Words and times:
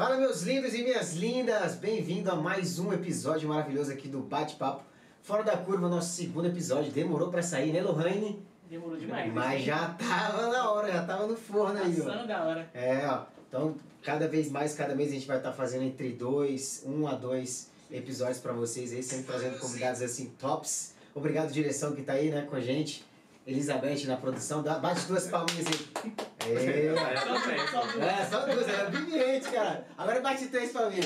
Fala, 0.00 0.16
meus 0.16 0.40
lindos 0.44 0.72
e 0.72 0.82
minhas 0.82 1.12
lindas! 1.12 1.74
Bem-vindo 1.74 2.30
a 2.30 2.34
mais 2.34 2.78
um 2.78 2.90
episódio 2.90 3.46
maravilhoso 3.46 3.92
aqui 3.92 4.08
do 4.08 4.20
Bate-Papo 4.20 4.82
Fora 5.22 5.42
da 5.42 5.58
Curva, 5.58 5.90
nosso 5.90 6.16
segundo 6.16 6.48
episódio. 6.48 6.90
Demorou 6.90 7.28
pra 7.30 7.42
sair, 7.42 7.70
né, 7.70 7.82
Lohane? 7.82 8.42
Demorou 8.70 8.96
demais. 8.96 9.30
Mas 9.30 9.62
já 9.62 9.90
tava 9.90 10.48
na 10.48 10.70
hora, 10.70 10.90
já 10.90 11.04
tava 11.04 11.26
no 11.26 11.36
forno 11.36 11.78
aí, 11.78 11.94
Passando 11.94 12.26
da 12.26 12.42
hora. 12.42 12.70
É, 12.72 13.06
ó. 13.06 13.24
Então, 13.46 13.74
cada 14.02 14.26
vez 14.26 14.50
mais, 14.50 14.72
cada 14.72 14.94
mês 14.94 15.10
a 15.10 15.12
gente 15.12 15.26
vai 15.26 15.36
estar 15.36 15.52
fazendo 15.52 15.84
entre 15.84 16.12
dois, 16.12 16.82
um 16.86 17.06
a 17.06 17.12
dois 17.12 17.70
episódios 17.90 18.38
pra 18.38 18.54
vocês 18.54 18.94
aí, 18.94 19.02
sempre 19.02 19.26
trazendo 19.26 19.58
convidados 19.58 20.00
assim 20.00 20.32
tops. 20.38 20.94
Obrigado, 21.14 21.52
direção, 21.52 21.94
que 21.94 22.00
tá 22.00 22.14
aí, 22.14 22.30
né, 22.30 22.46
com 22.48 22.56
a 22.56 22.60
gente. 22.62 23.04
Elizabeth 23.46 24.06
na 24.06 24.16
produção. 24.16 24.62
Dá, 24.62 24.78
bate 24.78 25.04
duas 25.04 25.26
palminhas 25.26 25.66
aí. 25.66 26.39
É. 26.56 27.16
Só 27.16 27.28
duas, 27.28 27.70
só 27.70 27.80
duas. 27.80 27.96
É, 28.06 28.24
só 28.30 28.40
duas, 28.46 28.68
era 28.68 28.88
obediente, 28.88 29.48
cara. 29.50 29.86
Agora 29.96 30.20
bate 30.20 30.46
três 30.46 30.72
pra 30.72 30.90
mim. 30.90 31.00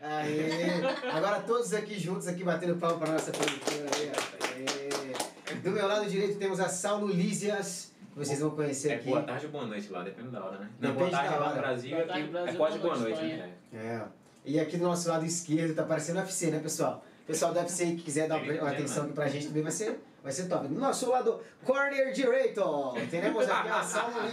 Aê. 0.00 1.10
Agora 1.12 1.40
todos 1.40 1.72
aqui 1.74 1.98
juntos, 1.98 2.28
aqui 2.28 2.44
batendo 2.44 2.76
palma 2.76 2.98
pra 2.98 3.12
nossa 3.12 3.30
produtora 3.32 3.86
aí. 3.96 4.12
Aê. 4.56 5.56
Do 5.62 5.70
meu 5.70 5.86
lado 5.86 6.08
direito 6.08 6.38
temos 6.38 6.60
a 6.60 6.68
Saulo 6.68 7.08
Lísias, 7.08 7.92
que 8.12 8.18
vocês 8.18 8.40
vão 8.40 8.50
conhecer 8.50 8.90
É 8.90 8.94
aqui. 8.96 9.08
boa 9.08 9.22
tarde 9.22 9.46
ou 9.46 9.52
boa 9.52 9.66
noite 9.66 9.90
lá, 9.90 10.02
depende 10.02 10.28
da 10.28 10.44
hora, 10.44 10.58
né? 10.58 10.68
Não, 10.80 10.90
Depende 10.92 10.98
boa 10.98 11.10
tarde 11.10 11.28
da 11.34 11.40
lá 11.40 11.46
hora. 11.46 11.54
no 11.56 11.60
Brasil, 11.62 11.90
Boa 11.90 12.02
aqui 12.02 12.12
tarde, 12.12 12.28
Brasil, 12.28 12.50
é 12.52 12.56
quase 12.56 12.78
boa 12.78 12.96
noite, 12.96 13.22
né? 13.22 13.50
É. 13.74 14.00
E 14.44 14.60
aqui 14.60 14.76
do 14.76 14.84
nosso 14.84 15.08
lado 15.08 15.24
esquerdo 15.24 15.74
tá 15.74 15.82
parecendo 15.82 16.20
UFC, 16.20 16.50
né, 16.50 16.60
pessoal? 16.60 17.04
Pessoal 17.26 17.52
do 17.52 17.58
UFC 17.58 17.86
que 17.86 18.02
quiser 18.02 18.28
dar 18.28 18.36
uma 18.40 18.70
atenção 18.70 19.04
aqui 19.04 19.12
pra 19.12 19.28
gente 19.28 19.48
também 19.48 19.62
vai 19.62 19.72
ser, 19.72 19.98
vai 20.26 20.32
ser 20.32 20.48
top. 20.48 20.66
Do 20.66 20.80
nosso 20.80 21.08
lado, 21.08 21.40
corner 21.64 22.12
direito, 22.12 22.60
teremos 23.08 23.48
aqui 23.48 23.68
a 23.68 23.82
Salmo. 23.84 24.16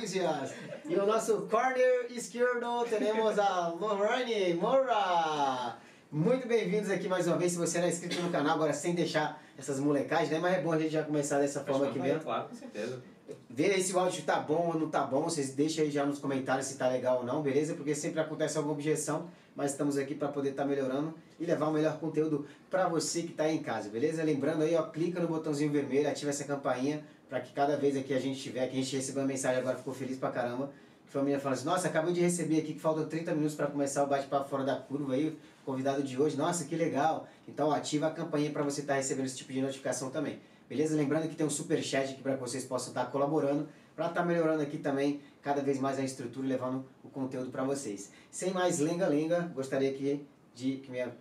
E 0.90 0.96
o 0.96 1.06
nosso 1.06 1.48
corner 1.50 2.08
esquerdo, 2.10 2.84
teremos 2.90 3.38
a 3.38 3.70
Lorraine 3.70 4.56
Moura. 4.56 5.78
Muito 6.12 6.48
bem-vindos 6.48 6.90
aqui 6.90 7.08
mais 7.08 7.28
uma 7.28 7.38
vez. 7.38 7.52
Se 7.52 7.60
você 7.60 7.78
não 7.78 7.86
é 7.86 7.90
inscrito 7.90 8.20
no 8.22 8.32
canal, 8.32 8.56
agora 8.56 8.74
sem 8.74 8.96
deixar 8.96 9.40
essas 9.58 9.80
molecagens, 9.80 10.32
né? 10.32 10.40
Mas 10.40 10.56
é 10.56 10.62
bom 10.62 10.72
a 10.72 10.80
gente 10.80 10.92
já 10.92 11.04
começar 11.04 11.38
dessa 11.38 11.64
forma 11.64 11.88
aqui 11.88 12.00
mesmo. 12.00 12.22
Claro, 12.22 12.50
com 12.50 12.56
certeza. 12.56 13.00
Vê 13.48 13.66
aí 13.68 13.82
se 13.82 13.94
o 13.94 14.00
áudio 14.00 14.24
tá 14.24 14.40
bom 14.40 14.72
ou 14.74 14.80
não 14.80 14.90
tá 14.90 15.04
bom, 15.04 15.22
vocês 15.22 15.54
deixam 15.54 15.86
aí 15.86 15.92
já 15.92 16.06
nos 16.06 16.18
comentários 16.18 16.66
se 16.66 16.76
tá 16.76 16.90
legal 16.90 17.20
ou 17.20 17.24
não, 17.24 17.44
beleza? 17.44 17.76
Porque 17.76 17.94
sempre 17.94 18.20
acontece 18.20 18.58
alguma 18.58 18.74
objeção, 18.74 19.30
mas 19.56 19.72
estamos 19.72 19.98
aqui 19.98 20.16
para 20.16 20.28
poder 20.28 20.50
estar 20.50 20.66
melhorando 20.66 21.14
e 21.40 21.46
levar 21.46 21.68
o 21.68 21.72
melhor 21.72 22.00
conteúdo 22.00 22.46
para 22.70 22.88
você 22.88 23.24
que 23.24 23.34
tá 23.34 23.44
aí 23.44 23.56
em 23.56 23.62
casa, 23.62 23.90
beleza? 23.90 24.24
Lembrando 24.24 24.64
aí, 24.64 24.76
ó, 24.76 24.84
clica 24.84 25.20
no 25.20 25.28
botãozinho 25.28 25.72
vermelho, 25.72 26.10
ativa 26.10 26.32
essa 26.32 26.44
campainha 26.44 27.04
para 27.30 27.40
que 27.40 27.52
cada 27.54 27.76
vez 27.76 27.98
aqui 27.98 28.14
a 28.14 28.20
gente 28.20 28.40
tiver, 28.42 28.68
que 28.68 28.78
a 28.78 28.82
gente 28.82 28.96
recebeu 28.96 29.22
uma 29.22 29.28
mensagem 29.28 29.60
agora, 29.60 29.78
ficou 29.78 29.94
feliz 29.94 30.18
pra 30.18 30.30
caramba. 30.30 30.72
Foi 31.06 31.22
uma 31.22 31.26
menina 31.26 31.42
falando 31.42 31.58
assim, 31.58 31.66
nossa, 31.66 31.88
acabei 31.88 32.14
de 32.14 32.22
receber 32.22 32.60
aqui 32.60 32.74
que 32.74 32.80
faltam 32.80 33.08
30 33.08 33.34
minutos 33.36 33.56
para 33.56 33.68
começar 33.68 34.04
o 34.04 34.08
bate-papo 34.08 34.50
fora 34.50 34.64
da 34.64 34.76
curva 34.76 35.14
aí, 35.14 35.38
convidado 35.64 36.02
de 36.02 36.20
hoje, 36.20 36.36
nossa, 36.36 36.66
que 36.66 36.76
legal. 36.76 37.28
Então 37.48 37.72
ativa 37.72 38.08
a 38.08 38.12
campainha 38.12 38.52
para 38.52 38.64
você 38.64 38.82
estar 38.82 38.96
recebendo 38.96 39.26
esse 39.26 39.38
tipo 39.38 39.54
de 39.54 39.62
notificação 39.62 40.10
também. 40.10 40.40
Beleza? 40.68 40.96
Lembrando 40.96 41.28
que 41.28 41.36
tem 41.36 41.46
um 41.46 41.52
super 41.52 41.84
chat 41.84 42.14
aqui 42.14 42.22
para 42.24 42.34
que 42.34 42.40
vocês 42.40 42.66
possam 42.66 42.90
estar 42.90 43.06
colaborando, 43.08 43.68
para 43.96 44.08
estar 44.08 44.24
melhorando 44.26 44.64
aqui 44.64 44.78
também 44.78 45.22
cada 45.44 45.62
vez 45.62 45.80
mais 45.80 46.00
a 46.00 46.04
estrutura 46.04 46.46
e 46.46 46.50
levando 46.50 46.86
o 47.04 47.10
conteúdo 47.10 47.52
para 47.52 47.64
vocês. 47.64 48.12
Sem 48.32 48.52
mais 48.52 48.80
lenga-lenga, 48.80 49.42
gostaria 49.54 49.92
aqui 49.92 50.26
de 50.56 50.78
que 50.78 50.90
minha 50.90 51.12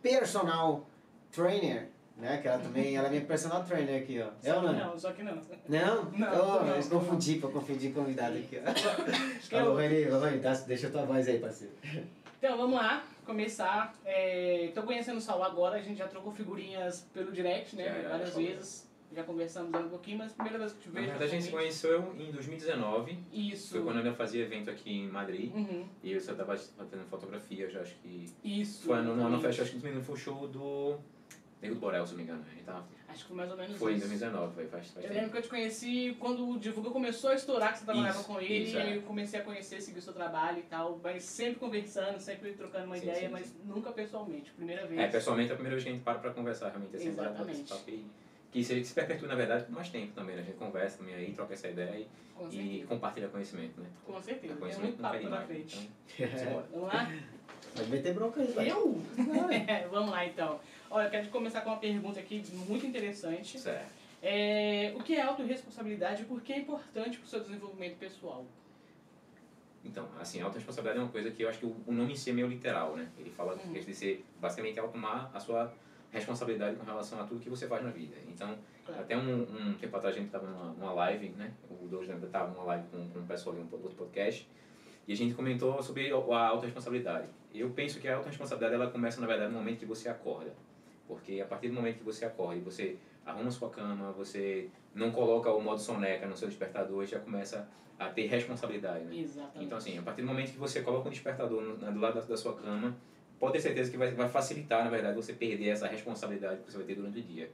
personal 0.00 0.86
trainer, 1.32 1.88
né, 2.16 2.38
que 2.38 2.46
ela 2.48 2.58
também, 2.58 2.96
ela 2.96 3.08
é 3.08 3.10
minha 3.10 3.24
personal 3.24 3.64
trainer 3.64 4.00
aqui, 4.00 4.20
ó. 4.20 4.28
É 4.42 4.50
Só 4.52 4.56
ou 4.56 4.60
que 4.60 4.66
não? 4.66 4.86
não, 4.86 4.98
só 4.98 5.12
que 5.12 5.22
não. 5.22 5.34
Não? 5.68 6.04
Não, 6.12 6.28
oh, 6.32 6.64
não, 6.64 6.76
eu 6.76 6.82
não. 6.82 6.88
confundi, 6.88 7.34
pra 7.36 7.50
confundir 7.50 7.92
convidado 7.92 8.38
aqui, 8.38 8.60
ó. 8.64 9.56
É 9.56 9.58
Alô, 9.60 9.80
eu- 9.80 10.20
Rani, 10.20 10.40
deixa 10.66 10.86
a 10.86 10.90
tua 10.90 11.04
voz 11.04 11.26
aí, 11.28 11.40
parceiro. 11.40 11.74
Então 12.38 12.56
vamos 12.56 12.76
lá, 12.76 13.04
começar. 13.26 13.94
É, 14.04 14.70
tô 14.72 14.84
conhecendo 14.84 15.18
o 15.18 15.20
Saul 15.20 15.42
agora, 15.42 15.76
a 15.76 15.82
gente 15.82 15.98
já 15.98 16.06
trocou 16.06 16.32
figurinhas 16.32 17.04
pelo 17.12 17.32
direct, 17.32 17.74
né? 17.74 18.02
Já, 18.02 18.08
várias 18.10 18.34
vezes. 18.36 18.87
Já 19.14 19.24
conversamos 19.24 19.74
um 19.74 19.88
pouquinho, 19.88 20.18
mas 20.18 20.32
a 20.32 20.34
primeira 20.34 20.58
vez 20.58 20.72
que 20.72 20.80
te 20.80 20.88
Na 20.88 21.00
vejo. 21.00 21.06
verdade, 21.12 21.24
a 21.24 21.26
gente 21.34 21.44
se 21.44 21.50
pessoalmente- 21.50 21.80
conheceu 21.82 22.28
em 22.28 22.30
2019, 22.30 23.18
Isso. 23.32 23.70
foi 23.72 23.82
quando 23.82 23.96
eu 23.96 24.02
ainda 24.04 24.14
fazia 24.14 24.42
evento 24.42 24.68
aqui 24.70 24.90
em 24.92 25.08
Madrid, 25.08 25.50
Uhum. 25.54 25.86
e 26.02 26.12
eu 26.12 26.20
só 26.20 26.34
tava 26.34 26.56
fazendo 26.56 27.04
fotografia, 27.08 27.70
já 27.70 27.80
acho 27.80 27.94
que... 28.02 28.26
Isso. 28.44 28.84
Foi 28.86 29.00
no, 29.00 29.16
no, 29.16 29.40
festa, 29.40 29.62
acho 29.62 29.72
que 29.72 29.80
foi 29.80 30.14
o 30.14 30.16
show 30.16 30.46
do... 30.46 30.98
Nego 31.60 31.74
do 31.74 31.80
Borel, 31.80 32.06
se 32.06 32.12
não 32.12 32.18
me 32.18 32.22
engano. 32.24 32.44
Tava, 32.64 32.86
Acho 33.08 33.22
que 33.22 33.28
foi 33.28 33.36
mais 33.36 33.50
ou 33.50 33.56
menos 33.56 33.76
foi 33.78 33.92
em 33.92 33.96
isso. 33.96 34.06
2019, 34.06 34.54
foi, 34.54 34.66
faz, 34.68 34.90
faz 34.90 34.96
Eu 34.96 35.02
tempo. 35.10 35.14
lembro 35.14 35.30
que 35.32 35.38
eu 35.38 35.42
te 35.42 35.48
conheci 35.48 36.16
quando 36.20 36.48
o 36.50 36.56
Divulga 36.58 36.90
começou 36.90 37.30
a 37.30 37.34
estourar, 37.34 37.72
que 37.72 37.78
você 37.80 37.84
trabalhava 37.86 38.18
Isso, 38.20 38.28
com 38.28 38.40
ele, 38.40 38.58
isso, 38.64 38.76
e 38.76 38.78
é. 38.78 38.96
eu 38.98 39.02
comecei 39.02 39.40
a 39.40 39.42
conhecer, 39.42 39.80
seguir 39.80 39.98
o 39.98 40.02
seu 40.02 40.12
trabalho 40.12 40.58
e 40.60 40.62
tal, 40.62 41.00
mas 41.02 41.24
sempre 41.24 41.58
conversando, 41.58 42.20
sempre 42.20 42.52
trocando 42.52 42.84
uma 42.84 42.96
Sim, 42.96 43.04
ideia, 43.08 43.26
sim, 43.26 43.32
mas 43.32 43.52
nunca 43.64 43.90
pessoalmente, 43.90 44.52
primeira 44.52 44.86
vez. 44.86 45.00
É, 45.00 45.08
pessoalmente 45.08 45.50
é 45.50 45.54
a 45.54 45.56
primeira 45.56 45.74
vez 45.74 45.82
que 45.82 45.90
a 45.90 45.92
gente 45.94 46.04
para 46.04 46.18
pra 46.20 46.30
conversar, 46.32 46.68
realmente, 46.68 46.94
assim, 46.94 47.12
para 47.14 47.24
Exatamente. 47.30 47.72
aí. 47.88 48.04
Que 48.50 48.64
se, 48.64 48.82
se 48.84 48.94
perpetua, 48.94 49.28
na 49.28 49.34
verdade, 49.34 49.64
por 49.64 49.72
mais 49.74 49.88
tempo 49.90 50.12
também, 50.14 50.34
né? 50.36 50.42
A 50.42 50.44
gente 50.44 50.56
conversa 50.56 50.98
também 50.98 51.14
aí, 51.14 51.32
troca 51.32 51.52
essa 51.54 51.68
ideia 51.68 51.96
e, 51.98 52.06
Com 52.34 52.48
e 52.50 52.84
compartilha 52.88 53.28
conhecimento, 53.28 53.80
né? 53.80 53.86
Com 54.06 54.22
certeza, 54.22 54.54
tem 54.54 54.56
Conhecimento 54.56 54.98
muito 54.98 55.02
não 55.02 55.10
papo 55.10 55.14
cai 55.14 55.22
pela 55.24 55.42
demais, 55.44 55.72
frente. 55.72 55.90
então, 56.18 56.38
simbora. 56.38 56.66
Vamos 56.72 56.88
lá? 56.94 57.12
Pode 57.76 57.90
meter 57.90 58.14
bronca 58.14 58.40
aí, 58.40 58.52
vai. 58.52 58.70
Eu? 58.70 59.02
É, 59.68 59.86
vamos 59.92 60.10
lá 60.10 60.24
então. 60.26 60.58
Olha, 60.90 61.04
eu 61.06 61.10
quero 61.10 61.28
começar 61.28 61.60
com 61.60 61.70
uma 61.70 61.78
pergunta 61.78 62.18
aqui 62.18 62.42
muito 62.66 62.86
interessante. 62.86 63.58
Certo. 63.58 63.86
É, 64.22 64.92
o 64.96 65.02
que 65.02 65.14
é 65.14 65.20
autorresponsabilidade 65.22 66.22
e 66.22 66.24
por 66.24 66.40
que 66.40 66.52
é 66.54 66.58
importante 66.58 67.18
para 67.18 67.26
o 67.26 67.28
seu 67.28 67.40
desenvolvimento 67.40 67.98
pessoal? 67.98 68.44
Então, 69.84 70.08
assim, 70.18 70.40
a 70.40 70.44
autorresponsabilidade 70.44 70.98
é 70.98 71.02
uma 71.02 71.12
coisa 71.12 71.30
que 71.30 71.42
eu 71.42 71.48
acho 71.48 71.58
que 71.58 71.66
o 71.66 71.76
o 71.86 71.92
nome 71.92 72.14
em 72.14 72.16
si 72.16 72.30
é 72.30 72.32
meio 72.32 72.48
literal, 72.48 72.96
né? 72.96 73.08
Ele 73.18 73.30
fala 73.30 73.52
Uhum. 73.54 73.72
que 73.72 73.80
de 73.80 73.94
ser, 73.94 74.24
basicamente, 74.40 74.78
é 74.78 74.82
tomar 74.82 75.30
a 75.32 75.38
sua 75.38 75.72
responsabilidade 76.10 76.76
com 76.76 76.84
relação 76.84 77.20
a 77.20 77.24
tudo 77.24 77.40
que 77.40 77.50
você 77.50 77.66
faz 77.66 77.82
na 77.84 77.90
vida. 77.90 78.16
Então, 78.26 78.56
Claro. 78.86 79.02
até 79.02 79.16
um, 79.16 79.42
um 79.42 79.74
tempo 79.74 79.94
atrás 79.96 80.14
a 80.14 80.18
gente 80.18 80.26
estava 80.28 80.46
numa, 80.46 80.72
numa 80.72 80.92
live, 80.92 81.28
né? 81.30 81.52
O 81.70 81.86
Douglas 81.86 82.08
lembra, 82.08 82.26
estava 82.26 82.50
numa 82.50 82.64
live 82.64 82.86
com, 82.90 83.08
com 83.10 83.18
um 83.18 83.26
pessoal 83.26 83.54
em 83.56 83.58
um 83.60 83.68
outro 83.70 83.90
podcast, 83.90 84.48
e 85.06 85.12
a 85.12 85.16
gente 85.16 85.34
comentou 85.34 85.82
sobre 85.82 86.10
a 86.10 86.46
autorresponsabilidade. 86.48 87.28
Eu 87.54 87.70
penso 87.70 87.98
que 88.00 88.08
a 88.08 88.16
autorresponsabilidade, 88.16 88.74
ela 88.74 88.90
começa, 88.90 89.20
na 89.20 89.26
verdade, 89.26 89.52
no 89.52 89.58
momento 89.58 89.78
que 89.78 89.86
você 89.86 90.08
acorda. 90.08 90.54
Porque 91.06 91.40
a 91.40 91.46
partir 91.46 91.68
do 91.68 91.74
momento 91.74 91.98
que 91.98 92.04
você 92.04 92.24
acorda 92.24 92.56
e 92.56 92.60
você 92.60 92.96
arruma 93.24 93.50
sua 93.50 93.70
cama, 93.70 94.12
você 94.12 94.68
não 94.94 95.10
coloca 95.10 95.50
o 95.50 95.60
modo 95.60 95.80
soneca 95.80 96.26
no 96.26 96.36
seu 96.36 96.48
despertador, 96.48 97.04
já 97.06 97.18
começa 97.18 97.68
a 97.98 98.08
ter 98.08 98.26
responsabilidade, 98.26 99.04
né? 99.04 99.16
Exatamente. 99.18 99.64
Então, 99.64 99.78
assim, 99.78 99.98
a 99.98 100.02
partir 100.02 100.22
do 100.22 100.28
momento 100.28 100.52
que 100.52 100.58
você 100.58 100.82
coloca 100.82 101.08
um 101.08 101.10
despertador 101.10 101.62
no, 101.62 101.76
do 101.76 102.00
lado 102.00 102.14
da, 102.14 102.20
da 102.20 102.36
sua 102.36 102.54
cama, 102.54 102.96
pode 103.38 103.52
ter 103.54 103.60
certeza 103.60 103.90
que 103.90 103.96
vai, 103.96 104.10
vai 104.12 104.28
facilitar, 104.28 104.84
na 104.84 104.90
verdade, 104.90 105.14
você 105.16 105.32
perder 105.32 105.68
essa 105.68 105.86
responsabilidade 105.86 106.60
que 106.62 106.70
você 106.70 106.76
vai 106.76 106.86
ter 106.86 106.94
durante 106.94 107.18
o 107.18 107.22
dia. 107.22 107.48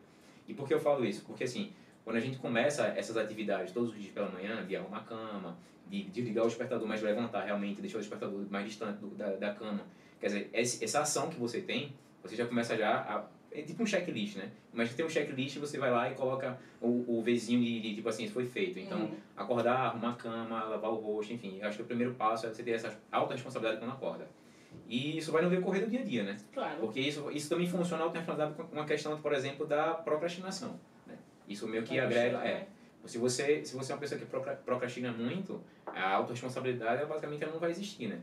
E 0.49 0.55
por 0.55 0.67
que 0.67 0.75
eu 0.75 0.81
falo 0.81 1.05
isso? 1.05 1.25
Porque, 1.27 1.45
assim, 1.45 1.73
quando 2.05 2.17
a 2.17 2.21
gente 2.21 2.39
começa 2.39 2.87
essas 2.89 3.17
atividades 3.17 3.73
todos 3.73 3.91
os 3.91 3.99
dias 3.99 4.13
pela 4.13 4.29
manhã, 4.29 4.65
de 4.67 4.77
arrumar 4.77 4.99
a 4.99 5.03
cama, 5.03 5.57
de 5.87 6.05
desligar 6.05 6.45
o 6.45 6.49
despertador, 6.49 6.87
mas 6.87 7.03
levantar 7.03 7.45
realmente, 7.45 7.81
deixar 7.81 7.99
o 7.99 8.01
despertador 8.01 8.45
mais 8.51 8.67
distante 8.67 8.99
do, 8.99 9.09
da, 9.15 9.31
da 9.31 9.55
cama, 9.55 9.83
quer 10.21 10.27
dizer, 10.27 10.51
essa 10.53 11.01
ação 11.01 11.29
que 11.29 11.39
você 11.39 11.61
tem, 11.61 11.93
você 12.23 12.37
já 12.37 12.47
começa 12.47 12.77
já 12.77 12.97
a. 12.97 13.25
É 13.57 13.63
tipo 13.63 13.85
um 13.85 13.87
checklist, 13.87 14.35
né? 14.37 14.51
Mas 14.73 14.93
tem 14.95 15.07
um 15.07 15.09
checklist, 15.09 15.59
você 15.59 15.79
vai 15.79 15.89
lá 15.89 16.11
e 16.11 16.15
coloca 16.15 16.59
o, 16.81 17.05
o 17.07 17.23
vizinho 17.23 17.63
de, 17.63 17.81
de, 17.81 17.95
tipo 17.95 18.09
assim, 18.09 18.25
isso 18.25 18.33
foi 18.35 18.47
feito. 18.47 18.81
Então, 18.81 19.03
Uhum. 19.03 19.17
acordar, 19.37 19.77
arrumar 19.77 20.11
a 20.11 20.15
cama, 20.15 20.65
lavar 20.65 20.91
o 20.91 20.97
rosto, 20.97 21.33
enfim. 21.33 21.59
Eu 21.61 21.69
acho 21.69 21.77
que 21.77 21.83
o 21.85 21.87
primeiro 21.87 22.15
passo 22.15 22.47
é 22.47 22.49
você 22.53 22.65
ter 22.65 22.73
essa 22.73 22.99
alta 23.13 23.35
responsabilidade 23.35 23.79
quando 23.81 23.93
acorda. 23.93 24.27
E 24.89 25.19
isso 25.19 25.33
vai 25.33 25.43
no 25.43 25.51
decorrer 25.51 25.85
do 25.85 25.91
dia 25.91 26.01
a 26.01 26.05
dia, 26.05 26.23
né? 26.23 26.37
Claro. 26.53 26.79
Porque 26.81 27.01
isso, 27.01 27.31
isso 27.31 27.49
também 27.49 27.67
funciona 27.67 28.05
a 28.05 28.11
responsabilidade 28.11 28.55
com 28.55 28.75
uma 28.75 28.85
questão, 28.85 29.21
por 29.21 29.33
exemplo, 29.33 29.67
da 29.67 29.95
procrastinação. 29.95 30.79
Né? 31.07 31.17
Isso 31.49 31.67
meio 31.67 31.83
que 31.83 31.99
agrega. 31.99 32.39
É, 32.39 32.55
né? 32.55 32.67
se 33.07 33.19
você, 33.19 33.65
se 33.65 33.75
você 33.77 33.93
é 33.93 33.95
uma 33.95 34.01
pessoa 34.01 34.19
que 34.19 34.27
procra- 34.27 34.57
procrastina 34.57 35.13
muito, 35.13 35.63
a 35.87 36.15
autorresponsabilidade 36.15 37.05
basicamente 37.07 37.43
ela 37.43 37.53
não 37.53 37.61
vai 37.61 37.71
existir, 37.71 38.09
né? 38.09 38.21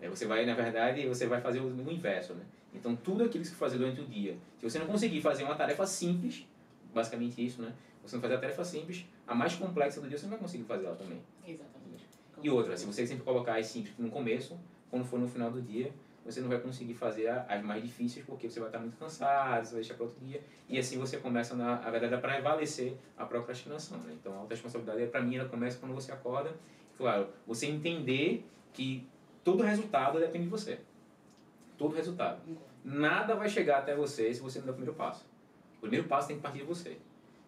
É, 0.00 0.08
você 0.08 0.26
vai, 0.26 0.44
na 0.44 0.54
verdade, 0.54 1.06
você 1.06 1.26
vai 1.26 1.40
fazer 1.40 1.60
o, 1.60 1.66
o 1.66 1.92
inverso, 1.92 2.34
né? 2.34 2.44
Então, 2.74 2.96
tudo 2.96 3.24
aquilo 3.24 3.44
que 3.44 3.50
você 3.50 3.54
fazer 3.54 3.78
durante 3.78 4.00
o 4.00 4.04
dia, 4.04 4.36
se 4.58 4.68
você 4.68 4.78
não 4.78 4.86
conseguir 4.86 5.20
fazer 5.20 5.44
uma 5.44 5.54
tarefa 5.54 5.86
simples, 5.86 6.46
basicamente 6.92 7.44
isso, 7.44 7.62
né? 7.62 7.72
Você 8.02 8.16
não 8.16 8.22
fazer 8.22 8.34
a 8.34 8.38
tarefa 8.38 8.64
simples, 8.64 9.04
a 9.26 9.34
mais 9.34 9.54
complexa 9.54 10.00
do 10.00 10.08
dia 10.08 10.18
você 10.18 10.24
não 10.24 10.30
vai 10.30 10.40
conseguir 10.40 10.64
fazer 10.64 10.86
ela 10.86 10.96
também. 10.96 11.20
Exatamente. 11.46 12.08
E 12.42 12.50
outra, 12.50 12.76
se 12.76 12.84
você 12.84 13.06
sempre 13.06 13.22
colocar 13.22 13.56
as 13.58 13.66
simples 13.66 13.94
no 13.96 14.10
começo, 14.10 14.58
quando 14.92 15.06
for 15.06 15.18
no 15.18 15.26
final 15.26 15.50
do 15.50 15.62
dia, 15.62 15.90
você 16.22 16.40
não 16.42 16.48
vai 16.50 16.60
conseguir 16.60 16.92
fazer 16.92 17.26
a- 17.26 17.46
as 17.48 17.62
mais 17.62 17.82
difíceis 17.82 18.24
porque 18.26 18.48
você 18.48 18.60
vai 18.60 18.68
estar 18.68 18.78
muito 18.78 18.96
cansado, 18.98 19.64
você 19.64 19.72
vai 19.72 19.80
deixar 19.80 19.94
para 19.94 20.04
outro 20.04 20.20
dia. 20.22 20.42
E 20.68 20.78
assim 20.78 20.98
você 20.98 21.16
começa, 21.16 21.56
na, 21.56 21.80
na 21.80 21.90
verdade, 21.90 22.14
a 22.14 22.18
prevalecer 22.18 22.94
a 23.16 23.24
procrastinação. 23.24 23.96
Né? 23.98 24.12
Então 24.20 24.34
a 24.34 24.36
autorresponsabilidade, 24.36 25.10
para 25.10 25.22
mim, 25.22 25.36
ela 25.36 25.48
começa 25.48 25.78
quando 25.78 25.94
você 25.94 26.12
acorda. 26.12 26.54
Claro, 26.98 27.28
você 27.46 27.66
entender 27.66 28.46
que 28.74 29.08
todo 29.42 29.62
resultado 29.62 30.20
depende 30.20 30.44
de 30.44 30.50
você. 30.50 30.78
Todo 31.78 31.96
resultado. 31.96 32.42
Nada 32.84 33.34
vai 33.34 33.48
chegar 33.48 33.78
até 33.78 33.94
você 33.96 34.32
se 34.34 34.40
você 34.40 34.58
não 34.58 34.66
der 34.66 34.72
o 34.72 34.74
primeiro 34.74 34.96
passo. 34.96 35.24
O 35.78 35.80
primeiro 35.80 36.06
passo 36.06 36.28
tem 36.28 36.36
que 36.36 36.42
partir 36.42 36.58
de 36.58 36.64
você. 36.64 36.98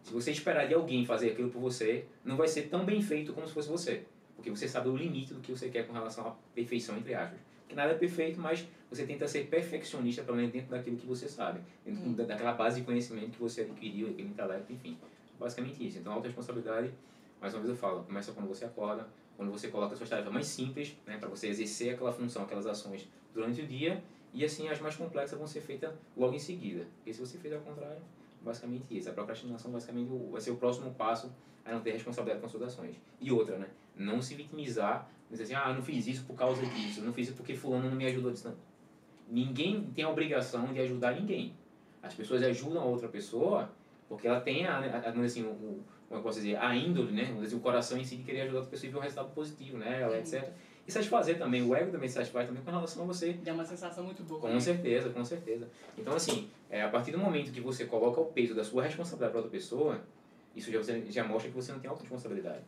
Se 0.03 0.13
você 0.13 0.31
esperar 0.33 0.67
de 0.67 0.75
alguém 0.75 1.05
fazer 1.05 1.33
aquilo 1.33 1.51
por 1.51 1.61
você, 1.61 2.07
não 2.25 2.37
vai 2.37 2.49
ser 2.49 2.63
tão 2.63 2.85
bem 2.85 3.01
feito 3.03 3.33
como 3.35 3.47
se 3.47 3.53
fosse 3.53 3.69
você. 3.69 4.05
Porque 4.45 4.59
você 4.59 4.69
sabe 4.69 4.91
o 4.91 4.95
limite 4.97 5.33
do 5.33 5.41
que 5.41 5.51
você 5.51 5.71
quer 5.71 5.87
com 5.87 5.95
relação 5.95 6.27
à 6.29 6.35
perfeição, 6.55 6.99
entre 6.99 7.15
aspas. 7.15 7.39
que 7.67 7.75
nada 7.75 7.93
é 7.93 7.95
perfeito, 7.97 8.39
mas 8.39 8.69
você 8.91 9.07
tenta 9.07 9.27
ser 9.27 9.47
perfeccionista, 9.47 10.23
pelo 10.23 10.37
menos 10.37 10.53
dentro 10.53 10.71
daquilo 10.71 10.99
que 10.99 11.07
você 11.07 11.27
sabe, 11.27 11.61
dentro 11.83 12.11
Hum. 12.11 12.13
da- 12.13 12.25
daquela 12.25 12.53
base 12.53 12.79
de 12.79 12.85
conhecimento 12.85 13.31
que 13.31 13.41
você 13.41 13.63
adquiriu, 13.63 14.11
aquele 14.11 14.29
intelecto, 14.29 14.71
enfim. 14.71 14.99
Basicamente 15.41 15.85
isso. 15.85 15.99
Então, 15.99 16.13
a 16.13 16.17
autorresponsabilidade, 16.17 16.93
mais 17.41 17.55
uma 17.55 17.61
vez 17.63 17.71
eu 17.71 17.77
falo, 17.77 18.05
começa 18.05 18.33
quando 18.33 18.47
você 18.47 18.67
acorda, 18.67 19.09
quando 19.35 19.51
você 19.51 19.69
coloca 19.69 19.97
suas 19.97 20.11
tarefas 20.11 20.31
mais 20.31 20.47
simples, 20.47 20.95
né, 21.07 21.17
para 21.17 21.27
você 21.29 21.49
exercer 21.49 21.95
aquela 21.95 22.13
função, 22.13 22.43
aquelas 22.43 22.67
ações 22.67 23.09
durante 23.33 23.63
o 23.63 23.67
dia, 23.67 24.05
e 24.35 24.45
assim 24.45 24.69
as 24.69 24.79
mais 24.79 24.95
complexas 24.95 25.39
vão 25.39 25.47
ser 25.47 25.63
feitas 25.63 25.91
logo 26.15 26.35
em 26.35 26.39
seguida. 26.39 26.85
Porque 26.97 27.15
se 27.15 27.21
você 27.21 27.39
fizer 27.39 27.57
ao 27.57 27.63
contrário, 27.63 28.03
basicamente 28.43 28.85
isso. 28.91 29.09
A 29.09 29.13
procrastinação 29.15 29.73
basicamente 29.73 30.11
vai 30.31 30.41
ser 30.41 30.51
o 30.51 30.57
próximo 30.57 30.93
passo 30.93 31.33
a 31.65 31.73
não 31.73 31.81
ter 31.81 31.93
responsabilidade 31.93 32.43
com 32.43 32.49
suas 32.49 32.65
ações. 32.65 32.95
E 33.19 33.33
outra, 33.33 33.57
né? 33.57 33.69
Não 33.97 34.21
se 34.21 34.35
vitimizar, 34.35 35.09
dizer 35.31 35.45
assim, 35.45 35.55
ah, 35.55 35.69
eu 35.69 35.75
não 35.75 35.83
fiz 35.83 36.07
isso 36.07 36.25
por 36.25 36.35
causa 36.35 36.65
disso, 36.67 37.01
eu 37.01 37.05
não 37.07 37.13
fiz 37.13 37.29
isso 37.29 37.37
porque 37.37 37.55
fulano 37.55 37.89
não 37.89 37.97
me 37.97 38.07
ajudou 38.07 38.31
disso. 38.31 38.49
Não. 38.49 38.57
Ninguém 39.29 39.83
tem 39.95 40.05
a 40.05 40.11
obrigação 40.11 40.73
de 40.73 40.81
ajudar 40.81 41.15
ninguém. 41.15 41.55
As 42.03 42.13
pessoas 42.15 42.43
ajudam 42.43 42.83
a 42.83 42.85
outra 42.85 43.09
pessoa 43.09 43.71
porque 44.09 44.29
ela 44.29 44.41
tem 44.41 44.67
a, 44.67 44.77
a, 44.79 45.09
a- 45.11 45.25
assim, 45.25 45.43
o, 45.43 45.55
como 46.09 46.21
eu 46.21 46.23
posso 46.23 46.39
dizer, 46.41 46.57
a 46.57 46.77
índole, 46.77 47.13
né? 47.13 47.35
Dizer, 47.41 47.57
o 47.57 47.61
coração 47.61 47.97
em 47.97 48.05
si 48.05 48.17
de 48.17 48.23
querer 48.25 48.43
ajudar 48.43 48.59
a 48.59 48.61
outra 48.61 48.71
pessoa 48.71 48.89
e 48.89 48.93
ver 48.93 48.99
um 48.99 49.01
resultado 49.01 49.31
positivo, 49.35 49.79
né? 49.79 50.03
Ela, 50.03 50.19
etc. 50.19 50.51
E 50.87 50.93
satisfazer 50.93 51.39
também, 51.39 51.63
o 51.63 51.75
ego 51.75 51.91
também 51.91 52.09
satisfaz 52.11 52.47
também 52.47 52.63
com 52.63 52.71
relação 52.71 53.05
a 53.05 53.07
você 53.07 53.33
Dá 53.33 53.55
uma 53.55 53.65
sensação 53.65 54.05
muito 54.05 54.23
boa. 54.23 54.39
com 54.43 54.49
né? 54.49 54.61
certeza, 54.61 55.09
com 55.09 55.25
certeza. 55.25 55.67
Então, 55.97 56.15
assim, 56.15 56.51
é, 56.69 56.83
a 56.83 56.89
partir 56.91 57.11
do 57.11 57.17
momento 57.19 57.51
que 57.51 57.61
você 57.63 57.87
coloca 57.87 58.21
o 58.21 58.27
peso 58.27 58.55
da 58.55 58.63
sua 58.63 58.83
responsabilidade 58.83 59.33
para 59.33 59.41
outra 59.41 59.51
pessoa, 59.51 60.01
isso 60.55 60.71
já, 60.71 60.79
você- 60.79 61.07
já 61.11 61.25
mostra 61.25 61.49
que 61.51 61.57
você 61.57 61.73
não 61.73 61.79
tem 61.81 61.89
autorresponsabilidade. 61.89 62.59
Tá. 62.59 62.65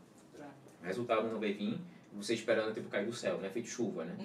O 0.86 0.88
resultado 0.88 1.26
não 1.28 1.40
vai 1.40 1.52
vir 1.52 1.78
você 2.12 2.32
esperando 2.32 2.72
tipo, 2.72 2.88
cair 2.88 3.04
do 3.04 3.12
céu, 3.12 3.36
né? 3.38 3.50
Feito 3.50 3.68
chuva, 3.68 4.04
né? 4.04 4.16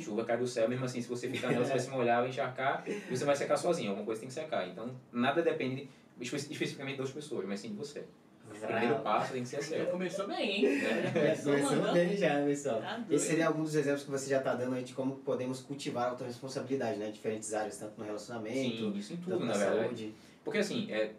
chuva 0.00 0.24
cai 0.24 0.36
do 0.36 0.46
céu, 0.46 0.68
mesmo 0.68 0.84
assim, 0.84 1.00
se 1.02 1.08
você 1.08 1.28
ficar 1.28 1.48
nela, 1.50 1.64
você 1.64 1.70
vai 1.72 1.80
se 1.80 1.90
molhar, 1.90 2.20
vai 2.20 2.28
encharcar 2.28 2.84
e 2.86 3.16
você 3.16 3.24
vai 3.24 3.34
secar 3.34 3.56
sozinho. 3.56 3.88
Alguma 3.90 4.06
coisa 4.06 4.20
tem 4.20 4.28
que 4.28 4.34
secar. 4.34 4.68
Então, 4.68 4.88
nada 5.12 5.42
depende 5.42 5.88
espe- 6.20 6.36
especificamente 6.36 6.98
das 6.98 7.10
pessoas, 7.10 7.44
mas 7.46 7.58
sim 7.58 7.70
de 7.70 7.74
você. 7.76 8.04
O 8.48 8.66
primeiro 8.66 8.98
passo 9.00 9.32
tem 9.32 9.42
que 9.42 9.48
ser 9.48 9.62
seu. 9.62 9.86
Começou 9.86 10.26
bem, 10.28 10.64
hein? 10.66 10.78
Né? 10.80 11.36
Começou 11.42 11.92
bem 11.92 12.16
já, 12.16 12.40
pessoal. 12.44 12.80
Tá. 12.80 13.00
Esse 13.10 13.26
seria 13.28 13.46
algum 13.48 13.62
dos 13.62 13.74
exemplos 13.74 14.04
que 14.04 14.10
você 14.10 14.28
já 14.30 14.38
está 14.38 14.54
dando 14.54 14.74
aí 14.74 14.82
de 14.84 14.92
como 14.92 15.16
podemos 15.16 15.60
cultivar 15.60 16.04
a 16.04 16.10
autorresponsabilidade, 16.10 16.98
né? 16.98 17.10
Diferentes 17.10 17.52
áreas, 17.54 17.78
tanto 17.78 17.98
no 17.98 18.04
relacionamento, 18.04 18.56
Sim, 18.56 18.92
isso 18.96 19.12
em 19.14 19.16
tudo, 19.16 19.40
na 19.40 19.46
na 19.46 19.52
verdade. 19.58 19.82
saúde. 19.82 20.14
Porque 20.44 20.58
assim, 20.58 20.90
é, 20.90 21.12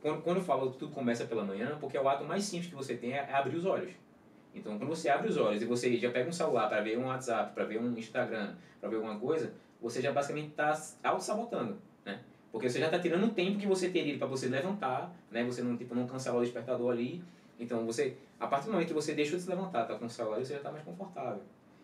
quando, 0.00 0.22
quando 0.22 0.36
eu 0.38 0.42
falo 0.44 0.72
que 0.72 0.78
tudo 0.78 0.92
começa 0.92 1.24
pela 1.26 1.44
manhã, 1.44 1.76
porque 1.80 1.96
é 1.96 2.00
o 2.00 2.08
ato 2.08 2.24
mais 2.24 2.44
simples 2.44 2.70
que 2.70 2.76
você 2.76 2.96
tem 2.96 3.12
é, 3.12 3.18
é 3.18 3.32
abrir 3.34 3.56
os 3.56 3.64
olhos. 3.64 3.90
Então, 4.56 4.78
quando 4.78 4.88
você 4.88 5.10
abre 5.10 5.28
os 5.28 5.36
olhos 5.36 5.60
e 5.60 5.66
você 5.66 5.94
já 5.98 6.10
pega 6.10 6.28
um 6.28 6.32
celular 6.32 6.68
para 6.68 6.80
ver 6.80 6.98
um 6.98 7.06
WhatsApp, 7.06 7.54
para 7.54 7.64
ver 7.64 7.78
um 7.78 7.96
Instagram, 7.96 8.54
para 8.80 8.88
ver 8.88 8.96
alguma 8.96 9.18
coisa, 9.18 9.52
você 9.80 10.00
já 10.00 10.12
basicamente 10.12 10.48
está 10.48 10.74
auto-sabotando, 11.04 11.76
né? 12.04 12.20
Porque 12.50 12.70
você 12.70 12.80
já 12.80 12.86
está 12.86 12.98
tirando 12.98 13.24
o 13.26 13.30
tempo 13.30 13.58
que 13.58 13.66
você 13.66 13.90
teria 13.90 14.16
para 14.16 14.26
você 14.26 14.48
levantar, 14.48 15.14
né? 15.30 15.44
Você 15.44 15.62
não, 15.62 15.76
tipo, 15.76 15.94
não 15.94 16.06
cancelar 16.06 16.38
o 16.38 16.42
despertador 16.42 16.90
ali. 16.90 17.22
Então, 17.60 17.84
você, 17.84 18.16
a 18.40 18.46
partir 18.46 18.66
do 18.66 18.72
momento 18.72 18.88
que 18.88 18.94
você 18.94 19.14
deixou 19.14 19.36
de 19.36 19.44
se 19.44 19.50
levantar, 19.50 19.84
tá 19.84 19.94
com 19.94 20.06
o 20.06 20.10
celular, 20.10 20.38
você 20.38 20.54
já 20.54 20.58
está 20.58 20.72
mais 20.72 20.82
confortável. 20.82 21.42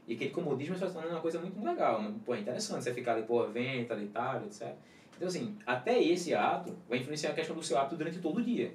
E 0.09 0.15
aquele 0.15 0.31
comodismo 0.31 0.75
está 0.75 0.87
se 0.87 0.95
tornando 0.95 1.15
uma 1.15 1.21
coisa 1.21 1.39
muito 1.39 1.63
legal, 1.63 2.03
né? 2.03 2.15
pô, 2.25 2.35
é 2.35 2.41
interessante 2.41 2.83
você 2.83 2.95
ficar 2.95 3.13
ali, 3.13 3.23
pô, 3.25 3.47
vento, 3.49 3.89
tá 3.89 3.95
deitado, 3.95 4.47
etc. 4.47 4.75
Então, 5.15 5.29
assim, 5.29 5.57
até 5.67 6.03
esse 6.03 6.35
ato 6.35 6.75
vai 6.89 6.99
influenciar 6.99 7.31
a 7.31 7.35
questão 7.35 7.55
do 7.55 7.63
seu 7.63 7.79
hábito 7.79 7.97
durante 7.97 8.19
todo 8.19 8.39
o 8.39 8.43
dia. 8.43 8.73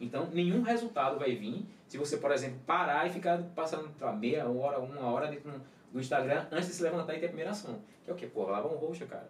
Então, 0.00 0.28
nenhum 0.32 0.62
resultado 0.62 1.18
vai 1.18 1.34
vir 1.34 1.66
se 1.88 1.96
você, 1.98 2.18
por 2.18 2.30
exemplo, 2.30 2.58
parar 2.66 3.06
e 3.06 3.10
ficar 3.10 3.42
passando 3.56 3.88
pra 3.98 4.12
meia 4.12 4.46
hora, 4.48 4.78
uma 4.78 5.10
hora 5.10 5.26
dentro 5.28 5.50
do 5.92 5.98
Instagram 6.00 6.46
antes 6.52 6.68
de 6.68 6.74
se 6.74 6.82
levantar 6.82 7.14
e 7.14 7.18
ter 7.18 7.26
a 7.26 7.28
primeira 7.28 7.50
ação. 7.50 7.80
Que 8.04 8.10
é 8.10 8.14
o 8.14 8.16
quê? 8.16 8.26
Pô, 8.26 8.44
lava 8.44 8.68
um 8.68 8.76
rosto, 8.76 9.06
cara. 9.06 9.28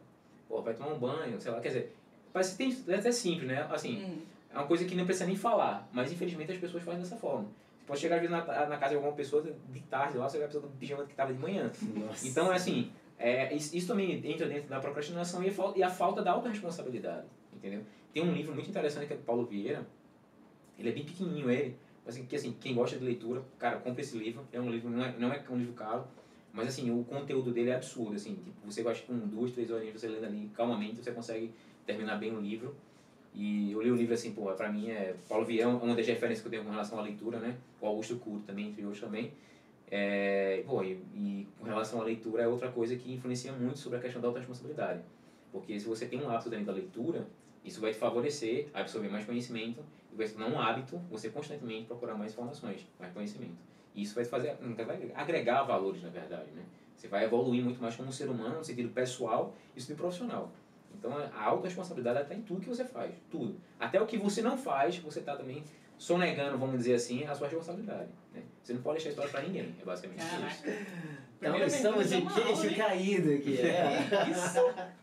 Pô, 0.49 0.61
vai 0.61 0.75
tomar 0.75 0.93
um 0.93 0.99
banho, 0.99 1.41
sei 1.41 1.53
lá. 1.53 1.61
Quer 1.61 1.69
dizer, 1.69 1.97
parece 2.33 2.53
que 2.53 2.59
tem, 2.59 2.93
é 2.95 2.99
até 2.99 3.13
simples, 3.13 3.47
né? 3.49 3.67
Assim, 3.71 4.03
Hum. 4.05 4.19
é 4.53 4.59
uma 4.59 4.67
coisa 4.67 4.85
que 4.85 4.95
não 4.97 5.05
precisa 5.05 5.27
nem 5.27 5.37
falar, 5.37 5.89
mas 5.93 6.11
infelizmente 6.13 6.51
as 6.53 6.59
pessoas 6.59 6.83
fazem 6.83 7.01
dessa 7.01 7.17
forma. 7.17 7.45
Você 7.79 7.85
pode 7.87 8.01
chegar 8.01 8.17
às 8.17 8.23
vezes 8.23 8.37
na, 8.37 8.67
na 8.67 8.77
casa 8.77 8.91
de 8.91 8.97
alguma 8.97 9.15
pessoa 9.15 9.43
de 9.43 9.81
tarde 9.83 10.19
lá, 10.19 10.29
você 10.29 10.39
vai 10.39 10.47
precisar 10.49 10.67
do 10.67 10.73
pijama 10.77 11.05
que 11.05 11.13
estava 11.13 11.33
de 11.33 11.39
manhã. 11.39 11.71
Nossa. 11.95 12.27
Então, 12.27 12.53
é 12.53 12.57
assim, 12.57 12.91
é, 13.19 13.55
isso, 13.55 13.75
isso 13.77 13.87
também 13.87 14.21
entra 14.31 14.47
dentro 14.49 14.69
da 14.69 14.81
procrastinação 14.81 15.43
e 15.43 15.49
a, 15.49 15.53
falta, 15.53 15.79
e 15.79 15.83
a 15.83 15.89
falta 15.91 16.23
da 16.23 16.33
autorresponsabilidade, 16.33 17.27
entendeu? 17.55 17.83
Tem 18.13 18.23
um 18.23 18.33
livro 18.33 18.53
muito 18.55 18.69
interessante 18.69 19.07
que 19.07 19.13
é 19.13 19.17
do 19.17 19.23
Paulo 19.23 19.45
Vieira, 19.47 19.87
ele 20.79 20.89
é 20.89 20.93
bem 20.93 21.05
pequenininho 21.05 21.51
ele, 21.51 21.77
assim, 22.09 22.25
que 22.25 22.37
assim, 22.37 22.55
quem 22.61 22.75
gosta 22.75 22.99
de 22.99 23.05
leitura, 23.05 23.43
cara, 23.59 23.79
compra 23.79 24.01
esse 24.01 24.17
livro, 24.17 24.43
é 24.53 24.61
um 24.61 24.71
livro, 24.71 24.91
não 24.91 25.05
é, 25.05 25.15
não 25.19 25.33
é 25.33 25.45
um 25.51 25.57
livro 25.57 25.75
caro, 25.75 26.05
mas 26.53 26.69
assim, 26.69 26.91
o 26.91 27.05
conteúdo 27.05 27.53
dele 27.53 27.71
é 27.71 27.75
absurdo, 27.75 28.17
assim, 28.17 28.35
tipo, 28.37 28.57
você 28.65 28.83
gosta 28.83 29.05
com 29.07 29.17
duas, 29.19 29.53
três 29.53 29.71
horas 29.71 29.89
você 29.93 30.09
lendo 30.09 30.25
ali 30.25 30.51
calmamente, 30.55 31.03
você 31.03 31.13
consegue 31.13 31.53
terminar 31.87 32.17
bem 32.17 32.35
o 32.35 32.41
livro. 32.41 32.75
E 33.35 33.71
eu 33.71 33.83
li 33.83 33.91
o 33.91 33.95
livro 33.95 34.15
assim, 34.15 34.33
pô, 34.33 34.51
pra 34.53 34.73
mim 34.73 34.91
é. 34.91 35.15
Paulo 35.29 35.45
Vieira 35.45 35.65
é 35.65 35.67
uma 35.69 35.95
das 35.95 36.07
referências 36.07 36.41
que 36.41 36.47
eu 36.49 36.51
tenho 36.51 36.65
com 36.65 36.71
relação 36.71 36.99
à 36.99 37.03
leitura, 37.03 37.39
né? 37.39 37.57
O 37.81 37.87
Augusto 37.87 38.17
Cury 38.17 38.43
também, 38.45 38.69
entre 38.69 38.83
outros 38.83 39.01
também. 39.01 39.31
É, 39.91 40.65
pô, 40.67 40.83
e, 40.83 40.99
e 41.15 41.47
com 41.59 41.65
relação 41.65 42.01
à 42.01 42.05
leitura 42.05 42.43
é 42.43 42.49
outra 42.49 42.71
coisa 42.73 42.97
que 42.97 43.13
influencia 43.13 43.53
muito 43.53 43.79
sobre 43.79 43.99
a 43.99 44.01
questão 44.01 44.21
da 44.21 44.29
autorresponsabilidade. 44.29 45.03
Porque 45.53 45.79
se 45.79 45.87
você 45.87 46.07
tem 46.07 46.21
um 46.21 46.29
hábito 46.29 46.51
dentro 46.51 46.67
da 46.67 46.73
leitura, 46.73 47.27
isso 47.65 47.81
vai 47.81 47.93
te 47.93 47.99
favorecer 47.99 48.69
a 48.75 48.81
absorver 48.81 49.09
mais 49.09 49.25
conhecimento 49.25 49.85
se 50.27 50.35
tornar 50.35 50.49
um 50.49 50.61
hábito 50.61 50.99
você 51.11 51.29
constantemente 51.31 51.87
procurar 51.87 52.15
mais 52.15 52.33
informações, 52.33 52.87
mais 52.99 53.13
conhecimento. 53.13 53.57
E 53.95 54.03
isso 54.03 54.15
vai 54.15 54.25
fazer, 54.25 54.57
vai 54.87 55.13
agregar 55.15 55.63
valores, 55.63 56.03
na 56.03 56.09
verdade, 56.09 56.51
né? 56.53 56.63
Você 56.97 57.07
vai 57.09 57.25
evoluir 57.25 57.63
muito 57.63 57.81
mais 57.81 57.95
como 57.95 58.09
um 58.09 58.13
ser 58.13 58.29
humano, 58.29 58.57
no 58.57 58.65
sentido 58.65 58.89
pessoal 58.89 59.55
e 59.73 59.77
no 59.77 59.81
sentido 59.81 59.97
profissional. 59.99 60.51
Então 60.93 61.17
a 61.17 61.45
autorresponsabilidade 61.45 62.23
está 62.23 62.35
em 62.35 62.43
tudo 62.43 62.61
que 62.61 62.69
você 62.69 62.85
faz, 62.85 63.15
tudo. 63.31 63.57
Até 63.79 64.01
o 64.01 64.07
que 64.07 64.19
você 64.19 64.43
não 64.43 64.57
faz, 64.57 64.99
você 64.99 65.21
está 65.21 65.37
também 65.37 65.63
sonegando, 65.97 66.59
vamos 66.59 66.79
dizer 66.79 66.95
assim, 66.95 67.25
a 67.25 67.35
sua 67.35 67.49
responsabilidade. 67.49 68.09
Né? 68.33 68.43
Você 68.63 68.73
não 68.73 68.83
pode 68.83 68.97
deixar 68.97 69.11
história 69.11 69.31
para 69.31 69.43
ninguém, 69.43 69.75
é 69.81 69.85
basicamente 69.85 70.21
isso. 70.21 70.31
Caraca. 70.31 70.69
Então 71.39 71.53
Primeira 71.53 71.67
estamos 71.67 72.09
de 72.09 72.17
é 72.17 72.21
queixo 72.21 72.77
caído 72.77 73.33
aqui. 73.33 73.61
É. 73.61 74.09
Isso. 74.31 74.99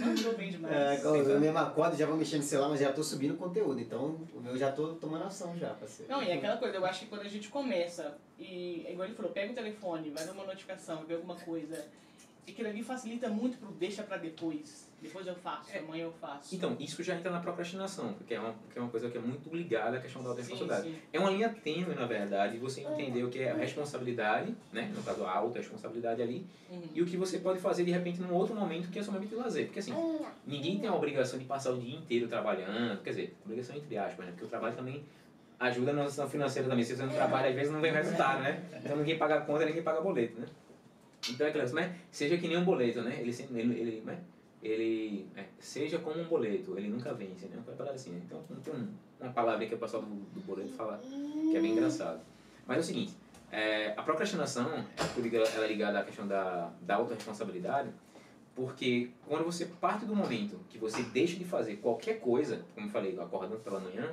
Mandou 0.00 0.36
bem 0.36 0.50
demais. 0.50 1.04
É, 1.04 1.06
eu 1.06 1.40
mesmo 1.40 1.58
acordo, 1.58 1.96
já 1.96 2.06
vou 2.06 2.16
mexendo 2.16 2.40
no 2.40 2.46
celular, 2.46 2.68
mas 2.68 2.80
já 2.80 2.92
tô 2.92 3.02
subindo 3.02 3.36
conteúdo. 3.36 3.80
Então 3.80 4.20
o 4.34 4.40
meu 4.40 4.56
já 4.56 4.70
tô 4.70 4.94
tomando 4.94 5.24
ação 5.24 5.56
já, 5.58 5.70
parceiro. 5.70 6.10
Não, 6.10 6.22
e 6.22 6.30
é 6.30 6.34
aquela 6.34 6.56
coisa, 6.56 6.76
eu 6.76 6.86
acho 6.86 7.00
que 7.00 7.06
quando 7.06 7.22
a 7.22 7.28
gente 7.28 7.48
começa, 7.48 8.16
e 8.38 8.84
é 8.86 8.92
igual 8.92 9.06
ele 9.06 9.16
falou, 9.16 9.32
pega 9.32 9.52
o 9.52 9.54
telefone, 9.54 10.10
vai 10.10 10.24
ver 10.24 10.32
uma 10.32 10.44
notificação, 10.44 11.04
vê 11.06 11.14
alguma 11.14 11.36
coisa, 11.36 11.84
aquilo 12.52 12.68
ali 12.68 12.82
facilita 12.82 13.28
muito 13.28 13.58
pro 13.58 13.70
deixa 13.72 14.02
pra 14.02 14.16
depois. 14.16 14.92
Depois 15.00 15.26
eu 15.26 15.34
faço, 15.34 15.70
É. 15.70 15.80
amanhã 15.80 16.04
eu 16.04 16.12
faço. 16.12 16.54
Então, 16.54 16.74
isso 16.80 17.02
já 17.02 17.14
entra 17.14 17.30
na 17.30 17.38
procrastinação, 17.38 18.14
porque 18.14 18.32
é 18.32 18.40
uma, 18.40 18.52
porque 18.54 18.78
é 18.78 18.82
uma 18.82 18.90
coisa 18.90 19.10
que 19.10 19.18
é 19.18 19.20
muito 19.20 19.54
ligada 19.54 19.98
à 19.98 20.00
questão 20.00 20.22
da 20.22 20.30
autorresponsabilidade. 20.30 20.94
É 21.12 21.18
uma 21.20 21.30
linha 21.30 21.50
tênue, 21.50 21.94
na 21.94 22.06
verdade, 22.06 22.56
você 22.56 22.80
entender 22.80 23.22
o 23.22 23.28
que 23.28 23.40
é 23.40 23.50
a 23.50 23.54
responsabilidade, 23.54 24.54
né? 24.72 24.90
no 24.96 25.02
caso 25.02 25.24
a 25.24 25.30
autorresponsabilidade 25.36 26.22
ali, 26.22 26.46
Uhum. 26.70 26.82
e 26.94 27.02
o 27.02 27.06
que 27.06 27.18
você 27.18 27.38
pode 27.38 27.60
fazer 27.60 27.84
de 27.84 27.90
repente 27.90 28.18
num 28.20 28.32
outro 28.32 28.54
momento 28.54 28.88
que 28.90 28.98
é 28.98 29.02
somente 29.02 29.26
de 29.26 29.34
lazer. 29.34 29.66
Porque 29.66 29.80
assim, 29.80 29.92
ninguém 30.46 30.78
tem 30.78 30.88
a 30.88 30.94
obrigação 30.94 31.38
de 31.38 31.44
passar 31.44 31.72
o 31.72 31.78
dia 31.78 31.96
inteiro 31.96 32.26
trabalhando, 32.26 33.02
quer 33.02 33.10
dizer, 33.10 33.36
obrigação 33.44 33.76
entre 33.76 33.98
aspas, 33.98 34.24
né? 34.24 34.32
Porque 34.32 34.46
o 34.46 34.48
trabalho 34.48 34.74
também 34.74 35.04
ajuda 35.60 35.92
na 35.92 36.04
noção 36.04 36.28
financeira 36.28 36.66
também. 36.68 36.82
Se 36.84 36.96
você 36.96 37.02
não 37.04 37.12
trabalha, 37.12 37.48
às 37.50 37.54
vezes 37.54 37.70
não 37.72 37.80
vem 37.80 37.92
resultado, 37.92 38.42
né? 38.42 38.62
Então 38.82 38.96
ninguém 38.96 39.18
paga 39.18 39.42
conta, 39.42 39.66
ninguém 39.66 39.82
paga 39.82 40.00
boleto, 40.00 40.40
né? 40.40 40.46
Então 41.30 41.46
é 41.46 41.50
aquilo, 41.50 41.64
mas 41.72 41.92
seja 42.10 42.36
que 42.36 42.48
nem 42.48 42.56
um 42.56 42.64
boleto, 42.64 43.02
né? 43.02 43.18
Ele 43.20 43.30
ele, 43.30 43.80
ele, 43.80 44.02
né? 44.04 44.18
ele 44.62 45.28
é, 45.36 45.44
seja 45.58 45.98
como 45.98 46.20
um 46.20 46.24
boleto, 46.24 46.76
ele 46.76 46.88
nunca 46.88 47.12
vence, 47.12 47.46
né? 47.46 47.62
Uma 47.66 47.90
assim, 47.90 48.10
né? 48.10 48.22
Então 48.24 48.42
tem 48.62 48.74
um, 48.74 48.88
uma 49.20 49.32
palavra 49.32 49.66
que 49.66 49.74
o 49.74 49.78
pessoal 49.78 50.02
do, 50.02 50.08
do 50.08 50.40
boleto 50.40 50.72
fala 50.72 50.98
que 50.98 51.56
é 51.56 51.60
bem 51.60 51.72
engraçado. 51.72 52.20
Mas 52.66 52.78
é 52.78 52.80
o 52.80 52.84
seguinte, 52.84 53.14
é, 53.52 53.92
a 53.96 54.02
procrastinação, 54.02 54.84
ela 55.54 55.64
é 55.64 55.68
ligada 55.68 55.98
à 56.00 56.04
questão 56.04 56.26
da, 56.26 56.72
da 56.80 56.96
autorresponsabilidade, 56.96 57.90
porque 58.54 59.10
quando 59.26 59.44
você 59.44 59.66
parte 59.66 60.06
do 60.06 60.16
momento 60.16 60.58
que 60.70 60.78
você 60.78 61.02
deixa 61.02 61.36
de 61.36 61.44
fazer 61.44 61.76
qualquer 61.76 62.20
coisa, 62.20 62.64
como 62.74 62.86
eu 62.86 62.90
falei, 62.90 63.18
acordando 63.18 63.60
pela 63.60 63.78
manhã, 63.78 64.12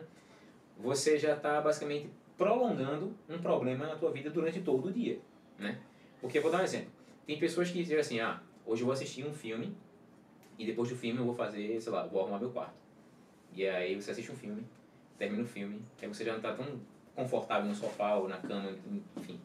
você 0.77 1.17
já 1.17 1.35
está 1.35 1.61
basicamente 1.61 2.09
prolongando 2.37 3.15
um 3.29 3.37
problema 3.39 3.85
na 3.85 3.95
tua 3.95 4.11
vida 4.11 4.29
durante 4.29 4.59
todo 4.61 4.89
o 4.89 4.91
dia, 4.91 5.19
né? 5.57 5.79
Porque 6.19 6.39
vou 6.39 6.51
dar 6.51 6.61
um 6.61 6.63
exemplo. 6.63 7.00
Tem 7.31 7.39
pessoas 7.39 7.69
que 7.69 7.81
dizem 7.81 7.97
assim, 7.97 8.19
ah, 8.19 8.41
hoje 8.65 8.81
eu 8.81 8.85
vou 8.85 8.91
assistir 8.91 9.25
um 9.25 9.33
filme 9.33 9.73
e 10.59 10.65
depois 10.65 10.89
do 10.89 10.97
filme 10.97 11.17
eu 11.17 11.23
vou 11.23 11.33
fazer, 11.33 11.79
sei 11.79 11.89
lá, 11.89 12.05
vou 12.05 12.19
arrumar 12.19 12.39
meu 12.39 12.49
quarto. 12.49 12.73
E 13.55 13.65
aí 13.65 13.95
você 13.95 14.11
assiste 14.11 14.29
um 14.33 14.35
filme, 14.35 14.65
termina 15.17 15.41
o 15.41 15.45
filme, 15.47 15.81
aí 16.01 16.09
você 16.09 16.25
já 16.25 16.31
não 16.31 16.39
está 16.39 16.51
tão 16.53 16.65
confortável 17.15 17.69
no 17.69 17.73
sofá 17.73 18.15
ou 18.15 18.27
na 18.27 18.35
cama, 18.35 18.75
enfim, 19.15 19.39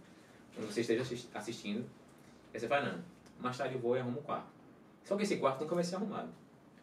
quando 0.53 0.67
você 0.67 0.81
esteja 0.81 1.03
assis- 1.03 1.29
assistindo, 1.33 1.89
aí 2.53 2.59
você 2.59 2.67
fala, 2.67 2.91
não, 2.91 3.05
mais 3.39 3.57
tarde 3.57 3.77
eu 3.77 3.81
vou 3.81 3.97
e 3.97 4.01
arrumo 4.01 4.19
o 4.19 4.23
quarto. 4.25 4.49
Só 5.05 5.17
que 5.17 5.23
esse 5.23 5.37
quarto 5.37 5.61
nunca 5.61 5.77
vai 5.77 5.85
ser 5.85 5.95
arrumado, 5.95 6.31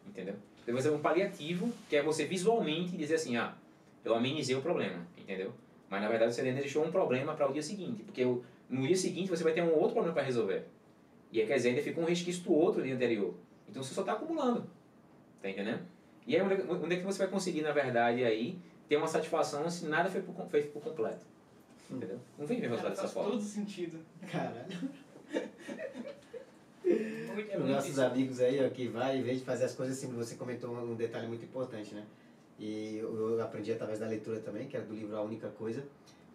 entendeu? 0.06 0.36
Deve 0.64 0.80
ser 0.80 0.90
um 0.90 1.00
paliativo, 1.00 1.70
que 1.90 1.96
é 1.96 2.02
você 2.02 2.24
visualmente 2.24 2.96
dizer 2.96 3.16
assim, 3.16 3.36
ah, 3.36 3.54
eu 4.02 4.14
amenizei 4.14 4.56
o 4.56 4.62
problema, 4.62 5.06
entendeu? 5.18 5.52
Mas 5.90 6.00
na 6.00 6.08
verdade 6.08 6.34
você 6.34 6.40
ainda 6.40 6.62
deixou 6.62 6.82
um 6.82 6.90
problema 6.90 7.34
para 7.34 7.46
o 7.46 7.52
dia 7.52 7.62
seguinte, 7.62 8.02
porque 8.04 8.24
no 8.24 8.86
dia 8.86 8.96
seguinte 8.96 9.28
você 9.28 9.44
vai 9.44 9.52
ter 9.52 9.60
um 9.62 9.74
outro 9.74 9.92
problema 9.92 10.14
para 10.14 10.22
resolver. 10.22 10.64
E 11.34 11.40
aí, 11.40 11.48
quer 11.48 11.56
dizer, 11.56 11.70
ainda 11.70 11.82
fica 11.82 12.00
um 12.00 12.04
resquício 12.04 12.44
do 12.44 12.52
outro 12.52 12.80
dia 12.80 12.94
anterior. 12.94 13.34
Então 13.68 13.82
você 13.82 13.92
só 13.92 14.02
está 14.02 14.12
acumulando. 14.12 14.70
Tá 15.42 15.50
entendendo? 15.50 15.82
E 16.28 16.36
aí, 16.36 16.40
onde, 16.40 16.54
é 16.54 16.64
onde 16.64 16.94
é 16.94 16.98
que 16.98 17.04
você 17.04 17.18
vai 17.18 17.26
conseguir, 17.26 17.60
na 17.60 17.72
verdade, 17.72 18.22
aí, 18.22 18.56
ter 18.88 18.96
uma 18.96 19.08
satisfação 19.08 19.68
se 19.68 19.84
nada 19.86 20.08
foi 20.08 20.22
por, 20.22 20.46
feito 20.46 20.70
por 20.70 20.80
completo? 20.80 21.26
Entendeu? 21.90 22.20
Não 22.38 22.46
vem 22.46 22.60
ver 22.60 22.68
resultado 22.68 22.94
dessa 22.94 23.08
forma. 23.08 23.30
Faz 23.32 23.42
todo 23.42 23.50
sentido. 23.50 23.98
Caralho. 24.30 24.90
É 26.86 27.58
Os 27.58 27.68
nossos 27.68 27.98
amigos 27.98 28.38
aí, 28.38 28.64
ó, 28.64 28.70
que 28.70 28.86
vai, 28.86 29.18
em 29.18 29.22
vez 29.22 29.40
de 29.40 29.44
fazer 29.44 29.64
as 29.64 29.74
coisas 29.74 29.98
assim, 29.98 30.12
você 30.12 30.36
comentou 30.36 30.70
um 30.70 30.94
detalhe 30.94 31.26
muito 31.26 31.44
importante, 31.44 31.96
né? 31.96 32.04
E 32.60 32.98
eu, 32.98 33.42
aprendi 33.42 33.72
através 33.72 33.98
da 33.98 34.06
leitura 34.06 34.38
também, 34.38 34.68
que 34.68 34.76
era 34.76 34.86
do 34.86 34.94
livro 34.94 35.16
A 35.16 35.22
Única 35.22 35.48
Coisa. 35.48 35.84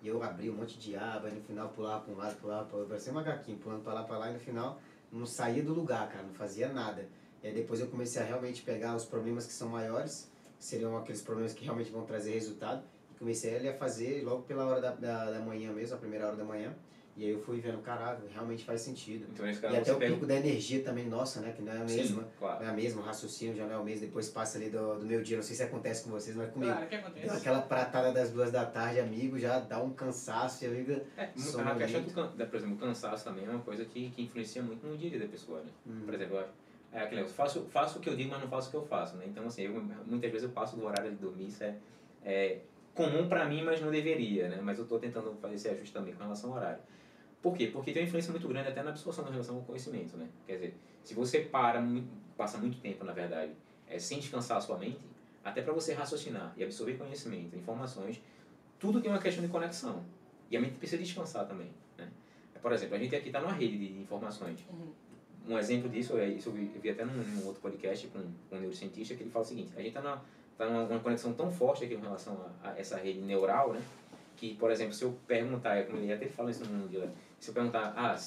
E 0.03 0.09
eu 0.09 0.21
abri 0.21 0.49
um 0.49 0.55
monte 0.55 0.77
de 0.77 0.97
aba, 0.97 1.29
e 1.29 1.33
no 1.35 1.41
final 1.41 1.69
pulava 1.69 2.03
para 2.03 2.13
um 2.13 2.17
lado, 2.17 2.35
pulava 2.41 2.65
para 2.65 2.75
outro, 2.75 2.89
parecia 2.89 3.13
um 3.13 3.15
macaquinho, 3.15 3.57
pulando 3.59 3.81
para 3.81 3.93
lá, 3.93 4.03
para 4.03 4.17
lá, 4.17 4.29
e 4.29 4.33
no 4.33 4.39
final 4.39 4.77
não 5.11 5.25
saía 5.25 5.63
do 5.63 5.73
lugar, 5.73 6.09
cara, 6.09 6.23
não 6.23 6.33
fazia 6.33 6.69
nada. 6.71 7.07
E 7.43 7.47
aí 7.47 7.53
depois 7.53 7.79
eu 7.79 7.87
comecei 7.87 8.21
a 8.21 8.25
realmente 8.25 8.61
pegar 8.61 8.95
os 8.95 9.05
problemas 9.05 9.45
que 9.45 9.53
são 9.53 9.69
maiores, 9.69 10.29
que 10.57 10.65
seriam 10.65 10.95
aqueles 10.97 11.21
problemas 11.21 11.53
que 11.53 11.63
realmente 11.63 11.91
vão 11.91 12.05
trazer 12.05 12.33
resultado, 12.33 12.83
e 13.11 13.17
comecei 13.17 13.67
a 13.67 13.73
fazer 13.73 14.23
logo 14.23 14.43
pela 14.43 14.65
hora 14.65 14.81
da, 14.81 14.91
da, 14.91 15.31
da 15.31 15.39
manhã 15.39 15.71
mesmo, 15.71 15.95
a 15.95 15.99
primeira 15.99 16.27
hora 16.27 16.35
da 16.35 16.43
manhã. 16.43 16.75
E 17.19 17.25
aí 17.25 17.31
eu 17.31 17.39
fui 17.41 17.59
vendo, 17.59 17.79
caralho, 17.81 18.19
realmente 18.33 18.63
faz 18.63 18.79
sentido. 18.79 19.27
Então, 19.29 19.45
E 19.45 19.75
até 19.75 19.91
o 19.91 19.97
pega... 19.97 20.13
pico 20.13 20.25
da 20.25 20.35
energia 20.37 20.81
também, 20.81 21.05
nossa, 21.05 21.41
né? 21.41 21.51
Que 21.51 21.61
não 21.61 21.73
é 21.73 21.81
a 21.81 21.85
Sim, 21.85 21.97
mesma. 21.97 22.25
claro. 22.39 22.61
Não 22.61 22.67
é 22.69 22.71
a 22.71 22.73
mesma, 22.73 23.01
o 23.01 23.03
raciocínio 23.03 23.53
já 23.57 23.65
não 23.65 23.73
é 23.73 23.77
o 23.77 23.83
mesmo, 23.83 24.05
depois 24.05 24.29
passa 24.29 24.57
ali 24.57 24.69
do, 24.69 24.99
do 24.99 25.05
meu 25.05 25.21
dia, 25.21 25.35
não 25.35 25.43
sei 25.43 25.53
se 25.53 25.61
acontece 25.61 26.05
com 26.05 26.11
vocês, 26.11 26.33
mas 26.37 26.49
comigo. 26.49 26.71
Claro, 26.71 26.85
o 26.85 26.89
que 26.89 26.95
Deu 26.95 27.05
acontece? 27.05 27.35
aquela 27.35 27.61
pratada 27.61 28.13
das 28.13 28.31
duas 28.31 28.53
da 28.53 28.65
tarde, 28.65 29.01
amigo, 29.01 29.37
já 29.37 29.59
dá 29.59 29.83
um 29.83 29.91
cansaço, 29.91 30.63
já 30.63 30.71
liga. 30.71 31.03
É, 31.17 31.23
a 31.23 31.27
questão 31.27 32.01
do, 32.03 32.13
can- 32.13 32.29
por 32.29 32.55
exemplo, 32.55 32.75
o 32.75 32.77
cansaço 32.77 33.25
também 33.25 33.45
é 33.45 33.49
uma 33.49 33.59
coisa 33.59 33.83
que, 33.83 34.11
que 34.11 34.21
influencia 34.21 34.63
muito 34.63 34.87
no 34.87 34.97
dia 34.97 35.07
a 35.07 35.11
dia 35.11 35.19
da 35.19 35.27
pessoa, 35.27 35.59
né? 35.59 35.71
Hum. 35.85 36.03
Por 36.05 36.13
exemplo, 36.13 36.37
eu 36.37 36.39
acho- 36.39 36.53
é 36.93 36.99
aquele 36.99 37.15
negócio, 37.17 37.35
faço, 37.35 37.65
faço 37.69 37.99
o 37.99 38.01
que 38.01 38.07
eu 38.09 38.15
digo, 38.15 38.29
mas 38.31 38.39
não 38.41 38.47
faço 38.47 38.69
o 38.69 38.71
que 38.71 38.77
eu 38.77 38.85
faço, 38.85 39.17
né? 39.17 39.25
Então, 39.27 39.45
assim, 39.45 39.63
eu, 39.63 39.73
muitas 40.07 40.31
vezes 40.31 40.43
eu 40.47 40.51
passo 40.53 40.77
do 40.77 40.85
horário 40.85 41.11
de 41.11 41.17
dormir, 41.17 41.47
isso 41.47 41.61
é, 41.65 41.75
é 42.23 42.59
comum 42.93 43.27
pra 43.27 43.43
mim, 43.45 43.61
mas 43.61 43.81
não 43.81 43.91
deveria, 43.91 44.47
né? 44.47 44.59
Mas 44.61 44.79
eu 44.79 44.85
tô 44.87 44.97
tentando 44.97 45.35
fazer 45.41 45.55
esse 45.55 45.67
ajuste 45.67 45.91
também 45.93 46.13
com 46.13 46.23
relação 46.23 46.51
ao 46.51 46.55
horário. 46.55 46.79
Por 47.41 47.55
quê? 47.55 47.67
Porque 47.67 47.93
tem 47.93 48.01
uma 48.03 48.07
influência 48.07 48.31
muito 48.31 48.47
grande 48.47 48.67
até 48.67 48.83
na 48.83 48.89
absorção 48.89 49.23
da 49.23 49.31
relação 49.31 49.55
ao 49.55 49.61
conhecimento, 49.61 50.17
né? 50.17 50.27
Quer 50.45 50.53
dizer, 50.53 50.77
se 51.03 51.13
você 51.13 51.39
para, 51.39 51.81
passa 52.37 52.57
muito 52.57 52.79
tempo, 52.79 53.05
na 53.05 53.13
verdade, 53.13 53.53
é, 53.87 53.97
sem 53.97 54.19
descansar 54.19 54.57
a 54.57 54.61
sua 54.61 54.77
mente, 54.77 54.99
até 55.43 55.61
para 55.61 55.73
você 55.73 55.93
raciocinar 55.93 56.53
e 56.57 56.63
absorver 56.63 56.97
conhecimento, 56.97 57.55
informações, 57.55 58.21
tudo 58.77 59.01
tem 59.01 59.09
uma 59.09 59.19
questão 59.19 59.43
de 59.43 59.49
conexão. 59.49 60.03
E 60.51 60.57
a 60.57 60.61
mente 60.61 60.75
precisa 60.75 61.01
descansar 61.01 61.47
também, 61.47 61.69
né? 61.97 62.09
Por 62.61 62.73
exemplo, 62.73 62.95
a 62.95 62.99
gente 62.99 63.15
aqui 63.15 63.27
está 63.27 63.39
numa 63.39 63.53
rede 63.53 63.77
de 63.77 64.01
informações. 64.01 64.59
Uhum. 64.69 64.91
Um 65.47 65.57
exemplo 65.57 65.89
disso, 65.89 66.17
é, 66.17 66.27
isso 66.27 66.49
eu 66.49 66.53
vi, 66.53 66.71
eu 66.75 66.81
vi 66.81 66.89
até 66.89 67.05
num, 67.05 67.13
num 67.13 67.45
outro 67.45 67.61
podcast 67.61 68.05
com, 68.07 68.19
com 68.49 68.55
um 68.55 68.59
neurocientista, 68.59 69.15
que 69.15 69.23
ele 69.23 69.29
fala 69.29 69.45
o 69.45 69.47
seguinte, 69.47 69.71
a 69.75 69.81
gente 69.81 69.95
está 69.97 70.21
tá 70.57 70.65
numa, 70.65 70.83
numa 70.83 70.99
conexão 70.99 71.33
tão 71.33 71.51
forte 71.51 71.85
aqui 71.85 71.93
em 71.93 72.01
relação 72.01 72.37
a, 72.61 72.71
a 72.71 72.79
essa 72.79 72.97
rede 72.97 73.19
neural, 73.19 73.73
né? 73.73 73.81
Que, 74.35 74.55
por 74.55 74.71
exemplo, 74.71 74.93
se 74.93 75.03
eu 75.03 75.17
perguntar, 75.25 75.77
é 75.77 75.83
como 75.83 75.97
ele 75.97 76.13
até 76.13 76.27
fala 76.27 76.51
isso 76.51 76.65
num 76.65 76.87
dia, 76.87 77.11
se 77.39 77.49
eu 77.49 77.53
perguntar, 77.53 77.93
ah, 77.95 78.17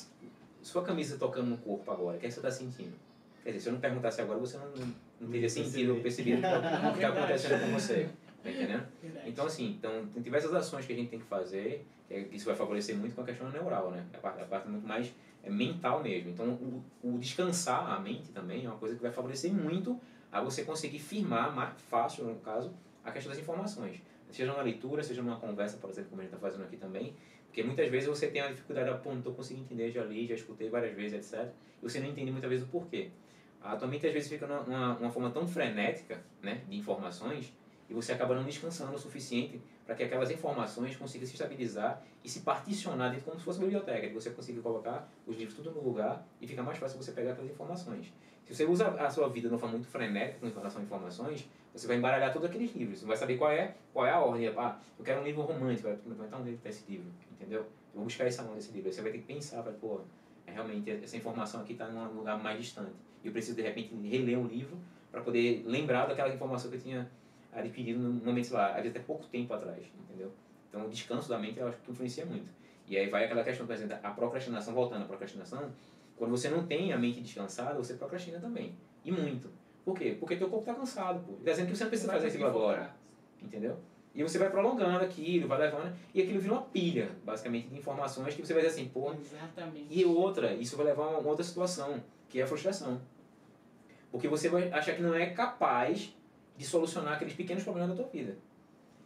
sua 0.63 0.83
camisa 0.83 1.17
tocando 1.19 1.49
no 1.49 1.59
corpo 1.59 1.91
agora, 1.91 2.17
o 2.17 2.21
que, 2.21 2.27
é 2.27 2.29
que 2.29 2.35
você 2.35 2.41
está 2.41 2.51
sentindo? 2.51 2.95
Quer 3.43 3.51
dizer, 3.51 3.61
se 3.63 3.69
eu 3.69 3.73
não 3.73 3.81
perguntasse 3.81 4.21
agora, 4.21 4.39
você 4.39 4.57
não, 4.57 4.71
não, 4.71 4.95
não 5.21 5.31
teria 5.31 5.49
sentido, 5.51 6.01
percebido 6.01 6.39
o 6.39 6.41
que 6.41 6.47
está 6.47 6.91
Verdade. 6.93 7.05
acontecendo 7.19 7.61
com 7.61 7.73
você. 7.73 8.09
Tá 8.43 8.51
entendendo? 8.51 8.87
Verdade. 9.03 9.29
Então, 9.29 9.47
assim, 9.47 9.67
então, 9.71 10.07
tem 10.15 10.23
diversas 10.23 10.55
ações 10.55 10.87
que 10.87 10.93
a 10.93 10.97
gente 10.97 11.09
tem 11.11 11.19
que 11.19 11.27
fazer, 11.27 11.85
que 12.09 12.15
é- 12.15 12.29
isso 12.33 12.45
vai 12.47 12.55
favorecer 12.55 12.97
muito 12.97 13.15
com 13.15 13.23
a 13.23 13.25
questão 13.25 13.51
neural, 13.51 13.91
né? 13.91 14.05
A 14.15 14.19
parte, 14.19 14.43
a 14.43 14.45
parte 14.45 14.69
muito 14.69 14.87
mais 14.87 15.13
é, 15.45 15.51
mental 15.51 16.03
mesmo. 16.03 16.31
Então, 16.31 16.47
o, 16.55 16.83
o 17.03 17.19
descansar 17.19 17.91
a 17.93 17.99
mente 17.99 18.31
também 18.31 18.65
é 18.65 18.69
uma 18.69 18.79
coisa 18.79 18.95
que 18.95 19.03
vai 19.03 19.11
favorecer 19.11 19.53
muito 19.53 20.01
a 20.31 20.41
você 20.41 20.65
conseguir 20.65 21.01
firmar 21.01 21.55
mais 21.55 21.73
fácil, 21.89 22.25
no 22.25 22.37
caso, 22.37 22.73
a 23.05 23.11
questão 23.11 23.31
das 23.31 23.41
informações. 23.41 24.01
Seja 24.31 24.53
na 24.55 24.63
leitura, 24.63 25.03
seja 25.03 25.21
numa 25.23 25.37
conversa, 25.37 25.77
por 25.77 25.91
exemplo, 25.91 26.11
como 26.11 26.23
a 26.23 26.25
gente 26.25 26.33
está 26.35 26.45
fazendo 26.45 26.65
aqui 26.65 26.77
também, 26.79 27.15
porque 27.53 27.63
muitas 27.63 27.87
vezes 27.91 28.09
você 28.09 28.29
tem 28.29 28.41
uma 28.41 28.49
dificuldade, 28.49 28.89
ah, 28.89 28.95
pô, 28.95 29.11
não 29.11 29.19
estou 29.19 29.35
conseguindo 29.35 29.67
entender, 29.67 29.91
já 29.91 30.03
li, 30.03 30.27
já 30.27 30.35
escutei 30.35 30.71
várias 30.71 30.97
vezes, 30.97 31.35
etc. 31.35 31.51
E 31.83 31.83
você 31.83 32.01
não 32.01 32.09
entende 32.09 32.31
muitas 32.31 32.49
vezes 32.49 32.65
o 32.65 32.69
porquê. 32.71 33.11
A 33.61 33.77
tua 33.77 33.87
mente 33.87 34.07
às 34.07 34.13
vezes 34.15 34.31
fica 34.31 34.47
numa, 34.47 34.97
uma 34.97 35.11
forma 35.11 35.31
tão 35.31 35.47
frenética 35.47 36.19
né, 36.43 36.63
de 36.67 36.79
informações 36.79 37.53
e 37.91 37.93
você 37.93 38.13
acaba 38.13 38.35
não 38.35 38.43
descansando 38.43 38.95
o 38.95 38.99
suficiente 38.99 39.61
para 39.85 39.95
que 39.95 40.03
aquelas 40.03 40.31
informações 40.31 40.97
consigam 40.97 41.27
se 41.27 41.35
estabilizar 41.35 42.03
e 42.25 42.29
se 42.29 42.41
particionar 42.41 43.11
dentro 43.11 43.27
como 43.27 43.39
se 43.39 43.45
fosse 43.45 43.59
uma 43.59 43.67
biblioteca, 43.67 44.09
que 44.09 44.15
você 44.15 44.31
consiga 44.31 44.63
colocar 44.63 45.07
os 45.27 45.37
livros 45.37 45.55
tudo 45.55 45.73
no 45.73 45.83
lugar 45.83 46.27
e 46.41 46.47
fica 46.47 46.63
mais 46.63 46.79
fácil 46.79 46.97
você 46.97 47.13
pegar 47.13 47.33
aquelas 47.33 47.51
informações. 47.51 48.11
Se 48.47 48.55
você 48.55 48.65
usa 48.65 48.89
a 48.89 49.11
sua 49.11 49.29
vida 49.29 49.49
de 49.49 49.55
uma 49.55 49.61
forma 49.61 49.75
muito 49.75 49.89
frenética 49.89 50.39
com 50.41 50.59
relação 50.59 50.81
a 50.81 50.85
informações, 50.85 51.47
você 51.75 51.87
vai 51.87 51.97
embaralhar 51.97 52.33
todos 52.33 52.49
aqueles 52.49 52.75
livros. 52.75 52.99
Você 52.99 53.05
não 53.05 53.09
vai 53.09 53.17
saber 53.17 53.39
qual 53.39 53.51
é, 53.51 53.75
qual 53.93 54.07
é 54.07 54.11
a 54.11 54.21
ordem. 54.21 54.49
Ah, 54.49 54.79
eu 54.99 55.05
quero 55.05 55.21
um 55.21 55.25
livro 55.25 55.43
romântico, 55.43 55.89
vai 55.89 56.25
estar 56.27 56.39
onde 56.39 56.51
está 56.51 56.69
esse 56.69 56.91
livro, 56.91 57.11
entendeu? 57.33 57.61
Eu 57.61 57.97
vou 57.97 58.05
buscar 58.05 58.27
essa 58.27 58.43
mão 58.43 58.55
desse 58.55 58.73
livro. 58.73 58.89
Aí 58.89 58.93
você 58.93 59.03
vai 59.03 59.13
ter 59.13 59.19
que 59.19 59.25
pensar, 59.25 59.63
vai, 59.63 59.73
pô, 59.73 60.01
é 60.47 60.53
realmente 60.53 60.91
essa 60.91 61.17
informação 61.17 61.63
aqui 61.63 61.73
está 61.73 61.89
num 61.89 62.13
lugar 62.13 62.43
mais 62.43 62.59
distante. 62.59 62.93
E 63.23 63.27
eu 63.27 63.33
preciso, 63.33 63.57
de 63.57 63.63
repente, 63.63 63.95
reler 63.95 64.39
um 64.39 64.47
livro 64.47 64.77
para 65.11 65.21
poder 65.23 65.63
lembrar 65.67 66.07
daquela 66.07 66.35
informação 66.35 66.71
que 66.71 66.77
eu 66.77 66.81
tinha 66.81 67.11
adquirido 67.53 68.01
no 68.01 68.13
momento, 68.25 68.47
sei 68.47 68.57
lá, 68.57 68.69
às 68.71 68.77
vezes 68.77 68.91
até 68.91 69.01
pouco 69.01 69.27
tempo 69.27 69.53
atrás, 69.53 69.85
entendeu? 70.09 70.33
Então, 70.69 70.87
o 70.87 70.89
descanso 70.89 71.29
da 71.29 71.39
mente 71.39 71.59
eu 71.59 71.69
acho 71.69 71.79
que 71.79 71.91
influencia 71.91 72.25
muito. 72.25 72.49
E 72.89 72.97
aí 72.97 73.09
vai 73.09 73.25
aquela 73.25 73.45
questão, 73.45 73.67
por 73.67 73.75
exemplo, 73.75 73.97
a 74.03 74.11
procrastinação, 74.11 74.75
voltando 74.75 75.03
à 75.03 75.07
procrastinação, 75.07 75.71
quando 76.17 76.31
você 76.31 76.49
não 76.49 76.67
tem 76.67 76.93
a 76.93 76.99
mente 76.99 77.21
descansada, 77.21 77.75
você 77.75 77.95
procrastina 77.95 78.39
também. 78.39 78.75
E 79.05 79.13
muito. 79.13 79.51
Por 79.85 79.97
quê? 79.97 80.17
Porque 80.19 80.37
teu 80.37 80.49
corpo 80.49 80.69
está 80.69 80.75
cansado, 80.75 81.21
pô. 81.25 81.33
Está 81.35 81.51
dizendo 81.51 81.69
que 81.69 81.77
você 81.77 81.85
não 81.85 81.91
precisa 81.91 82.13
fazer 82.13 82.29
aquilo 82.29 82.47
agora. 82.47 82.95
Entendeu? 83.41 83.79
E 84.15 84.23
você 84.23 84.39
vai 84.39 84.51
prolongando 84.51 85.05
aquilo, 85.05 85.49
vai 85.49 85.59
levando, 85.59 85.95
e 86.13 86.23
aquilo 86.23 86.39
vira 86.39 86.53
uma 86.53 86.63
pilha, 86.63 87.11
basicamente, 87.25 87.69
de 87.69 87.79
informações 87.79 88.35
que 88.35 88.45
você 88.45 88.53
vai 88.53 88.63
dizer 88.63 88.75
assim, 88.75 88.89
pô. 88.89 89.13
Exatamente. 89.13 89.87
E 89.91 90.05
outra, 90.05 90.53
isso 90.53 90.77
vai 90.77 90.87
levar 90.87 91.05
a 91.05 91.19
uma 91.19 91.29
outra 91.29 91.43
situação, 91.43 92.03
que 92.29 92.39
é 92.39 92.43
a 92.43 92.47
frustração. 92.47 93.01
Porque 94.11 94.29
você 94.29 94.49
vai 94.51 94.71
achar 94.71 94.95
que 94.95 95.03
não 95.03 95.15
é 95.15 95.27
capaz 95.31 96.15
de 96.57 96.65
solucionar 96.65 97.15
aqueles 97.15 97.35
pequenos 97.35 97.63
problemas 97.63 97.91
da 97.91 97.97
tua 97.97 98.11
vida. 98.13 98.37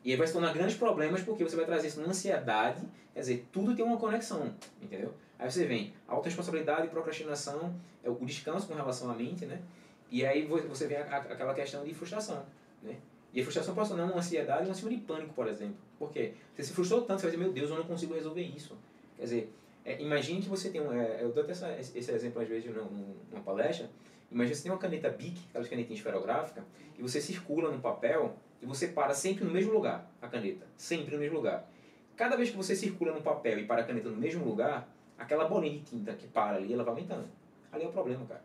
E 0.04 0.11
aí 0.11 0.16
vai 0.16 0.26
se 0.26 0.33
tornar 0.33 0.52
grandes 0.52 0.76
problemas 0.76 1.23
porque 1.23 1.45
você 1.45 1.56
vai 1.56 1.64
trazer 1.64 1.88
isso 1.88 2.00
na 2.00 2.09
ansiedade, 2.09 2.83
quer 3.14 3.21
dizer, 3.21 3.47
tudo 3.52 3.75
tem 3.75 3.85
uma 3.85 3.97
conexão, 3.97 4.52
entendeu? 4.83 5.14
Aí 5.38 5.50
você 5.50 5.66
vem 5.66 5.92
autorresponsabilidade, 6.09 6.88
procrastinação, 6.88 7.75
é 8.02 8.11
o 8.11 8.14
descanso 8.25 8.66
com 8.66 8.75
relação 8.75 9.11
à 9.11 9.14
mente, 9.14 9.47
né? 9.47 9.61
E 10.10 10.25
aí 10.25 10.46
vo- 10.46 10.62
você 10.68 10.86
vem 10.86 10.98
aquela 10.98 11.52
questão 11.54 11.84
de 11.84 11.92
frustração, 11.94 12.44
né? 12.82 12.96
E 13.32 13.40
a 13.40 13.42
frustração 13.42 13.75
pode 13.75 13.88
tornar 13.88 14.04
uma 14.04 14.16
ansiedade 14.16 14.64
uma 14.66 14.75
síndrome 14.75 14.96
de 14.96 15.02
pânico, 15.02 15.34
por 15.34 15.46
exemplo. 15.48 15.76
Por 15.98 16.10
quê? 16.10 16.32
Você 16.54 16.62
se 16.64 16.72
frustrou 16.72 17.02
tanto, 17.02 17.20
você 17.20 17.26
vai 17.26 17.36
dizer, 17.36 17.44
meu 17.44 17.52
Deus, 17.52 17.70
eu 17.70 17.76
não 17.76 17.84
consigo 17.84 18.14
resolver 18.14 18.40
isso. 18.42 18.76
Quer 19.16 19.22
dizer, 19.25 19.52
é, 19.84 20.00
imagine 20.00 20.40
que 20.40 20.48
você 20.48 20.70
tem 20.70 20.80
um... 20.80 20.92
é, 20.92 21.22
eu 21.22 21.32
dou 21.32 21.42
até 21.42 21.52
essa, 21.52 21.70
esse 21.78 22.10
exemplo 22.10 22.40
às 22.40 22.48
vezes 22.48 22.75
num- 22.75 22.84
num- 22.84 23.14
numa 23.30 23.42
palestra. 23.42 23.90
Imagina 24.30 24.50
que 24.52 24.56
você 24.56 24.62
tem 24.64 24.72
uma 24.72 24.78
caneta 24.78 25.10
BIC, 25.10 25.38
aquelas 25.50 25.68
canetinhas 25.68 25.98
esferográficas, 25.98 26.64
e 26.98 27.02
você 27.02 27.20
circula 27.20 27.70
no 27.70 27.80
papel 27.80 28.34
e 28.62 28.66
você 28.66 28.88
para 28.88 29.12
sempre 29.14 29.44
no 29.44 29.50
mesmo 29.52 29.72
lugar, 29.72 30.10
a 30.22 30.28
caneta. 30.28 30.66
Sempre 30.76 31.14
no 31.14 31.20
mesmo 31.20 31.36
lugar. 31.36 31.68
Cada 32.16 32.36
vez 32.36 32.50
que 32.50 32.56
você 32.56 32.75
circula 32.75 33.12
no 33.12 33.20
papel 33.22 33.58
e 33.58 33.66
para 33.66 33.82
a 33.82 33.84
caneta 33.84 34.08
no 34.08 34.16
mesmo 34.16 34.44
lugar, 34.44 34.88
aquela 35.18 35.44
bolinha 35.46 35.78
de 35.78 35.84
tinta 35.84 36.14
que 36.14 36.26
para 36.26 36.56
ali, 36.56 36.72
ela 36.72 36.82
vai 36.82 36.94
aumentando. 36.94 37.28
Ali 37.70 37.84
é 37.84 37.86
o 37.88 37.92
problema, 37.92 38.25
cara. 38.26 38.42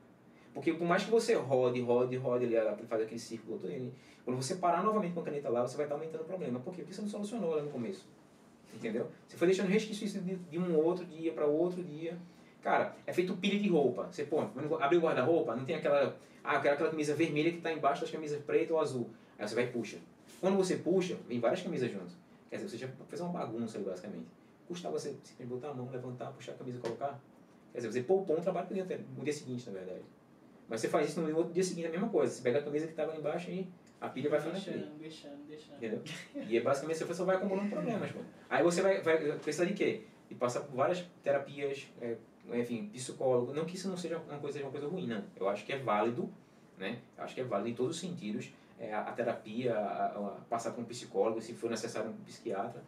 Porque 0.53 0.73
por 0.73 0.85
mais 0.85 1.03
que 1.03 1.11
você 1.11 1.33
rode, 1.35 1.79
rode, 1.81 2.15
rode, 2.17 2.45
ali, 2.45 2.85
faz 2.85 3.01
aquele 3.01 3.19
círculo 3.19 3.57
todo, 3.57 3.71
ele, 3.71 3.93
quando 4.25 4.37
você 4.37 4.55
parar 4.55 4.83
novamente 4.83 5.13
com 5.13 5.21
a 5.21 5.23
caneta 5.23 5.49
lá, 5.49 5.61
você 5.61 5.77
vai 5.77 5.85
estar 5.85 5.95
aumentando 5.95 6.21
o 6.21 6.25
problema. 6.25 6.59
Por 6.59 6.73
quê? 6.73 6.81
Porque 6.81 6.93
você 6.93 7.01
não 7.01 7.09
solucionou 7.09 7.55
lá 7.55 7.61
no 7.61 7.69
começo. 7.69 8.05
Entendeu? 8.73 9.09
Você 9.27 9.37
foi 9.37 9.47
deixando 9.47 9.67
resquício 9.67 10.21
de, 10.21 10.35
de 10.35 10.59
um 10.59 10.75
outro 10.77 11.05
dia 11.05 11.31
para 11.31 11.45
outro 11.45 11.83
dia. 11.83 12.17
Cara, 12.61 12.95
é 13.05 13.13
feito 13.13 13.35
pilha 13.37 13.59
de 13.59 13.67
roupa. 13.69 14.07
Você, 14.11 14.25
quando 14.25 14.75
abre 14.81 14.97
o 14.97 15.01
guarda-roupa, 15.01 15.55
não 15.55 15.65
tem 15.65 15.75
aquela. 15.75 16.15
Ah, 16.43 16.55
eu 16.55 16.61
quero 16.61 16.75
aquela 16.75 16.89
camisa 16.89 17.15
vermelha 17.15 17.51
que 17.51 17.57
está 17.57 17.71
embaixo 17.71 18.01
das 18.01 18.11
camisas 18.11 18.41
preta 18.43 18.73
ou 18.73 18.79
azul. 18.79 19.09
Aí 19.37 19.47
você 19.47 19.55
vai 19.55 19.65
e 19.65 19.67
puxa. 19.67 19.97
Quando 20.39 20.57
você 20.57 20.77
puxa, 20.77 21.17
vem 21.27 21.39
várias 21.39 21.61
camisas 21.61 21.91
juntas. 21.91 22.15
Quer 22.49 22.57
dizer, 22.57 22.69
você 22.69 22.77
já 22.77 22.87
fez 23.07 23.21
uma 23.21 23.31
bagunça 23.31 23.77
ali, 23.77 23.85
basicamente. 23.85 24.27
Custa 24.67 24.89
você 24.89 25.09
simplesmente 25.23 25.47
botar 25.47 25.69
a 25.69 25.73
mão, 25.73 25.89
levantar, 25.91 26.31
puxar 26.31 26.53
a 26.53 26.55
camisa 26.55 26.77
e 26.77 26.81
colocar. 26.81 27.19
Quer 27.71 27.79
dizer, 27.79 27.91
você 27.91 28.03
poupou 28.03 28.37
um 28.37 28.41
trabalho 28.41 28.67
dia, 28.73 28.85
no 29.17 29.23
dia 29.23 29.33
seguinte, 29.33 29.69
na 29.69 29.73
verdade. 29.73 30.01
Mas 30.69 30.81
você 30.81 30.87
faz 30.87 31.09
isso 31.09 31.21
no 31.21 31.37
outro 31.37 31.53
dia 31.53 31.63
seguinte, 31.63 31.87
a 31.87 31.91
mesma 31.91 32.09
coisa. 32.09 32.33
Você 32.33 32.41
pega 32.41 32.59
a 32.59 32.63
camisa 32.63 32.85
que 32.85 32.93
estava 32.93 33.15
embaixo 33.15 33.49
e 33.51 33.67
a 33.99 34.07
pilha 34.09 34.29
vai 34.29 34.39
ficando 34.39 34.57
aqui. 34.57 34.69
Deixando, 34.71 34.97
deixando, 34.99 35.47
deixando. 35.47 35.75
Entendeu? 35.77 36.01
E 36.47 36.57
é 36.57 36.61
basicamente 36.61 36.97
você 37.03 37.13
só 37.13 37.25
vai 37.25 37.35
acumulando 37.35 37.69
problemas. 37.69 38.11
Pô. 38.11 38.19
Aí 38.49 38.63
você 38.63 38.81
vai, 38.81 39.01
vai 39.01 39.17
precisar 39.37 39.65
de 39.65 39.73
quê? 39.73 40.03
De 40.29 40.35
passar 40.35 40.61
por 40.61 40.75
várias 40.75 41.05
terapias, 41.23 41.87
é, 42.01 42.15
enfim, 42.53 42.87
psicólogo. 42.93 43.53
Não 43.53 43.65
que 43.65 43.75
isso 43.75 43.89
não 43.89 43.97
seja 43.97 44.17
uma 44.17 44.37
coisa, 44.39 44.53
seja 44.53 44.65
uma 44.65 44.71
coisa 44.71 44.87
ruim, 44.87 45.07
não. 45.07 45.23
Eu 45.35 45.49
acho 45.49 45.65
que 45.65 45.73
é 45.73 45.77
válido, 45.77 46.29
né? 46.77 46.99
Eu 47.17 47.23
acho 47.25 47.35
que 47.35 47.41
é 47.41 47.43
válido 47.43 47.69
em 47.69 47.73
todos 47.75 47.95
os 47.97 48.01
sentidos. 48.01 48.49
É, 48.79 48.93
a, 48.93 49.01
a 49.01 49.11
terapia, 49.11 49.75
a, 49.75 50.05
a- 50.07 50.37
passar 50.49 50.71
por 50.71 50.81
um 50.81 50.85
psicólogo, 50.85 51.39
se 51.41 51.53
for 51.53 51.69
necessário 51.69 52.09
um 52.09 52.13
psiquiatra. 52.23 52.81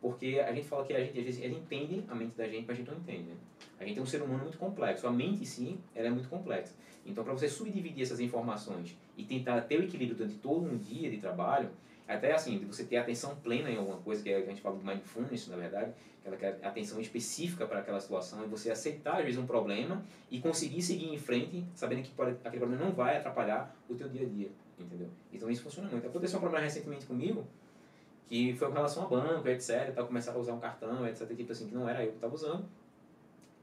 Porque 0.00 0.40
a 0.46 0.52
gente 0.52 0.66
fala 0.66 0.84
que 0.84 0.92
a 0.92 1.00
gente, 1.00 1.18
às 1.18 1.24
vezes, 1.24 1.44
ela 1.44 1.54
entende 1.54 2.04
a 2.08 2.14
mente 2.14 2.36
da 2.36 2.46
gente, 2.46 2.66
mas 2.66 2.76
a 2.76 2.78
gente 2.78 2.90
não 2.90 2.98
entende. 2.98 3.30
Né? 3.30 3.36
A 3.80 3.84
gente 3.84 3.98
é 3.98 4.02
um 4.02 4.06
ser 4.06 4.22
humano 4.22 4.42
muito 4.44 4.58
complexo. 4.58 5.06
A 5.06 5.10
mente, 5.10 5.44
sim, 5.44 5.78
ela 5.94 6.06
é 6.06 6.10
muito 6.10 6.28
complexa. 6.28 6.74
Então, 7.04 7.24
para 7.24 7.32
você 7.32 7.48
subdividir 7.48 8.02
essas 8.02 8.20
informações 8.20 8.96
e 9.16 9.24
tentar 9.24 9.60
ter 9.62 9.80
o 9.80 9.82
equilíbrio 9.82 10.16
durante 10.16 10.36
todo 10.36 10.66
um 10.66 10.76
dia 10.76 11.10
de 11.10 11.18
trabalho, 11.18 11.70
até 12.06 12.32
assim, 12.32 12.58
de 12.58 12.64
você 12.64 12.84
ter 12.84 12.96
atenção 12.96 13.36
plena 13.36 13.70
em 13.70 13.76
alguma 13.76 13.98
coisa, 13.98 14.22
que 14.22 14.30
é 14.30 14.36
a 14.36 14.44
gente 14.44 14.60
fala 14.60 14.78
de 14.78 14.84
mindfulness, 14.84 15.48
na 15.48 15.56
verdade, 15.56 15.92
que 16.22 16.28
ela 16.28 16.36
quer 16.36 16.58
atenção 16.62 17.00
específica 17.00 17.66
para 17.66 17.80
aquela 17.80 18.00
situação, 18.00 18.44
e 18.44 18.46
você 18.46 18.70
aceitar, 18.70 19.18
às 19.18 19.24
vezes, 19.24 19.38
um 19.38 19.46
problema 19.46 20.02
e 20.30 20.40
conseguir 20.40 20.80
seguir 20.80 21.12
em 21.12 21.18
frente, 21.18 21.64
sabendo 21.74 22.02
que 22.02 22.12
aquele 22.44 22.58
problema 22.58 22.84
não 22.84 22.92
vai 22.92 23.16
atrapalhar 23.16 23.76
o 23.88 23.94
teu 23.94 24.08
dia 24.08 24.22
a 24.22 24.28
dia, 24.28 24.50
entendeu? 24.78 25.08
Então, 25.32 25.50
isso 25.50 25.62
funciona 25.62 25.88
muito. 25.90 26.06
Aconteceu 26.06 26.38
um 26.38 26.40
problema 26.40 26.64
recentemente 26.64 27.04
comigo, 27.04 27.46
que 28.28 28.54
foi 28.54 28.68
com 28.68 28.74
relação 28.74 29.04
a 29.04 29.06
banco, 29.06 29.48
etc. 29.48 29.92
Tal, 29.94 30.06
começaram 30.06 30.38
a 30.38 30.40
usar 30.40 30.52
um 30.52 30.60
cartão, 30.60 31.06
etc. 31.06 31.26
Tipo 31.34 31.52
assim, 31.52 31.66
que 31.66 31.74
não 31.74 31.88
era 31.88 32.04
eu 32.04 32.10
que 32.10 32.16
estava 32.16 32.34
usando. 32.34 32.64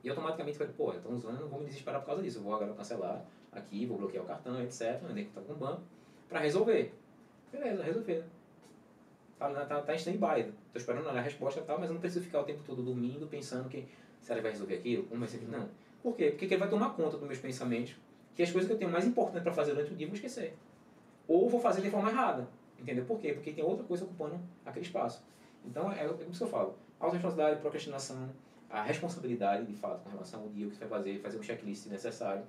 E 0.03 0.09
automaticamente 0.09 0.57
falei, 0.57 0.73
pô, 0.75 0.91
estão 0.91 1.13
usando, 1.13 1.39
não 1.39 1.47
vou 1.47 1.59
me 1.59 1.65
desesperar 1.65 1.99
por 2.01 2.07
causa 2.07 2.21
disso. 2.21 2.39
Eu 2.39 2.43
vou 2.43 2.55
agora 2.55 2.73
cancelar 2.73 3.23
aqui, 3.51 3.85
vou 3.85 3.97
bloquear 3.97 4.23
o 4.23 4.27
cartão, 4.27 4.61
etc. 4.61 5.01
Andei 5.09 5.25
que 5.25 5.31
com 5.31 5.53
o 5.53 5.55
banco 5.55 5.81
para 6.27 6.39
resolver. 6.39 6.93
Beleza, 7.51 7.83
resolver. 7.83 8.23
Tá, 9.37 9.49
tá, 9.65 9.81
tá 9.81 9.93
em 9.93 9.97
stand-by. 9.97 10.51
Tô 10.71 10.79
esperando 10.79 11.07
a 11.09 11.21
resposta 11.21 11.59
e 11.59 11.63
tal, 11.63 11.79
mas 11.79 11.89
eu 11.89 11.93
não 11.93 12.01
preciso 12.01 12.23
ficar 12.23 12.41
o 12.41 12.43
tempo 12.43 12.63
todo 12.65 12.81
dormindo 12.81 13.27
pensando 13.27 13.69
que 13.69 13.87
se 14.21 14.31
ela 14.31 14.41
vai 14.41 14.51
resolver 14.51 14.75
aquilo, 14.75 15.03
como 15.03 15.19
vai 15.19 15.29
ser 15.29 15.37
aquilo. 15.37 15.51
Não. 15.51 15.69
Por 16.01 16.15
quê? 16.15 16.31
Porque 16.31 16.45
ele 16.45 16.57
vai 16.57 16.69
tomar 16.69 16.91
conta 16.91 17.17
dos 17.17 17.27
meus 17.27 17.39
pensamentos, 17.39 17.95
que 18.35 18.43
as 18.43 18.51
coisas 18.51 18.67
que 18.67 18.73
eu 18.73 18.77
tenho 18.77 18.91
mais 18.91 19.05
importantes 19.05 19.43
para 19.43 19.53
fazer 19.53 19.73
durante 19.73 19.93
o 19.93 19.95
dia 19.95 20.05
eu 20.05 20.09
vou 20.09 20.15
esquecer. 20.15 20.55
Ou 21.27 21.49
vou 21.49 21.59
fazer 21.59 21.81
de 21.81 21.89
forma 21.89 22.09
errada. 22.09 22.47
Entendeu? 22.79 23.05
Por 23.05 23.19
quê? 23.19 23.33
Porque 23.33 23.51
tem 23.51 23.63
outra 23.63 23.85
coisa 23.85 24.03
ocupando 24.03 24.39
aquele 24.65 24.85
espaço. 24.85 25.23
Então, 25.65 25.91
é, 25.91 26.05
é 26.05 26.09
o 26.09 26.15
que 26.17 26.41
eu 26.41 26.47
falo. 26.47 26.75
Autoresponsabilidade, 26.99 27.61
procrastinação, 27.61 28.29
a 28.69 28.81
responsabilidade, 28.83 29.65
de 29.65 29.73
fato, 29.73 30.03
com 30.03 30.09
relação 30.09 30.41
ao 30.41 30.49
dia 30.49 30.67
que 30.67 30.75
você 30.75 30.85
vai 30.85 30.99
fazer, 30.99 31.19
fazer 31.19 31.39
um 31.39 31.43
checklist 31.43 31.87
necessário. 31.87 32.43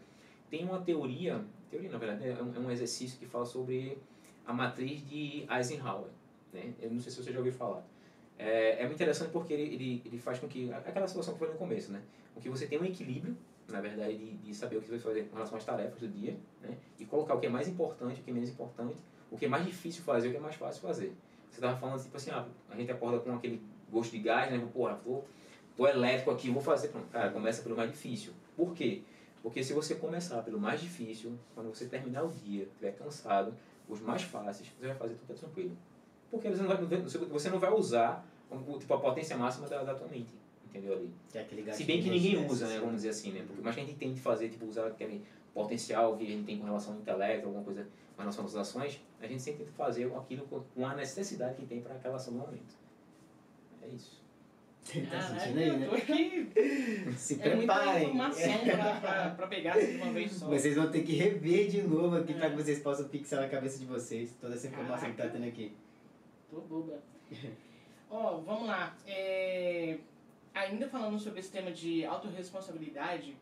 Tem 0.51 0.65
uma 0.65 0.81
teoria, 0.81 1.45
teoria 1.71 1.91
na 1.91 1.99
verdade, 1.99 2.29
é 2.29 2.43
um, 2.43 2.55
é 2.55 2.59
um 2.59 2.71
exercício 2.71 3.19
que 3.19 3.27
fala 3.27 3.45
sobre 3.45 3.99
a 4.47 4.53
matriz 4.53 5.07
de 5.09 5.47
Eisenhower. 5.51 6.11
Né? 6.53 6.73
Eu 6.81 6.91
não 6.91 7.01
sei 7.01 7.11
se 7.11 7.23
você 7.23 7.33
já 7.33 7.39
ouviu 7.39 7.53
falar. 7.53 7.85
É, 8.39 8.83
é 8.83 8.83
muito 8.83 8.95
interessante 8.95 9.31
porque 9.31 9.53
ele, 9.53 9.75
ele, 9.75 10.03
ele 10.05 10.19
faz 10.19 10.39
com 10.39 10.47
que, 10.47 10.73
aquela 10.73 11.09
situação 11.09 11.35
que 11.35 11.39
foi 11.39 11.49
no 11.49 11.55
começo, 11.55 11.91
né? 11.91 12.03
com 12.35 12.41
que 12.41 12.49
você 12.49 12.67
tenha 12.67 12.81
um 12.81 12.85
equilíbrio, 12.85 13.37
na 13.69 13.81
verdade, 13.81 14.17
de, 14.17 14.37
de 14.37 14.55
saber 14.55 14.77
o 14.77 14.81
que 14.81 14.87
você 14.87 14.93
vai 14.93 15.01
fazer 15.01 15.25
com 15.25 15.35
relação 15.35 15.57
às 15.57 15.65
tarefas 15.65 16.01
do 16.01 16.09
dia, 16.09 16.37
né? 16.63 16.77
e 16.99 17.05
colocar 17.05 17.35
o 17.35 17.41
que 17.41 17.47
é 17.47 17.49
mais 17.49 17.67
importante, 17.67 18.21
o 18.21 18.25
que 18.25 18.31
é 18.31 18.35
menos 18.35 18.51
importante, 18.51 18.97
o 19.31 19.37
que 19.37 19.47
é 19.47 19.49
mais 19.49 19.65
difícil 19.65 20.03
fazer, 20.03 20.29
o 20.29 20.31
que 20.31 20.37
é 20.37 20.41
mais 20.41 20.55
fácil 20.57 20.83
fazer. 20.83 21.13
Você 21.51 21.57
estava 21.57 21.77
falando 21.77 22.03
tipo 22.03 22.17
assim, 22.17 22.31
ah, 22.31 22.47
a 22.71 22.77
gente 22.77 22.91
acorda 22.91 23.19
com 23.19 23.35
aquele 23.35 23.63
gosto 23.91 24.13
de 24.13 24.19
gás, 24.19 24.51
né? 24.51 24.69
Porra, 24.73 24.95
tô, 25.03 25.23
tô 25.77 25.87
elétrico 25.87 26.31
aqui, 26.31 26.51
vou 26.51 26.63
fazer. 26.63 26.89
Pronto. 26.89 27.07
Cara, 27.09 27.31
começa 27.31 27.63
pelo 27.63 27.77
mais 27.77 27.91
difícil. 27.91 28.33
Por 28.57 28.75
quê? 28.75 29.03
Porque 29.43 29.63
se 29.63 29.73
você 29.73 29.95
começar 29.95 30.43
pelo 30.43 30.61
mais 30.61 30.81
difícil, 30.81 31.39
quando 31.55 31.69
você 31.69 31.87
terminar 31.87 32.25
o 32.25 32.29
dia, 32.29 32.65
estiver 32.65 32.93
cansado, 32.93 33.55
os 33.89 34.01
mais 34.01 34.23
fáceis, 34.23 34.69
você 34.79 34.87
vai 34.89 34.97
fazer 34.97 35.15
tudo 35.15 35.39
tranquilo. 35.39 35.77
Porque 36.31 36.49
você 36.49 36.63
não 36.63 36.69
vai, 36.69 36.77
você 37.31 37.51
não 37.51 37.59
vai 37.59 37.73
usar 37.73 38.27
tipo, 38.79 38.95
a 38.95 38.99
potência 38.99 39.37
máxima 39.37 39.69
da, 39.69 39.83
da 39.83 39.95
tua 39.95 40.09
mente. 40.09 40.35
Entendeu 40.69 40.95
ali? 40.95 41.11
É 41.33 41.73
se 41.73 41.85
bem 41.85 42.03
que 42.03 42.11
ninguém 42.11 42.45
usa, 42.45 42.67
né? 42.67 42.79
Vamos 42.79 42.97
dizer 42.97 43.11
assim, 43.11 43.33
né? 43.33 43.45
Porque, 43.47 43.63
mas 43.63 43.77
a 43.77 43.81
gente 43.81 43.95
tem 43.95 44.13
de 44.13 44.21
fazer, 44.21 44.49
tipo, 44.49 44.67
usar 44.67 44.89
aquele 44.89 45.25
potencial 45.55 46.17
que 46.17 46.25
a 46.25 46.27
gente 46.27 46.45
tem 46.45 46.59
com 46.59 46.65
relação 46.65 46.95
ao 46.95 47.01
intelecto, 47.01 47.47
alguma 47.47 47.65
coisa 47.65 47.87
com 48.17 48.23
relação 48.23 48.45
às 48.47 48.57
ações, 48.57 49.01
a 49.21 49.27
gente 49.27 49.43
sempre 49.43 49.65
tenta 49.65 49.77
fazer 49.77 50.11
aquilo 50.17 50.47
com 50.47 50.87
a 50.87 50.95
necessidade 50.95 51.57
que 51.57 51.67
tem 51.67 51.83
para 51.83 51.95
aquela 51.95 52.17
ação 52.17 52.33
no 52.33 52.41
momento. 52.41 52.75
É 53.83 53.89
isso. 53.89 54.25
Tá 55.11 55.21
sentindo 55.21 55.59
aí, 55.59 55.77
né? 55.77 55.89
Aqui, 55.97 57.13
Se 57.19 57.35
é 57.35 57.57
muita 57.57 57.75
preparem. 57.75 58.09
informação 58.09 58.53
para 59.37 59.47
pegar 59.49 59.75
assim 59.75 59.97
de 59.97 60.03
uma 60.03 60.13
vez 60.13 60.33
só. 60.33 60.47
Vocês 60.47 60.77
vão 60.77 60.91
ter 60.91 61.03
que 61.03 61.13
rever 61.13 61.69
de 61.69 61.83
novo 61.83 62.17
aqui 62.17 62.33
para 62.33 62.51
que 62.51 62.57
vocês 62.57 62.79
possam 62.79 63.09
fixar 63.09 63.41
na 63.41 63.49
cabeça 63.49 63.79
de 63.79 63.85
vocês 63.85 64.33
toda 64.41 64.55
essa 64.55 64.69
informação 64.69 65.11
que 65.11 65.17
tá 65.17 65.29
tendo 65.29 65.45
aqui. 65.45 65.77
Tô 66.51 66.61
boba. 66.61 67.03
Ó, 68.09 68.37
vamos 68.39 68.69
lá. 68.69 68.97
É, 69.05 69.99
ainda 70.55 70.89
falando 70.89 71.19
sobre 71.19 71.41
esse 71.41 71.51
tema 71.51 71.73
de 71.73 72.05
autorresponsabilidade, 72.05 73.37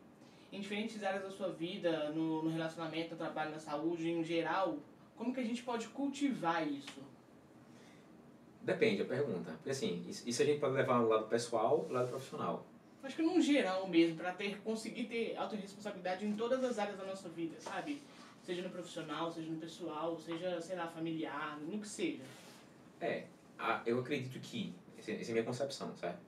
em 0.55 0.61
diferentes 0.61 1.03
áreas 1.03 1.23
da 1.23 1.29
sua 1.29 1.49
vida, 1.49 2.09
no, 2.11 2.43
no 2.43 2.49
relacionamento, 2.49 3.11
no 3.11 3.17
trabalho, 3.17 3.51
na 3.51 3.59
saúde, 3.59 4.09
em 4.09 4.23
geral, 4.23 4.77
como 5.15 5.33
que 5.33 5.39
a 5.39 5.43
gente 5.43 5.63
pode 5.63 5.87
cultivar 5.89 6.67
isso? 6.67 7.03
Depende 8.61 9.01
a 9.03 9.05
pergunta. 9.05 9.51
Porque 9.51 9.69
assim, 9.69 10.03
isso 10.07 10.41
a 10.41 10.45
gente 10.45 10.59
pode 10.59 10.73
levar 10.73 10.99
no 10.99 11.07
lado 11.07 11.27
pessoal 11.27 11.85
e 11.89 11.93
lado 11.93 12.09
profissional. 12.09 12.65
Acho 13.03 13.15
que 13.15 13.21
num 13.21 13.39
geral 13.39 13.87
mesmo, 13.87 14.17
para 14.17 14.31
ter, 14.31 14.57
conseguir 14.61 15.03
ter 15.03 15.37
autorresponsabilidade 15.37 16.25
em 16.25 16.35
todas 16.35 16.63
as 16.63 16.79
áreas 16.79 16.97
da 16.97 17.05
nossa 17.05 17.29
vida, 17.29 17.55
sabe? 17.59 18.01
Seja 18.43 18.63
no 18.63 18.69
profissional, 18.69 19.31
seja 19.31 19.51
no 19.51 19.59
pessoal, 19.59 20.17
seja, 20.19 20.59
sei 20.59 20.75
lá, 20.75 20.87
familiar, 20.87 21.59
no 21.59 21.79
que 21.79 21.87
seja. 21.87 22.23
É, 22.99 23.25
a, 23.59 23.83
eu 23.85 23.99
acredito 23.99 24.39
que, 24.39 24.73
essa 24.97 25.11
é 25.11 25.21
a 25.21 25.31
minha 25.31 25.43
concepção, 25.43 25.95
certo? 25.95 26.19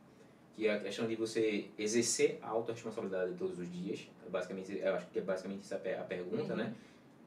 Que 0.57 0.67
a 0.67 0.79
questão 0.79 1.07
de 1.07 1.15
você 1.15 1.69
exercer 1.77 2.39
a 2.41 2.49
autorresponsabilidade 2.49 3.35
todos 3.35 3.59
os 3.59 3.71
dias, 3.71 4.09
basicamente, 4.29 4.75
eu 4.75 4.95
acho 4.95 5.07
que 5.07 5.19
é 5.19 5.21
basicamente 5.21 5.61
essa 5.61 5.75
a 5.75 6.03
pergunta, 6.03 6.51
uhum. 6.51 6.57
né? 6.57 6.73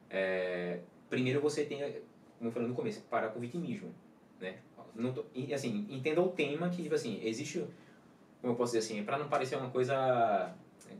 É, 0.09 0.79
primeiro 1.09 1.39
você 1.39 1.63
tem, 1.63 1.79
como 2.37 2.49
eu 2.49 2.51
falei 2.51 2.67
no 2.67 2.75
começo, 2.75 3.01
parar 3.09 3.29
com 3.29 3.39
o 3.39 3.41
vitimismo, 3.41 3.89
né? 4.39 4.57
não 4.95 5.13
tô, 5.13 5.23
assim, 5.53 5.87
entenda 5.89 6.21
o 6.21 6.29
tema 6.29 6.69
que, 6.69 6.83
tipo 6.83 6.95
assim, 6.95 7.19
existe, 7.23 7.65
como 8.41 8.53
eu 8.53 8.55
posso 8.55 8.73
dizer 8.73 8.93
assim, 8.93 9.03
para 9.03 9.17
não 9.17 9.27
parecer 9.27 9.55
uma 9.55 9.69
coisa 9.69 10.53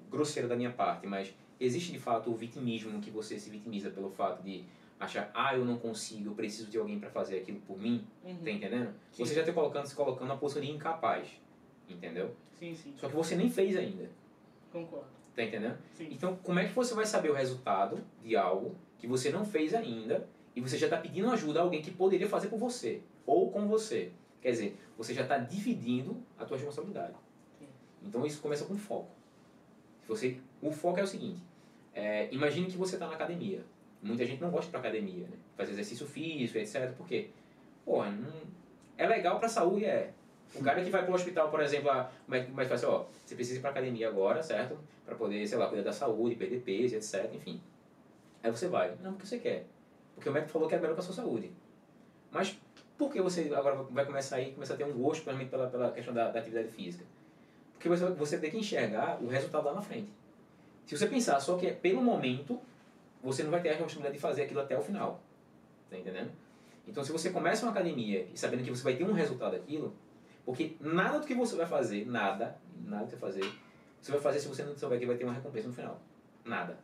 grosseira 0.09 0.47
da 0.47 0.55
minha 0.55 0.71
parte, 0.71 1.07
mas 1.07 1.33
existe 1.59 1.91
de 1.91 1.99
fato 1.99 2.29
o 2.29 2.35
vitimismo 2.35 2.99
que 3.01 3.09
você 3.09 3.39
se 3.39 3.49
vitimiza 3.49 3.89
pelo 3.89 4.09
fato 4.09 4.41
de 4.43 4.63
achar, 4.99 5.31
ah, 5.33 5.55
eu 5.55 5.65
não 5.65 5.77
consigo, 5.77 6.29
eu 6.29 6.35
preciso 6.35 6.69
de 6.69 6.77
alguém 6.77 6.99
para 6.99 7.09
fazer 7.09 7.39
aquilo 7.39 7.59
por 7.61 7.79
mim, 7.79 8.05
uhum. 8.23 8.37
tá 8.37 8.51
entendendo? 8.51 8.93
Você 9.17 9.33
já 9.33 9.41
está 9.41 9.51
colocando, 9.51 9.85
se 9.85 9.95
colocando 9.95 10.27
na 10.27 10.37
posição 10.37 10.61
de 10.61 10.71
incapaz, 10.71 11.27
entendeu? 11.93 12.35
Sim, 12.59 12.75
sim. 12.75 12.93
Só 12.97 13.07
que 13.07 13.15
você 13.15 13.35
nem 13.35 13.49
fez 13.49 13.75
ainda. 13.75 14.09
Concordo. 14.71 15.07
Tá 15.35 15.43
entendendo? 15.43 15.77
Sim. 15.93 16.09
Então, 16.11 16.35
como 16.43 16.59
é 16.59 16.67
que 16.67 16.73
você 16.73 16.93
vai 16.93 17.05
saber 17.05 17.29
o 17.29 17.33
resultado 17.33 18.03
de 18.23 18.35
algo 18.35 18.75
que 18.97 19.07
você 19.07 19.31
não 19.31 19.45
fez 19.45 19.73
ainda 19.73 20.27
e 20.55 20.61
você 20.61 20.77
já 20.77 20.87
está 20.87 20.97
pedindo 20.97 21.31
ajuda 21.31 21.59
a 21.59 21.63
alguém 21.63 21.81
que 21.81 21.91
poderia 21.91 22.27
fazer 22.27 22.49
por 22.49 22.59
você? 22.59 23.01
ou 23.25 23.49
com 23.51 23.67
você. 23.67 24.11
Quer 24.41 24.51
dizer, 24.51 24.77
você 24.97 25.13
já 25.13 25.21
está 25.21 25.37
dividindo 25.37 26.21
a 26.37 26.45
tua 26.45 26.57
responsabilidade. 26.57 27.13
Então 28.01 28.25
isso 28.25 28.41
começa 28.41 28.65
com 28.65 28.75
foco. 28.75 29.11
Se 30.01 30.07
você, 30.07 30.37
o 30.61 30.71
foco 30.71 30.99
é 30.99 31.03
o 31.03 31.07
seguinte: 31.07 31.41
é, 31.93 32.27
imagine 32.33 32.67
que 32.67 32.77
você 32.77 32.95
está 32.95 33.07
na 33.07 33.13
academia. 33.13 33.63
Muita 34.01 34.25
gente 34.25 34.41
não 34.41 34.49
gosta 34.49 34.71
para 34.71 34.79
academia, 34.79 35.27
né? 35.27 35.37
fazer 35.55 35.73
exercício 35.73 36.07
físico, 36.07 36.57
etc. 36.57 36.91
Por 36.93 37.07
quê? 37.07 37.29
Pô, 37.85 38.03
não, 38.03 38.41
é 38.97 39.05
legal 39.05 39.37
para 39.37 39.45
a 39.45 39.49
saúde, 39.49 39.85
é. 39.85 40.11
O 40.53 40.63
cara 40.63 40.83
que 40.83 40.89
vai 40.89 41.03
para 41.03 41.11
o 41.11 41.15
hospital, 41.15 41.49
por 41.49 41.61
exemplo, 41.61 41.89
é 41.89 42.39
que 42.43 42.51
faz 42.51 42.71
assim, 42.71 42.85
ó, 42.85 43.05
você 43.25 43.35
precisa 43.35 43.59
ir 43.59 43.61
para 43.61 43.69
academia 43.69 44.09
agora, 44.09 44.43
certo? 44.43 44.77
Para 45.05 45.15
poder, 45.15 45.47
sei 45.47 45.57
lá, 45.57 45.67
cuidar 45.67 45.83
da 45.83 45.93
saúde, 45.93 46.35
perder 46.35 46.61
peso, 46.61 46.95
etc. 46.95 47.33
Enfim. 47.33 47.61
Aí 48.43 48.51
você 48.51 48.67
vai. 48.67 48.93
Não, 49.01 49.13
porque 49.13 49.27
você 49.27 49.39
quer. 49.39 49.65
Porque 50.13 50.29
o 50.29 50.31
médico 50.31 50.51
falou 50.51 50.67
que 50.67 50.75
é 50.75 50.79
melhor 50.79 50.93
para 50.93 51.03
sua 51.03 51.15
saúde. 51.15 51.51
Mas 52.31 52.57
por 52.97 53.11
que 53.11 53.21
você 53.21 53.51
agora 53.53 53.75
vai 53.89 54.05
começar 54.05 54.37
a 54.37 54.51
começar 54.51 54.73
a 54.73 54.77
ter 54.77 54.83
um 54.83 54.93
gosto 54.93 55.23
pela, 55.23 55.67
pela 55.67 55.91
questão 55.91 56.13
da, 56.13 56.29
da 56.29 56.39
atividade 56.39 56.67
física? 56.69 57.05
Porque 57.73 57.89
você, 57.89 58.05
você 58.07 58.37
tem 58.37 58.51
que 58.51 58.57
enxergar 58.57 59.19
o 59.21 59.27
resultado 59.27 59.65
lá 59.65 59.73
na 59.73 59.81
frente. 59.81 60.11
Se 60.85 60.97
você 60.97 61.07
pensar 61.07 61.39
só 61.39 61.57
que 61.57 61.67
é 61.67 61.71
pelo 61.71 62.01
momento, 62.01 62.59
você 63.23 63.43
não 63.43 63.51
vai 63.51 63.61
ter 63.61 63.69
a 63.69 63.71
responsabilidade 63.71 64.15
de 64.15 64.21
fazer 64.21 64.43
aquilo 64.43 64.59
até 64.59 64.77
o 64.77 64.81
final. 64.81 65.21
Tá 65.89 65.97
entendendo? 65.97 66.31
Então, 66.87 67.03
se 67.03 67.11
você 67.11 67.29
começa 67.29 67.65
uma 67.65 67.71
academia 67.71 68.27
e 68.33 68.37
sabendo 68.37 68.63
que 68.63 68.69
você 68.69 68.83
vai 68.83 68.95
ter 68.95 69.03
um 69.03 69.13
resultado 69.13 69.53
daquilo, 69.53 69.95
porque 70.45 70.75
nada 70.79 71.19
do 71.19 71.25
que 71.25 71.33
você 71.33 71.55
vai 71.55 71.65
fazer, 71.65 72.05
nada, 72.07 72.57
nada 72.85 73.05
que 73.05 73.11
você 73.11 73.15
vai 73.17 73.31
fazer, 73.31 73.53
você 74.01 74.11
vai 74.11 74.21
fazer 74.21 74.39
se 74.39 74.47
você 74.47 74.63
não 74.63 74.75
souber 74.75 74.99
que 74.99 75.05
vai 75.05 75.15
ter 75.15 75.23
uma 75.23 75.33
recompensa 75.33 75.67
no 75.67 75.73
final. 75.73 76.01
Nada. 76.43 76.77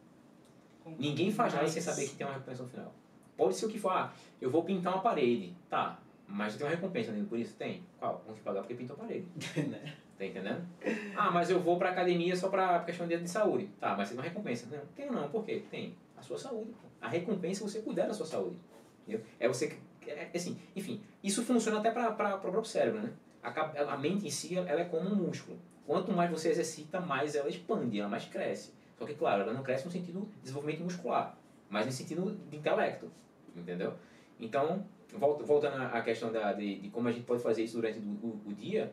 Ninguém 0.98 1.32
faz 1.32 1.54
nada 1.54 1.67
sem 1.67 1.82
saber 1.82 2.08
que 2.08 2.15
tem 2.15 2.26
uma 2.26 2.34
recompensa 2.34 2.63
no 2.63 2.70
final. 2.70 2.93
Pode 3.36 3.56
ser 3.56 3.65
o 3.65 3.70
que 3.70 3.80
for, 3.80 3.91
ah, 3.91 4.13
eu 4.39 4.50
vou 4.50 4.63
pintar 4.63 4.93
uma 4.93 5.02
parede. 5.02 5.56
Tá, 5.70 6.00
mas 6.28 6.56
tem 6.56 6.65
uma 6.65 6.76
recompensa 6.76 7.12
dentro 7.12 7.28
por 7.28 7.39
isso? 7.39 7.56
Tem. 7.56 7.84
Qual? 7.98 8.22
Vamos 8.26 8.41
pagar 8.41 8.62
porque 8.62 8.76
pintou 8.76 8.96
a 8.96 9.00
parede. 9.00 9.26
Né? 9.70 9.93
tá 10.17 10.26
entendendo? 10.26 10.67
Ah, 11.15 11.30
mas 11.30 11.50
eu 11.50 11.60
vou 11.60 11.78
pra 11.78 11.91
academia 11.91 12.36
só 12.36 12.50
pra 12.50 12.80
questão 12.80 13.08
de 13.08 13.28
saúde. 13.28 13.70
Tá, 13.80 13.96
mas 13.96 14.10
tem 14.10 14.17
uma 14.17 14.24
recompensa. 14.24 14.67
Não, 14.76 14.84
tem 14.96 15.12
não. 15.12 15.30
Por 15.30 15.46
quê? 15.46 15.63
Tem. 15.70 15.96
A 16.17 16.22
sua 16.22 16.38
saúde. 16.38 16.72
A 17.00 17.08
recompensa 17.08 17.63
é 17.63 17.67
você 17.67 17.82
cuidar 17.82 18.08
da 18.08 18.13
sua 18.13 18.26
saúde. 18.26 18.58
Entendeu? 19.04 19.24
É 19.39 19.48
você... 19.48 19.78
É, 20.08 20.30
assim, 20.34 20.58
enfim, 20.76 21.02
isso 21.24 21.43
funciona 21.43 21.80
até 21.80 21.91
para 21.91 22.10
o 22.36 22.39
próprio 22.39 22.65
cérebro, 22.65 23.02
né? 23.02 23.13
A, 23.47 23.93
a 23.93 23.97
mente 23.97 24.27
em 24.27 24.29
si, 24.29 24.57
ela 24.57 24.81
é 24.81 24.86
como 24.86 25.10
um 25.10 25.15
músculo. 25.15 25.57
Quanto 25.86 26.12
mais 26.12 26.29
você 26.29 26.49
exercita, 26.49 26.99
mais 26.99 27.36
ela 27.36 27.47
expande, 27.47 27.99
ela 27.99 28.10
mais 28.10 28.25
cresce. 28.25 28.73
Só 28.97 29.05
que, 29.05 29.13
claro, 29.13 29.43
ela 29.43 29.53
não 29.53 29.63
cresce 29.63 29.86
no 29.86 29.91
sentido 29.91 30.21
de 30.21 30.41
desenvolvimento 30.41 30.83
muscular, 30.83 31.38
mas 31.69 31.86
no 31.86 31.91
sentido 31.91 32.38
de 32.49 32.57
intelecto, 32.57 33.10
entendeu? 33.55 33.93
Então, 34.39 34.83
voltando 35.15 35.81
à 35.81 36.01
questão 36.01 36.31
da, 36.31 36.53
de, 36.53 36.79
de, 36.79 36.89
como 36.89 37.07
a 37.07 37.12
gente 37.12 37.25
pode 37.25 37.41
fazer 37.41 37.63
isso 37.63 37.75
durante 37.75 37.99
o, 37.99 38.41
o, 38.45 38.53
dia, 38.53 38.91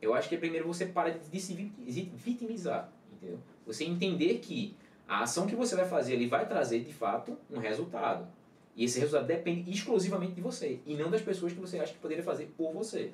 eu 0.00 0.14
acho 0.14 0.28
que 0.28 0.36
primeiro 0.36 0.66
você 0.66 0.86
para 0.86 1.10
de, 1.10 1.28
de 1.28 1.40
se 1.40 1.54
vitimizar, 1.54 2.90
entendeu? 3.12 3.38
Você 3.66 3.84
entender 3.84 4.38
que 4.38 4.74
a 5.06 5.22
ação 5.22 5.46
que 5.46 5.54
você 5.54 5.76
vai 5.76 5.86
fazer 5.86 6.14
ele 6.14 6.26
vai 6.26 6.48
trazer 6.48 6.80
de 6.80 6.92
fato 6.92 7.36
um 7.50 7.58
resultado. 7.58 8.26
E 8.74 8.84
esse 8.84 8.98
resultado 8.98 9.26
depende 9.26 9.70
exclusivamente 9.70 10.32
de 10.32 10.40
você 10.40 10.80
e 10.86 10.94
não 10.94 11.10
das 11.10 11.20
pessoas 11.20 11.52
que 11.52 11.60
você 11.60 11.78
acha 11.78 11.92
que 11.92 11.98
poderia 11.98 12.24
fazer 12.24 12.52
por 12.56 12.72
você. 12.72 13.12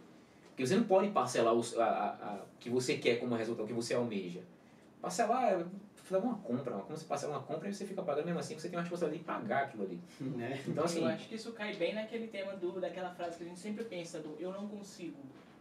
Porque 0.58 0.66
você 0.66 0.74
não 0.74 0.82
pode 0.82 1.08
parcelar 1.10 1.54
o 1.54 1.62
a, 1.80 1.84
a, 1.84 2.08
a 2.08 2.40
que 2.58 2.68
você 2.68 2.98
quer 2.98 3.20
como 3.20 3.36
resultado, 3.36 3.64
o 3.64 3.68
que 3.68 3.72
você 3.72 3.94
almeja. 3.94 4.40
Parcelar 5.00 5.52
é 5.52 5.64
fazer 5.94 6.20
uma 6.20 6.34
compra, 6.38 6.72
como 6.72 6.98
você 6.98 7.04
parcela 7.04 7.34
uma 7.34 7.42
compra 7.44 7.68
e 7.68 7.72
você 7.72 7.86
fica 7.86 8.02
pagando 8.02 8.24
mesmo 8.24 8.40
assim, 8.40 8.58
você 8.58 8.68
tem 8.68 8.76
uma 8.76 8.82
responsabilidade 8.82 9.22
de 9.22 9.24
pagar 9.24 9.64
aquilo 9.66 9.84
ali. 9.84 10.00
Né? 10.20 10.60
Então, 10.66 10.82
assim, 10.82 11.02
eu 11.02 11.06
acho 11.06 11.28
que 11.28 11.36
isso 11.36 11.52
cai 11.52 11.76
bem 11.76 11.94
naquele 11.94 12.26
tema 12.26 12.56
do, 12.56 12.80
daquela 12.80 13.10
frase 13.14 13.36
que 13.36 13.44
a 13.44 13.46
gente 13.46 13.60
sempre 13.60 13.84
pensa 13.84 14.18
do 14.18 14.34
eu 14.40 14.50
não 14.50 14.66
consigo 14.66 15.16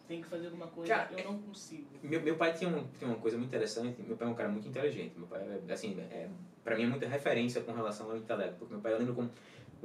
tem 0.07 0.21
que 0.21 0.27
fazer 0.27 0.45
alguma 0.45 0.67
coisa, 0.67 0.95
cara, 0.95 1.09
eu 1.15 1.31
não 1.31 1.37
consigo. 1.37 1.85
Meu, 2.01 2.21
meu 2.21 2.37
pai 2.37 2.53
tinha, 2.53 2.69
um, 2.69 2.87
tinha 2.97 3.11
uma 3.11 3.19
coisa 3.19 3.37
muito 3.37 3.49
interessante, 3.49 4.01
meu 4.01 4.15
pai 4.15 4.25
é 4.25 4.31
um 4.31 4.33
cara 4.33 4.47
muito 4.47 4.65
inteligente, 4.65 5.13
meu 5.17 5.27
pai, 5.27 5.41
é, 5.41 5.73
assim, 5.73 5.99
é, 5.99 6.29
pra 6.63 6.77
mim 6.77 6.83
é 6.83 6.87
muita 6.87 7.07
referência 7.07 7.61
com 7.61 7.73
relação 7.73 8.09
ao 8.09 8.15
intelecto, 8.15 8.55
porque 8.57 8.73
meu 8.73 8.81
pai, 8.81 8.93
eu 8.93 8.99
lembro 8.99 9.13
como, 9.13 9.29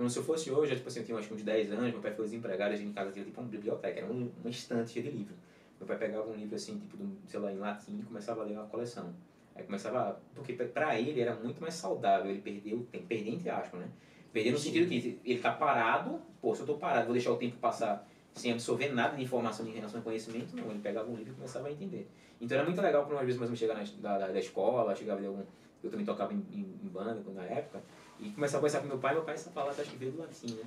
se 0.09 0.19
eu 0.19 0.25
fosse 0.25 0.51
hoje, 0.51 0.75
tipo 0.77 0.89
assim, 0.89 1.01
eu 1.01 1.07
tinha 1.07 1.19
acho 1.19 1.29
que 1.29 1.35
uns 1.35 1.43
10 1.43 1.73
anos, 1.73 1.93
meu 1.93 2.01
pai 2.01 2.13
foi 2.13 2.25
desempregado, 2.25 2.73
a 2.73 2.77
gente 2.77 2.89
em 2.89 2.93
casa 2.93 3.13
tinha 3.13 3.25
tipo 3.25 3.41
uma 3.41 3.49
biblioteca, 3.49 4.01
era 4.01 4.07
um, 4.11 4.31
uma 4.41 4.51
estante 4.51 4.91
cheia 4.91 5.11
de 5.11 5.17
livro. 5.17 5.35
Meu 5.79 5.87
pai 5.87 5.99
pegava 5.99 6.31
um 6.31 6.35
livro 6.35 6.55
assim, 6.55 6.79
tipo, 6.79 6.97
sei 7.27 7.41
lá, 7.41 7.53
em 7.53 7.59
latim 7.59 7.99
e 7.99 8.03
começava 8.03 8.43
a 8.43 8.45
ler 8.45 8.55
uma 8.55 8.67
coleção. 8.67 9.13
Aí 9.55 9.65
começava, 9.65 10.21
porque 10.35 10.53
pra 10.55 10.99
ele 10.99 11.21
era 11.21 11.35
muito 11.35 11.61
mais 11.61 11.75
saudável, 11.75 12.31
ele 12.31 12.41
perdeu 12.41 12.79
o 12.79 12.85
tempo, 12.85 13.07
perder 13.07 13.35
entre 13.35 13.51
aspas, 13.51 13.81
né? 13.81 13.89
Perder 14.33 14.53
no 14.53 14.59
sentido 14.59 14.89
que 14.89 15.21
ele 15.25 15.41
tá 15.41 15.53
parado, 15.53 16.21
pô, 16.41 16.55
se 16.55 16.63
eu 16.63 16.67
tô 16.67 16.75
parado, 16.75 17.05
vou 17.05 17.13
deixar 17.13 17.33
o 17.33 17.37
tempo 17.37 17.57
passar 17.59 18.09
sem 18.35 18.53
absorver 18.53 18.93
nada 18.93 19.17
de 19.17 19.23
informação 19.23 19.67
em 19.67 19.73
relação 19.73 20.01
ao 20.01 20.05
conhecimento, 20.05 20.57
não. 20.57 20.71
Ele 20.71 20.79
pegava 20.79 21.11
um 21.11 21.17
livro 21.17 21.33
e 21.33 21.37
começava 21.37 21.69
a 21.69 21.73
entender. 21.73 22.09
Então 22.41 22.57
era 22.57 22.67
muito 22.67 22.81
legal 22.81 23.05
para 23.05 23.15
umas 23.15 23.27
vezes 23.27 23.39
mais 23.39 23.59
chegar 23.59 23.75
na, 23.75 23.85
da, 24.19 24.29
da 24.29 24.39
escola, 24.39 24.97
chegava 24.97 25.21
de 25.21 25.27
algum. 25.27 25.43
Eu 25.83 25.91
também 25.91 26.07
tocava 26.07 26.33
em, 26.33 26.43
em, 26.51 26.79
em 26.83 26.89
banda 26.89 27.23
na 27.35 27.45
época, 27.45 27.83
e 28.23 28.31
começava 28.31 28.59
a 28.59 28.61
conversar 28.61 28.81
com 28.81 28.87
meu 28.87 28.99
pai, 28.99 29.15
meu 29.15 29.25
pai, 29.25 29.35
essa 29.35 29.51
palavra 29.51 29.83
acho 29.83 29.91
que 29.91 29.97
veio 29.97 30.13
do 30.13 30.19
latim, 30.19 30.55
né? 30.55 30.63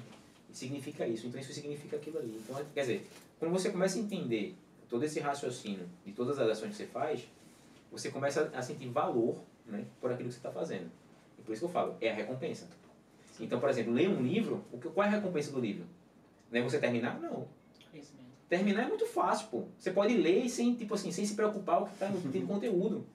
E 0.50 0.56
significa 0.56 1.08
isso, 1.08 1.28
então 1.28 1.40
isso 1.40 1.54
significa 1.54 1.96
aquilo 1.96 2.20
ali. 2.20 2.42
Então, 2.44 2.64
quer 2.74 2.82
dizer, 2.82 3.08
quando 3.40 3.52
você 3.52 3.72
começa 3.72 3.98
a 3.98 4.02
entender 4.02 4.56
todo 4.90 5.04
esse 5.04 5.20
raciocínio 5.20 5.88
de 6.06 6.12
todas 6.12 6.38
as 6.38 6.50
ações 6.50 6.72
que 6.72 6.78
você 6.78 6.88
faz, 6.88 7.28
você 7.92 8.12
começa 8.12 8.52
a 8.54 8.62
sentir 8.62 8.90
valor 8.90 9.38
né, 9.66 9.86
por 10.02 10.12
aquilo 10.12 10.28
que 10.28 10.36
você 10.36 10.40
está 10.40 10.52
fazendo. 10.52 10.92
E 11.40 11.42
por 11.42 11.54
isso 11.54 11.62
que 11.62 11.66
eu 11.66 11.70
falo, 11.70 11.96
é 12.02 12.12
a 12.12 12.14
recompensa. 12.14 12.68
Então, 13.40 13.60
por 13.60 13.70
exemplo, 13.70 13.94
ler 13.94 14.10
um 14.10 14.22
livro, 14.22 14.64
o 14.72 14.78
que, 14.78 14.90
qual 14.90 15.06
é 15.06 15.10
a 15.10 15.14
recompensa 15.14 15.52
do 15.52 15.60
livro? 15.60 15.86
Não 16.52 16.60
é 16.60 16.64
você 16.64 16.80
terminar? 16.80 17.20
Não. 17.20 17.48
Terminar 18.48 18.84
é 18.84 18.88
muito 18.88 19.06
fácil, 19.08 19.48
pô. 19.48 19.64
Você 19.78 19.92
pode 19.92 20.16
ler 20.16 20.48
sem, 20.50 20.76
tipo 20.76 20.94
assim, 20.94 21.12
sem 21.12 21.26
se 21.26 21.36
preocupar 21.36 21.82
o 21.82 21.86
que 21.88 21.94
está 21.94 22.10
no 22.10 22.22
conteúdo. 22.48 23.06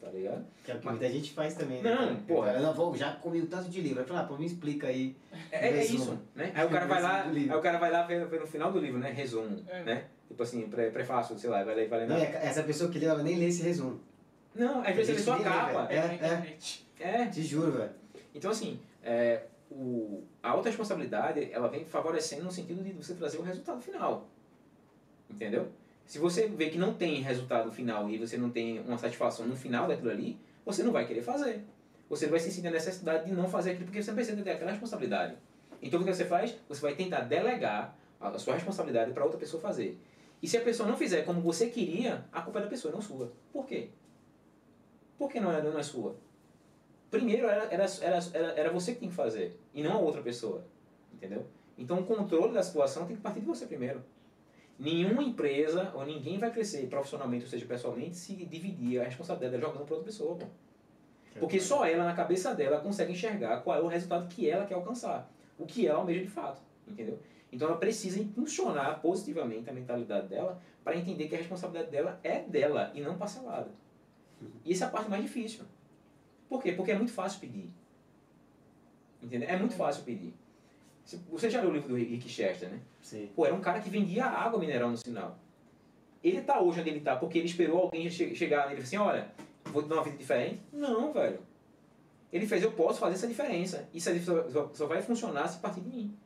Tá 0.00 0.10
ligado? 0.10 0.44
Que 0.62 0.70
é 0.70 0.74
o 0.74 0.78
que 0.78 0.86
muita 0.86 1.08
gente 1.08 1.32
faz 1.32 1.54
também, 1.54 1.82
né? 1.82 1.94
Não, 1.94 2.16
pô. 2.16 2.46
Eu 2.46 2.60
não 2.60 2.74
vou, 2.74 2.94
já 2.96 3.12
comi 3.12 3.40
um 3.40 3.46
tanto 3.46 3.68
de 3.68 3.80
livro. 3.80 4.00
Aí 4.00 4.06
fala, 4.06 4.20
ah, 4.20 4.24
pô, 4.24 4.36
me 4.36 4.46
explica 4.46 4.88
aí. 4.88 5.16
É, 5.50 5.68
é 5.68 5.84
isso, 5.84 6.18
né? 6.34 6.52
Aí 6.54 6.66
o 6.66 6.70
cara 6.70 6.86
vai 6.86 7.02
lá, 7.02 7.22
aí 7.24 7.50
o 7.50 7.60
cara 7.60 7.78
vai 7.78 7.90
lá 7.90 8.02
ver, 8.02 8.26
ver 8.26 8.40
no 8.40 8.46
final 8.46 8.70
do 8.70 8.78
livro, 8.78 8.98
né? 8.98 9.10
Resumo, 9.10 9.64
é. 9.68 9.82
né? 9.82 10.04
Tipo 10.28 10.42
assim, 10.42 10.68
pré, 10.68 10.90
prefácio, 10.90 11.38
sei 11.38 11.48
lá, 11.48 11.64
vai 11.64 11.74
ler, 11.74 11.88
vai 11.88 12.00
ler. 12.00 12.08
Não, 12.08 12.16
essa 12.16 12.62
pessoa 12.62 12.90
que 12.90 12.98
lê, 12.98 13.06
ela 13.06 13.22
nem 13.22 13.36
lê 13.36 13.46
esse 13.46 13.62
resumo. 13.62 14.00
Não, 14.54 14.80
às 14.80 14.94
vezes 14.94 15.10
ele 15.10 15.18
só 15.18 15.34
a 15.34 15.42
capa. 15.42 15.88
É, 15.90 15.96
é, 15.96 17.22
é. 17.22 17.26
Te 17.26 17.42
juro, 17.42 17.72
velho. 17.72 17.90
Então, 18.34 18.50
assim, 18.50 18.80
é, 19.02 19.42
o, 19.70 20.22
a 20.42 20.50
autorresponsabilidade, 20.50 21.50
ela 21.52 21.68
vem 21.68 21.84
favorecendo 21.84 22.44
no 22.44 22.50
sentido 22.50 22.82
de 22.82 22.92
você 22.92 23.14
trazer 23.14 23.38
o 23.38 23.42
resultado 23.42 23.80
final. 23.80 24.28
Entendeu? 25.30 25.68
Se 26.06 26.18
você 26.18 26.46
vê 26.46 26.70
que 26.70 26.78
não 26.78 26.94
tem 26.94 27.20
resultado 27.20 27.70
final 27.72 28.08
e 28.08 28.16
você 28.16 28.36
não 28.36 28.48
tem 28.48 28.80
uma 28.80 28.96
satisfação 28.96 29.46
no 29.46 29.56
final 29.56 29.88
daquilo 29.88 30.10
ali, 30.10 30.38
você 30.64 30.82
não 30.82 30.92
vai 30.92 31.04
querer 31.06 31.22
fazer. 31.22 31.64
Você 32.08 32.28
vai 32.28 32.38
se 32.38 32.50
sentir 32.52 32.68
a 32.68 32.70
necessidade 32.70 33.26
de 33.26 33.32
não 33.32 33.48
fazer 33.48 33.72
aquilo 33.72 33.86
porque 33.86 34.00
você 34.02 34.12
precisa 34.12 34.40
ter 34.40 34.52
aquela 34.52 34.70
responsabilidade. 34.70 35.36
Então 35.82 36.00
o 36.00 36.04
que 36.04 36.14
você 36.14 36.24
faz? 36.24 36.54
Você 36.68 36.80
vai 36.80 36.94
tentar 36.94 37.22
delegar 37.22 37.96
a 38.20 38.38
sua 38.38 38.54
responsabilidade 38.54 39.12
para 39.12 39.24
outra 39.24 39.38
pessoa 39.38 39.60
fazer. 39.60 39.98
E 40.40 40.46
se 40.46 40.56
a 40.56 40.60
pessoa 40.60 40.88
não 40.88 40.96
fizer 40.96 41.22
como 41.22 41.40
você 41.40 41.66
queria, 41.68 42.24
a 42.32 42.40
culpa 42.40 42.60
é 42.60 42.62
da 42.62 42.68
pessoa, 42.68 42.94
não 42.94 43.00
sua. 43.00 43.32
Por 43.52 43.66
quê? 43.66 43.88
Por 45.18 45.28
que 45.28 45.40
não 45.40 45.50
é, 45.50 45.60
não 45.60 45.78
é 45.78 45.82
sua? 45.82 46.14
Primeiro 47.10 47.48
era, 47.48 47.64
era, 47.64 47.86
era, 48.02 48.20
era 48.34 48.70
você 48.70 48.94
que 48.94 49.00
tem 49.00 49.08
que 49.08 49.14
fazer, 49.14 49.58
e 49.72 49.82
não 49.82 49.92
a 49.92 49.98
outra 49.98 50.22
pessoa. 50.22 50.64
Entendeu? 51.12 51.46
Então 51.78 51.98
o 51.98 52.04
controle 52.04 52.52
da 52.52 52.62
situação 52.62 53.06
tem 53.06 53.16
que 53.16 53.22
partir 53.22 53.40
de 53.40 53.46
você 53.46 53.66
primeiro. 53.66 54.02
Nenhuma 54.78 55.22
empresa 55.22 55.90
ou 55.94 56.04
ninguém 56.04 56.38
vai 56.38 56.50
crescer 56.50 56.86
profissionalmente, 56.88 57.44
ou 57.44 57.50
seja, 57.50 57.64
pessoalmente, 57.64 58.16
se 58.16 58.34
dividir 58.34 59.00
a 59.00 59.04
responsabilidade 59.04 59.60
jogando 59.60 59.84
para 59.84 59.94
outra 59.94 60.04
pessoa. 60.04 60.36
Pô. 60.36 60.46
Porque 61.38 61.60
só 61.60 61.84
ela, 61.84 62.04
na 62.04 62.14
cabeça 62.14 62.54
dela, 62.54 62.80
consegue 62.80 63.12
enxergar 63.12 63.60
qual 63.62 63.78
é 63.78 63.80
o 63.80 63.86
resultado 63.86 64.28
que 64.28 64.48
ela 64.48 64.66
quer 64.66 64.74
alcançar. 64.74 65.30
O 65.58 65.66
que 65.66 65.86
ela 65.86 65.98
almeja 65.98 66.20
de 66.20 66.28
fato. 66.28 66.60
Entendeu? 66.86 67.18
Então 67.50 67.68
ela 67.68 67.78
precisa 67.78 68.20
impulsionar 68.20 69.00
positivamente 69.00 69.68
a 69.70 69.72
mentalidade 69.72 70.28
dela 70.28 70.60
para 70.84 70.96
entender 70.96 71.28
que 71.28 71.34
a 71.34 71.38
responsabilidade 71.38 71.90
dela 71.90 72.20
é 72.22 72.40
dela 72.40 72.92
e 72.94 73.00
não 73.00 73.16
parcelada. 73.16 73.70
E 74.64 74.72
essa 74.72 74.84
é 74.84 74.88
a 74.88 74.90
parte 74.90 75.08
mais 75.08 75.22
difícil. 75.22 75.64
Por 76.48 76.62
quê? 76.62 76.72
Porque 76.72 76.90
é 76.90 76.96
muito 76.96 77.12
fácil 77.12 77.40
pedir. 77.40 77.70
Entendeu? 79.22 79.48
É 79.48 79.56
muito 79.56 79.74
fácil 79.74 80.04
pedir. 80.04 80.34
Você 81.30 81.48
já 81.48 81.60
leu 81.60 81.70
o 81.70 81.72
livro 81.72 81.88
do 81.88 81.94
Rick 81.94 82.28
Chester, 82.28 82.68
né? 82.68 82.80
Sim. 83.00 83.30
Pô, 83.34 83.46
era 83.46 83.54
um 83.54 83.60
cara 83.60 83.80
que 83.80 83.88
vendia 83.88 84.24
água 84.24 84.58
mineral 84.58 84.90
no 84.90 84.96
sinal. 84.96 85.38
Ele 86.22 86.40
tá 86.40 86.60
hoje 86.60 86.80
onde 86.80 86.90
ele 86.90 87.00
tá 87.00 87.14
porque 87.14 87.38
ele 87.38 87.46
esperou 87.46 87.78
alguém 87.78 88.10
chegar 88.10 88.68
nele 88.68 88.80
e 88.80 88.82
assim, 88.82 88.96
olha, 88.96 89.30
vou 89.66 89.82
te 89.82 89.88
dar 89.88 89.96
uma 89.96 90.04
vida 90.04 90.16
diferente? 90.16 90.60
Não, 90.72 91.12
velho. 91.12 91.38
Ele 92.32 92.46
fez, 92.46 92.62
eu 92.62 92.72
posso 92.72 92.98
fazer 92.98 93.14
essa 93.14 93.28
diferença. 93.28 93.88
Isso 93.94 94.10
só, 94.50 94.70
só 94.74 94.86
vai 94.86 95.00
funcionar 95.00 95.46
se 95.46 95.60
partir 95.60 95.80
de 95.80 95.88
mim. 95.88 96.16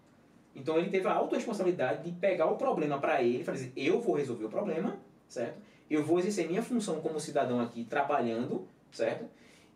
Então 0.55 0.79
ele 0.79 0.89
teve 0.89 1.07
a 1.07 1.13
autorresponsabilidade 1.13 2.03
de 2.03 2.13
pegar 2.19 2.47
o 2.47 2.57
problema 2.57 2.99
para 2.99 3.23
ele 3.23 3.45
e 3.47 3.51
assim, 3.51 3.73
eu 3.77 4.01
vou 4.01 4.15
resolver 4.17 4.47
o 4.47 4.49
problema, 4.49 4.99
certo? 5.29 5.61
Eu 5.91 6.03
vou 6.05 6.19
exercer 6.19 6.49
minha 6.49 6.63
função 6.63 7.01
como 7.01 7.21
cidadão 7.21 7.61
aqui, 7.61 7.85
trabalhando, 7.85 8.67
certo? 8.91 9.27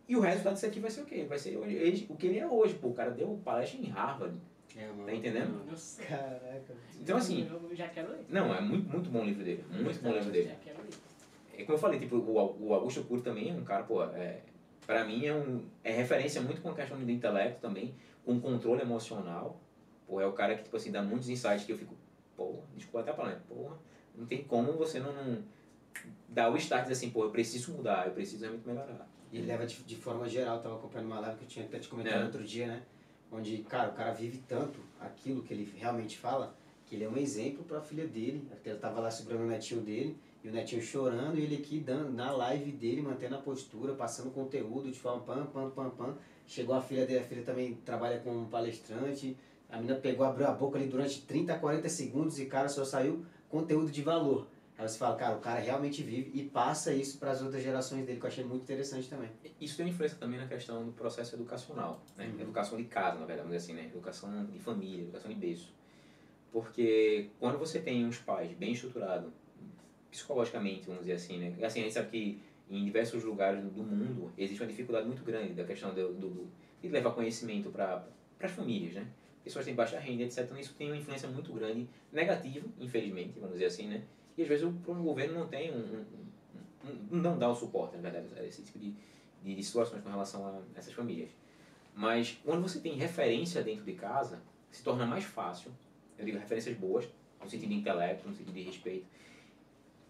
E 0.09 0.17
o 0.17 0.21
resultado 0.21 0.55
disso 0.55 0.67
aqui 0.67 0.81
vai 0.81 0.91
ser 0.91 1.03
o 1.03 1.05
quê? 1.05 1.25
Vai 1.29 1.39
ser 1.39 1.57
hoje, 1.57 2.07
o 2.09 2.17
que 2.17 2.27
ele 2.27 2.39
é 2.39 2.47
hoje. 2.47 2.75
Pô, 2.75 2.89
o 2.89 2.95
cara 2.95 3.11
deu 3.11 3.39
palestra 3.45 3.81
em 3.81 3.89
Harvard. 3.91 4.35
É, 4.77 4.89
tá 4.89 5.15
entendendo? 5.15 5.65
Nossa. 5.71 6.03
Caraca. 6.03 6.75
Então 7.01 7.17
assim. 7.17 7.49
Eu 7.49 7.75
já 7.77 7.89
quero 7.89 8.11
ler. 8.11 8.25
Não, 8.29 8.55
é 8.55 8.61
muito, 8.61 8.91
muito 8.91 9.11
bom 9.11 9.21
o 9.21 9.25
livro 9.25 9.45
dele. 9.45 9.65
Muito 9.71 10.03
bom 10.03 10.11
o 10.11 10.15
livro 10.15 10.33
dele. 10.33 10.49
Já 10.49 10.57
quero 10.57 10.79
ler. 10.79 10.95
É 11.57 11.65
como 11.65 11.75
eu 11.77 11.81
falei, 11.81 12.01
tipo, 12.01 12.17
o, 12.17 12.67
o 12.67 12.75
Augusto 12.75 13.05
Cury 13.05 13.23
também 13.23 13.51
é 13.51 13.55
um 13.55 13.63
cara, 13.63 13.85
pô, 13.85 14.03
é, 14.03 14.41
pra 14.87 15.05
mim 15.05 15.25
é 15.25 15.35
um. 15.35 15.65
É 15.85 15.93
referência 15.93 16.41
muito 16.41 16.61
com 16.61 16.71
a 16.71 16.75
questão 16.75 16.99
do 16.99 17.11
intelecto 17.11 17.61
também, 17.61 17.95
com 18.25 18.41
controle 18.41 18.83
emocional. 18.83 19.61
Pô, 20.07 20.21
é 20.21 20.27
o 20.27 20.33
cara 20.33 20.57
que, 20.57 20.65
tipo 20.65 20.77
assim, 20.77 20.91
dá 20.91 21.03
muitos 21.03 21.29
insights 21.29 21.65
que 21.65 21.73
eu 21.73 21.79
fico, 21.79 21.95
pô, 22.37 22.59
desculpa 22.75 23.01
até 23.01 23.11
a 23.13 23.15
palavra, 23.15 23.43
porra, 23.49 23.77
não 24.15 24.27
tem 24.27 24.45
como 24.45 24.73
você 24.73 25.01
não, 25.01 25.13
não 25.13 25.43
dar 26.29 26.51
o 26.53 26.57
start 26.57 26.91
assim, 26.91 27.11
pô, 27.11 27.25
eu 27.25 27.31
preciso 27.31 27.73
mudar, 27.73 28.07
eu 28.07 28.13
preciso 28.13 28.43
realmente 28.43 28.67
melhorar. 28.67 29.09
E 29.33 29.39
ele 29.39 29.47
leva 29.47 29.67
de, 29.67 29.83
de 29.83 29.97
forma 29.97 30.29
geral, 30.29 30.61
tava 30.61 30.77
acompanhando 30.77 31.07
uma 31.07 31.21
live 31.21 31.39
que 31.39 31.45
eu 31.45 31.49
tinha 31.49 31.65
até 31.65 31.79
te 31.79 31.89
comentado 31.89 32.23
é. 32.23 32.25
outro 32.25 32.45
dia, 32.45 32.67
né? 32.67 32.83
Onde, 33.37 33.59
cara, 33.69 33.91
o 33.91 33.95
cara 33.95 34.13
vive 34.13 34.39
tanto 34.47 34.79
aquilo 35.01 35.43
que 35.43 35.53
ele 35.53 35.69
realmente 35.77 36.17
fala, 36.17 36.55
que 36.87 36.95
ele 36.95 37.03
é 37.03 37.09
um 37.09 37.17
exemplo 37.17 37.65
para 37.65 37.79
a 37.79 37.83
filha 37.83 38.07
dele. 38.07 38.47
Ele 38.65 38.77
tava 38.77 39.01
lá 39.01 39.11
segurando 39.11 39.43
o 39.43 39.47
netinho 39.49 39.81
dele, 39.81 40.17
e 40.45 40.49
o 40.49 40.53
netinho 40.53 40.81
chorando, 40.81 41.37
e 41.37 41.43
ele 41.43 41.57
aqui 41.57 41.81
dando, 41.81 42.13
na 42.13 42.31
live 42.31 42.71
dele, 42.71 43.03
mantendo 43.03 43.35
a 43.35 43.39
postura, 43.39 43.95
passando 43.95 44.31
conteúdo 44.31 44.89
de 44.89 44.99
forma 44.99 45.23
pam, 45.23 45.47
pam, 45.47 45.71
pam, 45.71 45.91
pam. 45.91 46.17
Chegou 46.47 46.77
a 46.77 46.81
filha 46.81 47.05
dele, 47.07 47.21
a 47.21 47.25
filha 47.25 47.43
também 47.43 47.75
trabalha 47.85 48.21
como 48.21 48.47
palestrante. 48.47 49.37
A 49.69 49.79
menina 49.79 49.97
pegou, 49.97 50.25
abriu 50.25 50.47
a 50.47 50.53
boca 50.53 50.79
ali 50.79 50.87
durante 50.87 51.23
30, 51.23 51.59
40 51.59 51.89
segundos 51.89 52.39
e, 52.39 52.47
cara, 52.47 52.69
só 52.69 52.85
saiu 52.85 53.25
conteúdo 53.49 53.91
de 53.91 54.03
valor. 54.03 54.47
Aí 54.77 54.89
você 54.89 54.99
fala, 54.99 55.17
cara, 55.17 55.37
o 55.37 55.41
cara 55.41 55.61
realmente 55.61 56.03
vive 56.03 56.33
e 56.35 56.45
passa 56.49 56.93
isso 56.93 57.19
para 57.19 57.31
as 57.31 57.41
outras 57.41 57.63
gerações 57.63 58.05
dele, 58.05 58.19
que 58.19 58.27
eu 58.27 58.29
achei 58.29 58.45
muito 58.45 58.63
interessante 58.63 59.09
também. 59.09 59.31
Isso 59.61 59.77
tem 59.77 59.89
influência 59.89 60.19
também 60.19 60.39
na 60.39 60.49
questão 60.49 60.85
do 60.85 60.93
processo 60.93 61.37
educacional, 61.37 62.03
né? 62.17 62.27
Uhum. 62.27 62.41
Educação 62.41 62.77
de 62.77 62.85
casa, 62.85 63.21
na 63.21 63.27
verdade, 63.27 63.47
vamos 63.47 63.57
dizer 63.57 63.73
assim, 63.73 63.81
né? 63.81 63.87
Educação 63.87 64.47
de 64.47 64.59
família, 64.59 65.03
educação 65.03 65.31
de 65.31 65.37
berço. 65.37 65.73
Porque 66.53 67.31
quando 67.39 67.57
você 67.57 67.79
tem 67.81 68.05
uns 68.05 68.19
pais 68.19 68.53
bem 68.53 68.73
estruturados, 68.73 69.33
psicologicamente, 70.11 70.87
vamos 70.87 71.03
dizer 71.03 71.15
assim, 71.15 71.39
né? 71.39 71.55
Assim, 71.65 71.81
a 71.81 71.83
gente 71.85 71.93
sabe 71.95 72.11
que 72.11 72.41
em 72.69 72.85
diversos 72.85 73.23
lugares 73.23 73.63
do 73.63 73.83
mundo 73.83 74.33
existe 74.37 74.61
uma 74.61 74.69
dificuldade 74.69 75.07
muito 75.07 75.23
grande 75.23 75.55
da 75.55 75.65
questão 75.65 75.95
do, 75.95 76.15
do 76.15 76.49
de 76.81 76.89
levar 76.89 77.13
conhecimento 77.13 77.71
para 77.71 78.05
as 78.41 78.51
famílias, 78.51 78.95
né? 78.95 79.07
Pessoas 79.43 79.65
têm 79.65 79.75
baixa 79.75 79.99
renda, 79.99 80.23
etc. 80.23 80.45
Então 80.45 80.59
isso 80.59 80.75
tem 80.75 80.89
uma 80.89 80.97
influência 80.97 81.29
muito 81.29 81.53
grande, 81.53 81.89
negativa, 82.13 82.67
infelizmente, 82.79 83.39
vamos 83.39 83.55
dizer 83.55 83.67
assim, 83.67 83.89
né? 83.89 84.03
E 84.37 84.43
às 84.43 84.49
vezes 84.49 84.65
o, 84.65 84.69
o 84.69 84.95
governo 85.03 85.41
não 85.41 85.47
tem 85.47 85.73
um, 85.73 86.05
um, 86.85 86.91
um, 86.91 87.17
não 87.17 87.39
dá 87.39 87.49
o 87.49 87.55
suporte, 87.55 87.97
na 87.97 88.03
verdade, 88.03 88.27
a 88.37 88.45
esse 88.45 88.63
tipo 88.63 88.79
de, 88.79 88.95
de, 89.43 89.63
situações 89.63 90.03
com 90.03 90.11
relação 90.11 90.47
a 90.47 90.79
essas 90.79 90.93
famílias. 90.93 91.31
Mas 91.95 92.39
quando 92.45 92.63
você 92.63 92.81
tem 92.81 92.95
referência 92.95 93.63
dentro 93.63 93.85
de 93.85 93.93
casa, 93.93 94.43
se 94.71 94.83
torna 94.83 95.07
mais 95.07 95.25
fácil 95.25 95.71
Eu 96.19 96.25
digo 96.25 96.39
referências 96.39 96.77
boas, 96.77 97.09
no 97.41 97.49
sentido 97.49 97.69
de 97.69 97.77
intelecto, 97.77 98.29
no 98.29 98.35
sentido 98.35 98.55
de 98.55 98.63
respeito. 98.63 99.07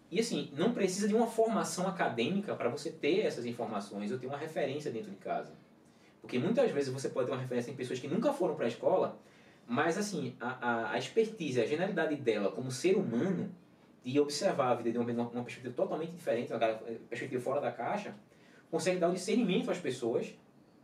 E 0.09 0.19
assim, 0.19 0.51
não 0.53 0.73
precisa 0.73 1.07
de 1.07 1.15
uma 1.15 1.27
formação 1.27 1.87
acadêmica 1.87 2.55
para 2.55 2.69
você 2.69 2.91
ter 2.91 3.21
essas 3.21 3.45
informações 3.45 4.11
ou 4.11 4.17
ter 4.17 4.27
uma 4.27 4.37
referência 4.37 4.91
dentro 4.91 5.11
de 5.11 5.17
casa. 5.17 5.53
Porque 6.21 6.39
muitas 6.39 6.71
vezes 6.71 6.91
você 6.91 7.09
pode 7.09 7.27
ter 7.27 7.33
uma 7.33 7.41
referência 7.41 7.69
em 7.69 7.75
pessoas 7.75 7.99
que 7.99 8.07
nunca 8.07 8.33
foram 8.33 8.55
para 8.55 8.65
a 8.65 8.67
escola, 8.67 9.19
mas 9.67 9.97
assim, 9.97 10.35
a, 10.39 10.47
a, 10.47 10.91
a 10.93 10.97
expertise, 10.97 11.59
a 11.59 11.65
genialidade 11.65 12.15
dela 12.15 12.51
como 12.51 12.71
ser 12.71 12.95
humano, 12.95 13.51
de 14.11 14.19
observar 14.19 14.71
a 14.71 14.75
vida 14.75 14.91
de 14.91 14.97
uma, 14.99 15.11
uma 15.11 15.43
perspectiva 15.43 15.73
totalmente 15.73 16.11
diferente, 16.11 16.53
uma 16.53 16.59
perspectiva 17.09 17.41
fora 17.41 17.59
da 17.59 17.71
caixa, 17.71 18.13
consegue 18.69 18.99
dar 18.99 19.09
um 19.09 19.13
discernimento 19.13 19.71
às 19.71 19.79
pessoas, 19.79 20.33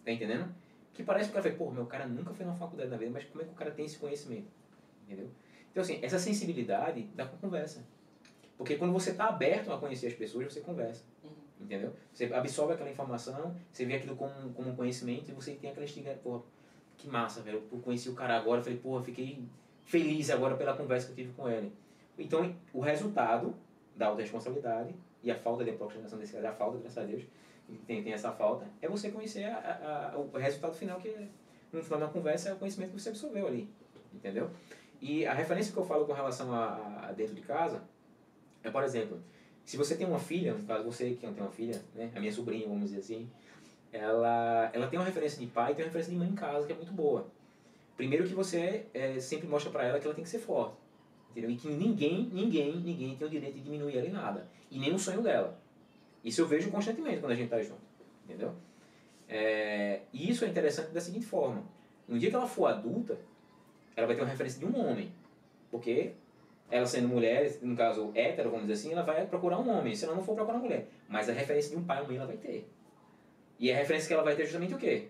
tá 0.03 0.11
entendendo? 0.11 0.53
Que 0.93 1.03
parece 1.03 1.25
que 1.25 1.31
o 1.31 1.41
cara 1.41 1.43
fala, 1.43 1.55
pô, 1.55 1.71
meu 1.71 1.85
cara 1.85 2.07
nunca 2.07 2.33
foi 2.33 2.45
na 2.45 2.55
faculdade 2.55 2.89
na 2.89 2.97
vida, 2.97 3.11
mas 3.11 3.23
como 3.25 3.43
é 3.43 3.45
que 3.45 3.51
o 3.51 3.55
cara 3.55 3.69
tem 3.69 3.85
esse 3.85 3.99
conhecimento? 3.99 4.47
Entendeu? 5.05 5.29
Então, 5.71 5.83
assim, 5.83 5.99
essa 6.01 6.17
sensibilidade 6.17 7.03
dá 7.15 7.25
com 7.25 7.37
conversa. 7.37 7.85
Porque 8.57 8.75
quando 8.75 8.91
você 8.91 9.11
está 9.11 9.27
aberto 9.27 9.71
a 9.71 9.77
conhecer 9.77 10.07
as 10.07 10.13
pessoas, 10.13 10.51
você 10.51 10.59
conversa. 10.59 11.03
Uhum. 11.23 11.29
Entendeu? 11.61 11.93
Você 12.11 12.25
absorve 12.33 12.73
aquela 12.73 12.89
informação, 12.89 13.55
você 13.71 13.85
vê 13.85 13.95
aquilo 13.95 14.15
como, 14.15 14.51
como 14.53 14.75
conhecimento 14.75 15.29
e 15.29 15.33
você 15.33 15.53
tem 15.53 15.69
aquela 15.69 15.85
instinto, 15.85 16.09
pô, 16.23 16.41
que 16.97 17.07
massa, 17.07 17.41
velho. 17.41 17.63
Eu 17.71 17.79
conheci 17.79 18.09
o 18.09 18.15
cara 18.15 18.35
agora, 18.35 18.61
falei, 18.63 18.79
pô, 18.79 19.01
fiquei 19.01 19.43
feliz 19.85 20.29
agora 20.31 20.55
pela 20.57 20.75
conversa 20.75 21.07
que 21.07 21.11
eu 21.13 21.15
tive 21.17 21.33
com 21.33 21.47
ele. 21.47 21.71
Então, 22.17 22.55
o 22.73 22.79
resultado 22.79 23.53
da 23.95 24.07
autorresponsabilidade 24.07 24.93
e 25.23 25.31
a 25.31 25.35
falta 25.35 25.63
de 25.63 25.71
procrastinação 25.71 26.19
desse 26.19 26.33
cara, 26.33 26.49
a 26.49 26.53
falta, 26.53 26.77
graças 26.77 26.97
a 26.97 27.05
Deus, 27.05 27.23
tem, 27.87 28.03
tem 28.03 28.13
essa 28.13 28.31
falta, 28.31 28.67
é 28.81 28.87
você 28.87 29.11
conhecer 29.11 29.45
a, 29.45 30.11
a, 30.13 30.17
o 30.17 30.37
resultado 30.37 30.73
final, 30.73 30.99
que 30.99 31.29
no 31.71 31.81
final 31.81 31.99
da 31.99 32.07
conversa 32.07 32.49
é 32.49 32.53
o 32.53 32.57
conhecimento 32.57 32.91
que 32.91 32.99
você 32.99 33.09
absorveu 33.09 33.47
ali. 33.47 33.69
Entendeu? 34.13 34.49
E 34.99 35.25
a 35.25 35.33
referência 35.33 35.71
que 35.71 35.79
eu 35.79 35.85
falo 35.85 36.05
com 36.05 36.13
relação 36.13 36.53
a, 36.53 37.07
a 37.07 37.11
dentro 37.13 37.33
de 37.33 37.41
casa 37.41 37.81
é, 38.63 38.69
por 38.69 38.83
exemplo, 38.83 39.19
se 39.65 39.77
você 39.77 39.95
tem 39.95 40.05
uma 40.05 40.19
filha, 40.19 40.53
no 40.53 40.65
caso 40.65 40.83
você 40.83 41.11
que 41.11 41.25
não 41.25 41.33
tem 41.33 41.43
uma 41.43 41.51
filha, 41.51 41.81
né, 41.95 42.11
a 42.15 42.19
minha 42.19 42.31
sobrinha, 42.31 42.67
vamos 42.67 42.89
dizer 42.89 42.99
assim, 42.99 43.29
ela, 43.91 44.69
ela 44.73 44.87
tem 44.87 44.99
uma 44.99 45.05
referência 45.05 45.39
de 45.39 45.47
pai 45.47 45.71
e 45.71 45.75
tem 45.75 45.83
uma 45.83 45.87
referência 45.87 46.11
de 46.11 46.17
mãe 46.17 46.29
em 46.29 46.35
casa 46.35 46.65
que 46.65 46.73
é 46.73 46.75
muito 46.75 46.93
boa. 46.93 47.27
Primeiro 47.97 48.25
que 48.25 48.33
você 48.33 48.85
é, 48.93 49.19
sempre 49.19 49.47
mostra 49.47 49.71
para 49.71 49.83
ela 49.83 49.99
que 49.99 50.05
ela 50.05 50.13
tem 50.13 50.23
que 50.23 50.29
ser 50.29 50.39
forte. 50.39 50.75
Entendeu? 51.31 51.49
E 51.49 51.55
que 51.55 51.69
ninguém, 51.69 52.29
ninguém, 52.31 52.75
ninguém 52.75 53.15
tem 53.15 53.27
o 53.27 53.29
direito 53.29 53.55
de 53.55 53.61
diminuir 53.61 53.97
ela 53.97 54.07
em 54.07 54.11
nada. 54.11 54.47
E 54.69 54.77
nem 54.77 54.93
o 54.93 54.99
sonho 54.99 55.21
dela. 55.21 55.57
Isso 56.23 56.41
eu 56.41 56.47
vejo 56.47 56.69
constantemente 56.69 57.19
quando 57.19 57.31
a 57.31 57.35
gente 57.35 57.45
está 57.45 57.61
junto. 57.61 57.81
Entendeu? 58.25 58.53
É, 59.29 60.01
e 60.11 60.29
isso 60.29 60.43
é 60.43 60.49
interessante 60.49 60.91
da 60.91 60.99
seguinte 60.99 61.25
forma. 61.25 61.63
No 62.07 62.19
dia 62.19 62.29
que 62.29 62.35
ela 62.35 62.47
for 62.47 62.67
adulta, 62.67 63.17
ela 63.95 64.05
vai 64.05 64.15
ter 64.15 64.21
uma 64.21 64.29
referência 64.29 64.59
de 64.59 64.65
um 64.65 64.77
homem. 64.77 65.11
Porque 65.71 66.11
ela 66.69 66.85
sendo 66.85 67.07
mulher, 67.07 67.57
no 67.61 67.75
caso 67.77 68.11
hétero, 68.13 68.51
vamos 68.51 68.67
dizer 68.67 68.73
assim, 68.73 68.93
ela 68.93 69.03
vai 69.03 69.25
procurar 69.25 69.57
um 69.59 69.69
homem. 69.69 69.95
Se 69.95 70.03
ela 70.03 70.15
não 70.15 70.23
for 70.23 70.35
procurar 70.35 70.57
uma 70.57 70.65
mulher. 70.65 70.87
Mas 71.07 71.29
a 71.29 71.33
referência 71.33 71.71
de 71.71 71.77
um 71.77 71.85
pai 71.85 71.99
uma 72.01 72.07
mãe 72.07 72.17
ela 72.17 72.27
vai 72.27 72.37
ter. 72.37 72.69
E 73.57 73.71
a 73.71 73.75
referência 73.75 74.07
que 74.07 74.13
ela 74.13 74.23
vai 74.23 74.35
ter 74.35 74.41
é 74.41 74.45
justamente 74.45 74.73
o 74.73 74.77
quê? 74.77 75.07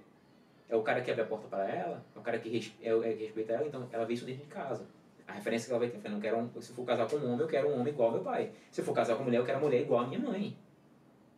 É 0.70 0.76
o 0.76 0.84
cara 0.84 1.02
que 1.02 1.10
abre 1.10 1.24
a 1.24 1.26
porta 1.26 1.48
para 1.48 1.68
ela, 1.68 2.04
é 2.16 2.20
o 2.20 2.22
cara 2.22 2.38
que, 2.40 2.50
res, 2.50 2.74
é, 2.82 2.90
é, 2.90 3.14
que 3.14 3.24
respeita 3.24 3.54
ela, 3.54 3.68
então 3.68 3.88
ela 3.92 4.06
vê 4.06 4.14
isso 4.14 4.26
dentro 4.26 4.44
de 4.44 4.50
casa. 4.50 4.86
A 5.28 5.34
referência 5.34 5.68
que 5.68 5.74
ela 5.74 5.80
vai 5.80 5.90
ter, 5.90 6.06
eu 6.06 6.12
não 6.12 6.20
quero 6.20 6.38
um, 6.38 6.62
se 6.62 6.74
for 6.74 6.86
casar 6.86 7.08
com 7.08 7.16
um 7.18 7.26
homem, 7.26 7.42
eu 7.42 7.48
quero 7.48 7.70
um 7.70 7.80
homem 7.80 7.94
igual 7.94 8.10
ao 8.10 8.16
meu 8.16 8.24
pai. 8.24 8.52
Se 8.72 8.82
for 8.82 8.94
casar 8.94 9.16
com 9.16 9.24
mulher, 9.24 9.38
eu 9.40 9.46
quero 9.46 9.60
uma 9.60 9.66
mulher 9.66 9.82
igual 9.82 10.02
à 10.02 10.08
minha 10.08 10.20
mãe. 10.20 10.58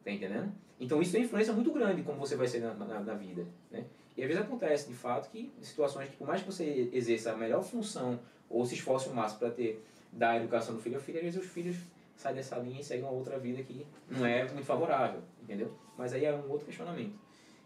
Tá 0.03 0.11
entendendo? 0.11 0.51
Então 0.79 1.01
isso 1.01 1.11
tem 1.11 1.23
influência 1.23 1.53
muito 1.53 1.71
grande 1.71 2.03
como 2.03 2.17
você 2.17 2.35
vai 2.35 2.47
ser 2.47 2.59
na, 2.59 2.73
na, 2.73 2.99
na 2.99 3.13
vida. 3.13 3.45
Né? 3.71 3.85
E 4.17 4.21
às 4.21 4.27
vezes 4.27 4.43
acontece, 4.43 4.87
de 4.87 4.93
fato, 4.93 5.29
que 5.29 5.51
situações 5.61 6.09
que 6.09 6.17
por 6.17 6.27
mais 6.27 6.41
que 6.41 6.47
você 6.51 6.89
exerça 6.91 7.31
a 7.31 7.37
melhor 7.37 7.63
função 7.63 8.19
ou 8.49 8.65
se 8.65 8.75
esforce 8.75 9.09
o 9.09 9.13
máximo 9.13 9.39
para 9.39 9.51
ter 9.51 9.83
da 10.11 10.35
educação 10.37 10.75
do 10.75 10.81
filho 10.81 10.95
ao 10.95 11.01
filho, 11.01 11.17
às 11.17 11.23
vezes 11.23 11.41
os 11.41 11.47
filhos 11.47 11.77
saem 12.15 12.35
dessa 12.35 12.57
linha 12.57 12.79
e 12.79 12.83
seguem 12.83 13.03
uma 13.03 13.11
outra 13.11 13.39
vida 13.39 13.63
que 13.63 13.85
não 14.09 14.25
é 14.25 14.43
muito 14.43 14.65
favorável, 14.65 15.21
entendeu? 15.41 15.73
Mas 15.97 16.13
aí 16.13 16.25
é 16.25 16.33
um 16.33 16.49
outro 16.49 16.65
questionamento. 16.65 17.15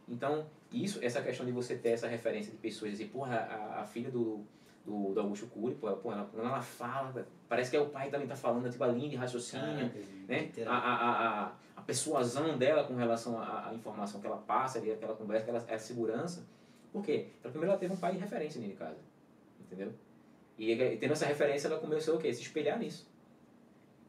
Então, 0.08 0.48
isso, 0.72 1.00
essa 1.04 1.22
questão 1.22 1.46
de 1.46 1.52
você 1.52 1.76
ter 1.76 1.90
essa 1.90 2.08
referência 2.08 2.52
de 2.52 2.58
pessoas, 2.58 2.92
dizer, 2.92 3.10
porra, 3.10 3.36
a, 3.36 3.82
a 3.82 3.86
filha 3.86 4.10
do, 4.10 4.46
do, 4.88 5.13
do 5.13 5.19
Augusto 5.19 5.47
Cury, 5.47 5.76
pô, 5.76 5.89
ela, 5.89 5.97
quando 5.97 6.47
ela 6.47 6.62
fala, 6.62 7.28
parece 7.50 7.69
que 7.69 7.76
é 7.76 7.82
o 7.82 7.89
pai 7.89 8.10
também 8.10 8.26
tá 8.26 8.38
falando, 8.38 8.71
tipo, 8.71 8.82
a 8.82 8.88
linha 8.88 9.10
de 9.10 9.17
raciocínio, 9.17 9.91
né? 10.26 10.50
A, 10.65 10.78
a, 10.78 11.12
a, 11.45 11.52
a 11.76 11.82
persuasão 11.82 12.58
dela 12.58 12.86
com 12.86 12.95
relação 12.95 13.38
à, 13.38 13.67
à 13.67 13.73
informação 13.73 14.21
que 14.21 14.26
ela 14.26 14.38
passa, 14.38 14.80
ali, 14.80 14.93
aquela 14.93 15.13
conversa, 15.13 15.43
aquela, 15.43 15.76
a 15.76 15.78
segurança. 15.78 16.47
Por 16.93 17.04
quê? 17.04 17.28
Porque 17.34 17.50
primeiro 17.50 17.71
ela 17.71 17.80
teve 17.80 17.93
um 17.93 17.97
pai 17.97 18.13
de 18.13 18.19
referência 18.19 18.62
dentro 18.62 18.78
de 18.78 18.80
casa, 18.80 19.00
entendeu? 19.60 19.93
E, 20.58 20.71
e 20.71 20.97
tendo 20.97 21.12
essa 21.12 21.26
referência, 21.26 21.67
ela 21.67 21.80
começou 21.80 22.15
o 22.15 22.19
quê? 22.19 22.34
Se 22.34 22.41
espelhar 22.41 22.80
nisso. 22.80 23.06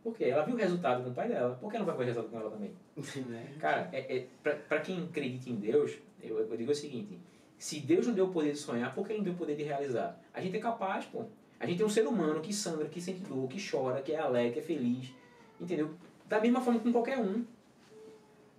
Por 0.04 0.14
quê? 0.14 0.26
Ela 0.26 0.44
viu 0.44 0.54
o 0.54 0.58
resultado 0.58 1.02
com 1.02 1.10
o 1.10 1.14
pai 1.14 1.28
dela. 1.28 1.56
Por 1.60 1.72
que 1.72 1.76
não 1.76 1.84
vai 1.84 1.96
ver 1.96 2.04
o 2.04 2.06
resultado 2.06 2.30
com 2.30 2.38
ela 2.38 2.50
também? 2.50 2.72
Né? 3.28 3.52
Cara, 3.58 3.88
é, 3.92 4.16
é, 4.16 4.26
pra 4.68 4.80
quem 4.80 5.04
acredita 5.04 5.50
em 5.50 5.56
Deus, 5.56 5.98
eu, 6.22 6.38
eu 6.38 6.56
digo 6.56 6.70
o 6.70 6.74
seguinte: 6.74 7.18
se 7.58 7.80
Deus 7.80 8.06
não 8.06 8.14
deu 8.14 8.26
o 8.26 8.32
poder 8.32 8.52
de 8.52 8.58
sonhar, 8.58 8.94
por 8.94 9.06
que 9.06 9.12
ele 9.12 9.18
não 9.18 9.24
deu 9.24 9.34
o 9.34 9.36
poder 9.36 9.56
de 9.56 9.64
realizar? 9.64 10.18
A 10.32 10.40
gente 10.40 10.56
é 10.56 10.60
capaz, 10.60 11.04
pô. 11.06 11.24
A 11.58 11.66
gente 11.66 11.82
é 11.82 11.84
um 11.84 11.88
ser 11.88 12.06
humano 12.06 12.40
que 12.40 12.52
sangra, 12.52 12.88
que 12.88 13.00
sente 13.00 13.20
dor, 13.20 13.48
que 13.48 13.58
chora, 13.60 14.00
que 14.00 14.12
é 14.12 14.18
alegre, 14.18 14.52
que 14.52 14.58
é 14.60 14.62
feliz. 14.62 15.12
Entendeu? 15.60 15.92
Da 16.26 16.40
mesma 16.40 16.60
forma 16.60 16.78
com 16.78 16.92
qualquer 16.92 17.18
um. 17.18 17.44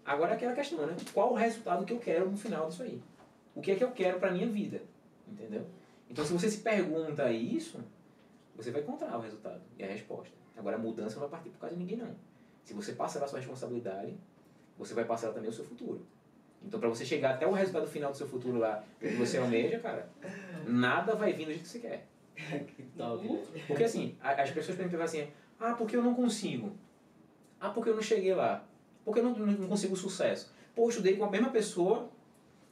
Agora 0.06 0.32
é 0.32 0.36
aquela 0.36 0.54
questão, 0.54 0.86
né? 0.86 0.98
Qual 1.14 1.32
o 1.32 1.36
resultado 1.36 1.86
que 1.86 1.94
eu 1.94 2.00
quero 2.00 2.30
no 2.30 2.36
final 2.36 2.68
disso 2.68 2.84
aí? 2.84 3.02
O 3.56 3.62
que 3.62 3.72
é 3.72 3.76
que 3.76 3.84
eu 3.84 3.92
quero 3.92 4.20
pra 4.20 4.32
minha 4.32 4.48
vida? 4.48 4.82
Entendeu? 5.28 5.66
Então, 6.10 6.26
se 6.26 6.34
você 6.34 6.50
se 6.50 6.58
pergunta 6.58 7.32
isso, 7.32 7.80
você 8.56 8.72
vai 8.72 8.82
encontrar 8.82 9.18
o 9.18 9.22
resultado 9.22 9.62
e 9.78 9.84
a 9.84 9.88
resposta. 9.88 10.34
Agora, 10.58 10.76
a 10.76 10.80
mudança 10.80 11.16
não 11.16 11.22
vai 11.22 11.30
partir 11.30 11.50
por 11.52 11.60
causa 11.60 11.76
de 11.76 11.82
ninguém, 11.82 11.98
não. 11.98 12.14
Se 12.66 12.74
você 12.74 12.92
passar 12.94 13.24
a 13.24 13.28
sua 13.28 13.40
responsabilidade, 13.40 14.14
você 14.78 14.94
vai 14.94 15.06
passar 15.06 15.32
também 15.32 15.50
o 15.50 15.54
seu 15.54 15.64
futuro. 15.64 16.06
Então, 16.65 16.80
para 16.80 16.89
você 16.89 17.06
chegar 17.06 17.36
até 17.36 17.48
o 17.48 17.52
resultado 17.52 17.88
final 17.88 18.12
do 18.12 18.17
seu 18.17 18.28
futuro 18.28 18.58
lá, 18.58 18.84
que 19.00 19.08
você 19.15 19.38
almeja, 19.38 19.80
cara, 19.80 20.10
nada 20.67 21.15
vai 21.15 21.34
vir 21.34 21.45
do 21.45 21.52
jeito 21.52 21.63
que 21.63 21.69
você 21.69 21.80
quer. 21.80 22.08
que 22.76 22.84
top, 22.98 23.28
né? 23.28 23.43
Porque 23.67 23.84
assim, 23.84 24.15
as 24.22 24.52
pessoas 24.52 24.78
podem 24.78 24.91
pensar 24.91 25.04
assim, 25.06 25.28
ah, 25.60 25.74
porque 25.74 25.95
eu 25.95 26.04
não 26.04 26.13
consigo? 26.13 26.72
Ah, 27.60 27.69
porque 27.69 27.89
eu 27.89 27.95
não 27.95 28.02
cheguei 28.02 28.34
lá? 28.34 28.65
Porque 29.04 29.19
eu 29.19 29.24
não, 29.24 29.36
não 29.36 29.67
consigo 29.67 29.95
sucesso? 29.95 30.54
Pô, 30.76 30.84
eu 30.84 30.89
estudei 30.89 31.17
com 31.17 31.26
a 31.26 31.30
mesma 31.30 31.50
pessoa, 31.50 32.10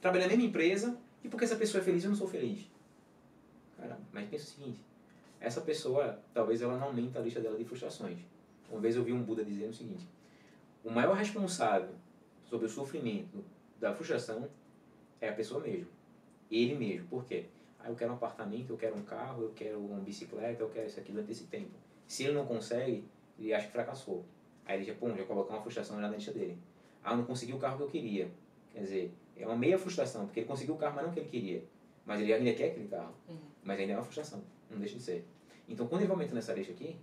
trabalhei 0.00 0.26
na 0.26 0.32
mesma 0.32 0.48
empresa, 0.48 0.98
e 1.24 1.28
porque 1.28 1.44
essa 1.44 1.56
pessoa 1.56 1.80
é 1.80 1.84
feliz, 1.84 2.04
eu 2.04 2.10
não 2.10 2.16
sou 2.16 2.28
feliz. 2.28 2.70
Cara, 3.76 3.98
mas 4.12 4.28
pensa 4.28 4.44
o 4.44 4.48
seguinte, 4.48 4.80
essa 5.40 5.60
pessoa, 5.60 6.18
talvez 6.32 6.62
ela 6.62 6.76
não 6.78 6.88
aumenta 6.88 7.18
a 7.18 7.22
lista 7.22 7.40
dela 7.40 7.56
de 7.56 7.64
frustrações. 7.64 8.18
Uma 8.70 8.80
vez 8.80 8.96
eu 8.96 9.04
vi 9.04 9.12
um 9.12 9.22
Buda 9.22 9.44
dizendo 9.44 9.70
o 9.70 9.74
seguinte, 9.74 10.06
o 10.84 10.90
maior 10.90 11.16
responsável 11.16 11.94
sobre 12.48 12.66
o 12.66 12.68
sofrimento 12.68 13.44
da 13.78 13.94
frustração 13.94 14.48
é 15.20 15.28
a 15.28 15.32
pessoa 15.32 15.60
mesmo. 15.60 15.88
Ele 16.50 16.74
mesmo. 16.74 17.06
Por 17.08 17.24
quê? 17.24 17.46
Ah, 17.78 17.88
eu 17.88 17.94
quero 17.94 18.12
um 18.12 18.14
apartamento, 18.16 18.70
eu 18.72 18.76
quero 18.76 18.96
um 18.96 19.02
carro, 19.02 19.42
eu 19.42 19.52
quero 19.54 19.78
uma 19.78 20.00
bicicleta, 20.00 20.62
eu 20.62 20.68
quero 20.68 20.86
isso 20.86 20.98
aqui 20.98 21.12
durante 21.12 21.30
esse 21.30 21.44
tempo. 21.44 21.70
Se 22.06 22.24
ele 22.24 22.32
não 22.32 22.46
consegue, 22.46 23.04
ele 23.38 23.52
acha 23.54 23.66
que 23.66 23.72
fracassou. 23.72 24.24
Aí 24.66 24.78
ele 24.78 24.84
já, 24.84 24.94
pum, 24.94 25.16
já 25.16 25.24
coloca 25.24 25.52
uma 25.52 25.60
frustração 25.60 25.98
na 26.00 26.08
lista 26.08 26.32
dele. 26.32 26.58
Ah, 27.02 27.12
eu 27.12 27.18
não 27.18 27.24
consegui 27.24 27.52
o 27.52 27.58
carro 27.58 27.76
que 27.76 27.82
eu 27.84 27.88
queria. 27.88 28.30
Quer 28.72 28.80
dizer, 28.80 29.14
é 29.36 29.46
uma 29.46 29.56
meia 29.56 29.78
frustração, 29.78 30.26
porque 30.26 30.40
ele 30.40 30.46
conseguiu 30.46 30.74
o 30.74 30.78
carro, 30.78 30.96
mas 30.96 31.06
não 31.06 31.12
que 31.12 31.20
ele 31.20 31.28
queria. 31.28 31.64
Mas 32.04 32.20
ele 32.20 32.32
ainda 32.32 32.52
quer 32.54 32.70
aquele 32.70 32.88
carro. 32.88 33.14
Uhum. 33.28 33.38
Mas 33.62 33.78
ainda 33.78 33.92
é 33.92 33.96
uma 33.96 34.02
frustração. 34.02 34.42
Não 34.70 34.78
deixa 34.78 34.96
de 34.96 35.02
ser. 35.02 35.24
Então, 35.68 35.86
quando 35.86 36.00
ele 36.00 36.08
vai 36.08 36.16
aumentando 36.16 36.36
nessa 36.36 36.52
lista 36.52 36.72
aqui, 36.72 36.96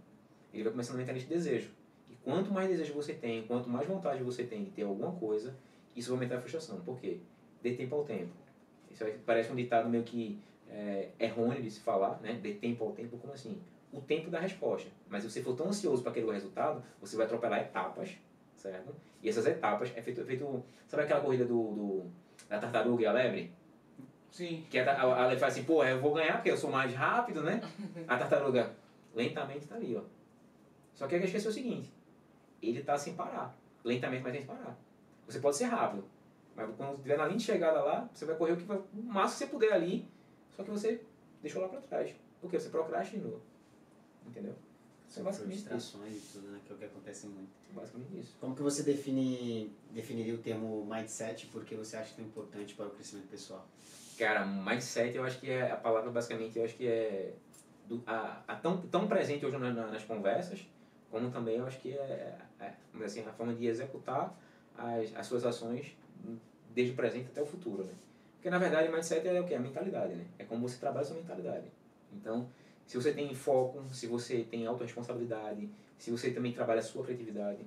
ele 0.53 0.63
vai 0.63 0.71
começando 0.71 0.95
a 0.95 0.97
aumentar 0.97 1.11
a 1.11 1.15
lista 1.15 1.29
de 1.29 1.35
desejo. 1.35 1.71
E 2.09 2.15
quanto 2.15 2.51
mais 2.51 2.69
desejo 2.69 2.93
você 2.93 3.13
tem, 3.13 3.45
quanto 3.45 3.69
mais 3.69 3.87
vontade 3.87 4.23
você 4.23 4.43
tem 4.43 4.63
de 4.63 4.71
ter 4.71 4.83
alguma 4.83 5.11
coisa, 5.13 5.55
isso 5.95 6.09
vai 6.09 6.17
aumentar 6.17 6.37
a 6.37 6.41
frustração. 6.41 6.79
Por 6.81 6.99
quê? 6.99 7.19
Dê 7.61 7.73
tempo 7.73 7.95
ao 7.95 8.03
tempo. 8.03 8.31
Isso 8.91 9.03
parece 9.25 9.51
um 9.51 9.55
ditado 9.55 9.89
meio 9.89 10.03
que 10.03 10.39
é, 10.69 11.09
errôneo 11.19 11.61
de 11.61 11.71
se 11.71 11.79
falar, 11.79 12.19
né? 12.21 12.39
Dê 12.41 12.53
tempo 12.53 12.83
ao 12.83 12.91
tempo, 12.91 13.17
como 13.17 13.33
assim? 13.33 13.61
O 13.91 14.01
tempo 14.01 14.29
da 14.29 14.39
resposta. 14.39 14.89
Mas 15.09 15.23
se 15.23 15.31
você 15.31 15.41
for 15.41 15.55
tão 15.55 15.67
ansioso 15.67 16.01
para 16.01 16.11
aquele 16.11 16.31
resultado, 16.31 16.83
você 16.99 17.15
vai 17.15 17.25
atropelar 17.25 17.59
etapas, 17.61 18.17
certo? 18.55 18.93
E 19.21 19.29
essas 19.29 19.45
etapas 19.45 19.91
é 19.95 20.01
feito, 20.01 20.21
é 20.21 20.25
feito 20.25 20.63
sabe 20.87 21.03
aquela 21.03 21.21
corrida 21.21 21.45
do, 21.45 21.53
do 21.53 22.11
da 22.49 22.59
tartaruga 22.59 23.03
e 23.03 23.05
a 23.05 23.11
lebre? 23.11 23.51
Sim. 24.29 24.65
Que 24.69 24.79
a, 24.79 24.91
a, 24.91 25.01
a 25.01 25.21
lebre 25.23 25.39
fala 25.39 25.51
assim, 25.51 25.63
pô, 25.63 25.83
eu 25.83 25.99
vou 26.01 26.13
ganhar 26.13 26.35
porque 26.35 26.51
eu 26.51 26.57
sou 26.57 26.69
mais 26.69 26.93
rápido, 26.93 27.41
né? 27.41 27.61
A 28.07 28.17
tartaruga 28.17 28.75
lentamente 29.15 29.59
está 29.59 29.75
ali, 29.75 29.95
ó. 29.95 30.01
Só 30.93 31.07
que 31.07 31.15
ele 31.15 31.25
esqueceu 31.25 31.51
o 31.51 31.53
seguinte, 31.53 31.89
ele 32.61 32.79
está 32.79 32.97
sem 32.97 33.15
parar. 33.15 33.55
Lentamente, 33.83 34.23
mas 34.23 34.33
sem 34.33 34.45
parar. 34.45 34.77
Você 35.27 35.39
pode 35.39 35.55
ser 35.57 35.65
rápido, 35.65 36.03
mas 36.55 36.69
quando 36.75 36.95
estiver 36.95 37.17
na 37.17 37.25
linha 37.25 37.37
de 37.37 37.43
chegada 37.43 37.81
lá, 37.81 38.09
você 38.13 38.25
vai 38.25 38.35
correr 38.35 38.53
o, 38.53 38.57
que 38.57 38.63
vai, 38.63 38.77
o 38.77 39.03
máximo 39.03 39.31
que 39.31 39.37
você 39.37 39.47
puder 39.47 39.73
ali, 39.73 40.07
só 40.55 40.63
que 40.63 40.71
você 40.71 41.01
deixou 41.41 41.61
lá 41.61 41.67
para 41.67 41.81
trás. 41.81 42.15
Porque 42.39 42.59
você 42.59 42.69
procrastinou. 42.69 43.41
Entendeu? 44.25 44.55
São 45.07 45.21
é 45.21 45.25
basicamente 45.25 45.55
distrações 45.55 46.15
e 46.15 46.19
tudo, 46.33 46.51
né? 46.51 46.59
Que 46.65 46.71
é 46.71 46.75
o 46.75 46.77
que 46.77 46.85
acontece 46.85 47.27
muito. 47.27 47.49
Basicamente 47.71 48.19
isso. 48.19 48.35
Como 48.39 48.55
que 48.55 48.61
você 48.61 48.83
define, 48.83 49.71
definiria 49.91 50.33
o 50.33 50.37
termo 50.37 50.85
mindset 50.85 51.47
porque 51.47 51.75
você 51.75 51.97
acha 51.97 52.15
tão 52.15 52.25
importante 52.25 52.73
para 52.73 52.87
o 52.87 52.89
crescimento 52.91 53.27
pessoal? 53.27 53.67
Cara, 54.17 54.45
mindset 54.45 55.15
eu 55.15 55.23
acho 55.23 55.39
que 55.39 55.49
é 55.49 55.71
a 55.71 55.75
palavra 55.75 56.09
basicamente, 56.09 56.57
eu 56.57 56.65
acho 56.65 56.75
que 56.75 56.87
é 56.87 57.33
do, 57.87 58.01
a, 58.07 58.41
a 58.47 58.55
tão, 58.55 58.81
tão 58.87 59.07
presente 59.07 59.45
hoje 59.45 59.57
na, 59.57 59.71
na, 59.71 59.87
nas 59.87 60.03
conversas, 60.03 60.65
como 61.11 61.29
também 61.31 61.57
eu 61.57 61.65
acho 61.65 61.79
que 61.79 61.91
é, 61.91 62.37
é, 62.59 62.73
é 62.99 63.03
assim, 63.03 63.21
a 63.21 63.31
forma 63.33 63.53
de 63.53 63.67
executar 63.67 64.35
as, 64.77 65.15
as 65.15 65.27
suas 65.27 65.45
ações 65.45 65.95
desde 66.75 66.93
o 66.93 66.95
presente 66.95 67.27
até 67.31 67.41
o 67.41 67.45
futuro. 67.45 67.83
Né? 67.83 67.93
Porque 68.35 68.49
na 68.49 68.59
verdade 68.59 68.91
mindset 68.91 69.25
é 69.27 69.39
o 69.39 69.45
que? 69.45 69.55
A 69.55 69.59
mentalidade, 69.59 70.13
né? 70.13 70.25
É 70.37 70.43
como 70.43 70.67
você 70.67 70.77
trabalha 70.77 71.03
a 71.03 71.07
sua 71.07 71.15
mentalidade. 71.15 71.65
Então, 72.13 72.47
se 72.85 72.97
você 72.97 73.13
tem 73.13 73.33
foco, 73.33 73.83
se 73.91 74.05
você 74.05 74.43
tem 74.43 74.67
autorresponsabilidade, 74.67 75.69
se 75.97 76.11
você 76.11 76.31
também 76.31 76.51
trabalha 76.51 76.79
a 76.79 76.83
sua 76.83 77.03
criatividade, 77.03 77.65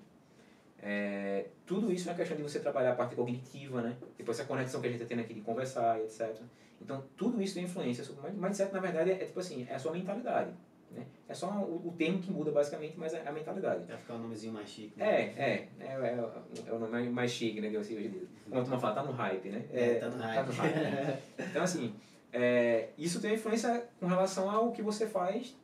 é, 0.80 1.46
tudo 1.66 1.92
isso 1.92 2.08
é 2.08 2.14
questão 2.14 2.36
de 2.36 2.42
você 2.42 2.60
trabalhar 2.60 2.92
a 2.92 2.94
parte 2.94 3.16
cognitiva, 3.16 3.82
né? 3.82 3.96
Depois 4.16 4.38
essa 4.38 4.46
conexão 4.46 4.80
que 4.80 4.86
a 4.86 4.90
gente 4.90 5.02
está 5.02 5.08
tendo 5.08 5.24
aqui 5.24 5.34
de 5.34 5.40
conversar 5.40 5.98
etc. 6.00 6.36
Então, 6.80 7.02
tudo 7.16 7.42
isso 7.42 7.54
tem 7.54 7.64
influência 7.64 8.04
sobre 8.04 8.30
mindset, 8.30 8.72
na 8.72 8.78
verdade, 8.78 9.10
é, 9.10 9.14
é 9.14 9.24
tipo 9.24 9.40
assim, 9.40 9.66
é 9.68 9.74
a 9.74 9.78
sua 9.78 9.92
mentalidade. 9.92 10.52
Né? 10.90 11.06
É 11.28 11.34
só 11.34 11.48
o, 11.50 11.88
o 11.88 11.92
termo 11.92 12.20
que 12.20 12.30
muda 12.30 12.50
basicamente, 12.50 12.98
mas 12.98 13.12
é 13.12 13.26
a 13.26 13.32
mentalidade. 13.32 13.84
Vai 13.84 13.96
ficar 13.96 14.14
um 14.14 14.18
nomezinho 14.18 14.52
mais 14.52 14.68
chique. 14.68 14.98
Né? 14.98 15.06
É, 15.06 15.20
é, 15.20 15.68
é, 15.80 15.86
é, 15.86 16.30
é, 16.66 16.72
o 16.72 16.78
nome 16.78 17.10
mais 17.10 17.30
chique, 17.30 17.60
né, 17.60 17.68
que 17.68 17.76
eu 17.76 17.84
sei 17.84 17.96
hoje 17.96 18.06
em 18.06 18.10
dia. 18.10 18.22
Como 18.48 18.60
a 18.60 18.64
turma 18.64 18.78
fala, 18.78 18.94
tá 18.94 19.02
no 19.02 19.12
hype, 19.12 19.48
né? 19.50 19.64
É, 19.72 19.94
tá 19.96 20.08
no 20.08 20.16
hype. 20.16 20.36
Tá 20.36 20.42
no 20.44 20.52
hype 20.52 20.74
né? 20.74 21.22
Então, 21.38 21.62
assim, 21.62 21.94
é, 22.32 22.88
isso 22.96 23.20
tem 23.20 23.34
influência 23.34 23.88
com 24.00 24.06
relação 24.06 24.50
ao 24.50 24.72
que 24.72 24.82
você 24.82 25.06
faz, 25.06 25.56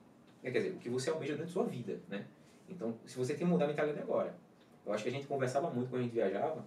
quer 0.43 0.51
dizer, 0.51 0.71
o 0.71 0.79
que 0.79 0.91
você 0.91 1.11
almeja 1.11 1.33
dentro 1.33 1.47
da 1.47 1.53
sua 1.53 1.65
vida, 1.65 1.99
né? 2.09 2.27
Então, 2.69 2.95
se 3.07 3.17
você 3.17 3.35
tem 3.35 3.47
que 3.47 3.53
mudar 3.53 3.65
a 3.65 3.69
mentalidade 3.69 4.03
agora. 4.03 4.35
Eu 4.85 4.93
acho 4.93 5.03
que 5.03 5.09
a 5.09 5.13
gente 5.13 5.27
conversava 5.27 5.71
muito 5.71 5.89
quando 5.89 6.01
a 6.01 6.05
gente 6.05 6.13
viajava 6.13 6.63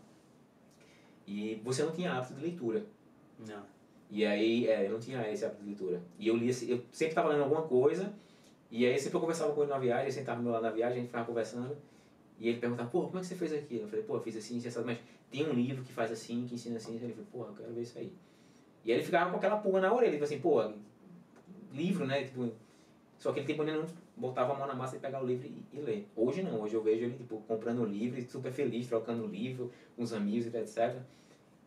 e 1.27 1.61
você 1.63 1.83
não 1.83 1.91
tinha 1.91 2.13
hábito 2.13 2.33
de 2.33 2.41
leitura. 2.41 2.83
Não. 3.47 3.63
E 4.09 4.25
aí, 4.25 4.67
é, 4.67 4.87
eu 4.87 4.93
não 4.93 4.99
tinha 4.99 5.29
esse 5.29 5.45
hábito 5.45 5.61
de 5.61 5.67
leitura. 5.67 6.01
E 6.17 6.27
eu 6.27 6.35
lia, 6.35 6.51
eu 6.67 6.83
sempre 6.91 7.09
estava 7.09 7.29
lendo 7.29 7.43
alguma 7.43 7.63
coisa 7.63 8.11
e 8.69 8.85
aí 8.85 8.99
sempre 8.99 9.15
eu 9.17 9.21
conversava 9.21 9.53
com 9.53 9.61
ele 9.61 9.71
na 9.71 9.77
viagem, 9.77 10.03
ele 10.03 10.11
sentava 10.11 10.41
meu 10.41 10.51
lado 10.51 10.63
na 10.63 10.71
viagem, 10.71 10.97
a 10.97 10.99
gente 10.99 11.07
ficava 11.07 11.25
conversando 11.25 11.77
e 12.39 12.49
ele 12.49 12.59
perguntava, 12.59 12.89
pô, 12.89 13.03
como 13.05 13.17
é 13.17 13.21
que 13.21 13.27
você 13.27 13.35
fez 13.35 13.53
aquilo? 13.53 13.83
Eu 13.83 13.87
falei, 13.87 14.05
pô, 14.05 14.15
eu 14.15 14.21
fiz 14.21 14.35
assim, 14.35 14.57
assim, 14.57 14.83
mas 14.85 14.99
tem 15.31 15.47
um 15.47 15.53
livro 15.53 15.83
que 15.83 15.91
faz 15.91 16.11
assim, 16.11 16.45
que 16.47 16.55
ensina 16.55 16.77
assim. 16.77 16.95
Ele 16.95 17.13
falou, 17.13 17.27
pô, 17.31 17.51
eu 17.51 17.55
quero 17.55 17.73
ver 17.73 17.81
isso 17.81 17.97
aí. 17.97 18.13
E 18.85 18.91
aí 18.91 18.97
ele 18.97 19.05
ficava 19.05 19.31
com 19.31 19.37
aquela 19.37 19.57
pulga 19.57 19.81
na 19.81 19.93
orelha, 19.93 20.15
ele 20.15 20.23
assim, 20.23 20.39
pô, 20.39 20.71
livro, 21.73 22.05
né? 22.05 22.23
Tipo, 22.25 22.51
só 23.17 23.31
que 23.31 23.39
ele 23.39 23.47
tipo, 23.47 23.63
não 23.63 23.85
botava 24.15 24.53
a 24.53 24.57
mão 24.57 24.67
na 24.67 24.75
massa 24.75 24.97
e 24.97 24.99
pegava 24.99 25.23
o 25.23 25.27
livro 25.27 25.47
e, 25.47 25.65
e 25.73 25.81
ler. 25.81 26.07
Hoje 26.15 26.43
não, 26.43 26.61
hoje 26.61 26.75
eu 26.75 26.83
vejo 26.83 27.05
ele 27.05 27.17
tipo, 27.17 27.37
comprando 27.47 27.81
o 27.81 27.85
livro, 27.85 28.21
super 28.29 28.51
feliz, 28.51 28.87
trocando 28.87 29.23
o 29.23 29.27
livro 29.27 29.71
com 29.95 30.03
os 30.03 30.13
amigos, 30.13 30.53
etc. 30.53 31.01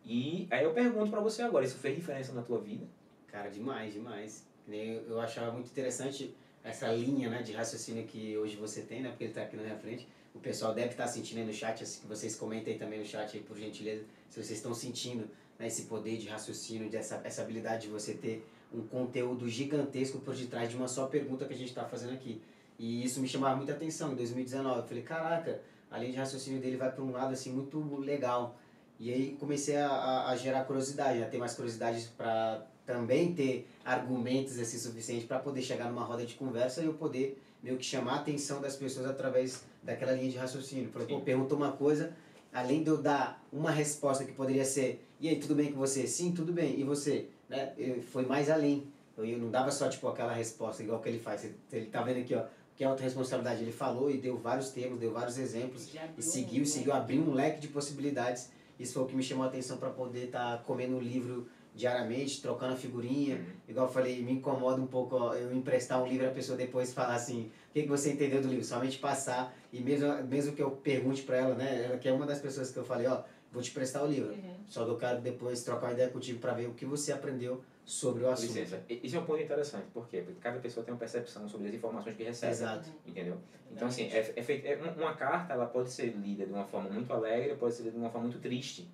E 0.05 0.47
aí 0.49 0.63
eu 0.63 0.73
pergunto 0.73 1.11
para 1.11 1.19
você 1.19 1.41
agora, 1.41 1.65
isso 1.65 1.77
fez 1.77 1.95
diferença 1.95 2.33
na 2.33 2.41
tua 2.41 2.59
vida? 2.59 2.85
Cara, 3.27 3.49
demais, 3.49 3.93
demais. 3.93 4.47
Eu 4.67 5.19
achava 5.19 5.51
muito 5.51 5.69
interessante 5.69 6.33
essa 6.63 6.91
linha 6.91 7.29
né, 7.29 7.41
de 7.41 7.51
raciocínio 7.53 8.03
que 8.05 8.37
hoje 8.37 8.55
você 8.55 8.81
tem, 8.81 9.01
né? 9.01 9.09
Porque 9.09 9.25
ele 9.25 9.31
está 9.31 9.43
aqui 9.43 9.55
na 9.55 9.63
minha 9.63 9.77
frente. 9.77 10.07
O 10.33 10.39
pessoal 10.39 10.73
deve 10.73 10.91
estar 10.91 11.05
tá 11.05 11.09
sentindo 11.09 11.39
aí 11.39 11.45
no 11.45 11.53
chat, 11.53 11.83
assim, 11.83 12.07
vocês 12.07 12.35
comentem 12.35 12.77
também 12.77 12.99
no 12.99 13.05
chat 13.05 13.35
aí, 13.35 13.43
por 13.43 13.57
gentileza, 13.57 14.03
se 14.29 14.41
vocês 14.41 14.57
estão 14.57 14.73
sentindo 14.73 15.27
né, 15.59 15.67
esse 15.67 15.83
poder 15.83 16.17
de 16.17 16.27
raciocínio, 16.27 16.89
dessa, 16.89 17.19
essa 17.23 17.41
habilidade 17.41 17.83
de 17.83 17.87
você 17.89 18.13
ter 18.13 18.45
um 18.73 18.81
conteúdo 18.87 19.49
gigantesco 19.49 20.19
por 20.19 20.33
detrás 20.33 20.69
de 20.69 20.77
uma 20.77 20.87
só 20.87 21.07
pergunta 21.07 21.45
que 21.45 21.53
a 21.53 21.57
gente 21.57 21.69
está 21.69 21.83
fazendo 21.83 22.13
aqui. 22.13 22.41
E 22.79 23.03
isso 23.03 23.19
me 23.19 23.27
chamava 23.27 23.55
muita 23.57 23.73
atenção 23.73 24.13
em 24.13 24.15
2019. 24.15 24.79
Eu 24.79 24.87
falei, 24.87 25.03
caraca, 25.03 25.61
a 25.89 25.97
linha 25.97 26.11
de 26.13 26.17
raciocínio 26.17 26.61
dele 26.61 26.77
vai 26.77 26.91
para 26.91 27.03
um 27.03 27.11
lado 27.11 27.33
assim 27.33 27.51
muito 27.51 27.99
legal. 27.99 28.55
E 28.99 29.11
aí 29.11 29.35
comecei 29.39 29.75
a, 29.75 30.27
a 30.27 30.35
gerar 30.35 30.63
curiosidade, 30.63 31.21
a 31.21 31.27
ter 31.27 31.37
mais 31.37 31.53
curiosidade 31.53 32.09
para 32.15 32.65
também 32.91 33.33
ter 33.33 33.67
argumentos 33.85 34.59
assim 34.59 34.77
suficientes 34.77 35.25
para 35.25 35.39
poder 35.39 35.61
chegar 35.61 35.89
numa 35.89 36.03
roda 36.03 36.25
de 36.25 36.35
conversa 36.35 36.81
e 36.81 36.85
eu 36.85 36.93
poder 36.93 37.41
meio 37.63 37.77
que 37.77 37.85
chamar 37.85 38.13
a 38.13 38.15
atenção 38.17 38.59
das 38.59 38.75
pessoas 38.75 39.05
através 39.05 39.63
daquela 39.81 40.11
linha 40.13 40.29
de 40.29 40.37
raciocínio. 40.37 40.89
Por 40.89 41.01
exemplo, 41.01 41.21
perguntou 41.21 41.57
uma 41.57 41.71
coisa, 41.71 42.11
além 42.51 42.83
de 42.83 42.89
eu 42.89 42.97
dar 42.97 43.43
uma 43.51 43.71
resposta 43.71 44.25
que 44.25 44.33
poderia 44.33 44.65
ser, 44.65 45.05
e 45.21 45.29
aí, 45.29 45.35
tudo 45.35 45.53
bem 45.53 45.71
com 45.71 45.77
você? 45.77 46.07
Sim, 46.07 46.31
tudo 46.31 46.51
bem. 46.51 46.79
E 46.79 46.83
você? 46.83 47.27
Né? 47.47 47.73
Eu, 47.77 48.01
foi 48.01 48.25
mais 48.25 48.49
além. 48.49 48.87
Eu, 49.15 49.23
eu 49.23 49.37
não 49.37 49.51
dava 49.51 49.69
só 49.69 49.87
tipo 49.87 50.07
aquela 50.07 50.33
resposta 50.33 50.81
igual 50.81 50.99
que 50.99 51.07
ele 51.07 51.19
faz. 51.19 51.47
Ele 51.71 51.85
tá 51.85 52.01
vendo 52.01 52.21
aqui, 52.21 52.33
ó, 52.33 52.43
que 52.75 52.83
é 52.83 52.87
autorresponsabilidade. 52.87 53.61
Ele 53.61 53.71
falou 53.71 54.09
e 54.09 54.17
deu 54.17 54.35
vários 54.39 54.69
termos, 54.69 54.99
deu 54.99 55.11
vários 55.13 55.37
exemplos 55.37 55.87
e 56.17 56.23
seguiu, 56.23 56.65
seguiu, 56.65 56.91
abriu 56.91 57.21
um 57.21 57.35
leque 57.35 57.59
de 57.59 57.67
possibilidades. 57.67 58.49
Isso 58.79 58.95
foi 58.95 59.03
o 59.03 59.05
que 59.05 59.15
me 59.15 59.21
chamou 59.21 59.43
a 59.43 59.47
atenção 59.47 59.77
para 59.77 59.91
poder 59.91 60.25
estar 60.25 60.57
tá 60.57 60.63
comendo 60.63 60.97
o 60.97 60.99
livro 60.99 61.47
diariamente, 61.73 62.41
trocando 62.41 62.73
a 62.73 62.77
figurinha. 62.77 63.35
Uhum. 63.35 63.45
Igual 63.67 63.87
eu 63.87 63.91
falei, 63.91 64.21
me 64.21 64.33
incomoda 64.33 64.81
um 64.81 64.87
pouco 64.87 65.15
ó, 65.15 65.33
eu 65.33 65.53
emprestar 65.53 66.01
um 66.01 66.07
livro 66.07 66.25
e 66.25 66.29
a 66.29 66.31
pessoa 66.31 66.57
depois 66.57 66.93
falar 66.93 67.15
assim, 67.15 67.51
o 67.69 67.73
que, 67.73 67.83
que 67.83 67.89
você 67.89 68.11
entendeu 68.11 68.41
do 68.41 68.47
livro? 68.47 68.63
Somente 68.63 68.97
passar, 68.97 69.55
e 69.71 69.81
mesmo, 69.81 70.11
mesmo 70.23 70.53
que 70.53 70.61
eu 70.61 70.71
pergunte 70.71 71.23
para 71.23 71.37
ela, 71.37 71.55
né, 71.55 71.85
ela 71.85 71.97
que 71.97 72.07
é 72.07 72.13
uma 72.13 72.25
das 72.25 72.39
pessoas 72.39 72.71
que 72.71 72.77
eu 72.77 72.83
falei, 72.83 73.07
ó, 73.07 73.23
vou 73.51 73.61
te 73.61 73.71
prestar 73.71 74.03
o 74.03 74.07
livro. 74.07 74.31
Uhum. 74.31 74.55
Só 74.67 74.85
que 74.85 74.91
eu 74.91 74.97
quero 74.97 75.21
depois 75.21 75.63
trocar 75.63 75.87
uma 75.87 75.93
ideia 75.93 76.09
contigo 76.09 76.39
para 76.39 76.53
ver 76.53 76.67
o 76.67 76.73
que 76.73 76.85
você 76.85 77.11
aprendeu 77.11 77.61
sobre 77.83 78.23
o 78.23 78.29
assunto. 78.29 78.53
Licença, 78.53 78.83
isso 78.89 79.15
é 79.15 79.19
um 79.19 79.25
ponto 79.25 79.41
interessante, 79.41 79.85
por 79.93 80.07
quê? 80.07 80.21
Porque 80.21 80.39
cada 80.39 80.59
pessoa 80.59 80.83
tem 80.83 80.93
uma 80.93 80.99
percepção 80.99 81.47
sobre 81.49 81.67
as 81.67 81.73
informações 81.73 82.15
que 82.15 82.23
recebe. 82.23 82.51
Exato. 82.51 82.89
Entendeu? 83.05 83.37
Então, 83.71 83.87
assim, 83.87 84.03
é, 84.03 84.33
é 84.35 84.43
feito, 84.43 84.65
é, 84.65 84.75
uma 84.97 85.13
carta 85.13 85.53
ela 85.53 85.65
pode 85.65 85.89
ser 85.89 86.07
lida 86.07 86.45
de 86.45 86.51
uma 86.51 86.65
forma 86.65 86.89
muito 86.89 87.11
alegre, 87.11 87.55
pode 87.55 87.73
ser 87.73 87.83
lida 87.83 87.95
de 87.95 88.01
uma 88.01 88.09
forma 88.09 88.27
muito 88.27 88.41
triste. 88.41 88.89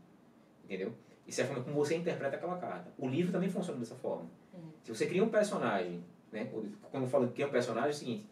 Entendeu? 0.63 0.93
Isso 1.27 1.41
é 1.41 1.43
a 1.43 1.47
forma 1.47 1.63
como 1.63 1.75
você 1.75 1.95
interpreta 1.95 2.37
aquela 2.37 2.57
carta. 2.57 2.89
O 2.97 3.07
livro 3.07 3.31
também 3.31 3.49
funciona 3.49 3.77
dessa 3.77 3.95
forma. 3.95 4.29
Uhum. 4.53 4.71
Se 4.81 4.95
você 4.95 5.05
cria 5.05 5.21
um 5.21 5.27
personagem, 5.29 6.01
né? 6.31 6.49
quando 6.89 7.03
eu 7.03 7.09
falo 7.09 7.27
que 7.27 7.33
criar 7.33 7.47
um 7.47 7.51
personagem, 7.51 7.89
é 7.89 7.91
o 7.91 7.95
seguinte: 7.95 8.25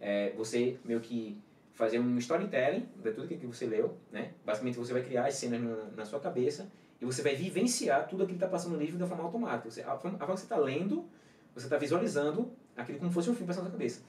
é, 0.00 0.30
você 0.36 0.76
meio 0.84 1.00
que 1.00 1.40
fazer 1.72 2.00
um 2.00 2.18
storytelling 2.18 2.88
de 2.96 3.12
tudo 3.12 3.28
que 3.28 3.46
você 3.46 3.66
leu, 3.66 3.96
né? 4.10 4.32
Basicamente 4.44 4.76
você 4.78 4.92
vai 4.92 5.02
criar 5.02 5.26
as 5.26 5.34
cenas 5.34 5.62
na, 5.62 5.76
na 5.96 6.04
sua 6.04 6.18
cabeça 6.18 6.70
e 7.00 7.04
você 7.04 7.22
vai 7.22 7.34
vivenciar 7.36 8.08
tudo 8.08 8.24
aquilo 8.24 8.38
que 8.38 8.44
está 8.44 8.48
passando 8.48 8.72
no 8.72 8.78
livro 8.78 8.98
de 8.98 9.06
forma 9.06 9.22
automática. 9.22 9.70
Você, 9.70 9.82
a, 9.82 9.96
forma, 9.96 10.16
a 10.16 10.18
forma 10.18 10.34
que 10.34 10.40
você 10.40 10.46
está 10.46 10.58
lendo, 10.58 11.08
você 11.54 11.66
está 11.66 11.78
visualizando 11.78 12.50
aquilo 12.76 12.98
como 12.98 13.12
fosse 13.12 13.30
um 13.30 13.34
filme 13.34 13.46
passando 13.46 13.64
na 13.64 13.70
sua 13.70 13.78
cabeça. 13.78 14.02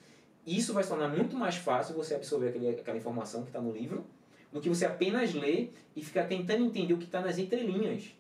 Isso 0.46 0.74
vai 0.74 0.84
se 0.84 0.90
tornar 0.90 1.08
muito 1.08 1.36
mais 1.38 1.56
fácil 1.56 1.96
você 1.96 2.16
absorver 2.16 2.50
aquele, 2.50 2.70
aquela 2.70 2.98
informação 2.98 3.44
que 3.44 3.50
está 3.50 3.62
no 3.62 3.72
livro 3.72 4.04
do 4.52 4.60
que 4.60 4.68
você 4.68 4.86
apenas 4.86 5.34
ler 5.34 5.72
e 5.96 6.04
ficar 6.04 6.26
tentando 6.26 6.66
entender 6.66 6.94
o 6.94 6.98
que 6.98 7.06
está 7.06 7.22
nas 7.22 7.38
entrelinhas 7.38 8.14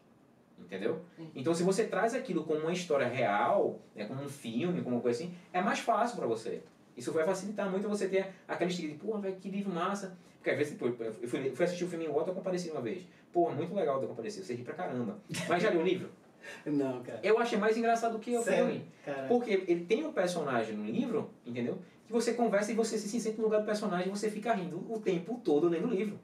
entendeu? 0.65 1.01
Então, 1.35 1.53
se 1.53 1.63
você 1.63 1.85
traz 1.85 2.13
aquilo 2.13 2.43
como 2.43 2.61
uma 2.61 2.71
história 2.71 3.07
real, 3.07 3.79
né, 3.95 4.05
como 4.05 4.21
um 4.23 4.29
filme, 4.29 4.81
como 4.81 4.95
uma 4.95 5.01
coisa 5.01 5.23
assim, 5.23 5.33
é 5.51 5.61
mais 5.61 5.79
fácil 5.79 6.17
para 6.17 6.27
você. 6.27 6.61
Isso 6.95 7.11
vai 7.11 7.25
facilitar 7.25 7.69
muito 7.69 7.87
você 7.87 8.07
ter 8.07 8.27
aquela 8.47 8.69
estigma 8.69 8.93
de, 8.93 8.99
pô, 8.99 9.17
velho, 9.17 9.35
que 9.35 9.49
livro 9.49 9.71
massa. 9.73 10.17
Porque 10.37 10.49
às 10.49 10.57
vezes, 10.57 10.77
pô, 10.77 10.87
eu 10.87 11.13
fui, 11.27 11.51
fui 11.51 11.65
assistir 11.65 11.83
o 11.83 11.87
filme 11.87 12.05
em 12.05 12.07
eu 12.07 12.23
compareci 12.25 12.69
uma 12.71 12.81
vez. 12.81 13.05
Pô, 13.31 13.49
muito 13.51 13.73
legal 13.73 13.99
de 13.99 14.07
comparecer, 14.07 14.43
você 14.43 14.53
ri 14.53 14.63
pra 14.63 14.73
caramba. 14.73 15.19
Mas 15.47 15.63
já 15.63 15.69
leu 15.69 15.81
o 15.81 15.83
livro? 15.83 16.09
Não, 16.65 17.01
cara. 17.03 17.19
Eu 17.23 17.37
achei 17.39 17.57
mais 17.57 17.77
engraçado 17.77 18.13
do 18.13 18.19
que 18.19 18.35
o 18.35 18.41
filme. 18.41 18.85
Porque 19.27 19.63
ele 19.67 19.85
tem 19.85 20.05
um 20.05 20.11
personagem 20.11 20.75
no 20.75 20.85
livro, 20.85 21.29
entendeu? 21.45 21.79
Que 22.05 22.11
você 22.11 22.33
conversa 22.33 22.71
e 22.71 22.75
você 22.75 22.97
se 22.97 23.19
sente 23.19 23.37
no 23.37 23.43
lugar 23.43 23.61
do 23.61 23.65
personagem 23.65 24.07
e 24.07 24.09
você 24.09 24.29
fica 24.29 24.53
rindo 24.53 24.83
o 24.91 24.99
tempo 24.99 25.39
todo 25.43 25.69
lendo 25.69 25.87
o 25.87 25.91
livro. 25.91 26.19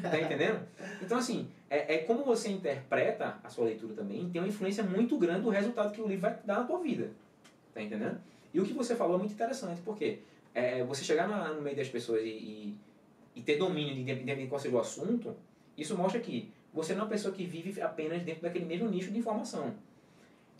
Tá 0.00 0.20
entendendo? 0.20 0.60
Então, 1.02 1.18
assim, 1.18 1.48
é, 1.68 1.96
é 1.96 1.98
como 1.98 2.24
você 2.24 2.48
interpreta 2.48 3.38
a 3.42 3.48
sua 3.48 3.64
leitura 3.64 3.94
também, 3.94 4.28
tem 4.30 4.40
uma 4.40 4.48
influência 4.48 4.84
muito 4.84 5.18
grande 5.18 5.42
do 5.42 5.50
resultado 5.50 5.92
que 5.92 6.00
o 6.00 6.06
livro 6.06 6.22
vai 6.22 6.38
dar 6.44 6.60
na 6.60 6.64
tua 6.64 6.78
vida. 6.80 7.10
Tá 7.74 7.82
entendendo? 7.82 8.18
E 8.54 8.60
o 8.60 8.64
que 8.64 8.72
você 8.72 8.94
falou 8.94 9.16
é 9.16 9.18
muito 9.18 9.34
interessante, 9.34 9.80
porque 9.84 10.20
é, 10.54 10.82
você 10.84 11.04
chegar 11.04 11.28
na, 11.28 11.52
no 11.52 11.60
meio 11.60 11.76
das 11.76 11.88
pessoas 11.88 12.22
e, 12.22 12.28
e, 12.28 12.78
e 13.34 13.42
ter 13.42 13.56
domínio, 13.56 14.04
de, 14.04 14.24
de 14.24 14.46
qual 14.46 14.60
seja 14.60 14.76
o 14.76 14.80
assunto, 14.80 15.36
isso 15.76 15.96
mostra 15.96 16.20
que 16.20 16.50
você 16.72 16.94
não 16.94 17.00
é 17.00 17.04
uma 17.04 17.10
pessoa 17.10 17.34
que 17.34 17.44
vive 17.44 17.80
apenas 17.80 18.22
dentro 18.22 18.42
daquele 18.42 18.64
mesmo 18.64 18.88
nicho 18.88 19.10
de 19.10 19.18
informação. 19.18 19.74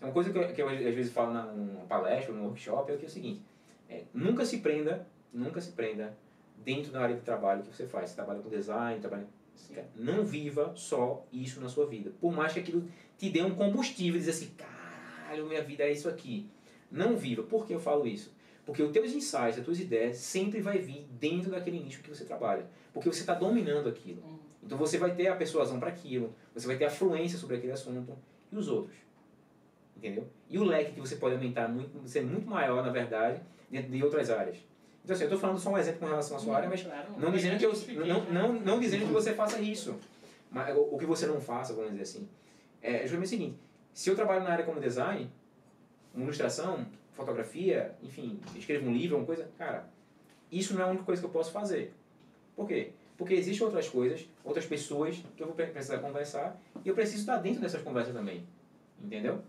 É 0.00 0.04
uma 0.04 0.12
coisa 0.12 0.30
que 0.30 0.38
eu, 0.38 0.52
que 0.52 0.60
eu 0.60 0.68
às 0.68 0.78
vezes 0.78 1.12
falo 1.12 1.32
na, 1.32 1.44
numa 1.44 1.84
palestra, 1.86 2.34
num 2.34 2.44
workshop, 2.44 2.92
é, 2.92 2.96
que 2.96 3.04
é 3.04 3.08
o 3.08 3.10
seguinte, 3.10 3.40
é, 3.88 4.02
nunca 4.12 4.44
se 4.44 4.58
prenda, 4.58 5.06
nunca 5.32 5.60
se 5.60 5.72
prenda 5.72 6.14
dentro 6.64 6.92
da 6.92 7.00
área 7.00 7.16
de 7.16 7.22
trabalho 7.22 7.62
que 7.62 7.74
você 7.74 7.86
faz. 7.86 8.10
Você 8.10 8.16
trabalha 8.16 8.40
com 8.40 8.48
design, 8.48 9.00
trabalha... 9.00 9.26
Não 9.94 10.24
viva 10.24 10.72
só 10.76 11.24
isso 11.32 11.60
na 11.60 11.68
sua 11.68 11.86
vida. 11.86 12.12
Por 12.20 12.32
mais 12.32 12.52
que 12.52 12.60
aquilo 12.60 12.86
te 13.18 13.30
dê 13.30 13.42
um 13.42 13.54
combustível, 13.54 14.18
dizer 14.18 14.32
assim, 14.32 14.50
caralho, 14.56 15.46
minha 15.46 15.62
vida 15.62 15.84
é 15.84 15.92
isso 15.92 16.08
aqui. 16.08 16.48
Não 16.90 17.16
viva. 17.16 17.42
Por 17.42 17.66
que 17.66 17.72
eu 17.72 17.80
falo 17.80 18.06
isso? 18.06 18.34
Porque 18.64 18.82
os 18.82 18.92
teus 18.92 19.12
insights, 19.12 19.58
as 19.58 19.64
tuas 19.64 19.80
ideias, 19.80 20.16
sempre 20.16 20.60
vai 20.60 20.78
vir 20.78 21.06
dentro 21.18 21.50
daquele 21.50 21.78
nicho 21.78 22.02
que 22.02 22.10
você 22.10 22.24
trabalha. 22.24 22.66
Porque 22.92 23.08
você 23.08 23.20
está 23.20 23.34
dominando 23.34 23.88
aquilo. 23.88 24.20
Uhum. 24.22 24.38
Então 24.62 24.76
você 24.76 24.98
vai 24.98 25.14
ter 25.14 25.28
a 25.28 25.36
persuasão 25.36 25.78
para 25.78 25.88
aquilo, 25.88 26.34
você 26.52 26.66
vai 26.66 26.76
ter 26.76 26.86
a 26.86 26.90
fluência 26.90 27.38
sobre 27.38 27.56
aquele 27.56 27.72
assunto 27.72 28.18
e 28.50 28.56
os 28.56 28.68
outros. 28.68 28.96
Entendeu? 29.96 30.26
E 30.50 30.58
o 30.58 30.64
leque 30.64 30.92
que 30.92 31.00
você 31.00 31.16
pode 31.16 31.36
aumentar, 31.36 31.68
muito, 31.68 32.06
ser 32.08 32.22
muito 32.22 32.48
maior, 32.48 32.84
na 32.84 32.90
verdade, 32.90 33.40
dentro 33.70 33.90
de 33.92 34.02
outras 34.02 34.28
áreas. 34.28 34.58
Então, 35.06 35.14
assim, 35.14 35.22
eu 35.22 35.28
estou 35.28 35.38
falando 35.38 35.60
só 35.60 35.70
um 35.70 35.78
exemplo 35.78 36.00
com 36.00 36.06
relação 36.06 36.36
à 36.36 36.40
sua 36.40 36.56
área, 36.56 36.68
mas 36.68 36.84
não, 37.16 37.30
dizendo 37.30 37.58
que 37.58 37.64
eu, 37.64 38.04
não, 38.04 38.24
não, 38.24 38.52
não 38.54 38.80
dizendo 38.80 39.06
que 39.06 39.12
você 39.12 39.32
faça 39.32 39.60
isso. 39.60 39.94
Mas 40.50 40.76
o 40.76 40.98
que 40.98 41.06
você 41.06 41.28
não 41.28 41.40
faça, 41.40 41.72
vamos 41.74 41.92
dizer 41.92 42.02
assim. 42.02 42.28
É 42.82 43.02
justamente 43.02 43.26
o 43.26 43.28
seguinte: 43.28 43.58
se 43.94 44.10
eu 44.10 44.16
trabalho 44.16 44.42
na 44.42 44.50
área 44.50 44.64
como 44.64 44.80
design, 44.80 45.30
ilustração, 46.12 46.84
fotografia, 47.12 47.94
enfim, 48.02 48.40
escrevo 48.56 48.88
um 48.88 48.92
livro, 48.92 49.16
uma 49.16 49.24
coisa, 49.24 49.48
cara, 49.56 49.88
isso 50.50 50.74
não 50.74 50.80
é 50.80 50.84
a 50.84 50.88
única 50.88 51.04
coisa 51.04 51.22
que 51.22 51.26
eu 51.26 51.30
posso 51.30 51.52
fazer. 51.52 51.94
Por 52.56 52.66
quê? 52.66 52.90
Porque 53.16 53.34
existem 53.34 53.64
outras 53.64 53.88
coisas, 53.88 54.28
outras 54.42 54.66
pessoas 54.66 55.22
que 55.36 55.40
eu 55.40 55.46
vou 55.46 55.54
precisar 55.54 55.98
conversar 55.98 56.60
e 56.84 56.88
eu 56.88 56.96
preciso 56.96 57.20
estar 57.20 57.36
dentro 57.36 57.60
dessas 57.60 57.80
conversas 57.80 58.12
também. 58.12 58.44
Entendeu? 59.00 59.40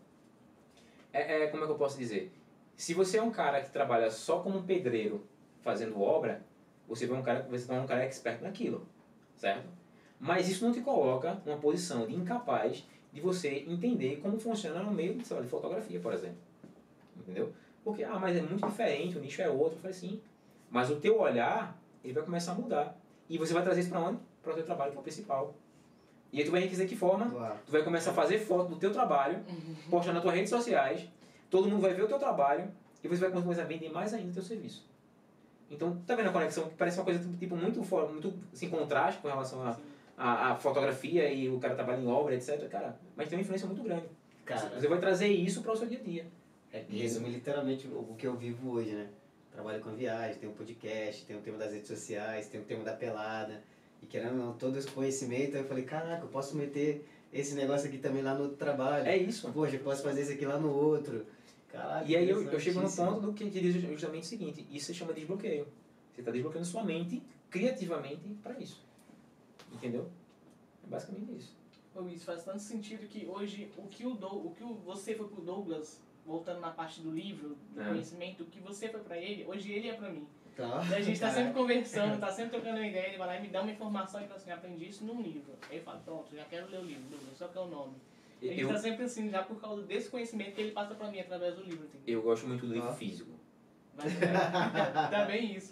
É, 1.12 1.46
é, 1.46 1.48
como 1.48 1.64
é 1.64 1.66
que 1.66 1.72
eu 1.72 1.78
posso 1.78 1.98
dizer? 1.98 2.32
Se 2.76 2.94
você 2.94 3.18
é 3.18 3.24
um 3.24 3.32
cara 3.32 3.60
que 3.60 3.72
trabalha 3.72 4.12
só 4.12 4.40
como 4.40 4.62
pedreiro 4.62 5.26
fazendo 5.62 6.02
obra, 6.02 6.42
você 6.88 7.06
vai 7.06 7.18
um 7.20 7.24
cara, 7.24 7.46
você 7.50 7.66
vai 7.66 7.80
um 7.80 7.86
cara 7.86 8.04
expert 8.04 8.42
naquilo, 8.42 8.86
certo? 9.36 9.68
Mas 10.20 10.50
isso 10.50 10.66
não 10.66 10.72
te 10.74 10.82
coloca 10.82 11.40
numa 11.46 11.58
posição 11.58 12.08
de 12.08 12.16
incapaz 12.16 12.84
de 13.14 13.22
você 13.22 13.66
entender 13.68 14.18
como 14.22 14.40
funciona 14.40 14.82
no 14.82 14.92
meio 14.92 15.24
sei 15.24 15.36
lá, 15.38 15.44
de 15.44 15.50
fotografia, 15.50 16.00
por 16.00 16.14
exemplo. 16.14 16.38
Entendeu? 17.18 17.54
Porque, 17.84 18.04
ah, 18.04 18.18
mas 18.20 18.36
é 18.36 18.42
muito 18.42 18.66
diferente, 18.68 19.18
o 19.18 19.22
nicho 19.22 19.42
é 19.42 19.50
outro. 19.50 19.78
Eu 19.78 19.82
falei, 19.82 19.94
sim. 19.94 20.22
Mas 20.70 20.90
o 20.90 20.98
teu 20.98 21.20
olhar, 21.20 21.78
ele 22.04 22.14
vai 22.14 22.24
começar 22.24 22.52
a 22.52 22.56
mudar. 22.56 22.98
E 23.30 23.38
você 23.38 23.54
vai 23.54 23.64
trazer 23.64 23.82
isso 23.82 23.90
para 23.90 24.00
onde? 24.02 24.20
Para 24.42 24.52
o 24.54 24.56
teu 24.56 24.66
trabalho, 24.66 24.92
que 24.92 24.98
é 24.98 25.00
o 25.00 25.04
principal. 25.04 25.54
E 26.32 26.40
aí 26.40 26.46
tu 26.46 26.52
vai 26.52 26.68
dizer 26.68 26.88
que 26.88 26.96
forma, 26.96 27.30
Claro. 27.30 27.56
tu 27.66 27.72
vai 27.72 27.84
começar 27.84 28.12
a 28.12 28.14
fazer 28.14 28.40
foto 28.40 28.70
do 28.70 28.76
teu 28.78 28.92
trabalho, 28.92 29.40
postar 29.90 30.12
nas 30.14 30.22
tuas 30.22 30.36
redes 30.36 30.50
sociais, 30.50 31.08
todo 31.50 31.70
mundo 31.70 31.82
vai 31.82 31.94
ver 31.94 32.04
o 32.04 32.08
teu 32.08 32.20
trabalho 32.20 32.70
e 33.04 33.08
você 33.08 33.22
vai 33.30 33.42
começar 33.42 33.62
a 33.62 33.66
vender 33.66 33.90
mais 33.90 34.14
ainda 34.14 34.32
o 34.32 34.34
teu 34.34 34.44
serviço. 34.44 34.86
Então, 35.70 35.98
tá 36.06 36.16
vendo 36.16 36.30
a 36.30 36.32
conexão? 36.32 36.70
Que 36.70 36.76
parece 36.76 36.98
uma 36.98 37.04
coisa 37.06 37.20
tipo 37.38 37.56
muito 37.56 37.84
fora, 37.84 38.08
muito 38.08 38.34
sem 38.54 38.70
contraste 38.70 39.22
com 39.22 39.28
relação 39.28 39.62
a, 39.64 39.78
a, 40.18 40.52
a 40.52 40.56
fotografia 40.56 41.32
e 41.32 41.50
o 41.50 41.60
cara 41.60 41.76
trabalha 41.76 42.02
em 42.02 42.08
obra, 42.08 42.36
etc. 42.36 42.68
Cara, 42.70 42.98
mas 43.16 43.28
tem 43.28 43.38
uma 43.38 43.42
influência 43.42 43.68
muito 43.68 43.84
grande. 43.84 44.06
Cara, 44.46 44.70
Você 44.70 44.88
vai 44.88 45.00
trazer 45.00 45.28
isso 45.28 45.62
para 45.62 45.74
o 45.74 45.76
seu 45.76 45.88
dia 45.88 46.00
a 46.00 46.04
dia. 46.04 46.26
é, 46.72 46.84
resume 46.90 47.30
literalmente 47.30 47.88
o 47.88 48.16
que 48.18 48.26
eu 48.26 48.36
vivo 48.36 48.72
hoje, 48.72 48.92
né? 48.94 49.08
Trabalho 49.52 49.82
com 49.82 49.92
viagem, 49.92 50.38
tem 50.40 50.48
um 50.50 50.54
podcast, 50.54 51.26
tem 51.26 51.36
o 51.36 51.42
tema 51.42 51.58
das 51.58 51.74
redes 51.74 51.88
sociais, 51.88 52.48
tem 52.48 52.62
o 52.62 52.64
tema 52.64 52.84
da 52.84 52.94
pelada. 52.94 53.62
E 54.02 54.06
querendo 54.06 54.36
não, 54.36 54.54
todo 54.54 54.78
esse 54.78 54.88
conhecimento, 54.90 55.58
eu 55.58 55.64
falei, 55.66 55.84
caraca, 55.84 56.24
eu 56.24 56.28
posso 56.30 56.56
meter 56.56 57.06
esse 57.34 57.56
negócio 57.56 57.88
aqui 57.88 57.98
também 57.98 58.22
lá 58.22 58.34
no 58.36 58.44
outro 58.44 58.58
trabalho. 58.58 59.06
É 59.08 59.18
isso. 59.18 59.52
Poxa, 59.52 59.76
eu 59.76 59.80
posso 59.82 60.04
fazer 60.04 60.22
isso 60.22 60.32
aqui 60.32 60.46
lá 60.46 60.58
no 60.58 60.72
outro. 60.72 61.26
Caraca, 61.72 62.06
E 62.10 62.16
aí 62.16 62.30
eu, 62.30 62.42
eu 62.52 62.60
chego 62.60 62.80
no 62.82 62.90
ponto 62.92 63.20
do 63.22 63.34
que 63.34 63.50
diz 63.50 63.74
justamente 63.76 64.24
o 64.24 64.28
seguinte, 64.28 64.66
isso 64.72 64.88
se 64.88 64.94
chama 64.94 65.14
desbloqueio. 65.14 65.68
Você 66.14 66.22
está 66.22 66.32
desbloqueando 66.32 66.66
sua 66.66 66.84
mente 66.84 67.22
criativamente 67.50 68.28
para 68.42 68.58
isso. 68.60 68.82
Entendeu? 69.72 70.10
É 70.84 70.88
basicamente 70.90 71.36
isso. 71.38 71.56
Ô, 71.94 72.08
Isso 72.08 72.26
faz 72.26 72.44
tanto 72.44 72.60
sentido 72.60 73.08
que 73.08 73.26
hoje 73.26 73.70
o 73.78 73.88
que 73.88 74.06
o, 74.06 74.14
Dou- 74.14 74.46
o 74.48 74.54
que 74.56 74.64
o- 74.64 74.76
você 74.76 75.14
foi 75.16 75.28
pro 75.28 75.42
Douglas, 75.42 76.00
voltando 76.26 76.60
na 76.62 76.72
parte 76.72 77.02
do 77.02 77.12
livro, 77.12 77.58
do 77.74 77.82
É. 77.82 77.88
conhecimento, 77.90 78.44
o 78.44 78.46
que 78.46 78.60
você 78.60 78.88
foi 78.90 79.00
pra 79.02 79.18
ele, 79.18 79.46
hoje 79.46 79.72
ele 79.72 79.90
é 79.90 79.94
pra 79.94 80.10
mim. 80.10 80.26
Tá. 80.56 80.84
E 80.90 80.96
a 80.96 81.02
gente 81.02 81.20
tá 81.20 81.32
sempre 81.32 81.54
conversando, 81.54 82.20
tá 82.20 82.32
sempre 82.32 82.52
trocando 82.52 82.78
uma 82.78 82.88
ideia, 82.88 83.08
ele 83.10 83.18
vai 83.18 83.28
lá 83.28 83.38
e 83.38 83.42
me 83.42 83.48
dá 83.50 83.62
uma 83.62 83.72
informação 83.72 84.22
e 84.22 84.26
fala 84.28 84.40
assim, 84.40 84.52
aprendi 84.52 84.88
isso 84.90 85.04
num 85.06 85.22
livro. 85.22 85.54
Aí 85.70 85.78
eu 85.78 85.84
falo, 85.84 86.00
pronto, 86.02 86.36
já 86.36 86.46
quero 86.46 86.70
ler 86.70 86.80
o 86.80 86.84
livro, 86.84 87.04
Douglas, 87.10 87.38
só 87.38 87.48
que 87.48 87.58
é 87.58 87.62
o 87.62 87.68
nome. 87.68 87.94
Gente 88.42 88.62
Eu, 88.62 88.68
tá 88.70 88.78
sempre 88.78 89.04
assim, 89.04 89.30
já 89.30 89.44
por 89.44 89.60
causa 89.60 89.82
desse 89.84 90.10
conhecimento 90.10 90.54
que 90.54 90.62
ele 90.62 90.72
passa 90.72 90.94
pra 90.96 91.10
mim 91.10 91.20
através 91.20 91.56
do 91.56 91.64
livro. 91.64 91.86
Entendeu? 91.86 92.02
eu 92.06 92.22
gosto 92.22 92.48
muito 92.48 92.66
do 92.68 92.74
livro 92.74 92.90
Ah. 92.90 92.94
físico. 92.94 93.32
Mas 93.96 94.14
é, 94.22 94.28
tá 95.10 95.26
bem 95.26 95.56
isso. 95.56 95.70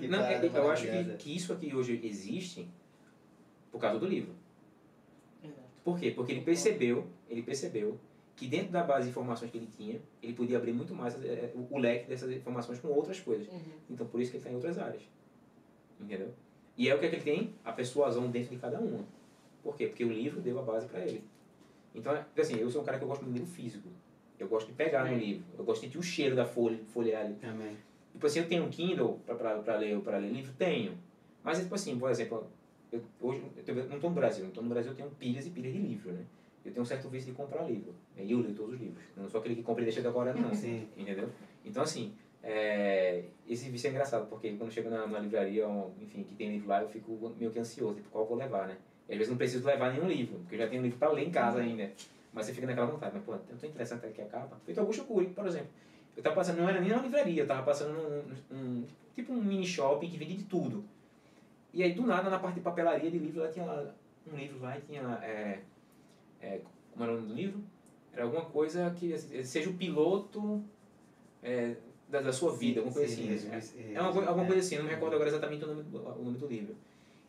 Que 0.00 0.08
Não, 0.08 0.20
é- 0.20 0.44
eu 0.44 0.70
acho 0.70 0.86
que, 0.86 1.14
que 1.18 1.36
isso 1.36 1.52
aqui 1.52 1.74
hoje 1.74 2.00
existe 2.02 2.68
por 3.70 3.80
causa 3.80 4.00
do 4.00 4.06
livro. 4.06 4.34
Exato. 5.42 5.60
Por 5.84 5.98
quê? 6.00 6.10
Porque 6.10 6.32
ele 6.32 6.40
percebeu, 6.40 7.06
ele 7.28 7.42
percebeu 7.42 7.98
que 8.34 8.48
dentro 8.48 8.72
da 8.72 8.82
base 8.82 9.04
de 9.04 9.10
informações 9.10 9.50
que 9.52 9.58
ele 9.58 9.68
tinha, 9.68 10.00
ele 10.20 10.32
podia 10.32 10.56
abrir 10.56 10.72
muito 10.72 10.94
mais 10.94 11.14
eh, 11.22 11.52
o, 11.54 11.76
o 11.76 11.78
leque 11.78 12.08
dessas 12.08 12.32
informações 12.32 12.80
com 12.80 12.88
outras 12.88 13.20
coisas. 13.20 13.46
Uhum. 13.48 13.60
Então 13.90 14.06
por 14.06 14.20
isso 14.20 14.32
que 14.32 14.38
ele 14.38 14.40
está 14.42 14.50
em 14.50 14.54
outras 14.56 14.76
áreas. 14.78 15.02
Entendeu? 16.00 16.32
E 16.76 16.88
é 16.88 16.94
o 16.94 16.98
que, 16.98 17.06
é 17.06 17.08
que 17.10 17.16
ele 17.16 17.22
tem? 17.22 17.54
A 17.64 17.70
persuasão 17.72 18.28
dentro 18.30 18.50
de 18.50 18.56
cada 18.60 18.80
uma. 18.80 19.04
Por 19.62 19.76
quê? 19.76 19.86
Porque 19.86 20.04
o 20.04 20.08
livro 20.12 20.40
deu 20.40 20.58
a 20.58 20.62
base 20.62 20.88
para 20.88 21.00
ele. 21.00 21.22
Então, 21.94 22.12
assim, 22.38 22.56
eu 22.56 22.70
sou 22.70 22.82
um 22.82 22.84
cara 22.84 22.98
que 22.98 23.04
eu 23.04 23.08
gosto 23.08 23.24
do 23.24 23.30
livro 23.30 23.46
físico. 23.46 23.88
Eu 24.38 24.48
gosto 24.48 24.68
de 24.68 24.72
pegar 24.72 25.04
no 25.04 25.10
Também. 25.10 25.26
livro. 25.26 25.44
Eu 25.58 25.64
gosto 25.64 25.80
de 25.80 25.86
sentir 25.86 25.98
o 25.98 26.02
cheiro 26.02 26.34
da 26.34 26.46
folha, 26.46 26.78
folhear 26.88 27.24
ali. 27.24 27.34
Também. 27.34 27.76
Tipo 28.12 28.26
assim, 28.26 28.40
eu 28.40 28.48
tenho 28.48 28.64
um 28.64 28.70
Kindle 28.70 29.20
para 29.26 29.76
ler, 29.76 30.00
pra 30.00 30.18
ler 30.18 30.32
livro? 30.32 30.52
Tenho. 30.58 30.96
Mas 31.42 31.58
tipo 31.58 31.74
assim, 31.74 31.98
por 31.98 32.10
exemplo, 32.10 32.46
eu, 32.90 33.02
hoje 33.20 33.42
eu 33.66 33.74
não 33.74 33.96
estou 33.96 34.10
no 34.10 34.16
Brasil. 34.16 34.46
Então 34.46 34.62
no 34.62 34.68
Brasil 34.68 34.92
eu 34.92 34.96
tenho 34.96 35.10
pilhas 35.10 35.46
e 35.46 35.50
pilhas 35.50 35.72
de 35.72 35.78
livro, 35.78 36.12
né? 36.12 36.24
Eu 36.64 36.72
tenho 36.72 36.82
um 36.82 36.86
certo 36.86 37.08
vício 37.08 37.30
de 37.30 37.36
comprar 37.36 37.62
livro. 37.64 37.94
E 38.16 38.30
eu 38.30 38.40
leio 38.40 38.54
todos 38.54 38.74
os 38.74 38.80
livros. 38.80 39.02
Eu 39.16 39.22
não 39.22 39.30
sou 39.30 39.40
aquele 39.40 39.56
que 39.56 39.62
compra 39.62 39.82
e 39.82 39.86
deixa 39.86 40.02
decorado, 40.02 40.38
não. 40.40 40.52
Sim. 40.54 40.88
Entendeu? 40.96 41.28
Então, 41.64 41.82
assim, 41.82 42.12
é, 42.42 43.24
esse 43.48 43.70
vício 43.70 43.88
é 43.88 43.90
engraçado, 43.90 44.28
porque 44.28 44.50
quando 44.52 44.70
chego 44.70 44.90
na, 44.90 45.06
na 45.06 45.18
livraria, 45.18 45.66
enfim, 46.00 46.22
que 46.22 46.34
tem 46.34 46.50
livro 46.50 46.68
lá, 46.68 46.82
eu 46.82 46.88
fico 46.88 47.34
meio 47.38 47.50
que 47.50 47.58
ansioso, 47.58 47.96
tipo, 47.96 48.10
qual 48.10 48.24
eu 48.24 48.28
vou 48.28 48.36
levar, 48.38 48.66
né? 48.68 48.76
Às 49.10 49.16
vezes 49.16 49.28
não 49.28 49.36
preciso 49.36 49.66
levar 49.66 49.92
nenhum 49.92 50.06
livro, 50.08 50.38
porque 50.38 50.54
eu 50.54 50.58
já 50.60 50.68
tenho 50.68 50.82
livro 50.82 50.98
para 50.98 51.10
ler 51.12 51.26
em 51.26 51.30
casa 51.30 51.60
ainda. 51.60 51.90
Mas 52.32 52.46
você 52.46 52.52
fica 52.52 52.66
naquela 52.66 52.86
vontade, 52.86 53.12
mas, 53.14 53.24
pô, 53.24 53.34
é 53.34 53.38
tão 53.58 53.68
interessante 53.68 54.06
aqui 54.06 54.22
a 54.22 54.26
capa. 54.26 54.56
Feito 54.64 54.78
Augusto 54.78 55.04
Cury, 55.04 55.26
por 55.26 55.46
exemplo. 55.46 55.68
Eu 56.16 56.22
tava 56.22 56.36
passando, 56.36 56.58
não 56.58 56.68
era 56.68 56.80
nem 56.80 56.90
numa 56.90 57.02
livraria, 57.02 57.42
eu 57.42 57.46
tava 57.46 57.62
passando 57.62 57.92
num, 57.92 58.34
num- 58.56 58.84
tipo 59.14 59.32
um 59.32 59.42
mini 59.42 59.66
shopping 59.66 60.08
que 60.08 60.16
vende 60.16 60.34
de 60.36 60.44
tudo. 60.44 60.84
E 61.72 61.82
aí, 61.82 61.92
do 61.92 62.02
nada, 62.02 62.30
na 62.30 62.38
parte 62.38 62.56
de 62.56 62.60
papelaria 62.60 63.10
de 63.10 63.18
livro, 63.18 63.40
ela 63.40 63.50
tinha 63.50 63.64
lá 63.64 63.92
um 64.26 64.36
livro 64.36 64.60
lá 64.60 64.78
e 64.78 64.80
tinha 64.82 65.02
lá, 65.02 65.24
é, 65.24 65.60
é, 66.40 66.60
como 66.92 67.04
era 67.04 67.12
o 67.12 67.16
nome 67.16 67.28
do 67.28 67.34
livro? 67.34 67.60
Era 68.12 68.24
alguma 68.24 68.44
coisa 68.44 68.90
que 68.96 69.16
seja 69.44 69.70
o 69.70 69.74
piloto 69.74 70.62
é, 71.42 71.74
da, 72.08 72.20
da 72.20 72.32
sua 72.32 72.52
vida, 72.52 72.80
alguma 72.80 72.94
coisa 72.94 73.12
Sim, 73.12 73.32
assim. 73.34 73.60
sim, 73.60 73.92
É, 73.92 73.94
é 73.94 74.00
uma, 74.00 74.08
alguma 74.08 74.44
é. 74.44 74.46
coisa 74.46 74.60
assim, 74.60 74.74
eu 74.76 74.82
não 74.82 74.88
me 74.88 74.94
recordo 74.94 75.14
agora 75.14 75.30
exatamente 75.30 75.64
o 75.64 75.66
nome, 75.68 75.84
o 75.92 76.22
nome 76.22 76.38
do 76.38 76.46
livro. 76.46 76.76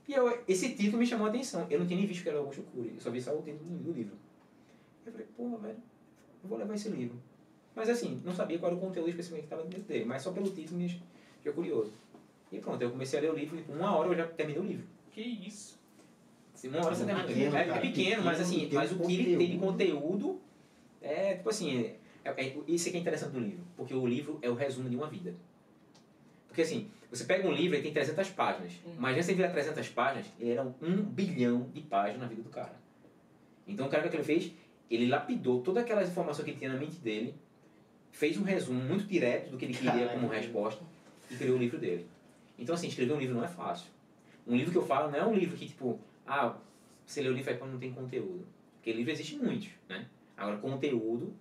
E 0.07 0.13
eu, 0.13 0.43
esse 0.47 0.73
título 0.73 0.97
me 0.97 1.05
chamou 1.05 1.27
a 1.27 1.29
atenção. 1.29 1.67
Eu 1.69 1.79
não 1.79 1.85
tinha 1.87 1.97
nem 1.97 2.07
visto 2.07 2.23
que 2.23 2.29
era 2.29 2.39
Augusto 2.39 2.63
Cury, 2.63 2.93
eu 2.95 3.01
só 3.01 3.09
vi 3.11 3.21
só 3.21 3.33
o 3.33 3.41
título 3.41 3.77
do, 3.79 3.91
livro. 3.91 4.15
Eu 5.05 5.11
falei, 5.11 5.27
pô, 5.35 5.57
velho, 5.57 5.77
eu 6.43 6.49
vou 6.49 6.57
levar 6.57 6.73
esse 6.73 6.89
livro. 6.89 7.17
Mas 7.75 7.89
assim, 7.89 8.21
não 8.25 8.33
sabia 8.33 8.59
qual 8.59 8.71
era 8.71 8.77
o 8.77 8.81
conteúdo 8.81 9.09
específico 9.09 9.39
que 9.39 9.45
estava 9.45 9.63
dentro 9.63 9.83
dele, 9.83 10.05
mas 10.05 10.21
só 10.21 10.31
pelo 10.31 10.49
título 10.49 10.79
me 10.79 10.89
fiquei 11.37 11.53
curioso. 11.53 11.93
E 12.51 12.59
pronto, 12.59 12.81
eu 12.81 12.91
comecei 12.91 13.19
a 13.19 13.21
ler 13.21 13.31
o 13.31 13.35
livro, 13.35 13.57
e 13.57 13.61
por 13.61 13.75
uma 13.75 13.95
hora 13.95 14.09
eu 14.09 14.15
já 14.15 14.27
terminei 14.27 14.61
o 14.61 14.65
livro. 14.65 14.85
Que 15.11 15.21
isso? 15.21 15.79
Assim, 16.53 16.67
Uma 16.67 16.85
hora 16.85 16.93
você 16.93 17.03
É 17.03 17.05
termina 17.05 17.23
o 17.23 17.27
pequeno, 17.27 17.45
livro. 17.45 17.57
É, 17.57 17.61
é 17.61 17.65
cara, 17.65 17.81
pequeno, 17.81 18.23
mas 18.23 18.37
pequeno, 18.37 18.63
assim, 18.63 18.75
mas 18.75 18.91
o 18.91 18.99
que 18.99 19.13
ele 19.15 19.37
tem 19.37 19.51
de 19.51 19.57
conteúdo. 19.57 20.01
conteúdo 20.01 20.41
é, 21.01 21.35
tipo 21.35 21.49
assim, 21.49 21.79
é, 21.79 21.97
é, 22.23 22.57
isso 22.67 22.87
é 22.87 22.91
que 22.91 22.97
é 22.97 22.99
interessante 22.99 23.31
do 23.31 23.39
livro, 23.39 23.63
porque 23.75 23.93
o 23.93 24.05
livro 24.05 24.37
é 24.41 24.49
o 24.49 24.53
resumo 24.53 24.89
de 24.89 24.95
uma 24.95 25.07
vida. 25.07 25.33
Porque 26.47 26.61
assim, 26.61 26.91
você 27.11 27.25
pega 27.25 27.47
um 27.47 27.51
livro 27.51 27.77
e 27.77 27.81
tem 27.81 27.91
300 27.93 28.29
páginas, 28.29 28.71
Uhum. 28.85 28.93
mas 28.97 29.15
já 29.17 29.23
você 29.23 29.33
vira 29.33 29.49
300 29.49 29.89
páginas, 29.89 30.25
ele 30.39 30.51
era 30.51 30.63
um 30.63 30.95
bilhão 31.03 31.69
de 31.73 31.81
páginas 31.81 32.21
na 32.21 32.27
vida 32.27 32.41
do 32.41 32.49
cara. 32.49 32.73
Então 33.67 33.85
o 33.87 33.89
cara 33.89 34.07
que 34.09 34.15
ele 34.15 34.23
fez? 34.23 34.51
Ele 34.89 35.07
lapidou 35.07 35.61
toda 35.61 35.81
aquela 35.81 36.03
informação 36.03 36.43
que 36.43 36.51
ele 36.51 36.57
tinha 36.57 36.73
na 36.73 36.79
mente 36.79 36.97
dele, 36.99 37.35
fez 38.11 38.37
um 38.37 38.43
resumo 38.43 38.79
muito 38.81 39.05
direto 39.05 39.49
do 39.51 39.57
que 39.57 39.65
ele 39.65 39.73
queria 39.73 40.09
como 40.09 40.27
resposta 40.27 40.83
e 41.29 41.35
criou 41.35 41.55
o 41.55 41.59
livro 41.59 41.77
dele. 41.77 42.05
Então 42.57 42.75
assim, 42.75 42.87
escrever 42.87 43.13
um 43.13 43.19
livro 43.19 43.35
não 43.35 43.43
é 43.43 43.47
fácil. 43.47 43.87
Um 44.47 44.55
livro 44.55 44.71
que 44.71 44.77
eu 44.77 44.85
falo 44.85 45.09
não 45.11 45.17
é 45.19 45.25
um 45.25 45.33
livro 45.33 45.55
que 45.55 45.67
tipo, 45.67 45.99
ah, 46.27 46.55
você 47.05 47.21
lê 47.21 47.29
o 47.29 47.33
livro 47.33 47.51
é 47.51 47.53
quando 47.55 47.71
não 47.73 47.79
tem 47.79 47.91
conteúdo. 47.93 48.45
Porque 48.75 48.91
livro 48.91 49.11
existe 49.11 49.35
muitos, 49.35 49.69
né? 49.87 50.05
Agora, 50.35 50.57
conteúdo 50.57 51.33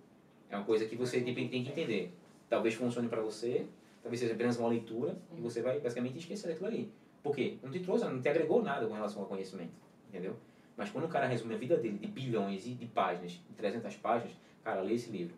é 0.49 0.55
uma 0.55 0.63
coisa 0.65 0.85
que 0.85 0.95
você 0.95 1.19
tem, 1.21 1.33
tem 1.33 1.49
que 1.63 1.69
entender. 1.69 2.13
Talvez 2.49 2.75
funcione 2.75 3.07
para 3.09 3.21
você, 3.21 3.65
talvez 4.01 4.19
seja 4.19 4.33
apenas 4.33 4.57
uma 4.57 4.67
leitura, 4.69 5.17
e 5.35 5.41
você 5.41 5.61
vai 5.61 5.79
basicamente 5.79 6.17
esquecer 6.17 6.47
daquilo 6.47 6.67
ali. 6.67 6.91
Por 7.23 7.35
quê? 7.35 7.57
Não 7.61 7.71
te 7.71 7.79
trouxe, 7.79 8.05
não 8.05 8.19
te 8.19 8.27
agregou 8.27 8.61
nada 8.61 8.87
com 8.87 8.93
relação 8.93 9.21
ao 9.21 9.27
conhecimento, 9.27 9.73
entendeu? 10.09 10.35
Mas 10.75 10.89
quando 10.89 11.05
o 11.05 11.07
cara 11.07 11.27
resume 11.27 11.53
a 11.53 11.57
vida 11.57 11.77
dele 11.77 11.97
de 11.97 12.07
bilhões 12.07 12.65
e 12.65 12.73
de 12.73 12.85
páginas, 12.85 13.31
de 13.31 13.53
300 13.55 13.95
páginas, 13.97 14.35
cara, 14.63 14.81
lê 14.81 14.93
esse 14.93 15.11
livro. 15.11 15.35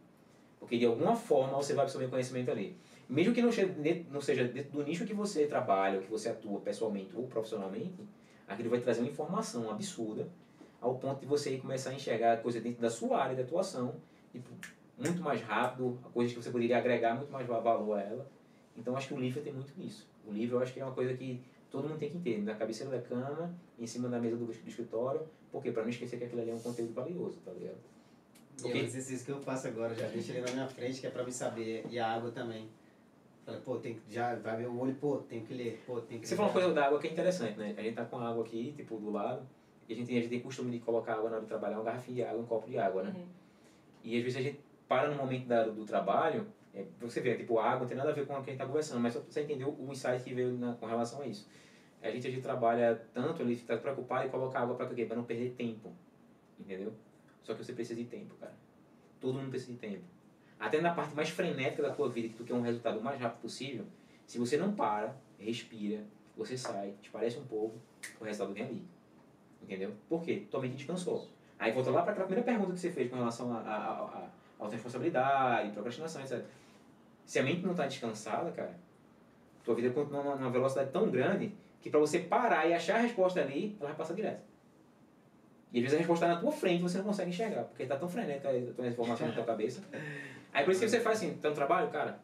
Porque 0.60 0.78
de 0.78 0.86
alguma 0.86 1.14
forma 1.16 1.58
você 1.58 1.74
vai 1.74 1.84
absorver 1.84 2.08
conhecimento 2.08 2.50
ali. 2.50 2.78
Mesmo 3.10 3.34
que 3.34 3.42
não, 3.42 3.52
chegue 3.52 4.06
não 4.10 4.22
seja 4.22 4.46
dentro 4.46 4.72
do 4.72 4.82
nicho 4.84 5.06
que 5.06 5.14
você 5.14 5.46
trabalha, 5.46 5.98
ou 5.98 6.04
que 6.04 6.10
você 6.10 6.30
atua 6.30 6.60
pessoalmente 6.62 7.14
ou 7.18 7.28
profissionalmente, 7.28 8.08
aquilo 8.48 8.70
vai 8.70 8.80
trazer 8.80 9.02
uma 9.02 9.10
informação 9.10 9.70
absurda 9.70 10.30
ao 10.80 10.96
ponto 10.96 11.20
de 11.20 11.26
você 11.26 11.58
começar 11.58 11.90
a 11.90 11.94
enxergar 11.94 12.38
coisa 12.42 12.62
dentro 12.62 12.82
da 12.82 12.90
sua 12.90 13.22
área 13.22 13.36
de 13.36 13.42
atuação, 13.42 13.96
tipo, 14.32 14.50
muito 14.98 15.22
mais 15.22 15.42
rápido, 15.42 15.98
coisas 16.14 16.34
que 16.34 16.42
você 16.42 16.50
poderia 16.52 16.78
agregar 16.78 17.16
muito 17.16 17.32
mais 17.32 17.46
va- 17.46 17.60
valor 17.60 17.98
a 17.98 18.02
ela. 18.02 18.30
Então 18.78 18.96
acho 18.96 19.10
que 19.10 19.14
o 19.14 19.20
livro 19.20 19.42
tem 19.42 19.54
muito 19.54 19.74
isso. 19.80 20.08
O 20.28 20.32
livro 20.32 20.58
eu 20.58 20.62
acho 20.62 20.74
que 20.74 20.80
é 20.80 20.86
uma 20.86 20.94
coisa 20.94 21.14
que 21.14 21.42
todo 21.70 21.88
mundo 21.88 22.00
tem 22.00 22.10
que 22.10 22.20
ter, 22.20 22.42
na 22.42 22.56
cabeceira 22.56 22.92
da 22.92 23.02
cama, 23.02 23.54
em 23.80 23.88
cima 23.88 24.10
da 24.10 24.20
mesa 24.20 24.38
do, 24.38 24.46
do 24.46 24.52
escritório, 24.52 25.22
porque 25.52 25.72
para 25.72 25.84
não 25.84 25.90
esquecer 25.90 26.18
que 26.18 26.26
aquilo 26.26 26.42
ali 26.42 26.52
é 26.52 26.54
um 26.54 26.60
conteúdo 26.60 26.94
valioso, 26.94 27.40
tá 27.44 27.52
ligado? 27.52 27.78
E 28.64 28.72
é 28.72 28.76
um 28.76 28.78
exercício 28.78 29.26
que 29.26 29.32
eu 29.32 29.42
faço 29.42 29.68
agora, 29.68 29.96
já 29.96 30.08
deixo 30.08 30.32
ele 30.32 30.42
na 30.42 30.52
minha 30.52 30.68
frente, 30.68 31.02
que 31.02 31.08
é 31.08 31.10
pra 31.10 31.24
me 31.24 31.32
saber. 31.32 31.86
E 31.90 31.98
a 31.98 32.08
água 32.08 32.32
também. 32.32 32.70
Falei, 33.46 33.60
pô, 33.60 33.78
tem 33.78 33.96
que, 33.96 34.14
já 34.14 34.36
vai 34.36 34.58
ver 34.58 34.68
o 34.68 34.80
olho, 34.80 34.96
pô, 34.96 35.18
tem 35.18 35.44
que 35.44 35.54
ler, 35.54 35.84
pô, 35.86 36.00
tem 36.00 36.20
que 36.20 36.28
Você 36.28 36.36
falou 36.36 36.50
uma 36.50 36.54
coisa 36.54 36.74
da 36.74 36.86
água 36.86 37.00
que 37.00 37.08
é 37.08 37.12
interessante, 37.12 37.58
né? 37.58 37.76
A 37.78 37.82
gente 37.82 37.96
tá 37.96 38.06
com 38.06 38.18
a 38.18 38.30
água 38.30 38.44
aqui, 38.44 38.74
tipo, 38.78 38.96
do 38.98 39.12
lado, 39.12 39.46
e 39.90 39.94
a 39.94 39.96
gente, 39.96 40.12
a 40.12 40.16
gente 40.16 40.30
tem 40.30 40.40
costume 40.40 40.72
de 40.72 40.80
colocar 40.80 41.16
água 41.16 41.30
na 41.30 41.36
hora 41.38 41.42
de 41.42 41.48
trabalhar, 41.48 41.78
uma 41.78 41.84
garrafinha 41.84 42.16
de 42.16 42.24
água, 42.24 42.42
um 42.42 42.46
copo 42.46 42.70
de 42.70 42.78
água, 42.78 43.04
né? 43.04 43.14
Uhum. 43.14 43.26
E 44.04 44.18
às 44.18 44.24
vezes 44.24 44.38
a 44.38 44.42
gente 44.42 44.60
para 44.88 45.10
no 45.10 45.16
momento 45.16 45.48
da, 45.48 45.64
do 45.64 45.84
trabalho 45.86 46.46
É, 46.74 46.84
você 47.00 47.22
vê, 47.22 47.36
tipo, 47.36 47.60
água 47.60 47.82
não 47.82 47.88
tem 47.88 47.96
nada 47.96 48.10
a 48.10 48.14
ver 48.14 48.26
com 48.26 48.34
o 48.34 48.36
que 48.38 48.50
a 48.50 48.54
gente 48.54 48.54
está 48.54 48.66
conversando, 48.66 49.00
mas 49.00 49.14
você 49.14 49.42
entender 49.42 49.66
o 49.66 49.92
insight 49.92 50.24
que 50.24 50.34
veio 50.34 50.52
na, 50.58 50.74
com 50.74 50.86
relação 50.88 51.22
a 51.22 51.28
isso. 51.28 51.48
A 52.02 52.10
gente, 52.10 52.28
a 52.28 52.32
gente 52.32 52.42
trabalha 52.42 53.02
tanto, 53.14 53.42
ele 53.42 53.54
está 53.54 53.78
preocupado 53.78 54.28
em 54.28 54.30
colocar 54.30 54.62
água 54.62 54.76
para 54.76 54.88
quê? 54.88 55.06
Para 55.06 55.16
não 55.16 55.24
perder 55.24 55.52
tempo. 55.52 55.92
Entendeu? 56.60 56.94
Só 57.44 57.54
que 57.54 57.64
você 57.64 57.74
precisa 57.74 58.00
de 58.00 58.06
tempo, 58.06 58.36
cara. 58.36 58.54
Todo 59.22 59.38
mundo 59.38 59.50
precisa 59.50 59.72
de 59.72 59.78
tempo. 59.78 60.04
Até 60.60 60.82
na 60.82 60.94
parte 60.94 61.16
mais 61.16 61.30
frenética 61.30 61.84
da 61.84 61.92
tua 61.92 62.10
vida, 62.10 62.30
que 62.30 62.36
tu 62.36 62.44
quer 62.44 62.54
um 62.54 62.62
resultado 62.62 63.00
o 63.00 63.04
mais 63.04 63.20
rápido 63.20 63.42
possível, 63.42 63.86
se 64.26 64.38
você 64.38 64.58
não 64.58 64.74
para, 64.74 65.16
respira, 65.38 66.04
você 66.36 66.58
sai, 66.58 66.94
te 67.02 67.10
parece 67.10 67.38
um 67.38 67.46
pouco, 67.46 67.78
o 68.20 68.24
resultado 68.24 68.54
vem 68.54 68.64
ali. 68.64 68.84
Entendeu? 69.62 69.94
Por 70.10 70.24
quê? 70.24 70.46
Tua 70.50 70.62
mente 70.62 70.76
descansou. 70.76 71.30
Aí 71.60 71.72
volta 71.72 71.92
lá 71.92 72.02
para 72.02 72.12
a 72.12 72.16
primeira 72.16 72.44
pergunta 72.44 72.74
que 72.74 72.80
você 72.80 72.92
fez 72.92 73.10
com 73.10 73.18
relação 73.18 73.54
a 73.54 74.30
autorresponsabilidade, 74.60 75.72
procrastinação, 75.72 76.22
etc. 76.22 76.44
Se 77.26 77.40
a 77.40 77.44
mente 77.44 77.64
não 77.64 77.72
está 77.72 77.86
descansada, 77.88 78.52
cara, 78.52 78.76
tua 79.64 79.76
vida 79.76 79.90
continua 79.92 80.36
numa 80.36 80.50
velocidade 80.50 80.92
tão 80.92 81.10
grande 81.10 81.54
que 81.82 81.90
para 81.90 82.00
você 82.00 82.20
parar 82.20 82.68
e 82.68 82.74
achar 82.74 82.96
a 82.96 83.00
resposta 83.00 83.42
ali, 83.42 83.76
ela 83.80 83.90
vai 83.90 83.98
passar 83.98 84.14
direto. 84.14 84.42
E 85.72 85.78
às 85.78 85.84
vezes 85.84 85.96
a 85.96 85.98
resposta 86.00 86.26
está 86.26 86.36
na 86.36 86.42
tua 86.42 86.52
frente 86.52 86.80
e 86.80 86.84
você 86.84 86.98
não 87.00 87.06
consegue 87.06 87.30
enxergar, 87.30 87.64
porque 87.64 87.84
está 87.84 87.96
tão 87.96 88.08
frenética 88.08 88.50
a 88.50 88.74
tua 88.74 88.88
informação 88.88 89.28
na 89.28 89.34
tua 89.34 89.44
cabeça. 89.44 89.82
Aí 90.54 90.64
por 90.64 90.72
isso 90.72 90.82
que 90.82 90.90
você 90.90 91.00
faz 91.00 91.18
assim, 91.18 91.36
tá 91.38 91.52
trabalho, 91.52 91.90
cara, 91.90 92.20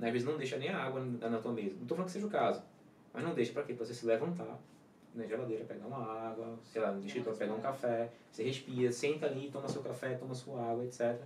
às 0.00 0.12
vezes 0.12 0.26
não 0.26 0.36
deixa 0.36 0.58
nem 0.58 0.68
a 0.68 0.78
água 0.78 1.00
na 1.00 1.38
tua 1.38 1.52
mesa. 1.52 1.74
Não 1.74 1.82
estou 1.82 1.96
falando 1.96 2.06
que 2.06 2.12
seja 2.12 2.26
o 2.26 2.30
caso, 2.30 2.62
mas 3.12 3.24
não 3.24 3.34
deixa 3.34 3.52
para 3.52 3.62
quê? 3.62 3.72
Para 3.72 3.86
você 3.86 3.94
se 3.94 4.04
levantar, 4.06 4.58
na 5.14 5.26
geladeira, 5.26 5.64
pegar 5.64 5.86
uma 5.86 6.28
água, 6.28 6.58
sei 6.62 6.80
lá, 6.80 6.92
no 6.92 7.04
escritório, 7.04 7.38
pegar 7.38 7.54
um 7.54 7.60
café, 7.60 8.10
você 8.30 8.44
respira, 8.44 8.92
senta 8.92 9.26
ali, 9.26 9.50
toma 9.50 9.68
seu 9.68 9.82
café, 9.82 10.14
toma 10.14 10.34
sua 10.34 10.70
água, 10.70 10.84
etc. 10.84 11.20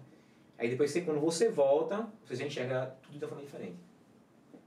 Aí 0.62 0.68
depois, 0.68 0.92
você, 0.92 1.00
quando 1.00 1.18
você 1.18 1.48
volta, 1.48 2.08
você 2.24 2.36
já 2.36 2.46
enxerga 2.46 2.94
tudo 3.02 3.18
de 3.18 3.24
uma 3.24 3.30
forma 3.30 3.44
diferente. 3.44 3.76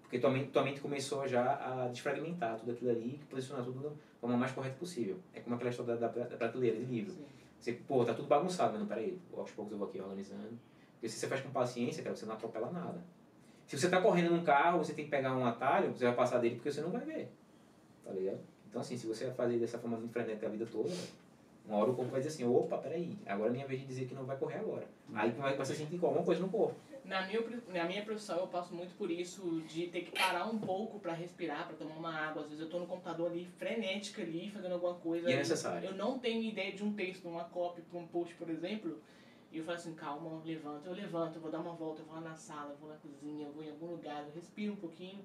Porque 0.02 0.20
tua 0.20 0.30
mente, 0.30 0.50
tua 0.50 0.62
mente 0.62 0.82
começou 0.82 1.26
já 1.26 1.56
a 1.56 1.88
desfragmentar 1.88 2.60
tudo 2.60 2.74
aquilo 2.74 2.92
ali 2.92 3.18
e 3.22 3.26
posicionar 3.30 3.64
tudo 3.64 3.80
da 3.80 3.92
forma 4.20 4.36
mais 4.36 4.52
correta 4.52 4.76
possível. 4.76 5.18
É 5.34 5.40
como 5.40 5.56
aquela 5.56 5.70
história 5.70 5.96
da, 5.96 6.10
da, 6.10 6.26
da 6.26 6.36
prateleira 6.36 6.78
de 6.78 6.84
livro. 6.84 7.14
Sim. 7.14 7.26
Você, 7.58 7.72
pô, 7.72 8.04
tá 8.04 8.14
tudo 8.14 8.28
bagunçado, 8.28 8.74
mas 8.74 8.82
não, 8.82 8.88
peraí, 8.90 9.18
aos 9.38 9.50
poucos 9.52 9.72
eu 9.72 9.78
vou 9.78 9.88
aqui 9.88 10.02
organizando. 10.02 10.60
Porque 10.96 11.08
se 11.08 11.18
você 11.18 11.28
faz 11.28 11.40
com 11.40 11.50
paciência, 11.52 12.04
cara, 12.04 12.14
você 12.14 12.26
não 12.26 12.34
atropela 12.34 12.70
nada. 12.70 13.02
Se 13.66 13.80
você 13.80 13.88
tá 13.88 14.02
correndo 14.02 14.32
num 14.32 14.44
carro, 14.44 14.80
você 14.80 14.94
tem 14.94 15.06
que 15.06 15.12
pegar 15.12 15.34
um 15.34 15.46
atalho, 15.46 15.94
você 15.94 16.04
vai 16.04 16.14
passar 16.14 16.40
dele 16.40 16.56
porque 16.56 16.74
você 16.74 16.82
não 16.82 16.92
vai 16.92 17.06
ver. 17.06 17.32
Tá 18.04 18.12
ligado? 18.12 18.42
Então, 18.70 18.82
assim, 18.82 18.98
se 18.98 19.08
você 19.08 19.32
fazer 19.32 19.58
dessa 19.60 19.80
forma 19.80 19.96
muito 19.96 20.12
frenética 20.12 20.46
a 20.46 20.50
vida 20.50 20.66
toda, 20.66 20.92
uma 21.68 21.78
hora 21.78 21.92
o 21.92 21.96
corpo 21.96 22.12
vai 22.12 22.22
dizer 22.22 22.34
assim, 22.34 22.46
opa, 22.46 22.78
peraí, 22.78 23.18
agora 23.26 23.50
é 23.50 23.54
minha 23.54 23.68
vez 23.68 23.82
de 23.82 23.88
dizer 23.88 24.06
que 24.06 24.14
não 24.14 24.24
vai 24.24 24.38
correr 24.38 24.60
agora. 24.60 24.88
Aí 25.14 25.32
vai, 25.32 25.66
se 25.66 25.76
sentir 25.76 26.00
alguma 26.04 26.24
coisa 26.24 26.42
no 26.42 26.50
corpo. 26.50 26.76
Na 27.04 27.26
minha, 27.26 27.42
na 27.68 27.84
minha 27.86 28.04
profissão 28.04 28.40
eu 28.40 28.48
passo 28.48 28.74
muito 28.74 28.96
por 28.96 29.10
isso, 29.10 29.62
de 29.68 29.88
ter 29.88 30.02
que 30.02 30.12
parar 30.12 30.46
um 30.46 30.60
pouco 30.60 31.00
para 31.00 31.14
respirar, 31.14 31.68
para 31.68 31.76
tomar 31.76 31.96
uma 31.96 32.14
água. 32.14 32.44
Às 32.44 32.50
vezes 32.50 32.64
eu 32.64 32.70
tô 32.70 32.80
no 32.80 32.88
computador 32.88 33.32
ali, 33.32 33.48
frenética 33.58 34.22
ali, 34.22 34.50
fazendo 34.52 34.74
alguma 34.74 34.96
coisa. 34.96 35.30
E 35.30 35.34
é 35.34 35.38
necessário. 35.38 35.90
Eu 35.90 35.96
não 35.96 36.20
tenho 36.20 36.44
ideia 36.44 36.72
de 36.72 36.84
um 36.84 36.94
texto, 36.94 37.28
uma 37.28 37.46
copy 37.46 37.82
para 37.82 38.00
um 38.00 38.08
post, 38.08 38.34
por 38.36 38.50
exemplo. 38.50 39.00
E 39.52 39.58
eu 39.58 39.64
falo 39.64 39.78
assim, 39.78 39.94
calma, 39.94 40.42
levanta. 40.44 40.90
Eu 40.90 40.94
levanto, 40.94 41.36
eu 41.36 41.42
vou 41.42 41.52
dar 41.52 41.60
uma 41.60 41.74
volta, 41.74 42.02
eu 42.02 42.06
vou 42.06 42.16
lá 42.16 42.22
na 42.22 42.36
sala, 42.36 42.72
eu 42.72 42.78
vou 42.78 42.90
na 42.90 42.96
cozinha, 42.96 43.48
eu 43.48 43.52
vou 43.52 43.64
em 43.64 43.70
algum 43.70 43.88
lugar, 43.88 44.24
eu 44.24 44.32
respiro 44.34 44.74
um 44.74 44.78
pouquinho. 44.78 45.24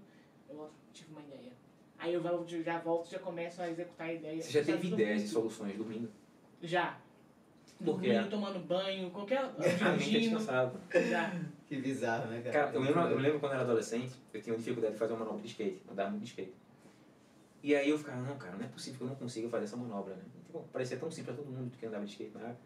Eu 0.49 0.71
tive 0.93 1.13
uma 1.13 1.21
ideia 1.23 1.53
Aí 2.01 2.15
eu 2.15 2.23
já 2.65 2.79
volto, 2.79 3.11
já 3.11 3.19
começo 3.19 3.61
a 3.61 3.71
executar 3.71 4.09
a 4.09 4.15
ideia. 4.15 4.43
Você 4.43 4.51
já 4.51 4.65
teve 4.65 4.89
ideias 4.89 5.23
de 5.23 5.29
soluções 5.29 5.77
dormindo? 5.77 6.11
Já. 6.63 6.99
Dormindo, 7.81 8.29
tomando 8.29 8.59
banho, 8.61 9.11
qualquer. 9.11 9.51
dirigindo. 9.99 10.39
Já. 10.41 11.33
Que 11.67 11.81
bizarro, 11.81 12.27
né, 12.29 12.43
cara? 12.43 12.53
Cara, 12.53 12.75
eu 12.75 12.81
lembro, 12.83 13.01
eu 13.01 13.19
lembro 13.19 13.41
quando 13.41 13.53
eu 13.53 13.57
era 13.57 13.65
adolescente, 13.65 14.13
eu 14.35 14.43
tinha 14.43 14.57
dificuldade 14.57 14.93
de 14.93 14.99
fazer 14.99 15.15
uma 15.15 15.21
manobra 15.21 15.41
de 15.41 15.49
skate, 15.49 15.81
andar 15.91 16.11
muito 16.11 16.25
de 16.25 16.29
skate. 16.29 16.53
E 17.63 17.75
aí 17.75 17.89
eu 17.89 17.97
ficava, 17.97 18.21
não, 18.23 18.37
cara, 18.37 18.57
não 18.57 18.65
é 18.65 18.69
possível 18.69 18.99
que 18.99 19.05
eu 19.05 19.09
não 19.09 19.15
consiga 19.15 19.49
fazer 19.49 19.65
essa 19.65 19.77
manobra, 19.77 20.15
né? 20.15 20.23
Tipo, 20.47 20.63
parecia 20.73 20.97
tão 20.97 21.11
simples 21.11 21.35
pra 21.35 21.45
todo 21.45 21.53
mundo 21.53 21.71
que 21.79 21.87
andava 21.87 22.05
de 22.05 22.11
skate 22.11 22.37
na 22.37 22.49
época. 22.49 22.61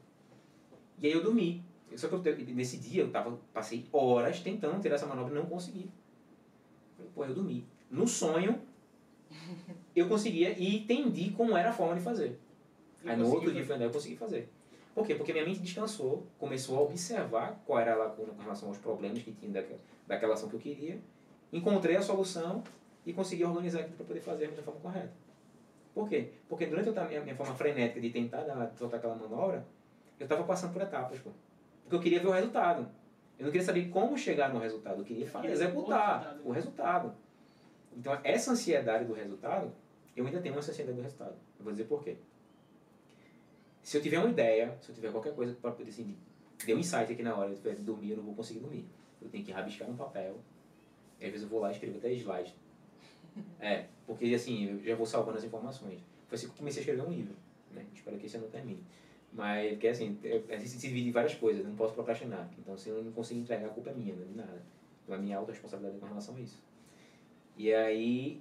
E 1.01 1.07
aí 1.07 1.13
eu 1.13 1.23
dormi. 1.23 1.65
Só 1.97 2.09
que 2.09 2.15
eu, 2.15 2.37
nesse 2.55 2.79
dia 2.79 3.03
eu 3.03 3.11
tava, 3.11 3.39
passei 3.53 3.87
horas 3.93 4.41
tentando 4.41 4.81
ter 4.81 4.91
essa 4.91 5.07
manobra 5.07 5.33
e 5.33 5.37
não 5.37 5.47
consegui. 5.47 5.91
Falei, 6.97 7.11
pô, 7.15 7.25
eu 7.25 7.35
dormi. 7.35 7.67
No 7.91 8.07
sonho, 8.07 8.61
eu 9.95 10.09
conseguia 10.09 10.59
e 10.59 10.77
entendi 10.77 11.31
como 11.31 11.57
era 11.57 11.71
a 11.71 11.73
forma 11.73 11.95
de 11.95 12.01
fazer. 12.01 12.41
Aí 13.05 13.17
no 13.17 13.31
outro 13.31 13.53
dia 13.53 13.63
eu 13.63 13.91
consegui 13.91 14.17
fazer. 14.17 14.49
Por 14.95 15.07
quê? 15.07 15.15
Porque 15.15 15.33
minha 15.33 15.45
mente 15.45 15.61
descansou, 15.61 16.25
começou 16.39 16.79
a 16.79 16.83
observar 16.83 17.61
qual 17.67 17.81
era 17.81 17.97
lá 17.97 18.11
com 18.11 18.25
relação 18.41 18.69
aos 18.69 18.79
problemas 18.79 19.23
que 19.23 19.33
tinha 19.33 19.51
daquela, 19.51 19.81
daquela 20.07 20.35
ação 20.35 20.49
que 20.49 20.55
eu 20.55 20.61
queria, 20.61 21.01
encontrei 21.53 21.97
a 21.97 22.03
solução 22.03 22.63
e 23.05 23.13
consegui 23.13 23.45
organizar 23.45 23.81
aquilo 23.81 23.97
para 23.97 24.07
poder 24.07 24.21
fazer 24.21 24.51
da 24.53 24.63
forma 24.63 24.81
correta. 24.81 25.13
Por 25.93 26.09
quê? 26.09 26.31
Porque 26.49 26.67
durante 26.67 26.97
a 26.97 27.05
minha, 27.05 27.21
minha 27.21 27.35
forma 27.35 27.55
frenética 27.55 28.01
de 28.01 28.11
tentar 28.11 28.43
dar, 28.43 28.73
soltar 28.77 28.99
aquela 28.99 29.15
manobra, 29.17 29.67
eu 30.19 30.25
estava 30.25 30.45
passando 30.45 30.73
por 30.73 30.83
etapas, 30.83 31.19
pô. 31.19 31.31
Porque 31.83 31.97
eu 31.97 32.01
queria 32.01 32.21
ver 32.21 32.29
o 32.29 32.33
resultado. 32.33 32.89
Eu 33.39 33.45
não 33.47 33.53
queria 33.53 33.67
saber 33.67 33.89
como 33.89 34.17
chegar 34.17 34.53
no 34.53 34.61
resultado, 34.61 35.01
eu 35.01 35.05
queria 35.05 35.27
fazer, 35.27 35.51
executar 35.51 36.39
o 36.45 36.53
resultado. 36.53 37.15
Então, 37.97 38.17
essa 38.23 38.53
ansiedade 38.53 39.05
do 39.05 39.13
resultado, 39.13 39.73
eu 40.17 40.25
ainda 40.25 40.41
tenho 40.41 40.55
uma 40.55 40.61
ansiedade 40.61 40.97
do 40.97 41.03
resultado. 41.03 41.35
Eu 41.59 41.65
vou 41.65 41.73
dizer 41.73 41.85
por 41.85 42.03
quê. 42.03 42.17
Se 43.85 43.99
eu 43.99 44.03
tiver 44.03 44.18
uma 44.18 44.30
ideia, 44.30 44.74
se 44.80 44.89
eu 44.89 44.95
tiver 44.95 45.12
qualquer 45.12 45.35
coisa 45.35 45.55
para 45.61 45.70
poder 45.70 45.85
decidir, 45.85 46.16
deu 46.64 46.74
um 46.74 46.80
insight 46.80 47.12
aqui 47.12 47.22
na 47.22 47.37
hora, 47.37 47.51
eu 47.51 47.55
tiver 47.55 47.74
dormir, 47.74 48.12
eu 48.12 48.16
não 48.16 48.24
vou 48.24 48.35
conseguir 48.35 48.61
dormir. 48.61 48.87
Eu 49.20 49.28
tenho 49.28 49.45
que 49.45 49.53
rabiscar 49.53 49.87
no 49.87 49.95
papel. 49.95 50.39
E 51.20 51.26
às 51.26 51.30
vezes 51.30 51.43
eu 51.43 51.51
vou 51.51 51.61
lá 51.61 51.68
e 51.68 51.72
escrevo 51.72 51.99
até 51.99 52.11
slide. 52.12 52.55
É, 53.59 53.87
porque 54.07 54.26
assim, 54.32 54.70
eu 54.70 54.85
já 54.85 54.95
vou 54.95 55.05
salvando 55.05 55.39
as 55.39 55.45
informações. 55.45 56.01
Foi 56.28 56.37
assim 56.37 56.47
que 56.47 56.53
eu 56.53 56.57
comecei 56.57 56.80
a 56.80 56.85
escrever 56.85 57.03
um 57.03 57.12
livro. 57.12 57.35
Né? 57.72 57.85
Espero 57.93 58.16
que 58.16 58.26
esse 58.26 58.37
ano 58.37 58.47
termine. 58.47 58.82
Mas, 59.32 59.72
porque 59.72 59.89
assim, 59.89 60.18
a 60.49 60.57
gente 60.57 60.68
se 60.68 60.87
divide 60.87 61.09
em 61.09 61.12
várias 61.12 61.35
coisas, 61.35 61.62
eu 61.62 61.68
não 61.68 61.76
posso 61.76 61.93
procrastinar. 61.95 62.49
Então, 62.57 62.78
se 62.78 62.89
eu 62.89 63.03
não 63.03 63.11
consigo 63.11 63.41
entregar, 63.41 63.66
a 63.66 63.70
culpa 63.70 63.91
é 63.91 63.95
minha, 63.95 64.14
não 64.14 64.22
é 64.22 64.26
de 64.26 64.35
nada. 64.35 64.62
Então, 65.03 65.16
a 65.16 65.18
minha 65.18 65.37
autorresponsabilidade 65.37 65.99
com 65.99 66.07
relação 66.07 66.37
a 66.37 66.41
isso. 66.41 66.62
E 67.57 67.74
aí, 67.74 68.41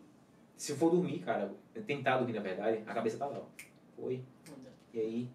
se 0.55 0.71
eu 0.71 0.77
for 0.77 0.91
dormir, 0.91 1.19
cara, 1.19 1.51
tentar 1.87 2.17
dormir 2.17 2.33
na 2.33 2.41
verdade, 2.41 2.83
a 2.85 2.93
cabeça 2.93 3.17
tá 3.17 3.25
lá, 3.25 3.39
ó. 3.39 4.03
Oi. 4.03 4.21
E 4.93 4.99
aí, 4.99 5.29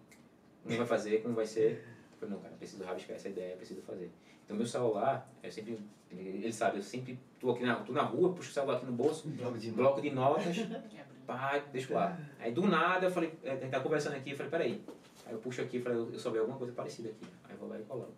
como 0.63 0.77
vai 0.77 0.85
fazer, 0.85 1.21
como 1.21 1.35
vai 1.35 1.45
ser? 1.45 1.85
Eu 2.13 2.17
falei, 2.17 2.35
não, 2.35 2.41
cara, 2.41 2.55
preciso 2.55 2.83
rabiscar 2.83 3.15
essa 3.15 3.27
ideia, 3.27 3.57
preciso 3.57 3.81
fazer. 3.81 4.09
Então, 4.45 4.55
meu 4.55 4.65
celular, 4.65 5.29
eu 5.43 5.51
sempre, 5.51 5.79
ele 6.09 6.51
sabe, 6.51 6.77
eu 6.77 6.83
sempre 6.83 7.19
tô 7.39 7.51
aqui 7.51 7.63
na, 7.63 7.75
tô 7.75 7.91
na 7.91 8.01
rua, 8.01 8.33
puxo 8.33 8.49
o 8.49 8.53
celular 8.53 8.77
aqui 8.77 8.85
no 8.85 8.93
bolso, 8.93 9.27
bloco 9.27 9.57
de, 9.57 9.71
bloco 9.71 10.01
de 10.01 10.11
notas, 10.11 10.55
pá, 11.27 11.59
deixo 11.71 11.93
lá. 11.93 12.17
Aí, 12.39 12.51
do 12.51 12.65
nada, 12.65 13.07
eu 13.07 13.11
falei, 13.11 13.33
a 13.43 13.55
gente 13.55 13.69
tá 13.69 13.79
conversando 13.81 14.15
aqui, 14.15 14.31
eu 14.31 14.37
falei, 14.37 14.49
peraí. 14.49 14.83
Aí 15.25 15.33
eu 15.33 15.39
puxo 15.39 15.61
aqui 15.61 15.77
e 15.77 15.81
falei, 15.81 15.99
eu 15.99 16.17
souber 16.17 16.41
alguma 16.41 16.57
coisa 16.57 16.73
parecida 16.73 17.09
aqui. 17.09 17.27
Aí 17.43 17.53
eu 17.53 17.57
vou 17.57 17.67
lá 17.67 17.77
e 17.77 17.83
coloco. 17.83 18.13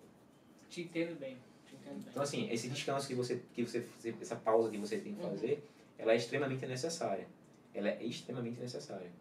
Te 0.69 0.81
entendo 0.83 1.19
bem. 1.19 1.37
Então, 2.09 2.23
assim, 2.23 2.49
esse 2.51 2.69
descanso 2.69 3.07
que 3.07 3.15
você, 3.15 3.41
que 3.53 3.65
você, 3.65 3.85
essa 4.21 4.35
pausa 4.35 4.69
que 4.69 4.77
você 4.77 4.97
tem 4.99 5.13
que 5.15 5.23
uhum. 5.23 5.31
fazer, 5.31 5.53
uhum. 5.53 5.59
ela 5.97 6.13
é 6.13 6.15
extremamente 6.15 6.65
necessária. 6.65 7.27
Ela 7.73 7.89
é 7.89 8.03
extremamente 8.03 8.59
necessária. 8.59 9.11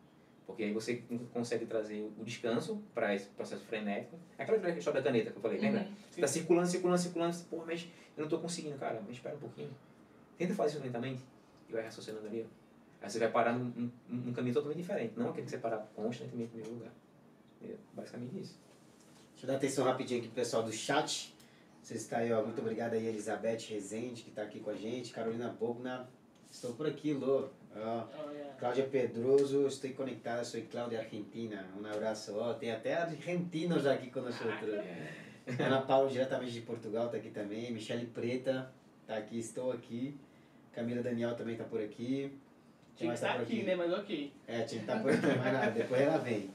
Porque 0.50 0.64
aí 0.64 0.72
você 0.72 1.02
consegue 1.32 1.66
trazer 1.66 2.10
o 2.18 2.24
descanso 2.24 2.82
para 2.94 3.14
esse 3.14 3.26
processo 3.28 3.64
frenético. 3.64 4.18
Aquela 4.38 4.56
história 4.70 5.00
da 5.00 5.10
caneta 5.10 5.30
que 5.30 5.36
eu 5.36 5.42
falei, 5.42 5.58
uhum. 5.58 5.64
lembra? 5.64 5.88
Você 6.10 6.20
está 6.20 6.26
circulando, 6.26 6.68
circulando, 6.68 7.00
circulando, 7.00 7.36
pô, 7.48 7.64
mas 7.64 7.82
eu 8.16 8.18
não 8.18 8.24
estou 8.24 8.40
conseguindo, 8.40 8.76
cara, 8.78 9.00
mas 9.06 9.16
espera 9.16 9.36
um 9.36 9.40
pouquinho. 9.40 9.70
Tenta 10.36 10.54
fazer 10.54 10.76
isso 10.76 10.84
lentamente 10.84 11.22
e 11.68 11.72
vai 11.72 11.82
raciocinando 11.82 12.26
ali. 12.26 12.46
Aí 13.00 13.08
você 13.08 13.18
vai 13.18 13.30
parar 13.30 13.52
num, 13.52 13.72
num, 13.74 13.90
num 14.08 14.32
caminho 14.32 14.54
totalmente 14.54 14.78
diferente, 14.78 15.14
não 15.16 15.30
aquele 15.30 15.44
que 15.44 15.50
você 15.50 15.58
parar 15.58 15.78
constantemente 15.94 16.50
no 16.52 16.58
mesmo 16.58 16.74
lugar. 16.74 16.92
É 17.62 17.74
basicamente 17.94 18.40
isso. 18.40 18.58
Deixa 19.32 19.46
eu 19.46 19.48
dar 19.48 19.56
atenção 19.56 19.84
rapidinho 19.84 20.20
aqui 20.20 20.28
pro 20.28 20.36
pessoal 20.36 20.62
do 20.62 20.72
chat. 20.72 21.34
Você 21.82 21.94
está 21.94 22.18
aí, 22.18 22.32
ó. 22.32 22.42
Muito 22.42 22.60
obrigado 22.60 22.92
aí, 22.92 23.06
Elizabeth 23.06 23.58
Rezende, 23.70 24.22
que 24.22 24.30
está 24.30 24.42
aqui 24.42 24.60
com 24.60 24.70
a 24.70 24.74
gente. 24.74 25.12
Carolina 25.12 25.48
Bogna, 25.48 26.08
estou 26.50 26.74
por 26.74 26.86
aqui, 26.86 27.14
Lô. 27.14 27.48
Ó, 27.76 28.04
Cláudia 28.58 28.84
Pedroso, 28.84 29.66
estou 29.66 29.90
conectada, 29.92 30.44
sou 30.44 30.60
Cláudia 30.70 31.00
Argentina. 31.00 31.66
Um 31.80 31.86
abraço, 31.86 32.36
ó. 32.36 32.52
Tem 32.54 32.72
até 32.72 32.94
argentinos 32.94 33.86
aqui 33.86 34.10
conosco. 34.10 34.44
Ah, 35.58 35.64
Ana 35.64 35.80
Paula, 35.80 36.08
diretamente 36.08 36.52
de 36.52 36.60
Portugal, 36.60 37.06
está 37.06 37.16
aqui 37.16 37.30
também. 37.30 37.72
Michele 37.72 38.06
Preta, 38.06 38.70
está 39.02 39.16
aqui, 39.16 39.38
estou 39.38 39.72
aqui. 39.72 40.14
Camila 40.72 41.02
Daniel 41.02 41.34
também 41.34 41.54
está 41.54 41.64
por 41.64 41.80
aqui. 41.80 42.30
Tinha 42.94 43.10
que 43.10 43.14
estar 43.16 43.34
tá 43.34 43.40
aqui, 43.40 43.54
aqui, 43.54 43.62
né? 43.64 43.74
Mas 43.74 43.92
ok. 43.92 44.32
É, 44.46 44.62
tinha 44.62 44.66
que 44.66 44.76
estar 44.76 44.96
tá 44.96 45.00
por 45.00 45.10
aqui, 45.10 45.26
mas 45.26 45.52
nada, 45.52 45.70
depois 45.70 46.00
ela 46.00 46.18
vem. 46.18 46.50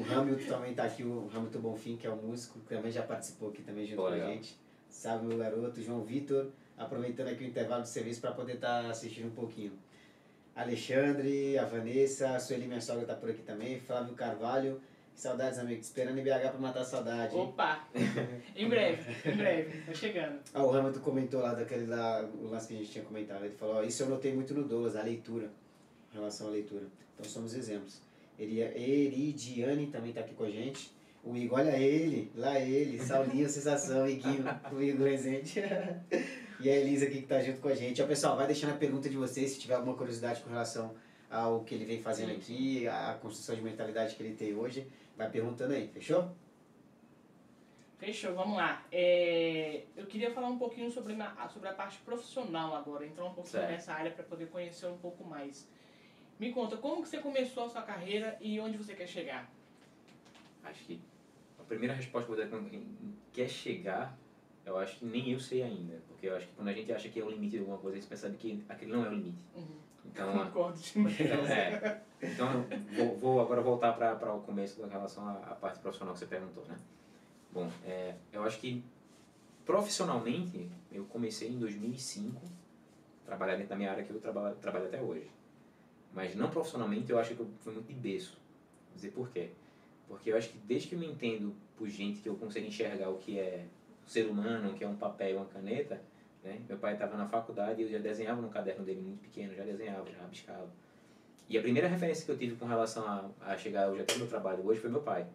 O 0.00 0.12
Hamilton 0.12 0.48
também 0.48 0.70
está 0.70 0.84
aqui, 0.84 1.04
o 1.04 1.30
Hamilton 1.32 1.60
Bonfim, 1.60 1.96
que 1.96 2.06
é 2.06 2.10
o 2.10 2.16
músico, 2.16 2.58
que 2.60 2.74
também 2.74 2.90
já 2.90 3.02
participou 3.02 3.50
aqui 3.50 3.62
também 3.62 3.86
junto 3.86 4.02
Pô, 4.02 4.08
com 4.08 4.14
a 4.14 4.18
gente. 4.18 4.56
Salve, 4.88 5.26
meu 5.26 5.38
garoto. 5.38 5.80
João 5.80 6.02
Vitor, 6.02 6.48
aproveitando 6.76 7.28
aqui 7.28 7.44
o 7.44 7.46
intervalo 7.46 7.82
de 7.82 7.90
serviço 7.90 8.20
para 8.20 8.32
poder 8.32 8.54
estar 8.54 8.82
tá 8.82 8.90
assistindo 8.90 9.26
um 9.26 9.34
pouquinho. 9.34 9.72
Alexandre, 10.54 11.58
a 11.58 11.64
Vanessa, 11.64 12.36
a 12.36 12.40
Sueli, 12.40 12.66
minha 12.66 12.80
sogra, 12.80 13.02
está 13.02 13.14
por 13.14 13.30
aqui 13.30 13.42
também. 13.42 13.80
Flávio 13.80 14.14
Carvalho, 14.14 14.80
Saudades, 15.14 15.58
amigo. 15.58 15.80
Esperando 15.80 16.18
em 16.18 16.22
BH 16.22 16.50
pra 16.50 16.58
matar 16.58 16.80
a 16.80 16.84
saudade. 16.84 17.34
hein? 17.34 17.42
Opa! 17.42 17.86
em 18.56 18.68
breve, 18.68 19.30
em 19.30 19.36
breve, 19.36 19.80
tá 19.82 19.94
chegando. 19.94 20.40
Ah, 20.52 20.64
o 20.64 20.74
Hamilton 20.74 21.00
comentou 21.00 21.40
lá 21.40 21.54
daquele 21.54 21.86
lá, 21.86 22.22
o 22.22 22.48
lance 22.48 22.68
que 22.68 22.74
a 22.74 22.76
gente 22.78 22.90
tinha 22.90 23.04
comentado. 23.04 23.44
Ele 23.44 23.54
falou, 23.54 23.76
ó, 23.76 23.82
isso 23.82 24.02
eu 24.02 24.08
notei 24.08 24.32
muito 24.34 24.52
no 24.54 24.64
Douglas, 24.64 24.96
a 24.96 25.02
leitura, 25.02 25.50
em 26.12 26.16
relação 26.16 26.48
à 26.48 26.50
leitura. 26.50 26.84
Então 27.14 27.30
somos 27.30 27.54
exemplos. 27.54 28.00
Eridiane 28.38 29.86
também 29.88 30.12
tá 30.12 30.20
aqui 30.20 30.34
com 30.34 30.44
a 30.44 30.50
gente. 30.50 30.90
O 31.24 31.36
Igor, 31.36 31.60
olha 31.60 31.76
ele, 31.78 32.32
lá 32.34 32.58
ele, 32.58 32.98
Saulinho, 32.98 33.48
sensação, 33.48 34.08
Iguinho, 34.08 34.44
o 34.72 34.82
Igor 34.82 35.06
Rezende. 35.06 35.62
e 36.62 36.70
a 36.70 36.76
Elisa 36.76 37.06
aqui 37.06 37.20
que 37.22 37.26
tá 37.26 37.40
junto 37.42 37.60
com 37.60 37.68
a 37.68 37.74
gente. 37.74 38.00
Ó, 38.02 38.06
pessoal, 38.06 38.36
vai 38.36 38.46
deixando 38.46 38.70
a 38.72 38.76
pergunta 38.76 39.08
de 39.08 39.16
vocês, 39.16 39.50
se 39.52 39.60
tiver 39.60 39.74
alguma 39.74 39.96
curiosidade 39.96 40.40
com 40.42 40.50
relação 40.50 40.94
ao 41.30 41.64
que 41.64 41.74
ele 41.74 41.84
vem 41.84 42.00
fazendo 42.02 42.32
aqui, 42.32 42.86
a 42.86 43.18
construção 43.20 43.54
de 43.54 43.62
mentalidade 43.62 44.14
que 44.14 44.22
ele 44.22 44.34
tem 44.34 44.54
hoje, 44.54 44.86
vai 45.16 45.30
perguntando 45.30 45.72
aí, 45.74 45.88
fechou? 45.88 46.30
Fechou, 47.98 48.34
vamos 48.34 48.56
lá. 48.56 48.84
É, 48.90 49.82
eu 49.96 50.06
queria 50.06 50.30
falar 50.32 50.48
um 50.48 50.58
pouquinho 50.58 50.90
sobre, 50.90 51.14
na- 51.14 51.48
sobre 51.48 51.68
a 51.68 51.72
parte 51.72 51.98
profissional 51.98 52.74
agora, 52.74 53.06
entrar 53.06 53.24
um 53.24 53.32
pouquinho 53.32 53.52
Certo. 53.52 53.70
nessa 53.70 53.92
área 53.92 54.10
para 54.10 54.24
poder 54.24 54.48
conhecer 54.48 54.86
um 54.86 54.98
pouco 54.98 55.22
mais. 55.24 55.68
Me 56.38 56.52
conta, 56.52 56.76
como 56.76 57.02
que 57.02 57.08
você 57.08 57.18
começou 57.18 57.64
a 57.64 57.68
sua 57.68 57.82
carreira 57.82 58.36
e 58.40 58.58
onde 58.58 58.76
você 58.76 58.94
quer 58.94 59.06
chegar? 59.06 59.48
Acho 60.64 60.84
que 60.84 61.00
a 61.60 61.62
primeira 61.62 61.94
resposta 61.94 62.26
que 62.26 62.32
eu 62.32 62.36
vou 62.36 62.44
dar 62.44 62.50
quando 62.50 63.16
quer 63.32 63.48
chegar, 63.48 64.18
eu 64.64 64.76
acho 64.78 64.98
que 64.98 65.04
nem 65.04 65.30
eu 65.32 65.40
sei 65.40 65.62
ainda. 65.62 65.98
Porque 66.08 66.26
eu 66.26 66.36
acho 66.36 66.46
que 66.46 66.52
quando 66.54 66.68
a 66.68 66.72
gente 66.72 66.92
acha 66.92 67.08
que 67.08 67.18
é 67.20 67.24
o 67.24 67.30
limite 67.30 67.52
de 67.52 67.58
alguma 67.60 67.78
coisa, 67.78 67.96
a 67.96 68.00
gente 68.00 68.08
percebe 68.08 68.36
que 68.36 68.64
aquele 68.68 68.92
não 68.92 69.04
é 69.04 69.08
o 69.08 69.12
limite. 69.14 69.42
Então, 70.04 70.40
a- 70.40 70.46
Concordo 70.50 70.78
demais. 70.80 71.20
então, 71.20 71.46
é, 71.46 72.00
então 72.22 72.64
vou, 72.96 73.16
vou 73.16 73.40
agora 73.40 73.60
voltar 73.60 73.92
para 73.94 74.34
o 74.34 74.40
começo 74.40 74.80
da 74.80 74.86
relação 74.88 75.26
à, 75.28 75.32
à 75.38 75.54
parte 75.54 75.78
profissional 75.80 76.12
que 76.14 76.20
você 76.20 76.26
perguntou, 76.26 76.64
né? 76.66 76.76
Bom, 77.52 77.70
é, 77.84 78.14
eu 78.32 78.42
acho 78.44 78.58
que 78.60 78.82
profissionalmente 79.64 80.68
eu 80.90 81.04
comecei 81.04 81.48
em 81.48 81.58
2005 81.58 82.40
trabalhar 83.24 83.54
dentro 83.54 83.70
da 83.70 83.76
minha 83.76 83.90
área 83.90 84.02
que 84.04 84.10
eu 84.10 84.20
trabalho, 84.20 84.54
trabalho 84.56 84.86
até 84.86 85.00
hoje. 85.00 85.30
Mas 86.12 86.34
não 86.34 86.50
profissionalmente 86.50 87.10
eu 87.10 87.18
acho 87.18 87.34
que 87.34 87.40
eu 87.40 87.48
fui 87.60 87.72
muito 87.72 87.86
de 87.86 87.94
berço. 87.94 88.32
Vou 88.88 88.96
dizer 88.96 89.10
por 89.12 89.28
quê? 89.30 89.50
Porque 90.08 90.30
eu 90.30 90.36
acho 90.36 90.50
que 90.50 90.58
desde 90.58 90.88
que 90.88 90.94
eu 90.94 90.98
me 90.98 91.06
entendo 91.06 91.54
por 91.76 91.88
gente 91.88 92.20
que 92.20 92.28
eu 92.28 92.34
consigo 92.36 92.66
enxergar 92.66 93.08
o 93.08 93.16
que 93.18 93.38
é 93.38 93.66
ser 94.06 94.26
humano, 94.26 94.74
que 94.74 94.84
é 94.84 94.88
um 94.88 94.96
papel 94.96 95.30
e 95.30 95.36
uma 95.36 95.46
caneta, 95.46 96.00
né? 96.42 96.60
Meu 96.68 96.78
pai 96.78 96.94
estava 96.94 97.16
na 97.16 97.26
faculdade 97.26 97.80
e 97.80 97.84
eu 97.84 97.88
já 97.88 97.98
desenhava 97.98 98.40
no 98.40 98.48
caderno 98.48 98.84
dele 98.84 99.00
muito 99.00 99.20
pequeno, 99.20 99.54
já 99.54 99.64
desenhava, 99.64 100.10
já 100.10 100.18
rabiscava. 100.18 100.68
E 101.48 101.58
a 101.58 101.62
primeira 101.62 101.88
referência 101.88 102.24
que 102.24 102.30
eu 102.30 102.38
tive 102.38 102.56
com 102.56 102.66
relação 102.66 103.06
a, 103.06 103.30
a 103.40 103.56
chegar 103.56 103.90
hoje 103.90 104.02
até 104.02 104.14
o 104.14 104.18
meu 104.18 104.26
trabalho 104.26 104.64
hoje 104.66 104.80
foi 104.80 104.90
meu 104.90 105.02
pai. 105.02 105.26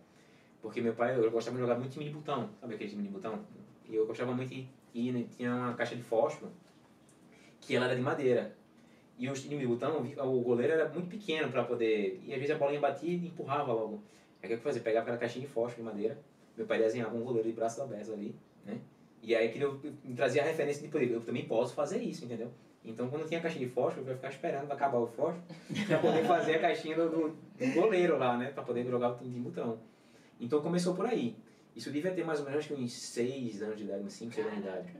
Porque 0.61 0.81
meu 0.81 0.93
pai, 0.93 1.15
eu 1.15 1.29
gostava 1.31 1.55
de 1.55 1.61
jogar 1.61 1.75
muito 1.75 1.91
time 1.91 2.05
de 2.05 2.11
botão, 2.11 2.49
sabe 2.59 2.75
aquele 2.75 2.89
time 2.89 3.03
de 3.03 3.09
botão? 3.09 3.39
E 3.87 3.95
eu 3.95 4.05
gostava 4.05 4.33
muito 4.33 4.49
de 4.49 4.67
ir, 4.93 5.11
né, 5.11 5.25
tinha 5.35 5.53
uma 5.53 5.73
caixa 5.75 5.95
de 5.95 6.01
fósforo 6.01 6.51
que 7.61 7.75
ela 7.75 7.85
era 7.85 7.95
de 7.95 8.01
madeira. 8.01 8.55
E 9.17 9.29
o 9.29 9.33
time 9.33 9.57
de 9.57 9.67
botão, 9.67 10.05
o 10.17 10.41
goleiro 10.41 10.73
era 10.73 10.89
muito 10.89 11.07
pequeno 11.07 11.49
para 11.49 11.63
poder. 11.63 12.21
E 12.25 12.33
às 12.33 12.39
vezes 12.39 12.55
a 12.55 12.57
bolinha 12.57 12.79
batia 12.79 13.09
e 13.09 13.27
empurrava 13.27 13.73
logo. 13.73 14.01
Aí 14.41 14.45
o 14.45 14.47
que 14.47 14.53
eu 14.53 14.59
fazia? 14.59 14.81
Pegava 14.81 15.03
aquela 15.03 15.17
caixinha 15.17 15.45
de 15.45 15.51
fósforo 15.51 15.83
de 15.83 15.83
madeira, 15.83 16.17
meu 16.55 16.65
pai 16.65 16.79
desenhava 16.79 17.15
um 17.15 17.21
goleiro 17.21 17.47
de 17.47 17.55
braços 17.55 17.79
abertos 17.79 18.11
ali, 18.11 18.35
né? 18.67 18.79
E 19.23 19.35
aí 19.35 19.49
que 19.49 19.59
eu 19.59 19.79
trazia 20.15 20.43
a 20.43 20.45
referência 20.45 20.81
de 20.81 20.89
poder, 20.89 21.11
eu 21.11 21.21
também 21.21 21.45
posso 21.45 21.73
fazer 21.73 22.01
isso, 22.01 22.25
entendeu? 22.25 22.51
Então 22.83 23.09
quando 23.09 23.27
tinha 23.27 23.39
a 23.39 23.43
caixinha 23.43 23.65
de 23.65 23.73
fósforo, 23.73 24.05
eu 24.05 24.09
ia 24.09 24.15
ficar 24.15 24.29
esperando 24.29 24.71
acabar 24.71 24.99
o 24.99 25.07
fósforo 25.07 25.43
para 25.87 25.97
poder 25.99 26.23
fazer 26.25 26.55
a 26.55 26.59
caixinha 26.59 26.95
do, 26.95 27.09
do, 27.09 27.73
goleiro 27.73 28.17
lá, 28.17 28.37
né? 28.37 28.51
Para 28.51 28.63
poder 28.63 28.85
jogar 28.85 29.11
o 29.11 29.17
time 29.17 29.31
de 29.31 29.39
botão. 29.39 29.79
Então 30.39 30.61
começou 30.61 30.95
por 30.95 31.05
aí. 31.05 31.35
Isso 31.75 31.91
devia 31.91 32.11
ter 32.11 32.23
mais 32.23 32.39
ou 32.39 32.45
menos 32.45 32.69
uns 32.71 32.93
6 32.93 33.61
anos 33.61 33.77
de 33.77 33.83
idade, 33.83 34.03
uns 34.03 34.13
5, 34.13 34.33
6 34.33 34.47
anos 34.47 34.61
de 34.61 34.67
idade. 34.67 34.93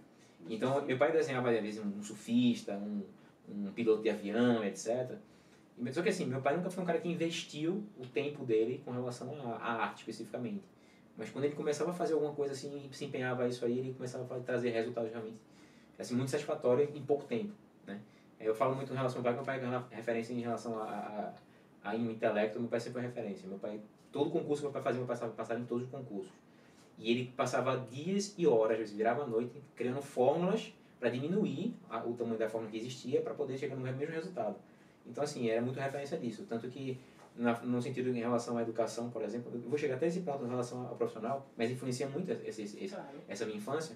Então 0.50 0.86
meu 0.86 0.98
pai 0.98 1.12
desenhava 1.12 1.50
às 1.50 1.62
vezes 1.62 1.84
um 1.84 2.04
surfista, 2.04 2.74
um, 2.74 3.04
um 3.50 3.72
piloto 3.72 4.02
de 4.02 4.10
avião, 4.10 4.64
etc. 4.64 5.18
Só 5.92 6.02
que 6.02 6.10
assim, 6.10 6.26
meu 6.26 6.42
pai 6.42 6.58
nunca 6.58 6.70
foi 6.70 6.84
um 6.84 6.88
cara 6.88 7.00
que 7.00 7.08
investiu 7.08 7.84
o 7.98 8.06
tempo 8.06 8.44
dele 8.44 8.82
com 8.84 8.92
relação 8.92 9.34
à 9.62 9.74
arte 9.84 10.00
especificamente. 10.00 10.64
Mas 11.18 11.30
quando 11.30 11.46
ele 11.46 11.56
começava 11.56 11.90
a 11.92 11.94
fazer 11.94 12.14
alguma 12.14 12.34
coisa 12.34 12.54
assim, 12.54 12.88
se 12.92 13.06
empenhava 13.06 13.48
isso 13.48 13.66
aí, 13.66 13.80
ele 13.80 13.94
começava 13.94 14.24
a 14.36 14.40
trazer 14.40 14.70
resultados 14.70 15.12
realmente 15.12 15.38
assim, 16.00 16.16
muito 16.16 16.30
satisfatórios 16.30 16.96
em 16.96 17.02
pouco 17.02 17.26
tempo. 17.26 17.54
Né? 17.86 18.00
Eu 18.40 18.54
falo 18.54 18.76
muito 18.76 18.92
em 18.94 18.96
relação 18.96 19.20
ao 19.20 19.24
pai, 19.24 19.34
meu 19.34 19.44
pai 19.44 19.60
é 19.92 19.96
referência 19.96 20.34
em 20.34 20.42
relação 20.42 20.80
a, 20.80 20.84
a, 20.84 21.34
a, 21.84 21.92
a 21.92 21.96
intelecto, 21.96 22.60
meu 22.60 22.70
pai 22.70 22.80
sempre 22.80 23.02
foi 23.02 23.10
referência. 23.10 23.48
Meu 23.48 23.58
pai, 23.58 23.80
todo 24.12 24.30
concurso 24.30 24.64
meu 24.64 24.72
pai 24.72 24.82
fazia, 24.82 25.00
meu 25.00 25.08
pai 25.08 25.16
passava, 25.16 25.34
passava 25.34 25.60
em 25.60 25.66
todos 25.66 25.86
os 25.86 25.90
concursos. 25.90 26.32
E 27.00 27.12
ele 27.12 27.32
passava 27.36 27.78
dias 27.92 28.34
e 28.38 28.48
horas, 28.48 28.80
às 28.80 28.92
virava 28.92 29.24
a 29.24 29.28
noite, 29.28 29.62
criando 29.76 30.02
fórmulas 30.02 30.74
para 31.00 31.10
diminuir 31.10 31.76
a, 31.90 32.04
o 32.04 32.14
tamanho 32.14 32.38
da 32.38 32.50
fórmula 32.50 32.72
que 32.72 32.78
existia 32.78 33.22
para 33.22 33.34
poder 33.34 33.58
chegar 33.58 33.76
no 33.76 33.82
mesmo 33.82 34.06
resultado. 34.06 34.56
Então, 35.06 35.24
assim, 35.24 35.50
era 35.50 35.62
muito 35.62 35.80
referência 35.80 36.18
disso. 36.18 36.46
Tanto 36.50 36.68
que, 36.68 37.00
na, 37.38 37.60
no 37.62 37.82
sentido 37.82 38.10
em 38.10 38.20
relação 38.20 38.58
à 38.58 38.62
educação, 38.62 39.10
por 39.10 39.22
exemplo, 39.22 39.52
eu 39.54 39.62
vou 39.62 39.78
chegar 39.78 39.96
até 39.96 40.08
esse 40.08 40.22
ponto 40.22 40.44
em 40.44 40.50
relação 40.50 40.88
ao 40.88 40.96
profissional, 40.96 41.48
mas 41.56 41.70
influencia 41.70 42.08
muito 42.08 42.32
esse, 42.32 42.64
esse, 42.64 42.88
Claro. 42.88 43.18
essa 43.28 43.46
minha 43.46 43.58
infância, 43.58 43.96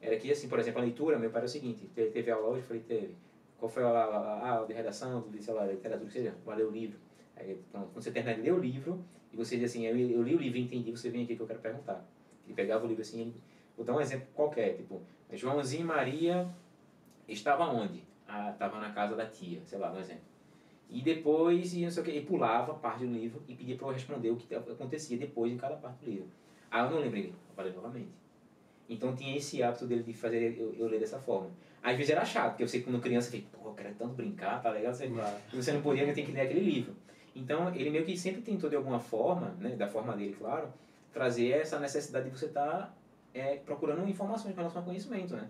era 0.00 0.16
que, 0.16 0.30
assim, 0.30 0.48
por 0.48 0.58
exemplo, 0.58 0.80
a 0.80 0.84
leitura, 0.84 1.18
meu 1.18 1.30
pai 1.30 1.40
era 1.40 1.46
o 1.46 1.48
seguinte, 1.48 1.88
teve, 1.94 2.10
teve 2.10 2.30
aula 2.30 2.48
hoje? 2.48 2.62
Falei, 2.62 2.82
teve. 2.82 3.16
Qual 3.58 3.70
foi 3.70 3.84
a, 3.84 3.88
aula 3.88 4.66
de 4.66 4.72
redação, 4.72 5.28
de, 5.30 5.42
sei 5.42 5.54
lá, 5.54 5.64
literatura, 5.64 6.06
que 6.06 6.12
seja? 6.12 6.34
Vai 6.44 6.56
ler 6.56 6.66
o 6.66 6.70
livro. 6.70 6.98
Aí, 7.36 7.58
pronto, 7.70 7.88
quando 7.92 8.02
você 8.02 8.10
terminar 8.10 8.34
de 8.34 8.42
ler 8.42 8.52
o 8.52 8.58
livro, 8.58 9.04
e 9.32 9.36
você 9.36 9.56
diz 9.56 9.70
assim, 9.70 9.86
eu, 9.86 9.96
eu 9.96 10.22
li 10.22 10.34
o 10.34 10.38
livro 10.38 10.58
e 10.58 10.60
entendi, 10.60 10.90
você 10.90 11.08
vem 11.08 11.22
aqui 11.24 11.36
que 11.36 11.42
eu 11.42 11.46
quero 11.46 11.60
perguntar. 11.60 12.04
Ele 12.44 12.54
pegava 12.54 12.84
o 12.84 12.88
livro 12.88 13.00
assim, 13.00 13.20
ele, 13.22 13.34
vou 13.76 13.86
dar 13.86 13.94
um 13.94 14.00
exemplo 14.00 14.26
qualquer, 14.34 14.74
tipo, 14.74 15.00
Joãozinho 15.32 15.82
e 15.82 15.84
Maria 15.84 16.48
estava 17.28 17.64
onde? 17.66 18.02
Ah, 18.26 18.50
estava 18.50 18.80
na 18.80 18.92
casa 18.92 19.14
da 19.14 19.26
tia, 19.26 19.60
sei 19.64 19.78
lá, 19.78 19.92
um 19.92 19.98
exemplo. 19.98 20.31
E 20.90 21.00
depois, 21.00 21.74
e 21.74 21.82
não 21.82 21.90
sei 21.90 22.02
o 22.02 22.04
que, 22.04 22.10
ele 22.10 22.26
pulava 22.26 22.74
parte 22.74 23.04
do 23.04 23.12
livro 23.12 23.42
e 23.48 23.54
pedia 23.54 23.76
para 23.76 23.88
eu 23.88 23.92
responder 23.92 24.30
o 24.30 24.36
que 24.36 24.54
acontecia 24.54 25.16
depois 25.16 25.52
em 25.52 25.56
cada 25.56 25.76
parte 25.76 26.04
do 26.04 26.10
livro. 26.10 26.28
Aí 26.70 26.84
eu 26.84 26.90
não 26.90 27.00
lembrei, 27.00 27.28
eu 27.28 27.54
falei 27.54 27.72
novamente. 27.72 28.10
Então 28.88 29.14
tinha 29.14 29.36
esse 29.36 29.62
hábito 29.62 29.86
dele 29.86 30.02
de 30.02 30.12
fazer 30.12 30.58
eu, 30.58 30.74
eu 30.78 30.86
ler 30.86 31.00
dessa 31.00 31.18
forma. 31.18 31.50
Às 31.82 31.96
vezes 31.96 32.12
era 32.12 32.24
chato, 32.24 32.50
porque 32.50 32.62
eu 32.62 32.68
sei 32.68 32.80
que 32.80 32.86
quando 32.86 33.00
criança, 33.00 33.28
eu 33.28 33.30
falei, 33.32 33.46
pô, 33.52 33.68
eu 33.70 33.74
quero 33.74 33.94
tanto 33.94 34.14
brincar, 34.14 34.62
tá 34.62 34.70
legal? 34.70 34.92
Você, 34.92 35.10
você 35.52 35.72
não 35.72 35.82
podia, 35.82 36.12
tenho 36.12 36.26
que 36.26 36.32
ler 36.32 36.42
aquele 36.42 36.60
livro. 36.60 36.94
Então 37.34 37.74
ele 37.74 37.90
meio 37.90 38.04
que 38.04 38.16
sempre 38.16 38.42
tentou 38.42 38.68
de 38.68 38.76
alguma 38.76 39.00
forma, 39.00 39.56
né, 39.58 39.70
da 39.70 39.88
forma 39.88 40.14
dele, 40.14 40.36
claro, 40.38 40.68
trazer 41.12 41.50
essa 41.50 41.80
necessidade 41.80 42.28
de 42.28 42.38
você 42.38 42.46
estar 42.46 42.94
é, 43.34 43.56
procurando 43.56 44.06
informações 44.08 44.52
em 44.52 44.56
relação 44.56 44.80
ao 44.80 44.86
conhecimento, 44.86 45.34
né? 45.34 45.48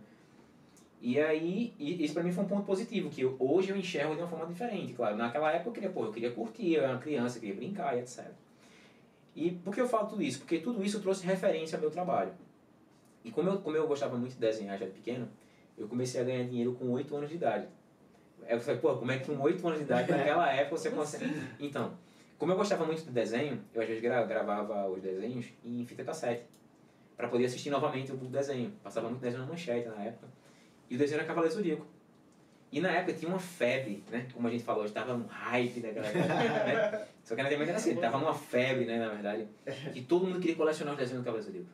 E 1.05 1.19
aí, 1.21 1.75
e 1.81 2.05
isso 2.05 2.15
pra 2.15 2.23
mim 2.23 2.31
foi 2.31 2.45
um 2.45 2.49
ponto 2.49 2.63
positivo, 2.65 3.11
que 3.11 3.23
eu- 3.23 3.37
hoje 3.41 3.71
eu 3.71 3.77
enxergo 3.77 4.15
de 4.15 4.21
uma 4.21 4.29
forma 4.29 4.47
diferente, 4.47 4.93
claro. 4.93 5.17
Naquela 5.17 5.51
época 5.51 5.71
eu 5.71 5.73
queria, 5.73 5.91
pô, 5.91 6.05
eu 6.05 6.13
queria 6.13 6.31
curtir, 6.31 6.75
eu 6.75 6.85
era 6.85 6.93
uma 6.93 7.01
criança, 7.01 7.39
eu 7.39 7.41
queria 7.41 7.57
brincar 7.57 7.97
e 7.97 8.01
etc. 8.01 8.25
E 9.35 9.51
por 9.51 9.75
que 9.75 9.81
eu 9.81 9.89
falo 9.89 10.07
tudo 10.09 10.23
isso? 10.23 10.39
Porque 10.39 10.59
tudo 10.59 10.85
isso 10.85 11.01
trouxe 11.01 11.27
referência 11.27 11.77
ao 11.77 11.81
meu 11.81 11.91
trabalho. 11.91 12.33
E 13.25 13.31
como 13.33 13.49
eu, 13.49 13.59
como 13.59 13.77
eu 13.77 13.89
gostava 13.89 14.17
muito 14.17 14.35
de 14.35 14.39
desenhar 14.39 14.79
já 14.79 14.85
de 14.87 14.93
pequeno, 14.93 15.29
eu 15.77 15.89
comecei 15.89 16.21
a 16.21 16.25
ganhar 16.25 16.45
dinheiro 16.45 16.75
com 16.75 16.89
8 16.91 17.17
anos 17.17 17.29
de 17.31 17.35
idade. 17.37 17.67
Eu 18.49 18.61
falei, 18.61 18.81
pô, 18.81 18.95
como 18.97 19.11
é 19.11 19.19
que 19.19 19.27
com 19.27 19.41
8 19.41 19.65
anos 19.67 19.79
de 19.81 19.85
idade, 19.85 20.09
naquela 20.13 20.53
época, 20.53 20.77
você 20.77 20.91
consegue... 20.91 21.25
Então, 21.59 21.95
como 22.39 22.53
eu 22.53 22.57
gostava 22.57 22.85
muito 22.85 23.03
de 23.03 23.11
desenho, 23.11 23.61
eu 23.75 23.81
às 23.83 23.89
vezes 23.89 24.03
gra- 24.03 24.23
gravava 24.25 24.89
os 24.89 25.01
desenhos 25.03 25.47
em 25.65 25.85
fita 25.85 26.05
cassete, 26.05 26.45
para 27.17 27.27
poder 27.29 27.47
assistir 27.47 27.71
novamente 27.71 28.13
o 28.13 28.17
desenho. 28.17 28.73
Passava 28.83 29.09
muito 29.09 29.21
desenho 29.23 29.43
na 29.43 29.49
manchete 29.49 29.89
na 29.89 30.03
época. 30.05 30.27
E 30.93 30.95
o 30.95 30.99
desenho 30.99 31.21
era 31.21 31.27
Cavaleiro 31.27 31.55
Zodíaco. 31.55 31.87
E 32.71 32.79
na 32.79 32.91
época 32.91 33.15
tinha 33.15 33.27
uma 33.27 33.39
febre, 33.39 34.05
né? 34.11 34.29
Como 34.35 34.47
a 34.47 34.51
gente 34.51 34.63
falou, 34.63 34.85
estava 34.85 35.17
no 35.17 35.27
hype 35.27 35.81
daquela 35.81 36.07
época, 36.07 36.29
né? 36.29 37.07
Só 37.25 37.35
que 37.35 37.43
na 37.43 37.49
verdade 37.49 37.71
era 37.71 37.79
assim, 37.79 37.97
tava 37.97 38.19
numa 38.19 38.35
febre, 38.35 38.85
né, 38.85 38.99
na 38.99 39.09
verdade, 39.09 39.49
que 39.95 40.03
todo 40.03 40.27
mundo 40.27 40.39
queria 40.39 40.55
colecionar 40.55 40.93
os 40.93 41.01
desenhos 41.01 41.23
do 41.23 41.25
Cavaleiro 41.25 41.51
Zodíaco. 41.51 41.71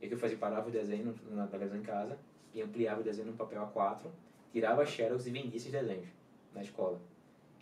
E 0.00 0.06
o 0.06 0.08
que 0.08 0.14
eu 0.14 0.18
fazia? 0.18 0.38
Parava 0.38 0.66
o 0.66 0.70
desenho 0.70 1.14
na 1.30 1.46
televisão 1.46 1.78
em 1.78 1.82
casa 1.82 2.16
e 2.54 2.62
ampliava 2.62 3.02
o 3.02 3.04
desenho 3.04 3.26
no 3.26 3.34
papel 3.34 3.70
A4, 3.74 4.06
tirava 4.50 4.86
xerox 4.86 5.26
e 5.26 5.30
vendia 5.30 5.56
esses 5.58 5.70
desenhos 5.70 6.08
na 6.54 6.62
escola. 6.62 6.98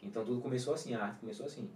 Então 0.00 0.24
tudo 0.24 0.40
começou 0.40 0.74
assim, 0.74 0.94
a 0.94 1.02
arte 1.02 1.18
começou 1.18 1.46
assim. 1.46 1.68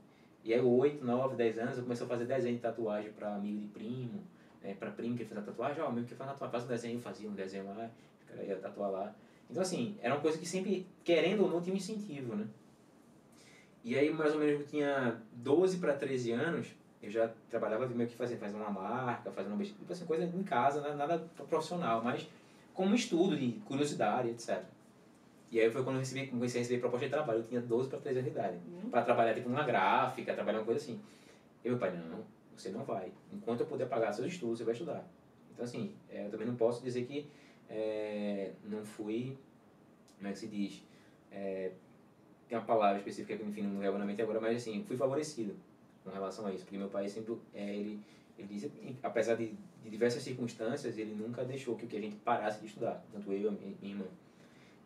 E 0.45 0.55
aí, 0.55 0.61
8, 0.61 1.05
9, 1.05 1.35
10 1.35 1.59
anos, 1.59 1.79
eu 1.79 1.83
comecei 1.83 2.07
a 2.07 2.09
fazer 2.09 2.27
desenho 2.27 2.55
de 2.55 2.61
tatuagem 2.61 3.11
para 3.11 3.35
amigo 3.35 3.59
de 3.59 3.67
primo, 3.67 4.23
né, 4.63 4.77
para 4.79 4.93
primo 4.93 5.17
que 5.17 5.25
fez 5.25 5.37
a 5.37 5.43
tatuagem, 5.43 5.83
ó, 5.83 5.89
amigo 5.89 6.07
que 6.07 6.15
faz 6.15 6.31
tatuagem, 6.31 6.53
faz 6.53 6.65
um 6.65 6.69
desenho, 6.69 6.99
eu 6.99 7.01
fazia 7.01 7.29
um 7.29 7.35
desenho 7.35 7.67
lá, 7.67 7.91
o 8.25 8.29
cara 8.29 8.45
ia 8.45 8.57
tatuar 8.57 8.91
lá. 8.91 9.15
Então, 9.51 9.63
assim, 9.63 9.97
era 10.01 10.15
uma 10.15 10.21
coisa 10.21 10.39
que 10.39 10.47
sempre, 10.47 10.87
querendo 11.05 11.45
ou 11.45 11.51
não, 11.51 11.61
tinha 11.61 11.75
um 11.75 11.77
incentivo, 11.77 12.35
né? 12.35 12.47
E 13.85 13.97
aí, 13.97 14.11
mais 14.13 14.33
ou 14.33 14.41
menos, 14.41 14.61
eu 14.61 14.67
tinha 14.67 15.21
12 15.33 15.77
para 15.79 15.93
13 15.95 16.33
anos, 16.33 16.69
eu 17.03 17.11
já 17.11 17.31
trabalhava 17.51 17.87
meio 17.87 18.09
que 18.09 18.17
fazendo, 18.17 18.39
fazendo 18.41 18.63
uma 18.63 18.71
marca, 18.71 19.31
fazendo 19.31 19.53
uma 19.55 19.63
tipo 19.63 19.93
assim, 19.93 20.07
coisa 20.07 20.25
em 20.25 20.43
casa, 20.43 20.81
né, 20.81 20.95
nada 20.95 21.19
profissional, 21.49 22.03
mas 22.03 22.27
como 22.73 22.95
estudo 22.95 23.37
de 23.37 23.53
curiosidade, 23.67 24.31
etc. 24.31 24.63
E 25.53 25.61
aí 25.61 25.71
foi 25.71 25.85
quando 25.85 25.97
eu 25.97 26.01
recebi, 26.01 26.27
comecei 26.29 26.61
a 26.61 26.63
receber 26.63 26.81
proposta 26.81 27.07
de 27.07 27.13
trabalho, 27.13 27.41
eu 27.41 27.45
tinha 27.45 27.61
12 27.61 27.91
para 27.91 27.99
13 28.01 28.19
anos 28.21 28.33
de 28.33 28.39
idade 28.39 28.57
Hum. 28.67 28.89
para 28.91 29.03
trabalhar 29.03 29.35
tipo 29.35 29.49
numa 29.51 29.63
gráfica, 29.63 30.33
trabalhar 30.35 30.61
uma 30.61 30.65
coisa 30.65 30.81
assim. 30.81 30.99
E 31.63 31.69
meu 31.69 31.79
pai, 31.79 31.95
não, 31.95 32.25
Você 32.57 32.71
não 32.71 32.85
vai. 32.85 33.13
Enquanto 33.33 33.61
eu 33.61 33.67
puder 33.67 33.89
pagar 33.89 34.13
seus 34.13 34.29
estudos, 34.29 34.59
você 34.59 34.65
vai 34.65 34.73
estudar. 34.73 35.05
Então, 35.53 35.65
assim, 35.65 35.95
é, 36.09 36.25
eu 36.27 36.31
também 36.31 36.47
não 36.47 36.55
posso 36.57 36.83
dizer 36.83 37.05
que 37.05 37.29
é, 37.69 38.53
não 38.65 38.85
fui, 38.85 39.37
como 40.17 40.29
é 40.29 40.33
que 40.33 40.39
se 40.39 40.47
diz? 40.49 40.83
É, 41.31 41.73
tem 42.49 42.59
uma 42.59 42.65
palavra 42.65 42.99
específica 42.99 43.37
que, 43.37 43.43
enfim, 43.43 43.63
não 43.63 43.71
me 43.71 43.99
na 43.99 44.05
mente 44.05 44.23
agora, 44.23 44.41
mas 44.41 44.57
assim, 44.57 44.85
fui 44.85 44.97
favorecido 44.97 45.55
com 46.05 46.11
relação 46.11 46.47
a 46.47 46.53
isso, 46.53 46.65
porque 46.65 46.77
meu 46.77 46.89
pai 46.89 47.09
sempre, 47.09 47.37
é, 47.55 47.75
ele, 47.75 48.01
ele 48.39 48.49
disse, 48.49 48.71
apesar 49.03 49.37
de, 49.37 49.53
de 49.83 49.91
diversas 49.91 50.23
circunstâncias, 50.23 50.99
ele 50.99 51.15
nunca 51.15 51.45
deixou 51.45 51.77
que, 51.77 51.87
que 51.87 51.97
a 51.97 52.01
gente 52.01 52.17
parasse 52.17 52.61
de 52.61 52.67
estudar, 52.67 53.05
tanto 53.13 53.33
eu 53.33 53.53
e 53.53 53.77
minha, 53.83 53.95
irmã. 53.95 54.07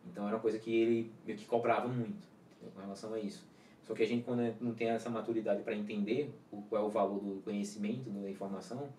Então 0.07 0.25
era 0.25 0.35
uma 0.35 0.41
coisa 0.41 0.57
que 0.57 0.73
ele 0.73 1.11
meio 1.25 1.37
que 1.37 1.45
cobrava 1.45 1.87
muito 1.87 2.27
com 2.73 2.81
relação 2.81 3.13
a 3.13 3.19
isso. 3.19 3.47
Só 3.83 3.93
que 3.93 4.03
a 4.03 4.07
gente, 4.07 4.23
quando 4.23 4.41
não 4.61 4.73
tem 4.73 4.89
essa 4.89 5.09
maturidade 5.09 5.63
para 5.63 5.75
entender 5.75 6.31
o, 6.51 6.61
qual 6.63 6.83
é 6.83 6.85
o 6.85 6.89
valor 6.89 7.19
do 7.19 7.41
conhecimento, 7.41 8.09
da 8.09 8.29
informação, 8.29 8.89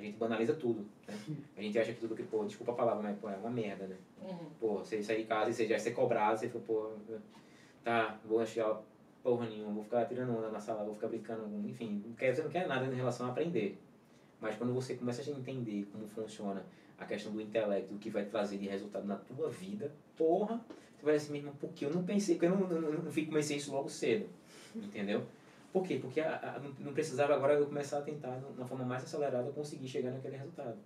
a 0.00 0.02
gente 0.02 0.16
banaliza 0.16 0.54
tudo. 0.54 0.86
Né? 1.06 1.14
A 1.56 1.62
gente 1.62 1.78
acha 1.78 1.92
que 1.92 2.00
tudo 2.00 2.14
que, 2.14 2.22
pô, 2.22 2.44
desculpa 2.44 2.72
a 2.72 2.74
palavra, 2.74 3.02
mas 3.02 3.18
pô, 3.18 3.28
é 3.28 3.36
uma 3.36 3.50
merda, 3.50 3.86
né? 3.86 3.96
Uhum. 4.22 4.50
Pô, 4.58 4.78
você 4.78 5.02
sair 5.02 5.18
de 5.18 5.24
casa 5.24 5.50
e 5.50 5.54
você 5.54 5.66
já 5.66 5.78
ser 5.78 5.92
cobrado, 5.92 6.38
você 6.38 6.46
fica, 6.46 6.58
pô, 6.60 6.90
tá, 7.84 8.18
vou 8.24 8.40
achar 8.40 8.80
porra 9.22 9.46
nenhuma, 9.46 9.72
vou 9.72 9.82
ficar 9.82 10.06
tirando 10.06 10.36
onda 10.36 10.50
na 10.50 10.58
sala, 10.58 10.84
vou 10.84 10.94
ficar 10.94 11.08
brincando, 11.08 11.46
enfim, 11.68 12.02
você 12.18 12.42
não 12.42 12.50
quer 12.50 12.66
nada 12.66 12.86
em 12.86 12.96
relação 12.96 13.26
a 13.26 13.30
aprender. 13.30 13.78
Mas 14.40 14.56
quando 14.56 14.72
você 14.72 14.94
começa 14.94 15.20
a 15.20 15.34
entender 15.34 15.86
como 15.92 16.08
funciona 16.08 16.64
a 16.98 17.04
questão 17.04 17.32
do 17.32 17.40
intelecto, 17.40 17.94
o 17.94 17.98
que 17.98 18.08
vai 18.08 18.24
trazer 18.24 18.56
de 18.56 18.66
resultado 18.66 19.06
na 19.06 19.16
tua 19.16 19.50
vida, 19.50 19.92
porra, 20.16 20.64
você 20.96 21.04
vai 21.04 21.14
assim 21.16 21.32
mesmo, 21.32 21.52
porque 21.60 21.84
eu 21.84 21.92
não 21.92 22.04
pensei, 22.04 22.36
porque 22.36 22.46
eu 22.46 22.56
não, 22.56 22.66
não, 22.66 22.80
não, 22.80 23.02
não 23.02 23.12
comecei 23.12 23.58
isso 23.58 23.72
logo 23.72 23.90
cedo, 23.90 24.26
entendeu? 24.74 25.26
Por 25.72 25.84
quê? 25.84 25.98
Porque 26.00 26.20
a, 26.20 26.34
a, 26.36 26.82
não 26.82 26.92
precisava 26.92 27.34
agora 27.34 27.54
eu 27.54 27.66
começar 27.66 27.98
a 27.98 28.02
tentar, 28.02 28.36
de 28.38 28.58
uma 28.58 28.66
forma 28.66 28.84
mais 28.84 29.04
acelerada, 29.04 29.50
conseguir 29.52 29.86
chegar 29.86 30.10
naquele 30.10 30.36
resultado. 30.36 30.76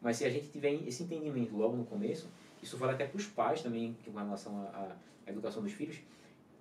Mas 0.00 0.16
se 0.16 0.24
a 0.24 0.30
gente 0.30 0.48
tiver 0.48 0.72
esse 0.86 1.02
entendimento 1.02 1.56
logo 1.56 1.76
no 1.76 1.84
começo, 1.84 2.28
isso 2.62 2.76
vale 2.76 2.92
até 2.92 3.06
para 3.06 3.16
os 3.16 3.26
pais 3.26 3.62
também, 3.62 3.96
com 4.04 4.12
relação 4.12 4.62
à 4.72 4.96
educação 5.26 5.62
dos 5.62 5.72
filhos, 5.72 5.98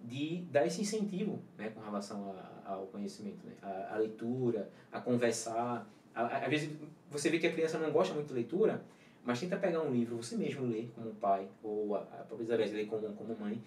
de 0.04 0.44
dar 0.52 0.66
esse 0.66 0.82
incentivo 0.82 1.40
né, 1.58 1.70
com 1.70 1.82
relação 1.82 2.36
a, 2.66 2.74
ao 2.74 2.88
conhecimento, 2.88 3.46
né? 3.46 3.54
a, 3.62 3.96
a 3.96 3.98
leitura, 3.98 4.70
a 4.92 5.00
conversar. 5.00 5.88
Às 6.16 6.50
vezes 6.50 6.72
você 7.12 7.30
vê 7.30 7.38
que 7.38 7.46
a 7.46 7.54
criança 7.54 7.78
não 7.78 7.92
gosta 7.92 8.14
muito 8.14 8.28
de 8.28 8.34
leitura, 8.34 8.84
mas 9.24 9.40
tenta 9.40 9.58
pegar 9.58 9.82
um 9.82 9.92
livro, 9.92 10.18
você 10.18 10.36
mesmo 10.36 10.66
ler 10.66 10.90
como 10.96 11.14
pai, 11.16 11.48
ou 11.62 11.96
a, 11.96 12.00
a 12.00 12.24
própria 12.24 12.44
Isabel 12.44 12.72
ler 12.72 12.88
como, 12.88 13.14
como 13.14 13.36
mãe, 13.40 13.62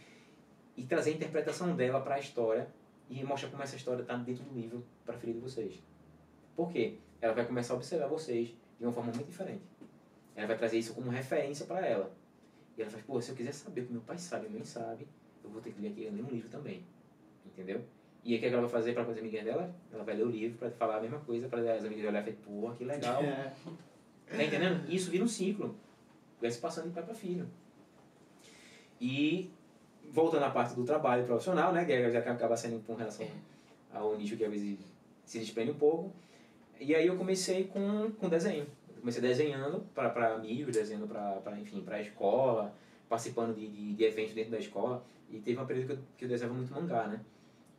e 0.77 0.85
trazer 0.85 1.11
a 1.11 1.15
interpretação 1.15 1.77
dela 1.77 2.01
para 2.01 2.17
a 2.17 2.19
história 2.19 2.67
e 3.11 3.25
mostrar 3.25 3.51
como 3.51 3.63
essa 3.63 3.77
história 3.77 4.03
está 4.03 4.17
dentro 4.17 4.45
do 4.45 4.55
livro 4.55 4.85
para 5.05 5.17
a 5.17 5.19
filha 5.19 5.35
de 5.35 5.41
vocês. 5.41 5.83
Por 6.55 6.71
quê? 6.71 6.97
Ela 7.21 7.35
vai 7.35 7.45
começar 7.45 7.75
a 7.75 7.77
observar 7.77 8.07
vocês 8.07 8.55
de 8.79 8.85
uma 8.85 8.93
forma 8.93 9.13
muito 9.13 9.27
diferente. 9.27 9.63
Ela 10.37 10.47
vai 10.47 10.57
trazer 10.57 10.79
isso 10.79 10.95
como 10.95 11.11
referência 11.11 11.67
para 11.67 11.85
ela. 11.85 12.11
E 12.79 12.83
ela 12.83 12.91
faz, 12.91 13.03
pô, 13.05 13.21
se 13.21 13.33
eu 13.33 13.37
quiser 13.37 13.53
saber 13.53 13.83
o 13.83 13.87
que 13.87 13.93
meu 13.93 14.03
pai 14.03 14.17
sabe, 14.17 14.47
minha 14.47 14.59
mãe 14.59 14.65
sabe, 14.65 15.07
eu 15.43 15.51
vou 15.51 15.61
ter 15.61 15.73
que 15.73 15.81
ler 15.81 15.89
aqui, 15.89 16.09
ler 16.09 16.23
um 16.23 16.29
livro 16.29 16.49
também. 16.49 16.85
Entendeu? 17.45 17.85
E 18.23 18.33
aí 18.33 18.39
o 18.39 18.41
que 18.41 18.47
ela 18.47 18.61
vai 18.61 18.71
fazer 18.71 18.93
para 18.93 19.03
as 19.03 19.19
amigas 19.19 19.45
dela? 19.45 19.75
Ela 19.93 20.05
vai 20.05 20.15
ler 20.15 20.27
o 20.27 20.31
livro 20.31 20.59
para 20.59 20.71
falar 20.71 20.99
a 20.99 21.01
mesma 21.01 21.19
coisa, 21.19 21.49
para 21.49 21.75
as 21.75 21.85
amigas 21.85 22.05
dela 22.05 22.23
falar, 22.23 22.37
pô, 22.45 22.71
que 22.73 22.85
legal. 22.85 23.23
É. 23.23 23.53
Tá 24.27 24.45
entendendo? 24.45 24.89
Isso 24.89 25.11
vira 25.11 25.25
um 25.25 25.29
ciclo. 25.29 25.75
Vai 26.41 26.51
se 26.51 26.61
passando 26.61 26.89
de 26.89 26.95
pai 26.95 27.03
para 27.03 27.15
filho. 27.15 27.49
E 29.01 29.51
voltando 30.13 30.45
à 30.45 30.51
parte 30.51 30.75
do 30.75 30.85
trabalho 30.85 31.25
profissional, 31.25 31.73
né, 31.73 31.85
que 31.85 32.11
já 32.11 32.19
acaba 32.19 32.57
sendo 32.57 32.85
com 32.85 32.95
relação 32.95 33.27
ao 33.93 34.17
nicho 34.17 34.37
que 34.37 34.45
às 34.45 34.51
vezes 34.51 34.79
se 35.25 35.39
desprende 35.39 35.71
um 35.71 35.75
pouco. 35.75 36.13
E 36.79 36.95
aí 36.95 37.07
eu 37.07 37.17
comecei 37.17 37.65
com, 37.65 38.11
com 38.13 38.29
desenho. 38.29 38.67
Eu 38.89 39.01
comecei 39.01 39.23
desenhando 39.23 39.81
para 39.95 40.35
amigos, 40.35 40.75
desenhando 40.75 41.07
para, 41.07 41.59
enfim, 41.59 41.83
para 41.83 41.97
a 41.97 42.01
escola, 42.01 42.75
participando 43.09 43.55
de, 43.55 43.69
de, 43.69 43.93
de, 43.95 44.05
eventos 44.05 44.35
dentro 44.35 44.51
da 44.51 44.59
escola. 44.59 45.05
E 45.31 45.39
teve 45.39 45.57
uma 45.57 45.67
período 45.67 45.87
que 45.87 45.93
eu, 45.93 45.99
que 46.19 46.25
eu 46.25 46.29
desenhava 46.29 46.57
muito 46.57 46.73
mangá, 46.73 47.07
né? 47.07 47.21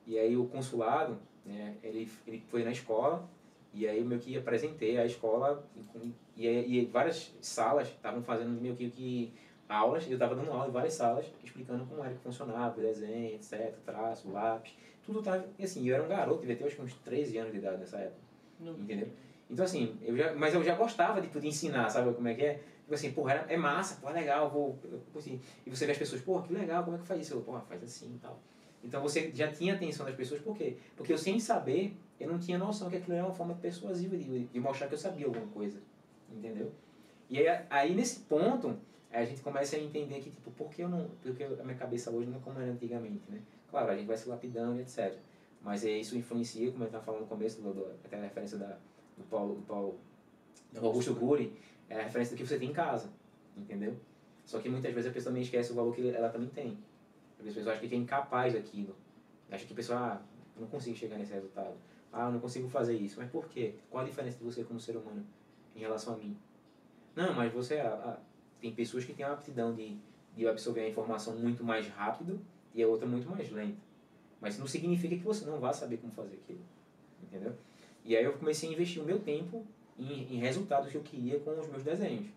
E 0.07 0.17
aí 0.17 0.35
o 0.37 0.45
consulado, 0.45 1.17
né, 1.45 1.75
ele, 1.83 2.09
ele 2.25 2.43
foi 2.49 2.63
na 2.63 2.71
escola, 2.71 3.27
e 3.73 3.87
aí 3.87 3.99
eu 3.99 4.05
meio 4.05 4.19
que 4.19 4.37
apresentei 4.37 4.97
a 4.97 5.05
escola, 5.05 5.63
e, 5.95 6.13
e, 6.37 6.79
e 6.79 6.85
várias 6.85 7.33
salas 7.41 7.87
estavam 7.87 8.21
fazendo 8.23 8.49
meio 8.61 8.75
que 8.75 9.31
aulas, 9.71 10.05
eu 10.07 10.13
estava 10.13 10.35
dando 10.35 10.51
aula 10.51 10.67
em 10.67 10.71
várias 10.71 10.93
salas, 10.93 11.25
explicando 11.43 11.85
como 11.85 12.03
era 12.03 12.13
que 12.13 12.19
funcionava, 12.19 12.79
desenho, 12.81 13.35
etc, 13.35 13.73
traço, 13.85 14.29
lápis, 14.31 14.75
tudo 15.05 15.21
tava, 15.21 15.45
e 15.57 15.63
assim, 15.63 15.87
eu 15.87 15.95
era 15.95 16.03
um 16.03 16.07
garoto, 16.07 16.41
devia 16.41 16.55
ter 16.55 16.65
acho 16.65 16.75
que 16.75 16.81
uns 16.81 16.93
13 16.95 17.37
anos 17.37 17.51
de 17.51 17.57
idade 17.59 17.77
nessa 17.77 17.97
época, 17.97 18.21
Não. 18.59 18.73
entendeu? 18.73 19.07
Então 19.49 19.65
assim, 19.65 19.97
eu 20.01 20.15
já, 20.15 20.33
mas 20.33 20.53
eu 20.53 20.63
já 20.63 20.75
gostava 20.75 21.21
de 21.21 21.27
poder 21.27 21.47
ensinar, 21.47 21.89
sabe 21.89 22.13
como 22.13 22.27
é 22.27 22.33
que 22.33 22.43
é? 22.43 22.53
Tipo 22.81 22.93
assim, 22.93 23.11
porra, 23.11 23.45
é 23.47 23.55
massa, 23.55 23.99
é 24.05 24.11
legal, 24.11 24.49
vou, 24.49 24.77
assim, 25.15 25.39
e 25.65 25.69
você 25.69 25.85
vê 25.85 25.93
as 25.93 25.97
pessoas, 25.97 26.21
porra, 26.21 26.45
que 26.45 26.53
legal, 26.53 26.83
como 26.83 26.97
é 26.97 26.99
que 26.99 27.05
faz 27.05 27.21
isso? 27.21 27.33
Eu, 27.33 27.41
porra, 27.41 27.61
faz 27.61 27.83
assim 27.83 28.15
e 28.15 28.19
tal. 28.19 28.39
Então 28.83 29.01
você 29.01 29.31
já 29.33 29.51
tinha 29.51 29.75
atenção 29.75 30.05
das 30.05 30.15
pessoas, 30.15 30.41
por 30.41 30.55
quê? 30.57 30.75
Porque 30.95 31.13
eu 31.13 31.17
sem 31.17 31.39
saber, 31.39 31.95
eu 32.19 32.29
não 32.29 32.39
tinha 32.39 32.57
noção 32.57 32.89
que 32.89 32.97
aquilo 32.97 33.15
era 33.15 33.25
uma 33.25 33.33
forma 33.33 33.55
persuasiva 33.55 34.17
de, 34.17 34.45
de 34.45 34.59
mostrar 34.59 34.87
que 34.87 34.93
eu 34.93 34.97
sabia 34.97 35.25
alguma 35.25 35.47
coisa, 35.47 35.79
entendeu? 36.29 36.71
E 37.29 37.37
aí, 37.37 37.65
aí 37.69 37.95
nesse 37.95 38.21
ponto, 38.21 38.75
Aí 39.11 39.23
a 39.23 39.25
gente 39.25 39.41
começa 39.41 39.75
a 39.75 39.79
entender 39.79 40.21
que, 40.21 40.29
tipo, 40.29 40.51
por 40.51 40.69
que 40.69 40.83
eu 40.83 40.89
não. 40.89 41.09
Porque 41.21 41.43
a 41.43 41.63
minha 41.63 41.77
cabeça 41.77 42.09
hoje 42.11 42.29
não 42.29 42.37
é 42.37 42.41
como 42.41 42.59
era 42.59 42.71
antigamente, 42.71 43.23
né? 43.29 43.41
Claro, 43.69 43.91
a 43.91 43.95
gente 43.95 44.07
vai 44.07 44.17
se 44.17 44.29
lapidando 44.29 44.79
e 44.79 44.81
etc. 44.81 45.17
Mas 45.61 45.85
é, 45.85 45.91
isso 45.91 46.17
influencia, 46.17 46.71
como 46.71 46.83
eu 46.83 46.87
estava 46.87 47.03
falando 47.03 47.21
no 47.21 47.27
começo, 47.27 47.61
do, 47.61 47.73
do, 47.73 47.85
até 48.03 48.17
a 48.17 48.21
referência 48.21 48.57
da, 48.57 48.77
do 49.17 49.23
Paulo, 49.29 49.55
do 49.55 49.61
Paulo 49.61 49.99
do 50.71 50.85
Augusto 50.85 51.13
Guri, 51.13 51.53
é 51.89 51.99
a 51.99 52.03
referência 52.03 52.35
do 52.35 52.39
que 52.39 52.47
você 52.47 52.57
tem 52.57 52.69
em 52.69 52.73
casa, 52.73 53.09
entendeu? 53.55 53.95
Só 54.45 54.59
que 54.59 54.69
muitas 54.69 54.93
vezes 54.93 55.09
a 55.09 55.13
pessoa 55.13 55.31
também 55.31 55.43
esquece 55.43 55.71
o 55.71 55.75
valor 55.75 55.93
que 55.93 56.09
ela 56.09 56.29
também 56.29 56.49
tem. 56.49 56.77
As 57.37 57.45
pessoas 57.45 57.67
acham 57.67 57.87
que 57.87 57.93
é 57.93 57.97
incapaz 57.97 58.53
daquilo. 58.53 58.95
Acha 59.49 59.65
que 59.65 59.73
a 59.73 59.75
pessoa, 59.75 59.99
ah, 59.99 60.21
não 60.57 60.67
consigo 60.67 60.95
chegar 60.95 61.17
nesse 61.17 61.33
resultado. 61.33 61.75
Ah, 62.11 62.29
não 62.29 62.39
consigo 62.39 62.69
fazer 62.69 62.95
isso. 62.95 63.19
Mas 63.19 63.29
por 63.29 63.47
quê? 63.47 63.75
Qual 63.89 64.03
a 64.03 64.07
diferença 64.07 64.37
de 64.37 64.43
você 64.43 64.63
como 64.63 64.79
ser 64.79 64.95
humano 64.95 65.25
em 65.75 65.79
relação 65.79 66.13
a 66.13 66.17
mim? 66.17 66.37
Não, 67.15 67.33
mas 67.33 67.51
você, 67.51 67.79
ah, 67.79 68.17
tem 68.61 68.71
pessoas 68.71 69.03
que 69.03 69.13
têm 69.13 69.25
a 69.25 69.33
aptidão 69.33 69.73
de, 69.73 69.97
de 70.35 70.47
absorver 70.47 70.81
a 70.81 70.89
informação 70.89 71.35
muito 71.35 71.63
mais 71.63 71.87
rápido 71.87 72.39
e 72.73 72.83
a 72.83 72.87
outra 72.87 73.07
muito 73.07 73.27
mais 73.29 73.51
lenta. 73.51 73.77
Mas 74.39 74.57
não 74.57 74.67
significa 74.67 75.15
que 75.15 75.23
você 75.23 75.45
não 75.45 75.59
vá 75.59 75.73
saber 75.73 75.97
como 75.97 76.13
fazer 76.13 76.35
aquilo. 76.35 76.61
Entendeu? 77.23 77.53
E 78.05 78.15
aí 78.15 78.23
eu 78.23 78.33
comecei 78.33 78.69
a 78.69 78.73
investir 78.73 79.01
o 79.01 79.05
meu 79.05 79.19
tempo 79.19 79.65
em, 79.97 80.35
em 80.35 80.39
resultados 80.39 80.89
que 80.89 80.95
eu 80.95 81.01
queria 81.01 81.39
com 81.39 81.51
os 81.51 81.67
meus 81.67 81.83
desenhos. 81.83 82.27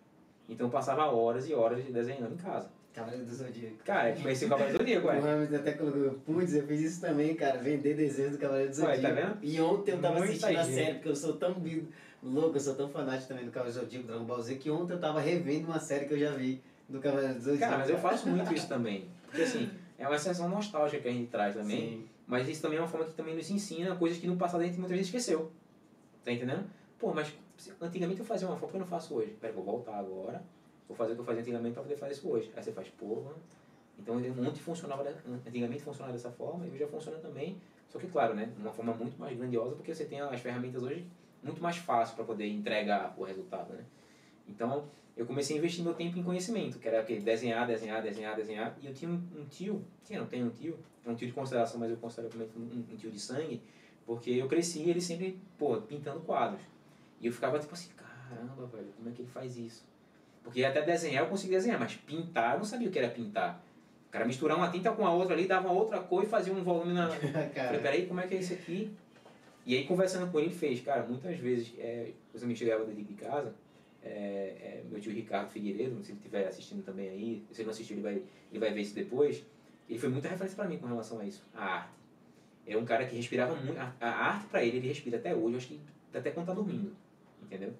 Então 0.49 0.66
eu 0.66 0.70
passava 0.70 1.07
horas 1.07 1.49
e 1.49 1.55
horas 1.55 1.85
desenhando 1.85 2.35
em 2.35 2.37
casa. 2.37 2.70
Cavaleiro 2.93 3.25
do 3.25 3.35
Zodíaco. 3.35 3.77
Cara, 3.85 4.14
comecei 4.14 4.47
o 4.47 4.51
Cavaleiro 4.51 4.79
do 4.79 4.83
Zodíaco, 4.83 5.09
ué. 5.09 5.18
O 5.18 5.20
Ramos 5.20 5.53
até 5.53 5.72
colocou, 5.72 6.12
putz, 6.20 6.55
eu 6.55 6.64
fiz 6.66 6.81
isso 6.81 7.01
também, 7.01 7.35
cara, 7.35 7.59
vender 7.59 7.95
desenhos 7.95 8.33
do 8.33 8.39
Cavaleiro 8.39 8.70
do 8.70 8.77
Zodíaco. 8.77 9.03
Ué, 9.03 9.09
tá 9.09 9.14
vendo? 9.14 9.39
E 9.43 9.61
ontem 9.61 9.93
eu 9.93 10.01
tava 10.01 10.18
Muito 10.18 10.31
assistindo 10.31 10.59
a 10.59 10.64
série, 10.64 10.95
porque 10.95 11.09
eu 11.09 11.16
sou 11.16 11.33
tão 11.37 11.55
louco, 12.25 12.57
eu 12.57 12.61
sou 12.61 12.75
tão 12.75 12.89
fanático 12.89 13.29
também 13.29 13.45
do 13.45 13.51
Cavaleiro 13.51 13.81
do 13.81 13.85
Zodíaco, 13.85 14.07
Dragon 14.07 14.25
Ball 14.25 14.41
Z, 14.41 14.57
que 14.57 14.70
ontem 14.70 14.95
eu 14.95 15.01
tava 15.01 15.20
revendo 15.20 15.66
uma 15.66 15.79
série 15.79 16.07
que 16.07 16.14
eu 16.14 16.18
já 16.18 16.31
vi 16.31 16.62
do 16.89 16.99
Cavaleiro 16.99 17.35
do 17.35 17.41
Zodíaco. 17.41 17.61
Cara, 17.61 17.79
mas 17.79 17.91
eu 17.91 17.99
faço 17.99 18.29
muito 18.29 18.53
isso 18.55 18.68
também. 18.68 19.07
Porque 19.27 19.43
assim, 19.43 19.70
é 19.99 20.09
uma 20.09 20.18
sensação 20.18 20.49
nostálgica 20.49 21.03
que 21.03 21.09
a 21.09 21.12
gente 21.12 21.31
traz 21.31 21.55
também. 21.55 21.81
Sim. 21.81 22.09
Mas 22.27 22.49
isso 22.49 22.62
também 22.62 22.79
é 22.79 22.81
uma 22.81 22.89
forma 22.89 23.07
que 23.07 23.12
também 23.12 23.37
nos 23.37 23.51
ensina 23.51 23.95
coisas 23.97 24.18
que 24.18 24.27
no 24.27 24.37
passado 24.37 24.62
a 24.62 24.64
gente 24.64 24.79
muitas 24.79 24.97
vezes 24.97 25.07
esqueceu. 25.07 25.53
Tá 26.25 26.33
entendendo? 26.33 26.64
Pô, 26.99 27.12
mas 27.12 27.33
antigamente 27.81 28.20
eu 28.20 28.27
fazia 28.27 28.49
uma 28.49 28.57
forma 28.57 28.70
que 28.70 28.77
eu 28.77 28.81
não 28.81 28.87
faço 28.87 29.14
hoje. 29.14 29.33
Pera, 29.41 29.53
vou 29.53 29.62
voltar 29.62 29.97
agora. 29.99 30.43
Vou 30.89 30.97
fazer 30.97 31.12
o 31.12 31.14
que 31.16 31.20
eu 31.20 31.25
fazia 31.25 31.43
antigamente 31.43 31.75
para 31.75 31.83
poder 31.83 31.97
fazer 31.97 32.12
isso 32.12 32.29
hoje. 32.29 32.51
Aí 32.57 32.62
você 32.62 32.72
faz, 32.72 32.89
porra. 32.89 33.33
Então, 33.99 34.16
um 34.16 34.43
monte 34.43 34.61
funcionava, 34.61 35.05
antigamente 35.47 35.83
funcionava 35.83 36.12
dessa 36.12 36.31
forma 36.31 36.66
e 36.66 36.70
hoje 36.70 36.79
já 36.79 36.89
funciona 36.89 37.18
também. 37.18 37.61
Só 37.89 37.99
que, 37.99 38.07
claro, 38.07 38.35
né? 38.35 38.51
Uma 38.59 38.72
forma 38.72 38.93
muito 38.95 39.18
mais 39.18 39.37
grandiosa 39.37 39.77
porque 39.77 39.95
você 39.95 40.05
tem 40.05 40.20
as 40.20 40.41
ferramentas 40.41 40.83
hoje 40.83 41.07
muito 41.45 41.63
mais 41.63 41.77
fácil 41.77 42.17
para 42.17 42.25
poder 42.25 42.49
entregar 42.49 43.15
o 43.17 43.23
resultado, 43.23 43.75
né? 43.75 43.85
Então, 44.49 44.85
eu 45.17 45.27
comecei 45.27 45.57
a 45.57 45.59
investir 45.59 45.85
meu 45.85 45.95
tempo 45.95 46.19
em 46.19 46.23
conhecimento, 46.23 46.79
que 46.79 46.89
era 46.89 47.01
aquele 47.01 47.21
desenhar, 47.21 47.67
desenhar, 47.67 48.03
desenhar, 48.03 48.35
desenhar. 48.35 48.77
E 48.83 48.87
eu 48.87 48.95
tinha 48.95 49.11
um, 49.11 49.23
um 49.37 49.45
tio, 49.45 49.85
tinha, 50.05 50.19
não 50.19 50.27
tenho 50.27 50.47
um 50.47 50.51
tio, 50.51 50.79
é 51.07 51.11
um 51.11 51.15
tio 51.15 51.29
de 51.29 51.33
consideração, 51.33 51.79
mas 51.79 51.91
eu 51.91 51.97
considero 51.97 52.29
como 52.31 52.65
um, 52.65 52.85
um, 52.93 52.97
tio 52.97 53.11
de 53.11 53.21
sangue, 53.21 53.63
porque 54.05 54.31
eu 54.31 54.49
cresci 54.49 54.81
e 54.81 54.91
ele 54.91 55.01
sempre, 55.01 55.39
pô, 55.57 55.77
pintando 55.83 56.21
quadros. 56.21 56.61
E 57.21 57.27
eu 57.27 57.33
ficava 57.33 57.59
tipo 57.59 57.73
assim, 57.73 57.91
caramba, 57.97 58.67
velho, 58.67 58.89
como 58.97 59.09
é 59.09 59.13
que 59.13 59.23
ele 59.23 59.31
faz 59.31 59.57
isso? 59.57 59.85
Porque 60.43 60.65
até 60.65 60.83
desenhar 60.83 61.25
eu 61.25 61.31
conseguia 61.31 61.59
desenhar, 61.59 61.79
mas 61.79 61.95
pintar 61.95 62.55
eu 62.55 62.59
não 62.59 62.65
sabia 62.65 62.89
o 62.89 62.91
que 62.91 62.99
era 62.99 63.09
pintar. 63.09 63.65
O 64.09 64.11
cara 64.11 64.25
misturar 64.25 64.57
uma 64.57 64.71
tinta 64.71 64.93
com 64.93 65.07
a 65.07 65.13
outra 65.13 65.35
ali, 65.35 65.47
dava 65.47 65.71
outra 65.71 66.01
cor 66.01 66.23
e 66.23 66.27
fazia 66.27 66.53
um 66.53 66.63
volume 66.63 66.93
na. 66.93 67.09
Falei, 67.55 67.81
peraí, 67.81 68.07
como 68.07 68.21
é 68.21 68.27
que 68.27 68.35
é 68.35 68.39
isso 68.39 68.53
aqui? 68.53 68.95
E 69.67 69.77
aí, 69.77 69.87
conversando 69.87 70.31
com 70.31 70.39
ele, 70.39 70.49
ele 70.49 70.55
fez, 70.55 70.81
cara, 70.81 71.07
muitas 71.07 71.39
vezes, 71.39 71.73
é, 71.79 72.12
os 72.35 72.43
amigos 72.43 72.59
chegavam 72.59 72.87
dentro 72.87 73.03
de 73.03 73.15
casa, 73.15 73.55
é, 74.03 74.09
é, 74.11 74.85
meu 74.91 75.01
tio 75.01 75.11
Ricardo 75.12 75.49
Figueiredo, 75.49 76.05
se 76.05 76.12
ele 76.12 76.19
estiver 76.19 76.47
assistindo 76.47 76.85
também 76.85 77.09
aí, 77.09 77.45
se 77.51 77.62
ele 77.62 77.67
não 77.67 77.73
assistiu, 77.73 77.97
ele 77.97 78.03
vai, 78.03 78.23
ele 78.51 78.61
vai 78.61 78.73
ver 78.75 78.83
isso 78.83 78.95
depois, 78.95 79.43
ele 79.89 79.99
foi 79.99 80.11
muita 80.11 80.29
referência 80.29 80.55
para 80.55 80.69
mim 80.69 80.77
com 80.77 80.87
relação 80.87 81.19
a 81.19 81.25
isso, 81.25 81.43
a 81.55 81.65
arte. 81.65 81.95
É 82.67 82.77
um 82.77 82.85
cara 82.85 83.07
que 83.07 83.17
respirava 83.17 83.55
muito, 83.55 83.79
a, 83.79 83.95
a 84.01 84.11
arte 84.11 84.47
para 84.49 84.62
ele, 84.62 84.77
ele 84.77 84.89
respira 84.89 85.17
até 85.17 85.35
hoje, 85.35 85.57
acho 85.57 85.69
que 85.69 85.81
até 86.12 86.31
quando 86.31 86.47
tá 86.47 86.53
dormindo, 86.53 86.95
entendeu? 87.43 87.73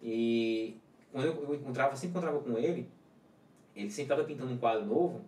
E 0.00 0.76
quando 1.10 1.26
eu, 1.26 1.42
eu 1.42 1.54
encontrava, 1.56 1.96
sempre 1.96 2.10
encontrava 2.10 2.40
com 2.40 2.56
ele, 2.56 2.88
ele 3.74 3.90
sempre 3.90 4.10
tava 4.10 4.24
pintando 4.24 4.52
um 4.52 4.58
quadro 4.58 4.86
novo, 4.86 5.24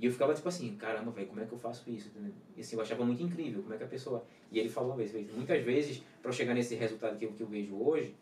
e 0.00 0.06
eu 0.06 0.12
ficava 0.12 0.32
tipo 0.32 0.48
assim, 0.48 0.74
caramba, 0.76 1.10
velho, 1.10 1.26
como 1.26 1.40
é 1.40 1.44
que 1.44 1.52
eu 1.52 1.58
faço 1.58 1.90
isso? 1.90 2.10
E 2.56 2.60
assim, 2.60 2.76
eu 2.76 2.82
achava 2.82 3.04
muito 3.04 3.22
incrível, 3.22 3.62
como 3.62 3.74
é 3.74 3.76
que 3.76 3.84
a 3.84 3.88
pessoa... 3.88 4.24
E 4.50 4.58
ele 4.58 4.68
falou 4.68 4.90
uma 4.90 4.96
vez, 4.96 5.12
muitas 5.34 5.62
vezes, 5.62 6.02
para 6.22 6.32
chegar 6.32 6.54
nesse 6.54 6.74
resultado 6.74 7.18
que 7.18 7.24
eu, 7.24 7.32
que 7.32 7.42
eu 7.42 7.46
vejo 7.46 7.76
hoje, 7.76 8.14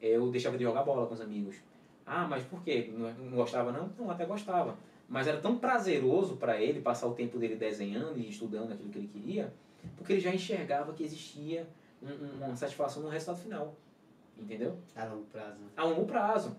eu 0.00 0.30
deixava 0.30 0.56
de 0.56 0.64
jogar 0.64 0.82
bola 0.82 1.06
com 1.06 1.14
os 1.14 1.20
amigos. 1.20 1.56
Ah, 2.06 2.26
mas 2.28 2.42
por 2.44 2.62
quê? 2.62 2.90
Não, 2.92 3.12
não 3.12 3.36
gostava 3.36 3.72
não? 3.72 3.90
Não, 3.98 4.10
até 4.10 4.24
gostava. 4.24 4.76
Mas 5.08 5.26
era 5.26 5.38
tão 5.38 5.58
prazeroso 5.58 6.36
para 6.36 6.60
ele 6.60 6.80
passar 6.80 7.06
o 7.06 7.14
tempo 7.14 7.38
dele 7.38 7.56
desenhando 7.56 8.18
e 8.18 8.28
estudando 8.28 8.72
aquilo 8.72 8.90
que 8.90 8.98
ele 8.98 9.08
queria, 9.08 9.52
porque 9.96 10.14
ele 10.14 10.20
já 10.20 10.34
enxergava 10.34 10.92
que 10.92 11.02
existia 11.02 11.66
um, 12.02 12.44
uma 12.44 12.56
satisfação 12.56 13.02
no 13.02 13.08
resultado 13.08 13.38
final. 13.38 13.74
Entendeu? 14.38 14.76
A 14.96 15.04
longo 15.04 15.24
prazo. 15.26 15.58
A 15.76 15.84
longo 15.84 16.04
prazo. 16.06 16.56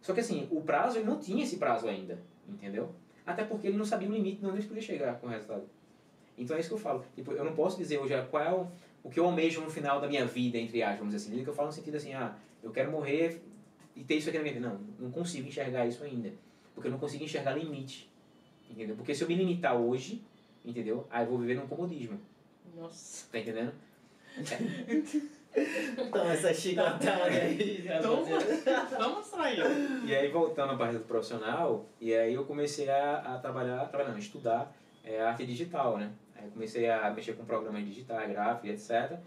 Só 0.00 0.12
que 0.12 0.20
assim, 0.20 0.48
o 0.50 0.60
prazo 0.62 0.98
ele 0.98 1.06
não 1.06 1.18
tinha 1.18 1.44
esse 1.44 1.58
prazo 1.58 1.86
ainda. 1.86 2.18
Entendeu? 2.48 2.92
Até 3.24 3.44
porque 3.44 3.68
ele 3.68 3.76
não 3.76 3.84
sabia 3.84 4.08
o 4.08 4.12
limite 4.12 4.40
de 4.40 4.46
onde 4.46 4.58
ele 4.58 4.66
podia 4.66 4.82
chegar 4.82 5.20
com 5.20 5.26
o 5.26 5.30
resultado. 5.30 5.64
Então 6.36 6.56
é 6.56 6.60
isso 6.60 6.68
que 6.68 6.74
eu 6.74 6.78
falo. 6.78 7.04
Tipo, 7.14 7.32
eu 7.32 7.44
não 7.44 7.54
posso 7.54 7.76
dizer 7.76 7.98
hoje 7.98 8.14
qual 8.30 8.42
é 8.42 8.52
o, 8.52 8.66
o 9.04 9.10
que 9.10 9.20
eu 9.20 9.24
almejo 9.26 9.60
no 9.60 9.70
final 9.70 10.00
da 10.00 10.08
minha 10.08 10.24
vida, 10.24 10.58
entre 10.58 10.82
aspas, 10.82 10.98
vamos 10.98 11.14
dizer 11.14 11.30
assim. 11.30 11.44
Que 11.44 11.50
eu 11.50 11.54
falo 11.54 11.68
no 11.68 11.74
sentido 11.74 11.96
assim, 11.96 12.12
ah, 12.14 12.34
eu 12.62 12.70
quero 12.70 12.90
morrer 12.90 13.42
e 13.94 14.02
ter 14.02 14.16
isso 14.16 14.28
aqui 14.28 14.38
na 14.38 14.44
minha 14.44 14.54
vida. 14.54 14.68
Não, 14.68 14.80
não 14.98 15.10
consigo 15.10 15.46
enxergar 15.46 15.86
isso 15.86 16.02
ainda. 16.04 16.32
Porque 16.74 16.88
eu 16.88 16.92
não 16.92 16.98
consigo 16.98 17.24
enxergar 17.24 17.52
limite. 17.52 18.10
Entendeu? 18.70 18.96
Porque 18.96 19.14
se 19.14 19.22
eu 19.22 19.28
me 19.28 19.34
limitar 19.34 19.76
hoje, 19.76 20.22
entendeu? 20.64 21.06
Aí 21.10 21.24
eu 21.24 21.30
vou 21.30 21.38
viver 21.38 21.54
num 21.54 21.66
comodismo. 21.66 22.18
Nossa. 22.74 23.30
Tá 23.30 23.38
entendendo? 23.38 23.72
Então, 25.54 26.30
essa 26.30 26.54
chicotada 26.54 27.24
aí. 27.24 27.86
Toma. 28.00 28.24
Vamos 28.98 29.34
aí. 29.34 29.58
E 30.06 30.14
aí, 30.14 30.28
voltando 30.28 30.72
à 30.72 30.76
parte 30.76 30.96
do 30.96 31.04
profissional, 31.04 31.84
e 32.00 32.14
aí 32.14 32.32
eu 32.32 32.46
comecei 32.46 32.88
a, 32.88 33.18
a 33.18 33.38
trabalhar, 33.38 33.84
trabalhando, 33.88 34.18
estudar 34.18 34.74
é, 35.04 35.20
arte 35.20 35.44
digital, 35.44 35.98
né? 35.98 36.10
Aí 36.42 36.50
comecei 36.50 36.90
a 36.90 37.10
mexer 37.10 37.34
com 37.34 37.44
programas 37.44 37.84
digitais, 37.84 38.28
gráficos, 38.28 38.70
etc. 38.70 39.18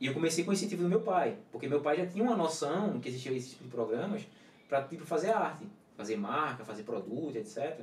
E 0.00 0.06
eu 0.06 0.12
comecei 0.12 0.44
com 0.44 0.50
o 0.50 0.52
incentivo 0.52 0.82
do 0.82 0.88
meu 0.88 1.00
pai, 1.00 1.36
porque 1.52 1.68
meu 1.68 1.80
pai 1.80 1.96
já 1.96 2.06
tinha 2.06 2.22
uma 2.22 2.36
noção 2.36 2.98
que 3.00 3.08
existia 3.08 3.32
esse 3.32 3.50
tipo 3.50 3.64
de 3.64 3.70
programas 3.70 4.26
para 4.68 4.82
tipo, 4.82 5.06
fazer 5.06 5.30
arte, 5.30 5.64
fazer 5.96 6.16
marca, 6.16 6.64
fazer 6.64 6.82
produto, 6.82 7.36
etc. 7.36 7.80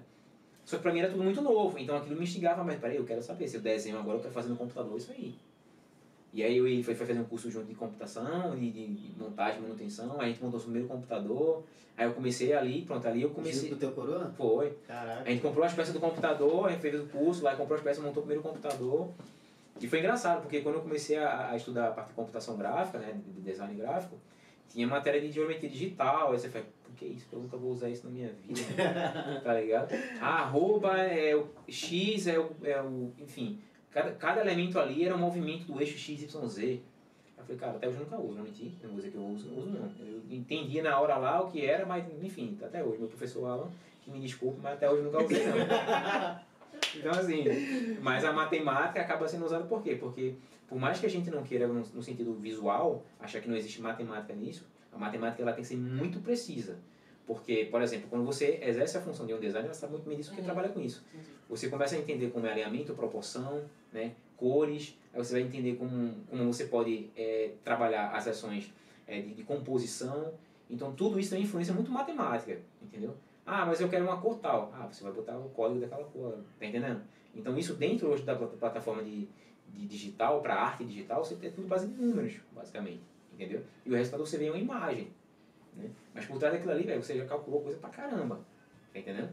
Só 0.66 0.78
que 0.78 0.84
para 0.84 0.94
mim 0.94 1.00
era 1.00 1.10
tudo 1.10 1.24
muito 1.24 1.42
novo, 1.42 1.78
então 1.80 1.96
aquilo 1.96 2.16
me 2.16 2.24
instigava, 2.24 2.64
mas 2.64 2.80
peraí, 2.80 2.98
eu 2.98 3.06
quero 3.06 3.22
saber 3.24 3.48
se 3.48 3.56
eu 3.56 3.62
desenho 3.62 3.98
agora, 3.98 4.18
eu 4.18 4.22
quero 4.22 4.34
fazer 4.34 4.50
no 4.50 4.58
computador 4.58 4.98
isso 4.98 5.12
aí. 5.12 5.34
E 6.34 6.44
aí 6.44 6.58
eu 6.58 6.84
fui 6.84 6.96
fazer 6.96 7.14
um 7.14 7.24
curso 7.24 7.52
junto 7.52 7.68
de 7.68 7.76
computação, 7.76 8.56
de, 8.56 8.72
de 8.72 9.14
montagem, 9.16 9.62
manutenção, 9.62 10.20
aí 10.20 10.26
a 10.26 10.30
gente 10.30 10.44
montou 10.44 10.60
o 10.60 10.64
primeiro 10.64 10.88
computador, 10.88 11.64
aí 11.96 12.08
eu 12.08 12.14
comecei 12.14 12.54
ali, 12.54 12.82
pronto, 12.82 13.08
ali 13.08 13.22
eu 13.22 13.30
comecei... 13.30 13.70
Junto 13.70 13.70
com 13.70 13.76
o 13.76 13.80
teu 13.80 13.92
coroa? 13.92 14.34
Foi. 14.36 14.72
Caraca. 14.88 15.22
A 15.22 15.30
gente 15.30 15.42
comprou 15.42 15.64
as 15.64 15.74
peças 15.74 15.94
do 15.94 16.00
computador, 16.00 16.66
a 16.66 16.72
gente 16.72 16.82
fez 16.82 17.00
o 17.00 17.06
curso, 17.06 17.44
lá 17.44 17.56
comprou 17.56 17.78
as 17.78 17.84
peças, 17.84 18.04
montou 18.04 18.24
o 18.24 18.26
primeiro 18.26 18.42
computador. 18.42 19.12
E 19.80 19.88
foi 19.88 20.00
engraçado, 20.00 20.42
porque 20.42 20.62
quando 20.62 20.76
eu 20.76 20.82
comecei 20.82 21.18
a, 21.18 21.52
a 21.52 21.56
estudar 21.56 21.90
a 21.90 21.92
parte 21.92 22.10
de 22.10 22.14
computação 22.16 22.58
gráfica, 22.58 22.98
né, 22.98 23.14
de 23.28 23.42
design 23.42 23.76
gráfico, 23.76 24.18
tinha 24.70 24.88
matéria 24.88 25.22
de 25.22 25.32
geometria 25.32 25.70
digital, 25.70 26.32
aí 26.32 26.40
você 26.40 26.50
fala, 26.50 26.66
por 26.84 26.96
que 26.96 27.06
isso? 27.06 27.28
Eu 27.32 27.42
nunca 27.42 27.58
vou 27.58 27.72
usar 27.72 27.90
isso 27.90 28.08
na 28.08 28.12
minha 28.12 28.30
vida, 28.30 28.62
tá 29.44 29.54
ligado? 29.54 29.94
A 30.20 30.42
arroba 30.42 30.98
é 30.98 31.36
o 31.36 31.48
X, 31.68 32.26
é 32.26 32.40
o, 32.40 32.50
é 32.64 32.82
o 32.82 33.12
enfim, 33.20 33.60
cada, 33.94 34.12
cada 34.12 34.42
elemento 34.42 34.80
ali 34.80 35.06
era 35.06 35.16
um 35.16 35.20
movimento 35.20 35.66
do 35.66 35.80
eixo 35.80 35.98
XYZ. 35.98 36.34
Eu 37.38 37.44
falei, 37.46 37.58
cara, 37.58 37.74
até 37.74 37.88
hoje 37.88 37.98
eu 37.98 38.04
nunca 38.04 38.18
uso, 38.18 38.38
não 38.38 38.44
menti, 38.44 38.74
não 38.82 38.90
vou 38.92 38.98
dizer 38.98 39.12
que 39.12 39.18
eu 39.18 39.26
uso, 39.26 39.50
não 39.50 39.58
uso 39.58 39.70
não. 39.70 39.92
Eu 40.00 40.22
entendia 40.30 40.82
na 40.82 41.00
hora 41.00 41.18
lá 41.18 41.42
o 41.42 41.52
que 41.52 41.66
era, 41.66 41.86
mas 41.86 42.06
enfim, 42.24 42.58
até 42.64 42.84
hoje. 42.84 43.00
Meu 43.00 43.08
professor 43.08 43.46
Alan, 43.46 43.70
que 44.02 44.12
me 44.12 44.20
desculpe, 44.20 44.60
mas 44.62 44.74
até 44.74 44.90
hoje 44.90 45.04
eu 45.04 45.12
nunca 45.12 45.24
usei 45.24 45.46
não. 45.46 46.54
Então, 46.96 47.12
assim, 47.12 47.44
mas 48.02 48.24
a 48.26 48.32
matemática 48.32 49.02
acaba 49.02 49.28
sendo 49.28 49.46
usada 49.46 49.64
por 49.66 49.82
quê? 49.82 49.96
Porque, 49.96 50.36
por 50.68 50.78
mais 50.78 51.00
que 51.00 51.06
a 51.06 51.10
gente 51.10 51.30
não 51.30 51.44
queira, 51.44 51.68
no, 51.68 51.80
no, 51.80 52.04
sentido 52.04 52.34
visual, 52.34 53.04
achar 53.20 53.42
que 53.42 53.50
não 53.50 53.56
existe 53.56 53.82
matemática 53.82 54.34
nisso, 54.34 54.68
a 54.92 54.98
matemática 54.98 55.42
ela 55.42 55.54
tem 55.54 55.64
que 55.64 55.68
ser 55.68 55.78
muito 55.78 56.20
precisa. 56.20 56.78
Porque, 57.26 57.66
por 57.72 57.82
exemplo, 57.82 58.08
quando 58.10 58.26
você 58.26 58.60
exerce 58.62 58.98
a 58.98 59.02
função 59.02 59.26
de 59.26 59.34
um 59.34 59.40
designer, 59.40 59.70
você 59.70 59.82
sabe 59.82 59.94
muito 59.94 60.08
bem 60.08 60.18
disso 60.18 60.30
porque 60.30 60.42
uhum. 60.42 60.46
trabalha 60.46 60.70
com 60.70 60.82
isso. 60.82 61.06
Você 61.50 61.70
começa 61.70 61.96
a 61.96 62.00
entender 62.00 62.30
como 62.32 62.46
é 62.48 62.52
alinhamento, 62.52 62.94
proporção, 62.94 63.64
né, 63.92 64.14
cores, 64.36 64.98
aí 65.14 65.24
você 65.24 65.34
vai 65.34 65.42
entender 65.44 65.76
como, 65.76 66.16
como 66.30 66.52
você 66.52 66.66
pode 66.66 67.10
é, 67.16 67.52
trabalhar 67.64 68.10
as 68.10 68.28
ações 68.28 68.74
é, 69.08 69.22
de, 69.22 69.34
de 69.34 69.44
composição. 69.44 70.34
Então, 70.70 70.94
tudo 70.94 71.20
isso 71.20 71.30
tem 71.30 71.40
uma 71.40 71.46
influência 71.46 71.74
muito 71.74 71.92
matemática, 71.92 72.60
entendeu? 72.82 73.16
Ah, 73.46 73.66
mas 73.66 73.80
eu 73.82 73.90
quero 73.90 74.06
uma 74.06 74.20
cor 74.20 74.38
tal. 74.40 74.72
Ah, 74.74 74.88
você 74.88 75.04
vai 75.04 75.12
botar 75.12 75.38
o 75.38 75.50
código 75.50 75.80
daquela 75.80 76.04
cor, 76.06 76.40
tá 76.60 76.66
entendendo? 76.66 77.02
Então 77.36 77.58
isso 77.58 77.74
dentro 77.76 78.10
hoje 78.10 78.24
da 78.24 78.36
plataforma 78.36 79.04
de, 79.04 79.28
de 79.70 79.86
digital, 79.88 80.42
para 80.42 80.56
arte 80.56 80.86
digital, 80.86 81.24
você 81.24 81.36
tem 81.36 81.52
tudo 81.52 81.68
baseado 81.68 81.92
em 81.92 81.96
números, 81.96 82.36
basicamente, 82.52 83.02
entendeu? 83.34 83.64
E 83.86 83.92
o 83.92 83.96
resultado 83.96 84.26
você 84.26 84.38
vê 84.38 84.50
uma 84.50 84.58
imagem, 84.58 85.10
né? 85.76 85.90
Mas 86.14 86.26
por 86.26 86.38
trás 86.38 86.54
daquilo 86.54 86.72
ali, 86.72 86.84
véio, 86.84 87.04
você 87.04 87.18
já 87.18 87.26
calculou 87.26 87.62
coisa 87.62 87.78
pra 87.78 87.90
caramba, 87.90 88.40
tá 88.92 89.00
entendendo? 89.00 89.30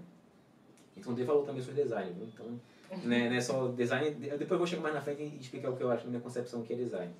Então 0.96 1.14
dê 1.14 1.24
valor 1.24 1.44
também 1.44 1.60
ao 1.60 1.64
seu 1.64 1.74
design, 1.74 2.12
viu? 2.12 2.26
Então, 2.26 2.60
né, 3.04 3.28
não 3.28 3.36
é 3.36 3.40
só 3.40 3.68
design, 3.68 4.10
depois 4.10 4.50
eu 4.50 4.58
vou 4.58 4.66
chegar 4.66 4.82
mais 4.82 4.94
na 4.94 5.00
frente 5.00 5.22
e 5.22 5.38
explicar 5.40 5.70
o 5.70 5.76
que 5.76 5.82
eu 5.82 5.90
acho 5.90 6.04
na 6.04 6.10
minha 6.10 6.22
concepção 6.22 6.62
que 6.62 6.72
é 6.72 6.76
design. 6.76 7.12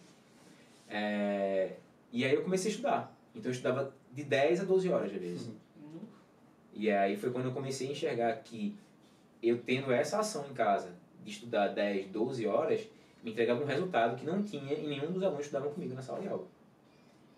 É, 0.89 1.77
e 2.13 2.25
aí 2.25 2.35
eu 2.35 2.43
comecei 2.43 2.71
a 2.71 2.75
estudar. 2.75 3.17
Então 3.35 3.51
eu 3.51 3.55
estudava 3.55 3.95
de 4.13 4.25
10 4.25 4.61
a 4.61 4.65
12 4.65 4.89
horas, 4.91 5.13
às 5.13 5.21
vezes. 5.21 5.47
Uhum. 5.47 6.01
E 6.75 6.91
aí 6.91 7.17
foi 7.17 7.31
quando 7.31 7.47
eu 7.47 7.53
comecei 7.53 7.89
a 7.89 7.93
enxergar 7.93 8.33
que 8.43 8.77
eu 9.43 9.59
tendo 9.59 9.93
essa 9.93 10.19
ação 10.19 10.45
em 10.51 10.55
casa, 10.55 10.93
de 11.25 11.31
estudar 11.31 11.69
10, 11.69 12.09
12 12.09 12.47
horas, 12.47 12.89
me 13.23 13.31
entregava 13.31 13.63
um 13.63 13.67
resultado 13.67 14.17
que 14.17 14.25
não 14.25 14.43
tinha 14.43 14.75
em 14.75 14.89
nenhum 14.89 15.13
dos 15.13 15.23
alunos 15.23 15.41
que 15.41 15.47
estudavam 15.47 15.73
comigo 15.73 15.95
na 15.95 16.03
sala 16.03 16.21
de 16.21 16.29
aula. 16.29 16.47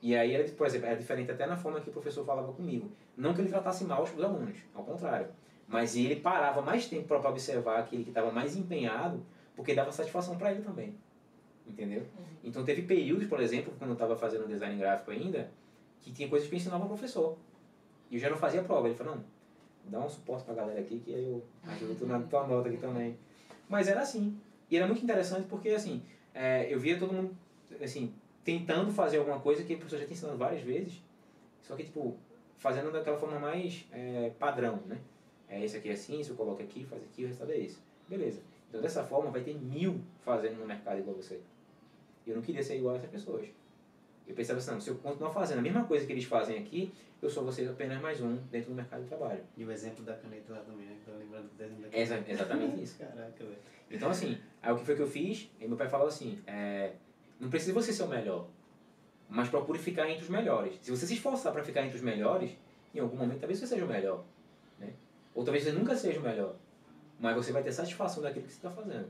E 0.03 0.16
aí, 0.16 0.34
era, 0.34 0.42
por 0.50 0.66
exemplo, 0.66 0.88
era 0.88 0.96
diferente 0.96 1.30
até 1.30 1.46
na 1.46 1.57
forma 1.57 1.80
que 1.80 1.88
o 1.88 1.92
professor 1.92 2.24
falava 2.24 2.53
comigo. 2.53 2.90
Não 3.16 3.32
que 3.32 3.40
ele 3.40 3.48
tratasse 3.48 3.84
mal 3.84 4.03
os 4.03 4.11
alunos, 4.22 4.59
ao 4.74 4.82
contrário. 4.82 5.28
Mas 5.68 5.94
ele 5.96 6.16
parava 6.16 6.61
mais 6.61 6.86
tempo 6.86 7.07
para 7.07 7.30
observar 7.30 7.78
aquele 7.78 8.03
que 8.03 8.11
estava 8.11 8.32
mais 8.32 8.57
empenhado, 8.57 9.24
porque 9.55 9.74
dava 9.74 9.92
satisfação 9.92 10.36
para 10.36 10.50
ele 10.50 10.62
também. 10.62 10.96
Entendeu? 11.64 12.00
Uhum. 12.00 12.24
Então 12.42 12.64
teve 12.64 12.82
períodos, 12.82 13.28
por 13.28 13.40
exemplo, 13.40 13.72
quando 13.78 13.90
eu 13.90 13.94
estava 13.94 14.16
fazendo 14.16 14.48
design 14.48 14.76
gráfico 14.76 15.12
ainda, 15.12 15.50
que 16.00 16.12
tinha 16.12 16.28
coisas 16.28 16.48
que 16.48 16.55
eu 16.55 16.57
ensinava 16.57 16.82
ao 16.82 16.88
professor. 16.88 17.38
E 18.11 18.16
eu 18.16 18.20
já 18.20 18.28
não 18.28 18.36
fazia 18.36 18.62
prova. 18.64 18.88
Ele 18.88 18.96
falou, 18.96 19.14
não, 19.14 19.24
dá 19.84 20.05
um 20.05 20.09
suporte 20.09 20.44
pra 20.44 20.55
galera 20.55 20.80
aqui 20.80 20.98
que 20.98 21.14
aí 21.14 21.24
eu 21.24 21.44
ajudo 21.64 21.94
tu 21.94 22.07
na 22.07 22.18
tua 22.26 22.44
nota 22.46 22.68
aqui 22.68 22.78
também. 22.78 23.16
Mas 23.68 23.86
era 23.86 24.00
assim. 24.00 24.36
E 24.68 24.76
era 24.76 24.86
muito 24.86 25.03
interessante 25.03 25.46
porque, 25.48 25.68
assim, 25.68 26.03
é, 26.34 26.66
eu 26.72 26.80
via 26.80 26.98
todo 26.98 27.12
mundo, 27.12 27.36
assim, 27.80 28.12
tentando 28.45 28.90
fazer 28.93 29.18
alguma 29.18 29.40
coisa 29.40 29.62
que 29.62 29.74
a 29.74 29.76
professor 29.76 29.99
já 29.99 30.05
tinha 30.05 30.14
ensinado 30.14 30.38
várias 30.38 30.62
vezes, 30.62 31.03
só 31.62 31.76
que, 31.76 31.84
tipo, 31.84 32.16
fazendo 32.57 32.90
daquela 32.90 33.16
forma 33.16 33.38
mais 33.38 33.86
é, 33.93 34.30
padrão, 34.38 34.80
né? 34.86 34.99
É, 35.49 35.62
esse 35.64 35.76
aqui 35.76 35.90
é 35.90 35.93
assim, 35.93 36.22
se 36.22 36.30
eu 36.30 36.36
coloco 36.36 36.62
aqui, 36.62 36.84
faz 36.84 37.03
aqui, 37.03 37.24
o 37.24 37.26
resultado 37.26 37.53
é 37.53 37.59
esse. 37.59 37.78
Beleza. 38.09 38.40
Então, 38.68 38.80
dessa 38.80 39.05
forma, 39.05 39.30
vai 39.30 39.43
ter 39.43 39.55
mil 39.55 40.01
fazendo 40.20 40.59
no 40.59 40.66
mercado 40.66 40.99
igual 40.99 41.14
você. 41.14 41.40
Eu 42.26 42.36
não 42.36 42.43
queria 42.43 42.62
ser 42.62 42.76
igual 42.76 42.95
a 42.95 42.97
essas 42.99 43.11
pessoas. 43.11 43.49
Eu 44.26 44.34
pensava 44.34 44.59
assim, 44.59 44.70
não, 44.70 44.80
se 44.80 44.88
eu 44.88 44.97
continuar 44.97 45.30
fazendo 45.30 45.59
a 45.59 45.62
mesma 45.62 45.84
coisa 45.84 46.07
que 46.07 46.12
eles 46.12 46.24
fazem 46.24 46.59
aqui, 46.59 46.93
eu 47.20 47.28
sou 47.28 47.45
você 47.45 47.66
apenas 47.66 48.01
mais 48.01 48.20
um 48.20 48.36
dentro 48.51 48.70
do 48.70 48.76
mercado 48.76 49.03
de 49.03 49.09
trabalho. 49.09 49.40
E 49.57 49.64
o 49.64 49.70
exemplo 49.70 50.05
da 50.05 50.14
caneta 50.14 50.53
lá 50.53 50.61
também, 50.61 50.86
né? 50.86 50.97
Tô 51.05 51.12
lembrando 51.12 51.49
do 51.49 51.57
desenho 51.57 51.80
da 51.82 51.88
caneta. 51.88 51.99
Exa 51.99 52.24
exatamente 52.26 52.80
isso. 52.82 52.99
Caraca, 52.99 53.45
velho. 53.45 53.59
Então, 53.90 54.11
assim, 54.11 54.38
aí 54.62 54.72
o 54.72 54.78
que 54.78 54.84
foi 54.84 54.97
que 54.97 55.03
eu 55.03 55.07
fiz? 55.07 55.51
E 55.61 55.68
meu 55.68 55.76
pai 55.76 55.88
falou 55.88 56.07
assim, 56.07 56.40
é, 56.47 56.93
não 57.43 57.51
precisa 57.51 57.72
você 57.72 57.93
ser 57.93 58.05
o 58.05 58.07
melhor, 58.07 58.47
mas 59.28 59.49
procure 59.49 59.76
ficar 59.76 60.09
entre 60.09 60.22
os 60.22 60.28
melhores. 60.28 60.78
Se 60.80 60.93
você 60.93 61.05
se 61.05 61.14
esforçar 61.14 61.53
para 61.53 61.64
ficar 61.64 61.84
entre 61.84 61.97
os 61.97 62.03
melhores, 62.03 62.53
em 62.95 63.01
algum 63.01 63.16
momento 63.16 63.40
talvez 63.40 63.59
você 63.59 63.66
seja 63.66 63.84
o 63.84 63.88
melhor. 63.88 64.22
Né? 64.78 64.93
Ou 65.34 65.43
talvez 65.43 65.64
você 65.64 65.72
nunca 65.72 65.97
seja 65.97 66.20
o 66.20 66.22
melhor, 66.22 66.55
mas 67.18 67.34
você 67.34 67.51
vai 67.51 67.64
ter 67.64 67.72
satisfação 67.72 68.22
daquilo 68.22 68.47
que 68.47 68.53
você 68.53 68.59
está 68.59 68.70
fazendo. 68.70 69.09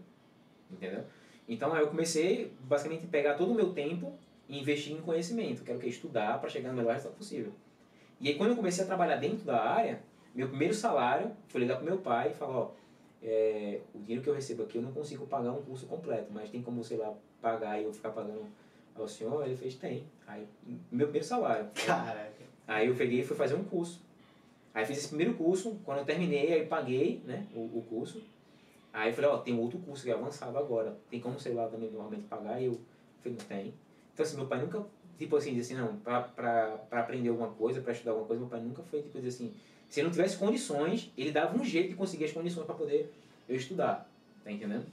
Entendeu? 0.70 1.05
Então, 1.47 1.74
aí 1.74 1.83
eu 1.83 1.89
comecei, 1.89 2.51
basicamente, 2.61 3.05
a 3.05 3.09
pegar 3.09 3.35
todo 3.35 3.53
o 3.53 3.55
meu 3.55 3.74
tempo 3.74 4.18
e 4.49 4.59
investir 4.59 4.95
em 4.95 5.03
conhecimento, 5.03 5.62
quero 5.62 5.78
que 5.78 5.87
estudar 5.87 6.41
para 6.41 6.49
chegar 6.49 6.70
no 6.70 6.76
melhor 6.76 6.95
resultado 6.95 7.18
possível. 7.18 7.53
E 8.18 8.28
aí 8.28 8.35
quando 8.37 8.51
eu 8.51 8.57
comecei 8.57 8.83
a 8.83 8.87
trabalhar 8.87 9.16
dentro 9.16 9.45
da 9.45 9.61
área, 9.61 10.03
meu 10.35 10.49
primeiro 10.49 10.72
salário 10.72 11.33
foi 11.49 11.61
ligar 11.61 11.76
pro 11.76 11.85
meu 11.85 11.99
pai 11.99 12.30
e 12.30 12.35
falar, 12.35 12.57
ó, 12.57 12.70
é, 13.22 13.80
o 13.95 13.99
dinheiro 13.99 14.22
que 14.22 14.30
eu 14.30 14.35
recebo 14.35 14.62
aqui 14.62 14.78
eu 14.78 14.83
não 14.83 14.93
consigo 14.93 15.26
pagar 15.26 15.53
um 15.53 15.61
curso 15.61 15.85
completo, 15.85 16.33
mas 16.33 16.49
tem 16.49 16.62
como, 16.62 16.83
sei 16.83 16.97
lá, 16.97 17.12
pagar 17.43 17.78
e 17.78 17.84
eu 17.84 17.93
ficar 17.93 18.11
pagando 18.11 18.47
ao 18.95 19.07
senhor? 19.07 19.45
Ele 19.45 19.57
fez, 19.57 19.74
tem. 19.74 20.05
Aí, 20.26 20.47
meu 20.90 21.09
primeiro 21.09 21.26
salário. 21.26 21.68
Caraca. 21.86 22.43
Aí 22.66 22.86
eu 22.86 22.95
peguei 22.95 23.20
e 23.20 23.24
fui 23.24 23.36
fazer 23.36 23.55
um 23.55 23.64
curso. 23.64 24.01
Aí 24.72 24.86
fiz 24.86 24.99
esse 24.99 25.09
primeiro 25.09 25.34
curso, 25.34 25.78
quando 25.84 25.99
eu 25.99 26.05
terminei, 26.05 26.53
aí 26.55 26.66
paguei, 26.66 27.20
né, 27.26 27.47
o, 27.55 27.61
o 27.61 27.84
curso. 27.88 28.22
Aí 28.93 29.11
eu 29.11 29.14
falei, 29.14 29.30
ó, 29.30 29.38
tem 29.38 29.59
outro 29.59 29.78
curso 29.80 30.05
que 30.05 30.11
é 30.11 30.14
avançado 30.14 30.57
agora. 30.57 30.97
Tem 31.11 31.20
como, 31.20 31.38
sei 31.38 31.53
lá, 31.53 31.66
também 31.68 31.90
normalmente 31.90 32.22
pagar? 32.22 32.61
E 32.61 32.66
eu 32.66 32.80
falei, 33.20 33.36
não 33.38 33.45
tem. 33.47 33.74
Então, 34.14 34.24
assim, 34.24 34.36
meu 34.36 34.47
pai 34.47 34.61
nunca 34.61 34.86
tipo 35.18 35.36
assim, 35.36 35.55
dizer 35.55 35.74
assim, 35.74 35.82
não, 35.82 35.97
para 35.99 36.80
aprender 36.90 37.28
alguma 37.28 37.49
coisa, 37.49 37.80
para 37.80 37.93
estudar 37.93 38.12
alguma 38.12 38.26
coisa, 38.26 38.40
meu 38.40 38.51
pai 38.51 38.61
nunca 38.61 38.82
foi 38.82 39.03
tipo 39.03 39.18
dizer 39.18 39.28
assim, 39.28 39.55
se 39.88 40.01
ele 40.01 40.07
não 40.07 40.12
tivesse 40.12 40.36
condições, 40.36 41.12
ele 41.16 41.30
dava 41.30 41.57
um 41.57 41.64
jeito 41.64 41.90
de 41.90 41.95
conseguir 41.95 42.24
as 42.24 42.32
condições 42.32 42.64
para 42.64 42.74
poder 42.74 43.12
eu 43.49 43.57
estudar, 43.57 44.09
tá 44.43 44.51
entendendo? 44.51 44.86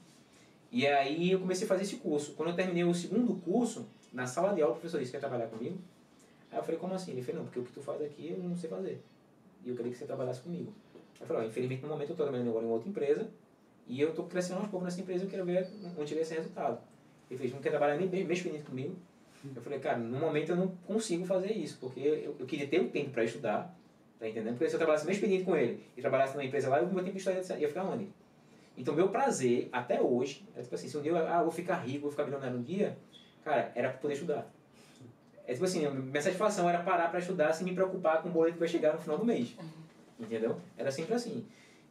E 0.71 0.85
aí 0.85 1.31
eu 1.31 1.39
comecei 1.39 1.65
a 1.65 1.67
fazer 1.67 1.83
esse 1.83 1.97
curso. 1.97 2.33
Quando 2.33 2.49
eu 2.49 2.55
terminei 2.55 2.83
o 2.83 2.93
segundo 2.93 3.35
curso, 3.35 3.87
na 4.13 4.27
sala 4.27 4.53
de 4.53 4.61
aula, 4.61 4.73
o 4.73 4.77
professor 4.77 4.99
disse 4.99 5.11
que 5.11 5.17
ia 5.17 5.21
trabalhar 5.21 5.47
comigo. 5.47 5.77
Aí 6.51 6.57
eu 6.57 6.63
falei, 6.63 6.79
como 6.79 6.93
assim? 6.93 7.11
Ele 7.11 7.21
falou, 7.21 7.41
não, 7.41 7.45
porque 7.45 7.59
o 7.59 7.63
que 7.63 7.71
tu 7.71 7.81
faz 7.81 8.01
aqui 8.01 8.35
eu 8.37 8.43
não 8.43 8.55
sei 8.55 8.69
fazer. 8.69 9.01
E 9.65 9.69
eu 9.69 9.75
queria 9.75 9.91
que 9.91 9.97
você 9.97 10.05
trabalhasse 10.05 10.41
comigo. 10.41 10.73
Eu 11.19 11.27
falei, 11.27 11.43
ó, 11.43 11.45
infelizmente 11.45 11.81
no 11.81 11.89
momento 11.89 12.09
eu 12.09 12.13
estou 12.13 12.25
trabalhando 12.25 12.49
agora 12.49 12.65
em 12.65 12.69
outra 12.69 12.89
empresa, 12.89 13.29
e 13.87 13.99
eu 13.99 14.09
estou 14.09 14.25
crescendo 14.25 14.59
aos 14.59 14.69
poucos 14.69 14.85
nessa 14.85 15.01
empresa 15.01 15.25
eu 15.25 15.29
quero 15.29 15.43
ver 15.43 15.67
onde 15.97 16.09
chega 16.09 16.21
esse 16.21 16.35
resultado. 16.35 16.79
Ele 17.29 17.39
fez, 17.39 17.51
não 17.51 17.59
quer 17.59 17.71
trabalhar 17.71 17.97
nem 17.97 18.07
bem, 18.07 18.23
mês 18.23 18.41
comigo. 18.41 18.95
Eu 19.55 19.61
falei, 19.61 19.79
cara, 19.79 19.97
no 19.97 20.19
momento 20.19 20.49
eu 20.49 20.55
não 20.55 20.67
consigo 20.85 21.25
fazer 21.25 21.51
isso, 21.53 21.77
porque 21.79 21.99
eu, 21.99 22.35
eu 22.39 22.45
queria 22.45 22.67
ter 22.67 22.79
o 22.79 22.83
um 22.83 22.89
tempo 22.89 23.11
para 23.11 23.23
estudar, 23.23 23.75
tá 24.19 24.27
entendendo? 24.27 24.53
Porque 24.53 24.69
se 24.69 24.75
eu 24.75 24.79
trabalhasse 24.79 25.05
mês 25.05 25.17
expediente 25.17 25.45
com 25.45 25.55
ele 25.55 25.83
e 25.95 26.01
trabalhasse 26.01 26.33
numa 26.33 26.43
empresa 26.43 26.69
lá, 26.69 26.79
eu 26.79 26.87
meu 26.87 27.03
tempo 27.03 27.17
estudar 27.17 27.57
ia 27.57 27.67
ficar 27.67 27.83
onde? 27.83 28.09
Então, 28.79 28.95
meu 28.95 29.09
prazer, 29.09 29.67
até 29.73 30.01
hoje, 30.01 30.47
é 30.55 30.61
tipo 30.61 30.73
assim, 30.73 30.87
se 30.87 30.97
um 30.97 31.01
dia 31.01 31.11
eu, 31.11 31.17
ah, 31.17 31.43
vou 31.43 31.51
ficar 31.51 31.75
rico, 31.79 32.03
vou 32.03 32.11
ficar 32.11 32.23
milionário 32.23 32.57
um 32.57 32.63
dia, 32.63 32.97
cara, 33.43 33.73
era 33.75 33.89
para 33.89 33.97
poder 33.97 34.13
estudar. 34.13 34.49
É 35.45 35.51
tipo 35.51 35.65
assim, 35.65 35.85
minha 35.89 36.21
satisfação 36.21 36.69
era 36.69 36.81
parar 36.81 37.09
para 37.09 37.19
estudar 37.19 37.51
sem 37.51 37.65
me 37.65 37.75
preocupar 37.75 38.23
com 38.23 38.29
o 38.29 38.31
boleto 38.31 38.53
que 38.53 38.59
vai 38.59 38.69
chegar 38.69 38.93
no 38.93 38.99
final 38.99 39.17
do 39.17 39.25
mês. 39.25 39.53
Entendeu? 40.17 40.61
Era 40.77 40.89
sempre 40.91 41.13
assim. 41.13 41.45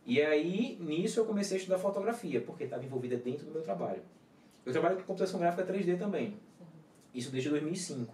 E 0.07 0.23
aí, 0.23 0.79
nisso, 0.81 1.21
eu 1.21 1.27
comecei 1.27 1.59
a 1.59 1.61
estudar 1.61 1.77
fotografia, 1.77 2.41
porque 2.41 2.65
estava 2.65 2.83
envolvida 2.83 3.19
dentro 3.19 3.45
do 3.45 3.53
meu 3.53 3.61
trabalho. 3.61 4.01
Eu 4.65 4.73
trabalho 4.73 4.97
com 4.97 5.03
computação 5.03 5.39
gráfica 5.39 5.71
3D 5.71 5.99
também. 5.99 6.39
Isso 7.15 7.31
desde 7.31 7.51
2005. 7.51 8.11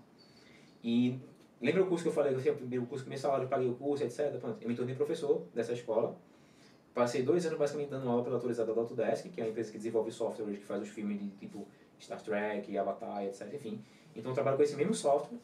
E 0.83 1.17
lembra 1.63 1.85
o 1.85 1.87
curso 1.87 2.03
que 2.03 2.09
eu 2.09 2.13
falei, 2.13 2.35
que 2.35 2.49
eu 2.49 2.83
o 2.83 2.87
curso 2.87 3.05
que 3.05 3.11
meu 3.11 3.19
salário, 3.19 3.45
eu 3.45 3.49
paguei 3.49 3.69
o 3.69 3.75
curso, 3.75 4.03
etc. 4.03 4.35
Eu 4.61 4.69
me 4.69 4.75
tornei 4.75 4.97
professor 4.97 5.47
dessa 5.55 5.73
escola. 5.73 6.17
Passei 6.95 7.25
dois 7.25 7.45
anos 7.45 7.59
basicamente 7.59 7.91
dando 7.91 8.09
aula 8.09 8.23
pela 8.23 8.37
autorizada 8.37 8.73
da 8.73 8.81
Autodesk, 8.81 9.29
que 9.29 9.41
é 9.41 9.45
a 9.45 9.49
empresa 9.49 9.73
que 9.73 9.79
desenvolve 9.79 10.13
software 10.13 10.45
hoje, 10.47 10.59
que 10.59 10.65
faz 10.65 10.81
os 10.81 10.89
filmes 10.89 11.19
de 11.19 11.29
tipo 11.31 11.67
Star 12.01 12.23
Trek, 12.23 12.79
Avatar, 12.79 13.25
etc. 13.25 13.53
Enfim. 13.53 13.83
Então 14.15 14.31
eu 14.31 14.35
trabalho 14.35 14.57
com 14.57 14.63
esse 14.63 14.77
mesmo 14.77 14.95
software. 14.95 15.39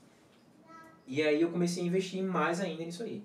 E 1.09 1.20
aí 1.22 1.42
eu 1.42 1.51
comecei 1.51 1.82
a 1.82 1.86
investir 1.86 2.22
mais 2.22 2.61
ainda 2.61 2.84
nisso 2.84 3.03
aí. 3.03 3.24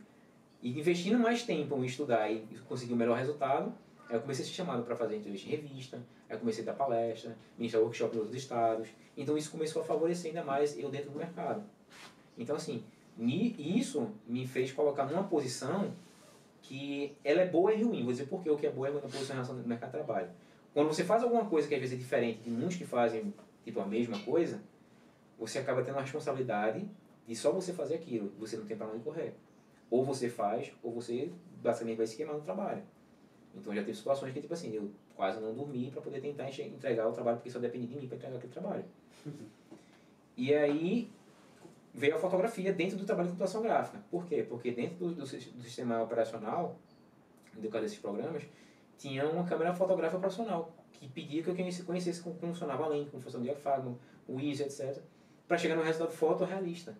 E 0.63 0.79
investindo 0.79 1.19
mais 1.19 1.43
tempo 1.43 1.75
em 1.77 1.85
estudar 1.85 2.31
e 2.31 2.39
conseguir 2.67 2.93
o 2.93 2.95
melhor 2.95 3.15
resultado, 3.15 3.71
eu 4.09 4.19
comecei 4.19 4.43
a 4.43 4.47
ser 4.47 4.53
chamado 4.55 4.83
para 4.83 4.95
fazer 4.95 5.17
entrevista 5.17 5.47
em 5.47 5.51
revista, 5.51 5.97
aí 6.27 6.35
eu 6.35 6.39
comecei 6.39 6.63
a 6.63 6.65
dar 6.65 6.73
palestra, 6.73 7.37
ministrar 7.57 7.83
workshop 7.83 8.15
em 8.15 8.19
outros 8.19 8.35
estados. 8.35 8.89
Então 9.15 9.37
isso 9.37 9.51
começou 9.51 9.83
a 9.83 9.85
favorecer 9.85 10.29
ainda 10.29 10.43
mais 10.43 10.75
eu 10.79 10.89
dentro 10.89 11.11
do 11.11 11.17
mercado. 11.19 11.63
Então 12.35 12.55
assim, 12.55 12.83
isso 13.19 14.09
me 14.27 14.47
fez 14.47 14.71
colocar 14.71 15.05
numa 15.05 15.23
posição 15.23 15.93
que 16.67 17.15
ela 17.23 17.41
é 17.41 17.47
boa 17.47 17.73
e 17.73 17.83
ruim. 17.83 18.03
Vou 18.03 18.11
dizer 18.11 18.25
por 18.25 18.41
que 18.41 18.49
o 18.49 18.57
que 18.57 18.67
é 18.67 18.71
boa 18.71 18.87
e 18.87 18.91
ruim 18.91 19.01
na 19.01 19.07
posição 19.07 19.35
em 19.35 19.37
relação 19.37 19.57
ao 19.57 19.67
mercado 19.67 19.91
de 19.91 19.97
trabalho. 19.97 20.29
Quando 20.73 20.87
você 20.87 21.03
faz 21.03 21.23
alguma 21.23 21.45
coisa 21.45 21.67
que 21.67 21.75
às 21.75 21.79
vezes 21.79 21.95
é 21.95 21.97
diferente 21.97 22.39
de 22.41 22.49
muitos 22.49 22.75
que 22.77 22.85
fazem 22.85 23.33
tipo 23.63 23.79
a 23.79 23.85
mesma 23.85 24.19
coisa, 24.19 24.61
você 25.39 25.59
acaba 25.59 25.83
tendo 25.83 25.97
a 25.97 26.01
responsabilidade 26.01 26.87
de 27.27 27.35
só 27.35 27.51
você 27.51 27.73
fazer 27.73 27.95
aquilo, 27.95 28.31
você 28.37 28.57
não 28.57 28.65
tem 28.65 28.75
para 28.77 28.87
onde 28.87 28.99
correr. 28.99 29.33
Ou 29.89 30.03
você 30.03 30.29
faz, 30.29 30.71
ou 30.83 30.91
você 30.91 31.31
basicamente 31.61 31.97
vai 31.97 32.07
se 32.07 32.15
queimar 32.15 32.35
no 32.35 32.41
trabalho. 32.41 32.83
Então 33.55 33.73
já 33.73 33.81
teve 33.81 33.97
situações 33.97 34.33
que, 34.33 34.41
tipo 34.41 34.53
assim, 34.53 34.73
eu 34.73 34.91
quase 35.15 35.39
não 35.39 35.53
dormi 35.53 35.89
para 35.91 36.01
poder 36.01 36.19
tentar 36.19 36.49
entregar 36.49 37.07
o 37.07 37.13
trabalho, 37.13 37.37
porque 37.37 37.49
só 37.49 37.59
depende 37.59 37.87
de 37.87 37.95
mim 37.95 38.07
para 38.07 38.17
entregar 38.17 38.37
aquele 38.37 38.53
trabalho. 38.53 38.85
E 40.37 40.53
aí 40.53 41.09
veio 41.95 42.15
a 42.15 42.19
fotografia 42.19 42.73
dentro 42.73 42.97
do 42.97 43.05
trabalho 43.05 43.27
de 43.27 43.31
computação 43.33 43.61
gráfica. 43.61 43.99
Por 44.11 44.25
quê? 44.25 44.45
Porque 44.47 44.71
dentro 44.71 44.97
do, 44.97 45.13
do, 45.13 45.21
do 45.21 45.63
sistema 45.63 46.01
operacional, 46.03 46.77
do 47.53 47.69
caso 47.69 47.85
desses 47.85 47.99
programas, 47.99 48.43
tinha 48.97 49.27
uma 49.27 49.45
câmera 49.45 49.73
fotográfica 49.73 50.19
profissional 50.19 50.73
que 50.91 51.07
pedia 51.07 51.41
que 51.41 51.49
eu 51.49 51.85
conhecesse 51.85 52.21
como 52.21 52.35
funcionava 52.35 52.83
a 52.83 52.87
lente, 52.87 53.09
como 53.09 53.21
funcionava 53.23 53.49
o 53.49 53.53
diafragma, 53.53 53.97
o 54.27 54.39
ISO, 54.39 54.63
etc. 54.63 55.01
Para 55.47 55.57
chegar 55.57 55.75
no 55.75 55.83
resultado 55.83 56.11
fotorrealista. 56.11 56.95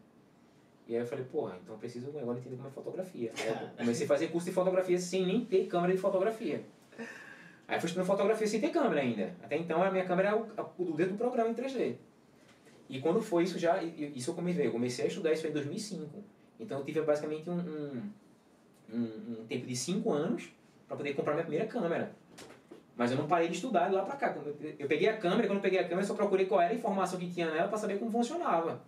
E 0.88 0.96
aí 0.96 1.02
eu 1.02 1.06
falei, 1.06 1.26
porra, 1.26 1.58
então 1.62 1.76
eu 1.76 1.80
preciso 1.80 2.10
agora 2.10 2.38
entender 2.38 2.56
como 2.56 2.68
é 2.68 2.72
fotografia. 2.72 3.32
Aí 3.38 3.48
eu 3.48 3.70
comecei 3.78 4.06
a 4.06 4.08
fazer 4.08 4.28
curso 4.28 4.48
de 4.48 4.54
fotografia 4.54 4.98
sem 4.98 5.26
nem 5.26 5.43
ter 5.43 5.66
câmera 5.68 5.93
de 5.93 6.00
fotografia. 6.00 6.64
Aí 7.68 7.76
eu 7.76 7.80
fui 7.80 7.88
estudando 7.88 8.06
fotografia 8.06 8.48
sem 8.48 8.62
ter 8.62 8.70
câmera 8.70 9.02
ainda. 9.02 9.36
Até 9.43 9.58
então 9.58 9.82
a 9.82 9.91
minha 9.91 10.06
câmera 10.06 10.30
é 10.30 10.34
o, 10.36 10.46
o 10.78 10.93
dedo 10.93 11.14
do 11.14 11.18
programa 11.18 11.50
em 11.50 11.56
3D. 11.56 11.96
E 12.89 12.99
quando 12.99 13.21
foi 13.21 13.43
isso 13.43 13.57
já, 13.57 13.81
isso 13.81 14.31
eu 14.31 14.36
comecei, 14.36 14.67
eu 14.67 14.71
comecei 14.71 15.05
a 15.05 15.07
estudar 15.07 15.33
isso 15.33 15.47
em 15.47 15.51
2005. 15.51 16.23
Então 16.59 16.79
eu 16.79 16.86
tive 16.86 17.01
basicamente 17.01 17.49
um, 17.49 17.57
um, 17.57 18.11
um, 18.93 19.41
um 19.41 19.45
tempo 19.47 19.65
de 19.65 19.75
5 19.75 20.11
anos 20.11 20.49
para 20.88 20.97
poder 20.97 21.13
comprar 21.13 21.33
minha 21.33 21.43
primeira 21.43 21.67
câmera. 21.67 22.11
Mas 22.95 23.11
eu 23.11 23.17
não 23.17 23.27
parei 23.27 23.49
de 23.49 23.55
estudar 23.55 23.89
de 23.89 23.95
lá 23.95 24.03
para 24.03 24.15
cá. 24.15 24.36
Eu 24.79 24.88
peguei 24.88 25.09
a 25.09 25.17
câmera, 25.17 25.47
quando 25.47 25.57
eu 25.57 25.61
peguei 25.61 25.79
a 25.79 25.83
câmera, 25.83 26.01
eu 26.01 26.07
só 26.07 26.13
procurei 26.13 26.45
qual 26.45 26.61
era 26.61 26.71
a 26.71 26.75
informação 26.75 27.19
que 27.19 27.29
tinha 27.29 27.51
nela 27.51 27.67
para 27.67 27.77
saber 27.77 27.99
como 27.99 28.09
funcionava. 28.09 28.81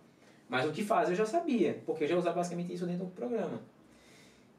Mas 0.48 0.64
o 0.64 0.72
que 0.72 0.82
faz 0.82 1.10
eu 1.10 1.14
já 1.14 1.26
sabia, 1.26 1.82
porque 1.84 2.04
eu 2.04 2.08
já 2.08 2.16
usava 2.16 2.36
basicamente 2.36 2.72
isso 2.72 2.86
dentro 2.86 3.04
do 3.04 3.10
programa. 3.10 3.60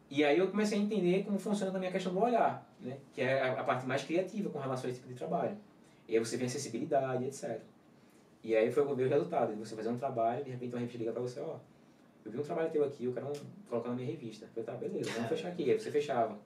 E 0.10 0.24
aí 0.24 0.38
eu 0.38 0.50
comecei 0.50 0.78
a 0.78 0.82
entender 0.82 1.24
como 1.24 1.40
funciona 1.40 1.72
também 1.72 1.90
a 1.90 1.92
questão 1.92 2.14
do 2.14 2.20
olhar, 2.20 2.68
né? 2.80 2.98
que 3.14 3.22
é 3.22 3.42
a 3.42 3.64
parte 3.64 3.88
mais 3.88 4.04
criativa 4.04 4.50
com 4.50 4.60
relação 4.60 4.88
a 4.88 4.92
esse 4.92 5.00
tipo 5.00 5.14
de 5.14 5.18
trabalho. 5.18 5.58
E 6.08 6.14
aí 6.14 6.20
você 6.20 6.38
vê 6.38 6.46
acessibilidade, 6.46 7.26
etc. 7.26 7.60
E 8.44 8.56
aí 8.56 8.72
foi 8.72 8.84
o 8.84 8.96
meu 8.96 9.10
resultado, 9.10 9.54
de 9.54 9.60
você 9.60 9.76
fazer 9.76 9.90
um 9.90 9.98
trabalho, 9.98 10.44
de 10.44 10.52
repente 10.52 10.74
uma 10.74 10.80
revista 10.80 10.98
liga 10.98 11.12
para 11.12 11.22
você, 11.22 11.40
ó, 11.42 11.58
eu 12.26 12.32
vi 12.32 12.40
um 12.40 12.44
trabalho 12.44 12.70
teu 12.70 12.84
aqui, 12.84 13.06
eu 13.06 13.14
quero 13.14 13.32
colocar 13.70 13.90
na 13.90 13.96
minha 13.96 14.08
revista. 14.08 14.46
Eu 14.46 14.64
falei, 14.64 14.64
tá, 14.66 14.74
beleza, 14.74 15.12
vamos 15.12 15.30
fechar 15.30 15.50
aqui. 15.50 15.72
Aí 15.72 15.80
você 15.80 15.92
fechava. 15.92 16.38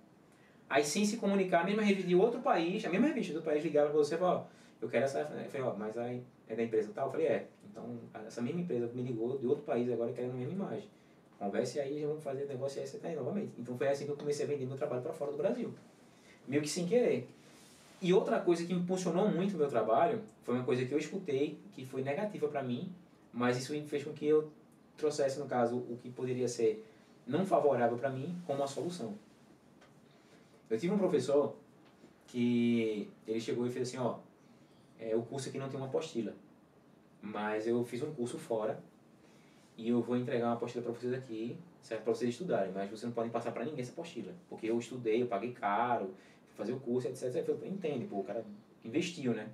Aí 0.70 0.84
sem 0.84 1.06
se 1.06 1.18
comunicar, 1.18 1.62
a 1.62 1.64
mesma 1.64 1.82
revista 1.82 2.08
de 2.08 2.16
outro 2.16 2.42
país, 2.42 2.84
a 2.86 2.90
mesma 2.90 3.08
revista 3.08 3.34
do 3.34 3.42
país 3.42 3.64
ligava 3.64 3.90
para 3.90 3.98
você 3.98 4.16
e 4.16 4.22
ó, 4.22 4.44
eu 4.82 4.90
quero 4.90 5.06
essa. 5.06 5.20
Eu 5.20 5.50
falei, 5.50 5.68
ó, 5.68 5.74
mas 5.76 5.98
aí 5.98 6.24
é 6.48 6.56
da 6.56 6.64
empresa 6.64 6.92
tal? 6.94 7.08
Eu 7.08 7.12
falei, 7.12 7.28
é. 7.28 7.48
Então, 7.70 7.98
essa 8.26 8.42
mesma 8.42 8.62
empresa 8.62 8.88
me 8.94 9.02
ligou 9.02 9.38
de 9.38 9.48
outro 9.48 9.64
país 9.64 9.92
agora 9.92 10.12
querendo 10.12 10.32
a 10.32 10.36
mesma 10.36 10.54
imagem. 10.54 10.90
Converse 11.40 11.80
aí, 11.80 12.00
já 12.00 12.08
vamos 12.08 12.24
fazer 12.24 12.46
negócio 12.46 12.80
aí, 12.80 12.88
você 12.88 12.98
tá 13.00 13.08
aí 13.08 13.16
novamente. 13.16 13.52
Então 13.60 13.78
foi 13.78 13.88
assim 13.88 14.06
que 14.06 14.12
eu 14.12 14.16
comecei 14.16 14.46
a 14.46 14.48
vender 14.48 14.66
meu 14.66 14.78
trabalho 14.78 15.02
para 15.02 15.12
fora 15.12 15.32
do 15.32 15.38
Brasil. 15.38 15.74
Meio 16.48 16.62
que 16.62 16.70
sem 16.70 16.86
querer. 16.86 17.28
E 18.02 18.14
outra 18.14 18.40
coisa 18.40 18.66
que 18.66 18.74
me 18.74 18.82
impulsionou 18.82 19.30
muito 19.30 19.56
o 19.56 19.58
meu 19.58 19.68
trabalho 19.68 20.22
foi 20.44 20.56
uma 20.56 20.64
coisa 20.64 20.86
que 20.86 20.92
eu 20.92 20.98
escutei, 20.98 21.58
que 21.72 21.86
foi 21.86 22.02
negativa 22.02 22.48
para 22.48 22.62
mim, 22.62 22.92
mas 23.32 23.58
isso 23.58 23.74
fez 23.88 24.04
com 24.04 24.12
que 24.12 24.26
eu 24.26 24.52
trouxesse, 24.98 25.40
no 25.40 25.46
caso, 25.46 25.78
o 25.78 25.98
que 26.02 26.10
poderia 26.10 26.48
ser 26.48 26.86
não 27.26 27.46
favorável 27.46 27.98
para 27.98 28.10
mim 28.10 28.38
como 28.46 28.60
uma 28.60 28.68
solução. 28.68 29.16
Eu 30.70 30.78
tive 30.78 30.94
um 30.94 30.98
professor 30.98 31.56
que 32.28 33.10
ele 33.28 33.40
chegou 33.40 33.66
e 33.66 33.70
fez 33.70 33.90
assim, 33.90 33.98
ó, 33.98 34.18
é, 35.00 35.16
o 35.16 35.22
curso 35.22 35.50
aqui 35.50 35.58
não 35.58 35.70
tem 35.70 35.80
uma 35.80 35.88
apostila. 35.88 36.34
Mas 37.22 37.68
eu 37.68 37.84
fiz 37.86 38.02
um 38.02 38.14
curso 38.14 38.38
fora 38.38 38.82
e 39.78 39.90
eu 39.90 40.02
vou 40.02 40.18
entregar 40.18 40.48
uma 40.48 40.54
apostila 40.54 40.84
para 40.84 40.94
vocês 40.94 41.14
aqui, 41.14 41.58
certo? 41.82 42.04
Para 42.04 42.14
vocês 42.14 42.32
estudarem, 42.32 42.72
mas 42.74 42.90
vocês 42.90 43.04
não 43.04 43.12
podem 43.12 43.32
passar 43.32 43.52
para 43.52 43.66
ninguém 43.66 43.82
essa 43.82 43.92
apostila, 43.92 44.34
porque 44.50 44.68
eu 44.68 44.78
estudei, 44.78 45.22
eu 45.22 45.28
paguei 45.28 45.52
caro, 45.52 46.14
fazer 46.56 46.74
o 46.74 46.80
curso, 46.80 47.08
etc. 47.08 47.36
Eu 47.36 47.58
falei, 47.58 47.72
entende, 47.72 48.06
pô, 48.06 48.20
o 48.20 48.24
cara 48.24 48.44
investiu, 48.84 49.34
né? 49.34 49.50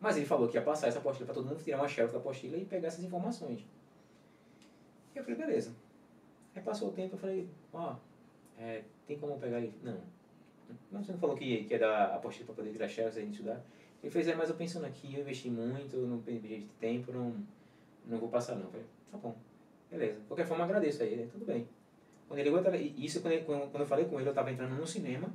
Mas 0.00 0.16
ele 0.16 0.26
falou 0.26 0.48
que 0.48 0.56
ia 0.56 0.62
passar 0.62 0.88
essa 0.88 0.98
apostila 0.98 1.26
para 1.26 1.34
todo 1.34 1.48
mundo 1.48 1.62
tirar 1.62 1.78
uma 1.78 1.88
shelf 1.88 2.12
da 2.12 2.18
apostila 2.18 2.56
e 2.56 2.64
pegar 2.64 2.88
essas 2.88 3.04
informações. 3.04 3.64
E 5.14 5.18
eu 5.18 5.24
falei, 5.24 5.38
beleza. 5.38 5.74
Aí 6.54 6.62
passou 6.62 6.88
o 6.88 6.92
tempo, 6.92 7.14
eu 7.14 7.18
falei, 7.18 7.48
ó, 7.72 7.96
é, 8.58 8.82
tem 9.06 9.18
como 9.18 9.38
pegar 9.38 9.60
ele? 9.60 9.74
Não. 9.82 9.98
Mas 10.90 11.06
você 11.06 11.12
não 11.12 11.18
falou 11.18 11.36
que, 11.36 11.66
ia 11.70 11.78
dar 11.78 12.14
apostila 12.14 12.46
para 12.46 12.54
poder 12.56 12.72
tirar 12.72 12.88
shelf 12.88 13.16
e 13.16 13.20
a 13.20 13.24
gente 13.24 13.34
estudar? 13.34 13.62
Ele 14.02 14.10
fez, 14.10 14.28
é, 14.28 14.34
mas 14.34 14.50
eu 14.50 14.56
pensando 14.56 14.84
aqui, 14.84 15.14
eu 15.14 15.20
investi 15.22 15.48
muito, 15.48 15.96
não 15.96 16.20
perdi 16.20 16.58
de 16.60 16.66
tempo, 16.78 17.10
não, 17.10 17.34
não 18.06 18.18
vou 18.18 18.28
passar 18.28 18.54
não. 18.54 18.64
Eu 18.64 18.70
falei, 18.70 18.86
tá 19.10 19.18
bom, 19.18 19.34
beleza. 19.90 20.20
De 20.20 20.26
qualquer 20.26 20.46
forma, 20.46 20.64
agradeço 20.64 21.02
a 21.02 21.06
ele, 21.06 21.26
tudo 21.26 21.46
bem. 21.46 21.66
Quando 22.28 22.38
ele 22.38 22.94
isso 22.98 23.22
quando, 23.22 23.70
quando 23.70 23.80
eu 23.80 23.86
falei 23.86 24.04
com 24.06 24.18
ele, 24.18 24.28
eu 24.28 24.32
estava 24.32 24.50
entrando 24.50 24.74
no 24.74 24.86
cinema, 24.86 25.32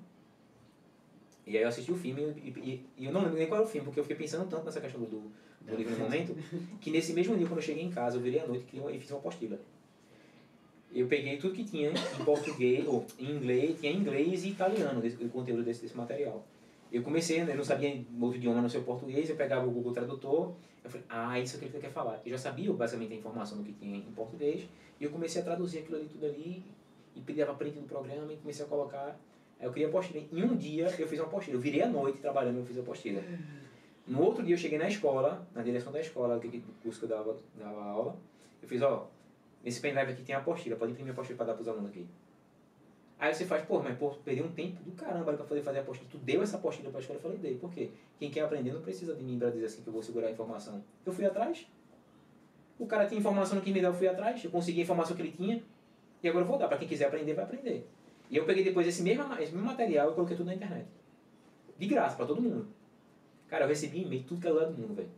e 1.49 1.57
aí 1.57 1.63
eu 1.63 1.67
assisti 1.67 1.91
o 1.91 1.95
filme, 1.95 2.21
e, 2.43 2.49
e, 2.49 2.85
e, 2.95 3.05
eu 3.05 3.11
não 3.11 3.21
lembro 3.21 3.37
nem 3.37 3.47
qual 3.47 3.59
era 3.59 3.67
o 3.67 3.71
filme, 3.71 3.83
porque 3.83 3.99
eu 3.99 4.03
fiquei 4.03 4.17
pensando 4.17 4.47
tanto 4.47 4.65
nessa 4.65 4.79
questão 4.79 5.01
do, 5.01 5.31
do 5.61 5.75
livro 5.75 5.93
no 5.93 6.03
momento, 6.03 6.35
que 6.79 6.91
nesse 6.91 7.11
mesmo 7.11 7.35
dia, 7.35 7.47
quando 7.47 7.57
eu 7.57 7.63
cheguei 7.63 7.83
em 7.83 7.89
casa, 7.89 8.17
eu 8.17 8.21
virei 8.21 8.39
à 8.39 8.47
noite 8.47 8.67
e 8.71 8.99
fiz 8.99 9.09
uma 9.09 9.19
apostila. 9.19 9.59
Eu 10.93 11.07
peguei 11.07 11.37
tudo 11.37 11.55
que 11.55 11.63
tinha 11.63 11.89
em 11.89 12.23
português, 12.23 12.87
ou 12.87 13.03
em 13.17 13.31
inglês, 13.31 13.79
tinha 13.79 13.91
inglês 13.91 14.45
e 14.45 14.49
italiano, 14.49 15.01
desse, 15.01 15.23
o 15.23 15.29
conteúdo 15.29 15.63
desse, 15.63 15.81
desse 15.81 15.97
material. 15.97 16.45
Eu 16.91 17.01
comecei, 17.01 17.43
né, 17.43 17.51
eu 17.51 17.57
não 17.57 17.63
sabia 17.63 17.99
outro 18.21 18.37
idioma 18.37 18.61
no 18.61 18.69
seu 18.69 18.83
português, 18.83 19.27
eu 19.27 19.35
pegava 19.35 19.67
o 19.67 19.71
Google 19.71 19.91
Tradutor, 19.91 20.53
eu 20.83 20.89
falei, 20.89 21.05
ah, 21.09 21.39
isso 21.39 21.55
é 21.55 21.57
o 21.57 21.59
que 21.61 21.65
ele 21.65 21.79
quer 21.79 21.91
falar. 21.91 22.21
Eu 22.23 22.31
já 22.31 22.37
sabia 22.37 22.71
basicamente 22.73 23.13
a 23.13 23.17
informação 23.17 23.57
do 23.57 23.63
que 23.63 23.73
tinha 23.73 23.97
em 23.97 24.11
português, 24.15 24.67
e 24.99 25.03
eu 25.03 25.09
comecei 25.09 25.41
a 25.41 25.45
traduzir 25.45 25.79
aquilo 25.79 25.97
ali 25.97 26.07
tudo 26.07 26.25
ali, 26.25 26.63
e 27.15 27.21
pegava 27.21 27.53
print 27.55 27.79
do 27.79 27.87
programa 27.87 28.31
e 28.31 28.37
comecei 28.37 28.65
a 28.65 28.67
colocar. 28.67 29.19
Eu 29.59 29.71
queria 29.71 29.87
apostila. 29.87 30.23
Em 30.31 30.43
um 30.43 30.55
dia 30.55 30.87
eu 30.97 31.07
fiz 31.07 31.19
uma 31.19 31.27
apostila, 31.27 31.57
eu 31.57 31.61
virei 31.61 31.81
à 31.81 31.87
noite 31.87 32.19
trabalhando, 32.19 32.59
eu 32.59 32.65
fiz 32.65 32.77
a 32.77 32.81
apostila. 32.81 33.21
No 34.07 34.23
outro 34.23 34.43
dia 34.43 34.55
eu 34.55 34.57
cheguei 34.57 34.77
na 34.77 34.87
escola, 34.87 35.47
na 35.53 35.61
direção 35.61 35.91
da 35.91 35.99
escola, 35.99 36.39
do 36.39 36.73
curso 36.81 36.99
que 36.99 37.05
eu 37.05 37.09
dava, 37.09 37.37
dava 37.55 37.83
aula. 37.83 38.17
Eu 38.61 38.67
fiz, 38.67 38.81
ó, 38.81 39.07
nesse 39.63 39.79
pendrive 39.79 40.11
aqui 40.11 40.23
tem 40.23 40.33
a 40.33 40.39
apostila, 40.39 40.75
pode 40.75 40.93
imprimir 40.93 41.11
a 41.11 41.13
apostila 41.13 41.37
para 41.37 41.47
dar 41.47 41.53
para 41.53 41.61
os 41.61 41.67
alunos 41.67 41.89
aqui. 41.89 42.07
Aí 43.19 43.33
você 43.33 43.45
faz, 43.45 43.65
pô, 43.65 43.81
mas 43.81 43.97
pô, 43.97 44.11
perdi 44.23 44.41
um 44.41 44.49
tempo 44.49 44.81
do 44.81 44.93
caramba 44.93 45.33
para 45.33 45.45
poder 45.45 45.61
fazer 45.61 45.79
a 45.79 45.81
apostila. 45.81 46.09
Tu 46.09 46.17
deu 46.19 46.41
essa 46.41 46.55
apostila 46.55 46.89
para 46.89 46.99
a 46.99 47.01
escola? 47.01 47.17
Eu 47.17 47.21
falei, 47.21 47.37
dei. 47.37 47.55
Por 47.55 47.69
quê? 47.69 47.89
Quem 48.17 48.31
quer 48.31 48.41
aprender 48.41 48.71
não 48.71 48.81
precisa 48.81 49.13
de 49.13 49.21
mim 49.21 49.37
para 49.37 49.49
dizer 49.49 49.65
assim 49.65 49.81
que 49.81 49.89
eu 49.89 49.93
vou 49.93 50.01
segurar 50.01 50.27
a 50.27 50.31
informação. 50.31 50.81
Eu 51.05 51.11
fui 51.11 51.25
atrás. 51.25 51.67
O 52.79 52.85
cara 52.85 53.05
tinha 53.05 53.19
informação 53.19 53.59
que 53.59 53.73
me 53.73 53.81
dá, 53.81 53.89
eu 53.89 53.93
fui 53.93 54.07
atrás. 54.07 54.41
Eu 54.41 54.49
consegui 54.49 54.79
a 54.79 54.83
informação 54.83 55.17
que 55.17 55.21
ele 55.21 55.33
tinha. 55.33 55.61
E 56.23 56.29
agora 56.29 56.45
eu 56.45 56.47
vou 56.47 56.57
dar. 56.57 56.69
Para 56.69 56.77
quem 56.77 56.87
quiser 56.87 57.07
aprender, 57.07 57.33
vai 57.33 57.43
aprender. 57.43 57.85
E 58.29 58.37
eu 58.37 58.45
peguei 58.45 58.63
depois 58.63 58.87
esse 58.87 59.01
mesmo, 59.01 59.23
esse 59.33 59.51
mesmo 59.51 59.65
material 59.65 60.11
e 60.11 60.13
coloquei 60.13 60.37
tudo 60.37 60.47
na 60.47 60.55
internet. 60.55 60.87
De 61.77 61.87
graça, 61.87 62.15
para 62.15 62.25
todo 62.25 62.41
mundo. 62.41 62.67
Cara, 63.47 63.65
eu 63.65 63.69
recebi 63.69 64.03
e-mail 64.03 64.23
tudo 64.23 64.41
que 64.41 64.47
é 64.47 64.51
do 64.51 64.77
mundo, 64.77 64.93
velho. 64.93 65.09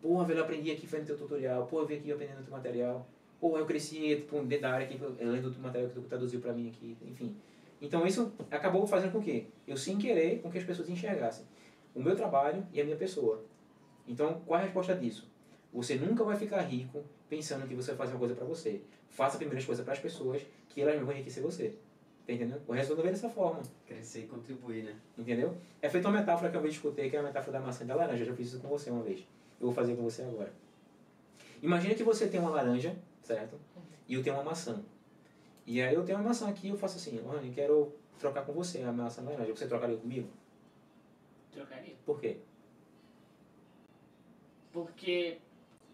Porra, 0.00 0.24
velho, 0.24 0.38
eu 0.38 0.44
aprendi 0.44 0.70
aqui 0.70 0.86
no 0.86 1.04
teu 1.04 1.16
tutorial. 1.16 1.66
Porra, 1.66 1.82
eu 1.82 1.86
vim 1.86 1.96
aqui 1.96 2.12
aprendendo 2.12 2.42
teu 2.42 2.52
material. 2.52 3.06
Porra, 3.38 3.58
eu 3.58 3.66
cresci 3.66 4.16
tipo, 4.16 4.40
dentro 4.42 4.62
da 4.62 4.72
área 4.72 4.86
aqui, 4.86 4.98
lendo 5.18 5.50
o 5.50 5.60
material 5.60 5.90
que 5.90 5.94
tu 5.94 6.02
traduziu 6.02 6.40
para 6.40 6.52
mim 6.54 6.68
aqui. 6.68 6.96
Enfim. 7.02 7.36
Então 7.80 8.06
isso 8.06 8.32
acabou 8.50 8.86
fazendo 8.86 9.12
com 9.12 9.20
que 9.20 9.46
eu, 9.66 9.76
sem 9.76 9.98
querer, 9.98 10.40
com 10.40 10.50
que 10.50 10.56
as 10.56 10.64
pessoas 10.64 10.88
enxergassem 10.88 11.44
o 11.94 12.00
meu 12.00 12.16
trabalho 12.16 12.66
e 12.72 12.80
a 12.80 12.84
minha 12.84 12.96
pessoa. 12.96 13.44
Então, 14.06 14.40
qual 14.46 14.60
é 14.60 14.62
a 14.62 14.66
resposta 14.66 14.94
disso? 14.94 15.28
Você 15.72 15.96
nunca 15.96 16.22
vai 16.24 16.36
ficar 16.36 16.60
rico 16.60 17.02
pensando 17.28 17.66
que 17.66 17.74
você 17.74 17.92
vai 17.92 17.98
fazer 17.98 18.12
uma 18.12 18.20
coisa 18.20 18.34
para 18.34 18.44
você. 18.44 18.80
Faça 19.10 19.36
primeiro 19.36 19.58
as 19.58 19.64
coisas 19.64 19.84
para 19.84 19.94
as 19.94 19.98
pessoas, 19.98 20.42
que 20.68 20.80
elas 20.80 21.00
vão 21.00 21.12
enriquecer 21.12 21.42
você. 21.42 21.74
Tá 22.26 22.32
entendendo? 22.32 22.60
O 22.66 22.72
resto 22.72 22.92
eu 22.92 22.96
vejo 22.96 23.10
dessa 23.10 23.30
forma. 23.30 23.62
Crescer 23.86 24.24
e 24.24 24.26
contribuir, 24.26 24.82
né? 24.82 24.96
Entendeu? 25.16 25.56
É 25.80 25.88
feita 25.88 26.08
uma 26.08 26.18
metáfora 26.18 26.50
que 26.50 26.56
eu 26.56 26.66
escutei, 26.66 27.08
que 27.08 27.14
é 27.14 27.20
a 27.20 27.22
metáfora 27.22 27.58
da 27.58 27.64
maçã 27.64 27.84
e 27.84 27.86
da 27.86 27.94
laranja. 27.94 28.24
Eu 28.24 28.26
já 28.26 28.34
fiz 28.34 28.48
isso 28.48 28.58
com 28.58 28.66
você 28.66 28.90
uma 28.90 29.04
vez. 29.04 29.20
Eu 29.60 29.66
vou 29.66 29.72
fazer 29.72 29.94
com 29.94 30.02
você 30.02 30.22
agora. 30.22 30.52
Imagina 31.62 31.94
que 31.94 32.02
você 32.02 32.26
tem 32.26 32.40
uma 32.40 32.50
laranja, 32.50 32.96
certo? 33.22 33.58
E 34.08 34.14
eu 34.14 34.22
tenho 34.24 34.34
uma 34.34 34.42
maçã. 34.42 34.82
E 35.64 35.80
aí 35.80 35.94
eu 35.94 36.04
tenho 36.04 36.18
uma 36.18 36.28
maçã 36.28 36.48
aqui 36.48 36.68
eu 36.68 36.76
faço 36.76 36.96
assim, 36.96 37.20
Rani, 37.20 37.50
quero 37.50 37.92
trocar 38.18 38.44
com 38.44 38.52
você 38.52 38.82
a 38.82 38.92
maçã 38.92 39.22
laranja. 39.22 39.54
Você 39.54 39.68
trocaria 39.68 39.96
comigo? 39.96 40.28
Trocaria. 41.52 41.94
Por 42.04 42.20
quê? 42.20 42.38
Porque. 44.72 45.38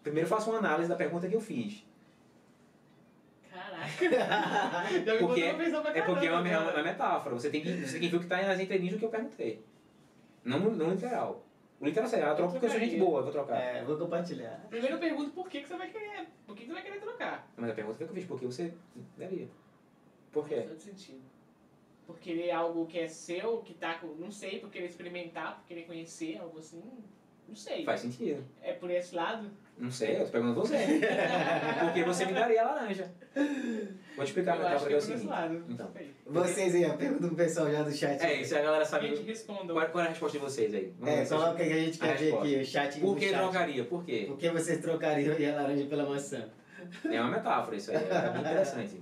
Primeiro 0.01 0.27
faço 0.27 0.49
uma 0.49 0.59
análise 0.59 0.89
da 0.89 0.95
pergunta 0.95 1.29
que 1.29 1.35
eu 1.35 1.39
fiz. 1.39 1.85
Caraca! 3.99 4.89
porque 5.19 5.41
é 5.41 6.01
porque 6.01 6.27
é 6.27 6.31
uma, 6.31 6.49
é 6.49 6.57
uma 6.57 6.83
metáfora. 6.83 7.35
Você 7.35 7.49
tem 7.49 7.61
que, 7.61 7.71
você 7.71 7.99
tem 7.99 8.01
que 8.01 8.07
ver 8.09 8.17
o 8.17 8.19
que 8.19 8.25
está 8.25 8.41
nas 8.41 8.59
entrelinhas 8.59 8.93
do 8.93 8.99
que 8.99 9.05
eu 9.05 9.09
perguntei. 9.09 9.63
Não, 10.43 10.59
não 10.59 10.91
literal. 10.91 11.45
O 11.79 11.85
literal 11.85 12.07
seria, 12.07 12.31
ah, 12.31 12.35
troca 12.35 12.51
porque 12.51 12.65
eu 12.65 12.69
sou 12.69 12.79
gente 12.79 12.97
boa, 12.97 13.19
eu 13.19 13.23
vou 13.23 13.31
trocar. 13.31 13.57
É, 13.57 13.83
vou 13.83 13.97
compartilhar. 13.97 14.65
Primeiro 14.69 14.95
eu 14.95 14.99
pergunto 14.99 15.31
por 15.31 15.49
que, 15.49 15.61
que 15.61 15.67
você 15.67 15.77
vai 15.77 15.89
querer. 15.89 16.27
Por 16.45 16.55
que, 16.55 16.61
que 16.61 16.67
você 16.67 16.73
vai 16.73 16.83
querer 16.83 16.99
trocar? 16.99 17.51
Mas 17.57 17.69
a 17.69 17.73
pergunta 17.73 17.97
que 17.97 18.03
eu 18.03 18.07
fiz, 18.07 18.25
por 18.25 18.39
que 18.39 18.45
você 18.45 18.73
daria? 19.17 19.47
Por 20.31 20.47
quê? 20.47 20.63
Faz 20.67 20.81
sentido. 20.81 21.21
Por 22.07 22.19
querer 22.19 22.51
algo 22.51 22.85
que 22.85 22.99
é 22.99 23.07
seu, 23.07 23.57
que 23.59 23.73
tá 23.73 23.95
com. 23.95 24.07
Não 24.15 24.31
sei, 24.31 24.59
por 24.59 24.69
querer 24.69 24.85
experimentar, 24.85 25.59
por 25.59 25.67
querer 25.67 25.83
conhecer, 25.83 26.37
algo 26.37 26.57
assim. 26.59 26.83
Não 27.47 27.55
sei. 27.55 27.83
Faz 27.83 27.99
sentido. 27.99 28.45
É 28.61 28.73
por 28.73 28.89
esse 28.89 29.13
lado? 29.15 29.51
Não 29.77 29.91
sei, 29.91 30.21
eu 30.21 30.25
tô 30.25 30.31
perguntando 30.31 30.61
você. 30.61 30.77
Porque 31.81 32.03
você 32.03 32.25
me 32.25 32.33
daria 32.33 32.61
a 32.61 32.73
laranja. 32.73 33.11
Vou 34.15 34.23
te 34.23 34.29
explicar 34.29 34.59
eu 34.59 34.67
acho 34.67 34.85
que 34.85 34.93
é 34.93 34.97
o 34.97 35.01
seguinte. 35.01 35.27
Então. 35.69 35.91
Vocês 36.27 36.75
aí, 36.75 36.85
a 36.85 36.93
pergunta 36.93 37.27
do 37.27 37.35
pessoal 37.35 37.71
já 37.71 37.81
do 37.81 37.91
chat. 37.91 38.21
É, 38.23 38.41
isso 38.41 38.55
a 38.55 38.61
galera 38.61 38.85
sabe. 38.85 39.07
Gente, 39.07 39.23
respondam. 39.23 39.75
Qual, 39.75 39.89
qual 39.89 40.03
é 40.03 40.07
a 40.07 40.09
resposta 40.11 40.37
de 40.37 40.43
vocês 40.43 40.73
aí? 40.73 40.93
Vamos 40.99 41.15
é, 41.15 41.25
coloca 41.25 41.55
que 41.55 41.63
a 41.63 41.77
gente 41.77 41.97
quer 41.97 42.13
a 42.13 42.17
ver 42.17 42.35
aqui, 42.35 42.55
o 42.57 42.65
chat. 42.65 42.99
Por 42.99 43.17
que 43.17 43.29
trocaria? 43.29 43.83
Por 43.85 44.03
quê? 44.05 44.25
Por 44.27 44.37
que 44.37 44.49
vocês 44.49 44.79
trocariam 44.79 45.35
a 45.35 45.61
laranja 45.61 45.85
pela 45.85 46.07
maçã? 46.07 46.49
É 47.09 47.19
uma 47.21 47.31
metáfora 47.31 47.75
isso 47.75 47.91
aí, 47.91 47.97
é 47.97 48.29
bem 48.29 48.41
interessante. 48.41 49.01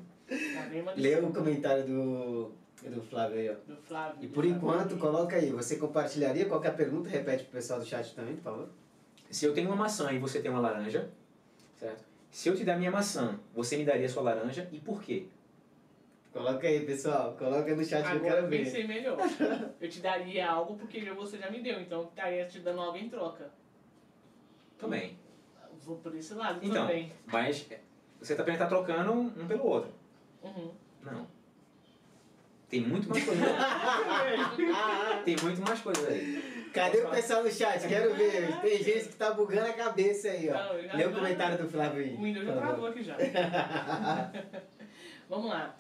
Lê 0.95 1.15
o 1.15 1.33
comentário 1.33 1.83
do, 1.85 2.51
do 2.89 3.01
Flávio 3.01 3.39
aí, 3.39 3.49
ó. 3.49 3.55
Do 3.67 3.75
Flávio. 3.75 4.17
E 4.21 4.27
por 4.27 4.45
enquanto, 4.45 4.97
coloca 4.97 5.35
aí, 5.35 5.51
você 5.51 5.75
compartilharia 5.75 6.45
qualquer 6.45 6.75
pergunta? 6.75 7.09
Repete 7.09 7.43
pro 7.43 7.53
pessoal 7.53 7.79
do 7.79 7.85
chat 7.85 8.15
também, 8.15 8.35
por 8.35 8.43
favor. 8.43 8.69
Se 9.31 9.45
eu 9.45 9.53
tenho 9.53 9.69
uma 9.69 9.75
maçã 9.75 10.11
e 10.11 10.19
você 10.19 10.41
tem 10.41 10.51
uma 10.51 10.59
laranja, 10.59 11.09
certo? 11.77 12.03
Se 12.29 12.49
eu 12.49 12.55
te 12.55 12.63
der 12.63 12.77
minha 12.77 12.91
maçã, 12.91 13.39
você 13.53 13.77
me 13.77 13.85
daria 13.85 14.07
sua 14.07 14.23
laranja 14.23 14.67
e 14.71 14.79
por 14.79 15.01
quê? 15.01 15.25
Coloca 16.31 16.67
aí, 16.67 16.85
pessoal. 16.85 17.35
Coloca 17.37 17.75
no 17.75 17.83
chat 17.83 18.05
Agora 18.05 18.19
que 18.19 18.25
eu 18.25 18.29
quero 18.29 18.47
ver. 18.47 18.59
eu 18.59 18.63
pensei 18.63 18.87
melhor. 18.87 19.17
eu 19.79 19.89
te 19.89 19.99
daria 19.99 20.49
algo 20.49 20.77
porque 20.77 21.01
você 21.11 21.37
já 21.37 21.49
me 21.49 21.61
deu, 21.61 21.79
então 21.81 22.01
eu 22.01 22.07
estaria 22.07 22.45
te 22.45 22.59
dando 22.59 22.81
algo 22.81 22.97
em 22.97 23.09
troca. 23.09 23.51
Também. 24.77 25.17
Vou 25.83 25.97
por 25.97 26.15
esse 26.15 26.33
lado 26.33 26.59
então, 26.61 26.87
também. 26.87 27.11
Mas 27.25 27.67
você 28.19 28.35
também 28.35 28.53
está 28.53 28.67
trocando 28.67 29.11
um 29.11 29.47
pelo 29.47 29.65
outro. 29.65 29.91
Uhum. 30.43 30.71
Não. 31.03 31.27
Tem 32.69 32.81
muito 32.81 33.09
mais 33.09 33.25
coisa 33.25 33.43
aí. 33.45 35.23
Tem 35.25 35.35
muito 35.43 35.61
mais 35.61 35.81
coisa 35.81 36.07
aí. 36.07 36.60
Cadê 36.73 37.01
o 37.01 37.09
pessoal 37.09 37.43
no 37.43 37.51
chat? 37.51 37.87
Quero 37.87 38.15
ver. 38.15 38.59
Tem 38.61 38.83
gente 38.83 39.09
que 39.09 39.15
tá 39.15 39.33
bugando 39.33 39.67
a 39.67 39.73
cabeça 39.73 40.29
aí, 40.29 40.49
ó. 40.49 40.53
Não, 40.53 40.97
Lê 40.97 41.05
o 41.05 41.13
comentário 41.13 41.57
do 41.57 41.69
Flávio 41.69 42.01
aí. 42.01 42.15
O 42.15 42.21
Windows 42.21 42.45
já 42.45 42.55
travou 42.55 42.87
aqui 42.87 43.03
já. 43.03 43.17
Vamos 45.29 45.49
lá. 45.49 45.75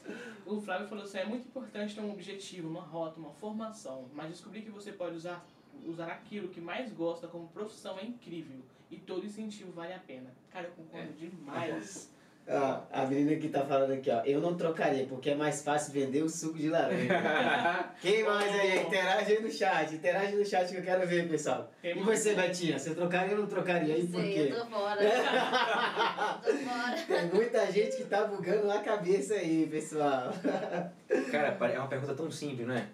O 0.45 0.61
Flávio 0.61 0.87
falou 0.87 1.03
assim: 1.03 1.19
é 1.19 1.25
muito 1.25 1.47
importante 1.47 1.95
ter 1.95 2.01
um 2.01 2.11
objetivo, 2.11 2.67
uma 2.67 2.81
rota, 2.81 3.19
uma 3.19 3.31
formação, 3.31 4.09
mas 4.13 4.29
descobrir 4.29 4.61
que 4.61 4.69
você 4.69 4.91
pode 4.91 5.15
usar, 5.15 5.45
usar 5.85 6.07
aquilo 6.07 6.49
que 6.49 6.61
mais 6.61 6.91
gosta 6.91 7.27
como 7.27 7.47
profissão 7.49 7.97
é 7.99 8.03
incrível 8.03 8.61
e 8.89 8.97
todo 8.97 9.25
incentivo 9.25 9.71
vale 9.71 9.93
a 9.93 9.99
pena. 9.99 10.31
Cara, 10.51 10.67
eu 10.67 10.71
concordo 10.71 11.09
é. 11.09 11.13
demais. 11.13 12.11
Ó, 12.47 12.79
a 12.91 13.05
menina 13.05 13.35
que 13.39 13.47
tá 13.47 13.63
falando 13.63 13.93
aqui, 13.93 14.09
ó. 14.09 14.21
Eu 14.25 14.41
não 14.41 14.55
trocaria, 14.55 15.05
porque 15.05 15.29
é 15.29 15.35
mais 15.35 15.63
fácil 15.63 15.93
vender 15.93 16.21
o 16.21 16.29
suco 16.29 16.57
de 16.57 16.69
laranja. 16.69 17.13
Quem 18.01 18.23
mais 18.23 18.53
aí? 18.59 18.81
Interage 18.81 19.31
aí 19.33 19.41
no 19.41 19.51
chat. 19.51 19.95
Interage 19.95 20.35
no 20.35 20.45
chat 20.45 20.69
que 20.69 20.77
eu 20.77 20.83
quero 20.83 21.07
ver, 21.07 21.29
pessoal. 21.29 21.71
e 21.83 21.93
você, 21.93 22.33
Betinha? 22.33 22.77
Você 22.77 22.93
trocaria 22.93 23.35
ou 23.35 23.41
não 23.41 23.47
trocaria? 23.47 23.97
E 23.97 24.07
por 24.07 24.21
quê? 24.21 24.49
Eu 24.51 24.59
tô 24.59 24.65
fora. 24.65 25.01
tô 26.43 26.53
fora. 26.53 26.97
Tem 27.07 27.25
muita 27.33 27.71
gente 27.71 27.95
que 27.97 28.03
tá 28.05 28.25
bugando 28.25 28.69
a 28.71 28.79
cabeça 28.79 29.35
aí, 29.35 29.67
pessoal. 29.67 30.33
Cara, 31.31 31.57
é 31.73 31.79
uma 31.79 31.87
pergunta 31.87 32.13
tão 32.13 32.29
simples, 32.31 32.67
não 32.67 32.75
é? 32.75 32.85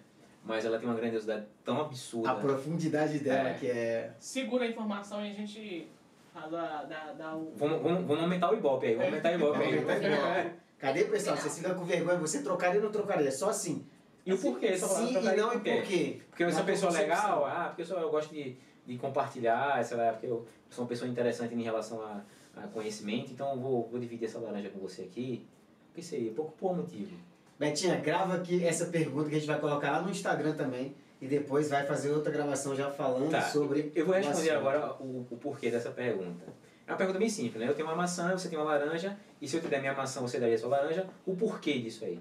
Mas 0.44 0.64
ela 0.64 0.78
tem 0.78 0.88
uma 0.88 0.94
grandiosidade 0.96 1.44
tão 1.64 1.80
absurda. 1.80 2.30
A 2.30 2.34
profundidade 2.36 3.18
dela 3.18 3.50
É. 3.50 3.54
que 3.54 3.66
é. 3.70 4.10
Segura 4.18 4.64
a 4.64 4.68
informação 4.68 5.24
e 5.24 5.30
a 5.30 5.34
gente 5.34 5.88
fala 6.32 6.84
da, 6.84 7.12
da, 7.12 7.36
o- 7.36 7.52
Vamos, 7.56 7.82
vamos, 7.82 8.04
vamos 8.06 8.22
aumentar 8.22 8.50
o 8.52 8.54
Ibope 8.56 8.86
aí, 8.86 8.94
vamos 8.94 9.08
aumentar 9.10 9.32
o 9.32 9.34
Ibope 9.34 9.62
aí. 9.62 9.78
O 9.78 10.78
Cadê, 10.78 11.04
pessoal? 11.04 11.36
Vocês 11.36 11.58
ficam 11.58 11.74
com 11.74 11.84
vergonha. 11.84 12.18
Você 12.18 12.42
trocaria 12.42 12.78
ou 12.78 12.84
não 12.84 12.92
trocaria? 12.92 13.30
Só 13.32 13.50
assim. 13.50 13.84
E 14.24 14.32
o 14.32 14.38
porquê? 14.38 14.76
Só 14.76 14.86
falar, 14.88 15.06
Sim 15.06 15.18
e 15.18 15.36
não 15.36 15.48
e 15.54 15.56
por 15.58 15.62
quê? 15.62 15.72
por 15.74 15.82
quê? 15.84 16.20
Porque 16.30 16.44
eu 16.44 16.50
sou 16.50 16.60
uma 16.60 16.66
pessoa 16.66 16.92
legal, 16.92 17.44
ah, 17.46 17.64
porque 17.68 17.82
eu, 17.82 17.86
sou, 17.86 17.98
eu 17.98 18.10
gosto 18.10 18.32
de, 18.32 18.56
de 18.86 18.96
compartilhar, 18.98 19.82
sei 19.84 19.96
lá, 19.96 20.12
porque 20.12 20.26
eu 20.26 20.46
sou 20.70 20.84
uma 20.84 20.88
pessoa 20.88 21.10
interessante 21.10 21.54
em 21.54 21.62
relação 21.62 22.00
a, 22.02 22.20
a 22.56 22.66
conhecimento, 22.68 23.32
então 23.32 23.50
eu 23.54 23.58
vou, 23.60 23.88
vou 23.88 23.98
dividir 23.98 24.26
essa 24.26 24.38
laranja 24.38 24.68
com 24.68 24.78
você 24.78 25.02
aqui. 25.02 25.46
Porque 25.88 26.00
isso 26.02 26.14
aí, 26.14 26.30
por, 26.30 26.52
por 26.52 26.76
motivo. 26.76 27.16
Betinha, 27.58 27.96
grava 27.96 28.34
aqui 28.34 28.64
essa 28.64 28.86
pergunta 28.86 29.28
que 29.30 29.34
a 29.34 29.38
gente 29.38 29.48
vai 29.48 29.58
colocar 29.58 29.90
lá 29.90 30.02
no 30.02 30.10
Instagram 30.10 30.52
também. 30.54 30.94
E 31.20 31.26
depois 31.26 31.68
vai 31.68 31.84
fazer 31.84 32.10
outra 32.12 32.30
gravação 32.32 32.76
já 32.76 32.90
falando 32.90 33.30
Tá, 33.30 33.42
sobre. 33.42 33.90
eu 33.94 34.06
vou 34.06 34.14
responder 34.14 34.50
agora 34.50 34.92
o, 35.00 35.26
o 35.30 35.36
porquê 35.36 35.70
dessa 35.70 35.90
pergunta. 35.90 36.44
É 36.86 36.92
uma 36.92 36.96
pergunta 36.96 37.18
bem 37.18 37.28
simples, 37.28 37.60
né? 37.62 37.68
Eu 37.68 37.74
tenho 37.74 37.86
uma 37.88 37.96
maçã, 37.96 38.30
você 38.36 38.48
tem 38.48 38.58
uma 38.58 38.64
laranja, 38.64 39.16
e 39.42 39.48
se 39.48 39.56
eu 39.56 39.60
te 39.60 39.68
der 39.68 39.80
minha 39.80 39.92
maçã, 39.94 40.20
você 40.20 40.38
daria 40.38 40.54
a 40.54 40.58
sua 40.58 40.68
laranja, 40.70 41.06
o 41.26 41.34
porquê 41.36 41.78
disso 41.80 42.04
aí? 42.04 42.20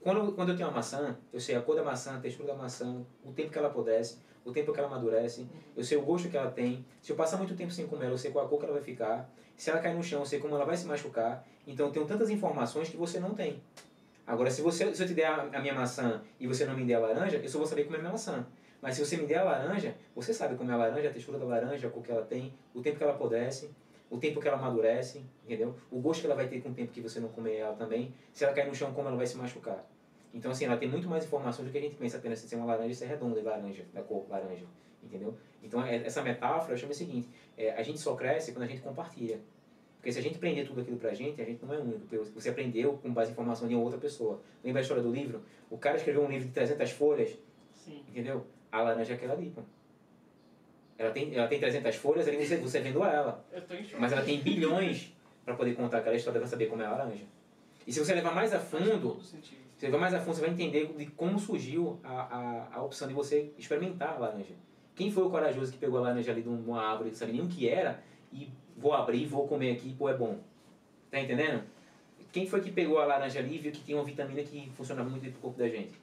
Quando, 0.00 0.32
quando 0.32 0.50
eu 0.50 0.56
tenho 0.56 0.68
uma 0.68 0.76
maçã, 0.76 1.16
eu 1.32 1.40
sei 1.40 1.56
a 1.56 1.60
cor 1.60 1.74
da 1.74 1.82
maçã, 1.82 2.16
a 2.16 2.20
textura 2.20 2.48
da 2.48 2.54
maçã, 2.54 3.04
o 3.24 3.32
tempo 3.32 3.50
que 3.50 3.58
ela 3.58 3.66
apodrece, 3.68 4.18
o 4.44 4.52
tempo 4.52 4.72
que 4.72 4.78
ela 4.78 4.88
amadurece, 4.88 5.46
eu 5.76 5.82
sei 5.82 5.98
o 5.98 6.02
gosto 6.02 6.28
que 6.28 6.36
ela 6.36 6.50
tem. 6.50 6.86
Se 7.02 7.10
eu 7.10 7.16
passar 7.16 7.36
muito 7.36 7.54
tempo 7.56 7.72
sem 7.72 7.86
comer 7.88 8.04
ela, 8.04 8.14
eu 8.14 8.18
sei 8.18 8.30
qual 8.30 8.46
a 8.46 8.48
cor 8.48 8.60
que 8.60 8.64
ela 8.64 8.74
vai 8.74 8.82
ficar. 8.82 9.28
Se 9.56 9.68
ela 9.70 9.80
cair 9.80 9.96
no 9.96 10.02
chão, 10.04 10.20
eu 10.20 10.26
sei 10.26 10.38
como 10.38 10.54
ela 10.54 10.64
vai 10.64 10.76
se 10.76 10.86
machucar. 10.86 11.44
Então 11.66 11.86
eu 11.86 11.92
tenho 11.92 12.06
tantas 12.06 12.30
informações 12.30 12.88
que 12.88 12.96
você 12.96 13.18
não 13.18 13.34
tem. 13.34 13.60
Agora, 14.26 14.50
se, 14.50 14.60
você, 14.60 14.92
se 14.92 15.02
eu 15.02 15.06
te 15.06 15.14
der 15.14 15.26
a, 15.26 15.42
a 15.42 15.60
minha 15.60 15.74
maçã 15.74 16.20
e 16.40 16.46
você 16.46 16.64
não 16.64 16.76
me 16.76 16.84
der 16.84 16.94
a 16.94 16.98
laranja, 16.98 17.36
eu 17.36 17.48
só 17.48 17.58
vou 17.58 17.66
saber 17.66 17.84
comer 17.84 17.98
a 17.98 18.00
minha 18.00 18.12
maçã. 18.12 18.44
Mas 18.82 18.96
se 18.96 19.04
você 19.04 19.16
me 19.16 19.26
der 19.26 19.38
a 19.38 19.44
laranja, 19.44 19.94
você 20.14 20.34
sabe 20.34 20.56
como 20.56 20.70
é 20.70 20.74
a 20.74 20.76
laranja, 20.76 21.08
a 21.08 21.12
textura 21.12 21.38
da 21.38 21.44
laranja, 21.44 21.86
a 21.86 21.90
cor 21.90 22.02
que 22.02 22.10
ela 22.10 22.24
tem, 22.24 22.52
o 22.74 22.82
tempo 22.82 22.96
que 22.98 23.04
ela 23.04 23.12
apodrece, 23.12 23.70
o 24.10 24.18
tempo 24.18 24.40
que 24.40 24.48
ela 24.48 24.58
amadurece, 24.58 25.24
entendeu? 25.44 25.74
O 25.90 26.00
gosto 26.00 26.20
que 26.20 26.26
ela 26.26 26.34
vai 26.34 26.48
ter 26.48 26.60
com 26.60 26.70
o 26.70 26.74
tempo 26.74 26.92
que 26.92 27.00
você 27.00 27.20
não 27.20 27.28
comer 27.28 27.56
ela 27.56 27.74
também. 27.74 28.12
Se 28.32 28.44
ela 28.44 28.52
cair 28.52 28.66
no 28.66 28.74
chão, 28.74 28.92
como 28.92 29.08
ela 29.08 29.16
vai 29.16 29.26
se 29.26 29.36
machucar. 29.36 29.84
Então, 30.34 30.50
assim, 30.50 30.64
ela 30.66 30.76
tem 30.76 30.88
muito 30.88 31.08
mais 31.08 31.24
informações 31.24 31.66
do 31.66 31.72
que 31.72 31.78
a 31.78 31.80
gente 31.80 31.96
pensa 31.96 32.18
apenas 32.18 32.44
em 32.44 32.48
ser 32.48 32.56
uma 32.56 32.66
laranja 32.66 32.94
ser 32.94 33.06
redonda 33.06 33.40
e 33.40 33.42
laranja, 33.42 33.84
da 33.94 34.02
cor 34.02 34.26
laranja, 34.28 34.66
entendeu? 35.02 35.34
Então, 35.62 35.84
é- 35.84 36.04
essa 36.04 36.20
metáfora 36.22 36.74
eu 36.74 36.78
chamo 36.78 36.92
o 36.92 36.94
seguinte, 36.94 37.28
é, 37.56 37.72
a 37.72 37.82
gente 37.82 37.98
só 37.98 38.14
cresce 38.14 38.52
quando 38.52 38.64
a 38.64 38.66
gente 38.66 38.82
compartilha. 38.82 39.40
Porque 40.06 40.12
se 40.12 40.20
a 40.20 40.22
gente 40.22 40.38
prender 40.38 40.64
tudo 40.64 40.82
aquilo 40.82 40.98
pra 40.98 41.12
gente, 41.14 41.42
a 41.42 41.44
gente 41.44 41.64
não 41.64 41.74
é 41.74 41.78
único. 41.78 42.06
Você 42.32 42.50
aprendeu 42.50 42.92
com 43.02 43.12
base 43.12 43.30
em 43.30 43.32
informação 43.32 43.66
de 43.66 43.74
outra 43.74 43.98
pessoa. 43.98 44.40
Lembra 44.62 44.80
a 44.80 44.82
história 44.82 45.02
do 45.02 45.10
livro? 45.10 45.42
O 45.68 45.76
cara 45.76 45.96
escreveu 45.96 46.22
um 46.22 46.30
livro 46.30 46.46
de 46.46 46.52
300 46.52 46.92
folhas, 46.92 47.36
Sim. 47.72 48.04
entendeu? 48.08 48.46
A 48.70 48.82
laranja 48.82 49.14
é 49.14 49.16
aquela 49.16 49.34
ali. 49.34 49.52
Ela 50.96 51.10
tem, 51.10 51.34
ela 51.34 51.48
tem 51.48 51.58
300 51.58 51.96
folhas, 51.96 52.28
ali 52.28 52.36
você, 52.46 52.56
você 52.58 52.78
vendo 52.78 53.02
ela. 53.02 53.44
Eu 53.52 53.60
tô 53.62 53.74
em 53.74 53.82
choque. 53.82 53.96
Mas 54.00 54.12
ela 54.12 54.22
tem 54.22 54.40
bilhões 54.40 55.12
para 55.44 55.56
poder 55.56 55.74
contar 55.74 55.98
aquela 55.98 56.14
história 56.14 56.38
para 56.38 56.48
saber 56.48 56.66
como 56.66 56.82
é 56.82 56.86
a 56.86 56.90
laranja. 56.92 57.24
E 57.84 57.92
se 57.92 57.98
você 57.98 58.14
levar 58.14 58.32
mais 58.32 58.54
a 58.54 58.60
Faz 58.60 58.84
fundo, 58.84 59.20
sentido. 59.20 59.58
você 59.76 59.86
levar 59.86 59.98
mais 59.98 60.14
a 60.14 60.20
fundo, 60.20 60.36
você 60.36 60.40
vai 60.40 60.50
entender 60.50 60.86
de 60.86 61.06
como 61.06 61.36
surgiu 61.36 61.98
a, 62.04 62.12
a, 62.12 62.76
a 62.76 62.82
opção 62.84 63.08
de 63.08 63.14
você 63.14 63.50
experimentar 63.58 64.14
a 64.14 64.18
laranja. 64.18 64.54
Quem 64.94 65.10
foi 65.10 65.24
o 65.24 65.30
corajoso 65.30 65.72
que 65.72 65.78
pegou 65.78 65.98
a 65.98 66.02
laranja 66.02 66.30
ali 66.30 66.42
de 66.42 66.48
uma 66.48 66.80
árvore, 66.80 67.10
não 67.10 67.16
sabia 67.16 67.34
nem 67.34 67.42
o 67.42 67.48
que 67.48 67.68
era, 67.68 68.00
e 68.32 68.48
vou 68.76 68.92
abrir, 68.92 69.26
vou 69.26 69.46
comer 69.46 69.72
aqui, 69.72 69.94
pô, 69.94 70.08
é 70.08 70.16
bom. 70.16 70.38
Tá 71.10 71.20
entendendo? 71.20 71.62
Quem 72.32 72.46
foi 72.46 72.60
que 72.60 72.70
pegou 72.70 72.98
a 72.98 73.06
laranja 73.06 73.38
ali 73.38 73.56
e 73.56 73.58
viu 73.58 73.72
que 73.72 73.82
tinha 73.82 73.96
uma 73.96 74.04
vitamina 74.04 74.42
que 74.42 74.70
funcionava 74.76 75.08
muito 75.08 75.22
bem 75.22 75.32
pro 75.32 75.40
corpo 75.40 75.58
da 75.58 75.68
gente? 75.68 75.98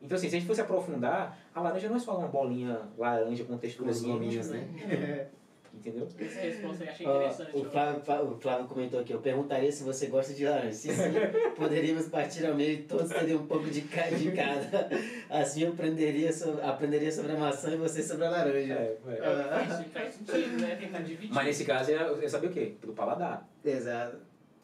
Então, 0.00 0.16
assim, 0.16 0.28
se 0.28 0.36
a 0.36 0.38
gente 0.38 0.46
fosse 0.46 0.60
aprofundar, 0.60 1.38
a 1.54 1.60
laranja 1.60 1.88
não 1.88 1.96
é 1.96 1.98
só 1.98 2.18
uma 2.18 2.28
bolinha 2.28 2.82
laranja 2.96 3.44
com 3.44 3.56
texturazinha, 3.56 4.14
gominhos, 4.14 4.50
né? 4.50 5.28
entendeu? 5.76 6.08
Essa 6.18 6.40
resposta 6.40 6.84
eu 6.84 6.90
achei 6.90 7.06
interessante. 7.06 7.56
o. 7.56 7.64
Flávio, 7.70 8.00
o 8.32 8.36
Flávio 8.40 8.66
comentou 8.66 9.00
aqui, 9.00 9.12
eu 9.12 9.20
perguntaria 9.20 9.70
se 9.70 9.84
você 9.84 10.06
gosta 10.06 10.32
de 10.34 10.44
laranja. 10.44 10.72
Se 10.72 10.92
sim, 10.92 11.02
poderíamos 11.56 12.08
partir 12.08 12.46
ao 12.46 12.54
meio 12.54 12.72
e 12.74 12.82
todos 12.84 13.08
teriam 13.10 13.40
um 13.40 13.46
pouco 13.46 13.68
de, 13.70 13.82
ca- 13.82 14.10
de 14.10 14.32
cada. 14.32 14.88
Assim 15.30 15.62
eu 15.62 15.72
aprenderia 15.72 16.32
sobre, 16.32 16.62
aprenderia 16.62 17.12
sobre 17.12 17.32
a 17.32 17.36
maçã 17.36 17.72
e 17.72 17.76
você 17.76 18.02
sobre 18.02 18.24
a 18.26 18.30
laranja. 18.30 18.74
É, 18.74 18.96
é. 19.06 19.12
É, 19.12 19.44
faz, 19.66 19.86
faz 19.92 20.14
sentido, 20.14 20.60
né? 20.60 20.76
Tentar 20.76 20.98
dividir. 21.00 21.32
Mas 21.34 21.46
nesse 21.46 21.64
caso, 21.64 21.90
eu 21.90 22.20
ia 22.22 22.28
saber 22.28 22.48
o 22.48 22.52
quê? 22.52 22.74
Pelo 22.80 22.92
paladar. 22.92 23.48
Exato. 23.64 24.16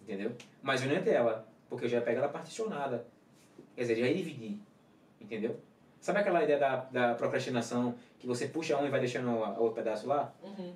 Entendeu? 0.03 0.33
Mas 0.63 0.83
eu 0.83 0.89
não 0.89 0.95
ia 0.97 1.03
ter 1.03 1.13
ela, 1.15 1.47
porque 1.69 1.85
eu 1.85 1.89
já 1.89 1.99
ia 1.99 2.03
pegar 2.03 2.21
ela 2.21 2.29
particionada. 2.29 3.05
Quer 3.77 3.83
dizer, 3.83 3.97
já 3.97 4.07
ia 4.07 4.15
dividir. 4.15 4.59
Entendeu? 5.21 5.57
Sabe 6.01 6.19
aquela 6.19 6.43
ideia 6.43 6.59
da, 6.59 6.77
da 6.91 7.15
procrastinação, 7.15 7.95
que 8.19 8.27
você 8.27 8.49
puxa 8.49 8.77
um 8.77 8.85
e 8.85 8.91
vai 8.91 8.99
deixando 8.99 9.31
a- 9.45 9.51
a 9.51 9.59
outro 9.61 9.77
pedaço 9.77 10.09
lá? 10.09 10.35
Uhum. 10.43 10.73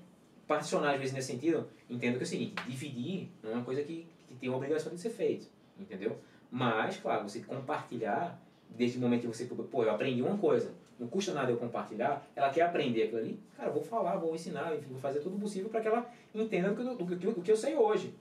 Particionar, 0.47 0.93
às 0.95 0.99
vezes, 1.01 1.13
nesse 1.15 1.33
sentido, 1.33 1.67
entendo 1.91 2.15
que 2.17 2.21
é 2.21 2.23
o 2.23 2.27
seguinte, 2.27 2.55
dividir 2.67 3.29
não 3.43 3.51
é 3.51 3.55
uma 3.55 3.65
coisa 3.65 3.83
que, 3.83 4.07
que 4.29 4.35
tem 4.35 4.49
uma 4.49 4.59
obrigação 4.59 4.93
de 4.95 5.01
ser 5.01 5.11
feito. 5.11 5.47
Entendeu? 5.79 6.17
Mas, 6.51 6.97
claro, 6.99 7.29
você 7.29 7.41
compartilhar, 7.41 8.41
desde 8.71 8.97
o 8.99 9.01
momento 9.01 9.23
que 9.23 9.27
você, 9.27 9.45
pô, 9.45 9.83
eu 9.83 9.91
aprendi 9.91 10.23
uma 10.23 10.39
coisa, 10.39 10.73
não 10.99 11.09
custa 11.09 11.33
nada 11.35 11.51
eu 11.51 11.57
compartilhar, 11.57 12.25
ela 12.35 12.49
quer 12.51 12.63
aprender 12.63 13.03
aquilo 13.05 13.19
ali, 13.19 13.41
cara, 13.57 13.71
vou 13.71 13.83
falar, 13.83 14.17
vou 14.17 14.35
ensinar, 14.35 14.75
enfim, 14.75 14.87
vou 14.91 15.01
fazer 15.01 15.21
tudo 15.21 15.39
possível 15.39 15.69
para 15.69 15.81
que 15.81 15.89
ela 15.89 16.09
entenda 16.35 16.71
do 16.73 16.97
que, 17.17 17.27
eu- 17.27 17.35
que, 17.35 17.41
que 17.43 17.51
eu 17.53 17.57
sei 17.57 17.75
hoje. 17.75 18.15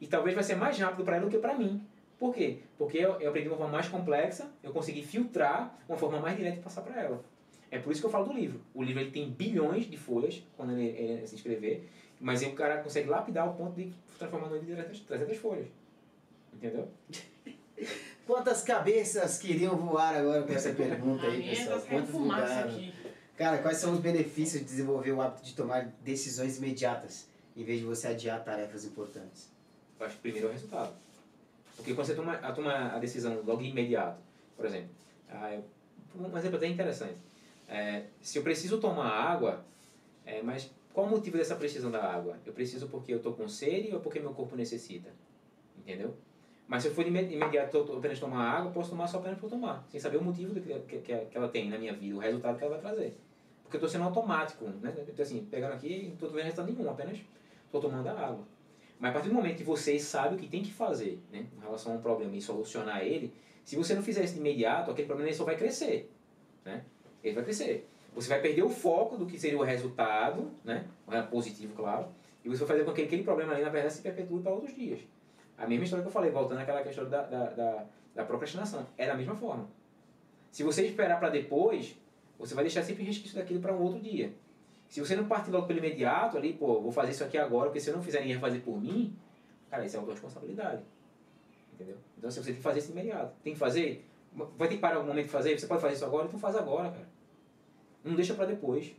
E 0.00 0.06
talvez 0.06 0.34
vai 0.34 0.44
ser 0.44 0.56
mais 0.56 0.78
rápido 0.78 1.04
para 1.04 1.16
ela 1.16 1.24
do 1.24 1.30
que 1.30 1.38
para 1.38 1.54
mim. 1.54 1.82
Por 2.18 2.34
quê? 2.34 2.58
Porque 2.76 2.98
eu, 2.98 3.12
eu 3.20 3.28
aprendi 3.28 3.44
de 3.48 3.54
uma 3.54 3.56
forma 3.56 3.72
mais 3.72 3.88
complexa, 3.88 4.50
eu 4.62 4.72
consegui 4.72 5.02
filtrar 5.02 5.78
uma 5.88 5.96
forma 5.96 6.18
mais 6.20 6.36
direta 6.36 6.58
e 6.58 6.62
passar 6.62 6.82
para 6.82 7.00
ela. 7.00 7.22
É 7.70 7.78
por 7.78 7.92
isso 7.92 8.00
que 8.00 8.06
eu 8.06 8.10
falo 8.10 8.26
do 8.26 8.32
livro. 8.32 8.60
O 8.74 8.82
livro 8.82 9.00
ele 9.02 9.10
tem 9.10 9.30
bilhões 9.30 9.84
de 9.90 9.96
folhas 9.96 10.42
quando 10.56 10.72
ele, 10.72 10.86
ele 10.88 11.26
se 11.26 11.34
escrever, 11.34 11.88
mas 12.20 12.42
aí 12.42 12.48
o 12.50 12.54
cara 12.54 12.82
consegue 12.82 13.08
lapidar 13.08 13.46
ao 13.46 13.54
ponto 13.54 13.74
de 13.76 13.92
transformar 14.18 14.48
no 14.48 14.54
livro 14.56 14.68
de 14.68 14.74
300, 14.74 15.00
300 15.00 15.36
folhas. 15.36 15.66
Entendeu? 16.52 16.88
Quantas 18.26 18.62
cabeças 18.62 19.38
queriam 19.38 19.76
voar 19.76 20.14
agora 20.16 20.42
com 20.42 20.52
essa 20.52 20.72
pergunta 20.74 21.26
aí, 21.26 21.48
pessoal? 21.48 21.80
Quantos 21.80 22.10
aqui. 22.74 22.94
Cara, 23.36 23.58
quais 23.58 23.78
são 23.78 23.92
os 23.92 24.00
benefícios 24.00 24.60
de 24.62 24.66
desenvolver 24.66 25.12
o 25.12 25.22
hábito 25.22 25.44
de 25.44 25.54
tomar 25.54 25.86
decisões 26.04 26.58
imediatas, 26.58 27.28
em 27.56 27.62
vez 27.62 27.78
de 27.78 27.84
você 27.86 28.08
adiar 28.08 28.42
tarefas 28.44 28.84
importantes? 28.84 29.48
Eu 29.98 30.06
acho 30.06 30.16
que 30.16 30.22
primeiro 30.22 30.48
é 30.48 30.50
o 30.50 30.52
resultado. 30.52 30.92
Porque 31.76 31.94
quando 31.94 32.06
você 32.06 32.14
toma, 32.14 32.34
a, 32.34 32.52
toma 32.52 32.72
a 32.94 32.98
decisão 32.98 33.34
logo 33.46 33.62
de 33.62 33.68
imediato, 33.68 34.20
por 34.56 34.66
exemplo, 34.66 34.88
ah, 35.30 35.54
eu- 35.54 35.64
um 36.16 36.36
exemplo 36.36 36.56
até 36.56 36.66
interessante. 36.66 37.14
É, 37.68 38.04
se 38.20 38.38
eu 38.38 38.42
preciso 38.42 38.78
tomar 38.78 39.08
água, 39.08 39.64
é, 40.24 40.42
mas 40.42 40.70
qual 40.92 41.06
o 41.06 41.10
motivo 41.10 41.36
dessa 41.36 41.54
precisão 41.54 41.90
da 41.90 42.02
água? 42.02 42.36
Eu 42.44 42.52
preciso 42.52 42.88
porque 42.88 43.12
eu 43.12 43.18
estou 43.18 43.34
com 43.34 43.46
sede 43.46 43.94
ou 43.94 44.00
porque 44.00 44.18
meu 44.18 44.32
corpo 44.32 44.56
necessita? 44.56 45.10
Entendeu? 45.78 46.16
Mas 46.66 46.82
se 46.82 46.88
eu 46.88 46.94
for 46.94 47.06
imediato 47.06 47.78
apenas 47.96 48.18
tomar 48.18 48.42
água, 48.42 48.72
posso 48.72 48.90
tomar 48.90 49.06
só 49.06 49.18
apenas 49.18 49.38
por 49.38 49.48
tomar, 49.48 49.86
sem 49.88 49.98
saber 49.98 50.18
o 50.18 50.22
motivo 50.22 50.54
que, 50.54 51.00
que, 51.00 51.00
que, 51.00 51.36
ela 51.36 51.48
tem 51.48 51.70
na 51.70 51.78
minha 51.78 51.94
vida, 51.94 52.14
o 52.14 52.18
resultado 52.18 52.58
que 52.58 52.64
ela 52.64 52.74
vai 52.74 52.80
trazer. 52.80 53.16
Porque 53.62 53.76
eu 53.76 53.78
estou 53.78 53.88
sendo 53.88 54.04
automático, 54.04 54.66
né? 54.66 54.94
Então, 55.08 55.22
assim, 55.22 55.46
pegando 55.50 55.72
aqui, 55.72 56.04
não 56.06 56.14
estou 56.14 56.30
vendo 56.30 56.44
resultado 56.44 56.72
nenhum, 56.72 56.90
apenas 56.90 57.18
estou 57.64 57.80
tomando 57.80 58.06
a 58.08 58.12
água. 58.12 58.44
Mas 58.98 59.10
a 59.10 59.12
partir 59.14 59.28
do 59.28 59.34
momento 59.34 59.56
que 59.56 59.64
você 59.64 59.98
sabe 59.98 60.34
o 60.34 60.38
que 60.38 60.48
tem 60.48 60.62
que 60.62 60.72
fazer 60.72 61.22
né, 61.30 61.46
em 61.56 61.60
relação 61.60 61.92
a 61.92 61.94
um 61.96 62.00
problema 62.00 62.34
e 62.34 62.42
solucionar 62.42 63.02
ele, 63.02 63.32
se 63.64 63.76
você 63.76 63.94
não 63.94 64.02
fizer 64.02 64.24
isso 64.24 64.34
de 64.34 64.40
imediato, 64.40 64.90
aquele 64.90 65.06
problema 65.06 65.32
só 65.32 65.44
vai 65.44 65.56
crescer. 65.56 66.10
Né? 66.64 66.84
Ele 67.22 67.34
vai 67.34 67.44
crescer. 67.44 67.88
Você 68.14 68.28
vai 68.28 68.40
perder 68.40 68.62
o 68.62 68.68
foco 68.68 69.16
do 69.16 69.26
que 69.26 69.38
seria 69.38 69.58
o 69.58 69.62
resultado, 69.62 70.50
né? 70.64 70.86
o 71.06 71.10
resultado 71.10 71.30
positivo, 71.30 71.74
claro, 71.74 72.08
e 72.44 72.48
você 72.48 72.58
vai 72.64 72.68
fazer 72.68 72.84
com 72.84 72.92
que 72.92 73.02
aquele 73.02 73.22
problema 73.22 73.52
ali, 73.52 73.62
na 73.62 73.68
verdade, 73.68 73.94
se 73.94 74.02
perpetue 74.02 74.40
para 74.40 74.52
outros 74.52 74.74
dias. 74.74 75.00
A 75.56 75.66
mesma 75.66 75.84
história 75.84 76.02
que 76.02 76.08
eu 76.08 76.12
falei, 76.12 76.30
voltando 76.30 76.58
àquela 76.58 76.82
questão 76.82 77.08
da, 77.08 77.22
da, 77.22 77.50
da, 77.50 77.86
da 78.14 78.24
procrastinação. 78.24 78.86
É 78.96 79.06
da 79.06 79.14
mesma 79.14 79.34
forma. 79.34 79.68
Se 80.50 80.62
você 80.62 80.86
esperar 80.86 81.18
para 81.18 81.28
depois, 81.28 81.96
você 82.38 82.54
vai 82.54 82.64
deixar 82.64 82.82
sempre 82.82 83.04
resquício 83.04 83.36
daquilo 83.36 83.60
para 83.60 83.74
um 83.74 83.82
outro 83.82 84.00
dia. 84.00 84.32
Se 84.88 85.00
você 85.00 85.14
não 85.14 85.26
partir 85.26 85.50
logo 85.50 85.66
pelo 85.66 85.78
imediato, 85.78 86.38
ali, 86.38 86.54
pô, 86.54 86.80
vou 86.80 86.90
fazer 86.90 87.10
isso 87.10 87.22
aqui 87.24 87.36
agora, 87.36 87.66
porque 87.66 87.80
se 87.80 87.90
eu 87.90 87.96
não 87.96 88.02
fizer, 88.02 88.20
ninguém 88.20 88.38
fazer 88.38 88.60
por 88.60 88.80
mim, 88.80 89.14
cara, 89.68 89.84
isso 89.84 89.96
é 89.96 89.98
autorresponsabilidade. 89.98 90.82
Entendeu? 91.74 91.96
Então, 92.16 92.28
assim, 92.28 92.40
você 92.40 92.46
tem 92.46 92.56
que 92.56 92.62
fazer 92.62 92.78
isso 92.78 92.92
imediato. 92.92 93.34
Tem 93.42 93.52
que 93.52 93.58
fazer, 93.58 94.04
vai 94.56 94.68
ter 94.68 94.76
que 94.76 94.80
parar 94.80 94.96
algum 94.96 95.08
momento 95.08 95.26
de 95.26 95.32
fazer, 95.32 95.58
você 95.58 95.66
pode 95.66 95.80
fazer 95.80 95.94
isso 95.94 96.04
agora, 96.04 96.26
então 96.26 96.38
faz 96.38 96.56
agora, 96.56 96.90
cara. 96.90 97.08
Não 98.04 98.14
deixa 98.14 98.34
para 98.34 98.46
depois. 98.46 98.92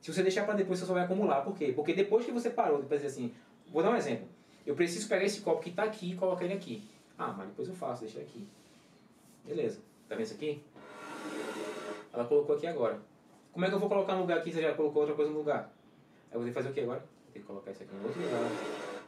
Se 0.00 0.12
você 0.12 0.22
deixar 0.22 0.44
para 0.44 0.54
depois, 0.54 0.78
você 0.78 0.86
só 0.86 0.92
vai 0.92 1.04
acumular. 1.04 1.42
Por 1.42 1.56
quê? 1.56 1.72
Porque 1.74 1.94
depois 1.94 2.24
que 2.24 2.32
você 2.32 2.50
parou, 2.50 2.82
depois 2.82 3.00
dizer 3.00 3.12
assim, 3.12 3.34
vou 3.70 3.82
dar 3.82 3.90
um 3.90 3.96
exemplo. 3.96 4.26
Eu 4.66 4.74
preciso 4.74 5.08
pegar 5.08 5.24
esse 5.24 5.40
copo 5.40 5.60
que 5.60 5.70
está 5.70 5.84
aqui 5.84 6.12
e 6.12 6.16
colocar 6.16 6.44
ele 6.44 6.54
aqui. 6.54 6.88
Ah, 7.18 7.32
mas 7.36 7.48
depois 7.48 7.68
eu 7.68 7.74
faço, 7.74 8.02
deixa 8.02 8.20
aqui. 8.20 8.46
Beleza. 9.44 9.80
Tá 10.08 10.14
vendo 10.14 10.24
isso 10.24 10.34
aqui? 10.34 10.62
Ela 12.12 12.24
colocou 12.24 12.56
aqui 12.56 12.66
agora. 12.66 13.00
Como 13.52 13.64
é 13.64 13.68
que 13.68 13.74
eu 13.74 13.78
vou 13.78 13.88
colocar 13.88 14.14
no 14.14 14.22
lugar 14.22 14.38
aqui 14.38 14.50
se 14.52 14.58
ela 14.58 14.70
já 14.70 14.76
colocou 14.76 15.02
outra 15.02 15.14
coisa 15.14 15.30
no 15.30 15.38
lugar? 15.38 15.72
Aí 16.30 16.36
eu 16.36 16.40
vou 16.40 16.42
ter 16.42 16.50
que 16.50 16.54
fazer 16.54 16.68
o 16.70 16.72
que 16.72 16.80
agora? 16.80 17.04
Ter 17.32 17.40
que 17.40 17.46
colocar 17.46 17.70
isso 17.70 17.82
aqui 17.82 17.94
em 17.94 18.04
outro 18.04 18.20
lugar. 18.20 18.50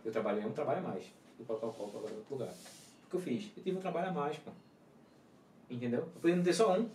Eu 0.05 0.13
trabalho 0.13 0.43
em 0.43 0.47
um 0.47 0.53
trabalho 0.53 0.83
mais. 0.83 1.05
Vou 1.39 1.47
colocar 1.47 1.67
o 1.67 1.73
copo 1.73 1.99
agora 1.99 2.13
em 2.13 2.17
outro 2.17 2.35
lugar. 2.35 2.55
O 3.07 3.11
que 3.11 3.17
eu 3.17 3.21
fiz? 3.21 3.51
Eu 3.57 3.63
tive 3.63 3.77
um 3.79 3.81
trabalho 3.81 4.09
a 4.09 4.13
mais, 4.13 4.37
pô. 4.39 4.51
Entendeu? 5.71 6.01
Eu 6.01 6.21
podia 6.21 6.37
não 6.37 6.45
ter 6.45 6.53
só 6.53 6.79
um. 6.79 6.89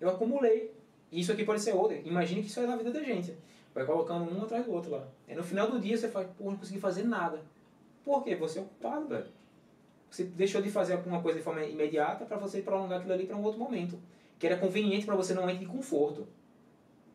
Eu 0.00 0.10
acumulei. 0.10 0.72
E 1.10 1.20
isso 1.20 1.32
aqui 1.32 1.44
pode 1.44 1.60
ser 1.60 1.74
outro. 1.74 1.96
Imagine 2.04 2.42
que 2.42 2.48
isso 2.48 2.60
é 2.60 2.66
na 2.66 2.76
vida 2.76 2.90
da 2.90 3.02
gente. 3.02 3.36
Vai 3.74 3.84
colocando 3.84 4.30
um 4.30 4.42
atrás 4.42 4.64
do 4.64 4.72
outro 4.72 4.90
lá. 4.90 5.06
E 5.28 5.34
no 5.34 5.42
final 5.42 5.70
do 5.70 5.78
dia 5.78 5.96
você 5.96 6.08
fala, 6.08 6.26
pô, 6.38 6.44
não 6.44 6.56
consegui 6.56 6.80
fazer 6.80 7.04
nada. 7.04 7.40
Por 8.04 8.24
quê? 8.24 8.34
Você 8.36 8.58
é 8.58 8.62
ocupado, 8.62 9.08
velho. 9.08 9.26
Você 10.10 10.24
deixou 10.24 10.62
de 10.62 10.70
fazer 10.70 10.94
alguma 10.94 11.20
coisa 11.20 11.38
de 11.38 11.44
forma 11.44 11.62
imediata 11.64 12.24
para 12.24 12.36
você 12.36 12.62
prolongar 12.62 12.98
aquilo 12.98 13.12
ali 13.12 13.26
para 13.26 13.36
um 13.36 13.42
outro 13.42 13.58
momento. 13.58 13.98
Que 14.38 14.46
era 14.46 14.56
conveniente 14.56 15.04
para 15.04 15.14
você 15.14 15.34
no 15.34 15.42
momento 15.42 15.58
de 15.58 15.66
conforto. 15.66 16.26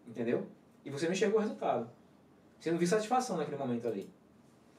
Entendeu? 0.08 0.46
E 0.86 0.90
você 0.90 1.06
não 1.06 1.14
enxergou 1.14 1.40
o 1.40 1.42
resultado. 1.42 1.90
Você 2.60 2.72
não 2.72 2.78
viu 2.78 2.88
satisfação 2.88 3.38
naquele 3.38 3.58
momento 3.58 3.88
ali. 3.88 4.10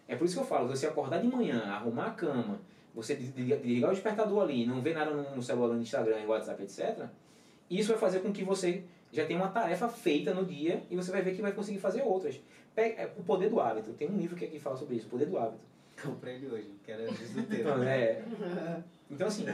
É 0.07 0.15
por 0.15 0.24
isso 0.24 0.35
que 0.35 0.41
eu 0.41 0.47
falo, 0.47 0.69
você 0.69 0.87
acordar 0.87 1.20
de 1.20 1.27
manhã, 1.27 1.65
arrumar 1.65 2.07
a 2.07 2.11
cama, 2.11 2.61
você 2.94 3.14
desligar 3.14 3.90
o 3.90 3.94
despertador 3.94 4.43
ali, 4.43 4.66
não 4.66 4.81
ver 4.81 4.94
nada 4.94 5.10
no 5.10 5.43
celular, 5.43 5.74
no 5.74 5.81
Instagram, 5.82 6.20
no 6.23 6.28
WhatsApp, 6.28 6.62
etc. 6.62 7.06
Isso 7.70 7.89
vai 7.90 7.98
fazer 7.98 8.20
com 8.20 8.32
que 8.32 8.44
você 8.44 8.85
já 9.10 9.24
tenha 9.27 9.39
uma 9.39 9.48
tarefa 9.48 9.89
feita 9.89 10.32
no 10.35 10.44
dia 10.44 10.82
e 10.90 10.97
você 10.97 11.10
vai 11.10 11.23
ver 11.23 11.35
que 11.35 11.43
vai 11.43 11.52
conseguir 11.52 11.78
fazer 11.78 12.02
outras. 12.02 12.40
Pega- 12.74 13.02
é, 13.02 13.12
o 13.19 13.23
poder 13.23 13.48
do 13.51 13.60
hábito. 13.60 13.93
Tem 13.93 14.09
um 14.10 14.16
livro 14.16 14.36
que 14.36 14.44
aqui 14.44 14.59
fala 14.59 14.77
sobre 14.77 14.97
isso, 14.97 15.06
o 15.06 15.10
poder 15.10 15.27
do 15.27 15.39
hábito. 15.39 15.60
Comprei 16.02 16.36
ele 16.36 16.48
hoje, 16.48 16.70
que 16.85 16.90
era 16.90 17.06
justo 17.06 17.35
do 17.35 17.43
tempo. 17.47 17.60
Então, 17.62 17.82
é, 17.82 18.23
então 19.10 19.27
assim, 19.27 19.47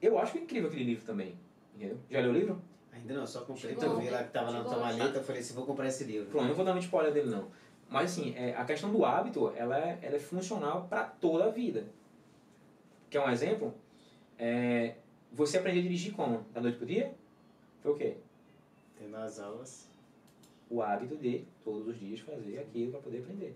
eu 0.00 0.18
acho 0.18 0.36
incrível 0.38 0.68
aquele 0.68 0.84
livro 0.84 1.04
também. 1.04 1.34
Entendeu? 1.76 1.98
Já 2.10 2.20
leu 2.20 2.30
o 2.30 2.34
livro? 2.34 2.62
Ainda 2.92 3.14
não, 3.14 3.26
só 3.26 3.40
comprei. 3.42 3.72
Então 3.72 3.92
eu 3.94 4.00
vi 4.00 4.10
lá 4.10 4.22
que 4.24 4.30
tava 4.32 4.50
na 4.52 4.62
tua 4.62 4.78
maleta, 4.78 5.18
eu 5.18 5.24
falei 5.24 5.40
assim, 5.40 5.54
vou 5.54 5.64
comprar 5.64 5.86
esse 5.86 6.04
livro. 6.04 6.26
Pronto, 6.26 6.46
não 6.48 6.54
vou 6.54 6.64
dar 6.64 6.72
muito 6.72 6.84
spoiler 6.84 7.12
dele 7.12 7.30
não. 7.30 7.48
Mas 7.88 8.12
assim, 8.12 8.34
é, 8.36 8.54
a 8.56 8.64
questão 8.64 8.90
do 8.92 9.04
hábito, 9.04 9.52
ela 9.56 9.78
é, 9.78 9.98
ela 10.02 10.16
é 10.16 10.18
funcional 10.18 10.86
para 10.88 11.04
toda 11.04 11.44
a 11.44 11.48
vida. 11.50 11.84
Quer 13.12 13.20
um 13.20 13.28
exemplo? 13.28 13.74
É, 14.38 14.94
você 15.30 15.58
aprendeu 15.58 15.80
a 15.80 15.82
dirigir 15.82 16.14
como? 16.14 16.46
Da 16.54 16.62
noite 16.62 16.78
pro 16.78 16.86
dia? 16.86 17.12
Foi 17.82 17.92
o 17.92 17.94
quê? 17.94 18.16
Tendo 18.98 19.14
as 19.18 19.38
aulas. 19.38 19.86
O 20.70 20.80
hábito 20.80 21.18
de 21.18 21.44
todos 21.62 21.88
os 21.88 22.00
dias 22.00 22.20
fazer 22.20 22.58
aquilo 22.58 22.90
para 22.92 23.00
poder 23.00 23.18
aprender. 23.18 23.54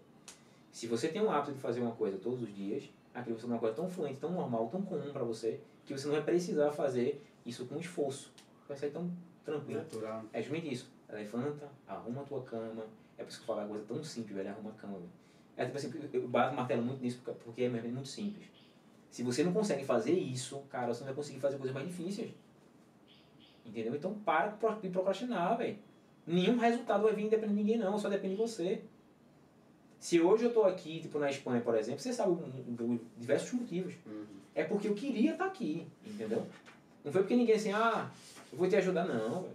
Se 0.71 0.87
você 0.87 1.09
tem 1.09 1.23
um 1.23 1.31
hábito 1.31 1.55
de 1.55 1.59
fazer 1.59 1.81
uma 1.81 1.93
coisa 1.93 2.19
todos 2.19 2.43
os 2.43 2.55
dias, 2.55 2.85
aquilo 3.15 3.37
vai 3.37 3.41
ser 3.41 3.47
uma 3.47 3.59
coisa 3.59 3.75
tão 3.75 3.89
fluente, 3.89 4.21
tão 4.21 4.31
normal, 4.33 4.69
tão 4.69 4.83
comum 4.83 5.11
para 5.11 5.25
você, 5.25 5.59
que 5.87 5.95
você 5.97 6.07
não 6.07 6.17
vai 6.17 6.23
precisar 6.23 6.71
fazer 6.73 7.25
isso 7.47 7.65
com 7.65 7.81
esforço. 7.81 8.31
Vai 8.69 8.77
sair 8.77 8.91
tão 8.91 9.11
tranquilo. 9.43 9.81
Natural. 9.81 10.23
É 10.35 10.43
justamente 10.43 10.71
isso. 10.71 10.93
Levanta, 11.09 11.67
arruma 11.89 12.21
a 12.21 12.25
tua 12.25 12.43
cama. 12.43 12.85
É 13.17 13.23
por 13.25 13.31
isso 13.31 13.39
que 13.39 13.45
eu 13.45 13.47
falo, 13.47 13.61
é 13.61 13.63
uma 13.65 13.71
coisa 13.71 13.85
tão 13.87 14.05
simples, 14.05 14.37
velho, 14.37 14.51
arruma 14.51 14.69
a 14.69 14.75
cama. 14.75 14.99
Velho. 14.99 15.11
É 15.57 15.65
tipo 15.65 15.79
assim, 15.79 15.91
eu 16.13 16.29
bato 16.29 16.53
o 16.53 16.57
martelo 16.57 16.83
muito 16.83 17.01
nisso 17.01 17.23
porque- 17.43 17.63
é 17.63 17.69
mesmo 17.71 17.89
muito 17.89 18.09
simples. 18.09 18.56
Se 19.17 19.23
você 19.23 19.43
não 19.43 19.51
consegue 19.51 19.83
fazer 19.83 20.13
isso, 20.13 20.59
cara, 20.69 20.93
você 20.93 21.01
não 21.01 21.07
vai 21.07 21.15
conseguir 21.15 21.41
fazer 21.41 21.57
coisas 21.57 21.73
mais 21.73 21.89
difíceis. 21.89 22.33
Entendeu? 23.65 23.95
Então 23.95 24.13
para 24.13 24.49
de 24.83 24.91
procrastinar, 24.91 25.57
velho. 25.57 25.79
Nenhum 26.27 26.59
resultado 26.59 27.05
vai 27.05 27.15
vir 27.15 27.25
independente 27.25 27.57
de 27.57 27.63
ninguém, 27.63 27.79
não. 27.79 27.99
Só 27.99 28.11
depende 28.11 28.35
de 28.35 28.43
você. 28.43 28.83
Se 29.99 30.21
hoje 30.21 30.45
eu 30.45 30.49
estou 30.49 30.65
aqui, 30.65 31.01
tipo 31.01 31.19
na 31.19 31.31
Espanha, 31.31 31.63
por 31.63 31.75
exemplo, 31.75 31.99
você 31.99 32.13
sabe 32.13 32.33
um, 32.33 33.01
diversos 33.17 33.55
motivos. 33.55 33.95
Uhum. 34.05 34.27
É 34.55 34.65
porque 34.65 34.87
eu 34.87 34.95
queria 34.95 35.33
estar 35.33 35.47
aqui, 35.47 35.87
entendeu? 36.07 36.47
Não 37.03 37.11
foi 37.11 37.23
porque 37.23 37.37
ninguém 37.37 37.55
assim, 37.55 37.73
ah, 37.73 38.11
eu 38.53 38.59
vou 38.59 38.69
te 38.69 38.77
ajudar, 38.77 39.07
não. 39.07 39.45
velho. 39.45 39.55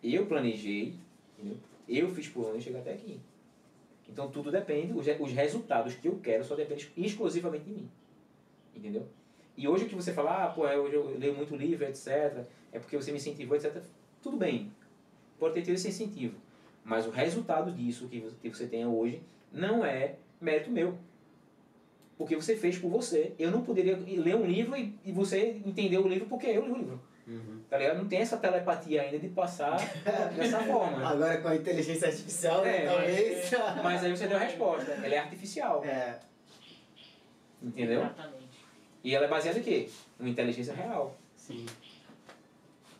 Eu 0.00 0.26
planejei, 0.26 0.94
entendeu? 1.36 1.58
Eu 1.88 2.08
fiz 2.14 2.28
por 2.28 2.54
onde 2.54 2.62
chegar 2.62 2.78
até 2.78 2.92
aqui. 2.92 3.18
Então 4.08 4.30
tudo 4.30 4.52
depende, 4.52 4.92
os, 4.92 5.04
os 5.18 5.32
resultados 5.32 5.96
que 5.96 6.06
eu 6.06 6.20
quero 6.22 6.44
só 6.44 6.54
dependem 6.54 6.86
exclusivamente 6.96 7.64
de 7.64 7.72
mim. 7.72 7.90
Entendeu? 8.76 9.08
E 9.56 9.66
hoje 9.66 9.84
o 9.84 9.88
que 9.88 9.94
você 9.94 10.12
fala, 10.12 10.44
ah, 10.44 10.48
pô, 10.48 10.66
é, 10.66 10.78
hoje 10.78 10.94
eu 10.94 11.18
leio 11.18 11.34
muito 11.34 11.56
livro, 11.56 11.84
etc. 11.86 12.44
É 12.70 12.78
porque 12.78 12.96
você 12.96 13.10
me 13.10 13.16
incentivou, 13.16 13.56
etc. 13.56 13.82
Tudo 14.22 14.36
bem. 14.36 14.70
Pode 15.38 15.54
ter 15.54 15.62
tido 15.62 15.74
esse 15.74 15.88
incentivo. 15.88 16.36
Mas 16.84 17.06
o 17.06 17.10
resultado 17.10 17.72
disso 17.72 18.06
que 18.08 18.48
você, 18.48 18.66
tem 18.66 18.86
hoje 18.86 19.22
não 19.50 19.84
é 19.84 20.16
mérito 20.40 20.70
meu. 20.70 20.98
Porque 22.18 22.36
você 22.36 22.56
fez 22.56 22.78
por 22.78 22.90
você. 22.90 23.32
Eu 23.38 23.50
não 23.50 23.62
poderia 23.62 23.96
ler 23.96 24.36
um 24.36 24.46
livro 24.46 24.76
e, 24.76 24.94
e 25.04 25.12
você 25.12 25.60
entender 25.64 25.98
o 25.98 26.06
livro 26.06 26.28
porque 26.28 26.46
eu 26.46 26.64
li 26.66 26.72
o 26.72 26.76
livro. 26.76 27.00
Uhum. 27.26 27.60
Tá 27.68 27.76
ligado? 27.76 27.98
Não 27.98 28.06
tem 28.06 28.20
essa 28.20 28.36
telepatia 28.36 29.02
ainda 29.02 29.18
de 29.18 29.28
passar 29.28 29.76
dessa 30.36 30.60
forma. 30.60 31.08
Agora 31.08 31.40
com 31.40 31.48
a 31.48 31.56
inteligência 31.56 32.08
artificial, 32.08 32.62
né, 32.62 32.84
É, 32.84 32.86
talvez. 32.86 33.50
Mas 33.82 34.04
aí 34.04 34.16
você 34.16 34.26
deu 34.28 34.36
a 34.36 34.40
resposta. 34.40 34.92
Ela 34.92 35.14
é 35.14 35.18
artificial. 35.18 35.84
É, 35.84 36.20
Entendeu? 37.62 38.00
Exatamente. 38.00 38.45
E 39.06 39.14
ela 39.14 39.26
é 39.26 39.28
baseada 39.28 39.60
em 39.60 39.62
quê? 39.62 39.88
Uma 40.18 40.28
inteligência 40.28 40.74
real. 40.74 41.16
sim. 41.36 41.64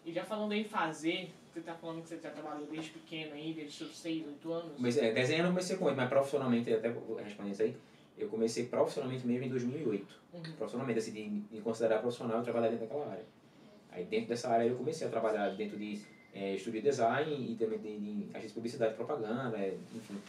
E 0.04 0.12
já 0.12 0.22
falando 0.22 0.52
em 0.52 0.62
fazer, 0.62 1.32
você 1.52 1.60
tá 1.60 1.74
falando 1.74 2.00
que 2.00 2.08
você 2.08 2.16
já 2.16 2.30
trabalhou 2.30 2.64
desde 2.70 2.90
pequeno 2.90 3.34
aí, 3.34 3.52
desde 3.52 3.78
seus 3.78 3.98
6, 3.98 4.24
8 4.24 4.52
anos. 4.52 4.72
Mas, 4.78 4.96
é, 4.98 5.12
desenhando 5.12 5.46
eu 5.46 5.50
comecei 5.50 5.76
com 5.76 5.86
oito, 5.86 5.96
mas 5.96 6.08
profissionalmente, 6.08 6.72
até 6.72 6.90
vou 6.90 7.16
responder 7.16 7.50
isso 7.50 7.62
aí, 7.62 7.76
eu 8.16 8.28
comecei 8.28 8.66
profissionalmente 8.66 9.26
mesmo 9.26 9.46
em 9.46 9.48
2008. 9.48 10.06
Uhum. 10.32 10.42
Profissionalmente, 10.56 11.00
assim, 11.00 11.12
de 11.12 11.56
me 11.56 11.60
considerar 11.60 11.98
profissional 11.98 12.40
e 12.40 12.44
trabalhar 12.44 12.68
dentro 12.68 12.86
daquela 12.86 13.10
área. 13.10 13.24
Aí 13.90 14.04
dentro 14.04 14.28
dessa 14.28 14.48
área 14.48 14.64
eu 14.64 14.76
comecei 14.76 15.08
a 15.08 15.10
trabalhar 15.10 15.48
dentro 15.56 15.76
de 15.76 16.00
é, 16.32 16.54
estúdio 16.54 16.82
de 16.82 16.88
design 16.88 17.32
e 17.34 17.56
também 17.56 17.80
de, 17.80 17.98
de 17.98 18.28
agência 18.30 18.46
de 18.46 18.54
publicidade 18.54 18.92
e 18.92 18.96
propaganda, 18.96 19.58
é, 19.58 19.76
enfim. 19.92 20.22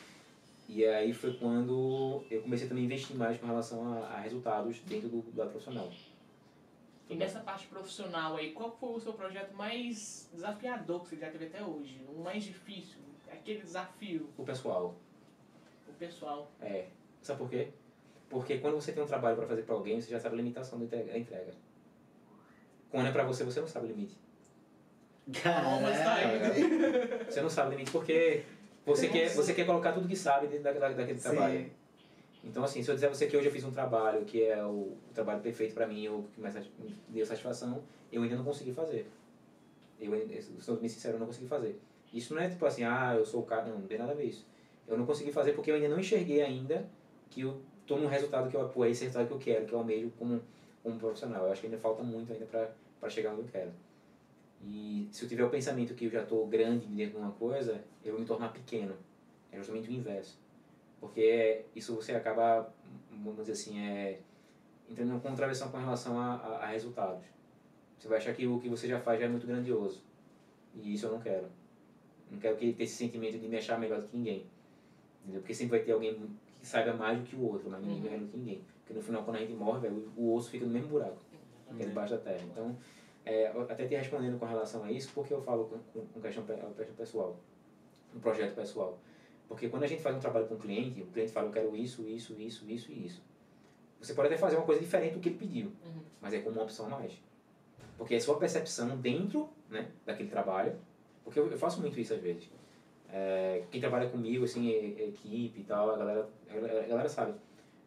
E 0.68 0.85
aí 0.85 1.14
foi 1.14 1.34
quando 1.34 2.23
eu 2.30 2.41
comecei 2.41 2.68
também 2.68 2.84
a 2.84 2.85
investir 2.88 3.15
mais 3.15 3.38
com 3.39 3.48
relação 3.48 3.94
a, 3.94 3.99
a 4.07 4.19
resultados 4.19 4.80
dentro 4.81 5.07
do, 5.07 5.22
do 5.22 5.38
lado 5.38 5.52
profissional. 5.52 5.89
E 7.10 7.15
nessa 7.15 7.39
parte 7.39 7.68
profissional 7.68 8.35
aí, 8.35 8.52
qual 8.52 8.69
foi 8.69 8.89
o 8.89 8.99
seu 8.99 9.14
projeto 9.14 9.56
mais 9.56 10.30
desafiador 10.34 11.03
que 11.03 11.10
você 11.10 11.15
já 11.18 11.31
teve 11.31 11.45
até 11.45 11.64
hoje? 11.64 12.02
O 12.10 12.22
mais 12.22 12.44
difícil? 12.44 12.99
Aquele 13.31 13.61
desafio, 13.61 14.30
O 14.38 14.44
pessoal, 14.44 14.95
o 15.88 15.94
pessoal. 15.94 16.52
É. 16.61 16.88
Sabe 17.22 17.39
por 17.39 17.49
quê? 17.49 17.69
Porque 18.30 18.57
quando 18.57 18.76
você 18.76 18.91
tem 18.91 19.02
um 19.02 19.07
trabalho 19.07 19.38
para 19.38 19.48
fazer 19.48 19.64
para 19.64 19.76
alguém, 19.76 20.02
você 20.02 20.10
já 20.10 20.19
sabe 20.19 20.35
a 20.35 20.38
limitação 20.38 20.80
da 20.80 21.18
entrega. 21.18 21.53
Quando 22.89 23.07
é 23.07 23.11
para 23.11 23.23
você, 23.23 23.44
você 23.44 23.60
não 23.60 23.68
sabe 23.68 23.85
o 23.85 23.89
limite. 23.89 24.18
mas 25.81 25.98
tá. 25.99 26.18
Você 27.30 27.41
não 27.41 27.49
sabe 27.49 27.69
o 27.69 27.72
limite 27.72 27.91
porque 27.91 28.44
você 28.88 29.07
quer, 29.09 29.30
você 29.30 29.53
quer 29.53 29.65
colocar 29.65 29.91
tudo 29.91 30.07
que 30.07 30.15
sabe 30.15 30.47
dentro 30.47 30.64
da, 30.64 30.72
da, 30.72 30.89
daquele 30.89 31.19
trabalho. 31.19 31.59
Sim. 31.59 31.72
Então, 32.43 32.64
assim, 32.64 32.81
se 32.81 32.89
eu 32.89 32.95
disser 32.95 33.09
a 33.09 33.14
você 33.14 33.27
que 33.27 33.35
hoje 33.35 33.47
eu 33.47 33.51
fiz 33.51 33.64
um 33.64 33.72
trabalho 33.72 34.23
que 34.23 34.43
é 34.43 34.64
o, 34.64 34.69
o 34.69 34.97
trabalho 35.14 35.41
perfeito 35.41 35.73
para 35.73 35.85
mim 35.85 36.07
ou 36.07 36.23
que 36.34 36.39
mais 36.39 36.55
me 36.55 36.95
deu 37.09 37.26
satisfação, 37.26 37.84
eu 38.11 38.23
ainda 38.23 38.35
não 38.35 38.45
consegui 38.45 38.72
fazer. 38.72 39.05
Eu, 39.99 40.11
sendo 40.59 40.80
bem 40.80 40.88
sincero, 40.88 41.15
eu 41.15 41.19
não 41.19 41.27
consegui 41.27 41.47
fazer. 41.47 41.80
Isso 42.14 42.34
não 42.34 42.41
é 42.41 42.49
tipo 42.49 42.65
assim, 42.65 42.84
ah, 42.84 43.15
eu 43.18 43.26
sou 43.26 43.41
o 43.41 43.45
cara, 43.45 43.65
não, 43.65 43.80
não 43.80 43.88
tem 43.88 43.97
nada 43.97 44.14
a 44.14 44.15
ver 44.15 44.26
isso. 44.26 44.45
Eu 44.88 44.97
não 44.97 45.05
consegui 45.05 45.31
fazer 45.31 45.51
porque 45.53 45.69
eu 45.69 45.76
ainda 45.76 45.89
não 45.89 45.99
enxerguei 45.99 46.41
ainda 46.41 46.88
que 47.30 47.41
eu 47.41 47.61
tô 47.85 47.97
num 47.97 48.07
resultado 48.07 48.49
que 48.49 48.55
eu, 48.55 48.69
pô, 48.69 48.85
é 48.85 48.91
esse 48.91 49.03
resultado 49.03 49.27
que 49.27 49.34
eu 49.34 49.39
quero, 49.39 49.65
que 49.65 49.73
eu 49.73 49.80
almejo 49.80 50.11
como, 50.18 50.41
como 50.81 50.97
profissional. 50.97 51.45
Eu 51.45 51.51
acho 51.51 51.61
que 51.61 51.68
ainda 51.68 51.80
falta 51.80 52.03
muito 52.03 52.31
ainda 52.31 52.45
para 52.45 53.09
chegar 53.09 53.34
onde 53.34 53.41
eu 53.41 53.47
quero. 53.51 53.72
E 54.63 55.07
se 55.11 55.23
eu 55.23 55.29
tiver 55.29 55.43
o 55.43 55.49
pensamento 55.49 55.93
que 55.93 56.05
eu 56.05 56.09
já 56.11 56.23
estou 56.23 56.45
grande 56.47 56.88
dentro 56.88 57.13
de 57.17 57.23
uma 57.23 57.31
coisa, 57.31 57.84
eu 58.03 58.11
vou 58.13 58.21
me 58.21 58.25
tornar 58.27 58.49
pequeno. 58.51 58.95
É 59.51 59.57
justamente 59.57 59.89
o 59.89 59.93
inverso. 59.93 60.39
Porque 60.99 61.63
isso 61.75 61.95
você 61.95 62.13
acaba, 62.13 62.73
vamos 63.11 63.38
dizer 63.38 63.51
assim, 63.53 63.79
é, 63.79 64.19
entrando 64.89 65.15
em 65.15 65.19
contradição 65.19 65.69
com 65.69 65.77
relação 65.77 66.19
a, 66.19 66.35
a, 66.35 66.63
a 66.63 66.65
resultados. 66.67 67.23
Você 67.97 68.07
vai 68.07 68.17
achar 68.17 68.34
que 68.34 68.45
o 68.47 68.59
que 68.59 68.67
você 68.69 68.88
já 68.88 68.99
faz 68.99 69.19
já 69.19 69.25
é 69.25 69.29
muito 69.29 69.45
grandioso. 69.47 70.01
E 70.75 70.93
isso 70.93 71.05
eu 71.05 71.11
não 71.11 71.19
quero. 71.19 71.47
Não 72.31 72.39
quero 72.39 72.57
que 72.57 72.73
ter 72.73 72.84
esse 72.84 72.95
sentimento 72.95 73.38
de 73.39 73.47
me 73.47 73.57
achar 73.57 73.79
melhor 73.79 74.01
do 74.01 74.07
que 74.07 74.17
ninguém. 74.17 74.45
Entendeu? 75.23 75.41
Porque 75.41 75.53
sempre 75.53 75.77
vai 75.77 75.85
ter 75.85 75.91
alguém 75.93 76.15
que 76.59 76.65
saiba 76.67 76.93
mais 76.93 77.19
do 77.19 77.23
que 77.25 77.35
o 77.35 77.43
outro, 77.43 77.69
mas 77.69 77.79
ninguém 77.81 77.97
Uhum. 77.97 78.03
melhor 78.03 78.19
do 78.19 78.27
que 78.27 78.38
ninguém. 78.38 78.61
Porque 78.79 78.93
no 78.93 79.01
final, 79.01 79.23
quando 79.23 79.38
a 79.38 79.39
gente 79.39 79.53
morre, 79.53 79.81
velho, 79.81 80.11
o 80.15 80.34
osso 80.34 80.49
fica 80.49 80.65
no 80.65 80.71
mesmo 80.71 80.89
buraco 80.89 81.17
que 81.75 81.84
é 81.84 81.85
debaixo 81.85 82.13
da 82.15 82.19
terra. 82.21 82.43
Então, 82.49 82.77
é, 83.27 83.47
até 83.47 83.85
te 83.87 83.95
respondendo 83.95 84.39
com 84.39 84.45
relação 84.45 84.83
a 84.83 84.91
isso, 84.91 85.11
porque 85.13 85.33
eu 85.33 85.41
falo 85.41 85.65
com, 85.65 86.01
com, 86.13 86.21
questão, 86.21 86.43
questão 86.45 86.95
pessoal, 86.95 87.37
um 88.15 88.19
projeto 88.19 88.55
pessoal. 88.55 88.97
Porque 89.47 89.69
quando 89.69 89.83
a 89.83 89.87
gente 89.87 90.01
faz 90.01 90.15
um 90.15 90.19
trabalho 90.19 90.45
com 90.47 90.55
o 90.55 90.57
cliente, 90.57 91.01
o 91.01 91.07
cliente 91.07 91.31
fala, 91.31 91.47
eu 91.47 91.51
quero 91.51 91.75
isso, 91.75 92.03
isso, 92.07 92.33
isso, 92.39 92.69
isso 92.69 92.91
e 92.91 93.05
isso. 93.05 93.21
Você 93.99 94.13
pode 94.13 94.27
até 94.27 94.37
fazer 94.37 94.55
uma 94.57 94.65
coisa 94.65 94.79
diferente 94.81 95.13
do 95.13 95.19
que 95.19 95.29
ele 95.29 95.37
pediu, 95.37 95.67
Uhum. 95.85 96.01
mas 96.21 96.33
é 96.33 96.39
como 96.39 96.55
uma 96.55 96.63
opção 96.63 96.85
a 96.87 96.89
mais. 96.89 97.13
Porque 97.97 98.13
é 98.15 98.19
sua 98.19 98.37
percepção 98.37 98.95
dentro 98.97 99.49
né, 99.69 99.89
daquele 100.05 100.29
trabalho, 100.29 100.75
porque 101.23 101.39
eu, 101.39 101.49
eu 101.49 101.57
faço 101.57 101.81
muito 101.81 101.99
isso 101.99 102.13
às 102.13 102.21
vezes. 102.21 102.49
É, 103.09 103.63
quem 103.71 103.79
trabalha 103.81 104.09
comigo, 104.09 104.43
assim, 104.43 104.69
é- 104.71 105.01
é 105.01 105.07
equipe 105.07 105.61
e 105.61 105.63
tal, 105.63 105.89
a 105.91 105.97
galera, 105.97 106.29
a 106.49 106.87
galera, 106.87 107.09
sabe. 107.09 107.33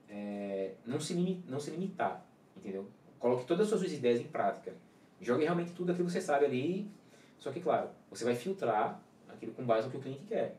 É, 0.09 0.73
não, 0.85 0.99
se 0.99 1.13
limi, 1.15 1.45
não 1.47 1.61
se 1.61 1.71
limitar, 1.71 2.27
entendeu? 2.57 2.87
Coloque 3.19 3.45
todas 3.45 3.73
as 3.73 3.79
suas 3.79 3.93
ideias 3.93 4.19
em 4.21 4.25
prática. 4.29 4.73
Jogue 5.21 5.45
realmente 5.45 5.73
tudo 5.73 5.93
aquilo 5.93 6.07
que 6.07 6.13
você 6.13 6.21
sabe 6.21 6.47
ali. 6.47 6.91
Só 7.39 7.51
que, 7.51 7.61
claro, 7.61 7.91
você 8.11 8.25
vai 8.25 8.35
filtrar 8.35 9.01
aquilo 9.29 9.53
com 9.53 9.65
base 9.65 9.87
no 9.87 9.91
que 9.91 9.99
o 9.99 10.01
cliente 10.01 10.25
quer. 10.25 10.57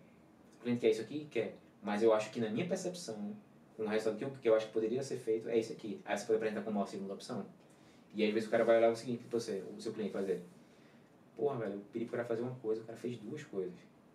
O 0.59 0.63
cliente 0.63 0.81
quer 0.81 0.89
isso 0.91 1.01
aqui? 1.01 1.27
Quer. 1.29 1.57
Mas 1.81 2.03
eu 2.03 2.13
acho 2.13 2.31
que 2.31 2.39
na 2.39 2.49
minha 2.49 2.67
percepção, 2.67 3.35
com 3.75 3.83
o 3.83 3.87
resultado 3.87 4.17
que 4.17 4.23
eu, 4.23 4.31
que 4.41 4.49
eu 4.49 4.55
acho 4.55 4.67
que 4.67 4.73
poderia 4.73 5.01
ser 5.01 5.17
feito, 5.17 5.49
é 5.49 5.57
isso 5.57 5.73
aqui. 5.73 5.99
Aí 6.05 6.17
você 6.17 6.25
pode 6.25 6.37
apresentar 6.37 6.61
como 6.61 6.79
uma 6.79 6.85
segunda 6.85 7.13
opção. 7.13 7.45
E 8.13 8.21
aí, 8.21 8.27
às 8.27 8.33
vezes, 8.33 8.47
o 8.47 8.51
cara 8.51 8.63
vai 8.63 8.77
olhar 8.77 8.91
o 8.91 8.95
seguinte 8.95 9.23
pra 9.23 9.39
você, 9.39 9.63
o 9.75 9.81
seu 9.81 9.93
cliente 9.93 10.11
vai 10.11 10.21
dizer, 10.21 10.43
porra, 11.35 11.59
velho, 11.59 11.73
eu 11.75 11.81
pedi 11.91 12.05
pro 12.05 12.17
cara 12.17 12.27
fazer 12.27 12.41
uma 12.41 12.55
coisa, 12.55 12.81
o 12.81 12.85
cara 12.85 12.97
fez 12.97 13.17
duas 13.17 13.43
coisas. 13.43 13.73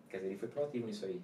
Quer 0.09 0.17
dizer, 0.17 0.29
ele 0.29 0.37
foi 0.37 0.47
proativo 0.47 0.85
nisso 0.85 1.05
aí. 1.05 1.21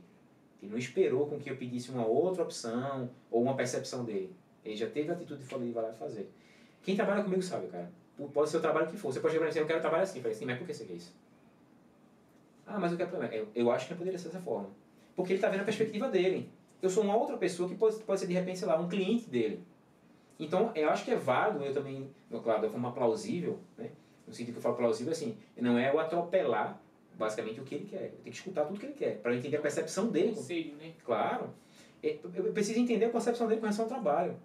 Ele 0.62 0.72
não 0.72 0.78
esperou 0.78 1.28
com 1.28 1.40
que 1.40 1.50
eu 1.50 1.58
pedisse 1.58 1.92
uma 1.92 2.06
outra 2.06 2.44
opção 2.44 3.10
ou 3.30 3.42
uma 3.42 3.56
percepção 3.56 4.04
dele. 4.04 4.36
Ele 4.66 4.76
já 4.76 4.90
teve 4.90 5.10
a 5.10 5.14
atitude 5.14 5.42
de 5.42 5.48
falar, 5.48 5.64
ele 5.64 5.74
vai 5.74 5.84
lá 5.84 5.94
fazer. 5.94 6.30
Quem 6.82 6.96
trabalha 6.96 7.24
comigo 7.24 7.42
sabe, 7.42 7.68
cara. 7.68 7.92
Pode 8.34 8.50
ser 8.50 8.58
o 8.58 8.62
trabalho 8.62 8.88
que 8.88 8.98
for. 8.98 9.12
Você 9.12 9.20
pode 9.20 9.34
chegar 9.34 9.42
pra 9.42 9.46
mim 9.46 9.50
dizer, 9.50 9.62
eu 9.62 9.68
quero 9.68 9.82
trabalhar 9.82 10.04
assim. 10.04 10.20
Eu 10.20 10.24
falei 10.24 10.36
assim, 10.36 10.46
mas 10.46 10.58
por 10.58 10.68
que 10.68 10.74
você 10.74 10.86
quer 10.86 10.94
isso? 10.94 11.16
Ah, 12.66 12.80
mas 12.80 12.92
eu 12.92 12.98
quero 12.98 13.10
problema. 13.10 13.34
Eu, 13.34 13.48
eu 13.56 13.72
acho 13.72 13.86
que 13.86 13.92
não 13.92 13.98
poderia 13.98 14.20
ser 14.20 14.28
dessa 14.28 14.40
forma. 14.40 14.70
Porque 15.16 15.34
ele 15.34 15.38
está 15.38 15.50
vendo 15.50 15.62
a 15.62 15.66
perspectiva 15.66 16.08
dele. 16.10 16.50
Eu 16.82 16.90
sou 16.90 17.04
uma 17.04 17.16
outra 17.16 17.38
pessoa 17.38 17.68
que 17.68 17.76
pode, 17.76 17.98
pode 18.04 18.20
ser, 18.20 18.28
de 18.28 18.34
repente, 18.34 18.60
sei 18.60 18.68
lá, 18.68 18.80
um 18.80 18.88
cliente 18.88 19.30
dele. 19.30 19.64
Então, 20.40 20.72
eu 20.76 20.90
acho 20.90 21.06
que 21.06 21.12
é 21.12 21.16
válido, 21.16 21.64
eu 21.64 21.74
também, 21.74 22.10
claro, 22.44 22.62
da 22.62 22.70
forma 22.70 22.92
plausível, 22.92 23.60
né? 23.78 23.92
No 24.28 24.34
sentido 24.34 24.54
que 24.54 24.60
eu 24.60 24.64
falo 24.64 24.76
plausível, 24.76 25.12
assim, 25.12 25.38
não 25.56 25.78
é 25.78 25.90
eu 25.92 26.00
atropelar, 26.00 26.82
basicamente, 27.18 27.60
o 27.62 27.64
que 27.64 27.76
ele 27.76 27.86
quer. 27.86 28.06
Eu 28.06 28.10
tenho 28.10 28.24
que 28.24 28.30
escutar 28.32 28.66
tudo 28.66 28.80
que 28.80 28.86
ele 28.86 28.94
quer, 28.94 29.18
para 29.20 29.36
entender 29.36 29.58
a 29.58 29.62
percepção 29.62 30.08
dele. 30.08 30.34
Conselho, 30.34 30.76
né? 30.76 30.94
Claro. 31.06 31.50
É, 32.02 32.18
Eu 32.24 32.46
eu 32.46 32.54
preciso 32.54 32.80
entender 32.80 33.06
a 33.06 33.10
concepção 33.10 33.48
dele 33.48 33.60
com 33.62 33.66
relação 33.68 33.86
ao 33.86 33.90
trabalho. 33.90 34.36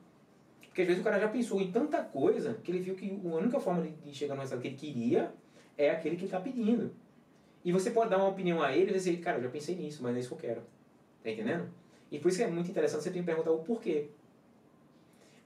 Porque 0.79 0.83
às 0.83 0.89
vezes 0.91 1.01
o 1.01 1.05
cara 1.05 1.19
já 1.19 1.27
pensou 1.27 1.61
em 1.61 1.73
tanta 1.73 2.01
coisa 2.05 2.55
que 2.63 2.71
ele 2.71 2.79
viu 2.79 2.95
que 2.95 3.21
a 3.25 3.35
única 3.35 3.59
forma 3.59 3.83
de- 3.83 4.15
chegar 4.15 4.37
no 4.37 4.41
resultado 4.43 4.63
que 4.63 4.69
ele 4.69 4.77
queria 4.77 5.35
é 5.77 5.91
aquele 5.91 6.15
que 6.15 6.21
ele 6.21 6.29
está 6.29 6.39
pedindo. 6.39 6.95
E 7.65 7.73
você 7.73 7.91
pode 7.91 8.11
dar 8.11 8.19
uma 8.19 8.29
opinião 8.29 8.63
a 8.63 8.73
ele 8.73 8.93
e 8.93 8.95
dizer, 8.95 9.17
cara, 9.19 9.39
eu 9.39 9.43
já 9.43 9.49
pensei 9.49 9.75
nisso, 9.75 10.05
mas 10.05 10.13
não 10.13 10.19
é 10.19 10.21
isso 10.21 10.29
que 10.29 10.35
eu 10.37 10.51
quero. 10.51 10.63
Tá 11.21 11.33
entendendo? 11.33 11.69
E 12.13 12.21
por 12.21 12.29
isso 12.29 12.39
que 12.39 12.45
é 12.45 12.47
muito 12.47 12.71
interessante 12.71 13.03
você 13.03 13.11
perguntar 13.11 13.51
o 13.51 13.59
porquê. 13.65 14.07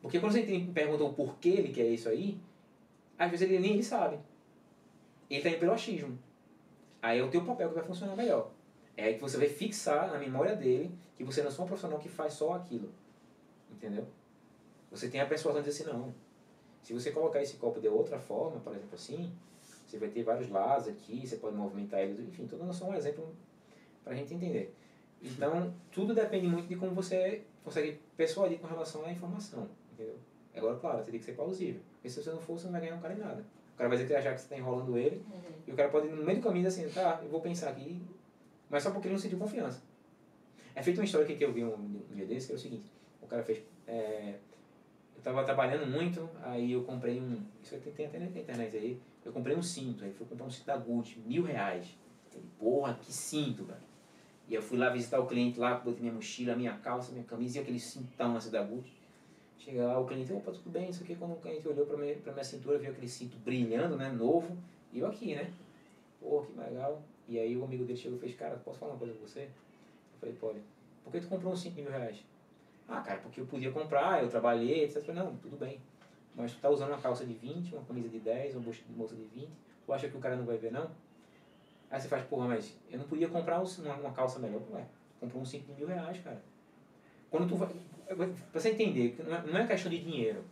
Porque 0.03 0.21
quando 0.21 0.33
você 0.33 0.43
perguntar 0.75 1.05
o 1.05 1.15
porquê 1.15 1.49
ele 1.49 1.73
quer 1.73 1.87
isso 1.89 2.11
aí, 2.11 2.39
às 3.19 3.31
vezes 3.31 3.49
ele 3.49 3.59
nem 3.59 3.73
ele 3.73 3.83
sabe. 3.83 4.19
Ele 5.31 5.39
está 5.39 5.49
indo 5.49 5.61
pelo 5.61 5.73
achismo. 5.73 6.19
Aí 7.01 7.21
é 7.21 7.25
o 7.25 7.31
teu 7.31 7.43
papel 7.43 7.71
que 7.71 7.75
vai 7.77 7.85
funcionar 7.85 8.15
melhor. 8.17 8.51
É 8.99 9.05
aí 9.05 9.15
que 9.15 9.21
você 9.23 9.39
vai 9.39 9.49
fixar 9.49 10.13
na 10.13 10.19
memória 10.19 10.55
dele 10.55 10.95
que 11.17 11.25
você 11.25 11.41
não 11.41 11.49
é 11.49 11.51
só 11.51 11.63
um 11.63 11.67
profissional 11.67 11.99
que 11.99 12.11
faz 12.11 12.35
só 12.35 12.53
aquilo. 12.53 12.93
Entendeu? 13.71 14.07
Você 14.93 15.09
tem 15.09 15.21
a 15.21 15.27
persuasão 15.27 15.61
de 15.63 15.69
dizer 15.69 15.83
assim, 15.83 15.93
não. 15.93 16.15
Se 16.83 16.93
você 16.93 17.11
colocar 17.11 17.43
esse 17.43 17.57
copo 17.57 17.81
de 17.81 17.89
outra 17.89 18.19
forma, 18.19 18.61
por 18.61 18.73
exemplo 18.75 18.95
assim, 18.95 19.33
você 19.87 19.99
vai 19.99 20.09
ter 20.09 20.23
vários 20.23 20.49
lados 20.51 20.89
aqui, 20.89 21.27
você 21.27 21.37
pode 21.37 21.57
movimentar 21.57 22.01
eles, 22.01 22.21
enfim, 22.21 22.47
tudo 22.47 22.61
dando 22.61 22.73
só 22.75 22.87
um 22.87 22.95
exemplo 22.95 23.35
para 24.05 24.13
a 24.13 24.17
gente 24.17 24.35
entender. 24.35 24.75
Então, 25.23 25.73
tudo 25.91 26.15
depende 26.15 26.47
muito 26.47 26.67
de 26.69 26.77
como 26.77 26.93
você 26.93 27.43
consegue 27.65 28.01
persuadir 28.17 28.59
com 28.59 28.67
relação 28.67 29.05
à 29.05 29.13
informação, 29.13 29.69
entendeu? 29.93 30.17
Agora, 30.55 30.77
claro, 30.79 30.99
você 31.05 31.11
tem 31.11 31.21
que 31.21 31.27
ser 31.27 31.33
plausível. 31.33 31.81
Porque 31.95 32.11
se 32.11 32.23
você 32.23 32.31
não 32.31 32.41
for, 32.41 32.59
você 32.59 32.65
não 32.67 32.73
vai 32.73 32.81
ganhar 32.83 32.97
um 32.97 33.01
cara 33.01 33.15
em 33.15 33.19
nada. 33.19 33.45
O 33.75 33.77
cara 33.77 33.89
vai 33.89 33.97
dizer 33.97 34.09
que 34.09 34.15
achar 34.15 34.35
que 34.35 34.41
você 34.41 34.47
está 34.47 34.57
enrolando 34.59 34.99
ele, 34.99 35.17
Uhum. 35.17 35.41
e 35.69 35.73
o 35.73 35.75
cara 35.77 35.89
pode, 35.89 36.09
no 36.09 36.25
meio 36.25 36.39
do 36.39 36.43
caminho, 36.43 36.67
assim, 36.69 36.89
tá, 36.91 37.21
eu 37.23 37.29
vou 37.31 37.41
pensar 37.41 37.71
aqui, 37.71 38.03
mas 38.69 38.83
só 38.83 38.91
porque 38.91 39.07
ele 39.07 39.15
não 39.15 39.21
sentiu 39.21 39.39
confiança. 39.39 39.81
É 40.75 40.83
feita 40.83 41.01
uma 41.01 41.05
história 41.05 41.27
que 41.27 41.43
eu 41.43 41.53
vi 41.53 41.65
um, 41.65 41.75
um 41.75 42.15
dia 42.15 42.27
desse, 42.27 42.49
que 42.49 42.53
é 42.53 42.57
o 42.57 42.59
seguinte, 42.59 42.91
o 43.23 43.27
cara 43.27 43.43
fez... 43.43 43.63
É, 43.87 44.35
eu 45.25 45.31
estava 45.31 45.45
trabalhando 45.45 45.87
muito, 45.87 46.29
aí 46.43 46.73
eu 46.73 46.83
comprei 46.83 47.21
um... 47.21 47.41
Isso 47.63 47.77
aqui 47.77 47.93
tem 47.93 48.07
até 48.07 48.19
na 48.19 48.27
internet 48.27 48.77
aí. 48.77 49.01
Eu 49.25 49.33
comprei 49.33 49.55
um 49.57 49.63
cinto, 49.63 50.05
aí 50.05 50.13
fui 50.13 50.27
comprar 50.27 50.47
um 50.47 50.51
cinto 50.51 50.67
da 50.67 50.77
Gucci, 50.77 51.21
mil 51.21 51.45
reais. 51.45 51.97
Falei, 52.29 52.45
porra, 52.59 52.95
que 53.01 53.13
cinto, 53.13 53.65
velho. 53.65 53.81
E 54.49 54.55
eu 54.55 54.61
fui 54.61 54.77
lá 54.77 54.91
visitar 54.91 55.21
o 55.21 55.27
cliente 55.27 55.61
lá, 55.61 55.75
botei 55.75 56.01
minha 56.01 56.13
mochila, 56.13 56.57
minha 56.57 56.77
calça, 56.79 57.13
minha 57.13 57.25
camisa 57.25 57.59
e 57.59 57.63
aquele 57.63 57.79
cintão 57.79 58.37
assim 58.37 58.51
da 58.51 58.65
Gucci. 58.65 58.93
Chega 59.59 59.87
lá, 59.87 60.01
o 60.01 60.05
cliente, 60.05 60.33
opa, 60.33 60.51
tudo 60.51 60.71
bem, 60.71 60.91
isso 60.91 61.05
aqui. 61.05 61.15
Quando 61.15 61.35
o 61.35 61.37
cliente 61.37 61.69
olhou 61.69 61.87
pra 61.87 61.97
minha, 61.97 62.17
pra 62.17 62.33
minha 62.33 62.45
cintura, 62.45 62.79
viu 62.79 62.91
aquele 62.91 63.09
cinto 63.09 63.37
brilhando, 63.45 63.97
né, 63.97 64.11
novo. 64.11 64.59
E 64.93 64.99
eu 64.99 65.07
aqui, 65.07 65.37
né? 65.37 65.53
Pô, 66.21 66.43
que 66.43 66.59
legal. 66.59 67.01
E 67.29 67.39
aí 67.39 67.57
o 67.57 67.63
amigo 67.63 67.85
dele 67.85 67.97
chegou 67.97 68.19
e 68.19 68.21
fez, 68.21 68.35
cara, 68.35 68.57
posso 68.57 68.81
falar 68.81 68.93
uma 68.93 68.99
coisa 68.99 69.15
com 69.15 69.25
você? 69.25 69.43
Eu 69.43 70.19
falei, 70.19 70.35
pode. 70.35 70.59
Por 71.05 71.13
que 71.13 71.21
tu 71.21 71.29
comprou 71.29 71.53
um 71.53 71.57
cinto 71.57 71.77
de 71.77 71.83
mil 71.83 71.93
reais? 71.93 72.25
Ah, 72.93 73.01
cara, 73.01 73.21
porque 73.21 73.41
eu 73.41 73.47
podia 73.47 73.73
comprar, 73.73 74.23
eu 74.23 74.29
trabalhei, 74.29 74.85
etc. 74.85 75.09
Não, 75.15 75.35
tudo 75.37 75.57
bem. 75.57 75.81
Mas 76.37 76.53
tu 76.53 76.61
tá 76.61 76.69
usando 76.69 76.91
uma 76.91 77.01
calça 77.01 77.25
de 77.25 77.33
20, 77.33 77.75
uma 77.75 77.85
camisa 77.85 78.09
de 78.11 78.19
10, 78.19 78.57
uma 78.57 78.65
bolsa 78.91 79.17
de 79.17 79.25
20. 79.25 79.49
Tu 79.87 79.93
acha 79.93 80.09
que 80.11 80.17
o 80.17 80.21
cara 80.21 80.37
não 80.37 80.45
vai 80.45 80.59
ver, 80.59 80.71
não? 80.71 80.91
Aí 81.91 81.99
você 81.99 82.07
faz, 82.07 82.23
porra, 82.27 82.49
mas 82.49 82.77
eu 82.91 82.99
não 82.99 83.07
podia 83.07 83.29
comprar 83.29 83.63
uma, 83.63 83.95
uma 83.95 84.13
calça 84.13 84.39
melhor. 84.39 84.61
Ué, 84.73 84.85
comprou 85.19 85.41
um 85.41 85.45
cinto 85.45 85.67
de 85.67 85.75
mil 85.75 85.87
reais, 85.87 86.21
cara. 86.21 86.43
Quando 87.31 87.49
tu 87.49 87.57
vai, 87.57 87.69
pra 88.07 88.61
você 88.61 88.71
entender, 88.71 89.17
não 89.27 89.37
é, 89.37 89.43
não 89.43 89.59
é 89.59 89.67
questão 89.67 89.91
de 89.91 89.99
dinheiro. 89.99 90.45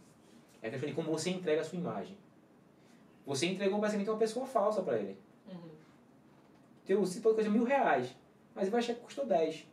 É 0.63 0.71
questão 0.71 0.89
de 0.89 0.95
como 0.95 1.11
você 1.11 1.29
entrega 1.29 1.61
a 1.61 1.65
sua 1.65 1.79
imagem. 1.79 2.17
Você 3.27 3.47
entregou 3.47 3.79
basicamente 3.79 4.09
uma 4.09 4.19
pessoa 4.19 4.47
falsa 4.47 4.83
para 4.83 4.99
ele. 4.99 5.19
Uhum. 5.47 5.71
Teu 6.87 7.05
se 7.05 7.21
pode 7.21 7.35
coisa 7.35 7.51
mil 7.51 7.65
reais, 7.65 8.17
mas 8.55 8.65
ele 8.65 8.71
vai 8.71 8.81
achar 8.81 8.95
que 8.95 9.01
custou 9.01 9.27
10. 9.27 9.70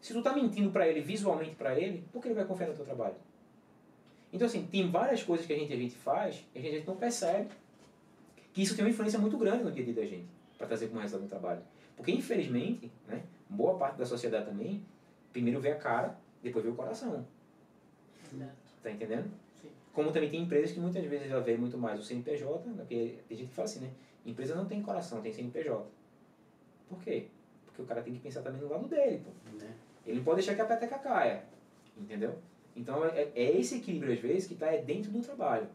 Se 0.00 0.12
tu 0.12 0.22
tá 0.22 0.32
mentindo 0.32 0.70
para 0.70 0.86
ele 0.86 1.00
visualmente 1.00 1.54
para 1.54 1.78
ele, 1.78 2.04
por 2.12 2.22
que 2.22 2.28
ele 2.28 2.34
vai 2.34 2.44
confiar 2.44 2.68
no 2.68 2.74
teu 2.74 2.84
trabalho? 2.84 3.16
Então 4.32 4.46
assim, 4.46 4.66
tem 4.66 4.90
várias 4.90 5.22
coisas 5.22 5.46
que 5.46 5.52
a 5.52 5.56
gente, 5.56 5.72
a 5.72 5.76
gente 5.76 5.94
faz 5.96 6.44
e 6.54 6.58
a 6.58 6.62
gente 6.62 6.86
não 6.86 6.96
percebe 6.96 7.48
que 8.52 8.62
isso 8.62 8.74
tem 8.74 8.84
uma 8.84 8.90
influência 8.90 9.18
muito 9.18 9.36
grande 9.36 9.64
no 9.64 9.72
dia 9.72 9.82
a 9.82 9.84
dia 9.84 9.94
da 9.94 10.04
gente 10.04 10.28
para 10.56 10.66
trazer 10.66 10.88
como 10.88 11.00
resultado 11.00 11.22
no 11.22 11.28
trabalho. 11.28 11.62
Porque 11.96 12.12
infelizmente, 12.12 12.90
né, 13.06 13.22
boa 13.48 13.76
parte 13.76 13.96
da 13.96 14.06
sociedade 14.06 14.46
também, 14.46 14.82
primeiro 15.32 15.60
vê 15.60 15.72
a 15.72 15.76
cara, 15.76 16.16
depois 16.42 16.64
vê 16.64 16.70
o 16.70 16.74
coração. 16.74 17.26
Exato. 18.32 18.52
Tá 18.82 18.90
entendendo? 18.90 19.30
Sim. 19.60 19.68
Como 19.92 20.12
também 20.12 20.30
tem 20.30 20.42
empresas 20.42 20.72
que 20.72 20.80
muitas 20.80 21.04
vezes 21.04 21.28
já 21.28 21.40
vê 21.40 21.56
muito 21.56 21.76
mais 21.76 21.98
o 21.98 22.02
CNPJ, 22.02 22.68
né, 22.68 22.74
porque 22.76 23.18
tem 23.28 23.36
gente 23.36 23.48
que 23.48 23.54
fala 23.54 23.66
assim, 23.66 23.80
né? 23.80 23.90
Empresa 24.24 24.54
não 24.54 24.66
tem 24.66 24.82
coração, 24.82 25.22
tem 25.22 25.32
CNPJ. 25.32 25.86
Por 26.88 27.00
quê? 27.02 27.28
Porque 27.64 27.82
o 27.82 27.84
cara 27.84 28.02
tem 28.02 28.12
que 28.12 28.20
pensar 28.20 28.42
também 28.42 28.60
no 28.60 28.68
lado 28.68 28.86
dele, 28.86 29.22
pô. 29.24 29.30
Né? 29.56 29.74
Ele 30.08 30.18
não 30.18 30.24
pode 30.24 30.36
deixar 30.36 30.54
que 30.54 30.62
a 30.62 30.64
peteca 30.64 30.98
caia. 30.98 31.44
Entendeu? 31.96 32.38
Então 32.74 33.04
é, 33.04 33.30
é 33.34 33.58
esse 33.58 33.76
equilíbrio, 33.76 34.14
às 34.14 34.20
vezes, 34.20 34.46
que 34.46 34.54
está 34.54 34.66
é 34.66 34.80
dentro 34.80 35.10
do 35.10 35.20
trabalho. 35.20 35.68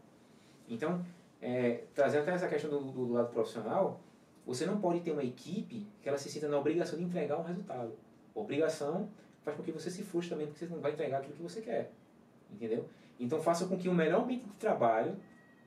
Então, 0.67 1.05
é, 1.41 1.83
trazendo 1.93 2.23
até 2.23 2.31
essa 2.31 2.47
questão 2.47 2.71
do, 2.71 2.79
do, 2.79 3.05
do 3.05 3.13
lado 3.13 3.31
profissional, 3.31 3.99
você 4.45 4.65
não 4.65 4.81
pode 4.81 5.01
ter 5.01 5.11
uma 5.11 5.23
equipe 5.23 5.85
que 6.01 6.09
ela 6.09 6.17
se 6.17 6.29
sinta 6.29 6.47
na 6.47 6.57
obrigação 6.57 6.97
de 6.97 7.05
entregar 7.05 7.37
um 7.37 7.43
resultado. 7.43 7.93
Obrigação 8.33 9.09
faz 9.43 9.55
com 9.55 9.63
que 9.63 9.71
você 9.71 9.91
se 9.91 10.03
frustre 10.03 10.31
também, 10.31 10.47
porque 10.47 10.65
você 10.65 10.73
não 10.73 10.81
vai 10.81 10.93
entregar 10.93 11.19
aquilo 11.19 11.35
que 11.35 11.43
você 11.43 11.61
quer. 11.61 11.91
Entendeu? 12.51 12.89
Então 13.19 13.39
faça 13.41 13.67
com 13.67 13.77
que 13.77 13.87
o 13.87 13.93
melhor 13.93 14.23
ambiente 14.23 14.45
de 14.45 14.53
trabalho 14.53 15.15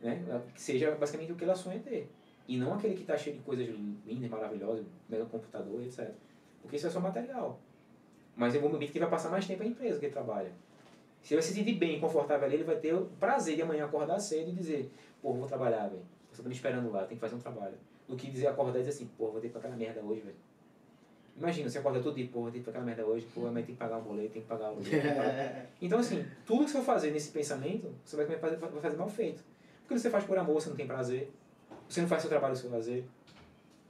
né, 0.02 0.42
seja 0.56 0.90
basicamente 0.92 1.32
o 1.32 1.36
que 1.36 1.44
ela 1.44 1.54
sonha 1.54 1.78
ter. 1.78 2.10
E 2.48 2.56
não 2.56 2.74
aquele 2.74 2.94
que 2.94 3.02
está 3.02 3.16
cheio 3.16 3.36
de 3.36 3.42
coisas 3.42 3.68
lindas, 4.06 4.30
maravilhosas, 4.30 4.84
melhor 5.08 5.28
computador, 5.28 5.82
etc. 5.82 6.10
Porque 6.62 6.76
isso 6.76 6.86
é 6.86 6.90
só 6.90 7.00
material. 7.00 7.60
Mas 8.36 8.54
é 8.54 8.58
um 8.58 8.66
ambiente 8.66 8.92
que 8.92 8.98
vai 8.98 9.08
passar 9.08 9.30
mais 9.30 9.46
tempo 9.46 9.62
a 9.62 9.66
empresa 9.66 9.98
que 9.98 10.06
ele 10.06 10.12
trabalha. 10.12 10.52
Se 11.22 11.34
ele 11.34 11.40
vai 11.40 11.48
se 11.48 11.54
sentir 11.54 11.74
bem, 11.74 11.98
confortável 11.98 12.46
ali, 12.46 12.56
ele 12.56 12.64
vai 12.64 12.76
ter 12.76 12.94
o 12.94 13.06
prazer 13.18 13.56
de 13.56 13.62
amanhã 13.62 13.86
acordar 13.86 14.18
cedo 14.20 14.50
e 14.50 14.52
dizer, 14.52 14.92
pô, 15.20 15.32
vou 15.32 15.46
trabalhar, 15.46 15.88
velho. 15.88 16.02
Você 16.30 16.42
tá 16.42 16.48
me 16.48 16.54
esperando 16.54 16.90
lá, 16.92 17.04
tem 17.04 17.16
que 17.16 17.20
fazer 17.20 17.34
um 17.34 17.40
trabalho. 17.40 17.74
Do 18.06 18.14
que 18.14 18.30
dizer 18.30 18.46
acordar 18.46 18.78
e 18.78 18.82
dizer 18.82 18.90
assim, 18.90 19.10
pô, 19.18 19.30
vou 19.30 19.40
ter 19.40 19.48
que 19.48 19.54
pagar 19.54 19.70
aquela 19.70 19.84
merda 19.84 20.00
hoje, 20.02 20.20
velho. 20.20 20.36
Imagina, 21.36 21.68
você 21.68 21.78
acorda 21.78 22.00
todo 22.00 22.14
dia, 22.14 22.28
pô, 22.32 22.42
vou 22.42 22.50
ter 22.50 22.58
que 22.58 22.64
pagar 22.64 22.78
aquela 22.78 22.96
merda 22.96 23.04
hoje, 23.10 23.26
pô, 23.34 23.46
amanhã 23.46 23.66
tem 23.66 23.74
que 23.74 23.78
pagar 23.78 23.96
um 23.96 24.02
boleto, 24.02 24.34
tem 24.34 24.42
que 24.42 24.48
pagar 24.48 24.72
o 24.72 24.76
Então, 25.82 25.98
assim, 25.98 26.24
tudo 26.46 26.64
que 26.64 26.70
você 26.70 26.78
for 26.78 26.84
fazer 26.84 27.10
nesse 27.10 27.30
pensamento, 27.30 27.92
você 28.04 28.16
vai 28.16 28.26
fazer, 28.38 28.56
vai 28.56 28.70
fazer 28.80 28.96
mal 28.96 29.08
feito. 29.08 29.42
Porque 29.82 29.98
você 29.98 30.10
faz 30.10 30.24
por 30.24 30.38
amor, 30.38 30.54
você 30.54 30.68
não 30.68 30.76
tem 30.76 30.86
prazer. 30.86 31.30
Você 31.88 32.00
não 32.00 32.08
faz 32.08 32.22
seu 32.22 32.28
trabalho, 32.28 32.56
seu 32.56 32.70
fazer. 32.70 33.04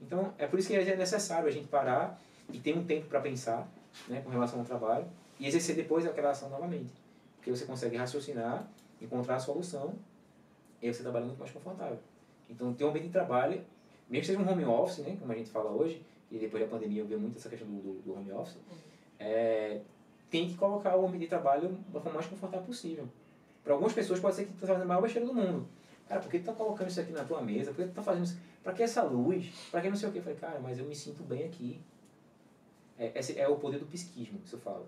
Então, 0.01 0.33
é 0.37 0.45
por 0.45 0.59
isso 0.59 0.67
que 0.67 0.75
é 0.75 0.95
necessário 0.95 1.47
a 1.47 1.51
gente 1.51 1.67
parar 1.67 2.21
e 2.51 2.59
ter 2.59 2.75
um 2.75 2.83
tempo 2.83 3.07
para 3.07 3.19
pensar, 3.19 3.67
né, 4.07 4.21
com 4.21 4.29
relação 4.29 4.59
ao 4.59 4.65
trabalho, 4.65 5.05
e 5.39 5.47
exercer 5.47 5.75
depois 5.75 6.05
aquela 6.05 6.31
ação 6.31 6.49
novamente. 6.49 6.91
Porque 7.35 7.51
você 7.51 7.65
consegue 7.65 7.95
raciocinar, 7.95 8.67
encontrar 9.01 9.35
a 9.35 9.39
solução, 9.39 9.93
e 10.81 10.91
você 10.91 11.01
trabalha 11.01 11.25
muito 11.25 11.39
mais 11.39 11.51
confortável. 11.51 11.97
Então, 12.49 12.73
ter 12.73 12.85
um 12.85 12.89
ambiente 12.89 13.07
de 13.07 13.11
trabalho, 13.11 13.61
mesmo 14.09 14.21
que 14.21 14.27
seja 14.27 14.39
um 14.39 14.49
home 14.49 14.65
office, 14.65 14.99
né, 14.99 15.17
como 15.19 15.31
a 15.31 15.35
gente 15.35 15.49
fala 15.49 15.69
hoje, 15.69 16.01
e 16.31 16.37
depois 16.37 16.63
da 16.63 16.69
pandemia 16.69 17.01
eu 17.01 17.05
vi 17.05 17.15
muito 17.15 17.37
essa 17.37 17.49
questão 17.49 17.67
do, 17.67 18.01
do, 18.01 18.13
home 18.13 18.31
office, 18.31 18.57
é, 19.19 19.81
tem 20.29 20.47
que 20.47 20.55
colocar 20.55 20.95
o 20.95 21.05
ambiente 21.05 21.23
de 21.23 21.27
trabalho 21.27 21.77
da 21.91 21.99
forma 21.99 22.15
mais 22.15 22.27
confortável 22.27 22.65
possível. 22.65 23.07
Para 23.63 23.73
algumas 23.73 23.93
pessoas 23.93 24.19
pode 24.19 24.35
ser 24.35 24.43
que 24.45 24.51
tu 24.51 24.55
está 24.55 24.67
fazendo 24.67 24.83
a 24.83 24.85
maior 24.85 25.01
besteira 25.01 25.27
do 25.27 25.33
mundo. 25.33 25.67
Cara, 26.07 26.21
por 26.21 26.31
que 26.31 26.39
tu 26.39 26.45
tá 26.45 26.53
colocando 26.53 26.87
isso 26.89 27.01
aqui 27.01 27.11
na 27.11 27.23
tua 27.23 27.41
mesa? 27.41 27.71
Por 27.71 27.83
que 27.83 27.91
tu 27.91 27.95
tá 27.95 28.01
fazendo 28.01 28.23
isso? 28.23 28.39
Pra 28.63 28.73
que 28.73 28.83
essa 28.83 29.03
luz? 29.03 29.53
Pra 29.69 29.81
que 29.81 29.89
não 29.89 29.97
sei 29.97 30.07
o 30.07 30.11
que? 30.11 30.19
Eu 30.19 30.23
falei, 30.23 30.37
cara, 30.37 30.59
mas 30.59 30.79
eu 30.79 30.85
me 30.85 30.95
sinto 30.95 31.23
bem 31.23 31.43
aqui. 31.43 31.79
É, 32.97 33.11
esse 33.19 33.37
é 33.37 33.47
o 33.47 33.57
poder 33.57 33.79
do 33.79 33.85
psiquismo 33.85 34.39
que 34.39 34.53
eu 34.53 34.59
falo. 34.59 34.87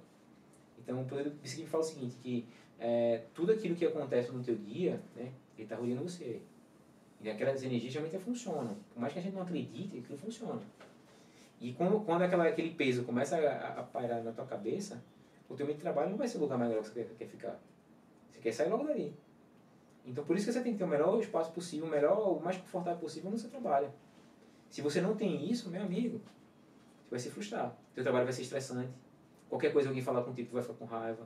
Então, 0.78 1.02
o 1.02 1.06
poder 1.06 1.26
do 1.26 1.32
psiquismo 1.32 1.70
fala 1.70 1.84
o 1.84 1.86
seguinte, 1.86 2.16
que 2.22 2.46
é, 2.80 3.24
tudo 3.34 3.52
aquilo 3.52 3.76
que 3.76 3.86
acontece 3.86 4.32
no 4.32 4.44
teu 4.44 4.56
dia, 4.56 5.02
né, 5.16 5.32
ele 5.58 5.68
tá 5.68 5.76
rodeando 5.76 6.04
você. 6.04 6.42
E 7.22 7.30
aquelas 7.30 7.62
energias 7.64 7.94
realmente 7.94 8.18
funcionam. 8.18 8.76
Por 8.94 9.00
mais 9.00 9.12
que 9.12 9.20
a 9.20 9.22
gente 9.22 9.34
não 9.34 9.42
acredite, 9.42 10.00
aquilo 10.00 10.18
funciona. 10.18 10.62
E 11.60 11.74
quando, 11.74 12.00
quando 12.06 12.22
aquela, 12.22 12.48
aquele 12.48 12.72
peso 12.72 13.04
começa 13.04 13.36
a, 13.36 13.80
a 13.80 13.84
pairar 13.84 14.24
na 14.24 14.32
tua 14.32 14.46
cabeça, 14.46 15.04
o 15.50 15.56
teu 15.56 15.66
meio 15.66 15.78
de 15.78 15.82
trabalho 15.82 16.12
não 16.12 16.18
vai 16.18 16.28
ser 16.28 16.38
o 16.38 16.42
lugar 16.42 16.58
mais 16.58 16.70
legal 16.70 16.84
que 16.84 16.90
você 16.90 17.04
quer, 17.04 17.16
quer 17.16 17.28
ficar. 17.28 17.60
Você 18.32 18.40
quer 18.40 18.52
sair 18.54 18.70
logo 18.70 18.86
dali. 18.86 19.14
Então, 20.06 20.24
por 20.24 20.36
isso 20.38 20.46
que 20.46 20.54
você 20.54 20.62
tem 20.62 20.72
que 20.72 20.80
ter 20.80 20.86
o 20.86 20.88
melhor 20.88 21.20
espaço 21.20 21.52
possível, 21.52 21.86
o 21.86 21.90
melhor, 21.90 22.38
o 22.38 22.42
mais 22.42 22.58
confortável 22.58 23.00
possível 23.00 23.30
no 23.30 23.38
seu 23.38 23.50
trabalho. 23.50 23.92
Se 24.70 24.82
você 24.82 25.02
não 25.02 25.16
tem 25.16 25.52
isso, 25.52 25.70
meu 25.70 25.82
amigo, 25.82 26.22
você 27.10 27.12
vai 27.12 27.20
se 27.20 27.30
frustrar. 27.32 27.76
Seu 27.94 28.04
trabalho 28.04 28.26
vai 28.26 28.34
ser 28.34 28.44
estressante. 28.44 28.94
Qualquer 29.50 29.74
coisa 29.74 29.90
alguém 29.90 30.04
falar 30.04 30.22
contigo, 30.22 30.50
tu 30.50 30.54
vai 30.54 30.62
ficar 30.62 30.76
com 30.76 30.86
raiva. 30.86 31.26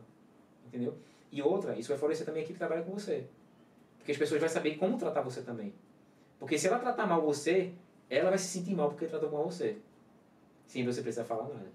Entendeu? 0.65 0.97
E 1.31 1.41
outra, 1.41 1.77
isso 1.77 1.89
vai 1.89 1.97
favorecer 1.97 2.25
também 2.25 2.41
a 2.41 2.43
equipe 2.43 2.53
que 2.53 2.59
trabalha 2.59 2.83
com 2.83 2.91
você. 2.91 3.27
Porque 3.97 4.13
as 4.13 4.17
pessoas 4.17 4.39
vão 4.39 4.49
saber 4.49 4.77
como 4.77 4.97
tratar 4.97 5.21
você 5.21 5.41
também. 5.41 5.73
Porque 6.39 6.57
se 6.57 6.67
ela 6.67 6.79
tratar 6.79 7.05
mal 7.05 7.21
você, 7.21 7.73
ela 8.09 8.29
vai 8.29 8.37
se 8.37 8.47
sentir 8.47 8.75
mal 8.75 8.89
porque 8.89 9.07
tratou 9.07 9.31
mal 9.31 9.43
você. 9.43 9.77
Sem 10.65 10.85
você 10.85 11.01
precisar 11.01 11.25
falar 11.25 11.49
nada. 11.49 11.71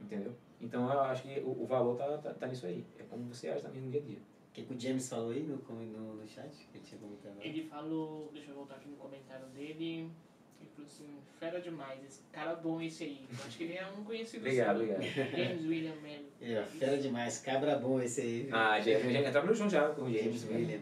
Entendeu? 0.00 0.32
Então 0.60 0.90
eu 0.92 1.00
acho 1.00 1.22
que 1.22 1.40
o, 1.40 1.62
o 1.62 1.66
valor 1.66 1.96
tá, 1.96 2.18
tá, 2.18 2.34
tá, 2.34 2.46
nisso 2.46 2.66
aí. 2.66 2.84
É 2.98 3.02
como 3.04 3.32
você 3.32 3.48
age 3.48 3.62
também 3.62 3.82
no 3.82 3.90
dia 3.90 4.00
a 4.00 4.04
dia. 4.04 4.18
O 4.18 4.52
que, 4.52 4.62
que 4.62 4.74
o 4.74 4.80
James 4.80 5.08
falou 5.08 5.30
aí 5.30 5.42
no, 5.42 5.56
no, 5.56 6.14
no 6.14 6.28
chat? 6.28 6.48
Que 6.70 6.78
ele 6.78 6.84
tinha 6.84 7.00
comentado. 7.00 7.34
Ele 7.40 7.64
falou, 7.64 8.30
deixa 8.32 8.50
eu 8.50 8.54
voltar 8.54 8.76
aqui 8.76 8.88
no 8.88 8.96
comentário 8.96 9.46
dele. 9.48 10.10
Assim, 10.84 11.06
fera 11.38 11.60
demais, 11.60 12.04
esse 12.04 12.20
cara 12.32 12.54
bom 12.54 12.80
esse 12.80 13.04
aí. 13.04 13.26
Eu 13.30 13.44
acho 13.46 13.56
que 13.56 13.64
ele 13.64 13.74
é 13.74 13.86
um 13.86 14.04
conhecido 14.04 14.40
Obrigado, 14.40 14.76
obrigado. 14.76 15.02
James 15.02 15.66
William 15.66 15.94
Mello. 16.02 16.24
É, 16.40 16.64
fera 16.64 16.98
demais, 16.98 17.38
cabra 17.38 17.76
bom 17.76 18.00
esse 18.00 18.20
aí. 18.20 18.42
viu? 18.44 18.56
Ah, 18.56 18.80
gente, 18.80 19.12
já 19.12 19.30
trabalhou 19.30 19.54
junto 19.54 19.70
já 19.72 19.88
com 19.90 20.02
o 20.02 20.12
James. 20.12 20.40
James? 20.40 20.44
William. 20.44 20.80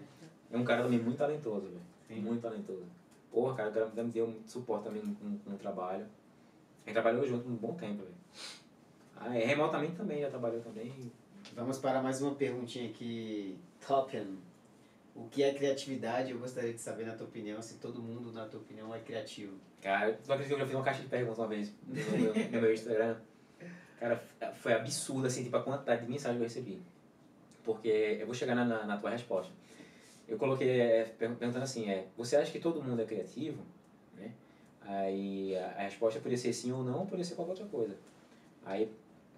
É 0.51 0.57
um 0.57 0.65
cara 0.65 0.83
também 0.83 0.99
muito 0.99 1.19
talentoso, 1.19 1.67
velho. 1.67 2.23
Muito 2.23 2.43
talentoso. 2.43 2.85
Porra, 3.31 3.55
cara, 3.55 3.71
o 3.71 3.73
cara 3.73 4.05
me 4.05 4.11
deu 4.13 4.27
muito 4.27 4.51
suporte 4.51 4.85
também 4.85 5.01
com, 5.01 5.39
com 5.39 5.51
o 5.55 5.59
trabalho. 5.59 6.05
A 6.85 6.89
gente 6.89 6.93
trabalhou 6.93 7.27
junto 7.27 7.49
um 7.49 7.57
bom 7.57 7.75
tempo, 7.75 8.03
velho. 8.03 8.15
Ah, 9.17 9.35
é, 9.37 9.47
remotamente 9.47 9.95
também, 9.95 10.21
já 10.21 10.29
trabalhou 10.29 10.61
também. 10.61 11.11
Vamos 11.55 11.79
para 11.79 12.03
mais 12.03 12.21
uma 12.21 12.35
perguntinha 12.35 12.91
aqui. 12.91 13.57
Topian. 13.87 14.27
O 15.15 15.29
que 15.29 15.43
é 15.43 15.53
criatividade? 15.53 16.31
Eu 16.31 16.39
gostaria 16.39 16.73
de 16.73 16.81
saber, 16.81 17.05
na 17.07 17.15
tua 17.15 17.27
opinião, 17.27 17.61
se 17.61 17.75
todo 17.75 18.03
mundo, 18.03 18.33
na 18.33 18.47
tua 18.47 18.61
opinião, 18.61 18.95
é 18.95 18.99
criativo. 19.01 19.57
Cara, 19.83 20.13
tu 20.25 20.33
acredita 20.33 20.57
que 20.57 20.63
eu 20.63 20.67
fiz 20.67 20.75
uma 20.75 20.85
caixa 20.85 21.03
de 21.03 21.09
perguntas 21.09 21.39
uma 21.39 21.49
vez 21.49 21.73
no 21.87 21.95
meu, 21.95 22.35
no 22.35 22.61
meu 22.63 22.73
Instagram? 22.73 23.17
Cara, 24.01 24.17
foi 24.55 24.73
absurdo, 24.73 25.27
assim, 25.27 25.45
tipo, 25.45 25.57
a 25.57 25.63
quantidade 25.63 26.05
de 26.05 26.11
mensagens 26.11 26.37
que 26.39 26.43
eu 26.43 26.49
recebi. 26.49 26.83
Porque 27.63 28.17
eu 28.21 28.27
vou 28.27 28.35
chegar 28.35 28.55
na, 28.55 28.65
na, 28.65 28.87
na 28.87 28.97
tua 28.97 29.11
resposta. 29.11 29.53
Eu 30.27 30.39
coloquei 30.39 30.81
é, 30.81 31.05
per- 31.05 31.35
perguntando 31.37 31.63
assim, 31.65 31.89
é, 31.91 32.07
você 32.17 32.37
acha 32.37 32.51
que 32.51 32.59
todo 32.59 32.83
mundo 32.83 33.03
é 33.03 33.05
criativo? 33.05 33.63
Né? 34.17 34.33
Aí 34.81 35.57
a, 35.57 35.67
a 35.79 35.83
resposta 35.83 36.19
poderia 36.21 36.39
ser 36.39 36.53
sim 36.53 36.73
ou 36.73 36.83
não, 36.83 37.05
poderia 37.05 37.25
ser 37.25 37.35
qualquer 37.35 37.53
outra 37.53 37.67
coisa. 37.67 37.95
Aí 38.65 38.91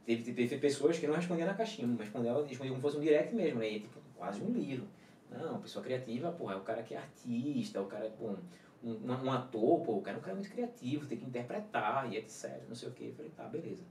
teve, 0.07 0.33
teve 0.33 0.59
pessoas 0.59 0.99
que 0.99 1.07
não 1.07 1.15
respondiam 1.17 1.47
na 1.49 1.55
caixinha, 1.55 1.89
respondiam, 1.99 2.47
respondiam 2.47 2.75
como 2.77 2.81
fosse 2.81 2.97
um 2.97 3.01
direct 3.01 3.35
mesmo, 3.35 3.59
né? 3.59 3.69
E, 3.71 3.81
tipo, 3.81 3.99
quase 4.17 4.41
um 4.41 4.51
livro. 4.51 4.87
Não, 5.31 5.61
pessoa 5.61 5.85
criativa, 5.85 6.31
pô, 6.33 6.51
é 6.51 6.57
o 6.57 6.61
cara 6.61 6.83
que 6.83 6.95
é 6.95 6.99
artista, 6.99 7.79
é 7.79 7.81
o 7.81 7.87
cara, 7.87 8.09
pô, 8.11 8.37
um, 8.83 9.01
um 9.07 9.33
ator, 9.33 9.81
pô, 9.81 9.97
o 9.97 10.03
cara 10.03 10.17
é 10.17 10.21
um 10.21 10.23
cara 10.23 10.35
muito 10.35 10.51
criativo, 10.51 11.07
tem 11.07 11.19
que 11.19 11.25
interpretar 11.25 12.13
e 12.13 12.17
etc, 12.17 12.63
não 12.69 12.75
sei 12.75 12.89
o 12.89 12.93
quê. 12.93 13.07
Eu 13.09 13.15
falei, 13.15 13.31
tá, 13.37 13.45
beleza. 13.45 13.83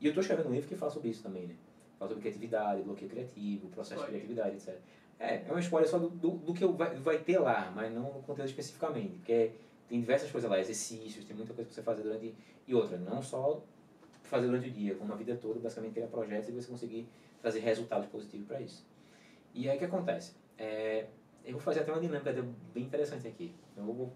E 0.00 0.06
eu 0.06 0.14
tô 0.14 0.20
escrevendo 0.20 0.48
um 0.48 0.52
livro 0.52 0.68
que 0.68 0.76
fala 0.76 0.92
sobre 0.92 1.08
isso 1.08 1.22
também, 1.22 1.46
né? 1.46 1.56
Fala 1.98 2.10
sobre 2.10 2.22
criatividade, 2.22 2.82
bloqueio 2.82 3.10
criativo, 3.10 3.68
processo 3.68 4.02
de 4.02 4.08
criatividade, 4.08 4.56
etc. 4.56 4.78
É, 5.18 5.36
é 5.36 5.50
uma 5.50 5.60
spoiler 5.60 5.88
só 5.88 5.98
do, 5.98 6.10
do, 6.10 6.30
do 6.32 6.52
que 6.52 6.66
vai, 6.66 6.94
vai 6.96 7.18
ter 7.18 7.38
lá, 7.38 7.72
mas 7.74 7.92
não 7.92 8.02
no 8.02 8.22
conteúdo 8.22 8.48
especificamente, 8.48 9.16
porque 9.16 9.52
tem 9.88 9.98
diversas 9.98 10.30
coisas 10.30 10.50
lá, 10.50 10.60
exercícios, 10.60 11.24
tem 11.24 11.34
muita 11.34 11.54
coisa 11.54 11.68
pra 11.68 11.74
você 11.74 11.82
fazer 11.82 12.02
durante... 12.02 12.34
E 12.68 12.74
outra, 12.74 12.98
não 12.98 13.22
só 13.22 13.62
fazer 14.22 14.46
durante 14.46 14.68
o 14.68 14.70
dia, 14.70 14.94
como 14.94 15.12
a 15.12 15.16
vida 15.16 15.36
toda, 15.36 15.58
basicamente 15.60 15.94
criar 15.94 16.08
projetos 16.08 16.48
e 16.48 16.52
você 16.52 16.68
conseguir 16.68 17.08
trazer 17.40 17.60
resultados 17.60 18.06
positivos 18.08 18.46
para 18.46 18.60
isso. 18.60 18.84
E 19.54 19.70
aí 19.70 19.76
o 19.76 19.78
que 19.78 19.84
acontece? 19.86 20.34
É, 20.58 21.06
eu 21.44 21.52
vou 21.52 21.60
fazer 21.60 21.80
até 21.80 21.92
uma 21.92 22.00
dinâmica 22.00 22.32
bem 22.74 22.84
interessante 22.84 23.28
aqui. 23.28 23.54
Eu 23.76 23.84
vou, 23.84 24.12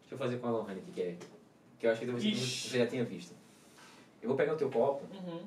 deixa 0.00 0.14
eu 0.14 0.18
fazer 0.18 0.38
com 0.38 0.46
a 0.46 0.50
Lohane 0.50 0.80
aqui, 0.80 0.92
que, 0.92 1.02
é, 1.02 1.16
que 1.78 1.86
eu 1.86 1.90
acho 1.90 2.00
que 2.00 2.06
você, 2.06 2.34
você 2.34 2.78
já 2.78 2.86
tinha 2.86 3.04
visto. 3.04 3.34
Eu 4.22 4.28
vou 4.28 4.36
pegar 4.36 4.54
o 4.54 4.56
teu 4.56 4.70
copo 4.70 5.04
Uhum. 5.14 5.46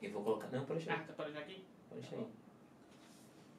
e 0.00 0.08
vou 0.08 0.22
colocar... 0.22 0.48
Não, 0.48 0.64
pode 0.64 0.80
deixar 0.84 1.00
Ah, 1.00 1.04
tá 1.04 1.12
parando 1.12 1.38
aqui? 1.38 1.64
Pode 1.88 2.00
deixar 2.00 2.16
aí. 2.16 2.26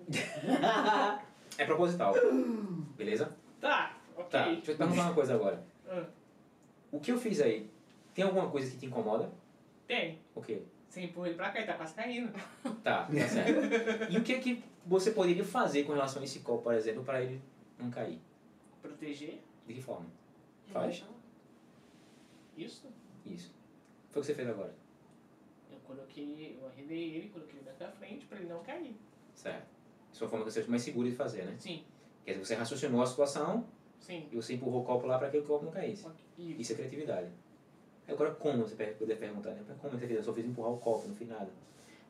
É 1.57 1.65
proposital. 1.65 2.15
Beleza? 2.97 3.31
Tá, 3.61 3.95
ok. 4.15 4.26
Tá, 4.30 4.45
deixa 4.45 4.72
eu 4.72 4.76
te 4.76 4.77
perguntar 4.80 5.03
uma 5.03 5.14
coisa 5.14 5.35
agora. 5.35 5.64
Ah, 5.88 6.03
O 6.91 6.99
que 6.99 7.11
eu 7.11 7.18
fiz 7.19 7.39
aí, 7.41 7.69
tem 8.14 8.26
alguma 8.26 8.49
coisa 8.49 8.72
que 8.72 8.77
te 8.77 8.85
incomoda? 8.88 9.31
tem. 9.88 10.18
O 10.34 10.41
quê? 10.41 10.64
Você 10.94 11.02
empurra 11.02 11.30
ele 11.30 11.36
pra 11.36 11.49
cá 11.49 11.60
e 11.60 11.65
tá 11.65 11.74
quase 11.74 11.95
caindo. 11.95 12.32
Tá, 12.84 13.06
tá 13.07 13.28
certo. 13.28 14.11
E 14.11 14.15
o 14.15 14.24
que 14.24 14.32
é 14.32 14.40
que 14.40 14.64
você 14.86 15.10
poderia 15.10 15.44
fazer 15.44 15.86
com 15.86 15.94
relação 15.94 16.22
a 16.22 16.26
esse 16.26 16.41
copo, 16.41 16.61
por 16.61 16.76
exemplo, 16.76 17.03
para 17.03 17.24
ele 17.24 17.41
não 17.80 17.90
cair? 17.90 18.22
Proteger. 18.80 19.40
De 19.65 19.74
que 19.74 19.82
forma? 19.82 20.06
Faz? 20.68 21.03
Isso. 22.56 22.86
Isso. 23.26 23.56
Foi 24.11 24.22
o 24.22 24.24
que 24.24 24.28
você 24.28 24.36
fez 24.36 24.48
agora. 24.48 24.72
Eu 25.72 25.80
coloquei, 25.80 26.60
eu 26.61 26.68
arredei 26.68 27.15
ele, 27.15 27.30
coloquei 27.30 27.60
ele 27.60 27.72
pra 27.72 27.90
frente 27.90 28.28
pra 28.28 28.38
ele 28.38 28.49
não 28.49 28.61
cair. 28.61 28.95
Certo. 29.34 29.65
Isso 30.11 30.24
é 30.24 30.26
uma 30.26 30.30
forma 30.30 30.45
que 30.45 30.52
você 30.52 30.60
seja 30.60 30.70
mais 30.70 30.84
seguro 30.84 31.10
de 31.10 31.15
fazer, 31.15 31.45
né? 31.45 31.56
Sim, 31.57 31.84
Quer 32.24 32.34
dizer, 32.34 32.45
você 32.45 32.53
raciocinou 32.53 33.02
a 33.02 33.07
situação 33.07 33.65
sim. 33.99 34.28
e 34.32 34.36
você 34.36 34.53
empurrou 34.53 34.84
o 34.84 34.86
copo 34.86 35.07
lá 35.07 35.18
para 35.18 35.32
que 35.32 35.40
o 35.40 35.44
copo 35.44 35.65
não 35.65 35.72
caísse. 35.72 36.06
Isso. 36.38 36.61
Isso 36.61 36.74
é 36.74 36.76
criatividade. 36.76 37.32
Agora, 38.07 38.31
como 38.31 38.63
você 38.63 38.75
poder 38.75 39.15
perguntar, 39.15 39.51
né? 39.51 39.63
Como 39.65 39.75
é 39.75 39.80
criatividade? 39.80 40.15
Eu 40.15 40.23
só 40.23 40.34
fiz 40.34 40.45
empurrar 40.45 40.71
o 40.71 40.77
copo, 40.77 41.07
não 41.07 41.15
fiz 41.15 41.27
nada. 41.27 41.49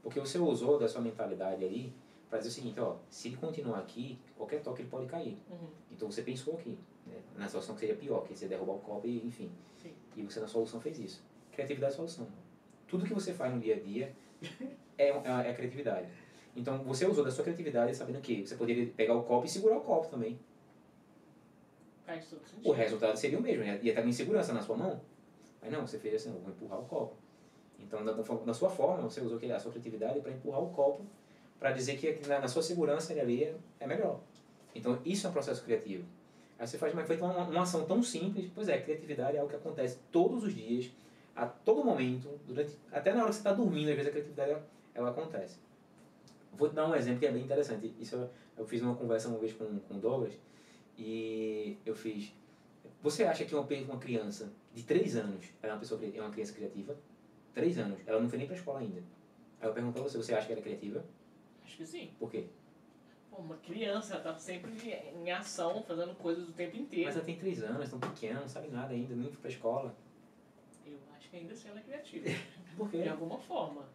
Porque 0.02 0.20
você 0.20 0.38
usou 0.38 0.78
da 0.78 0.88
sua 0.88 1.02
mentalidade 1.02 1.64
ali 1.64 1.94
para 2.30 2.40
dizer 2.40 2.50
o 2.50 2.54
seguinte, 2.54 2.80
ó, 2.80 2.96
se 3.10 3.28
ele 3.28 3.38
continuar 3.38 3.80
aqui, 3.80 4.20
qualquer 4.36 4.62
toque 4.62 4.82
ele 4.82 4.90
pode 4.90 5.06
cair. 5.06 5.38
Uhum. 5.50 5.68
Então 5.92 6.12
você 6.12 6.24
pensou 6.24 6.56
aqui, 6.56 6.78
né? 7.06 7.22
na 7.38 7.46
situação 7.46 7.76
que 7.76 7.82
seria 7.82 7.96
pior, 7.96 8.24
que 8.24 8.36
você 8.36 8.48
derrubar 8.48 8.74
o 8.74 8.80
copo 8.80 9.08
e, 9.08 9.26
enfim. 9.26 9.52
Sim. 9.78 9.94
E 10.16 10.24
você 10.24 10.40
na 10.40 10.48
solução 10.48 10.82
fez 10.82 10.98
isso. 11.00 11.24
Criatividade 11.52 11.94
é 11.94 11.96
solução. 11.96 12.28
Tudo 12.88 13.06
que 13.06 13.14
você 13.14 13.34
faz 13.34 13.54
no 13.54 13.60
dia 13.60 13.76
a 13.76 13.80
dia 13.80 14.16
é, 14.98 15.10
é, 15.10 15.50
é 15.50 15.54
criatividade. 15.54 16.08
Então 16.56 16.84
você 16.84 17.06
usou 17.06 17.24
da 17.24 17.32
sua 17.32 17.44
criatividade 17.44 17.96
sabendo 17.96 18.20
que 18.20 18.46
você 18.46 18.56
poderia 18.56 18.88
pegar 18.88 19.16
o 19.16 19.24
copo 19.24 19.46
e 19.46 19.50
segurar 19.50 19.78
o 19.78 19.82
copo 19.82 20.08
também. 20.08 20.40
O 22.64 22.72
resultado 22.72 23.16
seria 23.16 23.40
o 23.40 23.42
mesmo, 23.42 23.64
ia 23.64 23.76
ia 23.76 23.92
estar 23.92 24.02
com 24.02 24.10
insegurança 24.10 24.54
na 24.54 24.62
sua 24.62 24.76
mão. 24.76 25.02
Mas 25.64 25.72
não, 25.72 25.88
você 25.88 25.98
fez 25.98 26.16
assim, 26.16 26.32
vou 26.32 26.50
empurrar 26.50 26.80
o 26.80 26.84
copo. 26.84 27.16
Então, 27.80 28.04
da, 28.04 28.54
sua 28.54 28.70
forma, 28.70 29.10
você 29.10 29.22
usou 29.22 29.38
a 29.38 29.60
sua 29.60 29.72
criatividade 29.72 30.20
para 30.20 30.32
empurrar 30.32 30.62
o 30.62 30.70
copo, 30.70 31.04
para 31.60 31.72
dizer 31.72 31.98
que 31.98 32.28
na, 32.28 32.40
na 32.40 32.48
sua 32.48 32.62
segurança 32.62 33.14
ele 33.14 33.22
ali 33.22 33.44
é, 33.44 33.56
é 33.80 33.88
melhor. 33.88 34.20
Então, 34.76 35.00
isso 35.06 35.26
é 35.26 35.30
um 35.30 35.34
processo 35.34 35.64
criativo. 35.64 36.04
Aí 36.60 36.68
você 36.68 36.78
faz 36.78 36.94
uma, 36.94 37.04
feita 37.04 37.24
uma, 37.24 37.44
uma 37.44 37.62
ação 37.62 37.86
tão 37.86 38.04
simples, 38.04 38.50
pois 38.54 38.68
é, 38.68 38.80
criatividade 38.80 39.38
é 39.38 39.40
algo 39.40 39.50
que 39.50 39.56
acontece 39.56 40.00
todos 40.12 40.44
os 40.44 40.54
dias, 40.54 40.92
a 41.36 41.46
todo 41.46 41.84
momento, 41.84 42.30
durante, 42.46 42.78
até 42.92 43.12
na 43.12 43.22
hora 43.22 43.30
que 43.30 43.36
você 43.36 43.40
está 43.40 43.54
dormindo, 43.54 43.90
às 43.90 43.96
vezes 43.96 44.08
a 44.08 44.12
criatividade 44.12 44.58
ela, 44.94 45.10
acontece. 45.10 45.58
Vou 46.54 46.70
te 46.70 46.76
dar 46.76 46.88
um 46.88 46.96
exemplo 46.96 47.20
que 47.20 47.26
é 47.26 47.32
bem 47.32 47.44
interessante. 47.44 47.94
Isso 48.00 48.16
eu, 48.16 48.30
eu 48.58 48.66
fiz 48.66 48.82
uma 48.82 48.96
conversa 48.96 49.30
uma 49.30 49.40
vez 49.40 49.54
com, 49.54 49.80
com 49.80 49.96
o 49.96 49.98
Douglas 49.98 50.34
e 50.98 51.78
eu 51.86 51.96
fiz. 51.96 52.32
Você 53.02 53.24
acha 53.24 53.46
que 53.46 53.56
uma, 53.56 53.64
uma 53.64 53.98
criança 53.98 54.52
de 54.74 54.84
3 54.84 55.16
anos 55.18 55.46
ela 55.62 55.74
é 55.74 55.76
uma, 55.76 55.80
pessoa, 55.80 56.00
é 56.04 56.20
uma 56.22 56.30
criança 56.32 56.54
criativa? 56.54 56.96
3 57.54 57.78
anos, 57.78 58.00
ela 58.06 58.20
não 58.20 58.28
foi 58.30 58.38
nem 58.40 58.48
pra 58.48 58.56
escola 58.56 58.80
ainda. 58.80 59.02
Aí 59.62 59.68
eu 59.68 59.74
pergunto 59.74 59.94
pra 59.94 60.04
você, 60.04 60.18
você 60.18 60.34
acha 60.34 60.46
que 60.48 60.52
ela 60.54 60.60
é 60.62 60.64
criativa? 60.64 61.06
Acho 61.64 61.78
que 61.78 61.86
sim. 61.86 62.12
Por 62.20 62.30
quê? 62.32 62.46
Pô, 63.30 63.38
uma 63.38 63.56
criança 63.58 64.20
tá 64.20 64.36
sempre 64.38 64.72
em 65.16 65.32
ação, 65.32 65.84
fazendo 65.84 66.14
coisas 66.16 66.50
o 66.50 66.54
tempo 66.54 66.76
inteiro. 66.78 67.06
Mas 67.06 67.16
ela 67.16 67.26
tem 67.26 67.38
3 67.38 67.64
anos, 67.64 67.90
tão 67.90 68.00
pequena, 68.00 68.42
não 68.42 68.48
sabe 68.48 68.68
nada 68.70 68.94
ainda, 68.94 69.16
nem 69.16 69.30
foi 69.30 69.40
pra 69.42 69.50
escola. 69.50 69.96
Eu 70.86 70.98
acho 71.16 71.30
que 71.30 71.38
ainda 71.38 71.54
assim 71.54 71.70
ela 71.70 71.80
é 71.80 71.84
criativa. 71.84 72.26
Por 72.78 72.90
quê? 72.90 73.04
de 73.04 73.10
alguma 73.10 73.38
forma. 73.38 73.86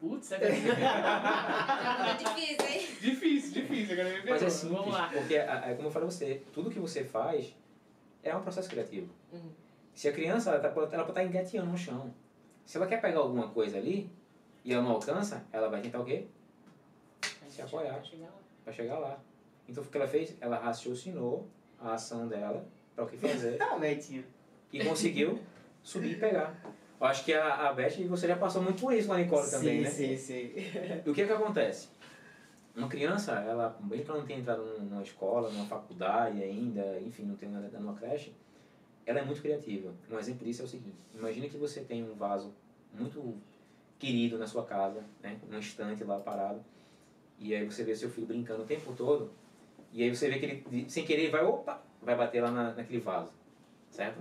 Putz, 0.00 0.30
é 0.30 0.38
difícil, 0.38 0.74
É 0.78 2.14
difícil, 2.16 2.66
hein? 2.68 2.86
difícil, 3.00 3.52
difícil. 3.62 3.92
Agora 4.00 4.22
me 4.22 4.30
Mas 4.30 4.42
é 4.44 4.48
simples, 4.50 4.78
Vamos 4.78 4.94
lá. 4.94 5.08
porque, 5.12 5.36
a- 5.36 5.58
a- 5.58 5.74
como 5.74 5.88
eu 5.88 5.92
falei 5.92 6.06
a 6.08 6.10
você, 6.12 6.42
tudo 6.52 6.70
que 6.70 6.78
você 6.78 7.02
faz 7.02 7.52
é 8.22 8.34
um 8.34 8.42
processo 8.42 8.68
criativo. 8.68 9.08
Uhum. 9.32 9.50
Se 9.94 10.08
a 10.08 10.12
criança, 10.12 10.50
ela, 10.50 10.60
tá, 10.60 10.68
ela 10.68 11.04
pode 11.04 11.10
estar 11.10 11.24
engateando 11.24 11.70
no 11.70 11.76
chão. 11.76 12.12
Se 12.64 12.76
ela 12.76 12.86
quer 12.86 13.00
pegar 13.00 13.18
alguma 13.18 13.48
coisa 13.48 13.78
ali 13.78 14.10
e 14.64 14.72
ela 14.72 14.82
não 14.82 14.92
alcança, 14.92 15.44
ela 15.52 15.68
vai 15.68 15.80
tentar 15.80 16.00
o 16.00 16.04
quê? 16.04 16.26
Se 17.48 17.62
apoiar. 17.62 17.94
vai 17.94 18.04
chegar 18.04 18.26
lá. 18.26 18.38
Para 18.64 18.72
chegar 18.72 18.98
lá. 18.98 19.20
Então, 19.68 19.82
o 19.82 19.86
que 19.86 19.96
ela 19.96 20.06
fez? 20.06 20.36
Ela 20.40 20.58
raciocinou 20.58 21.48
a 21.80 21.94
ação 21.94 22.28
dela 22.28 22.64
para 22.94 23.04
o 23.04 23.08
que 23.08 23.16
fazer 23.16 23.56
Realmente. 23.60 24.24
e 24.72 24.84
conseguiu 24.84 25.40
subir 25.82 26.12
e 26.12 26.16
pegar. 26.16 26.54
Eu 27.00 27.06
acho 27.06 27.24
que 27.24 27.32
a, 27.32 27.68
a 27.68 27.72
Beth, 27.72 28.06
você 28.08 28.26
já 28.26 28.36
passou 28.36 28.62
muito 28.62 28.80
por 28.80 28.92
isso 28.92 29.08
lá 29.08 29.20
em 29.20 29.28
Coro 29.28 29.48
também, 29.48 29.78
sim, 29.78 29.82
né? 29.84 29.90
sim, 29.90 30.16
sim. 30.16 30.52
E 31.06 31.08
o 31.08 31.14
que 31.14 31.22
é 31.22 31.26
que 31.26 31.32
acontece? 31.32 31.88
Uma 32.78 32.86
criança, 32.88 33.32
ela, 33.32 33.76
bem 33.80 34.04
que 34.04 34.08
ela 34.08 34.20
não 34.20 34.26
tenha 34.26 34.38
entrado 34.38 34.64
num- 34.64 34.84
numa 34.84 35.02
escola, 35.02 35.50
numa 35.50 35.66
faculdade 35.66 36.40
ainda, 36.40 37.00
enfim, 37.00 37.24
não 37.24 37.34
tem 37.34 37.48
nada 37.48 37.68
numa 37.76 37.94
creche, 37.94 38.32
ela 39.04 39.18
é 39.18 39.24
muito 39.24 39.42
criativa. 39.42 39.92
Um 40.08 40.16
exemplo 40.16 40.46
disso 40.46 40.62
é 40.62 40.64
o 40.64 40.68
seguinte: 40.68 41.04
imagine 41.12 41.48
que 41.48 41.56
você 41.56 41.80
tem 41.80 42.08
um 42.08 42.14
vaso 42.14 42.54
muito 42.94 43.34
querido 43.98 44.38
na 44.38 44.46
sua 44.46 44.64
casa, 44.64 45.02
né? 45.20 45.40
Um 45.50 45.58
estante 45.58 46.04
lá 46.04 46.20
parado, 46.20 46.64
e 47.40 47.52
aí 47.52 47.64
você 47.66 47.82
vê 47.82 47.96
seu 47.96 48.08
filho 48.10 48.28
brincando 48.28 48.62
o 48.62 48.66
tempo 48.66 48.92
todo, 48.92 49.32
e 49.92 50.04
aí 50.04 50.14
você 50.14 50.30
vê 50.30 50.38
que 50.38 50.46
ele, 50.46 50.88
sem 50.88 51.04
querer, 51.04 51.32
vai, 51.32 51.42
opa, 51.44 51.82
vai 52.00 52.16
bater 52.16 52.40
lá 52.40 52.52
na, 52.52 52.74
naquele 52.74 53.00
vaso, 53.00 53.32
certo? 53.90 54.20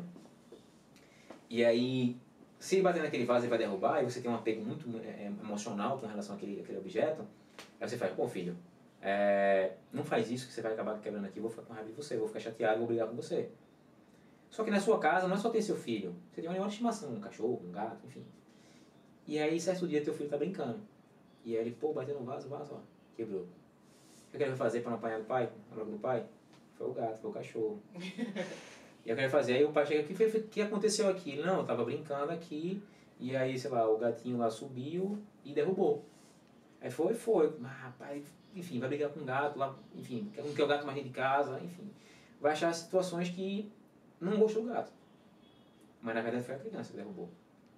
E 1.48 1.64
aí, 1.64 2.18
se 2.58 2.82
bater 2.82 3.04
naquele 3.04 3.24
vaso, 3.24 3.46
ele 3.46 3.52
vai 3.52 3.60
derrubar, 3.60 4.02
e 4.02 4.06
você 4.06 4.20
tem 4.20 4.32
um 4.32 4.36
apego 4.36 4.66
muito 4.66 4.90
é, 4.98 5.28
emocional 5.44 6.00
com 6.00 6.08
relação 6.08 6.36
àquele, 6.36 6.60
àquele 6.60 6.80
objeto, 6.80 7.24
aí 7.80 7.88
você 7.88 7.98
faz, 7.98 8.14
pô 8.14 8.28
filho, 8.28 8.58
é, 9.02 9.74
não 9.94 10.04
faz 10.04 10.30
isso 10.32 10.48
que 10.48 10.54
você 10.54 10.62
vai 10.62 10.74
acabar 10.74 11.00
quebrando 11.00 11.26
aqui, 11.26 11.40
vou 11.40 11.50
ficar 11.50 11.64
com 11.64 11.74
raiva 11.74 11.90
de 11.90 11.96
você, 11.96 12.18
vou 12.18 12.28
ficar 12.28 12.40
chateado, 12.40 12.80
vou 12.80 12.88
brigar 12.88 13.08
com 13.08 13.16
você. 13.16 13.50
Só 14.50 14.64
que 14.64 14.72
na 14.72 14.80
sua 14.80 15.00
casa 15.00 15.28
não 15.28 15.36
é 15.36 15.40
só 15.40 15.50
ter 15.50 15.62
seu 15.62 15.76
filho, 15.76 16.16
você 16.32 16.42
tem 16.42 16.50
um 16.50 16.52
animal 16.52 16.68
de 16.68 16.74
estimação, 16.74 17.14
um 17.14 17.20
cachorro, 17.20 17.62
um 17.64 17.72
gato, 17.72 18.06
enfim. 18.06 18.26
E 19.28 19.38
aí, 19.38 19.60
certo 19.60 19.88
dia, 19.88 20.04
teu 20.04 20.14
filho 20.14 20.30
tá 20.30 20.38
brincando. 20.38 20.80
E 21.44 21.56
aí 21.56 21.62
ele, 21.62 21.72
pô, 21.72 21.94
bateu 21.94 22.18
no 22.18 22.26
vaso, 22.26 22.48
vaso, 22.48 22.74
ó, 22.74 22.80
quebrou. 23.16 23.42
O 23.42 24.32
que 24.32 24.38
ele 24.38 24.50
vai 24.50 24.56
fazer 24.56 24.82
para 24.82 24.92
não 24.92 24.98
apanhar 24.98 25.20
do 25.20 25.26
pai, 25.26 25.50
a 25.72 25.76
logo 25.76 25.92
do 25.92 26.00
pai? 26.00 26.26
Foi 26.76 26.88
o 26.88 26.94
gato, 26.94 27.20
foi 27.20 27.30
o 27.30 27.34
cachorro. 27.34 27.82
e 29.06 29.10
eu 29.10 29.16
quero 29.16 29.30
fazer, 29.30 29.54
aí 29.54 29.66
o 29.66 29.72
pai 29.72 29.86
chega 29.86 30.02
aqui, 30.02 30.14
o 30.14 30.18
que, 30.18 30.40
que 30.42 30.62
aconteceu 30.62 31.10
aqui? 31.10 31.38
Não, 31.38 31.60
eu 31.60 31.66
tava 31.66 31.84
brincando 31.84 32.32
aqui, 32.32 32.82
e 33.20 33.36
aí, 33.36 33.58
sei 33.58 33.70
lá, 33.70 33.90
o 33.90 33.98
gatinho 33.98 34.38
lá 34.38 34.50
subiu 34.50 35.18
e 35.44 35.54
derrubou. 35.54 36.06
Aí 36.88 36.92
foi, 36.92 37.14
foi. 37.14 37.54
Mas, 37.60 37.72
rapaz, 37.74 38.34
enfim, 38.56 38.80
vai 38.80 38.88
brigar 38.88 39.10
com 39.10 39.20
o 39.20 39.26
gato 39.26 39.60
lá, 39.60 39.76
enfim, 39.94 40.32
não 40.38 40.54
quer 40.54 40.64
o 40.64 40.68
gato 40.68 40.86
mais 40.86 40.96
dentro 40.96 41.10
de 41.10 41.16
casa, 41.16 41.60
enfim. 41.62 41.92
Vai 42.40 42.54
achar 42.54 42.72
situações 42.72 43.30
que 43.30 43.70
não 44.22 44.40
gostou 44.40 44.64
do 44.64 44.70
gato. 44.70 44.90
Mas 46.02 46.16
na 46.16 46.22
verdade 46.22 46.46
foi 46.46 46.56
a 46.56 46.60
criança 46.60 46.92
que 46.92 46.96
derrubou. 46.96 47.30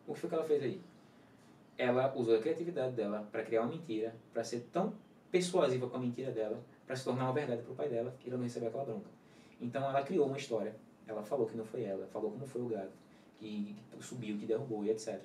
O 0.06 0.14
que 0.14 0.20
foi 0.20 0.30
que 0.30 0.36
ela 0.36 0.44
fez 0.44 0.62
aí? 0.62 0.80
Ela 1.76 2.14
usou 2.16 2.36
a 2.36 2.40
criatividade 2.40 2.94
dela 2.94 3.28
para 3.32 3.44
criar 3.44 3.62
uma 3.62 3.72
mentira, 3.72 4.14
para 4.32 4.44
ser 4.44 4.70
tão 4.72 4.94
persuasiva 5.32 5.90
com 5.90 5.98
a 5.98 6.00
mentira 6.00 6.32
dela, 6.32 6.62
para 6.86 6.96
se 6.96 7.04
tornar 7.04 7.24
uma 7.24 7.34
verdade 7.34 7.64
para 7.64 7.72
o 7.72 7.76
pai 7.76 7.90
dela, 7.90 8.16
que 8.20 8.30
ele 8.30 8.36
não 8.36 8.44
recebeu 8.44 8.70
aquela 8.70 8.86
bronca. 8.86 9.10
Então 9.60 9.84
ela 9.90 10.04
criou 10.04 10.28
uma 10.28 10.38
história. 10.38 10.76
Ela 11.08 11.24
falou 11.24 11.48
que 11.48 11.58
não 11.58 11.66
foi 11.66 11.82
ela, 11.82 12.06
falou 12.06 12.30
como 12.30 12.46
foi 12.46 12.62
o 12.62 12.68
gato, 12.68 12.94
que, 13.40 13.76
que 13.90 14.06
subiu, 14.06 14.38
que 14.38 14.46
derrubou 14.46 14.86
e 14.86 14.92
etc. 14.92 15.20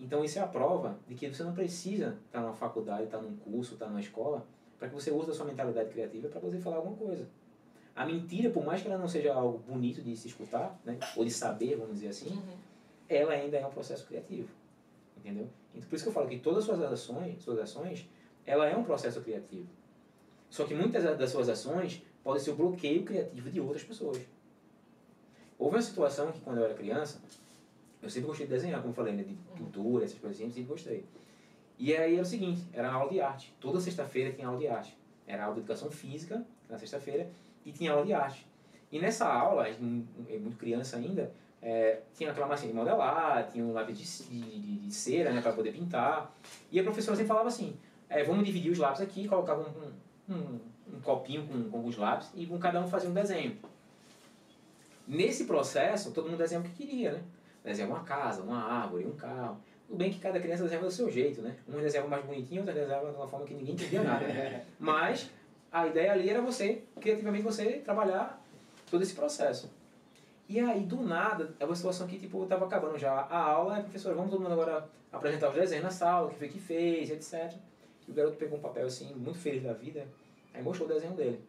Então 0.00 0.24
isso 0.24 0.38
é 0.38 0.42
a 0.42 0.46
prova 0.46 0.98
de 1.06 1.14
que 1.14 1.28
você 1.32 1.42
não 1.42 1.54
precisa 1.54 2.18
estar 2.26 2.40
numa 2.40 2.52
faculdade, 2.54 3.04
estar 3.04 3.18
num 3.20 3.36
curso, 3.36 3.74
estar 3.74 3.86
numa 3.86 4.00
escola, 4.00 4.46
para 4.78 4.88
que 4.88 4.94
você 4.94 5.10
use 5.10 5.30
a 5.30 5.34
sua 5.34 5.46
mentalidade 5.46 5.90
criativa 5.90 6.28
para 6.28 6.40
poder 6.40 6.58
falar 6.60 6.76
alguma 6.76 6.96
coisa. 6.96 7.26
A 7.94 8.04
mentira, 8.04 8.50
por 8.50 8.64
mais 8.64 8.82
que 8.82 8.88
ela 8.88 8.98
não 8.98 9.06
seja 9.08 9.32
algo 9.32 9.58
bonito 9.58 10.02
de 10.02 10.16
se 10.16 10.26
escutar, 10.26 10.78
né, 10.84 10.98
ou 11.16 11.24
de 11.24 11.30
saber, 11.30 11.76
vamos 11.76 11.94
dizer 11.94 12.08
assim, 12.08 12.30
Uhum. 12.30 12.56
ela 13.08 13.32
ainda 13.34 13.56
é 13.56 13.64
um 13.66 13.70
processo 13.70 14.04
criativo. 14.06 14.48
Entendeu? 15.16 15.48
Então, 15.74 15.88
por 15.88 15.94
isso 15.94 16.04
que 16.04 16.08
eu 16.08 16.12
falo 16.12 16.28
que 16.28 16.38
todas 16.40 16.58
as 16.58 16.64
suas 16.64 16.82
ações, 16.92 17.42
suas 17.42 17.58
ações, 17.60 18.08
ela 18.44 18.66
é 18.68 18.76
um 18.76 18.82
processo 18.82 19.20
criativo. 19.22 19.68
Só 20.50 20.64
que 20.64 20.74
muitas 20.74 21.02
das 21.16 21.30
suas 21.30 21.48
ações 21.48 22.02
podem 22.22 22.42
ser 22.42 22.50
o 22.50 22.56
bloqueio 22.56 23.04
criativo 23.04 23.48
de 23.50 23.60
outras 23.60 23.84
pessoas. 23.84 24.20
Houve 25.58 25.76
uma 25.76 25.82
situação 25.82 26.32
que 26.32 26.40
quando 26.40 26.58
eu 26.58 26.64
era 26.64 26.74
criança, 26.74 27.20
eu 28.04 28.10
sempre 28.10 28.28
gostei 28.28 28.46
de 28.46 28.52
desenhar, 28.52 28.82
como 28.82 28.92
falei, 28.92 29.14
né? 29.14 29.22
de 29.22 29.34
pintura, 29.56 30.04
essas 30.04 30.18
coisas 30.18 30.38
assim, 30.38 30.50
sempre 30.50 30.68
gostei. 30.68 31.04
E 31.78 31.96
aí 31.96 32.14
era 32.14 32.22
o 32.22 32.26
seguinte, 32.26 32.62
era 32.72 32.92
aula 32.92 33.10
de 33.10 33.20
arte. 33.20 33.52
Toda 33.58 33.80
sexta-feira 33.80 34.30
tinha 34.30 34.46
aula 34.46 34.58
de 34.58 34.68
arte. 34.68 34.96
Era 35.26 35.44
aula 35.44 35.54
de 35.54 35.60
educação 35.60 35.90
física, 35.90 36.44
na 36.68 36.78
sexta-feira, 36.78 37.28
e 37.64 37.72
tinha 37.72 37.92
aula 37.92 38.04
de 38.04 38.12
arte. 38.12 38.46
E 38.92 38.98
nessa 38.98 39.26
aula, 39.26 39.66
muito 39.80 40.56
criança 40.58 40.98
ainda, 40.98 41.32
é, 41.62 42.02
tinha 42.14 42.30
aquela 42.30 42.46
massinha 42.46 42.72
de 42.72 42.78
modelar, 42.78 43.48
tinha 43.50 43.64
um 43.64 43.72
lápis 43.72 43.98
de, 43.98 44.40
de, 44.40 44.76
de 44.80 44.94
cera 44.94 45.32
né, 45.32 45.40
para 45.40 45.52
poder 45.52 45.72
pintar. 45.72 46.30
E 46.70 46.78
a 46.78 46.82
professora 46.82 47.16
sempre 47.16 47.28
falava 47.28 47.48
assim, 47.48 47.74
é, 48.08 48.22
vamos 48.22 48.44
dividir 48.44 48.70
os 48.70 48.78
lápis 48.78 49.00
aqui, 49.00 49.26
colocava 49.26 49.62
um, 50.28 50.34
um, 50.34 50.60
um 50.94 51.00
copinho 51.00 51.46
com, 51.46 51.70
com 51.70 51.86
os 51.86 51.96
lápis 51.96 52.30
e 52.34 52.46
com 52.46 52.58
cada 52.58 52.78
um 52.80 52.86
fazia 52.86 53.08
um 53.08 53.14
desenho. 53.14 53.56
Nesse 55.08 55.44
processo, 55.44 56.12
todo 56.12 56.28
mundo 56.28 56.38
desenha 56.38 56.60
o 56.60 56.64
que 56.64 56.70
queria, 56.70 57.12
né? 57.12 57.22
Desenha 57.64 57.88
uma 57.88 58.04
casa, 58.04 58.42
uma 58.42 58.62
árvore, 58.62 59.06
um 59.06 59.16
carro. 59.16 59.56
Tudo 59.88 59.96
bem 59.96 60.12
que 60.12 60.18
cada 60.18 60.38
criança 60.38 60.64
desenhava 60.64 60.86
do 60.86 60.92
seu 60.92 61.10
jeito, 61.10 61.40
né? 61.40 61.56
Um 61.66 61.80
desenhava 61.80 62.08
mais 62.08 62.24
bonitinho, 62.24 62.60
outro 62.60 62.74
desenhava 62.74 63.10
de 63.10 63.16
uma 63.16 63.26
forma 63.26 63.46
que 63.46 63.54
ninguém 63.54 63.74
entendia 63.74 64.02
nada. 64.02 64.26
Mas 64.78 65.30
a 65.72 65.86
ideia 65.86 66.12
ali 66.12 66.28
era 66.28 66.42
você, 66.42 66.82
criativamente, 67.00 67.42
você 67.42 67.78
trabalhar 67.78 68.40
todo 68.90 69.02
esse 69.02 69.14
processo. 69.14 69.72
E 70.46 70.60
aí, 70.60 70.80
do 70.80 71.00
nada, 71.00 71.54
é 71.58 71.64
uma 71.64 71.74
situação 71.74 72.06
que, 72.06 72.18
tipo, 72.18 72.42
estava 72.42 72.66
acabando 72.66 72.98
já 72.98 73.12
a 73.12 73.38
aula, 73.38 73.78
a 73.78 73.82
professora, 73.82 74.14
vamos 74.14 74.30
todo 74.30 74.42
mundo 74.42 74.52
agora 74.52 74.86
apresentar 75.10 75.48
os 75.48 75.54
desenhos 75.54 75.84
na 75.84 75.90
sala, 75.90 76.26
o 76.26 76.30
que 76.30 76.36
foi 76.36 76.48
que 76.48 76.60
fez, 76.60 77.10
etc. 77.10 77.54
E 78.06 78.10
o 78.10 78.14
garoto 78.14 78.36
pegou 78.36 78.58
um 78.58 78.60
papel, 78.60 78.86
assim, 78.86 79.14
muito 79.14 79.38
feliz 79.38 79.62
da 79.62 79.72
vida, 79.72 80.06
aí 80.52 80.62
mostrou 80.62 80.86
o 80.86 80.92
desenho 80.92 81.14
dele. 81.14 81.40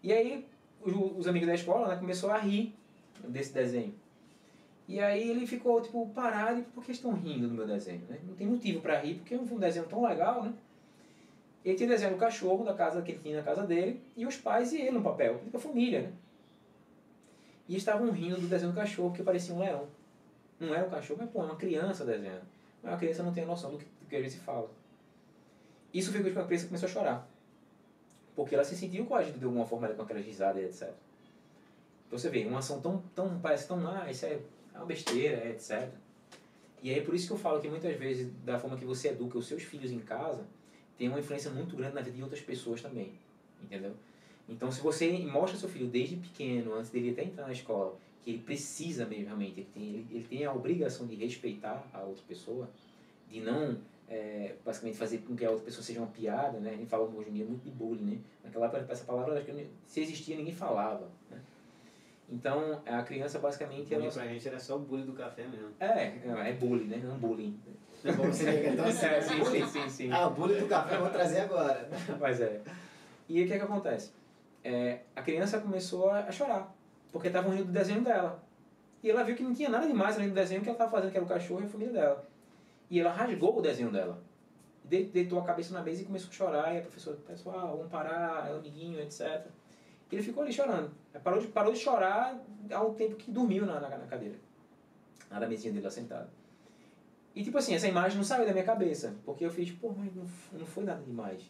E 0.00 0.12
aí, 0.12 0.46
os, 0.80 0.94
os 1.18 1.26
amigos 1.26 1.48
da 1.48 1.54
escola, 1.54 1.88
né, 1.88 1.96
começou 1.96 2.30
a 2.30 2.38
rir 2.38 2.72
desse 3.24 3.52
desenho. 3.52 3.92
E 4.88 4.98
aí 5.00 5.28
ele 5.28 5.46
ficou, 5.46 5.82
tipo, 5.82 6.08
parado, 6.14 6.62
por 6.74 6.82
que 6.82 6.92
estão 6.92 7.12
rindo 7.12 7.46
do 7.46 7.54
meu 7.54 7.66
desenho, 7.66 8.00
né? 8.08 8.18
Não 8.26 8.34
tem 8.34 8.46
motivo 8.46 8.80
para 8.80 8.98
rir, 8.98 9.16
porque 9.16 9.34
é 9.34 9.38
um 9.38 9.58
desenho 9.58 9.86
tão 9.86 10.02
legal, 10.02 10.42
né? 10.42 10.54
Ele 11.62 11.76
tinha 11.76 11.88
desenho 11.90 12.12
do 12.12 12.16
cachorro 12.16 12.64
da 12.64 12.72
casa 12.72 13.02
que 13.02 13.12
ele 13.12 13.20
tinha 13.20 13.36
na 13.36 13.42
casa 13.42 13.66
dele, 13.66 14.00
e 14.16 14.24
os 14.24 14.38
pais 14.38 14.72
e 14.72 14.80
ele 14.80 14.92
no 14.92 15.02
papel, 15.02 15.42
a 15.52 15.58
família, 15.58 16.02
né? 16.02 16.12
E 17.68 17.76
estavam 17.76 18.10
rindo 18.10 18.40
do 18.40 18.46
desenho 18.46 18.72
do 18.72 18.74
cachorro, 18.74 19.10
porque 19.10 19.22
parecia 19.22 19.54
um 19.54 19.58
leão. 19.58 19.86
Não 20.58 20.74
era 20.74 20.86
um 20.86 20.90
cachorro, 20.90 21.20
mas 21.20 21.30
pô, 21.30 21.42
é 21.42 21.44
uma 21.44 21.56
criança 21.56 22.06
desenhando. 22.06 22.42
Mas 22.82 22.94
a 22.94 22.96
criança 22.96 23.22
não 23.22 23.32
tem 23.32 23.44
a 23.44 23.46
noção 23.46 23.72
do 23.72 23.78
que, 23.78 23.84
do 23.84 24.06
que 24.08 24.16
a 24.16 24.22
gente 24.22 24.38
fala. 24.38 24.70
Isso 25.92 26.10
fez 26.10 26.24
com 26.24 26.32
que 26.32 26.38
a 26.38 26.44
criança 26.44 26.66
começou 26.66 26.88
a 26.88 26.92
chorar. 26.92 27.28
Porque 28.34 28.54
ela 28.54 28.64
se 28.64 28.74
sentiu 28.74 29.04
coagida 29.04 29.38
de 29.38 29.44
alguma 29.44 29.66
forma 29.66 29.86
com 29.88 30.00
aquelas 30.00 30.24
risadas, 30.24 30.62
etc. 30.62 30.94
Então 32.06 32.18
você 32.18 32.30
vê, 32.30 32.46
uma 32.46 32.60
ação 32.60 32.80
tão, 32.80 33.02
tão 33.14 33.38
parece 33.38 33.68
tão, 33.68 33.86
ah, 33.86 34.10
isso 34.10 34.24
é 34.24 34.40
uma 34.78 34.86
besteira, 34.86 35.48
etc. 35.50 35.88
E 36.82 36.90
aí 36.90 36.98
é 36.98 37.02
por 37.02 37.14
isso 37.14 37.26
que 37.26 37.32
eu 37.32 37.38
falo 37.38 37.60
que 37.60 37.68
muitas 37.68 37.96
vezes, 37.96 38.30
da 38.44 38.58
forma 38.58 38.76
que 38.76 38.84
você 38.84 39.08
educa 39.08 39.38
os 39.38 39.46
seus 39.46 39.62
filhos 39.62 39.90
em 39.90 39.98
casa, 39.98 40.44
tem 40.96 41.08
uma 41.08 41.18
influência 41.18 41.50
muito 41.50 41.76
grande 41.76 41.94
na 41.94 42.00
vida 42.00 42.16
de 42.16 42.22
outras 42.22 42.40
pessoas 42.40 42.80
também. 42.80 43.12
Entendeu? 43.62 43.94
Então, 44.48 44.70
se 44.70 44.80
você 44.80 45.10
mostra 45.18 45.58
seu 45.58 45.68
filho 45.68 45.88
desde 45.88 46.16
pequeno, 46.16 46.74
antes 46.74 46.90
dele 46.90 47.10
até 47.10 47.24
entrar 47.24 47.46
na 47.46 47.52
escola, 47.52 47.96
que 48.24 48.30
ele 48.30 48.38
precisa 48.38 49.04
mesmo 49.04 49.26
realmente, 49.26 49.60
ele 49.60 49.68
tem, 49.74 49.82
ele, 49.88 50.06
ele 50.10 50.24
tem 50.24 50.44
a 50.44 50.52
obrigação 50.52 51.06
de 51.06 51.14
respeitar 51.16 51.86
a 51.92 52.00
outra 52.00 52.22
pessoa, 52.26 52.68
de 53.30 53.40
não 53.40 53.78
é, 54.08 54.54
basicamente 54.64 54.96
fazer 54.96 55.18
com 55.18 55.36
que 55.36 55.44
a 55.44 55.50
outra 55.50 55.66
pessoa 55.66 55.82
seja 55.82 56.00
uma 56.00 56.08
piada, 56.08 56.58
né? 56.58 56.70
A 56.70 56.76
gente 56.76 56.88
fala 56.88 57.04
hoje 57.04 57.28
em 57.28 57.34
dia 57.34 57.44
muito 57.44 57.62
de 57.62 57.70
bullying, 57.70 58.04
né? 58.04 58.18
Naquela 58.42 58.66
época, 58.66 58.86
essa 58.90 59.04
palavra, 59.04 59.44
se 59.86 60.00
existia, 60.00 60.36
ninguém 60.36 60.54
falava, 60.54 61.10
né? 61.30 61.40
Então, 62.30 62.82
a 62.84 63.02
criança 63.02 63.38
basicamente... 63.38 63.88
Bullying 63.88 64.04
ela... 64.04 64.12
pra 64.12 64.26
gente 64.26 64.48
era 64.48 64.58
só 64.58 64.76
o 64.76 64.80
bullying 64.80 65.06
do 65.06 65.14
café 65.14 65.46
mesmo. 65.46 65.70
É, 65.80 66.12
é 66.50 66.52
bullying, 66.52 66.84
né? 66.84 67.00
Não 67.02 67.16
bullying. 67.16 67.58
Não, 68.04 68.14
você 68.14 68.48
é 68.48 68.76
tão 68.76 68.84
é, 68.84 69.20
sim, 69.20 69.44
sim, 69.44 69.66
sim, 69.66 69.88
sim. 69.88 70.12
Ah, 70.12 70.26
o 70.26 70.30
bullying 70.30 70.60
do 70.60 70.66
café 70.66 70.96
eu 70.96 71.00
vou 71.00 71.10
trazer 71.10 71.40
agora. 71.40 71.88
Mas 72.20 72.40
é. 72.40 72.60
E 73.28 73.42
o 73.42 73.46
que 73.46 73.52
é 73.54 73.58
que 73.58 73.64
acontece? 73.64 74.12
É, 74.62 75.00
a 75.16 75.22
criança 75.22 75.60
começou 75.60 76.10
a 76.10 76.30
chorar, 76.30 76.74
porque 77.10 77.28
estavam 77.28 77.50
rindo 77.52 77.66
do 77.66 77.72
desenho 77.72 78.02
dela. 78.02 78.42
E 79.02 79.10
ela 79.10 79.22
viu 79.22 79.36
que 79.36 79.42
não 79.42 79.54
tinha 79.54 79.68
nada 79.68 79.86
demais 79.86 80.16
além 80.16 80.28
do 80.28 80.34
desenho 80.34 80.60
que 80.60 80.68
ela 80.68 80.74
estava 80.74 80.90
fazendo, 80.90 81.10
que 81.10 81.16
era 81.16 81.24
o 81.24 81.28
cachorro 81.28 81.62
e 81.62 81.64
a 81.64 81.68
família 81.68 81.92
dela. 81.92 82.28
E 82.90 83.00
ela 83.00 83.12
rasgou 83.12 83.58
o 83.58 83.62
desenho 83.62 83.90
dela. 83.90 84.20
Deitou 84.84 85.38
a 85.38 85.44
cabeça 85.44 85.74
na 85.74 85.82
mesa 85.82 86.02
e 86.02 86.06
começou 86.06 86.30
a 86.30 86.32
chorar. 86.32 86.74
E 86.74 86.78
a 86.78 86.82
professora, 86.82 87.16
pessoal, 87.26 87.76
vamos 87.76 87.92
parar, 87.92 88.48
é 88.48 88.54
o 88.54 88.58
amiguinho, 88.58 89.00
etc. 89.00 89.46
Ele 90.10 90.22
ficou 90.22 90.42
ali 90.42 90.52
chorando. 90.52 90.90
Parou 91.22 91.40
de, 91.40 91.46
parou 91.48 91.72
de 91.72 91.78
chorar 91.78 92.38
ao 92.72 92.94
tempo 92.94 93.16
que 93.16 93.30
dormiu 93.30 93.66
na, 93.66 93.78
na, 93.80 93.88
na 93.88 94.06
cadeira. 94.06 94.36
Na 95.30 95.46
mesinha 95.46 95.72
dele 95.72 95.84
lá 95.84 95.90
sentado. 95.90 96.30
E 97.34 97.44
tipo 97.44 97.58
assim, 97.58 97.74
essa 97.74 97.86
imagem 97.86 98.16
não 98.16 98.24
saiu 98.24 98.46
da 98.46 98.52
minha 98.52 98.64
cabeça. 98.64 99.14
Porque 99.24 99.44
eu 99.44 99.50
fiz, 99.50 99.70
pô, 99.70 99.92
mas 99.96 100.14
não, 100.14 100.26
não 100.52 100.66
foi 100.66 100.84
nada 100.84 101.02
demais. 101.02 101.42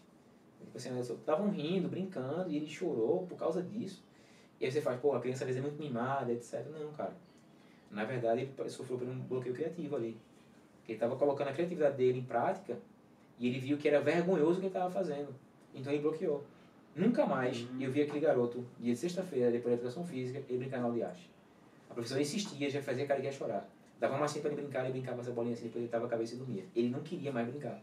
Tipo 0.60 0.76
assim, 0.76 0.98
estavam 1.00 1.50
rindo, 1.50 1.88
brincando, 1.88 2.50
e 2.50 2.56
ele 2.56 2.66
chorou 2.66 3.26
por 3.26 3.38
causa 3.38 3.62
disso. 3.62 4.04
E 4.60 4.64
aí 4.64 4.72
você 4.72 4.80
faz, 4.80 5.00
pô, 5.00 5.14
a 5.14 5.20
criança 5.20 5.44
às 5.44 5.46
vezes 5.46 5.62
é 5.62 5.62
muito 5.62 5.80
mimada, 5.80 6.32
etc. 6.32 6.66
Não, 6.66 6.92
cara. 6.92 7.14
Na 7.90 8.04
verdade, 8.04 8.50
ele 8.58 8.70
sofreu 8.70 8.98
por 8.98 9.08
um 9.08 9.18
bloqueio 9.20 9.54
criativo 9.54 9.96
ali. 9.96 10.18
Ele 10.86 10.96
estava 10.96 11.16
colocando 11.16 11.48
a 11.48 11.52
criatividade 11.52 11.96
dele 11.96 12.18
em 12.18 12.24
prática 12.24 12.76
e 13.38 13.46
ele 13.46 13.58
viu 13.58 13.78
que 13.78 13.86
era 13.86 14.00
vergonhoso 14.00 14.52
o 14.52 14.54
que 14.56 14.60
ele 14.62 14.66
estava 14.66 14.90
fazendo. 14.90 15.34
Então 15.74 15.92
ele 15.92 16.02
bloqueou. 16.02 16.44
Nunca 16.98 17.24
mais 17.24 17.62
uhum. 17.62 17.80
eu 17.80 17.90
vi 17.90 18.02
aquele 18.02 18.20
garoto, 18.20 18.66
dia 18.80 18.92
de 18.92 18.98
sexta-feira, 18.98 19.50
depois 19.50 19.74
da 19.74 19.80
educação 19.80 20.04
física, 20.04 20.42
ele 20.48 20.58
brincar 20.58 20.78
na 20.78 20.84
aula 20.84 20.96
de 20.96 21.02
arte. 21.02 21.30
A 21.88 21.94
professora 21.94 22.20
insistia, 22.20 22.68
já 22.68 22.82
fazia 22.82 23.06
cara 23.06 23.20
que 23.20 23.26
ia 23.26 23.32
chorar. 23.32 23.68
Dava 23.98 24.14
uma 24.14 24.20
massinha 24.20 24.42
para 24.42 24.52
ele 24.52 24.62
brincar, 24.62 24.84
ele 24.84 24.92
brincava 24.92 25.20
essa 25.20 25.30
bolinha 25.30 25.54
assim, 25.54 25.64
depois 25.64 25.82
ele 25.82 25.90
tava 25.90 26.06
a 26.06 26.08
cabeça 26.08 26.34
e 26.34 26.38
dormia. 26.38 26.64
Ele 26.74 26.88
não 26.90 27.00
queria 27.00 27.32
mais 27.32 27.48
brincar. 27.48 27.80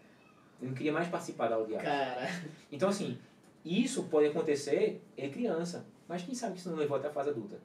Ele 0.62 0.70
não 0.70 0.74
queria 0.74 0.94
mais 0.94 1.08
participar 1.08 1.50
da. 1.50 1.58
Cara. 1.78 2.28
Então, 2.72 2.90
assim, 2.90 3.18
isso 3.64 4.04
pode 4.04 4.28
acontecer 4.28 5.02
em 5.18 5.30
criança, 5.30 5.86
mas 6.08 6.22
quem 6.22 6.36
sabe 6.36 6.54
que 6.54 6.60
isso 6.60 6.70
não 6.70 6.78
levou 6.78 6.98
até 6.98 7.08
a 7.08 7.12
fase 7.12 7.30
adulta? 7.30 7.60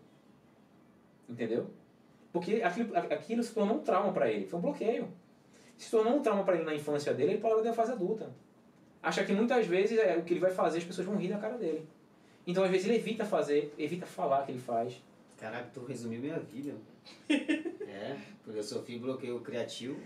Entendeu? 1.28 1.68
Porque 2.32 2.62
aquilo, 2.62 2.97
aquilo 2.97 3.43
se 3.43 3.52
tornou 3.52 3.77
um 3.77 3.81
trauma 3.81 4.12
para 4.12 4.31
ele, 4.31 4.47
foi 4.47 4.59
um 4.59 4.62
bloqueio 4.62 5.09
se 5.81 5.90
tornou 5.90 6.16
um 6.16 6.22
trauma 6.22 6.44
para 6.44 6.56
ele 6.56 6.64
na 6.64 6.74
infância 6.74 7.14
dele, 7.14 7.32
ele 7.32 7.40
pode 7.40 7.60
até 7.60 7.70
a 7.70 7.72
fase 7.72 7.93
adulta. 7.93 8.31
Acha 9.02 9.24
que 9.24 9.32
muitas 9.32 9.66
vezes 9.66 9.98
é, 9.98 10.16
o 10.16 10.22
que 10.22 10.32
ele 10.32 10.40
vai 10.40 10.51
fazer, 10.51 10.78
as 10.78 10.85
pessoas 10.85 11.06
vão 11.06 11.16
rir 11.16 11.28
na 11.28 11.39
cara 11.39 11.56
dele. 11.56 11.86
Então, 12.47 12.64
às 12.64 12.70
vezes, 12.70 12.86
ele 12.86 12.97
evita 12.97 13.24
fazer, 13.24 13.72
evita 13.78 14.06
falar 14.06 14.44
que 14.44 14.52
ele 14.52 14.60
faz. 14.60 15.01
Caraca, 15.39 15.70
tu 15.72 15.85
resumiu 15.85 16.20
minha 16.20 16.39
vida. 16.39 16.74
é, 17.28 18.16
porque 18.44 18.59
eu 18.59 18.62
sofri 18.62 18.98
bloqueio 18.98 19.40
criativo. 19.40 19.98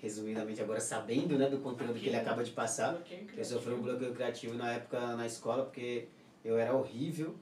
Resumidamente, 0.00 0.60
agora 0.60 0.80
sabendo 0.80 1.38
né, 1.38 1.48
do 1.48 1.58
conteúdo 1.58 1.98
que 1.98 2.08
ele 2.08 2.16
acaba 2.16 2.44
de 2.44 2.50
passar. 2.50 2.98
Eu 3.36 3.44
sofri 3.44 3.72
um 3.72 3.80
bloqueio 3.80 4.12
criativo 4.14 4.54
na 4.54 4.74
época 4.74 5.16
na 5.16 5.26
escola, 5.26 5.64
porque 5.64 6.06
eu 6.44 6.58
era 6.58 6.74
horrível 6.74 7.34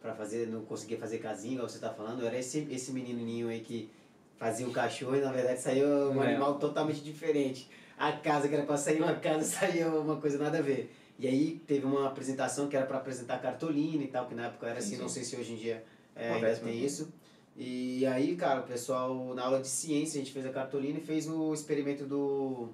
para 0.00 0.14
fazer, 0.14 0.46
não 0.46 0.64
conseguia 0.64 0.96
fazer 0.96 1.18
casinha, 1.18 1.54
igual 1.54 1.68
você 1.68 1.78
tá 1.78 1.90
falando. 1.90 2.20
Eu 2.20 2.28
era 2.28 2.38
esse, 2.38 2.66
esse 2.70 2.92
menininho 2.92 3.48
aí 3.48 3.60
que 3.60 3.90
fazia 4.38 4.66
o 4.66 4.72
cachorro 4.72 5.16
e 5.16 5.20
na 5.20 5.32
verdade 5.32 5.60
saiu 5.60 5.86
um 5.86 6.22
é. 6.22 6.28
animal 6.28 6.58
totalmente 6.58 7.00
diferente. 7.00 7.68
A 7.98 8.12
casa 8.12 8.48
que 8.48 8.54
era 8.54 8.64
para 8.64 8.76
sair 8.76 9.02
uma 9.02 9.14
casa 9.14 9.44
saiu 9.44 10.00
uma 10.00 10.16
coisa 10.16 10.38
nada 10.38 10.58
a 10.58 10.62
ver. 10.62 10.94
E 11.18 11.26
aí 11.26 11.60
teve 11.66 11.84
uma 11.84 12.06
apresentação 12.06 12.68
que 12.68 12.76
era 12.76 12.86
para 12.86 12.98
apresentar 12.98 13.38
cartolina 13.38 14.04
e 14.04 14.06
tal, 14.06 14.26
que 14.26 14.34
na 14.34 14.46
época 14.46 14.68
era 14.68 14.78
assim, 14.78 14.94
sim. 14.94 15.02
não 15.02 15.08
sei 15.08 15.24
se 15.24 15.34
hoje 15.34 15.54
em 15.54 15.56
dia 15.56 15.84
é, 16.14 16.32
ainda 16.32 16.54
tem 16.56 16.84
isso. 16.84 17.12
E 17.56 18.06
aí, 18.06 18.36
cara, 18.36 18.60
o 18.60 18.62
pessoal 18.62 19.34
na 19.34 19.44
aula 19.44 19.60
de 19.60 19.66
ciência, 19.66 20.20
a 20.20 20.24
gente 20.24 20.32
fez 20.32 20.46
a 20.46 20.50
cartolina 20.50 20.98
e 20.98 21.02
fez 21.02 21.28
o 21.28 21.52
experimento 21.52 22.04
do, 22.04 22.68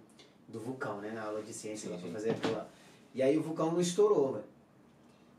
do 0.46 0.60
vulcão, 0.60 1.00
né? 1.00 1.10
Na 1.10 1.22
aula 1.22 1.40
de 1.40 1.54
ciência 1.54 1.88
sim, 1.88 1.94
lá 1.94 1.98
pra 1.98 2.10
fazer 2.10 2.30
aquilo 2.32 2.52
lá. 2.52 2.68
E 3.14 3.22
aí 3.22 3.38
o 3.38 3.42
vulcão 3.42 3.72
não 3.72 3.80
estourou, 3.80 4.34
velho. 4.34 4.44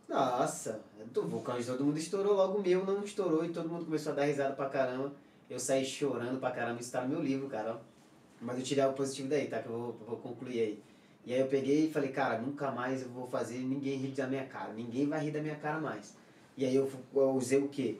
Nossa, 0.09 0.81
do 1.13 1.27
vulcão 1.27 1.59
de 1.59 1.65
todo 1.65 1.83
mundo 1.83 1.97
estourou, 1.97 2.33
logo 2.33 2.57
o 2.57 2.61
meu 2.61 2.85
não 2.85 3.03
estourou 3.03 3.45
e 3.45 3.49
todo 3.49 3.69
mundo 3.69 3.85
começou 3.85 4.13
a 4.13 4.15
dar 4.15 4.25
risada 4.25 4.55
pra 4.55 4.69
caramba. 4.69 5.13
Eu 5.47 5.59
saí 5.59 5.85
chorando 5.85 6.39
pra 6.39 6.49
caramba, 6.49 6.81
isso 6.81 6.91
tá 6.91 7.01
no 7.01 7.09
meu 7.09 7.21
livro, 7.21 7.47
cara. 7.47 7.79
Mas 8.41 8.57
eu 8.57 8.63
tirei 8.63 8.83
algo 8.83 8.95
positivo 8.95 9.29
daí, 9.29 9.47
tá? 9.47 9.59
Que 9.59 9.67
eu 9.67 9.71
vou, 9.71 9.97
vou 10.07 10.17
concluir 10.17 10.59
aí. 10.59 10.83
E 11.25 11.33
aí 11.33 11.39
eu 11.39 11.47
peguei 11.47 11.85
e 11.85 11.91
falei, 11.91 12.09
cara, 12.11 12.39
nunca 12.39 12.71
mais 12.71 13.01
eu 13.01 13.09
vou 13.09 13.27
fazer 13.27 13.57
ninguém 13.59 13.97
rir 13.97 14.11
da 14.11 14.27
minha 14.27 14.45
cara. 14.45 14.73
Ninguém 14.73 15.07
vai 15.07 15.23
rir 15.23 15.31
da 15.31 15.41
minha 15.41 15.55
cara 15.55 15.79
mais. 15.79 16.13
E 16.55 16.65
aí 16.65 16.75
eu, 16.75 16.89
eu 17.13 17.31
usei 17.31 17.57
o 17.57 17.67
quê? 17.67 17.97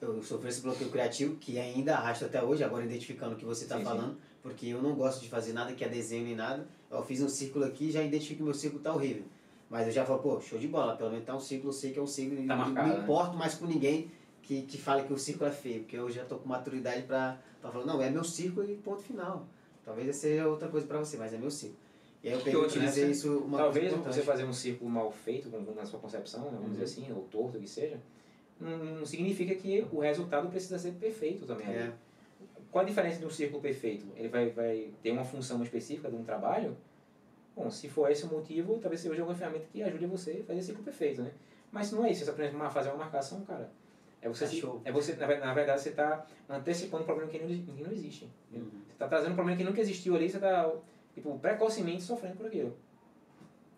Eu 0.00 0.22
sofri 0.22 0.48
esse 0.50 0.60
bloqueio 0.60 0.90
criativo, 0.90 1.36
que 1.36 1.58
ainda 1.58 1.96
arrasta 1.96 2.26
até 2.26 2.42
hoje, 2.42 2.62
agora 2.62 2.84
identificando 2.84 3.34
o 3.34 3.38
que 3.38 3.44
você 3.44 3.64
está 3.64 3.80
falando, 3.80 4.12
sim. 4.12 4.20
porque 4.42 4.66
eu 4.66 4.80
não 4.80 4.94
gosto 4.94 5.20
de 5.20 5.28
fazer 5.28 5.52
nada 5.52 5.72
que 5.72 5.82
é 5.82 5.88
desenho 5.88 6.24
nem 6.24 6.36
nada. 6.36 6.68
Eu 6.90 7.02
fiz 7.02 7.20
um 7.20 7.28
círculo 7.28 7.64
aqui 7.64 7.90
já 7.90 8.02
identifico 8.02 8.38
que 8.38 8.44
meu 8.44 8.54
círculo 8.54 8.82
tá 8.82 8.92
horrível. 8.92 9.24
Mas 9.68 9.86
eu 9.86 9.92
já 9.92 10.04
falo, 10.04 10.20
pô, 10.20 10.40
show 10.40 10.58
de 10.58 10.68
bola, 10.68 10.96
pelo 10.96 11.10
menos 11.10 11.26
tá 11.26 11.34
um 11.34 11.40
círculo, 11.40 11.70
eu 11.70 11.74
sei 11.74 11.92
que 11.92 11.98
é 11.98 12.02
um 12.02 12.06
círculo, 12.06 12.46
tá 12.46 12.54
não, 12.54 12.64
marcado, 12.64 12.88
não 12.88 12.96
né? 12.96 13.02
importo 13.02 13.36
mais 13.36 13.54
com 13.54 13.66
ninguém 13.66 14.10
que, 14.42 14.62
que 14.62 14.78
fale 14.78 15.02
que 15.02 15.12
o 15.12 15.18
círculo 15.18 15.50
é 15.50 15.52
feio, 15.52 15.80
porque 15.80 15.96
eu 15.96 16.10
já 16.10 16.22
estou 16.22 16.38
com 16.38 16.48
maturidade 16.48 17.02
para 17.02 17.38
falar, 17.60 17.84
não, 17.84 18.00
é 18.00 18.08
meu 18.08 18.24
círculo 18.24 18.70
e 18.70 18.76
ponto 18.76 19.02
final. 19.02 19.46
Talvez 19.88 20.14
seja 20.16 20.46
outra 20.46 20.68
coisa 20.68 20.86
para 20.86 20.98
você, 20.98 21.16
mas 21.16 21.32
é 21.32 21.38
meu 21.38 21.50
círculo. 21.50 21.80
E 22.22 22.28
aí 22.28 22.34
eu 22.34 22.38
Que 22.40 22.44
peguei, 22.44 22.60
outra, 22.60 22.78
né? 22.78 22.84
utilizei 22.88 23.10
isso 23.10 23.38
uma 23.38 23.56
Talvez 23.56 23.90
você 23.90 24.20
fazer 24.20 24.44
um 24.44 24.52
círculo 24.52 24.90
mal 24.90 25.10
feito, 25.10 25.48
na 25.74 25.86
sua 25.86 25.98
concepção, 25.98 26.42
né, 26.42 26.50
vamos 26.52 26.66
Uhum. 26.66 26.70
dizer 26.72 26.84
assim, 26.84 27.10
ou 27.10 27.22
torto, 27.22 27.58
que 27.58 27.66
seja, 27.66 27.98
não, 28.60 28.76
não 28.76 29.06
significa 29.06 29.54
que 29.54 29.86
o 29.90 30.00
resultado 30.00 30.50
precisa 30.50 30.78
ser 30.78 30.92
perfeito 30.92 31.46
também. 31.46 31.66
ali. 31.68 31.76
É, 31.76 31.92
Qual 32.70 32.84
a 32.84 32.86
diferença 32.86 33.18
de 33.18 33.24
um 33.24 33.30
círculo 33.30 33.62
perfeito? 33.62 34.04
Ele 34.14 34.28
vai, 34.28 34.50
vai 34.50 34.90
ter 35.02 35.10
uma 35.10 35.24
função 35.24 35.62
específica 35.62 36.10
de 36.10 36.16
um 36.16 36.22
trabalho? 36.22 36.76
Bom, 37.56 37.70
se 37.70 37.88
for 37.88 38.10
esse 38.10 38.24
o 38.24 38.28
motivo, 38.28 38.78
talvez 38.78 39.02
use 39.06 39.18
alguma 39.18 39.34
ferramenta 39.34 39.64
que 39.72 39.82
ajude 39.82 40.04
você 40.04 40.40
a 40.42 40.44
fazer 40.44 40.60
círculo 40.60 40.84
perfeito, 40.84 41.22
né? 41.22 41.32
Mas 41.72 41.90
não 41.92 42.04
é 42.04 42.10
isso, 42.12 42.26
você 42.26 42.30
aprende 42.30 42.54
a 42.54 42.68
fazer 42.70 42.90
uma 42.90 42.98
marcação, 42.98 43.40
cara. 43.40 43.70
É 44.20 44.28
você, 44.28 44.46
se- 44.46 44.62
é 44.84 44.90
você 44.92 45.14
na, 45.14 45.26
ve- 45.26 45.38
na 45.38 45.54
verdade, 45.54 45.80
você 45.80 45.90
está 45.90 46.26
antecipando 46.48 47.02
um 47.04 47.06
problema 47.06 47.30
que 47.30 47.38
não, 47.38 47.46
que 47.48 47.82
não 47.82 47.92
existe. 47.92 48.28
Uhum. 48.52 48.68
Você 48.86 48.92
está 48.92 49.06
trazendo 49.08 49.32
um 49.32 49.36
problema 49.36 49.56
que 49.56 49.64
nunca 49.64 49.80
existiu 49.80 50.16
ali, 50.16 50.28
você 50.28 50.36
está, 50.38 50.70
tipo, 51.14 51.38
precocemente 51.38 52.02
sofrendo 52.02 52.36
por 52.36 52.46
aquilo. 52.46 52.76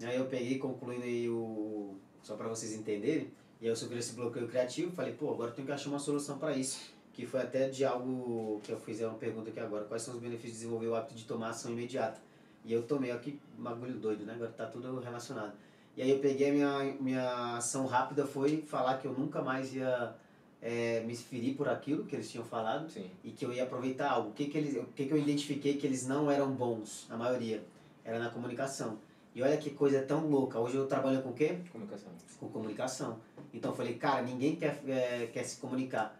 Aí 0.02 0.16
eu 0.16 0.24
peguei, 0.26 0.58
concluindo 0.58 1.04
aí 1.04 1.28
o. 1.28 1.94
Só 2.22 2.36
para 2.36 2.48
vocês 2.48 2.72
entenderem, 2.74 3.30
e 3.60 3.64
aí 3.66 3.68
eu 3.72 3.76
sofri 3.76 3.98
esse 3.98 4.14
bloqueio 4.14 4.46
criativo, 4.48 4.92
falei, 4.92 5.12
pô, 5.14 5.30
agora 5.30 5.50
eu 5.50 5.54
tenho 5.54 5.66
que 5.66 5.72
achar 5.72 5.88
uma 5.90 5.98
solução 5.98 6.38
para 6.38 6.52
isso. 6.56 6.92
Que 7.12 7.26
foi 7.26 7.40
até 7.40 7.68
de 7.68 7.84
algo 7.84 8.60
que 8.62 8.72
eu 8.72 8.78
fiz 8.78 9.00
uma 9.00 9.14
pergunta 9.14 9.50
aqui 9.50 9.60
agora: 9.60 9.84
quais 9.84 10.02
são 10.02 10.14
os 10.14 10.20
benefícios 10.20 10.52
de 10.52 10.58
desenvolver 10.60 10.86
o 10.86 10.94
hábito 10.94 11.14
de 11.14 11.24
tomar 11.24 11.50
ação 11.50 11.70
imediata? 11.70 12.18
E 12.64 12.72
eu 12.72 12.82
tomei, 12.82 13.10
aqui 13.10 13.38
bagulho 13.58 13.94
doido, 13.94 14.24
né? 14.24 14.34
Agora 14.34 14.50
tá 14.52 14.66
tudo 14.66 15.00
relacionado. 15.00 15.52
E 15.96 16.02
aí 16.02 16.10
eu 16.10 16.18
peguei 16.20 16.50
a 16.50 16.52
minha, 16.52 16.96
minha 17.00 17.56
ação 17.56 17.84
rápida 17.86 18.24
foi 18.24 18.62
falar 18.62 18.98
que 18.98 19.06
eu 19.06 19.12
nunca 19.12 19.42
mais 19.42 19.74
ia 19.74 20.14
é, 20.62 21.01
me 21.01 21.16
ferir 21.16 21.57
por 21.57 21.69
aquilo 21.69 22.05
que 22.05 22.15
eles 22.15 22.31
tinham 22.31 22.45
falado 22.45 22.91
Sim. 22.91 23.11
e 23.24 23.31
que 23.31 23.45
eu 23.45 23.53
ia 23.53 23.62
aproveitar 23.62 24.11
algo. 24.11 24.31
O 24.31 24.32
que 24.32 24.47
que, 24.47 24.59
eles, 24.59 24.77
o 24.77 24.85
que 24.95 25.07
que 25.07 25.12
eu 25.12 25.19
identifiquei 25.19 25.77
que 25.77 25.87
eles 25.87 26.07
não 26.07 26.31
eram 26.31 26.51
bons, 26.53 27.07
na 27.09 27.16
maioria? 27.16 27.62
Era 28.05 28.19
na 28.19 28.31
comunicação. 28.31 28.99
E 29.35 29.43
olha 29.43 29.57
que 29.57 29.70
coisa 29.70 30.03
tão 30.03 30.27
louca. 30.27 30.59
Hoje 30.59 30.77
eu 30.77 30.87
trabalho 30.87 31.23
com 31.23 31.31
o 31.31 31.32
quê? 31.32 31.59
Comunicação. 31.70 32.11
Com 32.39 32.49
comunicação. 32.49 33.19
Então 33.55 33.70
eu 33.70 33.77
falei, 33.77 33.95
cara, 33.95 34.23
ninguém 34.23 34.57
quer, 34.57 34.82
é, 34.87 35.28
quer 35.32 35.45
se 35.45 35.59
comunicar. 35.59 36.19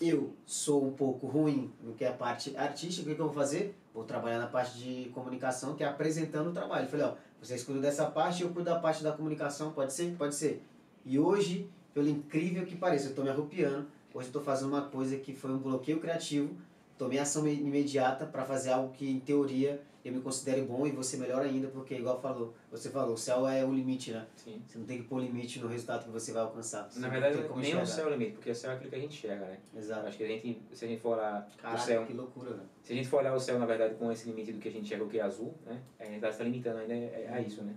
Eu 0.00 0.34
sou 0.44 0.84
um 0.84 0.92
pouco 0.92 1.26
ruim 1.26 1.72
no 1.82 1.94
que 1.94 2.04
é 2.04 2.08
a 2.08 2.12
parte 2.12 2.56
artística, 2.56 3.02
o 3.02 3.08
que, 3.08 3.14
que 3.14 3.20
eu 3.20 3.26
vou 3.26 3.34
fazer? 3.34 3.74
Vou 3.94 4.04
trabalhar 4.04 4.38
na 4.38 4.48
parte 4.48 4.78
de 4.78 5.10
comunicação, 5.10 5.74
que 5.74 5.84
é 5.84 5.86
apresentando 5.86 6.50
o 6.50 6.52
trabalho. 6.52 6.86
Eu 6.86 6.90
falei, 6.90 7.06
ó, 7.06 7.14
vocês 7.40 7.62
cuidam 7.62 7.82
dessa 7.82 8.06
parte, 8.06 8.42
eu 8.42 8.48
cuido 8.50 8.70
da 8.70 8.78
parte 8.78 9.02
da 9.02 9.12
comunicação, 9.12 9.72
pode 9.72 9.92
ser? 9.92 10.14
Pode 10.16 10.34
ser. 10.34 10.62
E 11.04 11.18
hoje, 11.18 11.68
pelo 11.94 12.08
incrível 12.08 12.64
que 12.64 12.76
pareça, 12.76 13.06
eu 13.06 13.10
estou 13.10 13.24
me 13.24 13.30
arrupiando, 13.30 13.86
hoje 14.14 14.26
eu 14.26 14.28
estou 14.28 14.42
fazendo 14.42 14.68
uma 14.68 14.82
coisa 14.82 15.16
que 15.16 15.34
foi 15.34 15.50
um 15.52 15.58
bloqueio 15.58 16.00
criativo, 16.00 16.54
tomei 16.98 17.18
ação 17.18 17.42
me- 17.42 17.54
imediata 17.54 18.26
para 18.26 18.44
fazer 18.44 18.70
algo 18.70 18.92
que, 18.92 19.08
em 19.10 19.20
teoria, 19.20 19.80
eu 20.04 20.12
me 20.12 20.20
considere 20.20 20.62
bom 20.62 20.84
e 20.84 20.90
você 20.90 21.16
melhor 21.16 21.42
ainda, 21.42 21.68
porque, 21.68 21.94
igual 21.94 22.20
falou, 22.20 22.52
você 22.72 22.90
falou, 22.90 23.14
o 23.14 23.16
céu 23.16 23.46
é 23.46 23.64
o 23.64 23.72
limite, 23.72 24.10
né? 24.10 24.26
Sim. 24.34 24.60
Você 24.66 24.76
não 24.78 24.84
tem 24.84 24.98
que 24.98 25.04
pôr 25.04 25.20
limite 25.20 25.60
no 25.60 25.68
resultado 25.68 26.04
que 26.04 26.10
você 26.10 26.32
vai 26.32 26.42
alcançar. 26.42 26.90
Você 26.90 26.98
Na 26.98 27.08
verdade, 27.08 27.36
nem 27.36 27.48
o 27.50 27.60
enxergar. 27.60 27.86
céu 27.86 28.04
é 28.06 28.08
o 28.08 28.12
limite, 28.12 28.32
porque 28.32 28.50
o 28.50 28.54
céu 28.54 28.72
é 28.72 28.74
aquilo 28.74 28.90
que 28.90 28.96
a 28.96 28.98
gente 28.98 29.16
enxerga, 29.16 29.46
né? 29.46 29.58
Exato. 29.76 30.06
acho 30.08 30.18
que 30.18 30.24
a 30.24 30.26
gente, 30.26 30.60
se 30.72 30.84
a 30.84 30.88
gente 30.88 31.00
for 31.00 31.16
olhar 31.16 31.48
o 31.56 31.62
Caraca, 31.62 31.80
céu, 31.84 32.04
que 32.04 32.12
loucura, 32.14 32.50
velho. 32.50 32.68
se 32.82 32.92
a 32.92 32.96
gente 32.96 33.08
for 33.08 33.18
olhar 33.20 33.32
o 33.34 33.38
céu, 33.38 33.58
na 33.60 33.66
verdade, 33.66 33.94
com 33.94 34.10
esse 34.10 34.28
limite 34.28 34.52
do 34.52 34.58
que 34.58 34.68
a 34.68 34.72
gente 34.72 34.82
enxerga 34.86 35.04
o 35.04 35.08
que 35.08 35.18
é 35.20 35.22
azul, 35.22 35.54
né? 35.64 35.80
A 36.00 36.04
gente 36.04 36.16
está 36.16 36.32
se 36.32 36.42
limitando 36.42 36.78
ainda 36.78 36.94
é- 36.94 37.26
é 37.28 37.34
a 37.34 37.40
isso, 37.40 37.62
né? 37.62 37.74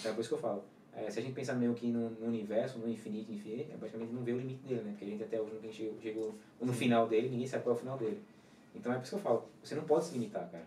Então 0.00 0.10
é 0.10 0.14
por 0.14 0.20
isso 0.20 0.30
que 0.30 0.34
eu 0.34 0.38
falo. 0.40 0.64
É, 0.94 1.10
se 1.10 1.20
a 1.20 1.22
gente 1.22 1.34
pensar 1.34 1.54
meio 1.54 1.74
que 1.74 1.86
no, 1.86 2.10
no 2.10 2.26
universo, 2.26 2.78
no 2.78 2.88
infinito, 2.88 3.32
enfim, 3.32 3.66
é 3.72 3.76
basicamente 3.76 4.12
não 4.12 4.22
vê 4.22 4.32
o 4.32 4.38
limite 4.38 4.66
dele, 4.66 4.82
né? 4.82 4.90
Porque 4.90 5.04
a 5.04 5.08
gente 5.08 5.22
até 5.22 5.40
hoje 5.40 5.54
nunca 5.54 5.72
chegou, 5.72 6.00
chegou 6.00 6.34
no 6.60 6.72
final 6.72 7.06
dele, 7.06 7.28
ninguém 7.28 7.46
sabe 7.46 7.62
qual 7.62 7.74
é 7.74 7.76
o 7.76 7.80
final 7.80 7.96
dele. 7.96 8.20
Então 8.74 8.92
é 8.92 8.96
por 8.96 9.02
isso 9.02 9.10
que 9.10 9.16
eu 9.16 9.22
falo, 9.22 9.48
você 9.62 9.74
não 9.74 9.84
pode 9.84 10.06
se 10.06 10.14
limitar, 10.14 10.50
cara. 10.50 10.64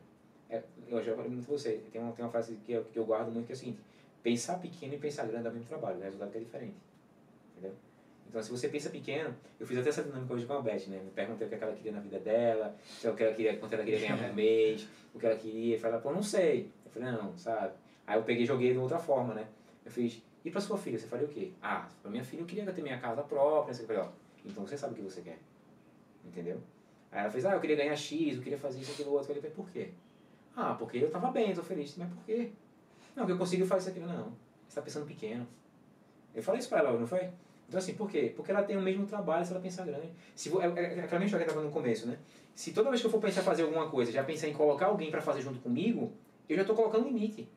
É, 0.50 0.62
eu 0.88 1.04
já 1.04 1.16
falei 1.16 1.32
muito 1.32 1.46
pra 1.46 1.58
você, 1.58 1.82
tem 1.92 2.02
uma, 2.02 2.12
tem 2.12 2.24
uma 2.24 2.32
frase 2.32 2.56
que 2.66 2.72
eu, 2.72 2.84
que 2.86 2.98
eu 2.98 3.06
guardo 3.06 3.32
muito 3.32 3.46
que 3.46 3.54
é 3.54 3.56
o 3.56 3.58
seguinte, 3.58 3.80
pensar 4.22 4.60
pequeno 4.60 4.94
e 4.94 4.98
pensar 4.98 5.26
grande 5.26 5.44
dá 5.44 5.50
o 5.50 5.54
mesmo 5.54 5.68
trabalho, 5.68 5.98
o 5.98 6.02
resultado 6.02 6.32
que 6.32 6.38
é 6.38 6.42
diferente. 6.42 6.76
Entendeu? 7.52 7.74
Então, 8.32 8.42
se 8.42 8.50
você 8.50 8.70
pensa 8.70 8.90
pequeno, 8.90 9.36
eu 9.60 9.68
fiz 9.68 9.78
até 9.78 9.90
essa 9.90 10.04
dinâmica 10.04 10.34
hoje 10.34 10.46
com 10.46 10.54
a 10.54 10.62
Beth, 10.62 10.88
né? 10.88 11.02
Me 11.04 11.12
perguntei 11.12 11.48
o 11.48 11.50
que, 11.50 11.56
é 11.56 11.60
ela 11.62 11.74
queria 11.74 11.92
na 11.92 12.00
vida 12.00 12.18
dela, 12.18 12.74
se 12.82 13.06
é 13.06 13.12
o 13.12 13.14
que 13.14 13.24
ela 13.24 13.34
queria, 13.34 13.58
quanto 13.58 13.74
ela 13.74 13.84
queria 13.84 14.00
ganhar 14.00 14.18
por 14.18 14.32
mês, 14.34 14.88
o 15.14 15.20
que 15.20 15.26
ela 15.26 15.36
queria. 15.36 15.76
Eu 15.76 15.80
falei, 15.82 16.00
pô, 16.00 16.14
não 16.14 16.24
sei. 16.24 16.70
Eu 16.86 16.92
falei, 16.92 17.12
não, 17.12 17.38
sabe? 17.38 17.74
Aí 18.08 18.18
eu 18.18 18.24
peguei 18.24 18.44
e 18.44 18.46
joguei 18.46 18.72
de 18.72 18.78
outra 18.78 18.98
forma, 18.98 19.34
né? 19.34 19.46
Eu 19.92 19.94
fiz, 19.94 20.24
e 20.46 20.50
pra 20.50 20.62
sua 20.62 20.78
filha, 20.78 20.98
você 20.98 21.06
faria 21.06 21.26
o 21.26 21.30
quê? 21.30 21.52
Ah, 21.62 21.86
pra 22.02 22.10
minha 22.10 22.24
filha 22.24 22.40
eu 22.40 22.46
queria 22.46 22.66
ter 22.72 22.82
minha 22.82 22.98
casa 22.98 23.22
própria. 23.24 23.76
Ó, 24.00 24.08
então 24.46 24.66
você 24.66 24.78
sabe 24.78 24.94
o 24.94 24.96
que 24.96 25.02
você 25.02 25.22
quer. 25.22 25.38
Entendeu? 26.24 26.62
Aí 27.12 27.20
ela 27.20 27.30
fez, 27.30 27.46
ah, 27.46 27.52
eu 27.52 27.60
queria 27.60 27.76
ganhar 27.76 27.96
X, 27.96 28.38
eu 28.38 28.42
queria 28.42 28.58
fazer 28.58 28.80
isso, 28.80 28.94
aquilo, 28.94 29.12
outro. 29.12 29.34
Eu 29.34 29.36
falei, 29.36 29.52
por 29.52 29.70
quê? 29.70 29.90
Ah, 30.56 30.74
porque 30.76 30.98
eu 30.98 31.12
tava 31.12 31.30
bem, 31.30 31.54
tô 31.54 31.62
feliz. 31.62 31.98
Mas 31.98 32.08
por 32.08 32.24
quê? 32.24 32.52
Não, 33.14 33.24
porque 33.24 33.34
eu 33.34 33.38
consegui 33.38 33.66
fazer 33.66 33.90
isso 33.90 33.90
aquilo. 33.90 34.08
Não, 34.08 34.32
você 34.66 34.76
tá 34.76 34.82
pensando 34.82 35.06
pequeno. 35.06 35.46
Eu 36.34 36.42
falei 36.42 36.60
isso 36.60 36.70
pra 36.70 36.80
ela, 36.80 36.98
não 36.98 37.06
foi? 37.06 37.30
Então 37.68 37.78
assim, 37.78 37.94
por 37.94 38.10
quê? 38.10 38.32
Porque 38.34 38.52
ela 38.52 38.64
tem 38.64 38.78
o 38.78 38.82
mesmo 38.82 39.06
trabalho 39.06 39.46
se 39.46 39.52
ela 39.52 39.62
pensar 39.62 39.86
grande. 39.86 40.10
Se 40.34 40.50
é, 40.58 40.66
é, 40.68 41.00
é 41.00 41.04
aquela 41.04 41.20
mesma 41.20 41.38
que 41.38 41.44
eu 41.44 41.48
tava 41.50 41.62
no 41.62 41.72
começo, 41.72 42.08
né? 42.08 42.18
Se 42.56 42.72
toda 42.72 42.90
vez 42.90 43.02
que 43.02 43.08
eu 43.08 43.12
for 43.12 43.20
pensar 43.20 43.42
fazer 43.42 43.64
alguma 43.64 43.90
coisa, 43.90 44.10
já 44.10 44.24
pensar 44.24 44.48
em 44.48 44.54
colocar 44.54 44.86
alguém 44.86 45.12
pra 45.12 45.22
fazer 45.22 45.42
junto 45.42 45.60
comigo, 45.60 46.14
eu 46.48 46.56
já 46.56 46.64
tô 46.64 46.74
colocando 46.74 47.06
limite. 47.06 47.50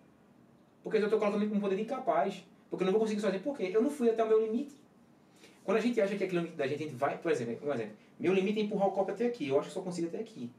Porque 0.85 0.99
eu 0.99 1.11
tô 1.11 1.19
colocando 1.19 1.43
um 1.53 1.61
poder 1.61 1.81
incapaz. 1.81 2.45
Porque 2.71 2.85
eu 2.85 2.87
não 2.87 2.93
vou 2.93 3.01
conseguir 3.01 3.21
sozinho. 3.21 3.43
Por 3.43 3.57
quê? 3.57 3.71
Eu 3.73 3.83
não 3.83 3.91
fui 3.91 4.09
até 4.11 4.23
o 4.23 4.29
meu 4.29 4.41
limite. 4.45 4.75
Quando 5.65 5.79
a 5.79 5.81
gente 5.81 5.99
acha 6.01 6.15
que 6.15 6.23
aquele 6.23 6.41
limite 6.41 6.57
da 6.57 6.67
gente, 6.67 6.83
a 6.83 6.87
gente 6.87 6.95
vai, 6.95 7.17
por 7.17 7.33
exemplo, 7.33 7.67
um 7.67 7.73
exemplo, 7.73 7.97
meu 8.21 8.35
limite 8.35 8.61
é 8.61 8.63
empurrar 8.63 8.89
o 8.89 8.93
copo 8.93 9.11
até 9.11 9.27
aqui, 9.27 9.49
eu 9.49 9.59
acho 9.59 9.69
que 9.69 9.75
só 9.75 9.81
consigo 9.81 10.09
até 10.09 10.19
aqui. 10.19 10.53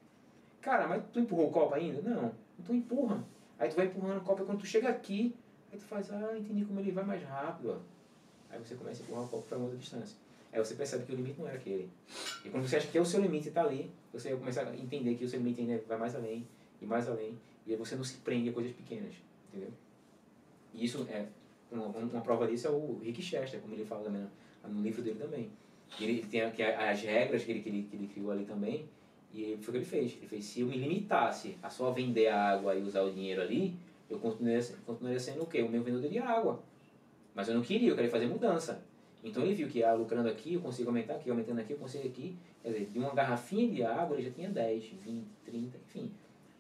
Cara, 0.62 0.88
mas 0.88 1.04
tu 1.14 1.20
empurrou 1.20 1.48
o 1.48 1.52
copo 1.52 1.76
ainda? 1.76 2.02
Não. 2.02 2.34
Então 2.60 2.76
empurra. 2.76 3.24
Aí 3.60 3.70
tu 3.70 3.76
vai 3.76 3.86
empurrando 3.86 4.18
o 4.18 4.22
copo 4.22 4.44
quando 4.46 4.60
tu 4.60 4.66
chega 4.66 4.90
aqui, 4.90 5.36
aí 5.72 5.78
tu 5.78 5.86
faz, 5.86 6.12
ah, 6.12 6.36
entendi 6.36 6.66
como 6.66 6.80
ele 6.80 6.92
vai 6.92 7.06
mais 7.06 7.24
rápido. 7.24 7.82
Aí 8.50 8.58
você 8.58 8.74
começa 8.74 9.02
a 9.02 9.04
empurrar 9.04 9.26
o 9.26 9.28
copo 9.28 9.48
para 9.48 9.58
outra 9.60 9.78
distância. 9.78 10.18
Aí 10.52 10.60
você 10.60 10.74
percebe 10.74 11.06
que 11.06 11.14
o 11.14 11.16
limite 11.16 11.40
não 11.40 11.48
era 11.48 11.58
aquele. 11.58 11.90
E 12.44 12.50
quando 12.50 12.68
você 12.68 12.78
acha 12.78 12.88
que 12.88 12.98
é 12.98 13.02
o 13.02 13.06
seu 13.06 13.22
limite 13.22 13.50
está 13.50 13.62
ali, 13.62 13.92
você 14.12 14.30
vai 14.30 14.40
começar 14.40 14.68
a 14.68 14.76
entender 14.76 15.14
que 15.16 15.26
o 15.26 15.30
seu 15.30 15.38
limite 15.38 15.62
ainda 15.62 15.84
vai 15.88 15.98
mais 15.98 16.16
além 16.16 16.48
e 16.82 16.86
mais 16.86 17.08
além. 17.08 17.38
E 17.68 17.72
aí 17.72 17.78
você 17.78 17.96
não 17.96 18.04
se 18.04 18.18
prende 18.18 18.50
a 18.50 18.54
coisas 18.54 18.74
pequenas, 18.74 19.14
entendeu? 19.50 19.70
E 20.76 20.86
isso 20.86 21.08
é, 21.10 21.26
uma, 21.72 21.88
uma 21.88 22.22
prova 22.22 22.48
disso 22.48 22.68
é 22.68 22.70
o 22.70 23.00
Rick 23.02 23.22
Chester, 23.22 23.60
como 23.62 23.74
ele 23.74 23.86
fala 23.86 24.04
também 24.04 24.22
no, 24.64 24.74
no 24.74 24.82
livro 24.82 25.02
dele 25.02 25.18
também. 25.20 25.50
Ele, 26.00 26.22
tem 26.24 26.42
aqui 26.42 26.62
as 26.62 27.02
regras 27.02 27.44
que 27.44 27.52
ele, 27.52 27.62
que, 27.62 27.70
ele, 27.70 27.84
que 27.84 27.96
ele 27.96 28.08
criou 28.08 28.32
ali 28.32 28.44
também, 28.44 28.88
e 29.34 29.58
foi 29.62 29.70
o 29.70 29.72
que 29.72 29.78
ele 29.78 29.86
fez. 29.86 30.16
Ele 30.18 30.28
fez, 30.28 30.46
se 30.46 30.62
eu 30.62 30.68
me 30.68 30.78
limitasse 30.78 31.58
a 31.62 31.70
só 31.70 31.92
vender 31.92 32.28
a 32.28 32.52
água 32.52 32.76
e 32.76 32.82
usar 32.82 33.02
o 33.02 33.12
dinheiro 33.12 33.42
ali, 33.42 33.76
eu 34.10 34.20
continuaria, 34.20 34.64
continuaria 34.86 35.20
sendo 35.20 35.44
o 35.44 35.46
quê? 35.46 35.62
O 35.62 35.70
meu 35.70 35.84
vendedor 35.84 36.10
de 36.10 36.20
água. 36.20 36.62
Mas 37.34 37.50
eu 37.50 37.56
não 37.56 37.62
queria, 37.62 37.90
eu 37.90 37.96
queria 37.96 38.10
fazer 38.10 38.28
mudança. 38.28 38.84
Então 39.24 39.44
ele 39.44 39.56
viu 39.56 39.68
que 39.68 39.84
ah, 39.84 39.94
lucrando 39.94 40.30
aqui, 40.30 40.54
eu 40.54 40.62
consigo 40.62 40.90
aumentar 40.90 41.16
aqui, 41.16 41.30
aumentando 41.30 41.60
aqui, 41.60 41.74
eu 41.74 41.78
consigo 41.78 42.08
aqui. 42.08 42.38
Quer 42.62 42.70
dizer, 42.70 42.86
de 42.92 43.00
uma 43.00 43.14
garrafinha 43.14 43.70
de 43.70 43.84
água 43.84 44.16
ele 44.16 44.28
já 44.28 44.32
tinha 44.32 44.50
10, 44.50 44.84
20, 45.04 45.26
30, 45.44 45.78
enfim. 45.78 46.12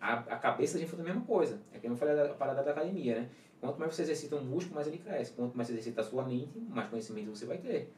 A, 0.01 0.13
a 0.13 0.37
cabeça 0.37 0.73
da 0.73 0.79
gente 0.79 0.89
foi 0.89 0.99
a 0.99 1.03
mesma 1.03 1.21
coisa. 1.21 1.61
É 1.71 1.79
que 1.79 1.87
eu 1.87 1.95
falei 1.95 2.15
da 2.15 2.29
parada 2.33 2.63
da 2.63 2.71
academia, 2.71 3.21
né? 3.21 3.29
Quanto 3.65 3.79
mais 3.79 3.95
você 3.95 4.03
exercita 4.03 4.35
um 4.35 4.43
músculo, 4.43 4.75
mais 4.75 4.87
ele 4.87 4.97
cresce. 4.97 5.31
Quanto 5.31 5.55
mais 5.55 5.67
você 5.67 5.73
exercita 5.73 6.01
a 6.01 6.03
sua 6.03 6.23
mente, 6.23 6.57
mais 6.69 6.87
conhecimento 6.89 7.29
você 7.35 7.45
vai 7.45 7.57
ter. 7.57 7.91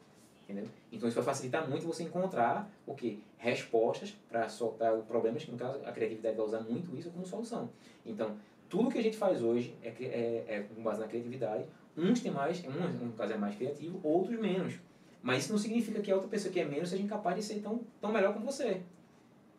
Entendeu? 0.44 0.66
Então 0.90 1.06
isso 1.08 1.16
vai 1.16 1.24
facilitar 1.24 1.68
muito 1.68 1.86
você 1.86 2.02
encontrar 2.04 2.70
o 2.86 2.94
quê? 2.94 3.18
Respostas 3.36 4.16
para 4.30 4.48
soltar 4.48 4.96
problemas, 5.02 5.44
que 5.44 5.50
no 5.52 5.58
caso 5.58 5.78
a 5.84 5.92
criatividade 5.92 6.36
vai 6.36 6.46
usar 6.46 6.60
muito 6.60 6.96
isso 6.96 7.10
como 7.10 7.26
solução. 7.26 7.68
Então, 8.06 8.34
tudo 8.68 8.90
que 8.90 8.98
a 8.98 9.02
gente 9.02 9.16
faz 9.16 9.42
hoje 9.42 9.74
é, 9.82 9.88
é, 9.88 10.44
é 10.48 10.66
com 10.74 10.82
base 10.82 11.00
na 11.00 11.06
criatividade. 11.06 11.64
Uns 11.96 12.20
têm 12.20 12.30
mais, 12.32 12.62
um, 12.64 13.06
um 13.06 13.12
caso 13.12 13.34
é 13.34 13.36
mais 13.36 13.56
criativo, 13.56 14.00
outros 14.02 14.38
menos. 14.38 14.74
Mas 15.22 15.42
isso 15.44 15.52
não 15.52 15.58
significa 15.58 16.00
que 16.00 16.10
a 16.10 16.14
outra 16.14 16.30
pessoa 16.30 16.50
que 16.52 16.60
é 16.60 16.64
menos 16.64 16.88
seja 16.88 17.02
incapaz 17.02 17.36
de 17.36 17.42
ser 17.42 17.60
tão, 17.60 17.80
tão 18.00 18.10
melhor 18.10 18.32
como 18.32 18.46
você. 18.46 18.80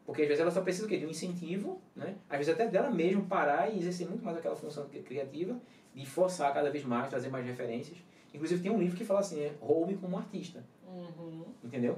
Porque 0.05 0.23
às 0.23 0.27
vezes 0.27 0.41
ela 0.41 0.49
só 0.49 0.61
precisa 0.61 0.87
de 0.87 1.05
um 1.05 1.09
incentivo, 1.09 1.79
né? 1.95 2.15
às 2.27 2.37
vezes 2.39 2.51
até 2.53 2.67
dela 2.67 2.89
mesmo 2.89 3.27
parar 3.27 3.71
e 3.71 3.77
exercer 3.77 4.07
muito 4.07 4.25
mais 4.25 4.35
aquela 4.37 4.55
função 4.55 4.87
cri- 4.87 5.03
criativa, 5.03 5.55
de 5.93 6.05
forçar 6.05 6.53
cada 6.53 6.69
vez 6.69 6.83
mais, 6.85 7.09
trazer 7.09 7.29
mais 7.29 7.45
referências. 7.45 7.97
Inclusive 8.33 8.61
tem 8.61 8.71
um 8.71 8.79
livro 8.79 8.95
que 8.95 9.03
fala 9.03 9.19
assim, 9.21 9.39
né? 9.39 9.51
Roube 9.59 9.95
como 9.95 10.17
artista, 10.17 10.63
Uhum. 10.87 11.45
entendeu? 11.63 11.97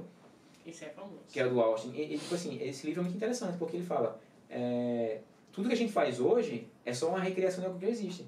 Isso 0.64 0.84
é 0.84 0.88
famoso. 0.88 1.20
Que 1.28 1.40
é 1.40 1.46
o 1.46 1.50
do 1.50 1.60
Austin. 1.60 1.92
E, 1.92 2.14
e, 2.14 2.18
tipo 2.18 2.34
assim, 2.34 2.58
esse 2.62 2.86
livro 2.86 3.00
é 3.00 3.04
muito 3.04 3.16
interessante, 3.16 3.58
porque 3.58 3.76
ele 3.76 3.84
fala, 3.84 4.20
é, 4.48 5.20
tudo 5.50 5.68
que 5.68 5.74
a 5.74 5.76
gente 5.76 5.92
faz 5.92 6.20
hoje 6.20 6.68
é 6.84 6.92
só 6.94 7.08
uma 7.08 7.18
recriação 7.20 7.60
de 7.60 7.66
algo 7.66 7.78
que 7.78 7.86
já 7.86 7.90
existe. 7.90 8.26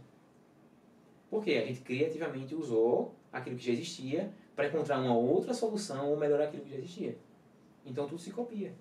Por 1.31 1.43
quê? 1.43 1.53
A 1.63 1.67
gente 1.67 1.81
criativamente 1.81 2.55
usou 2.55 3.15
aquilo 3.33 3.57
que 3.57 3.65
já 3.65 3.73
existia 3.73 4.31
para 4.55 4.69
encontrar 4.69 5.01
uma 5.01 5.17
outra 5.17 5.53
solução 5.55 6.11
ou 6.11 6.17
melhorar 6.17 6.45
aquilo 6.45 6.63
que 6.65 6.71
já 6.71 6.77
existia. 6.77 7.17
Então 7.85 8.07
tudo 8.07 8.21
se 8.21 8.31
copia. 8.31 8.73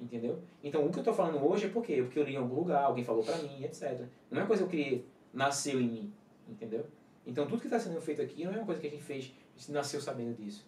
Entendeu? 0.00 0.38
Então 0.62 0.84
o 0.84 0.90
que 0.90 0.98
eu 0.98 1.00
estou 1.00 1.14
falando 1.14 1.42
hoje 1.46 1.66
é 1.66 1.68
por 1.68 1.82
quê? 1.82 2.02
Porque 2.02 2.18
eu 2.18 2.24
li 2.24 2.34
em 2.34 2.36
algum 2.36 2.56
lugar, 2.56 2.84
alguém 2.84 3.02
falou 3.04 3.22
para 3.24 3.36
mim, 3.38 3.64
etc. 3.64 4.00
Não 4.30 4.38
é 4.38 4.42
uma 4.42 4.46
coisa 4.46 4.62
que 4.62 4.66
eu 4.66 4.70
criei, 4.70 5.06
nasceu 5.36 5.80
em 5.80 5.88
mim. 5.88 6.12
Entendeu? 6.48 6.86
Então 7.26 7.46
tudo 7.46 7.60
que 7.60 7.66
está 7.66 7.78
sendo 7.78 8.00
feito 8.00 8.22
aqui 8.22 8.44
não 8.44 8.52
é 8.52 8.56
uma 8.56 8.66
coisa 8.66 8.80
que 8.80 8.86
a 8.86 8.90
gente 8.90 9.02
fez, 9.02 9.32
a 9.54 9.58
gente 9.58 9.72
nasceu 9.72 10.00
sabendo 10.00 10.34
disso. 10.34 10.66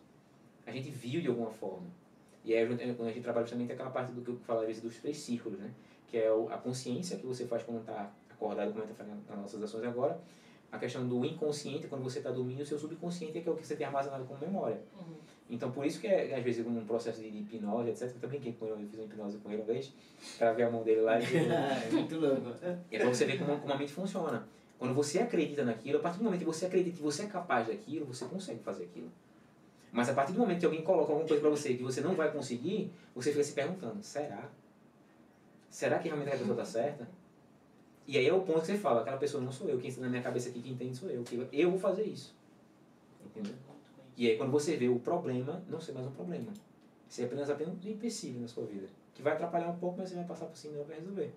A 0.67 0.71
gente 0.71 0.91
viu 0.91 1.21
de 1.21 1.29
alguma 1.29 1.51
forma. 1.51 1.87
E 2.45 2.55
aí, 2.55 2.67
quando 2.67 3.09
a 3.09 3.13
gente 3.13 3.23
trabalha 3.23 3.45
justamente 3.45 3.73
aquela 3.73 3.91
parte 3.91 4.13
do 4.13 4.23
que 4.23 4.31
eu 4.31 4.37
falava 4.39 4.67
dos 4.67 4.97
três 4.97 5.19
círculos, 5.19 5.59
né? 5.59 5.71
Que 6.07 6.19
é 6.19 6.29
a 6.29 6.57
consciência 6.57 7.19
que 7.19 7.27
você 7.27 7.47
faz 7.47 7.63
quando 7.63 7.81
está 7.81 8.11
acordado 8.31 8.71
como 8.71 8.83
a 8.83 8.87
gente 8.87 8.93
está 8.93 9.05
fazendo 9.05 9.23
as 9.29 9.39
nossas 9.39 9.63
ações 9.63 9.85
agora. 9.85 10.19
A 10.71 10.79
questão 10.79 11.07
do 11.07 11.25
inconsciente, 11.25 11.87
quando 11.89 12.03
você 12.03 12.19
está 12.19 12.31
dormindo, 12.31 12.63
o 12.63 12.67
seu 12.67 12.79
subconsciente 12.79 13.39
é 13.39 13.41
que 13.41 13.49
é 13.49 13.53
o 13.53 13.57
que 13.57 13.67
você 13.67 13.77
tem 13.77 13.87
armazenado 13.87 14.25
como 14.25 14.41
memória. 14.41 14.81
Uhum. 14.99 15.17
Então, 15.51 15.71
por 15.71 15.85
isso 15.85 16.01
que, 16.01 16.07
é, 16.07 16.35
às 16.35 16.45
vezes, 16.45 16.67
um 16.67 16.85
processo 16.85 17.21
de 17.21 17.29
hipnose, 17.29 17.91
etc. 17.91 18.03
Eu 18.15 18.21
também 18.21 18.53
com 18.53 18.67
ele, 18.67 18.83
eu 18.83 18.89
fiz 18.89 18.99
uma 18.99 19.05
hipnose 19.05 19.39
com 19.39 19.51
ele 19.51 19.63
uma 19.63 19.67
vez, 19.67 19.93
para 20.39 20.53
ver 20.53 20.65
a 20.65 20.71
mão 20.71 20.83
dele 20.83 21.01
lá. 21.01 21.19
E, 21.19 21.25
é 21.37 21.91
muito 21.91 22.19
louco. 22.19 22.55
é 22.91 22.99
para 22.99 23.09
você 23.09 23.25
ver 23.25 23.39
como, 23.39 23.59
como 23.59 23.73
a 23.73 23.77
mente 23.77 23.93
funciona. 23.93 24.47
Quando 24.79 24.95
você 24.95 25.19
acredita 25.19 25.65
naquilo, 25.65 25.99
a 25.99 26.01
partir 26.01 26.19
do 26.19 26.25
momento 26.25 26.41
que 26.41 26.47
você 26.47 26.67
acredita 26.67 26.97
que 26.97 27.03
você 27.03 27.23
é 27.23 27.27
capaz 27.27 27.67
daquilo, 27.67 28.07
você 28.07 28.25
consegue 28.27 28.61
fazer 28.63 28.85
aquilo. 28.85 29.11
Mas 29.91 30.09
a 30.09 30.15
partir 30.15 30.33
do 30.33 30.39
momento 30.39 30.61
que 30.61 30.67
alguém 30.67 30.83
coloca 30.83 31.11
alguma 31.11 31.27
coisa 31.27 31.41
para 31.41 31.51
você 31.51 31.75
que 31.75 31.83
você 31.83 32.01
não 32.01 32.15
vai 32.15 32.31
conseguir, 32.31 32.93
você 33.15 33.31
fica 33.31 33.43
se 33.43 33.53
perguntando: 33.53 34.03
será? 34.03 34.49
Será 35.69 35.99
que 35.99 36.09
realmente 36.09 36.29
a 36.29 36.39
pessoa 36.39 36.53
está 36.53 36.65
certa? 36.65 37.09
E 38.07 38.17
aí 38.17 38.27
é 38.27 38.33
o 38.33 38.43
ponto 38.43 38.61
que 38.61 38.67
você 38.67 38.79
fala: 38.79 39.01
aquela 39.01 39.17
pessoa 39.17 39.43
não 39.43 39.51
sou 39.51 39.69
eu, 39.69 39.79
quem 39.79 39.89
está 39.89 40.01
na 40.01 40.09
minha 40.09 40.23
cabeça 40.23 40.49
aqui, 40.49 40.63
quem 40.63 40.73
entende 40.73 40.97
sou 40.97 41.11
eu, 41.11 41.23
que 41.25 41.49
eu 41.53 41.71
vou 41.71 41.79
fazer 41.81 42.05
isso. 42.05 42.37
Entendeu? 43.25 43.55
E 44.17 44.29
aí 44.29 44.37
quando 44.37 44.51
você 44.53 44.77
vê 44.77 44.89
o 44.89 45.01
problema, 45.01 45.63
não 45.69 45.81
ser 45.81 45.93
mais 45.93 46.07
um 46.07 46.13
problema. 46.13 46.53
Ser 47.09 47.25
apenas 47.25 47.49
apenas 47.51 47.75
um 47.75 47.89
empecilho 47.89 48.41
na 48.41 48.49
sua 48.49 48.65
vida. 48.67 48.87
Que 49.15 49.23
vai 49.23 49.33
atrapalhar 49.33 49.71
um 49.71 49.79
pouco, 49.79 49.99
mas 49.99 50.11
você 50.11 50.17
vai 50.17 50.25
passar 50.25 50.47
por 50.47 50.57
cima 50.57 50.79
e 50.79 50.85
vai 50.85 50.99
resolver. 50.99 51.33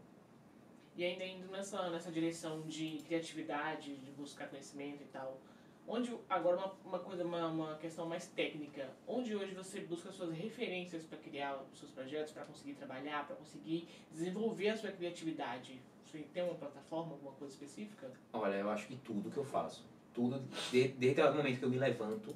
E 0.96 1.06
ainda 1.06 1.26
indo 1.26 1.48
nessa, 1.52 1.90
nessa 1.90 2.12
direção 2.12 2.62
de 2.62 3.02
criatividade, 3.06 3.96
de 3.98 4.12
buscar 4.12 4.50
conhecimento 4.50 5.02
e 5.04 5.08
tal, 5.08 5.40
onde 5.88 6.16
agora 6.30 6.58
uma, 6.58 6.74
uma 6.86 7.00
coisa, 7.00 7.24
uma, 7.24 7.48
uma 7.48 7.76
questão 7.78 8.06
mais 8.06 8.28
técnica, 8.28 8.90
onde 9.08 9.36
hoje 9.36 9.54
você 9.54 9.82
busca 9.82 10.12
suas 10.12 10.32
referências 10.32 11.04
para 11.04 11.18
criar 11.18 11.64
os 11.72 11.80
seus 11.80 11.92
projetos, 11.92 12.34
para 12.34 12.44
conseguir 12.44 12.74
trabalhar, 12.74 13.26
para 13.26 13.36
conseguir 13.36 13.88
desenvolver 14.12 14.70
a 14.70 14.78
sua 14.78 14.92
criatividade? 14.92 15.82
Você 16.06 16.20
tem 16.34 16.44
uma 16.44 16.56
plataforma, 16.56 17.14
alguma 17.14 17.32
coisa 17.34 17.54
específica? 17.54 18.12
Olha, 18.34 18.56
eu 18.56 18.70
acho 18.70 18.88
que 18.88 18.98
tudo 18.98 19.32
que 19.32 19.38
eu 19.38 19.46
faço, 19.46 19.86
tudo, 20.14 20.42
desde, 20.72 21.22
o 21.22 21.34
momento 21.34 21.60
que 21.60 21.66
eu 21.66 21.70
me 21.70 21.78
levanto, 21.78 22.36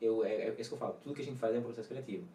eu, 0.00 0.24
é, 0.24 0.48
é 0.48 0.54
isso 0.58 0.70
que 0.70 0.74
eu 0.74 0.78
falo, 0.78 0.94
tudo 1.02 1.14
que 1.14 1.22
a 1.22 1.24
gente 1.24 1.38
faz 1.38 1.54
é 1.54 1.58
um 1.58 1.62
processo 1.62 1.88
criativo. 1.88 2.26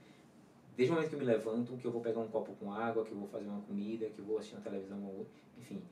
Desde 0.79 0.93
o 0.93 0.95
momento 0.95 1.09
que 1.09 1.15
eu 1.15 1.19
me 1.19 1.25
levanto, 1.25 1.75
que 1.75 1.85
eu 1.85 1.91
vou 1.91 1.99
pegar 1.99 2.21
um 2.21 2.29
copo 2.29 2.53
com 2.53 2.71
água, 2.71 3.03
que 3.03 3.11
eu 3.11 3.17
vou 3.17 3.27
fazer 3.27 3.49
uma 3.49 3.59
comida, 3.59 4.05
que 4.05 4.19
eu 4.19 4.23
vou 4.23 4.37
assistir 4.37 4.55
uma 4.55 4.61
televisão, 4.61 5.25
enfim. 5.57 5.83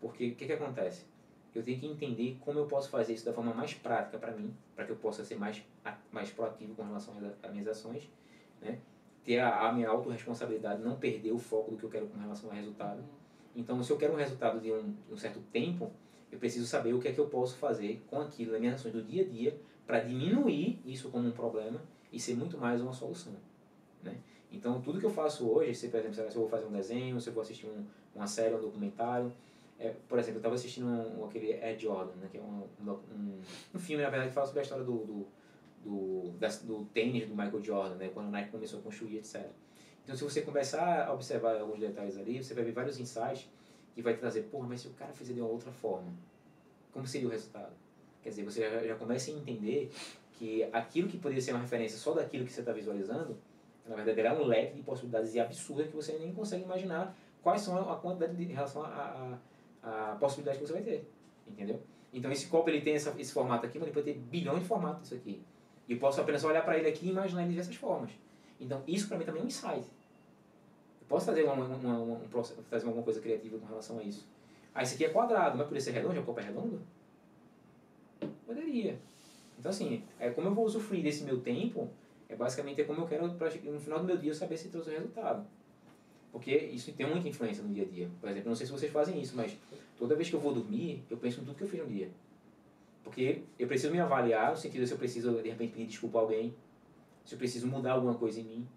Porque 0.00 0.28
o 0.28 0.34
que, 0.36 0.46
que 0.46 0.52
acontece? 0.52 1.06
Eu 1.52 1.60
tenho 1.64 1.80
que 1.80 1.86
entender 1.86 2.38
como 2.38 2.60
eu 2.60 2.66
posso 2.66 2.88
fazer 2.88 3.14
isso 3.14 3.24
da 3.24 3.32
forma 3.32 3.52
mais 3.52 3.74
prática 3.74 4.18
para 4.18 4.30
mim, 4.30 4.54
para 4.76 4.84
que 4.84 4.92
eu 4.92 4.96
possa 4.96 5.24
ser 5.24 5.34
mais, 5.34 5.60
mais 6.12 6.30
proativo 6.30 6.72
com 6.72 6.84
relação 6.84 7.14
às 7.42 7.50
minhas 7.50 7.66
ações, 7.66 8.08
né? 8.60 8.78
ter 9.24 9.40
a, 9.40 9.68
a 9.68 9.72
minha 9.72 9.88
autorresponsabilidade, 9.88 10.80
não 10.80 10.98
perder 10.98 11.32
o 11.32 11.38
foco 11.38 11.72
do 11.72 11.76
que 11.76 11.82
eu 11.82 11.90
quero 11.90 12.06
com 12.06 12.20
relação 12.20 12.48
ao 12.48 12.54
resultado. 12.54 13.02
Então, 13.56 13.82
se 13.82 13.90
eu 13.90 13.98
quero 13.98 14.12
um 14.12 14.18
resultado 14.18 14.60
de 14.60 14.70
um, 14.70 14.94
um 15.10 15.16
certo 15.16 15.40
tempo, 15.50 15.90
eu 16.30 16.38
preciso 16.38 16.64
saber 16.68 16.94
o 16.94 17.00
que 17.00 17.08
é 17.08 17.12
que 17.12 17.18
eu 17.18 17.26
posso 17.26 17.56
fazer 17.56 18.00
com 18.06 18.20
aquilo 18.20 18.52
nas 18.52 18.60
minhas 18.60 18.76
ações 18.76 18.92
do 18.92 19.02
dia 19.02 19.24
a 19.24 19.28
dia 19.28 19.60
para 19.84 19.98
diminuir 19.98 20.80
isso 20.86 21.10
como 21.10 21.26
um 21.26 21.32
problema 21.32 21.82
e 22.12 22.20
ser 22.20 22.36
muito 22.36 22.56
mais 22.56 22.80
uma 22.80 22.92
solução. 22.92 23.34
Né? 24.02 24.16
Então, 24.50 24.80
tudo 24.80 25.00
que 25.00 25.06
eu 25.06 25.10
faço 25.10 25.48
hoje, 25.48 25.74
se, 25.74 25.88
por 25.88 25.98
exemplo, 25.98 26.14
se 26.14 26.20
eu 26.36 26.42
vou 26.42 26.48
fazer 26.48 26.66
um 26.66 26.72
desenho, 26.72 27.20
se 27.20 27.28
eu 27.28 27.32
vou 27.32 27.42
assistir 27.42 27.66
um, 27.66 27.84
uma 28.14 28.26
série, 28.26 28.54
um 28.54 28.60
documentário, 28.60 29.32
é, 29.78 29.94
por 30.08 30.18
exemplo, 30.18 30.36
eu 30.36 30.40
estava 30.40 30.54
assistindo 30.54 30.86
um, 30.86 31.24
aquele 31.24 31.52
Ed 31.52 31.82
Jordan, 31.82 32.12
né, 32.20 32.28
que 32.30 32.38
é 32.38 32.40
um, 32.40 32.62
um, 32.86 33.40
um, 33.74 33.78
filme, 33.78 34.02
na 34.02 34.10
verdade, 34.10 34.28
que 34.28 34.34
fala 34.34 34.46
sobre 34.46 34.60
a 34.60 34.62
história 34.62 34.84
do, 34.84 34.98
do, 34.98 35.26
do, 35.84 36.30
da, 36.38 36.48
do 36.48 36.84
tênis 36.92 37.26
do 37.26 37.34
Michael 37.34 37.62
Jordan, 37.62 37.96
né, 37.96 38.10
quando 38.12 38.26
a 38.26 38.30
Nike 38.30 38.50
começou 38.50 38.78
a 38.78 38.82
construir, 38.82 39.16
etc. 39.16 39.44
Então, 40.04 40.16
se 40.16 40.22
você 40.22 40.42
começar 40.42 41.06
a 41.06 41.12
observar 41.12 41.60
alguns 41.60 41.80
detalhes 41.80 42.16
ali, 42.16 42.42
você 42.42 42.54
vai 42.54 42.64
ver 42.64 42.72
vários 42.72 42.98
insights 43.00 43.48
que 43.94 44.02
vai 44.02 44.16
trazer, 44.16 44.42
porra, 44.42 44.68
mas 44.68 44.80
se 44.80 44.88
o 44.88 44.92
cara 44.92 45.12
fizer 45.12 45.32
de 45.32 45.40
uma 45.40 45.48
outra 45.48 45.70
forma, 45.70 46.12
como 46.92 47.06
seria 47.06 47.26
o 47.26 47.30
resultado? 47.30 47.72
Quer 48.22 48.28
dizer, 48.28 48.44
você 48.44 48.60
já, 48.60 48.86
já 48.86 48.94
começa 48.94 49.30
a 49.30 49.34
entender 49.34 49.90
que 50.38 50.64
aquilo 50.72 51.08
que 51.08 51.18
poderia 51.18 51.42
ser 51.42 51.52
uma 51.52 51.60
referência 51.60 51.98
só 51.98 52.12
daquilo 52.12 52.44
que 52.44 52.52
você 52.52 52.60
está 52.60 52.72
visualizando, 52.72 53.36
na 53.86 53.96
verdade, 53.96 54.20
é 54.20 54.32
um 54.32 54.44
leque 54.44 54.76
de 54.76 54.82
possibilidades 54.82 55.36
absurdas 55.36 55.88
que 55.88 55.94
você 55.94 56.12
nem 56.18 56.32
consegue 56.32 56.64
imaginar 56.64 57.16
quais 57.42 57.62
são 57.62 57.90
a 57.90 57.96
quantidade 57.96 58.36
de, 58.36 58.44
em 58.44 58.54
relação 58.54 58.84
a 59.82 60.16
possibilidade 60.20 60.58
que 60.58 60.66
você 60.66 60.72
vai 60.72 60.82
ter. 60.82 61.08
Entendeu? 61.46 61.80
Então, 62.12 62.30
esse 62.30 62.46
copo 62.46 62.68
ele 62.68 62.80
tem 62.80 62.94
essa, 62.94 63.14
esse 63.18 63.32
formato 63.32 63.66
aqui, 63.66 63.78
mas 63.78 63.88
ele 63.88 63.94
pode 63.94 64.12
ter 64.12 64.18
bilhões 64.18 64.60
de 64.60 64.68
formatos 64.68 65.06
isso 65.06 65.14
aqui. 65.14 65.42
E 65.88 65.92
eu 65.92 65.98
posso 65.98 66.20
apenas 66.20 66.44
olhar 66.44 66.62
para 66.64 66.78
ele 66.78 66.88
aqui 66.88 67.06
e 67.06 67.10
imaginar 67.10 67.40
ele 67.40 67.48
de 67.48 67.54
diversas 67.54 67.76
formas. 67.76 68.10
Então, 68.60 68.82
isso 68.86 69.08
para 69.08 69.18
mim 69.18 69.24
também 69.24 69.40
é 69.40 69.44
um 69.44 69.48
insight. 69.48 69.86
Eu 71.00 71.06
posso 71.08 71.26
fazer, 71.26 71.42
uma, 71.42 71.54
uma, 71.54 71.76
uma, 71.76 71.98
um, 71.98 72.18
alguma 72.72 73.02
coisa 73.02 73.20
criativa 73.20 73.58
com 73.58 73.66
relação 73.66 73.98
a 73.98 74.02
isso. 74.02 74.28
Ah, 74.74 74.82
esse 74.82 74.94
aqui 74.94 75.04
é 75.04 75.08
quadrado, 75.08 75.58
mas 75.58 75.66
poderia 75.66 75.80
ser 75.80 75.90
redondo? 75.90 76.20
O 76.20 76.22
copo 76.22 76.40
é 76.40 76.44
redondo? 76.44 76.80
Poderia. 78.46 78.98
Então, 79.58 79.70
assim, 79.70 80.04
é 80.18 80.30
como 80.30 80.48
eu 80.48 80.54
vou 80.54 80.64
usufruir 80.64 81.02
desse 81.02 81.24
meu 81.24 81.40
tempo 81.40 81.90
é 82.32 82.36
basicamente 82.36 82.80
é 82.80 82.84
como 82.84 83.02
eu 83.02 83.06
quero, 83.06 83.26
no 83.26 83.80
final 83.80 83.98
do 83.98 84.04
meu 84.04 84.16
dia, 84.16 84.30
eu 84.30 84.34
saber 84.34 84.56
se 84.56 84.68
trouxe 84.70 84.90
resultado. 84.90 85.46
Porque 86.32 86.56
isso 86.56 86.90
tem 86.92 87.06
muita 87.06 87.28
influência 87.28 87.62
no 87.62 87.74
dia 87.74 87.84
a 87.84 87.86
dia. 87.86 88.10
Por 88.20 88.28
exemplo, 88.30 88.48
não 88.48 88.56
sei 88.56 88.64
se 88.66 88.72
vocês 88.72 88.90
fazem 88.90 89.20
isso, 89.20 89.36
mas 89.36 89.54
toda 89.98 90.16
vez 90.16 90.30
que 90.30 90.34
eu 90.34 90.40
vou 90.40 90.54
dormir, 90.54 91.04
eu 91.10 91.18
penso 91.18 91.40
em 91.40 91.44
tudo 91.44 91.54
que 91.54 91.64
eu 91.64 91.68
fiz 91.68 91.80
no 91.80 91.86
dia. 91.86 92.10
Porque 93.04 93.42
eu 93.58 93.68
preciso 93.68 93.92
me 93.92 94.00
avaliar, 94.00 94.50
no 94.50 94.56
sentido 94.56 94.80
de 94.80 94.86
se 94.86 94.94
eu 94.94 94.98
preciso, 94.98 95.42
de 95.42 95.50
repente, 95.50 95.72
pedir 95.72 95.86
desculpa 95.86 96.18
a 96.18 96.22
alguém, 96.22 96.54
se 97.24 97.34
eu 97.34 97.38
preciso 97.38 97.66
mudar 97.66 97.92
alguma 97.92 98.14
coisa 98.14 98.40
em 98.40 98.44
mim, 98.44 98.68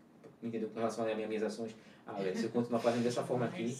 entendeu? 0.43 0.69
Com 0.69 0.79
relação 0.79 1.07
às 1.07 1.15
minhas 1.15 1.43
ações. 1.43 1.73
Ah, 2.05 2.17
se 2.35 2.43
eu 2.43 2.49
continuar 2.49 2.79
fazendo 2.79 3.03
dessa 3.03 3.23
forma 3.23 3.45
aqui, 3.45 3.73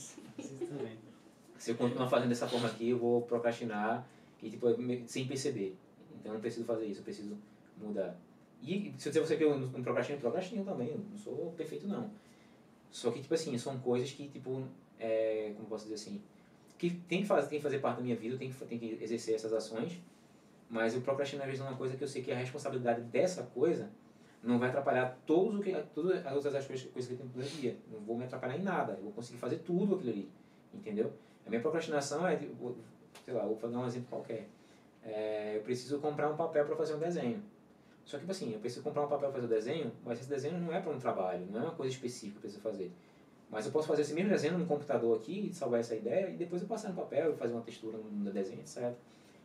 se 1.57 1.71
eu 1.71 1.75
continuar 1.75 2.07
fazendo 2.07 2.29
dessa 2.29 2.47
forma 2.47 2.67
aqui, 2.69 2.89
eu 2.89 2.97
vou 2.97 3.23
procrastinar 3.23 4.07
e, 4.41 4.49
tipo, 4.49 4.67
sem 5.05 5.27
perceber. 5.27 5.75
Então, 6.17 6.31
eu 6.31 6.33
não 6.35 6.41
preciso 6.41 6.65
fazer 6.65 6.85
isso, 6.85 7.01
eu 7.01 7.03
preciso 7.03 7.37
mudar. 7.77 8.17
E 8.65 8.93
se 8.97 9.11
você 9.11 9.37
que 9.37 9.43
eu 9.43 9.57
não 9.57 9.83
procrastino, 9.83 10.19
procrastino 10.19 10.65
também, 10.65 10.89
eu 10.89 10.97
não 10.97 11.17
sou 11.17 11.53
perfeito 11.55 11.87
não. 11.87 12.09
Só 12.89 13.11
que, 13.11 13.21
tipo 13.21 13.33
assim, 13.33 13.55
são 13.57 13.77
coisas 13.79 14.11
que, 14.11 14.27
tipo, 14.27 14.63
é, 14.99 15.51
como 15.55 15.67
posso 15.67 15.83
dizer 15.83 15.95
assim, 15.95 16.21
que 16.77 16.89
tem 16.89 17.21
que 17.21 17.27
fazer, 17.27 17.49
tem 17.49 17.59
que 17.59 17.63
fazer 17.63 17.79
parte 17.79 17.97
da 17.97 18.03
minha 18.03 18.15
vida, 18.15 18.37
tem 18.37 18.49
que, 18.49 18.65
tem 18.65 18.79
que 18.79 18.97
exercer 19.01 19.35
essas 19.35 19.53
ações, 19.53 20.01
mas 20.69 20.95
o 20.95 21.01
vezes 21.01 21.59
é 21.59 21.63
uma 21.63 21.77
coisa 21.77 21.95
que 21.95 22.03
eu 22.03 22.07
sei 22.07 22.21
que 22.21 22.31
a 22.31 22.37
responsabilidade 22.37 23.01
dessa 23.01 23.43
coisa 23.43 23.89
não 24.41 24.59
vai 24.59 24.69
atrapalhar 24.69 25.17
todos 25.25 25.59
o 25.59 25.61
que, 25.61 25.73
todas 25.93 26.25
as 26.25 26.33
outras 26.33 26.65
coisas, 26.65 26.89
coisas 26.91 27.07
que 27.07 27.21
eu 27.21 27.27
tenho 27.27 27.31
no 27.35 27.43
dia. 27.43 27.77
Não 27.91 27.99
vou 27.99 28.17
me 28.17 28.23
atrapalhar 28.23 28.57
em 28.57 28.63
nada, 28.63 28.93
eu 28.93 29.03
vou 29.03 29.11
conseguir 29.11 29.37
fazer 29.37 29.57
tudo 29.57 29.95
aquilo 29.95 30.11
ali, 30.11 30.29
entendeu? 30.73 31.13
A 31.45 31.49
minha 31.49 31.61
procrastinação 31.61 32.27
é, 32.27 32.39
sei 33.23 33.33
lá, 33.33 33.45
vou 33.45 33.55
fazer 33.57 33.75
um 33.75 33.85
exemplo 33.85 34.07
qualquer. 34.09 34.47
É, 35.03 35.57
eu 35.57 35.61
preciso 35.61 35.99
comprar 35.99 36.29
um 36.31 36.35
papel 36.35 36.65
para 36.65 36.75
fazer 36.75 36.95
um 36.95 36.99
desenho. 36.99 37.43
Só 38.05 38.17
que, 38.17 38.21
tipo 38.21 38.31
assim, 38.31 38.53
eu 38.53 38.59
preciso 38.59 38.83
comprar 38.83 39.03
um 39.03 39.07
papel 39.07 39.31
para 39.31 39.41
fazer 39.41 39.45
o 39.45 39.49
desenho, 39.49 39.91
mas 40.05 40.19
esse 40.19 40.29
desenho 40.29 40.59
não 40.59 40.71
é 40.71 40.79
para 40.79 40.91
um 40.91 40.99
trabalho, 40.99 41.45
não 41.51 41.59
é 41.59 41.63
uma 41.63 41.73
coisa 41.73 41.91
específica 41.91 42.33
que 42.33 42.37
eu 42.37 42.41
preciso 42.41 42.61
fazer. 42.61 42.91
Mas 43.49 43.65
eu 43.65 43.71
posso 43.71 43.87
fazer 43.87 44.03
esse 44.03 44.13
mesmo 44.13 44.29
desenho 44.29 44.57
no 44.57 44.65
computador 44.65 45.17
aqui, 45.17 45.51
salvar 45.51 45.79
essa 45.79 45.95
ideia, 45.95 46.29
e 46.29 46.37
depois 46.37 46.61
eu 46.61 46.67
passar 46.67 46.89
no 46.89 46.95
papel 46.95 47.33
e 47.33 47.35
fazer 47.35 47.53
uma 47.53 47.61
textura 47.61 47.97
no 47.97 48.31
desenho, 48.31 48.59
etc. 48.59 48.93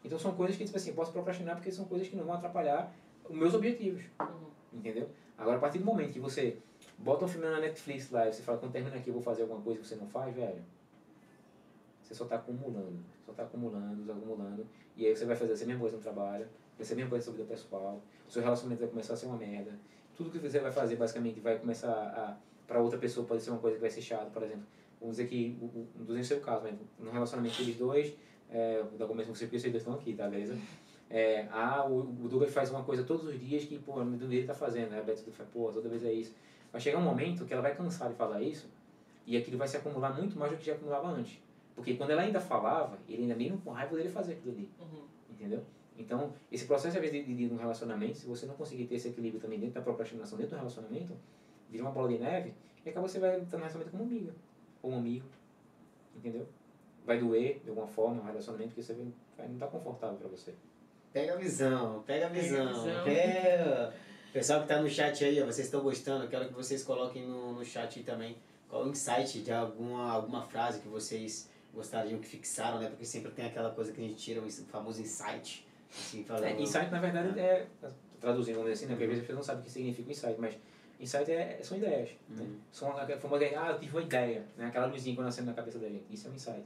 Então 0.05 0.19
são 0.19 0.35
coisas 0.35 0.57
que, 0.57 0.65
tipo 0.65 0.77
assim, 0.77 0.91
eu 0.91 0.97
posso 0.97 1.11
procrastinar 1.11 1.57
porque 1.57 1.73
são 1.73 1.87
coisas 1.87 2.09
que 2.09 2.17
não 2.17 2.25
vão 2.25 2.35
atrapalhar 2.35 2.93
os 3.29 3.37
meus 3.37 3.55
objetivos. 3.55 4.03
Uhum. 4.21 4.51
Entendeu? 4.73 5.09
Agora, 5.39 5.57
a 5.57 5.61
partir 5.61 5.79
do 5.79 5.85
momento 5.85 6.13
que 6.13 6.21
você 6.21 6.59
bota 6.99 7.25
um 7.25 7.29
filme 7.29 7.47
na 7.47 7.61
Netflix 7.61 8.11
lá 8.11 8.29
e 8.29 8.33
você 8.33 8.43
fala, 8.43 8.59
quando 8.59 8.73
termina 8.73 8.97
aqui 8.97 9.09
eu 9.09 9.15
vou 9.15 9.23
fazer 9.23 9.43
alguma 9.43 9.61
coisa 9.63 9.81
que 9.81 9.87
você 9.87 9.97
não 9.97 10.07
faz, 10.07 10.35
velho, 10.35 10.63
você 12.03 12.15
só 12.15 12.25
está 12.25 12.37
acumulando. 12.37 12.99
Só 13.25 13.33
está 13.33 13.45
acumulando, 13.45 14.13
acumulando. 14.13 14.67
E 14.97 15.07
aí 15.07 15.17
você 15.17 15.25
vai 15.25 15.37
fazer 15.37 15.53
essa 15.53 15.65
mesma 15.65 15.81
coisa 15.81 15.97
no 15.97 16.03
trabalho, 16.03 16.47
vai 16.81 16.87
ser 16.87 16.95
a 16.95 16.97
mesma 16.97 17.11
coisa 17.11 17.31
vida 17.31 17.45
pessoal, 17.45 18.03
o 18.27 18.31
seu 18.31 18.43
relacionamento 18.43 18.81
vai 18.81 18.89
começar 18.89 19.13
a 19.13 19.17
ser 19.17 19.27
uma 19.27 19.37
merda. 19.37 19.79
Tudo 20.17 20.31
que 20.31 20.39
você 20.39 20.59
vai 20.61 20.73
fazer, 20.73 20.97
basicamente, 20.97 21.39
vai 21.39 21.59
começar 21.59 21.93
a. 21.93 22.37
para 22.67 22.81
outra 22.81 22.99
pessoa 22.99 23.27
pode 23.27 23.43
ser 23.43 23.51
uma 23.51 23.59
coisa 23.59 23.77
que 23.77 23.81
vai 23.83 23.91
ser 23.91 24.01
chata, 24.01 24.31
por 24.31 24.43
exemplo. 24.43 24.65
Vamos 24.99 25.17
dizer 25.17 25.29
que, 25.29 25.59
não 25.95 26.01
estou 26.01 26.25
seu 26.25 26.41
caso, 26.41 26.63
mas 26.63 26.75
no 26.99 27.11
relacionamento 27.11 27.57
deles 27.59 27.77
dois, 27.77 28.15
é, 28.51 28.83
vou 28.83 28.99
dar 28.99 29.07
começo 29.07 29.29
com 29.29 29.35
você 29.35 29.45
porque 29.45 29.59
vocês 29.59 29.73
dois 29.73 29.83
estão 29.83 29.95
aqui, 29.95 30.15
tá, 30.15 30.27
beleza? 30.27 30.57
É, 31.11 31.49
ah, 31.51 31.87
o, 31.87 32.01
o 32.01 32.29
Douglas 32.29 32.53
faz 32.53 32.71
uma 32.71 32.85
coisa 32.85 33.03
todos 33.03 33.27
os 33.27 33.39
dias 33.39 33.65
que, 33.65 33.79
pô, 33.79 34.03
no 34.05 34.17
dele 34.17 34.47
tá 34.47 34.55
fazendo, 34.55 34.91
né? 34.91 35.01
A 35.01 35.03
Beto 35.03 35.31
fala, 35.33 35.49
pô, 35.53 35.71
toda 35.73 35.89
vez 35.89 36.05
é 36.05 36.13
isso. 36.13 36.35
Vai 36.73 36.81
chegar 36.81 36.99
um 36.99 37.03
momento 37.03 37.45
que 37.45 37.53
ela 37.53 37.63
vai 37.63 37.75
cansar 37.75 38.09
de 38.09 38.15
falar 38.15 38.41
isso 38.41 38.69
e 39.27 39.37
aquilo 39.37 39.59
vai 39.59 39.69
se 39.69 39.77
acumular 39.77 40.17
muito 40.17 40.39
mais 40.39 40.53
do 40.53 40.59
que 40.59 40.65
já 40.65 40.75
acumulava 40.75 41.09
antes. 41.09 41.39
Porque 41.75 41.95
quando 41.95 42.11
ela 42.11 42.23
ainda 42.23 42.41
falava, 42.41 42.99
ele 43.09 43.23
ainda 43.23 43.35
mesmo 43.35 43.59
com 43.59 43.71
raiva 43.71 43.97
dele 43.97 44.09
fazer 44.09 44.35
aquilo 44.35 44.55
ali. 44.55 44.71
Uhum. 44.81 45.03
Entendeu? 45.31 45.65
Então, 46.01 46.33
esse 46.51 46.65
processo, 46.65 46.97
às 46.97 47.03
vezes, 47.03 47.27
de, 47.27 47.35
de, 47.35 47.49
de 47.49 47.55
um 47.55 47.57
relacionamento, 47.57 48.17
se 48.17 48.27
você 48.27 48.47
não 48.47 48.55
conseguir 48.55 48.87
ter 48.87 48.97
esse 48.97 49.09
equilíbrio 49.09 49.41
também 49.41 49.59
dentro 49.59 49.75
da 49.75 49.83
procrastinação, 49.83 50.39
dentro 50.39 50.57
do 50.57 50.59
relacionamento, 50.59 51.15
vira 51.69 51.85
uma 51.85 51.93
bola 51.93 52.09
de 52.09 52.19
neve, 52.19 52.55
e 52.85 52.91
acaba 52.91 53.07
você 53.07 53.19
vai 53.19 53.39
estar 53.41 53.57
no 53.57 53.63
relacionamento 53.63 53.91
como 53.91 54.05
amiga, 54.05 54.33
ou 54.83 54.93
um 54.93 54.99
amigo, 54.99 55.27
entendeu? 56.17 56.47
Vai 57.05 57.19
doer, 57.19 57.61
de 57.63 57.69
alguma 57.69 57.87
forma, 57.87 58.23
um 58.23 58.25
relacionamento 58.25 58.75
que 58.75 58.83
você 58.83 58.95
vai 59.37 59.47
não 59.47 59.55
estar 59.55 59.67
tá 59.67 59.73
confortável 59.73 60.17
para 60.17 60.29
você. 60.29 60.55
Pega 61.13 61.35
a 61.35 61.37
visão, 61.37 62.03
pega 62.07 62.27
a 62.27 62.29
visão. 62.29 62.67
Pega 62.67 62.71
a 62.71 62.73
visão. 62.73 63.05
Pega. 63.05 63.95
Pessoal 64.33 64.61
que 64.61 64.67
está 64.67 64.81
no 64.81 64.89
chat 64.89 65.25
aí, 65.25 65.41
vocês 65.43 65.67
estão 65.67 65.83
gostando, 65.83 66.29
quero 66.29 66.47
que 66.47 66.55
vocês 66.55 66.85
coloquem 66.85 67.27
no, 67.27 67.53
no 67.53 67.65
chat 67.65 68.03
também 68.05 68.37
qual 68.71 68.85
o 68.85 68.89
insight 68.89 69.43
de 69.43 69.53
alguma, 69.53 70.13
alguma 70.13 70.43
frase 70.43 70.81
que 70.81 70.89
vocês 70.89 71.51
gostariam 71.75 72.21
que 72.21 72.29
fixaram, 72.29 72.79
né? 72.79 72.89
Porque 72.89 73.05
sempre 73.05 73.33
tem 73.33 73.47
aquela 73.47 73.71
coisa 73.71 73.93
que 73.93 74.01
a 74.01 74.05
gente 74.05 74.17
tira, 74.17 74.41
o 74.41 74.51
famoso 74.51 75.03
insight. 75.03 75.67
Falando, 75.91 76.45
É, 76.45 76.61
insight, 76.61 76.91
na 76.91 77.01
verdade, 77.01 77.39
é, 77.39 77.67
traduzindo 78.21 78.57
vamos 78.57 78.71
dizer 78.71 78.85
assim, 78.85 78.87
né? 78.87 78.95
Porque 78.95 79.05
às 79.05 79.11
vezes 79.11 79.25
a 79.25 79.27
pessoa 79.27 79.37
não 79.37 79.43
sabe 79.43 79.61
o 79.61 79.65
que 79.65 79.71
significa 79.71 80.11
insight, 80.11 80.41
mas 80.41 80.57
insight 81.01 81.31
é, 81.31 81.61
são 81.63 81.77
ideias. 81.77 82.11
Né? 82.29 82.43
Uhum. 82.43 82.59
São 82.71 82.97
aquela 82.97 83.21
forma 83.21 83.39
de, 83.39 83.55
ah, 83.55 83.71
eu 83.71 83.79
tive 83.79 83.97
uma 83.97 84.03
ideia, 84.03 84.45
né? 84.57 84.67
aquela 84.67 84.87
luzinha 84.87 85.17
quando 85.17 85.29
acende 85.29 85.49
na 85.49 85.55
cabeça 85.55 85.79
da 85.79 85.89
gente. 85.89 86.05
Isso 86.11 86.29
é 86.29 86.31
um 86.31 86.35
insight. 86.35 86.65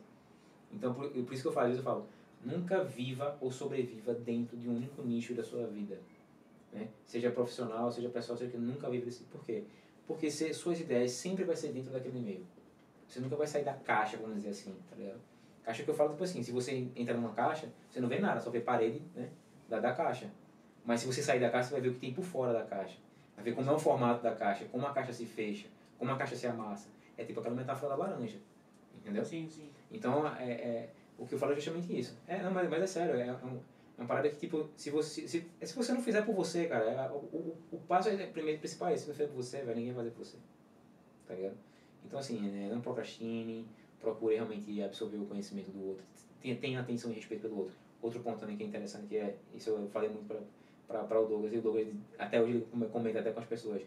Então, 0.72 0.92
por, 0.92 1.09
por 1.09 1.32
isso 1.32 1.42
que 1.42 1.48
eu 1.48 1.52
falo, 1.52 1.66
às 1.66 1.72
vezes 1.72 1.84
eu 1.84 1.90
falo, 1.90 2.06
nunca 2.44 2.84
viva 2.84 3.36
ou 3.40 3.51
sobreviva 3.51 4.12
dentro 4.12 4.56
de 4.56 4.68
um 4.68 4.76
único 4.76 5.02
nicho 5.02 5.34
da 5.34 5.42
sua 5.42 5.66
vida. 5.66 5.98
Né? 6.72 6.88
Seja 7.06 7.30
profissional, 7.30 7.90
seja 7.90 8.09
pessoal, 8.09 8.36
seja 8.36 8.51
que 8.51 8.59
nunca 8.59 8.90
viva 8.90 9.05
desse. 9.05 9.24
Por 9.24 9.42
quê? 9.44 9.64
Porque 10.06 10.30
se, 10.30 10.52
suas 10.52 10.80
ideias 10.80 11.12
sempre 11.12 11.44
vai 11.44 11.56
ser 11.56 11.68
dentro 11.68 11.90
daquele 11.90 12.18
meio. 12.18 12.46
Você 13.09 13.20
nunca 13.20 13.36
vai 13.36 13.46
sair 13.46 13.64
da 13.64 13.74
caixa, 13.74 14.16
vamos 14.16 14.36
dizer 14.36 14.51
assim, 14.51 14.74
tá 14.90 14.96
ligado? 14.96 15.20
Caixa 15.65 15.82
que 15.82 15.89
eu 15.91 15.95
falo, 15.95 16.11
tipo 16.11 16.24
assim, 16.24 16.43
se 16.43 16.53
você 16.53 16.89
entra 16.95 17.15
numa 17.15 17.32
caixa, 17.32 17.69
você 17.91 18.01
não 18.01 18.09
vê 18.09 18.19
nada, 18.19 18.39
só 18.39 18.51
vê 18.51 18.61
parede, 18.61 19.03
né? 19.15 19.31
Da, 19.69 19.81
da 19.81 19.93
caixa. 19.95 20.31
Mas 20.85 21.01
se 21.01 21.07
você 21.07 21.23
sair 21.23 21.41
da 21.41 21.51
caixa, 21.51 21.69
você 21.69 21.74
vai 21.74 21.81
ver 21.81 21.89
o 21.89 21.95
que 21.95 22.01
tem 22.01 22.12
por 22.12 22.24
fora 22.24 22.53
da 22.53 22.62
caixa. 22.62 22.99
Vai 23.35 23.45
ver 23.45 23.55
como 23.55 23.70
é 23.70 23.73
o 23.73 23.78
formato 23.78 24.23
da 24.23 24.35
caixa, 24.35 24.66
como 24.66 24.86
a 24.86 24.93
caixa 24.93 25.12
se 25.12 25.24
fecha, 25.24 25.66
como 25.99 26.11
a 26.12 26.16
caixa 26.16 26.36
se 26.36 26.47
amassa. 26.47 26.89
É 27.16 27.24
tipo 27.24 27.41
aquela 27.41 27.55
metáfora 27.55 27.97
da 27.97 28.05
laranja. 28.05 28.39
Entendeu? 28.95 29.24
Sim, 29.24 29.49
sim. 29.49 29.70
Então, 29.91 30.27
é, 30.36 30.51
é, 30.51 30.91
o 31.19 31.27
que 31.27 31.35
eu 31.35 31.39
falo 31.39 31.53
é 31.53 31.55
justamente 31.55 31.99
isso. 31.99 32.19
É, 32.27 32.43
não, 32.43 32.51
mas, 32.51 32.69
mas 32.69 32.82
é 32.82 32.86
sério, 32.86 33.15
é, 33.15 33.32
um, 33.45 33.59
é 33.97 34.01
uma 34.03 34.07
parada 34.07 34.28
que, 34.28 34.36
tipo, 34.36 34.69
se 34.77 34.91
você, 34.91 35.27
se, 35.27 35.47
se 35.62 35.74
você 35.74 35.93
não 35.93 36.03
fizer 36.03 36.23
por 36.23 36.35
você, 36.35 36.66
cara, 36.66 36.85
é, 36.85 37.11
o, 37.11 37.16
o, 37.16 37.57
o 37.73 37.78
passo 37.78 38.09
é, 38.09 38.27
primeiro, 38.27 38.59
principal 38.59 38.89
é 38.89 38.95
esse, 38.95 39.05
se 39.05 39.09
não 39.09 39.15
fizer 39.15 39.28
por 39.28 39.36
você, 39.36 39.62
vai 39.62 39.74
ninguém 39.74 39.93
vai 39.93 40.05
fazer 40.05 40.16
por 40.16 40.24
você. 40.24 40.36
Tá 41.27 41.35
ligado? 41.35 41.57
Então, 42.05 42.19
assim, 42.19 42.41
né, 42.41 42.69
não 42.70 42.81
procrastine, 42.81 43.66
procure 44.05 44.36
realmente 44.36 44.82
absorver 44.82 45.18
o 45.18 45.26
conhecimento 45.26 45.70
do 45.70 45.89
outro, 45.89 46.05
tenha, 46.40 46.56
tenha 46.56 46.81
atenção 46.81 47.10
e 47.10 47.14
respeito 47.14 47.43
pelo 47.43 47.59
outro. 47.59 47.74
Outro 48.02 48.20
ponto 48.20 48.39
também 48.39 48.56
que 48.56 48.62
é 48.62 48.66
interessante, 48.66 49.06
que 49.06 49.16
é, 49.16 49.36
isso 49.55 49.70
eu 49.70 49.89
falei 49.89 50.10
muito 50.10 50.26
para 50.86 51.20
o 51.20 51.26
Douglas, 51.26 51.52
e 51.52 51.59
o 51.59 51.62
Douglas 51.62 51.89
até 52.18 52.40
hoje 52.40 52.66
comenta 52.93 53.18
até 53.18 53.32
com 53.32 53.40
as 53.40 53.47
pessoas, 53.47 53.82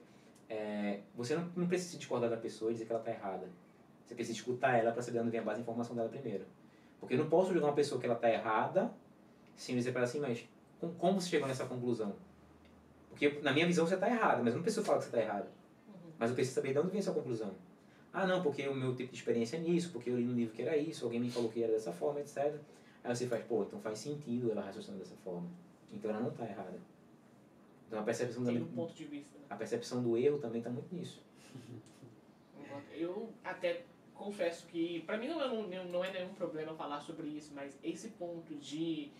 é, 0.50 1.02
você 1.16 1.36
não, 1.36 1.50
não 1.56 1.68
precisa 1.68 1.98
discordar 1.98 2.30
da 2.30 2.38
pessoa 2.38 2.72
e 2.72 2.74
dizer 2.74 2.86
que 2.86 2.92
ela 2.92 3.02
está 3.02 3.12
errada. 3.12 3.48
Você 4.06 4.16
precisa 4.16 4.38
escutar 4.38 4.78
ela 4.78 4.92
para 4.92 5.02
saber 5.02 5.20
onde 5.20 5.30
vem 5.30 5.40
a 5.40 5.44
base 5.44 5.58
de 5.58 5.64
informação 5.64 5.96
dela 5.96 6.10
primeiro. 6.10 6.46
Porque 7.00 7.14
eu 7.14 7.20
não 7.20 7.30
posso 7.30 7.52
julgar 7.54 7.68
uma 7.68 7.76
pessoa 7.76 8.00
que 8.00 8.08
ela 8.08 8.16
está 8.16 8.30
errada 8.32 8.92
sem 9.56 9.76
dizer 9.76 9.92
para 9.92 10.02
ela 10.02 10.10
assim, 10.10 10.20
mas 10.20 10.48
com, 10.80 10.94
como 10.94 11.20
você 11.20 11.30
chegou 11.30 11.48
nessa 11.48 11.66
conclusão? 11.66 12.16
Porque 13.10 13.40
na 13.42 13.52
minha 13.52 13.66
visão 13.66 13.86
você 13.86 13.96
está 13.96 14.08
errada, 14.08 14.38
mas 14.38 14.54
eu 14.54 14.58
não 14.58 14.64
preciso 14.64 14.86
falar 14.86 15.00
que 15.00 15.06
você 15.06 15.10
está 15.10 15.22
errada. 15.22 15.48
Uhum. 15.88 16.12
Mas 16.18 16.30
eu 16.30 16.36
preciso 16.36 16.56
saber 16.56 16.74
de 16.74 16.80
onde 16.80 16.90
vem 16.90 17.00
essa 17.00 17.12
conclusão. 17.12 17.54
Ah, 18.20 18.26
não, 18.26 18.42
porque 18.42 18.68
o 18.68 18.74
meu 18.74 18.96
tipo 18.96 19.12
de 19.12 19.18
experiência 19.20 19.58
é 19.58 19.60
nisso, 19.60 19.92
porque 19.92 20.10
eu 20.10 20.18
li 20.18 20.24
no 20.26 20.34
livro 20.34 20.56
que 20.56 20.64
era 20.64 20.76
isso, 20.76 21.06
alguém 21.06 21.20
me 21.20 21.30
falou 21.30 21.52
que 21.52 21.62
era 21.62 21.72
dessa 21.72 21.92
forma, 21.94 22.20
etc. 22.20 22.56
Aí 23.04 23.16
você 23.16 23.28
faz, 23.28 23.46
pô, 23.46 23.62
então 23.62 23.80
faz 23.80 24.00
sentido 24.00 24.50
ela 24.52 24.62
raciocinar 24.64 24.98
dessa 24.98 25.16
forma. 25.18 25.48
Então 25.94 26.10
ela 26.10 26.22
não 26.22 26.30
está 26.30 26.44
errada. 26.44 26.80
Então 27.88 28.00
a 28.00 28.04
percepção, 28.04 28.44
Tem 28.44 28.56
da, 28.56 28.62
um 28.62 28.66
ponto 28.74 28.92
de 28.96 29.06
vista. 29.06 29.38
né? 29.38 29.46
a 29.52 29.56
percepção 29.56 30.02
do 30.02 30.18
erro 30.18 30.40
também 30.40 30.58
está 30.62 30.72
muito 30.72 30.94
nisso. 30.96 31.22
Eu 32.96 33.30
até 33.44 33.84
confesso 34.16 34.66
que, 34.66 35.02
pra 35.02 35.16
mim 35.16 35.28
não 35.28 35.40
é, 35.40 35.52
um- 35.52 35.92
não 35.92 36.04
é 36.04 36.12
nenhum 36.12 36.34
problema 36.34 36.74
falar 36.74 37.00
sobre 37.02 37.28
isso, 37.28 37.52
mas 37.54 37.78
esse 37.84 38.10
ponto 38.10 38.56
de, 38.56 39.12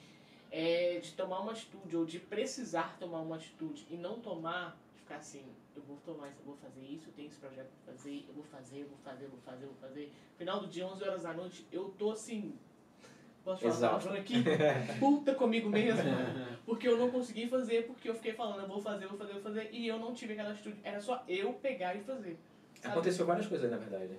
é, 0.52 1.00
de 1.00 1.12
tomar 1.12 1.42
uma 1.42 1.52
atitude 1.52 1.96
ou 1.96 2.04
de 2.04 2.18
precisar 2.20 2.98
tomar 3.00 3.22
uma 3.22 3.36
atitude 3.36 3.86
e 3.92 3.96
não 3.96 4.20
tomar, 4.20 4.76
ficar 5.08 5.18
assim, 5.20 5.44
eu 5.76 5.82
vou 5.84 5.98
tomar 6.06 6.28
isso, 6.28 6.40
eu 6.42 6.46
vou 6.46 6.58
fazer 6.58 6.82
isso, 6.86 7.08
eu 7.08 7.14
tenho 7.14 7.28
esse 7.30 7.38
projeto 7.38 7.68
pra 7.86 7.94
fazer, 7.94 8.26
eu 8.28 8.34
vou 8.34 8.44
fazer, 8.44 8.82
eu 8.82 8.88
vou 8.90 8.98
fazer, 8.98 9.26
eu 9.26 9.30
vou 9.30 9.40
fazer, 9.40 9.64
eu 9.64 9.70
vou 9.70 9.78
fazer. 9.78 10.12
Final 10.38 10.60
do 10.60 10.68
dia, 10.68 10.86
11 10.86 11.04
horas 11.04 11.24
da 11.24 11.34
noite, 11.34 11.66
eu 11.72 11.86
tô 11.98 12.12
assim, 12.12 12.54
posso 13.44 13.62
falar 13.62 13.90
palavrão 14.00 14.14
aqui? 14.14 14.34
Puta 15.00 15.34
comigo 15.34 15.70
mesmo. 15.70 16.02
Porque 16.66 16.88
eu 16.88 16.98
não 16.98 17.10
consegui 17.10 17.48
fazer, 17.48 17.88
porque 17.88 18.10
eu 18.10 18.16
fiquei 18.16 18.34
falando, 18.34 18.62
eu 18.64 18.68
vou 18.68 18.82
fazer, 18.82 19.06
eu 19.06 19.10
vou 19.10 19.18
fazer, 19.18 19.32
eu 19.32 19.36
vou 19.36 19.44
fazer, 19.44 19.70
e 19.72 19.88
eu 19.88 19.98
não 19.98 20.14
tive 20.14 20.34
aquela 20.34 20.52
atitude. 20.52 20.78
Era 20.84 21.00
só 21.00 21.24
eu 21.28 21.54
pegar 21.54 21.96
e 21.96 22.02
fazer. 22.02 22.38
sabe? 22.82 22.92
Aconteceu 22.94 23.26
várias 23.26 23.48
coisas, 23.48 23.72
na 23.72 23.78
verdade. 23.78 24.08
né? 24.08 24.18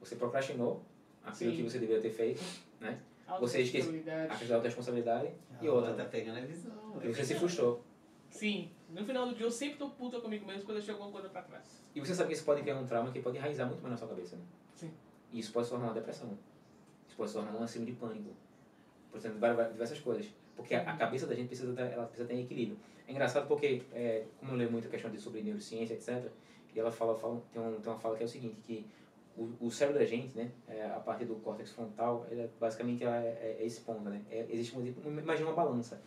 Você 0.00 0.14
procrastinou 0.16 0.82
aquilo 1.24 1.50
Sim. 1.52 1.56
que 1.56 1.62
você 1.62 1.78
deveria 1.78 2.02
ter 2.02 2.10
feito, 2.10 2.42
né? 2.80 3.00
Você 3.40 3.60
esquece- 3.62 3.88
A 3.88 4.26
questão 4.28 4.48
da 4.48 4.54
autorresponsabilidade 4.56 5.30
e 5.60 5.66
A 5.66 5.72
outra. 5.72 5.92
tá 5.94 6.04
pegando 6.04 6.38
a 6.38 6.40
visão. 6.40 6.72
Porque 6.92 7.08
você 7.12 7.24
se 7.24 7.34
frustrou. 7.34 7.82
Sim, 8.30 8.70
no 8.88 9.04
final 9.04 9.26
do 9.26 9.34
dia 9.34 9.46
eu 9.46 9.50
sempre 9.50 9.76
tô 9.76 9.90
puta 9.90 10.20
comigo 10.20 10.46
mesmo 10.46 10.64
quando 10.64 10.78
eu 10.78 10.82
chego 10.82 10.98
alguma 10.98 11.12
coisa 11.12 11.28
pra 11.28 11.42
trás. 11.42 11.82
E 11.94 12.00
você 12.00 12.14
sabe 12.14 12.28
que 12.28 12.34
isso 12.34 12.44
pode 12.44 12.62
criar 12.62 12.76
um 12.76 12.86
trauma 12.86 13.10
que 13.10 13.20
pode 13.20 13.36
enraizar 13.36 13.66
muito 13.66 13.80
mais 13.80 13.92
na 13.92 13.96
sua 13.98 14.08
cabeça, 14.08 14.36
né? 14.36 14.42
Sim. 14.74 14.90
E 15.32 15.38
isso 15.40 15.52
pode 15.52 15.66
se 15.66 15.72
tornar 15.72 15.86
uma 15.86 15.94
depressão. 15.94 16.28
Isso 17.06 17.16
pode 17.16 17.30
se 17.30 17.36
tornar 17.36 17.52
um 17.52 17.66
síndrome 17.66 17.92
de 17.92 17.98
pânico. 17.98 18.30
Por 19.10 19.18
exemplo, 19.18 19.38
diversas 19.72 20.00
coisas. 20.00 20.26
Porque 20.56 20.74
a, 20.74 20.82
a 20.82 20.96
cabeça 20.96 21.26
da 21.26 21.34
gente 21.34 21.48
precisa 21.48 21.80
ela 21.80 22.06
precisa 22.06 22.26
ter 22.26 22.40
equilíbrio. 22.40 22.78
É 23.06 23.12
engraçado 23.12 23.46
porque, 23.46 23.82
é, 23.92 24.24
como 24.38 24.52
eu 24.52 24.56
leio 24.56 24.70
muito 24.70 24.86
a 24.86 24.90
questão 24.90 25.10
de 25.10 25.18
sobre 25.18 25.42
neurociência, 25.42 25.94
etc., 25.94 26.30
e 26.74 26.80
ela 26.80 26.92
fala, 26.92 27.16
fala 27.16 27.42
tem, 27.52 27.60
um, 27.60 27.80
tem 27.80 27.92
uma 27.92 27.98
fala 27.98 28.16
que 28.16 28.22
é 28.22 28.26
o 28.26 28.28
seguinte, 28.28 28.56
que 28.62 28.86
o, 29.36 29.66
o 29.66 29.70
cérebro 29.70 29.98
da 29.98 30.04
gente, 30.04 30.36
né, 30.36 30.50
é, 30.68 30.84
a 30.84 31.00
parte 31.00 31.24
do 31.24 31.34
córtex 31.36 31.70
frontal, 31.70 32.26
ele 32.30 32.42
é, 32.42 32.48
basicamente 32.60 33.04
é, 33.04 33.08
é, 33.08 33.56
é 33.60 33.66
esse 33.66 33.80
ponto, 33.80 34.08
né? 34.08 34.22
É, 34.30 34.46
existe 34.50 34.76
uma, 34.76 34.86
imagina 35.20 35.48
uma 35.48 35.56
balança. 35.56 36.00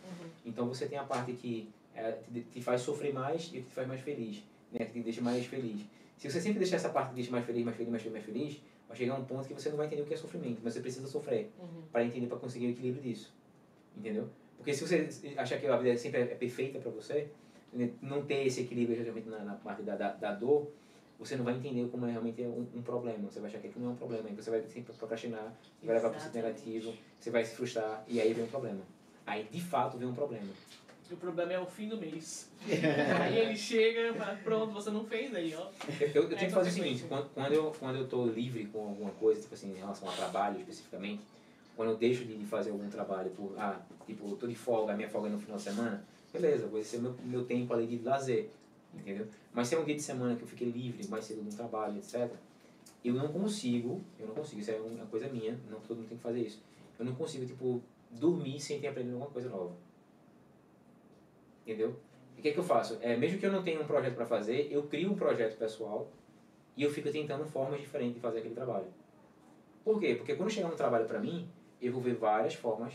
Então 0.46 0.66
você 0.66 0.86
tem 0.86 0.96
a 0.96 1.04
parte 1.04 1.32
que 1.34 1.70
é, 1.94 2.12
te, 2.32 2.40
te 2.42 2.60
faz 2.62 2.80
sofrer 2.82 3.12
mais 3.12 3.46
e 3.48 3.60
que 3.60 3.62
te 3.62 3.72
faz 3.74 3.86
mais 3.88 4.00
feliz, 4.00 4.42
né? 4.72 4.84
Que 4.84 4.92
te 4.92 5.00
deixa 5.00 5.20
mais 5.20 5.44
feliz. 5.46 5.80
Se 6.18 6.30
você 6.30 6.40
sempre 6.40 6.58
deixar 6.60 6.76
essa 6.76 6.88
parte 6.90 7.08
que 7.08 7.14
te 7.14 7.16
deixa 7.16 7.30
mais 7.32 7.44
feliz, 7.44 7.64
mais 7.64 7.76
feliz, 7.76 7.90
mais 7.90 8.02
feliz, 8.02 8.12
mais 8.12 8.24
feliz, 8.24 8.62
vai 8.88 8.96
chegar 8.96 9.14
um 9.18 9.24
ponto 9.24 9.46
que 9.48 9.54
você 9.54 9.68
não 9.70 9.76
vai 9.76 9.86
entender 9.86 10.02
o 10.02 10.06
que 10.06 10.14
é 10.14 10.16
sofrimento, 10.16 10.60
mas 10.62 10.74
você 10.74 10.80
precisa 10.80 11.06
sofrer 11.06 11.50
Uhum. 11.58 11.82
para 11.90 12.04
entender, 12.04 12.26
para 12.26 12.38
conseguir 12.38 12.66
o 12.66 12.70
equilíbrio 12.70 13.02
disso. 13.02 13.32
Entendeu? 13.96 14.28
Porque 14.56 14.72
se 14.72 14.86
você 14.86 15.08
achar 15.36 15.58
que 15.58 15.66
a 15.66 15.76
vida 15.76 15.96
sempre 15.98 16.20
é 16.20 16.24
perfeita 16.26 16.78
para 16.78 16.90
você, 16.90 17.28
né, 17.72 17.90
não 18.00 18.22
ter 18.24 18.46
esse 18.46 18.60
equilíbrio 18.60 18.96
geralmente 18.96 19.28
na, 19.28 19.40
na 19.40 19.54
parte 19.54 19.82
da, 19.82 19.96
da, 19.96 20.12
da 20.12 20.32
dor, 20.32 20.70
você 21.18 21.36
não 21.36 21.44
vai 21.44 21.54
entender 21.54 21.88
como 21.88 22.06
é 22.06 22.10
realmente 22.12 22.42
um, 22.42 22.66
um 22.74 22.82
problema. 22.82 23.30
Você 23.30 23.40
vai 23.40 23.48
achar 23.50 23.58
que 23.60 23.68
aquilo 23.68 23.84
não 23.84 23.90
é 23.92 23.94
um 23.94 23.96
problema. 23.96 24.28
Aí 24.28 24.34
você 24.34 24.50
vai 24.50 24.62
sempre 24.62 24.92
procrastinar, 24.92 25.52
vai 25.82 25.94
levar 25.96 26.10
para 26.10 26.28
o 26.28 26.32
negativo, 26.32 26.92
você 27.18 27.30
vai 27.30 27.44
se 27.44 27.54
frustrar 27.54 28.04
e 28.08 28.20
aí 28.20 28.32
vem 28.32 28.44
um 28.44 28.48
problema. 28.48 28.80
Aí 29.26 29.44
de 29.50 29.60
fato 29.60 29.96
vem 29.98 30.08
um 30.08 30.14
problema. 30.14 30.48
O 31.12 31.16
problema 31.16 31.52
é 31.52 31.58
o 31.60 31.66
fim 31.66 31.88
do 31.88 31.96
mês. 31.98 32.50
aí 33.20 33.38
ele 33.38 33.56
chega 33.56 34.08
e 34.08 34.14
fala, 34.14 34.38
pronto, 34.42 34.72
você 34.72 34.90
não 34.90 35.04
fez 35.04 35.34
aí, 35.34 35.54
ó. 35.54 35.68
Eu, 36.00 36.08
eu, 36.08 36.22
eu 36.22 36.28
tenho 36.36 36.48
que 36.48 36.54
fazer 36.54 36.70
o 36.70 36.72
seguinte, 36.72 37.04
quando, 37.08 37.28
quando, 37.34 37.52
eu, 37.52 37.72
quando 37.78 37.96
eu 37.96 38.08
tô 38.08 38.26
livre 38.26 38.64
com 38.66 38.88
alguma 38.88 39.10
coisa, 39.12 39.40
tipo 39.40 39.54
assim, 39.54 39.72
em 39.72 39.76
relação 39.76 40.08
ao 40.08 40.14
trabalho 40.14 40.58
especificamente, 40.58 41.20
quando 41.76 41.90
eu 41.90 41.96
deixo 41.96 42.24
de 42.24 42.36
de 42.36 42.46
fazer 42.46 42.70
algum 42.70 42.88
trabalho 42.88 43.30
por, 43.30 43.54
ah, 43.58 43.80
tipo, 44.06 44.28
eu 44.28 44.36
tô 44.36 44.46
de 44.46 44.54
folga, 44.54 44.92
a 44.92 44.96
minha 44.96 45.08
folga 45.08 45.28
é 45.28 45.32
no 45.32 45.38
final 45.38 45.56
de 45.56 45.62
semana, 45.62 46.04
beleza, 46.32 46.66
vou 46.66 46.82
ser 46.82 46.98
meu, 46.98 47.14
meu 47.24 47.44
tempo 47.44 47.72
ali 47.74 47.86
de 47.86 48.02
lazer, 48.02 48.48
entendeu? 48.94 49.26
Mas 49.52 49.68
se 49.68 49.74
é 49.74 49.78
um 49.78 49.84
dia 49.84 49.94
de 49.94 50.02
semana 50.02 50.34
que 50.34 50.42
eu 50.42 50.48
fiquei 50.48 50.70
livre, 50.70 51.06
mais 51.08 51.24
cedo 51.24 51.42
no 51.42 51.50
trabalho, 51.50 51.98
etc., 51.98 52.30
eu 53.04 53.14
não 53.14 53.28
consigo, 53.28 54.00
eu 54.18 54.28
não 54.28 54.34
consigo, 54.34 54.60
isso 54.60 54.70
é 54.70 54.76
uma 54.76 55.06
coisa 55.06 55.28
minha, 55.28 55.58
não 55.70 55.80
todo 55.80 55.98
mundo 55.98 56.08
tem 56.08 56.16
que 56.16 56.22
fazer 56.22 56.40
isso, 56.40 56.62
eu 56.98 57.04
não 57.04 57.14
consigo, 57.14 57.44
tipo, 57.44 57.82
dormir 58.10 58.60
sem 58.60 58.80
ter 58.80 58.88
aprendido 58.88 59.14
alguma 59.14 59.30
coisa 59.30 59.48
nova. 59.48 59.72
Entendeu? 61.62 61.96
E 62.36 62.40
o 62.40 62.42
que, 62.42 62.48
é 62.48 62.52
que 62.52 62.58
eu 62.58 62.64
faço? 62.64 62.98
É, 63.00 63.16
mesmo 63.16 63.38
que 63.38 63.46
eu 63.46 63.52
não 63.52 63.62
tenha 63.62 63.80
um 63.80 63.86
projeto 63.86 64.14
para 64.14 64.26
fazer, 64.26 64.68
eu 64.70 64.82
crio 64.84 65.12
um 65.12 65.14
projeto 65.14 65.56
pessoal 65.56 66.10
e 66.76 66.82
eu 66.82 66.90
fico 66.90 67.10
tentando 67.10 67.44
formas 67.44 67.80
diferentes 67.80 68.14
de 68.14 68.20
fazer 68.20 68.38
aquele 68.38 68.54
trabalho. 68.54 68.86
Por 69.84 70.00
quê? 70.00 70.14
Porque 70.14 70.34
quando 70.34 70.50
chegar 70.50 70.68
um 70.68 70.76
trabalho 70.76 71.06
para 71.06 71.18
mim, 71.18 71.48
eu 71.80 71.92
vou 71.92 72.00
ver 72.00 72.14
várias 72.14 72.54
formas 72.54 72.94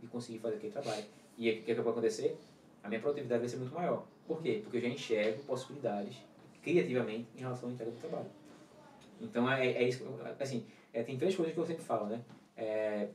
de 0.00 0.06
conseguir 0.06 0.38
fazer 0.38 0.56
aquele 0.56 0.72
trabalho. 0.72 1.04
E 1.36 1.50
o 1.50 1.62
que, 1.62 1.70
é 1.70 1.74
que 1.74 1.80
vai 1.80 1.92
acontecer? 1.92 2.36
A 2.82 2.88
minha 2.88 3.00
produtividade 3.00 3.40
vai 3.40 3.48
ser 3.48 3.56
muito 3.56 3.74
maior. 3.74 4.06
Por 4.26 4.42
quê? 4.42 4.60
Porque 4.62 4.76
eu 4.78 4.80
já 4.80 4.88
enxergo 4.88 5.42
possibilidades 5.44 6.16
criativamente 6.62 7.28
em 7.36 7.40
relação 7.40 7.68
à 7.68 7.72
entrega 7.72 7.90
do 7.90 7.98
trabalho. 7.98 8.30
Então, 9.20 9.50
é, 9.50 9.66
é 9.66 9.88
isso. 9.88 10.04
Assim, 10.38 10.66
é, 10.92 11.02
tem 11.02 11.16
três 11.18 11.34
coisas 11.34 11.54
que 11.54 11.60
eu 11.60 11.66
sempre 11.66 11.84
falo, 11.84 12.06
né? 12.06 12.22
É, 12.56 13.08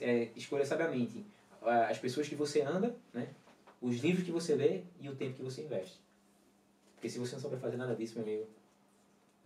é, 0.00 0.28
escolha 0.34 0.64
sabiamente 0.64 1.24
ah, 1.62 1.86
as 1.88 1.98
pessoas 1.98 2.28
que 2.28 2.34
você 2.34 2.62
anda, 2.62 2.94
né? 3.12 3.28
Os 3.80 3.96
livros 3.98 4.24
que 4.24 4.32
você 4.32 4.54
lê 4.54 4.82
e 5.00 5.08
o 5.08 5.16
tempo 5.16 5.34
que 5.34 5.42
você 5.42 5.62
investe. 5.62 6.00
Porque 6.94 7.08
se 7.08 7.18
você 7.18 7.34
não 7.34 7.42
souber 7.42 7.58
fazer 7.58 7.76
nada 7.76 7.94
disso, 7.94 8.14
meu 8.18 8.24
amigo, 8.24 8.48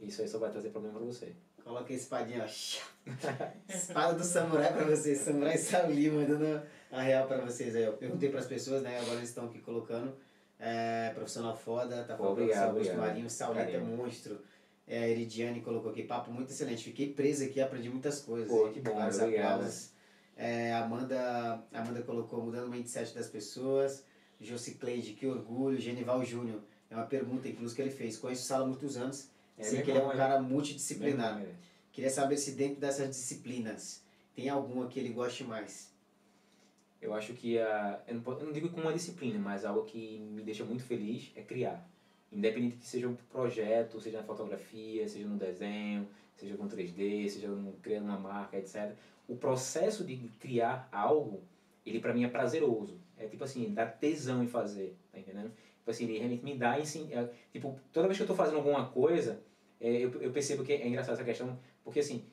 isso 0.01 0.23
aí 0.23 0.29
só 0.29 0.39
vai 0.39 0.51
trazer 0.51 0.71
problema 0.71 0.99
pra 0.99 1.07
você. 1.07 1.33
Coloca 1.63 1.93
a 1.93 1.97
espadinha, 1.97 2.45
ó. 2.45 3.11
Espada 3.69 4.15
do 4.15 4.25
samurai 4.25 4.73
pra 4.73 4.85
vocês. 4.85 5.19
Samurai 5.19 5.59
Shaolin 5.59 6.11
mandando 6.11 6.63
a 6.91 7.03
real 7.03 7.27
pra 7.27 7.45
vocês 7.45 7.77
aí. 7.77 7.85
Eu 7.85 7.93
perguntei 7.95 8.31
pras 8.31 8.47
pessoas, 8.47 8.83
né? 8.83 8.99
Agora 8.99 9.17
eles 9.17 9.29
estão 9.29 9.47
aqui 9.47 9.59
colocando. 9.59 10.15
É, 10.59 11.11
profissional 11.15 11.57
foda, 11.57 12.05
tá 12.05 12.17
falando 12.17 12.33
obrigado, 12.33 12.69
Augusto 12.71 12.91
obrigado. 12.93 13.07
Marinho, 13.09 13.31
Saulita 13.31 13.71
é 13.71 13.79
monstro. 13.79 14.41
É, 14.87 15.05
a 15.05 15.09
Eridiane 15.09 15.61
colocou 15.61 15.91
aqui, 15.91 16.03
papo 16.03 16.31
muito 16.31 16.51
excelente. 16.51 16.83
Fiquei 16.85 17.13
presa 17.13 17.45
aqui, 17.45 17.61
aprendi 17.61 17.89
muitas 17.89 18.21
coisas. 18.21 18.49
Pô, 18.49 18.69
que 18.71 18.81
bom, 18.81 18.95
Vários 18.95 19.19
obrigado. 19.19 19.53
aplausos. 19.55 19.91
É, 20.37 20.73
Amanda, 20.75 21.63
Amanda 21.73 22.03
colocou 22.03 22.43
mudando 22.43 22.67
o 22.67 22.71
mindset 22.71 23.15
das 23.15 23.29
pessoas. 23.29 24.05
Jocicleide, 24.41 25.13
que 25.13 25.27
orgulho. 25.27 25.79
Genival 25.79 26.25
Júnior, 26.25 26.61
é 26.91 26.97
uma 26.97 27.07
pergunta, 27.07 27.49
inclusive, 27.49 27.77
que 27.77 27.83
ele 27.83 27.91
fez. 27.91 28.17
Conheço 28.17 28.43
o 28.43 28.47
Sala 28.47 28.65
há 28.65 28.69
muitos 28.69 28.97
anos. 28.97 29.29
É 29.59 29.63
sei 29.63 29.83
que 29.83 29.91
ele 29.91 29.99
é 29.99 30.03
um 30.03 30.11
irmão, 30.11 30.17
cara 30.17 30.41
multidisciplinar. 30.41 31.45
Queria 31.93 32.11
saber 32.11 32.37
se 32.37 32.53
dentro 32.53 32.81
dessas 32.81 33.09
disciplinas 33.09 34.03
tem 34.35 34.49
alguma 34.49 34.89
que 34.89 34.99
ele 34.99 35.11
goste 35.11 35.45
mais? 35.45 35.91
Eu 37.01 37.15
acho 37.15 37.33
que 37.35 37.59
a. 37.59 38.03
Eu 38.07 38.15
não, 38.15 38.39
eu 38.39 38.47
não 38.47 38.53
digo 38.53 38.69
como 38.69 38.83
uma 38.83 38.93
disciplina, 38.93 39.39
mas 39.39 39.65
algo 39.65 39.85
que 39.85 40.19
me 40.19 40.43
deixa 40.43 40.65
muito 40.65 40.83
feliz 40.83 41.31
é 41.35 41.43
criar. 41.43 41.87
Independente 42.33 42.77
que 42.77 42.87
seja 42.87 43.09
um 43.09 43.17
projeto, 43.31 44.01
seja 44.01 44.19
na 44.19 44.25
fotografia, 44.25 45.09
seja 45.09 45.27
no 45.27 45.37
desenho, 45.37 46.07
seja 46.37 46.57
com 46.57 46.69
3D, 46.69 47.29
seja 47.29 47.49
no, 47.49 47.73
criando 47.83 48.05
uma 48.05 48.19
marca, 48.19 48.57
etc. 48.57 48.93
O 49.29 49.37
processo 49.37 50.05
de 50.05 50.17
criar 50.39 50.89
algo, 50.93 51.43
ele 51.85 52.01
pra 52.01 52.15
mim 52.15 52.25
é 52.25 52.29
prazeroso. 52.29 52.99
É 53.21 53.27
tipo 53.27 53.45
assim, 53.45 53.73
dá 53.73 53.87
tesão 53.87 54.43
em 54.43 54.49
fazer, 54.49 54.97
tá 55.13 55.19
entendendo? 55.19 55.53
Tipo 55.79 55.91
assim, 55.91 56.05
ele 56.05 56.19
realmente 56.19 56.45
me 56.45 56.57
dá 56.57 56.75
assim, 56.75 57.13
é, 57.13 57.29
tipo, 57.53 57.79
toda 57.93 58.07
vez 58.07 58.17
que 58.17 58.23
eu 58.23 58.27
tô 58.27 58.35
fazendo 58.35 58.57
alguma 58.57 58.87
coisa, 58.89 59.41
é, 59.81 59.91
eu, 60.05 60.11
eu 60.21 60.31
percebo 60.31 60.65
que 60.65 60.73
é 60.73 60.89
engraçado 60.89 61.15
essa 61.15 61.25
questão, 61.25 61.59
porque 61.85 62.01
assim, 62.01 62.25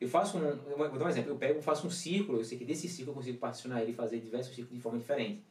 eu 0.00 0.08
faço 0.08 0.36
um, 0.36 0.42
eu 0.42 0.76
vou 0.76 0.98
dar 0.98 1.06
um 1.06 1.08
exemplo, 1.08 1.30
eu 1.30 1.36
pego, 1.36 1.60
faço 1.62 1.86
um 1.86 1.90
círculo, 1.90 2.38
eu 2.38 2.44
sei 2.44 2.58
que 2.58 2.64
desse 2.64 2.88
círculo 2.88 3.12
eu 3.12 3.14
consigo 3.16 3.38
particionar 3.38 3.82
ele 3.82 3.92
e 3.92 3.94
fazer 3.94 4.20
diversos 4.20 4.54
círculos 4.54 4.76
de 4.76 4.82
forma 4.82 4.98
diferente. 4.98 5.42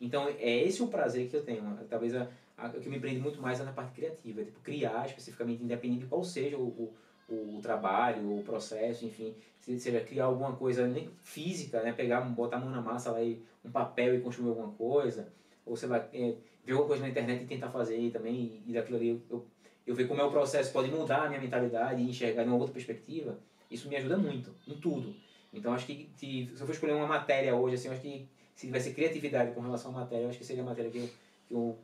Então, 0.00 0.28
é 0.28 0.62
esse 0.62 0.82
o 0.82 0.88
prazer 0.88 1.28
que 1.28 1.36
eu 1.36 1.44
tenho. 1.44 1.62
Talvez 1.88 2.12
a, 2.16 2.28
a, 2.58 2.66
o 2.66 2.80
que 2.80 2.88
me 2.88 2.98
prende 2.98 3.20
muito 3.20 3.40
mais 3.40 3.60
é 3.60 3.64
na 3.64 3.72
parte 3.72 3.92
criativa, 3.92 4.40
é, 4.40 4.44
tipo, 4.44 4.58
criar 4.60 5.06
especificamente, 5.06 5.62
independente 5.62 6.00
de 6.00 6.06
qual 6.06 6.24
seja 6.24 6.56
o, 6.56 6.66
o, 6.66 6.94
o 7.34 7.60
trabalho, 7.62 8.38
o 8.38 8.42
processo, 8.42 9.04
enfim, 9.04 9.34
se 9.60 9.78
seja 9.78 10.00
criar 10.00 10.26
alguma 10.26 10.52
coisa 10.54 10.86
nem 10.86 11.10
física, 11.22 11.82
né, 11.82 11.92
pegar, 11.92 12.20
botar 12.20 12.56
a 12.56 12.60
mão 12.60 12.70
na 12.70 12.80
massa 12.80 13.12
lá 13.12 13.22
e 13.22 13.42
um 13.64 13.70
papel 13.70 14.14
e 14.14 14.20
construir 14.20 14.50
alguma 14.50 14.72
coisa, 14.72 15.32
ou 15.64 15.76
sei 15.76 15.88
lá, 15.88 15.98
é, 16.12 16.34
ver 16.64 16.72
alguma 16.72 16.88
coisa 16.88 17.02
na 17.02 17.08
internet 17.08 17.44
e 17.44 17.46
tentar 17.46 17.70
fazer 17.70 18.10
também, 18.10 18.62
e, 18.66 18.72
daquilo 18.72 18.98
ali 18.98 19.22
eu, 19.30 19.46
eu 19.86 19.94
ver 19.94 20.06
como 20.06 20.20
é 20.20 20.24
o 20.24 20.30
processo, 20.30 20.72
pode 20.72 20.90
mudar 20.90 21.24
a 21.24 21.28
minha 21.28 21.40
mentalidade 21.40 22.02
e 22.02 22.08
enxergar 22.08 22.42
de 22.42 22.48
uma 22.48 22.56
outra 22.56 22.72
perspectiva, 22.72 23.38
isso 23.70 23.88
me 23.88 23.96
ajuda 23.96 24.16
muito, 24.16 24.54
em 24.66 24.74
tudo. 24.74 25.14
Então, 25.52 25.72
acho 25.72 25.86
que 25.86 26.10
se, 26.16 26.50
eu 26.50 26.66
for 26.66 26.72
escolher 26.72 26.92
uma 26.92 27.06
matéria 27.06 27.54
hoje, 27.54 27.74
assim, 27.76 27.88
eu 27.88 27.92
acho 27.92 28.02
que 28.02 28.28
se 28.54 28.66
tivesse 28.66 28.92
criatividade 28.92 29.52
com 29.54 29.60
relação 29.60 29.90
à 29.92 30.00
matéria, 30.00 30.24
eu 30.24 30.28
acho 30.28 30.38
que 30.38 30.44
seria 30.44 30.62
a 30.62 30.66
matéria 30.66 30.90
que 30.90 30.98
eu, 30.98 31.08
que 31.46 31.54
eu 31.54 31.78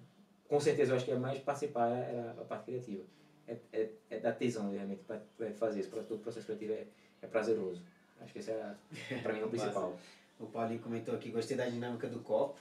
com 0.48 0.58
certeza, 0.58 0.92
eu 0.92 0.96
acho 0.96 1.04
que 1.04 1.10
é 1.10 1.18
mais 1.18 1.38
participar 1.40 1.88
era 1.88 2.30
a 2.30 2.44
parte 2.44 2.64
criativa. 2.64 3.04
É, 3.48 3.56
é, 3.72 3.88
é 4.10 4.18
dar 4.18 4.32
tesão, 4.32 4.70
realmente, 4.70 5.02
para 5.04 5.20
fazer 5.52 5.80
isso. 5.80 5.90
Todo 5.90 6.16
o 6.16 6.18
processo 6.18 6.46
criativo 6.46 6.74
é, 6.74 6.86
é 7.22 7.26
prazeroso. 7.26 7.82
Acho 8.20 8.32
que 8.32 8.38
esse 8.38 8.50
é, 8.50 8.74
para 9.22 9.32
mim, 9.32 9.42
o 9.42 9.48
principal. 9.48 9.98
O 10.38 10.46
Paulinho 10.46 10.80
comentou 10.80 11.14
aqui, 11.14 11.30
gostei 11.30 11.56
da 11.56 11.66
dinâmica 11.66 12.06
do 12.06 12.20
copo. 12.20 12.60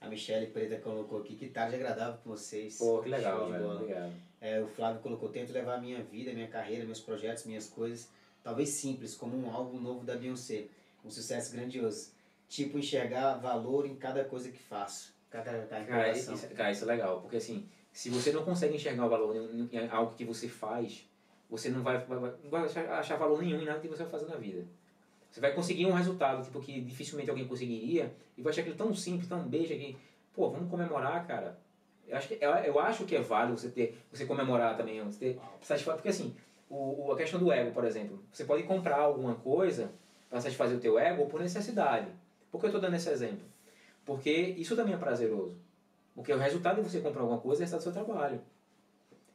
A 0.00 0.08
Michelle 0.08 0.48
Preta 0.48 0.76
colocou 0.76 1.20
aqui, 1.20 1.34
que 1.34 1.48
tarde 1.48 1.76
agradável 1.76 2.18
com 2.22 2.30
vocês. 2.30 2.76
Pô, 2.76 3.00
que 3.02 3.08
legal, 3.08 3.50
velho. 3.50 3.70
Obrigado. 3.70 4.12
É, 4.40 4.60
o 4.60 4.68
Flávio 4.68 5.00
colocou, 5.00 5.30
tento 5.30 5.52
levar 5.52 5.76
a 5.76 5.80
minha 5.80 6.02
vida, 6.02 6.32
minha 6.32 6.48
carreira, 6.48 6.84
meus 6.84 7.00
projetos, 7.00 7.46
minhas 7.46 7.68
coisas, 7.68 8.10
talvez 8.42 8.68
simples, 8.68 9.14
como 9.14 9.36
um 9.36 9.50
álbum 9.50 9.80
novo 9.80 10.04
da 10.04 10.14
Beyoncé. 10.14 10.66
Um 11.04 11.10
sucesso 11.10 11.52
grandioso. 11.52 12.10
Tipo, 12.48 12.78
enxergar 12.78 13.36
valor 13.36 13.86
em 13.86 13.96
cada 13.96 14.24
coisa 14.24 14.50
que 14.50 14.58
faço. 14.58 15.14
Cada, 15.30 15.66
cada 15.66 15.84
Cara, 15.84 16.12
isso, 16.12 16.48
cara, 16.54 16.70
isso 16.70 16.84
é 16.84 16.86
legal, 16.86 17.20
porque 17.20 17.36
assim, 17.36 17.66
se 17.96 18.10
você 18.10 18.30
não 18.30 18.44
consegue 18.44 18.76
enxergar 18.76 19.06
o 19.06 19.08
valor 19.08 19.34
em, 19.34 19.88
algo 19.90 20.14
que 20.14 20.22
você 20.22 20.46
faz, 20.50 21.08
você 21.48 21.70
não 21.70 21.82
vai, 21.82 21.96
vai, 21.96 22.68
achar, 22.90 23.16
valor 23.16 23.40
nenhum 23.40 23.62
em 23.62 23.64
nada 23.64 23.80
que 23.80 23.88
você 23.88 24.02
vai 24.02 24.12
fazer 24.12 24.26
na 24.26 24.36
vida. 24.36 24.66
Você 25.30 25.40
vai 25.40 25.54
conseguir 25.54 25.86
um 25.86 25.92
resultado 25.94 26.44
tipo, 26.44 26.60
que 26.60 26.78
dificilmente 26.82 27.30
alguém 27.30 27.48
conseguiria 27.48 28.14
e 28.36 28.42
vai 28.42 28.52
achar 28.52 28.60
aquilo 28.60 28.76
tão 28.76 28.94
simples, 28.94 29.26
tão 29.26 29.42
beijo 29.48 29.68
que, 29.68 29.96
pô, 30.34 30.50
vamos 30.50 30.68
comemorar, 30.70 31.26
cara. 31.26 31.58
Eu 32.06 32.18
acho 32.18 32.28
que, 32.28 32.34
eu, 32.38 32.50
eu 32.50 32.78
acho 32.78 33.06
que 33.06 33.16
é 33.16 33.20
válido 33.22 33.56
você 33.58 33.70
ter, 33.70 33.98
você 34.12 34.26
comemorar 34.26 34.76
também, 34.76 35.02
você 35.02 35.18
ter 35.18 35.40
satisfa- 35.62 35.94
porque 35.94 36.10
assim, 36.10 36.36
o- 36.68 37.10
a 37.12 37.16
questão 37.16 37.40
do 37.40 37.50
ego, 37.50 37.70
por 37.70 37.84
exemplo, 37.86 38.22
você 38.30 38.44
pode 38.44 38.64
comprar 38.64 38.98
alguma 38.98 39.36
coisa 39.36 39.90
para 40.28 40.38
satisfazer 40.42 40.76
o 40.76 40.80
teu 40.80 40.98
ego 40.98 41.22
ou 41.22 41.28
por 41.28 41.40
necessidade. 41.40 42.08
Por 42.52 42.58
que 42.60 42.66
eu 42.66 42.68
estou 42.68 42.80
dando 42.82 42.96
esse 42.96 43.08
exemplo? 43.08 43.46
Porque 44.04 44.30
isso 44.30 44.76
também 44.76 44.92
é 44.92 44.98
prazeroso. 44.98 45.56
Porque 46.16 46.32
o 46.32 46.38
resultado 46.38 46.82
de 46.82 46.88
você 46.90 47.00
comprar 47.00 47.20
alguma 47.20 47.38
coisa 47.38 47.62
é 47.62 47.62
o 47.62 47.66
resultado 47.68 47.92
do 47.92 47.94
seu 47.94 48.04
trabalho. 48.04 48.40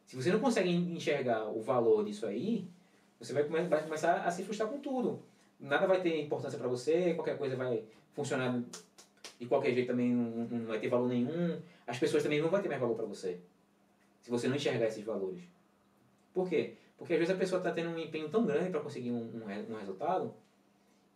Se 0.06 0.16
você 0.16 0.32
não 0.32 0.40
consegue 0.40 0.70
enxergar 0.70 1.48
o 1.48 1.62
valor 1.62 2.04
disso 2.04 2.26
aí, 2.26 2.68
você 3.20 3.32
vai, 3.32 3.44
come- 3.44 3.68
vai 3.70 3.84
começar 3.84 4.16
a 4.26 4.32
se 4.32 4.44
frustrar 4.44 4.68
com 4.68 4.80
tudo. 4.80 5.22
Nada 5.60 5.86
vai 5.86 6.02
ter 6.02 6.20
importância 6.20 6.58
para 6.58 6.68
você, 6.68 7.14
qualquer 7.14 7.38
coisa 7.38 7.56
vai 7.56 7.84
funcionar 8.14 8.62
de 9.40 9.46
qualquer 9.46 9.74
jeito 9.74 9.88
também 9.88 10.12
não, 10.12 10.46
não 10.48 10.66
vai 10.66 10.80
ter 10.80 10.90
valor 10.90 11.08
nenhum. 11.08 11.62
As 11.86 12.00
pessoas 12.00 12.24
também 12.24 12.42
não 12.42 12.50
vão 12.50 12.62
ter 12.62 12.68
mais 12.68 12.82
valor 12.82 12.96
para 12.96 13.06
você. 13.06 13.40
Se 14.22 14.32
você 14.32 14.48
não 14.48 14.56
enxergar 14.56 14.88
esses 14.88 15.04
valores. 15.04 15.44
Por 16.34 16.50
quê? 16.50 16.76
Porque 16.98 17.14
às 17.14 17.20
vezes 17.20 17.34
a 17.34 17.38
pessoa 17.38 17.60
está 17.60 17.72
tendo 17.72 17.90
um 17.92 17.98
empenho 17.98 18.28
tão 18.30 18.46
grande 18.46 18.72
para 18.72 18.80
conseguir 18.80 19.12
um, 19.12 19.18
um, 19.18 19.74
um 19.74 19.78
resultado 19.78 20.34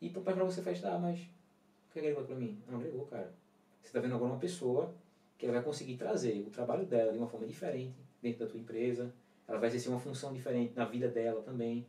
e 0.01 0.09
para 0.09 0.43
você 0.43 0.61
faz, 0.61 0.83
ah, 0.85 0.97
mas 0.99 1.19
o 1.19 1.93
que 1.93 1.99
agregou 1.99 2.23
para 2.23 2.35
mim? 2.35 2.61
Não 2.67 2.77
agregou, 2.77 3.05
cara. 3.07 3.33
Você 3.81 3.87
está 3.87 3.99
vendo 3.99 4.15
agora 4.15 4.31
uma 4.31 4.39
pessoa 4.39 4.93
que 5.37 5.45
ela 5.45 5.55
vai 5.55 5.63
conseguir 5.63 5.97
trazer 5.97 6.43
o 6.47 6.49
trabalho 6.49 6.85
dela 6.85 7.11
de 7.11 7.17
uma 7.17 7.27
forma 7.27 7.45
diferente 7.45 7.95
dentro 8.21 8.45
da 8.45 8.51
tua 8.51 8.59
empresa. 8.59 9.11
Ela 9.47 9.59
vai 9.59 9.69
exercer 9.69 9.91
uma 9.91 9.99
função 9.99 10.33
diferente 10.33 10.73
na 10.75 10.85
vida 10.85 11.07
dela 11.07 11.41
também. 11.41 11.85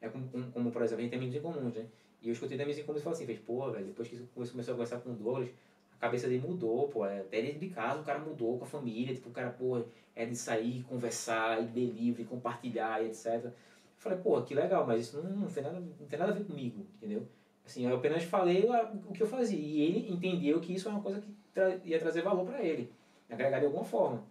É 0.00 0.08
como, 0.08 0.28
como, 0.28 0.50
como, 0.52 0.70
por 0.70 0.82
exemplo, 0.82 1.00
a 1.00 1.02
gente 1.02 1.10
tem 1.10 1.18
amigos 1.18 1.36
em 1.36 1.40
comuns, 1.40 1.74
né? 1.74 1.86
E 2.20 2.28
eu 2.28 2.32
escutei 2.32 2.56
da 2.56 2.64
amigos 2.64 2.80
em 2.80 2.84
comuns 2.84 3.00
e 3.00 3.04
falei 3.04 3.16
assim, 3.16 3.26
fez, 3.26 3.38
pô, 3.40 3.70
velho, 3.70 3.86
depois 3.86 4.08
que 4.08 4.18
começou 4.34 4.72
a 4.72 4.76
conversar 4.76 4.98
com 5.00 5.10
o 5.10 5.14
Douglas, 5.14 5.48
a 5.96 6.00
cabeça 6.00 6.28
dele 6.28 6.46
mudou, 6.46 6.88
pô. 6.88 7.06
é, 7.06 7.20
Até 7.20 7.42
dentro 7.42 7.60
de 7.60 7.68
casa 7.68 8.00
o 8.00 8.04
cara 8.04 8.18
mudou 8.18 8.58
com 8.58 8.64
a 8.64 8.68
família, 8.68 9.14
tipo, 9.14 9.30
o 9.30 9.32
cara, 9.32 9.50
pô, 9.50 9.82
é 10.14 10.26
de 10.26 10.36
sair, 10.36 10.82
conversar, 10.84 11.62
e 11.62 11.66
ler 11.72 11.90
livro, 11.90 12.22
e 12.22 12.24
compartilhar, 12.24 13.02
e 13.02 13.06
etc. 13.06 13.44
Eu 13.44 13.52
falei, 13.96 14.18
pô, 14.18 14.40
que 14.42 14.54
legal, 14.54 14.86
mas 14.86 15.02
isso 15.02 15.22
não, 15.22 15.30
não, 15.30 15.48
tem 15.48 15.62
nada, 15.62 15.80
não 15.80 16.06
tem 16.06 16.18
nada 16.18 16.32
a 16.32 16.34
ver 16.34 16.44
comigo, 16.44 16.86
entendeu? 16.96 17.26
Assim, 17.64 17.86
eu 17.86 17.96
apenas 17.96 18.24
falei 18.24 18.68
o 19.08 19.12
que 19.12 19.22
eu 19.22 19.26
fazia. 19.26 19.58
E 19.58 19.80
ele 19.80 20.12
entendeu 20.12 20.60
que 20.60 20.74
isso 20.74 20.88
é 20.88 20.90
uma 20.90 21.00
coisa 21.00 21.20
que 21.20 21.32
tra- 21.54 21.78
ia 21.84 21.98
trazer 21.98 22.22
valor 22.22 22.44
para 22.46 22.62
ele, 22.62 22.92
agregar 23.30 23.58
de 23.58 23.66
alguma 23.66 23.84
forma. 23.84 24.24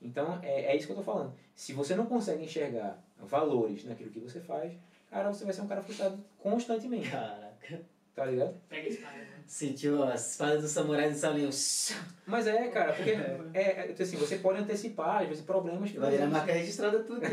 Então, 0.00 0.38
é, 0.42 0.66
é 0.66 0.76
isso 0.76 0.86
que 0.86 0.92
eu 0.92 0.96
tô 0.96 1.02
falando. 1.02 1.32
Se 1.54 1.72
você 1.72 1.94
não 1.94 2.06
consegue 2.06 2.44
enxergar 2.44 3.02
valores 3.18 3.84
naquilo 3.84 4.10
que 4.10 4.20
você 4.20 4.40
faz, 4.40 4.72
cara, 5.10 5.32
você 5.32 5.44
vai 5.44 5.54
ser 5.54 5.62
um 5.62 5.66
cara 5.68 5.82
frustrado 5.82 6.18
constantemente, 6.38 7.10
Caraca. 7.10 7.80
tá 8.14 8.26
ligado? 8.26 8.54
Pega 8.68 8.86
a 8.86 8.90
espada, 8.90 9.16
né? 9.16 9.28
Sentiu 9.46 10.02
as 10.02 10.32
espadas 10.32 10.62
do 10.62 10.68
samurai 10.68 11.10
do 11.10 11.16
Salinho. 11.16 11.50
Mas 12.26 12.46
é, 12.46 12.68
cara, 12.68 12.92
porque 12.92 13.10
é, 13.54 13.94
é, 13.96 13.96
assim, 13.98 14.16
você 14.16 14.38
pode 14.38 14.60
antecipar, 14.60 15.22
às 15.22 15.28
vezes, 15.28 15.44
problemas 15.44 15.90
que 15.90 15.98
Vai 15.98 16.10
virar 16.10 16.26
não 16.26 16.32
marca 16.32 16.52
registrada 16.52 17.02
tudo. 17.02 17.20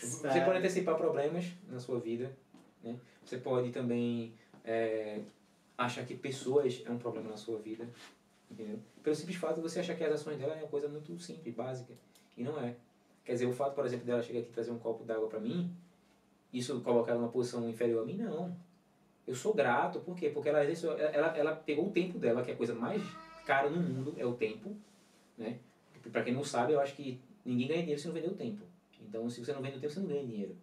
Você 0.00 0.40
pode 0.44 0.58
antecipar 0.58 0.96
problemas 0.96 1.46
na 1.68 1.78
sua 1.78 2.00
vida, 2.00 2.30
né? 2.82 2.96
Você 3.24 3.38
pode 3.38 3.70
também 3.70 4.32
é, 4.64 5.20
achar 5.76 6.04
que 6.04 6.14
pessoas 6.14 6.82
é 6.84 6.90
um 6.90 6.98
problema 6.98 7.30
na 7.30 7.36
sua 7.36 7.58
vida, 7.58 7.88
entendeu? 8.50 8.78
Pelo 9.02 9.16
simples 9.16 9.36
fato 9.36 9.56
de 9.56 9.60
você 9.62 9.80
achar 9.80 9.94
que 9.94 10.04
as 10.04 10.12
ações 10.12 10.38
dela 10.38 10.54
é 10.54 10.58
uma 10.58 10.68
coisa 10.68 10.88
muito 10.88 11.18
simples, 11.18 11.54
básica, 11.54 11.92
e 12.36 12.42
não 12.42 12.58
é. 12.60 12.74
Quer 13.24 13.32
dizer, 13.32 13.46
o 13.46 13.52
fato, 13.52 13.74
por 13.74 13.84
exemplo, 13.84 14.04
dela 14.04 14.22
chegar 14.22 14.40
aqui 14.40 14.48
e 14.48 14.52
trazer 14.52 14.70
um 14.70 14.78
copo 14.78 15.04
d'água 15.04 15.28
para 15.28 15.40
mim, 15.40 15.74
isso 16.52 16.80
colocar 16.80 17.12
ela 17.12 17.20
numa 17.20 17.30
posição 17.30 17.68
inferior 17.68 18.02
a 18.02 18.06
mim, 18.06 18.16
não. 18.16 18.54
Eu 19.26 19.34
sou 19.34 19.54
grato, 19.54 20.00
por 20.00 20.16
quê? 20.16 20.30
Porque 20.30 20.48
ela, 20.48 20.62
ela, 20.62 21.36
ela 21.36 21.56
pegou 21.56 21.86
o 21.86 21.92
tempo 21.92 22.18
dela, 22.18 22.42
que 22.42 22.50
é 22.50 22.54
a 22.54 22.56
coisa 22.56 22.74
mais 22.74 23.02
cara 23.46 23.70
no 23.70 23.80
mundo, 23.80 24.14
é 24.18 24.26
o 24.26 24.34
tempo, 24.34 24.76
né? 25.38 25.58
Para 26.10 26.22
quem 26.22 26.34
não 26.34 26.42
sabe, 26.42 26.72
eu 26.72 26.80
acho 26.80 26.94
que 26.94 27.20
ninguém 27.44 27.68
ganha 27.68 27.80
dinheiro 27.80 28.00
se 28.00 28.08
não 28.08 28.14
vender 28.14 28.28
o 28.28 28.34
tempo. 28.34 28.64
Então, 29.00 29.28
se 29.30 29.44
você 29.44 29.52
não 29.52 29.62
vende 29.62 29.76
o 29.76 29.80
tempo, 29.80 29.92
você 29.92 30.00
não 30.00 30.08
ganha 30.08 30.24
dinheiro. 30.24 30.56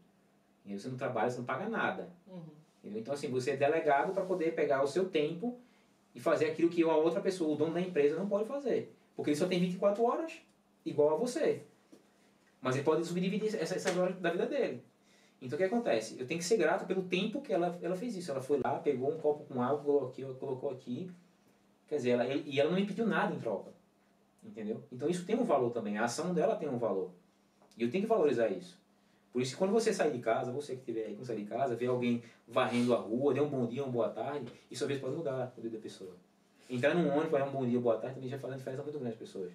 E 0.65 0.77
você 0.77 0.89
não 0.89 0.97
trabalha, 0.97 1.29
você 1.29 1.37
não 1.37 1.45
paga 1.45 1.69
nada. 1.69 2.09
Uhum. 2.27 2.58
Então, 2.83 3.13
assim, 3.13 3.29
você 3.29 3.51
é 3.51 3.57
delegado 3.57 4.13
para 4.13 4.25
poder 4.25 4.55
pegar 4.55 4.83
o 4.83 4.87
seu 4.87 5.09
tempo 5.09 5.59
e 6.15 6.19
fazer 6.19 6.45
aquilo 6.45 6.69
que 6.69 6.83
uma 6.83 6.95
outra 6.95 7.21
pessoa, 7.21 7.53
o 7.53 7.55
dono 7.55 7.73
da 7.73 7.81
empresa, 7.81 8.15
não 8.15 8.27
pode 8.27 8.47
fazer. 8.47 8.93
Porque 9.15 9.31
ele 9.31 9.37
só 9.37 9.47
tem 9.47 9.59
24 9.59 10.03
horas, 10.03 10.33
igual 10.85 11.13
a 11.13 11.17
você. 11.17 11.63
Mas 12.61 12.75
ele 12.75 12.85
pode 12.85 13.05
subdividir 13.05 13.55
essa- 13.55 13.75
essas 13.75 13.97
horas 13.97 14.15
da 14.19 14.31
vida 14.31 14.45
dele. 14.45 14.83
Então, 15.41 15.55
o 15.55 15.59
que 15.59 15.63
acontece? 15.65 16.19
Eu 16.19 16.25
tenho 16.25 16.39
que 16.39 16.45
ser 16.45 16.57
grato 16.57 16.85
pelo 16.85 17.03
tempo 17.03 17.41
que 17.41 17.53
ela, 17.53 17.77
ela 17.81 17.95
fez 17.95 18.15
isso. 18.15 18.31
Ela 18.31 18.41
foi 18.41 18.59
lá, 18.63 18.79
pegou 18.79 19.11
um 19.13 19.17
copo 19.17 19.45
com 19.45 19.61
água, 19.61 19.83
colocou 19.83 20.07
aqui, 20.09 20.39
colocou 20.39 20.69
aqui. 20.71 21.11
Quer 21.87 21.95
dizer, 21.97 22.09
ela, 22.11 22.25
e 22.25 22.59
ela 22.59 22.69
não 22.69 22.79
me 22.79 22.85
pediu 22.85 23.05
nada 23.05 23.33
em 23.33 23.39
troca. 23.39 23.71
Entendeu? 24.43 24.83
Então, 24.91 25.09
isso 25.09 25.25
tem 25.25 25.37
um 25.37 25.43
valor 25.43 25.71
também. 25.71 25.97
A 25.97 26.05
ação 26.05 26.33
dela 26.33 26.55
tem 26.55 26.67
um 26.69 26.77
valor. 26.77 27.11
E 27.77 27.83
eu 27.83 27.91
tenho 27.91 28.03
que 28.03 28.09
valorizar 28.09 28.49
isso. 28.49 28.78
Por 29.31 29.41
isso, 29.41 29.51
que 29.51 29.57
quando 29.57 29.71
você 29.71 29.93
sair 29.93 30.11
de 30.11 30.19
casa, 30.19 30.51
você 30.51 30.73
que 30.73 30.79
estiver 30.79 31.05
aí 31.05 31.13
quando 31.15 31.25
sair 31.25 31.37
de 31.43 31.45
casa, 31.45 31.75
ver 31.75 31.87
alguém 31.87 32.23
varrendo 32.47 32.93
a 32.93 32.97
rua, 32.97 33.33
dê 33.33 33.39
um 33.39 33.47
bom 33.49 33.65
dia, 33.67 33.83
uma 33.83 33.91
boa 33.91 34.09
tarde, 34.09 34.51
isso 34.71 34.83
às 34.83 34.87
vezes 34.87 35.01
pode 35.01 35.15
mudar 35.15 35.53
o 35.57 35.61
dia 35.61 35.69
da 35.69 35.77
pessoa. 35.79 36.15
Entrar 36.69 36.95
num 36.95 37.09
ônibus, 37.11 37.31
dar 37.39 37.47
um 37.47 37.51
bom 37.51 37.65
dia, 37.65 37.79
boa 37.79 37.97
tarde, 37.97 38.15
também 38.15 38.29
já 38.29 38.37
faz 38.39 38.51
uma 38.53 38.57
diferença 38.57 38.83
muito 38.83 38.97
grande 38.99 39.13
às 39.13 39.19
pessoas. 39.19 39.51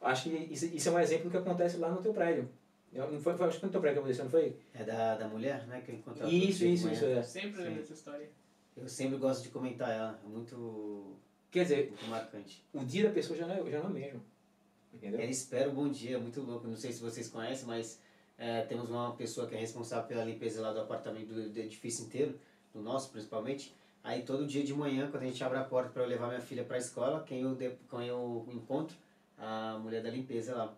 Acho 0.00 0.30
que 0.30 0.36
isso, 0.52 0.66
isso 0.66 0.88
é 0.88 0.92
um 0.92 0.98
exemplo 0.98 1.24
do 1.24 1.30
que 1.30 1.36
acontece 1.36 1.76
lá 1.78 1.90
no 1.90 2.02
teu 2.02 2.12
prédio. 2.12 2.48
Eu- 2.92 3.10
Não 3.10 3.20
foi, 3.20 3.36
foi, 3.36 3.46
acho 3.48 3.58
que 3.60 3.66
no 3.66 3.72
teu 3.72 3.80
prédio 3.80 3.96
que 3.96 4.04
aconteceu, 4.04 4.24
não 4.24 4.30
foi? 4.30 4.56
É 4.74 4.84
da, 4.84 5.16
da 5.16 5.28
mulher, 5.28 5.66
né? 5.66 5.80
Que 5.84 5.90
eu 5.92 5.96
encontrei 5.96 6.28
Isso, 6.30 6.64
isso, 6.64 6.88
isso. 6.90 7.04
É. 7.04 7.22
Sempre 7.22 7.62
lembro 7.62 7.80
dessa 7.80 7.94
história. 7.94 8.28
Eu 8.76 8.88
sempre 8.88 9.16
gosto 9.18 9.42
de 9.42 9.48
comentar 9.50 9.90
ela. 9.90 10.20
É 10.24 10.28
muito, 10.28 11.16
Quer 11.50 11.62
dizer, 11.62 11.88
muito 11.88 12.06
marcante. 12.06 12.64
o 12.72 12.84
dia 12.84 13.04
da 13.08 13.10
pessoa 13.14 13.38
já 13.38 13.46
não 13.46 13.54
é, 13.54 13.70
já 13.70 13.80
não 13.80 13.90
é 13.90 13.92
mesmo. 13.92 14.20
Entendeu? 14.92 15.20
Ela 15.20 15.30
espera 15.30 15.68
o 15.68 15.72
bom 15.72 15.88
dia, 15.88 16.18
muito 16.18 16.40
louco. 16.42 16.66
Não 16.68 16.76
sei 16.76 16.92
se 16.92 17.00
vocês 17.00 17.28
conhecem, 17.28 17.66
mas 17.66 17.98
é, 18.38 18.62
temos 18.62 18.90
uma 18.90 19.14
pessoa 19.14 19.46
que 19.46 19.54
é 19.54 19.58
responsável 19.58 20.06
pela 20.06 20.24
limpeza 20.24 20.60
lá 20.60 20.72
do 20.72 20.80
apartamento 20.80 21.32
do, 21.32 21.48
do 21.48 21.58
edifício 21.58 22.04
inteiro. 22.04 22.38
do 22.72 22.80
nosso 22.82 23.10
principalmente, 23.10 23.74
aí 24.02 24.22
todo 24.22 24.46
dia 24.46 24.64
de 24.64 24.74
manhã, 24.74 25.08
quando 25.10 25.22
a 25.22 25.26
gente 25.26 25.42
abre 25.44 25.58
a 25.58 25.64
porta 25.64 25.90
para 25.90 26.02
eu 26.02 26.08
levar 26.08 26.28
minha 26.28 26.40
filha 26.40 26.64
para 26.64 26.76
a 26.76 26.78
escola, 26.78 27.22
quem 27.24 27.42
eu, 27.42 27.54
de, 27.54 27.70
quem 27.88 28.08
eu 28.08 28.46
encontro? 28.52 28.96
A 29.38 29.78
mulher 29.80 30.02
da 30.02 30.10
limpeza 30.10 30.54
lá. 30.54 30.74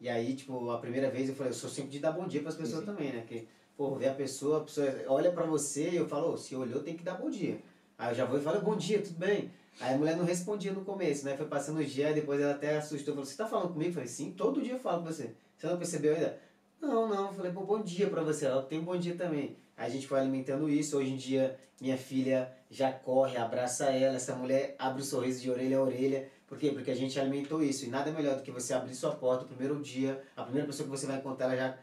E 0.00 0.08
aí, 0.08 0.34
tipo, 0.34 0.70
a 0.70 0.78
primeira 0.78 1.10
vez 1.10 1.28
eu 1.28 1.34
falei, 1.34 1.50
eu 1.52 1.54
sou 1.56 1.70
sempre 1.70 1.90
de 1.90 2.00
dar 2.00 2.12
bom 2.12 2.26
dia 2.26 2.40
para 2.40 2.50
as 2.50 2.56
pessoas 2.56 2.80
Sim. 2.80 2.86
também, 2.86 3.12
né? 3.12 3.24
Que, 3.26 3.48
pô, 3.76 3.94
ver 3.94 4.08
a 4.08 4.14
pessoa, 4.14 4.58
a 4.58 4.60
pessoa 4.60 4.88
olha 5.08 5.30
para 5.32 5.46
você 5.46 5.90
e 5.90 5.96
eu 5.96 6.06
falo, 6.06 6.32
"Ô, 6.32 6.36
se 6.36 6.54
olhou 6.54 6.82
tem 6.82 6.96
que 6.96 7.02
dar 7.04 7.14
bom 7.14 7.30
dia. 7.30 7.60
Aí 7.98 8.10
eu 8.10 8.14
já 8.14 8.24
vou 8.26 8.38
e 8.38 8.42
falo, 8.42 8.60
bom 8.60 8.76
dia, 8.76 9.00
tudo 9.00 9.18
bem? 9.18 9.50
Aí 9.80 9.94
a 9.94 9.98
mulher 9.98 10.16
não 10.16 10.24
respondia 10.24 10.72
no 10.72 10.84
começo, 10.84 11.24
né? 11.24 11.36
Foi 11.36 11.46
passando 11.46 11.80
os 11.80 11.90
dias, 11.90 12.08
aí 12.08 12.14
depois 12.14 12.40
ela 12.40 12.52
até 12.52 12.76
assustou, 12.76 13.14
falou, 13.14 13.24
você 13.24 13.36
tá 13.36 13.46
falando 13.46 13.72
comigo? 13.72 13.90
Eu 13.90 13.94
falei, 13.94 14.08
sim, 14.08 14.32
todo 14.32 14.60
dia 14.60 14.74
eu 14.74 14.78
falo 14.78 15.02
com 15.02 15.06
você. 15.12 15.34
Você 15.56 15.66
não 15.66 15.78
percebeu 15.78 16.14
ainda? 16.14 16.38
Não, 16.80 17.08
não, 17.08 17.32
falei, 17.32 17.52
pô, 17.52 17.62
bom 17.62 17.82
dia 17.82 18.08
pra 18.08 18.22
você, 18.22 18.46
ela 18.46 18.62
tem 18.62 18.78
um 18.78 18.84
bom 18.84 18.96
dia 18.96 19.16
também. 19.16 19.56
A 19.76 19.88
gente 19.88 20.06
foi 20.06 20.20
alimentando 20.20 20.68
isso, 20.68 20.96
hoje 20.96 21.12
em 21.12 21.16
dia 21.16 21.58
minha 21.80 21.98
filha 21.98 22.50
já 22.70 22.90
corre, 22.90 23.36
abraça 23.36 23.86
ela, 23.86 24.16
essa 24.16 24.34
mulher 24.34 24.74
abre 24.78 25.02
o 25.02 25.04
sorriso 25.04 25.42
de 25.42 25.50
orelha 25.50 25.78
a 25.78 25.82
orelha. 25.82 26.28
Por 26.46 26.58
quê? 26.58 26.70
Porque 26.70 26.90
a 26.90 26.94
gente 26.94 27.18
alimentou 27.18 27.62
isso. 27.62 27.84
E 27.84 27.88
nada 27.88 28.10
melhor 28.10 28.36
do 28.36 28.42
que 28.42 28.50
você 28.50 28.72
abrir 28.72 28.94
sua 28.94 29.14
porta 29.14 29.44
o 29.44 29.48
primeiro 29.48 29.80
dia, 29.82 30.22
a 30.36 30.42
primeira 30.42 30.66
pessoa 30.66 30.88
que 30.88 30.90
você 30.90 31.06
vai 31.06 31.18
encontrar, 31.18 31.46
ela 31.46 31.56
já 31.56 31.78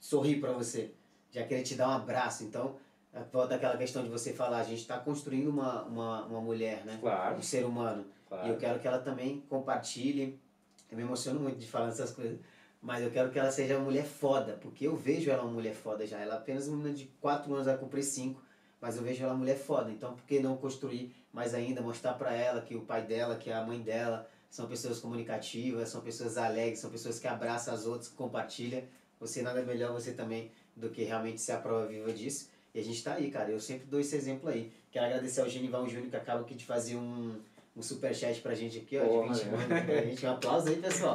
sorri 0.00 0.38
pra 0.38 0.52
você, 0.52 0.92
já 1.30 1.44
querer 1.44 1.62
te 1.62 1.74
dar 1.74 1.88
um 1.88 1.92
abraço. 1.92 2.44
Então, 2.44 2.76
volta 3.32 3.54
aquela 3.54 3.76
questão 3.76 4.02
de 4.02 4.08
você 4.08 4.32
falar, 4.32 4.58
a 4.58 4.64
gente 4.64 4.80
está 4.80 4.98
construindo 4.98 5.48
uma, 5.48 5.84
uma, 5.84 6.26
uma 6.26 6.40
mulher, 6.40 6.84
né? 6.84 6.98
Claro, 7.00 7.36
Um 7.36 7.42
ser 7.42 7.64
humano. 7.64 8.04
E 8.30 8.34
eu 8.34 8.38
claro. 8.38 8.56
quero 8.58 8.80
que 8.80 8.88
ela 8.88 8.98
também 8.98 9.42
compartilhe. 9.48 10.38
Eu 10.90 10.96
me 10.96 11.04
emociono 11.04 11.40
muito 11.40 11.58
de 11.58 11.66
falar 11.66 11.88
essas 11.88 12.12
coisas. 12.12 12.38
Mas 12.82 13.04
eu 13.04 13.12
quero 13.12 13.30
que 13.30 13.38
ela 13.38 13.52
seja 13.52 13.76
uma 13.76 13.84
mulher 13.84 14.04
foda, 14.04 14.58
porque 14.60 14.88
eu 14.88 14.96
vejo 14.96 15.30
ela 15.30 15.44
uma 15.44 15.52
mulher 15.52 15.72
foda 15.72 16.04
já. 16.04 16.18
Ela 16.18 16.34
é 16.34 16.36
apenas 16.38 16.66
uma 16.66 16.78
menina 16.78 16.96
de 16.96 17.04
4 17.20 17.54
anos, 17.54 17.66
vai 17.66 17.78
cumprir 17.78 18.02
5, 18.02 18.42
mas 18.80 18.96
eu 18.96 19.04
vejo 19.04 19.22
ela 19.22 19.32
uma 19.32 19.38
mulher 19.38 19.56
foda. 19.56 19.88
Então, 19.92 20.14
por 20.14 20.24
que 20.24 20.40
não 20.40 20.56
construir 20.56 21.14
mais 21.32 21.54
ainda, 21.54 21.80
mostrar 21.80 22.14
pra 22.14 22.34
ela 22.34 22.60
que 22.60 22.74
o 22.74 22.80
pai 22.80 23.02
dela, 23.02 23.36
que 23.36 23.52
a 23.52 23.64
mãe 23.64 23.80
dela, 23.80 24.28
são 24.50 24.66
pessoas 24.66 24.98
comunicativas, 24.98 25.90
são 25.90 26.00
pessoas 26.00 26.36
alegres, 26.36 26.80
são 26.80 26.90
pessoas 26.90 27.20
que 27.20 27.28
abraçam 27.28 27.72
as 27.72 27.86
outras, 27.86 28.08
que 28.08 28.16
compartilham. 28.16 28.82
Você 29.20 29.42
nada 29.42 29.62
melhor, 29.62 29.92
você 29.92 30.12
também, 30.12 30.50
do 30.74 30.90
que 30.90 31.04
realmente 31.04 31.40
ser 31.40 31.52
a 31.52 31.58
prova 31.58 31.86
viva 31.86 32.12
disso. 32.12 32.50
E 32.74 32.80
a 32.80 32.82
gente 32.82 33.02
tá 33.04 33.14
aí, 33.14 33.30
cara. 33.30 33.50
Eu 33.50 33.60
sempre 33.60 33.86
dou 33.86 34.00
esse 34.00 34.16
exemplo 34.16 34.48
aí. 34.48 34.72
Quero 34.90 35.06
agradecer 35.06 35.40
ao 35.40 35.48
Genival 35.48 35.88
Júnior, 35.88 36.10
que 36.10 36.16
acaba 36.16 36.40
aqui 36.40 36.56
de 36.56 36.66
fazer 36.66 36.96
um, 36.96 37.40
um 37.76 37.82
superchat 37.82 38.40
pra 38.40 38.54
gente 38.54 38.78
aqui, 38.78 38.98
ó, 38.98 39.04
Porra, 39.06 39.32
de 39.34 39.40
20 39.44 39.48
meu. 39.48 39.58
anos 39.58 39.84
pra 39.86 40.02
gente. 40.02 40.26
Um 40.26 40.30
aplauso 40.30 40.68
aí, 40.68 40.76
pessoal. 40.76 41.14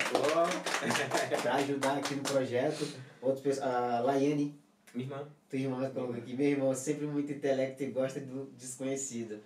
Pra 1.41 1.55
ajudar 1.55 1.97
aqui 1.97 2.15
no 2.15 2.23
projeto. 2.23 2.88
Outro, 3.21 3.41
pessoal- 3.41 3.69
a 3.69 3.99
Laiane, 3.99 4.59
minha 4.93 5.07
irmã. 5.07 5.27
tua 5.49 5.59
irmã 5.59 5.89
colocou 5.91 6.15
aqui. 6.15 6.34
Meu 6.35 6.47
irmão, 6.47 6.73
sempre 6.73 7.05
muito 7.05 7.31
intelecto 7.31 7.84
e 7.84 7.88
gosta 7.88 8.19
do 8.19 8.45
desconhecido. 8.57 9.39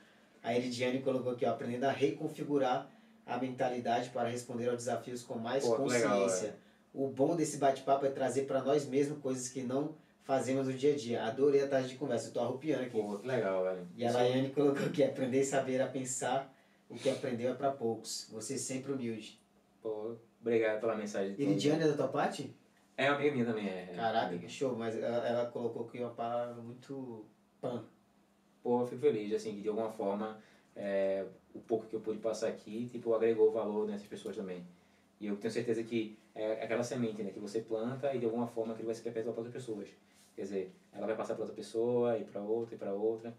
A 0.43 0.55
Eridiane 0.55 1.01
colocou 1.01 1.33
aqui, 1.33 1.45
ó, 1.45 1.51
aprendendo 1.51 1.83
a 1.85 1.91
reconfigurar 1.91 2.89
a 3.25 3.37
mentalidade 3.37 4.09
para 4.09 4.29
responder 4.29 4.67
aos 4.69 4.77
desafios 4.77 5.21
com 5.23 5.37
mais 5.37 5.63
Pô, 5.65 5.75
que 5.75 5.89
legal, 5.93 6.21
consciência. 6.23 6.55
o 6.93 7.07
bom 7.07 7.35
desse 7.35 7.57
bate-papo 7.57 8.05
é 8.05 8.09
trazer 8.09 8.43
para 8.43 8.61
nós 8.63 8.85
mesmos 8.85 9.19
coisas 9.19 9.47
que 9.47 9.61
não 9.61 9.93
fazemos 10.23 10.65
no 10.65 10.73
dia 10.73 10.93
a 10.93 10.95
dia. 10.97 11.23
Adorei 11.23 11.61
a 11.63 11.67
tarde 11.67 11.89
de 11.89 11.95
conversa, 11.95 12.29
eu 12.29 12.33
tô 12.33 12.39
arrupiando 12.39 12.83
aqui. 12.83 12.91
Pô, 12.99 13.17
que 13.19 13.27
legal, 13.27 13.63
velho. 13.63 13.87
E 13.95 14.03
a 14.05 14.11
Laiane 14.11 14.49
colocou 14.49 14.85
aqui, 14.87 15.03
aprender 15.03 15.41
e 15.41 15.45
saber 15.45 15.79
a 15.81 15.87
pensar, 15.87 16.51
o 16.91 16.95
que 16.95 17.09
aprendeu 17.09 17.51
é 17.51 17.55
para 17.55 17.71
poucos. 17.71 18.27
Você 18.31 18.57
sempre 18.57 18.91
humilde. 18.91 19.39
Pô, 19.81 20.15
obrigado 20.39 20.79
pela 20.81 20.95
mensagem. 20.95 21.35
Iridiane 21.37 21.83
é 21.83 21.87
da 21.87 21.95
tua 21.95 22.09
parte? 22.09 22.53
É 22.97 23.09
uma 23.09 23.17
amiga 23.17 23.31
minha 23.31 23.45
também, 23.45 23.67
é. 23.67 23.93
Caraca, 23.95 24.27
amiga. 24.27 24.45
que 24.45 24.51
show, 24.51 24.75
mas 24.75 24.95
ela, 24.95 25.27
ela 25.27 25.45
colocou 25.47 25.87
aqui 25.87 25.99
uma 25.99 26.11
palavra 26.11 26.61
muito 26.61 27.25
pan. 27.59 27.83
Pô, 28.61 28.81
eu 28.81 28.87
fico 28.87 29.01
feliz, 29.01 29.33
assim, 29.33 29.55
que 29.55 29.61
de 29.61 29.69
alguma 29.69 29.89
forma 29.89 30.37
é, 30.75 31.25
o 31.55 31.59
pouco 31.59 31.87
que 31.87 31.95
eu 31.95 32.01
pude 32.01 32.19
passar 32.19 32.49
aqui, 32.49 32.87
tipo, 32.91 33.13
agregou 33.13 33.51
valor 33.51 33.87
nessas 33.87 34.05
pessoas 34.05 34.35
também. 34.35 34.63
E 35.19 35.27
eu 35.27 35.37
tenho 35.37 35.51
certeza 35.51 35.83
que 35.83 36.17
é 36.35 36.63
aquela 36.63 36.83
semente, 36.83 37.23
né, 37.23 37.31
que 37.31 37.39
você 37.39 37.61
planta 37.61 38.13
e 38.13 38.19
de 38.19 38.25
alguma 38.25 38.47
forma 38.47 38.73
aquilo 38.73 38.87
vai 38.87 38.95
se 38.95 39.01
perpetuar 39.01 39.33
para 39.33 39.43
outras 39.43 39.63
pessoas. 39.63 39.87
Quer 40.35 40.43
dizer, 40.43 40.71
ela 40.93 41.07
vai 41.07 41.15
passar 41.15 41.35
para 41.35 41.43
outra 41.43 41.55
pessoa, 41.55 42.17
e 42.17 42.23
para 42.23 42.41
outra, 42.41 42.75
e 42.75 42.77
para 42.77 42.93
outra. 42.93 43.33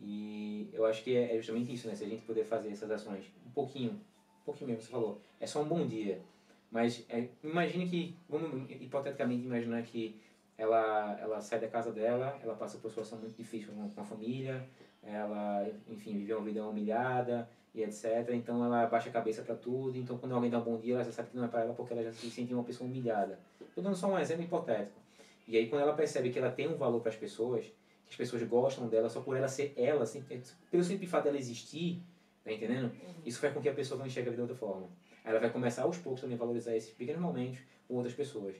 E 0.00 0.68
eu 0.72 0.84
acho 0.84 1.02
que 1.02 1.16
é 1.16 1.34
é 1.34 1.36
justamente 1.36 1.72
isso, 1.72 1.88
né, 1.88 1.94
se 1.94 2.04
a 2.04 2.08
gente 2.08 2.22
puder 2.22 2.44
fazer 2.44 2.68
essas 2.68 2.90
ações 2.90 3.24
um 3.46 3.50
pouquinho, 3.50 3.92
um 3.92 4.44
pouquinho 4.44 4.68
mesmo, 4.68 4.82
você 4.82 4.90
falou, 4.90 5.20
é 5.40 5.46
só 5.46 5.62
um 5.62 5.68
bom 5.68 5.86
dia. 5.86 6.20
Mas 6.70 7.04
é, 7.08 7.28
imagine 7.42 7.88
que, 7.88 8.16
vamos 8.28 8.70
hipoteticamente 8.70 9.44
imaginar 9.44 9.82
que 9.82 10.20
ela, 10.58 11.18
ela 11.20 11.40
sai 11.40 11.60
da 11.60 11.68
casa 11.68 11.92
dela, 11.92 12.38
ela 12.42 12.54
passa 12.54 12.78
por 12.78 12.86
uma 12.86 12.90
situação 12.90 13.18
muito 13.18 13.36
difícil 13.36 13.72
com 13.72 14.00
a 14.00 14.04
família, 14.04 14.66
ela, 15.02 15.66
enfim, 15.88 16.18
viveu 16.18 16.38
uma 16.38 16.44
vida 16.44 16.66
humilhada 16.66 17.48
e 17.74 17.82
etc. 17.82 18.30
Então 18.32 18.64
ela 18.64 18.86
baixa 18.86 19.08
a 19.08 19.12
cabeça 19.12 19.42
para 19.42 19.54
tudo. 19.54 19.96
Então 19.96 20.18
quando 20.18 20.34
alguém 20.34 20.50
dá 20.50 20.58
um 20.58 20.62
bom 20.62 20.78
dia, 20.78 20.94
ela 20.94 21.04
já 21.04 21.12
sabe 21.12 21.30
que 21.30 21.36
não 21.36 21.44
é 21.44 21.48
para 21.48 21.62
ela 21.62 21.74
porque 21.74 21.92
ela 21.92 22.02
já 22.02 22.12
se 22.12 22.30
sente 22.30 22.52
uma 22.52 22.64
pessoa 22.64 22.88
humilhada. 22.88 23.38
Estou 23.60 23.84
dando 23.84 23.96
só 23.96 24.08
um 24.08 24.18
exemplo 24.18 24.44
hipotético. 24.44 24.98
E 25.46 25.56
aí 25.56 25.68
quando 25.68 25.82
ela 25.82 25.94
percebe 25.94 26.30
que 26.30 26.38
ela 26.38 26.50
tem 26.50 26.68
um 26.68 26.76
valor 26.76 27.00
para 27.00 27.10
as 27.10 27.16
pessoas, 27.16 27.66
as 28.08 28.16
pessoas 28.16 28.42
gostam 28.44 28.88
dela 28.88 29.08
só 29.08 29.20
por 29.20 29.36
ela 29.36 29.48
ser 29.48 29.72
ela, 29.76 30.02
assim, 30.04 30.22
pelo 30.70 30.84
simples 30.84 31.10
fato 31.10 31.24
dela 31.24 31.36
existir, 31.36 32.00
tá 32.44 32.52
entendendo? 32.52 32.92
Isso 33.24 33.38
faz 33.40 33.52
com 33.52 33.60
que 33.60 33.68
a 33.68 33.74
pessoa 33.74 33.98
não 33.98 34.06
enxergue 34.06 34.28
a 34.28 34.32
vida 34.32 34.44
de 34.44 34.52
outra 34.52 34.56
forma. 34.56 34.88
Ela 35.24 35.40
vai 35.40 35.50
começar 35.50 35.82
aos 35.82 35.98
poucos 35.98 36.20
também 36.20 36.36
a 36.36 36.38
valorizar 36.38 36.76
esses 36.76 36.90
pequenos 36.90 37.20
momentos 37.20 37.58
com 37.88 37.94
outras 37.94 38.14
pessoas. 38.14 38.54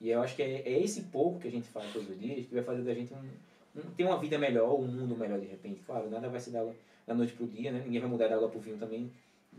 E 0.00 0.10
eu 0.10 0.22
acho 0.22 0.36
que 0.36 0.42
é, 0.42 0.62
é 0.62 0.82
esse 0.82 1.02
pouco 1.04 1.38
que 1.40 1.48
a 1.48 1.50
gente 1.50 1.68
faz 1.68 1.92
todos 1.92 2.08
os 2.08 2.18
dias 2.18 2.46
que 2.46 2.54
vai 2.54 2.62
fazer 2.62 2.82
da 2.82 2.94
gente 2.94 3.12
um, 3.14 3.80
um, 3.80 3.82
ter 3.96 4.04
uma 4.04 4.18
vida 4.18 4.38
melhor, 4.38 4.78
um 4.78 4.86
mundo 4.86 5.16
melhor 5.16 5.38
de 5.40 5.46
repente. 5.46 5.80
Claro, 5.86 6.10
nada 6.10 6.28
vai 6.28 6.40
se 6.40 6.50
dar 6.50 6.66
da 7.06 7.14
noite 7.14 7.32
pro 7.32 7.46
dia, 7.46 7.72
né? 7.72 7.82
Ninguém 7.84 8.00
vai 8.00 8.08
mudar 8.10 8.28
da 8.28 8.36
água 8.36 8.48
pro 8.48 8.60
vinho 8.60 8.76
também 8.78 9.10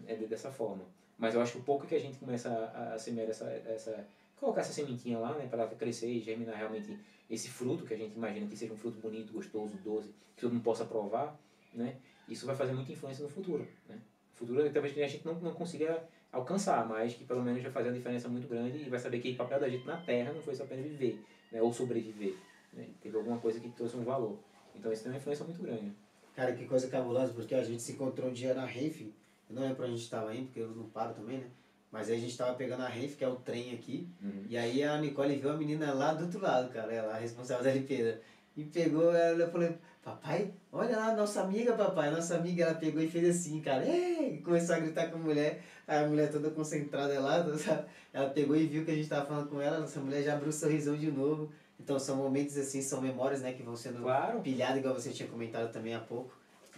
é 0.07 0.15
de- 0.15 0.27
dessa 0.27 0.51
forma. 0.51 0.83
Mas 1.17 1.35
eu 1.35 1.41
acho 1.41 1.53
que 1.53 1.57
o 1.59 1.63
pouco 1.63 1.85
que 1.85 1.93
a 1.95 1.99
gente 1.99 2.17
começa 2.17 2.49
a, 2.49 2.93
a 2.93 2.99
semear 2.99 3.29
essa, 3.29 3.49
essa... 3.51 4.07
Colocar 4.41 4.61
essa 4.61 4.73
sementinha 4.73 5.19
lá, 5.19 5.37
né? 5.37 5.45
Para 5.45 5.61
ela 5.61 5.75
crescer 5.75 6.09
e 6.09 6.19
germinar 6.19 6.55
realmente 6.55 6.97
esse 7.29 7.47
fruto 7.47 7.85
que 7.85 7.93
a 7.93 7.97
gente 7.97 8.15
imagina 8.15 8.47
que 8.47 8.57
seja 8.57 8.73
um 8.73 8.75
fruto 8.75 8.97
bonito, 8.97 9.31
gostoso, 9.31 9.77
doce, 9.83 10.09
que 10.35 10.41
todo 10.41 10.51
mundo 10.51 10.63
possa 10.63 10.83
provar, 10.83 11.39
né? 11.71 11.97
Isso 12.27 12.47
vai 12.47 12.55
fazer 12.55 12.73
muita 12.73 12.91
influência 12.91 13.23
no 13.23 13.29
futuro, 13.29 13.67
né? 13.87 13.95
No 13.95 14.33
futuro, 14.33 14.67
talvez 14.71 14.97
a 14.97 15.07
gente 15.07 15.23
não, 15.23 15.35
não 15.35 15.53
consiga 15.53 16.03
alcançar, 16.31 16.87
mas 16.89 17.13
que 17.13 17.23
pelo 17.23 17.43
menos 17.43 17.61
vai 17.61 17.71
fazer 17.71 17.89
uma 17.89 17.95
diferença 17.95 18.27
muito 18.27 18.47
grande 18.47 18.79
e 18.79 18.89
vai 18.89 18.97
saber 18.97 19.19
que 19.19 19.31
o 19.33 19.35
papel 19.35 19.59
da 19.59 19.69
gente 19.69 19.85
na 19.85 19.97
Terra 19.97 20.33
não 20.33 20.41
foi 20.41 20.55
só 20.55 20.63
apenas 20.63 20.85
viver, 20.85 21.23
né? 21.51 21.61
Ou 21.61 21.71
sobreviver, 21.71 22.35
né? 22.73 22.87
Teve 22.99 23.17
alguma 23.17 23.37
coisa 23.37 23.59
que 23.59 23.69
trouxe 23.69 23.95
um 23.95 24.03
valor. 24.03 24.39
Então 24.75 24.91
isso 24.91 25.03
tem 25.03 25.11
uma 25.11 25.19
influência 25.19 25.45
muito 25.45 25.61
grande. 25.61 25.93
Cara, 26.35 26.51
que 26.55 26.65
coisa 26.65 26.87
cabulosa, 26.87 27.31
porque 27.31 27.53
a 27.53 27.63
gente 27.63 27.83
se 27.83 27.91
encontrou 27.91 28.31
um 28.31 28.33
dia 28.33 28.55
na 28.55 28.65
Renfe. 28.65 29.13
Não 29.47 29.61
lembro 29.61 29.75
pra 29.75 29.85
onde 29.85 29.93
a 29.93 29.97
gente 29.97 30.09
tava 30.09 30.33
indo, 30.33 30.45
porque 30.45 30.61
eu 30.61 30.69
não 30.69 30.89
paro 30.89 31.13
também, 31.13 31.37
né? 31.37 31.51
Mas 31.91 32.09
aí 32.09 32.15
a 32.15 32.19
gente 32.19 32.37
tava 32.37 32.53
pegando 32.53 32.83
a 32.83 32.87
Renfe, 32.87 33.15
que 33.17 33.23
é 33.23 33.27
o 33.27 33.35
trem 33.35 33.73
aqui. 33.73 34.07
Uhum. 34.23 34.45
E 34.49 34.57
aí 34.57 34.81
a 34.83 34.97
Nicole 34.97 35.35
viu 35.35 35.51
a 35.51 35.57
menina 35.57 35.93
lá 35.93 36.13
do 36.13 36.23
outro 36.23 36.39
lado, 36.41 36.71
cara, 36.71 36.91
ela, 36.93 37.13
a 37.13 37.17
responsável 37.17 37.63
da 37.63 37.71
limpeza. 37.73 38.19
E 38.55 38.63
pegou 38.63 39.13
ela 39.13 39.43
e 39.43 39.49
falou, 39.51 39.73
papai, 40.03 40.53
olha 40.71 40.97
lá, 40.97 41.15
nossa 41.15 41.41
amiga, 41.41 41.73
papai. 41.73 42.09
Nossa 42.11 42.35
amiga, 42.35 42.63
ela 42.63 42.75
pegou 42.75 43.01
e 43.01 43.09
fez 43.09 43.29
assim, 43.37 43.59
cara. 43.61 43.85
Ei! 43.85 44.41
Começou 44.43 44.75
a 44.75 44.79
gritar 44.79 45.09
com 45.09 45.17
a 45.17 45.19
mulher. 45.21 45.61
Aí 45.87 46.03
a 46.03 46.07
mulher 46.07 46.31
toda 46.31 46.49
concentrada 46.49 47.19
lá, 47.19 47.45
ela 48.13 48.29
pegou 48.29 48.55
e 48.55 48.67
viu 48.67 48.85
que 48.85 48.91
a 48.91 48.95
gente 48.95 49.09
tava 49.09 49.25
falando 49.25 49.49
com 49.49 49.61
ela. 49.61 49.79
Nossa 49.79 49.99
mulher 49.99 50.23
já 50.23 50.33
abriu 50.33 50.49
o 50.49 50.53
sorrisão 50.53 50.95
de 50.95 51.11
novo. 51.11 51.51
Então 51.79 51.97
são 51.99 52.15
momentos 52.15 52.57
assim, 52.57 52.81
são 52.81 53.01
memórias, 53.01 53.41
né, 53.41 53.53
que 53.53 53.63
vão 53.63 53.75
sendo 53.75 54.01
Claro. 54.03 54.39
pilhadas, 54.41 54.77
igual 54.77 54.93
você 54.93 55.09
tinha 55.09 55.27
comentado 55.27 55.71
também 55.71 55.95
há 55.95 55.99
pouco. 55.99 56.31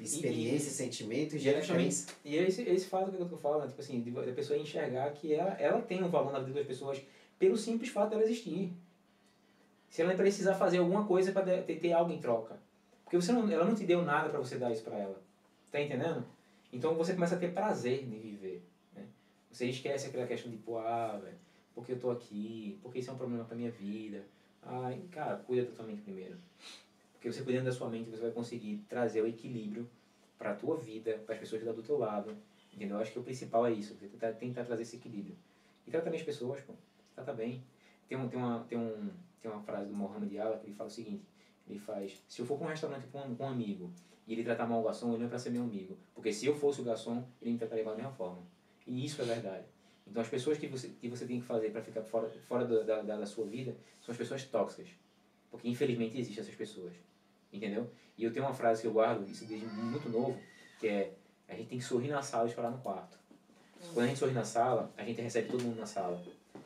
Experiência, 0.04 0.72
sentimento, 0.72 1.36
E 1.36 1.38
é 1.38 1.40
gera 1.40 1.62
crença. 1.62 2.14
E 2.26 2.38
é 2.38 2.48
esse, 2.48 2.62
esse 2.64 2.86
fato 2.88 3.12
que 3.12 3.22
eu 3.22 3.30
tô 3.30 3.38
falando, 3.38 3.70
tipo 3.70 3.82
assim, 3.82 4.02
da 4.02 4.34
pessoa 4.34 4.60
enxergar 4.60 5.12
que 5.12 5.34
ela, 5.34 5.52
ela 5.54 5.82
tem 5.82 6.04
um 6.04 6.10
valor 6.10 6.32
na 6.32 6.40
vida 6.40 6.60
das 6.60 6.68
pessoas 6.68 7.02
pelo 7.40 7.58
simples 7.58 7.90
fato 7.90 8.10
dela 8.10 8.24
existir. 8.24 8.72
Se 9.90 10.02
ela 10.02 10.14
precisar 10.16 10.56
fazer 10.56 10.80
alguma 10.80 11.06
coisa 11.06 11.32
para 11.32 11.62
ter, 11.62 11.80
ter 11.80 11.94
algo 11.94 12.12
em 12.12 12.20
troca. 12.20 12.60
Porque 13.04 13.16
você 13.16 13.32
não, 13.32 13.50
ela 13.50 13.66
não 13.66 13.76
te 13.76 13.86
deu 13.86 14.02
nada 14.02 14.30
para 14.30 14.40
você 14.40 14.58
dar 14.58 14.72
isso 14.72 14.84
para 14.84 14.98
ela. 14.98 15.22
Tá 15.72 15.80
entendendo? 15.80 16.26
Então 16.72 16.96
você 16.96 17.14
começa 17.14 17.36
a 17.36 17.40
ter 17.40 17.54
prazer 17.54 18.04
de 18.06 18.18
viver. 18.18 18.64
Né? 18.96 19.06
Você 19.52 19.68
esquece 19.68 20.08
aquela 20.08 20.26
questão 20.26 20.52
de, 20.52 20.58
pô, 20.58 20.80
ah, 20.80 21.20
velho, 21.24 21.38
porque 21.76 21.92
eu 21.92 22.00
tô 22.00 22.12
aqui, 22.12 22.78
porque 22.82 23.00
isso 23.00 23.10
é 23.10 23.14
um 23.14 23.18
problema 23.18 23.46
pra 23.46 23.56
minha 23.56 23.72
vida. 23.72 24.26
Ai, 24.64 25.02
cara, 25.12 25.38
cuida 25.38 25.66
da 25.66 25.76
tua 25.76 25.86
mente 25.86 26.02
primeiro. 26.02 26.36
Porque 27.24 27.32
você 27.32 27.42
cuidando 27.42 27.64
da 27.64 27.72
sua 27.72 27.90
mente, 27.90 28.10
você 28.10 28.22
vai 28.22 28.32
conseguir 28.32 28.84
trazer 28.90 29.22
o 29.22 29.28
equilíbrio 29.28 29.90
para 30.38 30.52
a 30.52 30.56
tua 30.56 30.76
vida, 30.76 31.24
para 31.26 31.36
as 31.36 31.40
pessoas 31.40 31.62
que 31.62 31.70
estão 31.70 31.74
do 31.74 31.82
teu 31.82 31.98
lado. 31.98 32.36
Entendeu? 32.74 32.98
Eu 32.98 33.02
acho 33.02 33.14
que 33.14 33.20
o 33.20 33.24
principal 33.24 33.66
é 33.66 33.72
isso, 33.72 33.96
você 33.96 34.10
tentar, 34.10 34.34
tentar 34.34 34.66
trazer 34.66 34.82
esse 34.82 34.98
equilíbrio. 34.98 35.34
E 35.88 35.90
trata 35.90 36.10
bem 36.10 36.20
as 36.20 36.26
pessoas, 36.26 36.60
pô. 36.60 36.74
Trata 37.16 37.32
bem. 37.32 37.64
Tem, 38.10 38.18
um, 38.18 38.28
tem, 38.28 38.38
uma, 38.38 38.66
tem, 38.66 38.78
um, 38.78 39.10
tem 39.42 39.50
uma 39.50 39.62
frase 39.62 39.88
do 39.88 39.96
Mohamed 39.96 40.38
Allah 40.38 40.58
que 40.58 40.66
ele 40.66 40.74
fala 40.74 40.90
o 40.90 40.92
seguinte, 40.92 41.24
ele 41.66 41.80
faz, 41.80 42.22
se 42.28 42.42
eu 42.42 42.46
for 42.46 42.58
para 42.58 42.68
um 42.68 42.70
restaurante 42.72 43.08
com 43.08 43.22
um, 43.22 43.34
com 43.36 43.46
um 43.46 43.48
amigo 43.48 43.90
e 44.28 44.34
ele 44.34 44.44
tratar 44.44 44.68
mal 44.68 44.82
o 44.82 44.84
garçom, 44.84 45.12
ele 45.12 45.20
não 45.20 45.28
é 45.28 45.30
para 45.30 45.40
ser 45.40 45.52
meu 45.52 45.64
amigo. 45.64 45.98
Porque 46.14 46.34
se 46.34 46.46
eu 46.46 46.54
fosse 46.54 46.82
o 46.82 46.84
garçom, 46.84 47.26
ele 47.42 47.52
me 47.52 47.58
trataria 47.58 47.86
da 47.86 47.96
mesma 47.96 48.12
forma. 48.12 48.44
E 48.86 49.06
isso 49.06 49.22
é 49.22 49.26
verdade. 49.26 49.64
Então 50.06 50.22
as 50.22 50.28
pessoas 50.28 50.58
que 50.58 50.68
você, 50.68 50.90
que 50.90 51.08
você 51.08 51.26
tem 51.26 51.40
que 51.40 51.46
fazer 51.46 51.72
para 51.72 51.82
ficar 51.82 52.02
fora, 52.02 52.30
fora 52.50 52.66
da, 52.66 53.02
da, 53.02 53.16
da 53.16 53.26
sua 53.26 53.46
vida 53.46 53.78
são 54.02 54.12
as 54.12 54.18
pessoas 54.18 54.44
tóxicas. 54.44 54.90
Porque 55.50 55.70
infelizmente 55.70 56.20
existem 56.20 56.42
essas 56.42 56.56
pessoas. 56.56 56.94
Entendeu? 57.54 57.90
E 58.18 58.24
eu 58.24 58.34
tenho 58.34 58.46
uma 58.46 58.54
frase 58.54 58.82
que 58.82 58.88
eu 58.88 58.92
guardo, 58.92 59.30
isso 59.30 59.46
desde 59.46 59.68
muito 59.68 60.10
novo, 60.10 60.38
que 60.80 60.88
é 60.88 61.14
a 61.48 61.54
gente 61.56 61.70
tem 61.70 61.78
que 61.78 61.84
sorrir 61.84 62.10
na 62.10 62.22
sala 62.22 62.50
e 62.50 62.52
chorar 62.52 62.72
no 62.72 62.80
quarto. 62.80 63.18
Quando 63.94 64.06
a 64.06 64.08
gente 64.08 64.18
sorri 64.18 64.34
na 64.34 64.44
sala, 64.44 64.92
a 64.98 65.04
gente 65.04 65.22
recebe 65.22 65.50
todo 65.50 65.64
mundo 65.64 65.78
na 65.78 65.86
sala. 65.86 66.20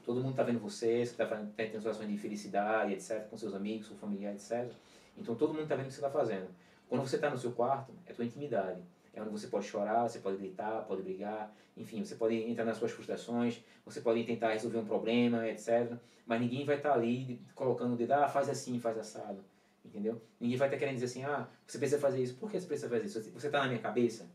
Todo 0.06 0.22
mundo 0.22 0.32
está 0.32 0.44
vendo 0.44 0.60
você, 0.60 1.06
você 1.06 1.12
está 1.12 1.26
tá 1.26 1.44
tendo 1.58 1.78
situações 1.78 2.10
de 2.10 2.18
felicidade, 2.18 2.94
etc., 2.94 3.28
com 3.30 3.38
seus 3.38 3.54
amigos, 3.54 3.90
com 3.90 3.96
familiar, 3.96 4.34
etc. 4.34 4.72
Então 5.18 5.36
todo 5.36 5.50
mundo 5.50 5.64
está 5.64 5.76
vendo 5.76 5.86
o 5.86 5.88
que 5.90 5.96
você 5.96 6.00
está 6.00 6.10
fazendo. 6.10 6.48
Quando 6.88 7.02
você 7.02 7.18
está 7.18 7.30
no 7.30 7.38
seu 7.38 7.52
quarto, 7.52 7.92
é 8.06 8.14
tua 8.14 8.24
intimidade. 8.24 8.80
É 9.14 9.22
onde 9.22 9.32
você 9.32 9.48
pode 9.48 9.66
chorar, 9.66 10.08
você 10.08 10.20
pode 10.20 10.38
gritar, 10.38 10.84
pode 10.84 11.02
brigar, 11.02 11.54
enfim, 11.76 12.06
você 12.06 12.16
pode 12.16 12.36
entrar 12.36 12.64
nas 12.64 12.78
suas 12.78 12.92
frustrações, 12.92 13.60
você 13.84 14.00
pode 14.00 14.24
tentar 14.24 14.54
resolver 14.54 14.78
um 14.78 14.86
problema, 14.86 15.48
etc. 15.50 15.98
Mas 16.26 16.40
ninguém 16.40 16.66
vai 16.66 16.78
estar 16.78 16.92
tá 16.92 16.96
ali 16.96 17.42
colocando 17.56 17.94
o 17.94 17.98
dedo, 17.98 18.12
ah, 18.14 18.30
faz 18.30 18.48
assim, 18.48 18.80
faz 18.80 18.98
assado. 18.98 19.44
Entendeu? 19.88 20.22
Ninguém 20.40 20.58
vai 20.58 20.68
estar 20.68 20.78
querendo 20.78 20.96
dizer 20.96 21.06
assim, 21.06 21.24
ah, 21.24 21.48
você 21.66 21.78
precisa 21.78 22.00
fazer 22.00 22.22
isso. 22.22 22.36
Por 22.36 22.52
que 22.52 22.60
você 22.60 22.68
precisa 22.68 22.90
fazer 22.90 23.06
isso? 23.06 23.32
Você 23.32 23.48
está 23.48 23.62
na 23.62 23.68
minha 23.68 23.80
cabeça? 23.80 24.30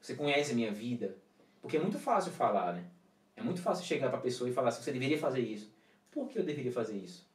Você 0.00 0.14
conhece 0.14 0.52
a 0.52 0.54
minha 0.54 0.70
vida? 0.70 1.16
Porque 1.60 1.76
é 1.76 1.80
muito 1.80 1.98
fácil 1.98 2.30
falar, 2.32 2.72
né? 2.74 2.84
É 3.36 3.42
muito 3.42 3.60
fácil 3.60 3.84
chegar 3.84 4.08
para 4.08 4.18
a 4.18 4.22
pessoa 4.22 4.48
e 4.48 4.52
falar 4.52 4.68
assim, 4.68 4.82
você 4.82 4.92
deveria 4.92 5.18
fazer 5.18 5.40
isso. 5.40 5.72
Por 6.10 6.28
que 6.28 6.38
eu 6.38 6.44
deveria 6.44 6.70
fazer 6.70 6.96
isso? 6.96 7.28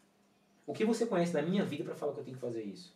O 0.66 0.74
que 0.74 0.86
você 0.86 1.06
conhece 1.06 1.34
da 1.34 1.42
minha 1.42 1.64
vida 1.66 1.84
para 1.84 1.94
falar 1.94 2.14
que 2.14 2.20
eu 2.22 2.24
tenho 2.24 2.38
que 2.38 2.42
fazer 2.42 2.64
isso? 2.64 2.96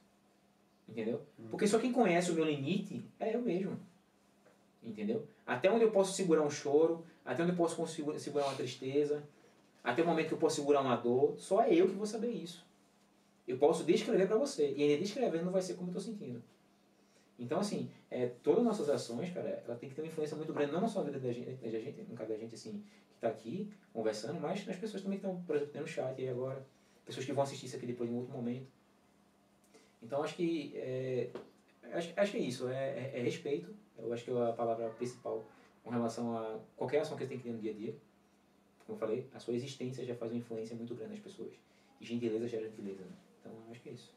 Entendeu? 0.88 1.22
Hum. 1.38 1.48
Porque 1.52 1.68
só 1.68 1.78
quem 1.78 1.92
conhece 1.92 2.32
o 2.32 2.34
meu 2.34 2.46
limite 2.46 3.04
é 3.20 3.36
eu 3.36 3.42
mesmo. 3.42 3.78
Entendeu? 4.82 5.28
Até 5.46 5.70
onde 5.70 5.84
eu 5.84 5.92
posso 5.92 6.14
segurar 6.14 6.42
um 6.42 6.50
choro, 6.50 7.06
até 7.26 7.44
onde 7.44 7.52
eu 7.52 7.58
posso 7.58 7.86
segurar 8.18 8.46
uma 8.46 8.56
tristeza, 8.56 9.22
até 9.84 10.02
o 10.02 10.06
momento 10.06 10.30
que 10.30 10.34
eu 10.34 10.38
posso 10.38 10.56
segurar 10.56 10.82
uma 10.82 10.96
dor, 10.96 11.36
só 11.38 11.62
é 11.62 11.74
eu 11.74 11.88
que 11.88 11.94
vou 11.94 12.06
saber 12.06 12.32
isso. 12.32 12.66
Eu 13.50 13.58
posso 13.58 13.84
descrever 13.84 14.28
para 14.28 14.38
você, 14.38 14.72
e 14.78 14.84
ainda 14.84 15.02
descrevendo 15.02 15.46
não 15.46 15.52
vai 15.52 15.64
ser 15.64 15.74
como 15.74 15.90
eu 15.90 15.98
estou 15.98 16.14
sentindo. 16.14 16.40
Então, 17.40 17.60
assim, 17.60 17.90
é, 18.12 18.28
todas 18.44 18.60
as 18.60 18.66
nossas 18.66 18.90
ações, 18.90 19.34
cara, 19.34 19.64
ela 19.66 19.76
tem 19.76 19.90
que 19.90 19.96
ter 19.96 20.02
uma 20.04 20.08
influência 20.08 20.38
muito 20.38 20.54
grande, 20.54 20.72
não 20.72 20.88
só 20.88 21.00
na 21.00 21.06
vida 21.06 21.20
da 21.20 21.34
gente, 21.34 21.50
da 21.56 21.80
gente 21.80 22.02
no 22.04 22.16
caso 22.16 22.30
da 22.30 22.38
gente, 22.38 22.54
assim, 22.54 22.84
que 23.10 23.16
está 23.16 23.28
aqui 23.28 23.68
conversando, 23.92 24.40
mas 24.40 24.68
nas 24.68 24.76
pessoas 24.76 25.02
também 25.02 25.18
que 25.18 25.26
estão, 25.26 25.42
por 25.42 25.56
exemplo, 25.56 25.74
tendo 25.74 25.88
chat 25.88 26.22
aí 26.22 26.30
agora, 26.30 26.64
pessoas 27.04 27.26
que 27.26 27.34
vão 27.34 27.44
assistir 27.44 27.66
isso 27.66 27.76
aqui 27.76 27.88
depois 27.88 28.08
em 28.08 28.16
outro 28.16 28.32
momento. 28.32 28.68
Então, 30.00 30.22
acho 30.22 30.36
que 30.36 30.74
é, 30.76 31.32
acho, 31.92 32.14
acho 32.16 32.32
que 32.32 32.38
é 32.38 32.42
isso, 32.42 32.70
é, 32.70 32.76
é, 32.76 33.12
é, 33.16 33.22
respeito, 33.24 33.74
eu 33.98 34.14
acho 34.14 34.24
que 34.24 34.30
é 34.30 34.48
a 34.48 34.54
palavra 34.54 34.92
principal 34.92 35.44
com 35.84 35.90
relação 35.90 36.38
a 36.38 36.60
qualquer 36.78 37.00
ação 37.00 37.18
que 37.18 37.24
você 37.24 37.30
tem 37.30 37.40
que 37.40 37.46
ter 37.46 37.52
no 37.52 37.60
dia 37.60 37.72
a 37.72 37.76
dia. 37.76 37.96
Como 38.86 38.96
eu 38.96 39.00
falei, 39.00 39.28
a 39.34 39.40
sua 39.40 39.56
existência 39.56 40.06
já 40.06 40.14
faz 40.14 40.32
uma 40.32 40.38
influência 40.38 40.76
muito 40.76 40.94
grande 40.94 41.14
nas 41.14 41.20
pessoas. 41.20 41.54
E 42.00 42.06
gentileza 42.06 42.48
gera 42.48 42.68
gentileza, 42.68 43.02
né? 43.02 43.29
Então, 43.40 43.52
acho 43.72 43.82
que 43.82 43.90
é 43.90 43.94
isso. 43.94 44.12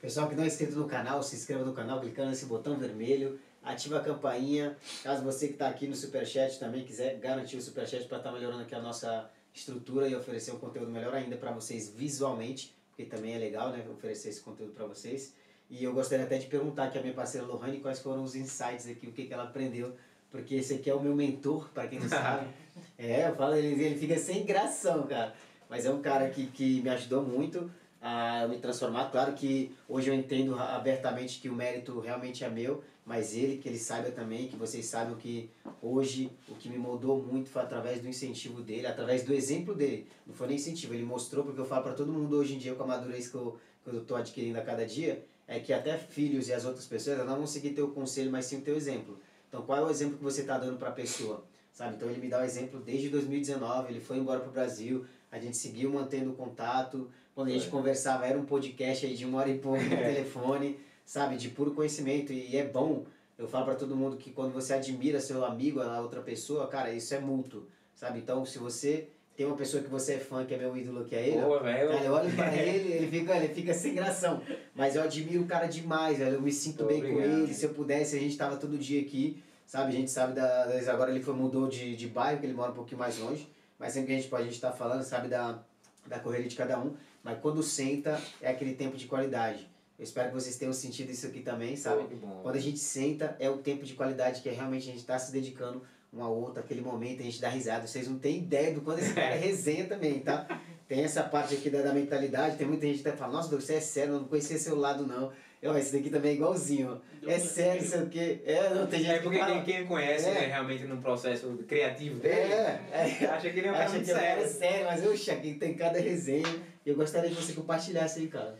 Pessoal 0.00 0.28
que 0.28 0.36
não 0.36 0.44
é 0.44 0.46
inscrito 0.46 0.76
no 0.76 0.86
canal, 0.86 1.22
se 1.22 1.34
inscreva 1.34 1.64
no 1.64 1.72
canal 1.72 2.00
clicando 2.00 2.30
nesse 2.30 2.46
botão 2.46 2.78
vermelho, 2.78 3.38
ativa 3.62 3.98
a 3.98 4.00
campainha. 4.00 4.76
Caso 5.02 5.24
você 5.24 5.48
que 5.48 5.54
está 5.54 5.68
aqui 5.68 5.88
no 5.88 5.94
Superchat 5.94 6.58
também 6.58 6.84
quiser 6.84 7.18
garantir 7.18 7.56
o 7.56 7.62
Superchat 7.62 8.06
para 8.06 8.18
estar 8.18 8.30
tá 8.30 8.32
melhorando 8.32 8.62
aqui 8.62 8.74
a 8.74 8.80
nossa 8.80 9.28
estrutura 9.52 10.08
e 10.08 10.14
oferecer 10.14 10.52
um 10.52 10.58
conteúdo 10.58 10.90
melhor 10.90 11.14
ainda 11.14 11.36
para 11.36 11.50
vocês 11.50 11.90
visualmente, 11.90 12.74
porque 12.90 13.04
também 13.04 13.34
é 13.34 13.38
legal 13.38 13.70
né, 13.70 13.84
oferecer 13.90 14.28
esse 14.28 14.40
conteúdo 14.40 14.72
para 14.72 14.86
vocês. 14.86 15.34
E 15.68 15.82
eu 15.82 15.92
gostaria 15.92 16.24
até 16.24 16.38
de 16.38 16.46
perguntar 16.46 16.84
aqui 16.84 16.98
a 16.98 17.02
minha 17.02 17.12
parceira 17.12 17.46
Lohane 17.46 17.80
quais 17.80 17.98
foram 17.98 18.22
os 18.22 18.34
insights 18.34 18.86
aqui, 18.86 19.06
o 19.08 19.12
que, 19.12 19.26
que 19.26 19.34
ela 19.34 19.44
aprendeu, 19.44 19.94
porque 20.30 20.54
esse 20.54 20.74
aqui 20.74 20.88
é 20.88 20.94
o 20.94 21.00
meu 21.00 21.14
mentor, 21.14 21.68
para 21.70 21.88
quem 21.88 21.98
não 21.98 22.08
sabe. 22.08 22.46
é, 22.96 23.28
eu 23.28 23.34
falo, 23.34 23.54
ele, 23.54 23.82
ele 23.82 23.98
fica 23.98 24.16
sem 24.16 24.46
gração, 24.46 25.06
cara. 25.06 25.34
Mas 25.68 25.84
é 25.84 25.90
um 25.90 26.00
cara 26.00 26.30
que, 26.30 26.46
que 26.46 26.80
me 26.80 26.88
ajudou 26.88 27.22
muito 27.22 27.70
a 28.00 28.46
me 28.48 28.58
transformar. 28.58 29.10
Claro 29.10 29.32
que 29.34 29.74
hoje 29.88 30.08
eu 30.10 30.14
entendo 30.14 30.54
abertamente 30.58 31.40
que 31.40 31.48
o 31.48 31.54
mérito 31.54 31.98
realmente 32.00 32.44
é 32.44 32.48
meu, 32.48 32.82
mas 33.04 33.34
ele, 33.34 33.56
que 33.56 33.68
ele 33.68 33.78
saiba 33.78 34.10
também, 34.10 34.48
que 34.48 34.56
vocês 34.56 34.84
saibam 34.86 35.16
que 35.16 35.50
hoje 35.82 36.30
o 36.48 36.54
que 36.54 36.68
me 36.68 36.76
moldou 36.76 37.22
muito 37.22 37.48
foi 37.48 37.62
através 37.62 38.00
do 38.00 38.08
incentivo 38.08 38.60
dele, 38.60 38.86
através 38.86 39.24
do 39.24 39.32
exemplo 39.32 39.74
dele. 39.74 40.06
Não 40.26 40.34
foi 40.34 40.46
nem 40.48 40.56
incentivo, 40.56 40.94
ele 40.94 41.04
mostrou, 41.04 41.44
porque 41.44 41.60
eu 41.60 41.64
falo 41.64 41.82
para 41.82 41.94
todo 41.94 42.12
mundo 42.12 42.36
hoje 42.36 42.54
em 42.54 42.58
dia 42.58 42.74
com 42.74 42.82
a 42.82 42.86
madurez 42.86 43.28
que 43.28 43.34
eu 43.34 43.58
que 43.88 43.96
eu 43.96 44.02
estou 44.02 44.16
adquirindo 44.16 44.58
a 44.58 44.62
cada 44.62 44.86
dia, 44.86 45.24
é 45.46 45.58
que 45.58 45.72
até 45.72 45.96
filhos 45.96 46.48
e 46.48 46.52
as 46.52 46.64
outras 46.64 46.86
pessoas 46.86 47.18
não 47.18 47.36
vão 47.36 47.46
seguir 47.46 47.70
teu 47.70 47.88
conselho, 47.88 48.30
mas 48.30 48.46
sim 48.46 48.58
o 48.58 48.60
teu 48.60 48.76
exemplo. 48.76 49.18
Então, 49.48 49.62
qual 49.62 49.78
é 49.78 49.82
o 49.82 49.90
exemplo 49.90 50.18
que 50.18 50.24
você 50.24 50.42
está 50.42 50.58
dando 50.58 50.76
para 50.76 50.90
a 50.90 50.92
pessoa? 50.92 51.44
Sabe? 51.72 51.96
Então, 51.96 52.10
ele 52.10 52.20
me 52.20 52.28
dá 52.28 52.40
o 52.40 52.44
exemplo 52.44 52.80
desde 52.80 53.08
2019, 53.08 53.92
ele 53.92 54.00
foi 54.00 54.18
embora 54.18 54.40
para 54.40 54.48
o 54.48 54.52
Brasil, 54.52 55.06
a 55.30 55.38
gente 55.38 55.56
seguiu 55.56 55.90
mantendo 55.90 56.32
contato, 56.32 57.10
quando 57.38 57.50
a 57.50 57.52
gente 57.52 57.68
é. 57.68 57.70
conversava, 57.70 58.26
era 58.26 58.36
um 58.36 58.44
podcast 58.44 59.06
aí 59.06 59.14
de 59.14 59.24
uma 59.24 59.38
hora 59.38 59.48
e 59.48 59.58
pouco 59.60 59.80
no 59.80 59.94
é. 59.94 60.12
telefone, 60.12 60.76
sabe? 61.06 61.36
De 61.36 61.48
puro 61.50 61.70
conhecimento. 61.70 62.32
E 62.32 62.56
é 62.56 62.64
bom, 62.64 63.04
eu 63.38 63.46
falo 63.46 63.64
para 63.64 63.76
todo 63.76 63.94
mundo 63.94 64.16
que 64.16 64.32
quando 64.32 64.52
você 64.52 64.74
admira 64.74 65.20
seu 65.20 65.44
amigo, 65.44 65.80
a 65.80 66.00
outra 66.00 66.20
pessoa, 66.20 66.66
cara, 66.66 66.90
isso 66.92 67.14
é 67.14 67.20
mútuo, 67.20 67.68
sabe? 67.94 68.18
Então, 68.18 68.44
se 68.44 68.58
você 68.58 69.06
tem 69.36 69.46
uma 69.46 69.54
pessoa 69.54 69.80
que 69.80 69.88
você 69.88 70.14
é 70.14 70.18
fã, 70.18 70.44
que 70.44 70.52
é 70.52 70.58
meu 70.58 70.76
ídolo, 70.76 71.04
que 71.04 71.14
é 71.14 71.28
ele, 71.28 71.40
Boa, 71.40 71.62
velho. 71.62 71.92
eu 71.92 72.12
olho 72.12 72.34
pra 72.34 72.52
ele, 72.56 72.92
ele 72.92 73.06
fica, 73.06 73.36
ele 73.36 73.54
fica 73.54 73.72
sem 73.72 73.94
gração. 73.94 74.42
Mas 74.74 74.96
eu 74.96 75.02
admiro 75.02 75.42
o 75.42 75.46
cara 75.46 75.68
demais, 75.68 76.18
velho. 76.18 76.34
Eu 76.34 76.42
me 76.42 76.50
sinto 76.50 76.86
bem 76.86 76.98
obrigado. 76.98 77.18
com 77.18 77.42
ele. 77.42 77.54
Se 77.54 77.66
eu 77.66 77.70
pudesse, 77.70 78.16
a 78.16 78.18
gente 78.18 78.36
tava 78.36 78.56
todo 78.56 78.76
dia 78.76 79.00
aqui, 79.00 79.40
sabe? 79.64 79.90
A 79.90 79.94
gente 79.94 80.10
sabe 80.10 80.34
da. 80.34 80.64
Agora 80.88 81.12
ele 81.12 81.22
foi, 81.22 81.34
mudou 81.34 81.68
de, 81.68 81.94
de 81.94 82.08
bairro, 82.08 82.40
que 82.40 82.46
ele 82.46 82.54
mora 82.54 82.72
um 82.72 82.74
pouquinho 82.74 82.98
mais 82.98 83.16
longe. 83.16 83.48
Mas 83.78 83.92
sempre 83.92 84.08
que 84.08 84.14
a 84.14 84.16
gente 84.16 84.28
pode, 84.28 84.42
a 84.42 84.46
gente 84.46 84.60
tá 84.60 84.72
falando, 84.72 85.04
sabe, 85.04 85.28
da, 85.28 85.62
da 86.04 86.18
correria 86.18 86.48
de 86.48 86.56
cada 86.56 86.76
um. 86.80 86.96
Mas 87.28 87.40
quando 87.40 87.62
senta, 87.62 88.18
é 88.40 88.48
aquele 88.48 88.72
tempo 88.72 88.96
de 88.96 89.06
qualidade. 89.06 89.68
Eu 89.98 90.02
espero 90.02 90.30
que 90.30 90.34
vocês 90.34 90.56
tenham 90.56 90.72
sentido 90.72 91.10
isso 91.10 91.26
aqui 91.26 91.40
também, 91.40 91.76
sabe? 91.76 92.04
Bom, 92.14 92.40
quando 92.42 92.56
a 92.56 92.60
gente 92.60 92.78
senta, 92.78 93.36
é 93.38 93.50
o 93.50 93.58
tempo 93.58 93.84
de 93.84 93.92
qualidade 93.92 94.40
que 94.40 94.48
realmente 94.48 94.84
a 94.84 94.92
gente 94.92 95.00
está 95.00 95.18
se 95.18 95.30
dedicando 95.30 95.82
um 96.10 96.22
ao 96.22 96.34
outro, 96.34 96.60
aquele 96.60 96.80
momento, 96.80 97.20
a 97.20 97.24
gente 97.24 97.38
dá 97.38 97.50
risada. 97.50 97.86
Vocês 97.86 98.08
não 98.08 98.18
têm 98.18 98.38
ideia 98.38 98.72
do 98.72 98.80
quanto 98.80 99.00
esse 99.00 99.12
cara 99.12 99.34
é 99.34 99.36
resenha 99.44 99.86
também, 99.86 100.20
tá? 100.20 100.46
Tem 100.88 101.04
essa 101.04 101.22
parte 101.22 101.54
aqui 101.54 101.68
da, 101.68 101.82
da 101.82 101.92
mentalidade, 101.92 102.56
tem 102.56 102.66
muita 102.66 102.86
gente 102.86 103.02
que 103.02 103.12
falando, 103.12 103.34
nossa, 103.34 103.54
você 103.54 103.74
é 103.74 103.80
sério, 103.80 104.14
eu 104.14 104.20
não 104.20 104.28
conhecia 104.28 104.58
seu 104.58 104.74
lado 104.74 105.06
não. 105.06 105.30
Eu, 105.60 105.76
esse 105.76 105.92
daqui 105.92 106.08
também 106.08 106.30
é 106.30 106.34
igualzinho. 106.34 107.00
É 107.26 107.38
sério, 107.38 107.84
sei 107.84 108.02
o 108.02 108.08
quê. 108.08 108.40
É, 108.46 108.70
não 108.70 108.86
tem 108.86 109.00
gente 109.00 109.10
É 109.10 109.18
porque 109.18 109.38
quem, 109.38 109.64
quem 109.64 109.86
conhece, 109.86 110.26
é. 110.28 110.34
né, 110.34 110.46
realmente 110.46 110.84
num 110.84 111.00
processo 111.00 111.48
criativo 111.66 112.20
dele, 112.20 112.52
é, 112.52 112.80
é. 112.92 113.26
acha 113.26 113.50
que 113.50 113.58
ele 113.58 113.66
é 113.66 113.70
um 113.72 113.74
cara 113.74 114.04
sério. 114.04 114.44
É 114.44 114.46
sério, 114.46 114.86
mas, 114.86 115.04
oxe, 115.04 115.30
aqui 115.30 115.54
tem 115.54 115.74
cada 115.74 115.98
resenha. 115.98 116.46
E 116.86 116.88
eu 116.88 116.96
gostaria 116.96 117.28
que 117.28 117.36
você 117.36 117.52
compartilhasse 117.52 118.20
aí, 118.20 118.28
cara. 118.28 118.56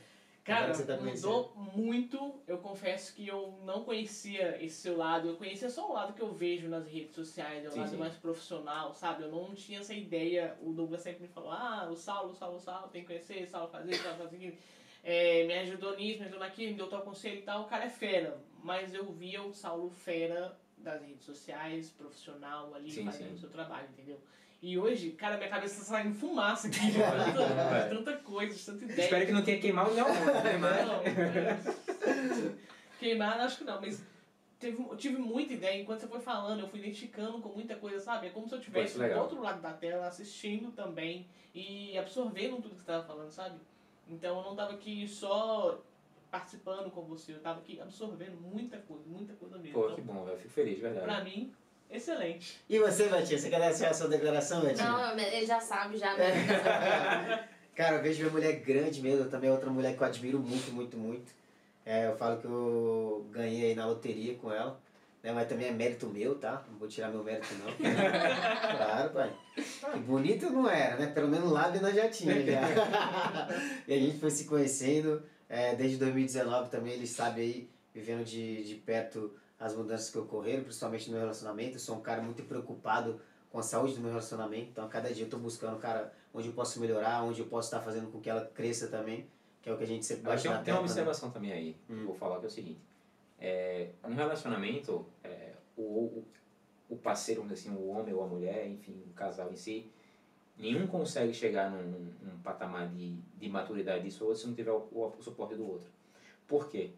Cara, 0.49 0.73
tá 0.73 0.97
mudou 0.97 1.53
muito. 1.75 2.41
Eu 2.47 2.59
confesso 2.59 3.15
que 3.15 3.29
eu 3.29 3.59
não 3.65 3.85
conhecia 3.85 4.63
esse 4.65 4.77
seu 4.77 4.97
lado. 4.97 5.29
Eu 5.29 5.37
conhecia 5.37 5.69
só 5.69 5.91
o 5.91 5.93
lado 5.93 6.15
que 6.15 6.23
eu 6.23 6.33
vejo 6.33 6.69
nas 6.69 6.87
redes 6.87 7.15
sociais, 7.15 7.67
o 7.67 7.71
sim, 7.71 7.79
lado 7.81 7.91
sim. 7.91 7.97
mais 7.99 8.15
profissional, 8.15 8.95
sabe? 8.95 9.25
Eu 9.25 9.31
não 9.31 9.55
tinha 9.55 9.81
essa 9.81 9.93
ideia. 9.93 10.57
O 10.63 10.73
Douglas 10.73 11.03
sempre 11.03 11.23
me 11.23 11.29
falou: 11.29 11.53
ah, 11.53 11.89
o 11.91 11.97
Saulo, 11.97 12.31
o 12.31 12.35
Saulo, 12.35 12.57
o 12.57 12.61
Saulo, 12.61 12.89
tem 12.89 13.03
que 13.03 13.09
conhecer, 13.09 13.45
o 13.45 13.51
Saulo 13.51 13.69
fazer, 13.69 13.93
o 13.93 14.03
Saulo 14.03 14.19
fazer 14.19 14.37
aquilo. 14.37 14.57
É, 15.05 15.45
me 15.45 15.55
ajudou 15.59 15.97
nisso, 15.97 16.19
me 16.21 16.25
ajudou 16.25 16.41
naquilo, 16.41 16.71
me 16.73 16.77
deu 16.79 16.89
tal 16.89 17.03
conselho 17.03 17.39
e 17.39 17.43
tal. 17.43 17.63
O 17.63 17.67
cara 17.67 17.85
é 17.85 17.91
fera. 17.91 18.41
Mas 18.63 18.95
eu 18.95 19.05
via 19.13 19.43
o 19.43 19.53
Saulo 19.53 19.91
fera 19.91 20.59
das 20.79 21.03
redes 21.03 21.25
sociais, 21.25 21.91
profissional 21.91 22.75
ali, 22.75 22.91
sim, 22.91 23.05
fazendo 23.05 23.35
o 23.35 23.39
seu 23.39 23.51
trabalho, 23.51 23.89
entendeu? 23.93 24.19
E 24.61 24.77
hoje, 24.77 25.11
cara, 25.13 25.37
minha 25.37 25.49
cabeça 25.49 25.79
tá 25.79 25.85
saindo 25.85 26.15
fumaça 26.17 26.67
aqui 26.67 26.91
de 26.91 26.99
tanta, 26.99 27.89
tanta 27.95 28.17
coisa, 28.19 28.55
de 28.55 28.65
tanta 28.65 28.85
ideia. 28.85 29.05
Espero 29.05 29.27
que 29.27 29.33
não 29.33 29.45
tenha 29.45 29.61
queimado 29.61 29.95
não, 29.95 30.09
né? 30.11 30.59
Não, 30.59 31.03
é. 31.03 32.55
queimar 32.99 33.41
acho 33.41 33.59
que 33.59 33.65
não, 33.65 33.81
mas 33.81 34.03
teve, 34.59 34.83
eu 34.83 34.97
tive 34.97 35.17
muita 35.19 35.53
ideia. 35.53 35.81
Enquanto 35.81 36.01
você 36.01 36.09
foi 36.09 36.21
falando, 36.21 36.61
eu 36.61 36.69
fui 36.69 36.81
identificando 36.81 37.41
com 37.41 37.51
muita 37.51 37.77
coisa, 37.77 38.01
sabe? 38.01 38.27
É 38.27 38.31
como 38.31 38.49
se 38.49 38.55
eu 38.55 38.59
estivesse 38.59 38.99
do 38.99 39.19
outro 39.19 39.41
lado 39.41 39.63
da 39.63 39.73
tela, 39.73 40.09
assistindo 40.09 40.73
também 40.73 41.27
e 41.55 41.97
absorvendo 41.97 42.57
tudo 42.57 42.71
que 42.71 42.77
você 42.77 42.81
estava 42.81 43.05
falando, 43.05 43.31
sabe? 43.31 43.61
Então 44.09 44.39
eu 44.39 44.43
não 44.43 44.53
estava 44.53 44.73
aqui 44.73 45.07
só 45.07 45.81
participando 46.31 46.91
com 46.91 47.03
você, 47.03 47.33
eu 47.33 47.37
estava 47.37 47.61
aqui 47.61 47.81
absorvendo 47.81 48.41
muita 48.41 48.79
coisa, 48.79 49.05
muita 49.07 49.35
coisa 49.35 49.57
mesmo. 49.59 49.75
Pô, 49.75 49.85
então, 49.85 49.95
que 49.95 50.03
bom, 50.03 50.25
velho. 50.25 50.37
Fico 50.39 50.51
feliz, 50.51 50.77
de 50.77 50.83
verdade. 50.83 51.07
Pra 51.07 51.25
mim, 51.25 51.53
Excelente. 51.91 52.61
E 52.69 52.79
você, 52.79 53.09
Matinha, 53.09 53.39
você 53.39 53.49
quer 53.49 53.59
dar 53.59 53.69
a 53.69 53.95
sua 53.95 54.09
declaração, 54.09 54.63
Matinha? 54.63 54.89
Não, 54.89 55.19
ele 55.19 55.47
já 55.47 55.61
sabe, 55.61 55.97
já. 55.97 56.15
Cara, 57.75 57.97
eu 57.97 58.03
vejo 58.03 58.21
minha 58.21 58.33
mulher 58.33 58.53
grande 58.57 59.01
mesmo, 59.01 59.31
também 59.31 59.49
é 59.49 59.53
outra 59.53 59.71
mulher 59.71 59.97
que 59.97 60.03
eu 60.03 60.07
admiro 60.07 60.39
muito, 60.41 60.73
muito, 60.73 60.97
muito. 60.97 61.33
É, 61.87 62.07
eu 62.07 62.17
falo 62.17 62.39
que 62.39 62.45
eu 62.45 63.27
ganhei 63.31 63.71
aí 63.71 63.75
na 63.75 63.87
loteria 63.87 64.35
com 64.35 64.53
ela, 64.53 64.79
né? 65.23 65.33
mas 65.33 65.49
também 65.49 65.69
é 65.69 65.71
mérito 65.71 66.07
meu, 66.09 66.35
tá? 66.35 66.63
Não 66.71 66.79
vou 66.79 66.89
tirar 66.89 67.09
meu 67.09 67.25
mérito 67.25 67.55
não. 67.55 67.73
claro, 68.77 69.11
pai. 69.11 69.33
Que 69.55 69.99
bonito 70.01 70.51
não 70.51 70.69
era, 70.69 70.97
né? 70.97 71.07
Pelo 71.07 71.29
menos 71.29 71.51
lábio 71.51 71.81
nós 71.81 71.95
já 71.95 72.11
tinha 72.11 72.35
já. 72.45 72.61
e 73.89 73.95
a 73.95 73.99
gente 73.99 74.19
foi 74.19 74.31
se 74.31 74.45
conhecendo, 74.45 75.23
é, 75.49 75.75
desde 75.75 75.97
2019 75.97 76.69
também, 76.69 76.93
ele 76.93 77.07
sabe 77.07 77.41
aí, 77.41 77.71
vivendo 77.95 78.25
de, 78.25 78.65
de 78.65 78.75
perto 78.75 79.33
as 79.59 79.75
mudanças 79.75 80.11
que 80.11 80.19
ocorreram, 80.19 80.63
principalmente 80.63 81.07
no 81.07 81.13
meu 81.13 81.21
relacionamento. 81.21 81.77
Eu 81.77 81.81
sou 81.81 81.97
um 81.97 82.01
cara 82.01 82.23
muito 82.23 82.43
preocupado 82.45 83.21
com 83.51 83.59
a 83.59 83.63
saúde 83.63 83.95
do 83.95 84.01
meu 84.01 84.11
relacionamento, 84.11 84.71
então 84.71 84.85
a 84.85 84.89
cada 84.89 85.13
dia 85.13 85.23
eu 85.23 85.27
estou 85.27 85.41
buscando, 85.41 85.79
cara, 85.79 86.13
onde 86.35 86.49
eu 86.49 86.55
posso 86.55 86.79
melhorar, 86.81 87.23
onde 87.25 87.41
eu 87.41 87.47
posso 87.47 87.69
estar 87.69 87.81
fazendo 87.81 88.11
com 88.13 88.21
que 88.21 88.29
ela 88.29 88.45
cresça 88.47 88.89
também, 88.89 89.27
que 89.63 89.71
é 89.71 89.73
o 89.73 89.79
que 89.79 89.85
a 89.85 89.87
gente 89.87 90.05
sempre 90.05 90.25
bate 90.25 90.43
tem, 90.43 90.51
na 90.51 90.63
tem 90.63 90.75
uma 90.75 90.81
né? 90.81 90.85
observação 90.85 91.31
também 91.31 91.53
aí, 91.53 91.77
eu 91.89 92.05
vou 92.05 92.15
falar, 92.15 92.39
que 92.39 92.45
é 92.45 92.49
o 92.49 92.51
seguinte. 92.51 92.81
É, 93.41 93.91
no 94.07 94.15
relacionamento, 94.15 95.07
é, 95.25 95.53
o, 95.77 95.83
o, 95.83 96.25
o 96.91 96.97
parceiro, 96.97 97.45
assim, 97.51 97.71
o 97.71 97.89
homem 97.89 98.13
ou 98.13 98.23
a 98.23 98.27
mulher, 98.27 98.69
enfim, 98.69 99.03
o 99.07 99.15
casal 99.15 99.51
em 99.51 99.57
si, 99.57 99.91
nenhum 100.59 100.87
consegue 100.87 101.33
chegar 101.33 101.71
num, 101.71 102.13
num, 102.23 102.39
patamar 102.41 102.89
de, 102.89 103.17
de 103.39 103.49
maturidade 103.49 104.05
disso 104.05 104.27
ou 104.27 104.35
se 104.35 104.47
não 104.47 104.55
tiver 104.55 104.73
o, 104.73 104.89
o, 104.91 105.15
o 105.19 105.23
suporte 105.23 105.55
do 105.55 105.67
outro. 105.67 105.89
Por 106.47 106.69
quê? 106.69 106.91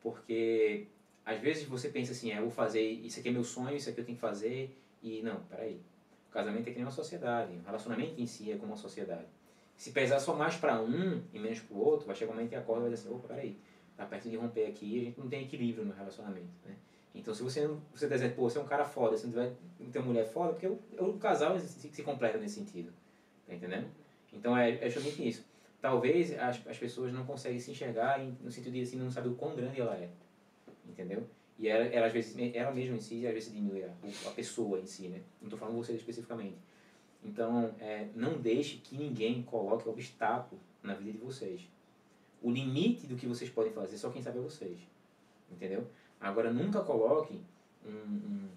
Porque 0.00 0.86
às 1.26 1.40
vezes 1.40 1.64
você 1.64 1.88
pensa 1.88 2.12
assim, 2.12 2.30
é, 2.30 2.38
eu 2.38 2.42
vou 2.42 2.50
fazer, 2.50 2.80
isso 2.80 3.18
aqui 3.18 3.28
é 3.28 3.32
meu 3.32 3.42
sonho, 3.42 3.76
isso 3.76 3.90
aqui 3.90 4.00
eu 4.00 4.04
tenho 4.04 4.16
que 4.16 4.20
fazer, 4.20 4.78
e 5.02 5.20
não, 5.22 5.40
peraí. 5.50 5.80
O 6.30 6.32
casamento 6.32 6.68
é 6.68 6.70
que 6.70 6.76
nem 6.76 6.84
uma 6.84 6.92
sociedade, 6.92 7.52
o 7.52 7.66
relacionamento 7.66 8.20
em 8.20 8.26
si 8.26 8.52
é 8.52 8.56
como 8.56 8.68
uma 8.68 8.76
sociedade. 8.76 9.26
Se 9.76 9.90
pesar 9.90 10.20
só 10.20 10.34
mais 10.34 10.54
para 10.54 10.80
um 10.80 11.20
e 11.34 11.38
menos 11.38 11.58
para 11.58 11.76
o 11.76 11.80
outro, 11.80 12.06
vai 12.06 12.14
chegar 12.14 12.30
um 12.30 12.34
momento 12.34 12.50
que 12.50 12.54
acorda 12.54 12.82
e 12.82 12.84
vai 12.84 12.94
dizer 12.94 13.08
assim, 13.08 13.16
opa, 13.16 13.28
peraí, 13.28 13.56
tá 13.96 14.06
perto 14.06 14.30
de 14.30 14.36
romper 14.36 14.66
aqui, 14.66 15.00
a 15.00 15.04
gente 15.04 15.18
não 15.18 15.28
tem 15.28 15.42
equilíbrio 15.42 15.84
no 15.84 15.92
relacionamento, 15.92 16.46
né? 16.64 16.76
Então, 17.12 17.34
se 17.34 17.42
você 17.42 17.66
você 17.92 18.06
dizendo, 18.06 18.36
pô, 18.36 18.48
você 18.48 18.58
é 18.58 18.60
um 18.60 18.66
cara 18.66 18.84
foda, 18.84 19.16
você 19.16 19.26
não 19.26 19.32
tiver, 19.32 19.52
não 19.80 19.90
tem 19.90 20.02
mulher 20.02 20.26
foda, 20.26 20.52
porque 20.52 20.66
o, 20.66 20.78
o 20.98 21.18
casal 21.18 21.58
se, 21.58 21.88
se 21.88 22.02
completa 22.02 22.38
nesse 22.38 22.56
sentido, 22.56 22.92
tá 23.46 23.54
entendendo? 23.54 23.88
Então, 24.32 24.56
é, 24.56 24.72
é 24.84 24.88
justamente 24.88 25.26
isso. 25.26 25.44
Talvez 25.80 26.38
as, 26.38 26.64
as 26.66 26.78
pessoas 26.78 27.12
não 27.12 27.24
conseguem 27.24 27.58
se 27.58 27.70
enxergar 27.70 28.20
no 28.20 28.50
sentido 28.50 28.74
de, 28.74 28.82
assim, 28.82 28.96
não 28.96 29.10
saber 29.10 29.30
o 29.30 29.34
quão 29.34 29.56
grande 29.56 29.80
ela 29.80 29.96
é, 29.96 30.10
entendeu? 30.88 31.26
E 31.58 31.68
ela, 31.68 31.84
ela 31.86 32.06
às 32.06 32.12
vezes, 32.12 32.36
ela 32.54 32.70
mesma 32.72 32.96
em 32.96 33.00
si, 33.00 33.26
às 33.26 33.32
vezes 33.32 33.52
diminui 33.52 33.82
a, 33.82 33.90
a 34.26 34.30
pessoa 34.30 34.78
em 34.78 34.86
si, 34.86 35.08
né? 35.08 35.20
Não 35.40 35.46
estou 35.46 35.58
falando 35.58 35.76
você 35.76 35.92
especificamente. 35.94 36.56
Então, 37.24 37.74
é, 37.80 38.08
não 38.14 38.38
deixe 38.38 38.76
que 38.76 38.96
ninguém 38.96 39.42
coloque 39.42 39.88
obstáculo 39.88 40.60
na 40.82 40.94
vida 40.94 41.12
de 41.12 41.18
vocês. 41.18 41.62
O 42.42 42.50
limite 42.50 43.06
do 43.06 43.16
que 43.16 43.26
vocês 43.26 43.50
podem 43.50 43.72
fazer, 43.72 43.96
só 43.96 44.10
quem 44.10 44.22
sabe 44.22 44.38
é 44.38 44.42
vocês. 44.42 44.78
Entendeu? 45.50 45.86
Agora, 46.20 46.52
nunca 46.52 46.82
coloque 46.82 47.40
um, 47.84 47.90
um, 47.90 48.48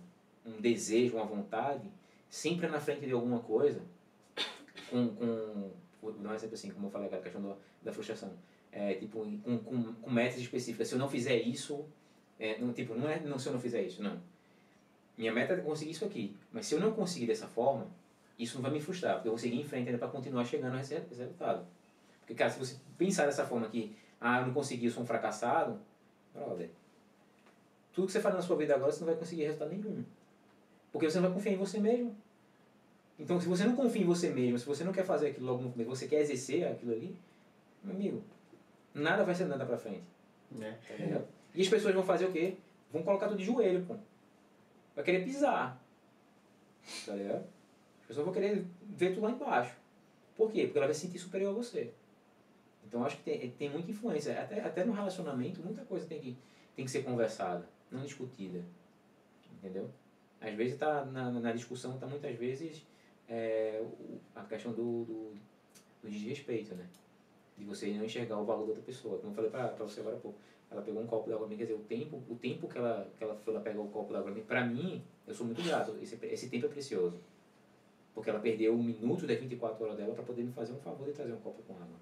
um 0.45 0.61
desejo, 0.61 1.15
uma 1.15 1.25
vontade, 1.25 1.89
sempre 2.29 2.67
na 2.67 2.79
frente 2.79 3.05
de 3.05 3.13
alguma 3.13 3.39
coisa, 3.39 3.81
com, 4.89 5.07
com 5.15 5.71
vou 6.01 6.11
dar 6.13 6.29
um 6.29 6.33
exemplo 6.33 6.55
assim, 6.55 6.71
como 6.71 6.87
eu 6.87 6.91
falei, 6.91 7.07
aquela 7.07 7.21
questão 7.21 7.41
do, 7.41 7.55
da 7.81 7.91
frustração. 7.91 8.31
É, 8.71 8.93
tipo, 8.95 9.19
com, 9.43 9.57
com, 9.59 9.93
com 9.93 10.11
metas 10.11 10.39
específicas. 10.39 10.87
Se 10.87 10.95
eu 10.95 10.99
não 10.99 11.09
fizer 11.09 11.35
isso, 11.35 11.85
é, 12.39 12.57
não, 12.57 12.71
tipo, 12.71 12.95
não 12.95 13.09
é 13.09 13.19
não, 13.19 13.37
se 13.37 13.47
eu 13.47 13.53
não 13.53 13.59
fizer 13.59 13.81
isso, 13.81 14.01
não. 14.01 14.17
Minha 15.17 15.33
meta 15.33 15.53
é 15.53 15.57
conseguir 15.57 15.91
isso 15.91 16.05
aqui. 16.05 16.35
Mas 16.51 16.65
se 16.65 16.75
eu 16.75 16.79
não 16.79 16.93
conseguir 16.93 17.27
dessa 17.27 17.47
forma, 17.47 17.87
isso 18.37 18.55
não 18.55 18.61
vai 18.61 18.71
me 18.71 18.79
frustrar, 18.79 19.15
porque 19.15 19.27
eu 19.27 19.33
vou 19.33 19.39
seguir 19.39 19.59
em 19.59 19.65
frente 19.65 19.87
ainda 19.87 19.99
para 19.99 20.07
continuar 20.07 20.45
chegando 20.45 20.77
a 20.77 20.79
esse 20.79 20.95
resultado. 20.95 21.67
Porque, 22.21 22.33
cara, 22.33 22.49
se 22.49 22.57
você 22.57 22.77
pensar 22.97 23.25
dessa 23.25 23.45
forma 23.45 23.67
que, 23.67 23.93
ah, 24.21 24.39
eu 24.39 24.47
não 24.47 24.53
consegui, 24.53 24.85
eu 24.85 24.91
sou 24.91 25.03
um 25.03 25.05
fracassado, 25.05 25.77
brother, 26.33 26.69
tudo 27.93 28.07
que 28.07 28.13
você 28.13 28.21
faz 28.21 28.33
na 28.33 28.41
sua 28.41 28.55
vida 28.55 28.73
agora, 28.73 28.91
você 28.91 29.01
não 29.01 29.07
vai 29.07 29.15
conseguir 29.15 29.43
resultado 29.43 29.71
nenhum. 29.71 30.05
Porque 30.91 31.09
você 31.09 31.19
não 31.19 31.27
vai 31.27 31.33
confiar 31.33 31.53
em 31.53 31.57
você 31.57 31.79
mesmo. 31.79 32.15
Então, 33.19 33.41
se 33.41 33.47
você 33.47 33.65
não 33.65 33.75
confia 33.75 34.01
em 34.01 34.05
você 34.05 34.29
mesmo, 34.29 34.57
se 34.57 34.65
você 34.65 34.85
não 34.85 34.93
quer 34.93 35.03
fazer 35.03 35.27
aquilo 35.31 35.47
logo 35.47 35.63
no 35.63 35.71
começo, 35.71 35.89
você 35.89 36.07
quer 36.07 36.21
exercer 36.21 36.65
aquilo 36.65 36.93
ali, 36.93 37.13
meu 37.83 37.93
amigo, 37.93 38.23
nada 38.93 39.25
vai 39.25 39.35
ser 39.35 39.45
nada 39.45 39.65
pra 39.65 39.77
frente. 39.77 40.03
É. 40.61 40.71
Tá 40.71 41.03
ligado? 41.03 41.27
E 41.59 41.61
as 41.61 41.67
pessoas 41.67 41.93
vão 41.93 42.03
fazer 42.05 42.23
o 42.23 42.31
quê? 42.31 42.55
Vão 42.89 43.03
colocar 43.03 43.27
tudo 43.27 43.37
de 43.37 43.43
joelho, 43.43 43.85
pô. 43.85 43.97
Vai 44.95 45.03
querer 45.03 45.25
pisar. 45.25 45.77
Tá 47.05 47.13
ligado? 47.13 47.43
As 47.99 48.07
pessoas 48.07 48.23
vão 48.23 48.33
querer 48.33 48.65
ver 48.81 49.13
tu 49.13 49.19
lá 49.19 49.29
embaixo. 49.29 49.75
Por 50.37 50.49
quê? 50.53 50.63
Porque 50.63 50.77
ela 50.77 50.87
vai 50.87 50.95
se 50.95 51.01
sentir 51.01 51.19
superior 51.19 51.49
a 51.49 51.53
você. 51.53 51.91
Então 52.87 53.03
acho 53.03 53.17
que 53.17 53.23
tem, 53.23 53.51
tem 53.51 53.69
muita 53.69 53.91
influência. 53.91 54.41
Até, 54.41 54.61
até 54.61 54.85
no 54.85 54.93
relacionamento, 54.93 55.61
muita 55.61 55.83
coisa 55.83 56.05
tem 56.07 56.21
que, 56.21 56.37
tem 56.77 56.85
que 56.85 56.91
ser 56.91 57.03
conversada, 57.03 57.67
não 57.91 58.03
discutida. 58.03 58.63
Entendeu? 59.57 59.89
Às 60.39 60.53
vezes 60.53 60.79
tá 60.79 61.03
na, 61.03 61.29
na 61.29 61.51
discussão 61.51 61.95
está 61.95 62.07
muitas 62.07 62.37
vezes 62.37 62.87
é, 63.27 63.83
a 64.33 64.45
questão 64.45 64.71
do, 64.71 65.03
do, 65.03 65.33
do 66.03 66.09
desrespeito, 66.09 66.73
né? 66.73 66.87
De 67.57 67.65
você 67.65 67.87
não 67.87 68.05
enxergar 68.05 68.37
o 68.37 68.45
valor 68.45 68.61
da 68.61 68.69
outra 68.69 68.83
pessoa. 68.83 69.17
Como 69.17 69.31
eu 69.31 69.35
falei 69.35 69.51
pra, 69.51 69.67
pra 69.67 69.83
você 69.83 69.99
agora 69.99 70.15
há 70.15 70.19
pouco. 70.19 70.39
Ela 70.71 70.81
pegou 70.81 71.01
um 71.01 71.07
copo 71.07 71.29
d'água 71.29 71.47
mim, 71.47 71.57
quer 71.57 71.63
dizer, 71.63 71.75
o 71.75 71.83
tempo, 71.83 72.21
o 72.29 72.35
tempo 72.35 72.67
que 72.67 72.77
ela, 72.77 73.09
que 73.17 73.23
ela 73.23 73.35
foi 73.35 73.53
lá 73.53 73.59
pegar 73.59 73.81
o 73.81 73.87
copo 73.87 74.13
d'água 74.13 74.31
mim, 74.31 74.43
pra 74.43 74.63
mim, 74.63 75.03
eu 75.27 75.33
sou 75.33 75.45
muito 75.45 75.63
grato. 75.63 75.97
Esse, 76.01 76.17
esse 76.27 76.49
tempo 76.49 76.67
é 76.67 76.69
precioso. 76.69 77.19
Porque 78.13 78.29
ela 78.29 78.39
perdeu 78.39 78.73
um 78.73 78.83
minuto 78.83 79.25
das 79.25 79.39
24 79.39 79.83
horas 79.83 79.97
dela 79.97 80.13
para 80.13 80.23
poder 80.23 80.43
me 80.43 80.51
fazer 80.51 80.73
um 80.73 80.79
favor 80.79 81.07
de 81.07 81.13
trazer 81.13 81.33
um 81.33 81.39
copo 81.39 81.63
com 81.63 81.73
água. 81.73 81.97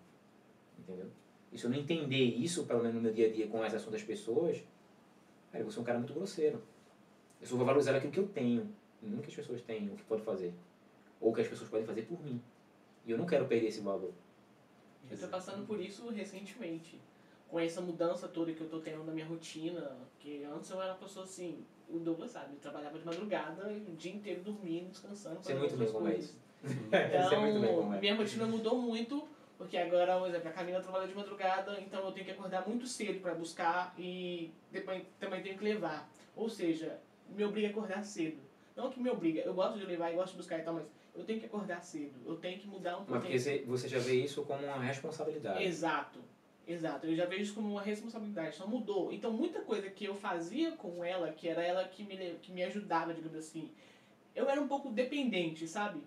Entendeu? 0.80 1.08
E 1.52 1.58
se 1.58 1.66
eu 1.66 1.70
não 1.70 1.78
entender 1.78 2.24
isso, 2.24 2.66
pelo 2.66 2.80
menos 2.80 2.96
no 2.96 3.02
meu 3.02 3.14
dia 3.14 3.28
a 3.28 3.32
dia, 3.32 3.48
com 3.48 3.64
as 3.64 3.74
ações 3.74 3.94
das 3.94 4.04
pessoas, 4.04 4.58
cara, 5.52 5.62
eu 5.62 5.64
vou 5.64 5.72
ser 5.72 5.80
um 5.80 5.84
cara 5.84 5.98
muito 5.98 6.14
grosseiro. 6.14 6.62
Eu 7.40 7.48
só 7.48 7.56
vou 7.56 7.66
valorizar 7.66 7.96
aquilo 7.96 8.12
que 8.12 8.20
eu 8.20 8.28
tenho, 8.28 8.70
não 9.02 9.20
que 9.20 9.30
as 9.30 9.36
pessoas 9.36 9.62
têm, 9.62 9.90
o 9.90 9.96
que 9.96 10.04
pode 10.04 10.24
fazer. 10.24 10.54
Ou 11.22 11.34
que 11.34 11.42
as 11.42 11.48
pessoas 11.48 11.70
podem 11.70 11.86
fazer 11.86 12.02
por 12.04 12.22
mim. 12.22 12.42
E 13.06 13.12
eu 13.12 13.18
não 13.18 13.26
quero 13.26 13.46
perder 13.46 13.68
esse 13.68 13.80
valor. 13.80 14.12
Eu 15.10 15.18
tô 15.18 15.28
passando 15.28 15.66
por 15.66 15.80
isso 15.80 16.10
recentemente. 16.10 17.00
Com 17.50 17.60
essa 17.60 17.80
mudança 17.82 18.28
toda 18.28 18.52
que 18.54 18.62
eu 18.62 18.70
tô 18.70 18.80
tendo 18.80 19.04
na 19.04 19.12
minha 19.14 19.26
rotina. 19.26 19.96
Que 20.20 20.44
antes 20.44 20.70
eu 20.70 20.82
era 20.82 20.92
uma 20.94 20.98
pessoa 21.00 21.24
assim, 21.26 21.64
o 21.90 21.98
Douglas 22.00 22.32
sabe, 22.32 22.54
eu 22.56 22.60
trabalhava 22.60 23.00
de 23.00 23.06
madrugada 23.06 23.72
e 23.72 23.92
o 23.92 23.96
dia 23.96 24.12
inteiro 24.14 24.42
dormindo, 24.42 24.90
descansando, 24.90 25.38
fazendo 25.38 25.60
muito 25.60 25.78
bem 25.78 25.88
outras 25.88 25.92
como 25.92 26.08
é 26.08 26.12
coisas. 26.12 26.36
muito 26.64 26.90
bem 27.62 27.72
como 27.72 27.82
Então, 27.82 27.94
é. 27.94 28.00
minha 28.02 28.16
rotina 28.16 28.46
mudou 28.46 28.82
muito, 28.82 29.28
porque 29.58 29.78
agora, 29.78 30.20
por 30.20 30.28
exemplo, 30.28 30.50
a 30.50 30.52
Camila 30.52 30.82
trabalha 30.82 31.08
de 31.08 31.16
madrugada, 31.16 31.80
então 31.80 32.04
eu 32.06 32.12
tenho 32.12 32.26
que 32.26 32.32
acordar 32.32 32.68
muito 32.68 32.86
cedo 32.86 33.22
para 33.22 33.34
buscar 33.34 33.94
e 33.98 34.52
depois 34.72 35.02
também 35.20 35.42
tenho 35.42 35.58
que 35.58 35.64
levar. 35.64 36.10
Ou 36.36 36.50
seja, 36.50 37.00
me 37.30 37.44
obriga 37.46 37.68
a 37.68 37.72
acordar 37.72 38.04
cedo. 38.04 38.38
Não 38.76 38.90
que 38.92 39.00
me 39.00 39.10
obriga, 39.10 39.42
eu 39.42 39.54
gosto 39.54 39.80
de 39.80 39.86
levar 39.86 40.12
e 40.12 40.16
gosto 40.16 40.32
de 40.34 40.38
buscar 40.38 40.60
e 40.60 40.64
tal, 40.64 40.74
mas 40.74 40.86
eu 41.16 41.24
tenho 41.24 41.40
que 41.40 41.46
acordar 41.46 41.82
cedo. 41.82 42.14
Eu 42.26 42.36
tenho 42.36 42.60
que 42.60 42.68
mudar 42.68 42.98
um 42.98 43.00
Mas 43.00 43.08
pouco. 43.08 43.22
porque 43.22 43.40
você, 43.40 43.64
você 43.66 43.88
já 43.88 43.98
vê 44.00 44.16
isso 44.16 44.44
como 44.44 44.64
uma 44.64 44.78
responsabilidade. 44.84 45.64
Exato. 45.64 46.20
Exato, 46.68 47.08
eu 47.08 47.16
já 47.16 47.26
vejo 47.26 47.44
isso 47.44 47.54
como 47.54 47.72
uma 47.72 47.82
responsabilidade, 47.82 48.58
só 48.58 48.68
mudou. 48.68 49.14
Então, 49.14 49.32
muita 49.32 49.62
coisa 49.62 49.90
que 49.90 50.04
eu 50.04 50.14
fazia 50.16 50.74
com 50.74 51.04
ela, 51.04 51.32
que 51.32 51.48
era 51.48 51.64
ela 51.64 51.86
que 51.86 52.04
me, 52.04 52.18
que 52.42 52.52
me 52.52 52.62
ajudava, 52.62 53.14
digamos 53.14 53.38
assim, 53.38 53.72
eu 54.36 54.50
era 54.50 54.62
um 54.62 54.68
pouco 54.68 54.92
dependente, 54.92 55.66
sabe? 55.66 56.02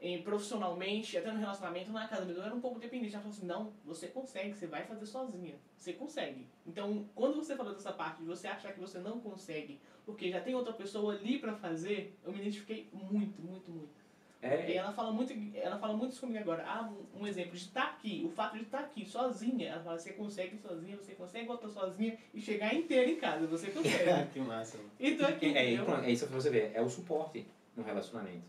Em, 0.00 0.22
profissionalmente, 0.22 1.18
até 1.18 1.30
no 1.30 1.38
relacionamento, 1.38 1.90
na 1.90 2.08
casa 2.08 2.24
mesmo, 2.24 2.40
eu 2.40 2.46
era 2.46 2.54
um 2.54 2.60
pouco 2.60 2.80
dependente. 2.80 3.14
Ela 3.14 3.22
falou 3.22 3.36
assim: 3.36 3.46
não, 3.46 3.72
você 3.84 4.08
consegue, 4.08 4.54
você 4.54 4.66
vai 4.66 4.84
fazer 4.84 5.06
sozinha. 5.06 5.54
Você 5.76 5.92
consegue. 5.92 6.46
Então, 6.66 7.06
quando 7.14 7.36
você 7.36 7.54
falou 7.54 7.74
dessa 7.74 7.92
parte 7.92 8.20
de 8.20 8.26
você 8.26 8.46
achar 8.48 8.72
que 8.72 8.80
você 8.80 8.98
não 8.98 9.20
consegue, 9.20 9.78
porque 10.04 10.30
já 10.30 10.40
tem 10.40 10.54
outra 10.54 10.72
pessoa 10.72 11.14
ali 11.14 11.38
pra 11.38 11.54
fazer, 11.54 12.16
eu 12.24 12.32
me 12.32 12.40
identifiquei 12.40 12.88
muito, 12.92 13.40
muito, 13.40 13.70
muito. 13.70 14.05
E 14.42 14.46
É, 14.46 14.76
ela 14.76 14.92
fala 14.92 15.10
muito, 15.12 15.32
ela 15.54 15.78
fala 15.78 15.96
muito 15.96 16.12
isso 16.12 16.20
comigo 16.20 16.38
agora. 16.38 16.64
Ah, 16.66 16.90
um, 17.14 17.26
exemplo 17.26 17.52
de 17.52 17.64
estar 17.64 17.84
aqui, 17.84 18.22
o 18.24 18.30
fato 18.30 18.56
de 18.56 18.64
estar 18.64 18.80
aqui 18.80 19.04
sozinha. 19.04 19.68
Ela 19.68 19.82
fala, 19.82 19.98
você 19.98 20.12
consegue 20.12 20.58
sozinha, 20.58 20.96
você 20.96 21.14
consegue 21.14 21.46
voltar 21.46 21.68
sozinha 21.68 22.16
e 22.34 22.40
chegar 22.40 22.74
inteira 22.74 23.10
em 23.10 23.16
casa, 23.16 23.46
você 23.46 23.70
consegue. 23.70 24.26
que 24.32 24.40
massa. 24.40 24.78
e 25.00 25.14
tô 25.14 25.24
aqui, 25.24 25.56
é, 25.56 25.74
é, 25.74 25.82
pronto, 25.82 26.04
é 26.04 26.10
isso 26.10 26.26
que 26.26 26.32
você 26.32 26.50
vê, 26.50 26.70
é 26.74 26.82
o 26.82 26.88
suporte 26.88 27.46
no 27.76 27.82
relacionamento. 27.82 28.44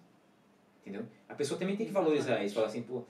Entendeu? 0.81 1.05
A 1.27 1.35
pessoa 1.35 1.59
também 1.59 1.75
tem 1.75 1.85
que 1.85 1.91
valorizar 1.91 2.43
isso, 2.43 2.55
falar 2.55 2.67
assim, 2.67 2.83
pô. 2.83 3.03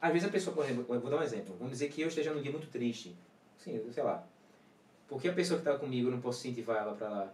Às 0.00 0.12
vezes 0.12 0.28
a 0.28 0.32
pessoa, 0.32 0.54
por 0.54 0.64
exemplo, 0.64 0.84
vou 0.84 1.10
dar 1.10 1.18
um 1.18 1.22
exemplo. 1.22 1.54
Vamos 1.58 1.72
dizer 1.72 1.90
que 1.90 2.00
eu 2.00 2.08
esteja 2.08 2.32
num 2.32 2.40
dia 2.40 2.50
muito 2.50 2.68
triste. 2.68 3.14
Sim, 3.58 3.80
sei 3.92 4.02
lá. 4.02 4.26
Por 5.06 5.20
que 5.20 5.28
a 5.28 5.32
pessoa 5.32 5.60
que 5.60 5.68
está 5.68 5.78
comigo 5.78 6.08
eu 6.08 6.12
não 6.12 6.20
posso 6.20 6.38
incentivar 6.38 6.78
ela 6.78 6.94
para 6.94 7.32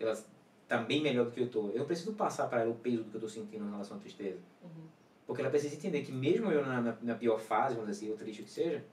ela, 0.00 0.24
ela 0.68 0.82
tá 0.82 0.88
melhor 0.88 1.26
do 1.26 1.30
que 1.30 1.40
eu 1.40 1.48
tô? 1.48 1.68
Eu 1.70 1.80
não 1.80 1.86
preciso 1.86 2.12
passar 2.14 2.48
para 2.48 2.62
ela 2.62 2.70
o 2.70 2.74
peso 2.74 3.04
do 3.04 3.10
que 3.10 3.16
eu 3.16 3.20
tô 3.20 3.28
sentindo 3.28 3.64
em 3.64 3.70
relação 3.70 3.96
à 3.96 4.00
tristeza. 4.00 4.40
Uhum. 4.62 4.86
Porque 5.26 5.40
ela 5.40 5.50
precisa 5.50 5.74
entender 5.74 6.02
que 6.02 6.12
mesmo 6.12 6.50
eu 6.50 6.64
na, 6.64 6.80
na, 6.80 6.96
na 7.02 7.14
pior 7.14 7.38
fase, 7.38 7.74
vamos 7.74 7.90
dizer 7.90 8.06
assim, 8.06 8.12
ou 8.12 8.18
triste 8.18 8.42
que 8.42 8.50
seja, 8.50 8.84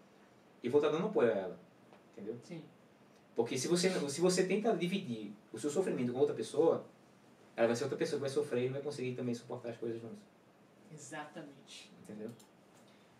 eu 0.64 0.72
vou 0.72 0.80
estar 0.80 0.92
dando 0.92 1.08
apoio 1.08 1.32
a 1.32 1.36
ela. 1.36 1.60
Entendeu? 2.12 2.38
Sim. 2.44 2.64
Porque 3.36 3.58
se 3.58 3.68
você, 3.68 3.90
se 4.10 4.22
você 4.22 4.46
tenta 4.46 4.76
dividir 4.76 5.34
o 5.52 5.58
seu 5.58 5.70
sofrimento 5.70 6.14
com 6.14 6.20
outra 6.20 6.36
pessoa, 6.36 6.86
ela 7.56 7.68
vai 7.68 7.76
ser 7.76 7.84
outra 7.84 7.98
pessoa 7.98 8.18
que 8.18 8.22
vai 8.22 8.30
sofrer 8.30 8.64
e 8.64 8.66
não 8.66 8.74
vai 8.74 8.82
conseguir 8.82 9.16
também 9.16 9.34
suportar 9.34 9.70
as 9.70 9.78
coisas 9.78 10.00
juntos. 10.00 10.20
Exatamente. 10.92 11.92
Entendeu? 12.04 12.30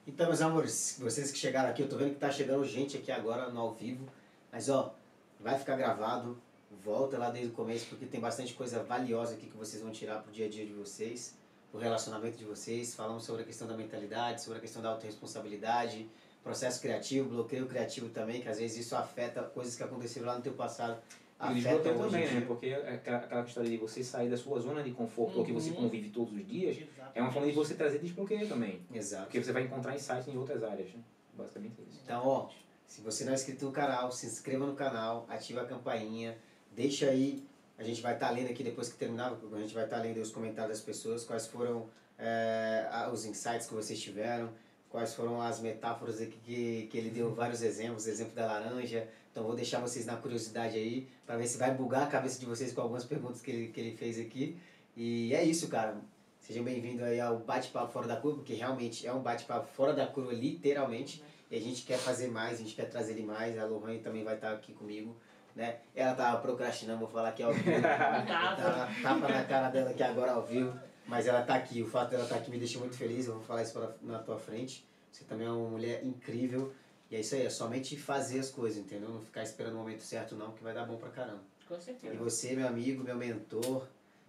Então, 0.06 0.28
meus 0.28 0.42
amores, 0.42 1.00
vocês 1.02 1.32
que 1.32 1.38
chegaram 1.38 1.70
aqui, 1.70 1.82
eu 1.82 1.90
tô 1.90 1.98
vendo 1.98 2.14
que 2.14 2.20
tá 2.20 2.30
chegando 2.30 2.64
gente 2.66 2.98
aqui 2.98 3.12
agora 3.12 3.50
no 3.50 3.60
ao 3.60 3.74
vivo. 3.74 4.06
Mas 4.52 4.70
ó, 4.70 4.96
vai 5.40 5.58
ficar 5.58 5.76
gravado. 5.76 6.38
Volta 6.84 7.18
lá 7.18 7.30
desde 7.30 7.52
o 7.52 7.54
começo, 7.54 7.88
porque 7.88 8.06
tem 8.06 8.20
bastante 8.20 8.54
coisa 8.54 8.84
valiosa 8.84 9.34
aqui 9.36 9.48
que 9.48 9.58
vocês 9.58 9.82
vão 9.82 9.92
tirar 9.92 10.22
pro 10.22 10.32
dia 10.32 10.46
a 10.46 10.50
dia 10.50 10.66
de 10.66 10.74
vocês, 10.74 11.38
pro 11.72 11.80
relacionamento 11.80 12.38
de 12.38 12.46
vocês. 12.46 12.96
Falamos 12.96 13.24
sobre 13.24 13.44
a 13.44 13.46
questão 13.46 13.68
da 13.68 13.76
mentalidade, 13.78 14.42
sobre 14.42 14.58
a 14.58 14.62
questão 14.62 14.82
da 14.82 14.90
autorresponsabilidade, 14.90 16.10
processo 16.44 16.82
criativo, 16.82 17.30
bloqueio 17.30 17.66
criativo 17.68 18.10
também, 18.10 18.42
que 18.42 18.50
às 18.50 18.60
vezes 18.60 18.86
isso 18.86 18.96
afeta 18.96 19.44
coisas 19.44 19.76
que 19.76 19.84
aconteceram 19.84 20.28
lá 20.28 20.36
no 20.36 20.42
teu 20.42 20.54
passado. 20.54 21.00
E 21.40 21.46
o 21.46 21.48
Afeta 21.58 21.90
em 21.90 21.98
também, 21.98 22.34
né? 22.34 22.42
Porque 22.48 22.68
é 22.68 22.94
aquela, 22.94 23.18
aquela 23.18 23.44
história 23.46 23.70
de 23.70 23.76
você 23.78 24.02
sair 24.04 24.30
da 24.30 24.38
sua 24.38 24.60
zona 24.62 24.82
de 24.82 24.92
conforto, 24.92 25.40
ou 25.40 25.46
que 25.46 25.52
você 25.52 25.72
Uhum. 25.72 25.76
convive 25.76 26.10
todos 26.10 26.34
os 26.34 26.46
dias, 26.48 26.78
Exatamente. 26.78 27.18
é 27.18 27.22
uma 27.22 27.32
forma 27.32 27.48
de 27.50 27.54
você 27.54 27.74
trazer 27.76 28.00
desbloqueio 28.00 28.48
também. 28.48 28.82
Exato. 28.94 29.26
Porque 29.26 29.44
você 29.44 29.52
vai 29.52 29.64
encontrar 29.64 29.94
insights 29.96 30.28
em 30.30 30.38
outras 30.38 30.64
áreas, 30.64 30.94
né? 30.94 31.02
Basicamente 31.34 31.82
isso. 31.90 32.00
Então, 32.04 32.26
ó, 32.26 32.50
Se 32.86 33.02
você 33.02 33.24
não 33.26 33.32
é 33.32 33.36
inscrito 33.36 33.66
no 33.66 33.72
canal, 33.72 34.12
se 34.12 34.26
inscreva 34.28 34.68
no 34.68 34.76
canal, 34.76 35.26
ativa 35.28 35.62
a 35.62 35.66
campainha, 35.66 36.38
deixa 36.76 37.08
aí. 37.08 37.44
A 37.78 37.84
gente 37.84 38.02
vai 38.02 38.14
estar 38.14 38.30
lendo 38.30 38.50
aqui 38.50 38.64
depois 38.64 38.90
que 38.90 38.98
terminar, 38.98 39.34
a 39.34 39.60
gente 39.60 39.74
vai 39.74 39.86
estar 39.86 39.98
lendo 39.98 40.22
os 40.22 40.32
comentários 40.32 40.78
das 40.78 40.86
pessoas, 40.86 41.24
quais 41.24 41.48
foram 41.48 41.88
é, 42.20 42.88
os 43.12 43.26
insights 43.26 43.68
que 43.68 43.74
vocês 43.74 44.00
tiveram, 44.00 44.50
quais 44.90 45.14
foram 45.16 45.42
as 45.42 45.60
metáforas 45.60 46.22
aqui 46.22 46.38
que, 46.44 46.88
que 46.92 46.98
ele 46.98 47.10
deu 47.10 47.34
vários 47.34 47.62
exemplos, 47.64 48.06
exemplo 48.08 48.36
da 48.36 48.46
laranja. 48.46 49.08
Então 49.32 49.44
vou 49.44 49.56
deixar 49.56 49.80
vocês 49.80 50.06
na 50.06 50.16
curiosidade 50.16 50.78
aí, 50.78 51.08
para 51.26 51.36
ver 51.38 51.48
se 51.48 51.58
vai 51.58 51.74
bugar 51.74 52.04
a 52.04 52.08
cabeça 52.08 52.40
de 52.40 52.46
vocês 52.46 52.72
com 52.72 52.82
algumas 52.82 53.04
perguntas 53.04 53.42
que 53.42 53.50
ele, 53.50 53.68
que 53.70 53.80
ele 53.80 53.98
fez 53.98 54.20
aqui. 54.20 54.56
E 54.96 55.34
é 55.34 55.44
isso, 55.44 55.68
cara. 55.68 55.98
Sejam 56.40 56.64
bem-vindos 56.64 57.02
aí 57.02 57.20
ao 57.20 57.40
Bate-Papo 57.40 57.92
Fora 57.92 58.06
da 58.06 58.18
Curva, 58.18 58.38
porque 58.38 58.54
realmente 58.54 59.08
é 59.08 59.14
um 59.14 59.22
bate-papo 59.22 59.66
fora 59.74 59.94
da 59.94 60.06
curva, 60.06 60.34
literalmente. 60.34 61.24
E 61.50 61.56
a 61.56 61.60
gente 61.60 61.84
quer 61.84 61.98
fazer 61.98 62.28
mais, 62.28 62.60
a 62.60 62.62
gente 62.62 62.76
quer 62.76 62.90
trazer 62.90 63.14
ele 63.14 63.24
mais. 63.24 63.58
A 63.58 63.66
Lohane 63.66 64.00
também 64.00 64.24
vai 64.24 64.36
estar 64.36 64.52
aqui 64.52 64.74
comigo. 64.74 65.16
Né? 65.56 65.78
Ela 65.96 66.16
tava 66.16 66.42
procrastinando, 66.42 67.00
vou 67.00 67.08
falar 67.08 67.30
aqui 67.30 67.44
ao 67.44 67.54
vivo. 67.54 67.82
tá, 67.82 68.90
tapa 69.02 69.28
na 69.28 69.44
cara 69.44 69.70
dela 69.70 69.92
aqui 69.92 70.04
agora 70.04 70.32
ao 70.32 70.44
vivo. 70.44 70.74
Mas 71.06 71.28
ela 71.28 71.42
tá 71.42 71.56
aqui, 71.56 71.82
o 71.82 71.88
fato 71.88 72.12
dela 72.12 72.24
estar 72.24 72.36
tá 72.36 72.42
aqui 72.42 72.50
me 72.50 72.58
deixa 72.58 72.80
muito 72.80 72.96
feliz, 72.96 73.28
eu 73.28 73.34
vou 73.34 73.44
falar 73.44 73.62
isso 73.62 73.74
pra, 73.74 73.92
na 74.02 74.20
tua 74.20 74.38
frente. 74.38 74.86
Você 75.12 75.26
também 75.26 75.46
é 75.46 75.52
uma 75.52 75.70
mulher 75.70 76.04
incrível. 76.04 76.74
E 77.12 77.16
é 77.16 77.20
isso 77.20 77.36
aí, 77.36 77.46
é 77.46 77.50
somente 77.50 77.96
fazer 77.96 78.40
as 78.40 78.50
coisas, 78.50 78.80
entendeu? 78.80 79.10
Não 79.10 79.22
ficar 79.22 79.44
esperando 79.44 79.76
o 79.76 79.78
momento 79.78 80.02
certo 80.02 80.36
não, 80.36 80.52
que 80.52 80.64
vai 80.64 80.74
dar 80.74 80.86
bom 80.86 80.98
pra 80.98 81.10
caramba. 81.10 81.42
Com 81.68 81.80
certeza. 81.80 82.14
E 82.14 82.18
você, 82.18 82.56
meu 82.56 82.68
amigo, 82.68 83.04
meu 83.04 83.16
mentor, 83.16 83.86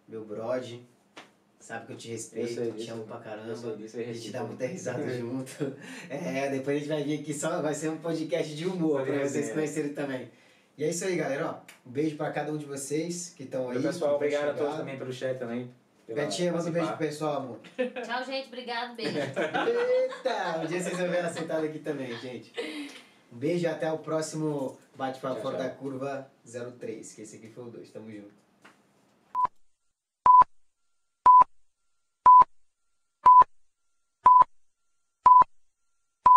meu 0.07 0.25
brode, 0.25 0.85
sabe 1.59 1.87
que 1.87 1.93
eu 1.93 1.97
te 1.97 2.09
respeito, 2.09 2.61
Eu 2.61 2.77
te 2.77 2.91
amo 2.91 3.05
pra 3.05 3.17
caramba. 3.19 3.55
disso, 3.77 3.97
eu 3.97 4.11
a 4.11 4.13
gente 4.13 4.31
dá 4.31 4.45
muita 4.45 4.67
risada 4.67 5.09
junto. 5.17 5.75
É, 6.11 6.51
depois 6.51 6.77
a 6.77 6.79
gente 6.81 6.89
vai 6.89 7.03
vir 7.03 7.21
aqui 7.21 7.33
só, 7.33 7.63
vai 7.63 7.73
ser 7.73 7.89
um 7.89 7.97
podcast 7.97 8.55
de 8.55 8.67
humor 8.67 9.07
pra 9.07 9.27
vocês 9.27 9.51
conhecerem 9.53 9.95
também. 9.95 10.31
E 10.77 10.85
é 10.85 10.91
isso 10.91 11.05
aí, 11.05 11.17
galera. 11.17 11.47
Ó, 11.47 11.89
um 11.89 11.93
beijo 11.93 12.17
pra 12.17 12.33
cada 12.33 12.53
um 12.53 12.57
de 12.57 12.65
vocês 12.65 13.33
que 13.37 13.45
estão 13.45 13.71
aí. 13.71 13.81
Pessoal, 13.81 14.17
obrigado 14.17 14.51
a 14.51 14.55
todos 14.55 14.77
também 14.77 14.99
pelo 14.99 15.13
chat 15.13 15.39
também. 15.39 15.71
Betinha, 16.07 16.53
manda 16.53 16.69
um 16.69 16.73
beijo 16.73 16.89
pro 16.89 16.99
pessoal, 16.99 17.37
amor. 17.37 17.61
Tchau, 18.05 18.25
gente. 18.25 18.49
Obrigado. 18.49 18.95
Beijo. 18.95 19.17
Eita! 19.19 20.59
Um 20.59 20.67
dia 20.67 20.83
vocês 20.83 20.99
vão 20.99 21.09
ver 21.09 21.19
ela 21.19 21.33
sentada 21.33 21.67
aqui 21.67 21.79
também, 21.79 22.15
gente. 22.19 22.53
Um 23.33 23.37
beijo 23.39 23.65
e 23.65 23.67
até 23.67 23.91
o 23.91 23.99
próximo 23.99 24.77
Bate-Papo 24.97 25.41
Fora 25.41 25.57
tchau. 25.57 25.67
da 25.67 25.73
Curva 25.73 26.31
03, 26.79 27.15
que 27.15 27.23
esse 27.23 27.37
aqui 27.37 27.49
foi 27.49 27.65
o 27.65 27.69
2. 27.69 27.91
Tamo 27.91 28.11
junto. 28.11 28.44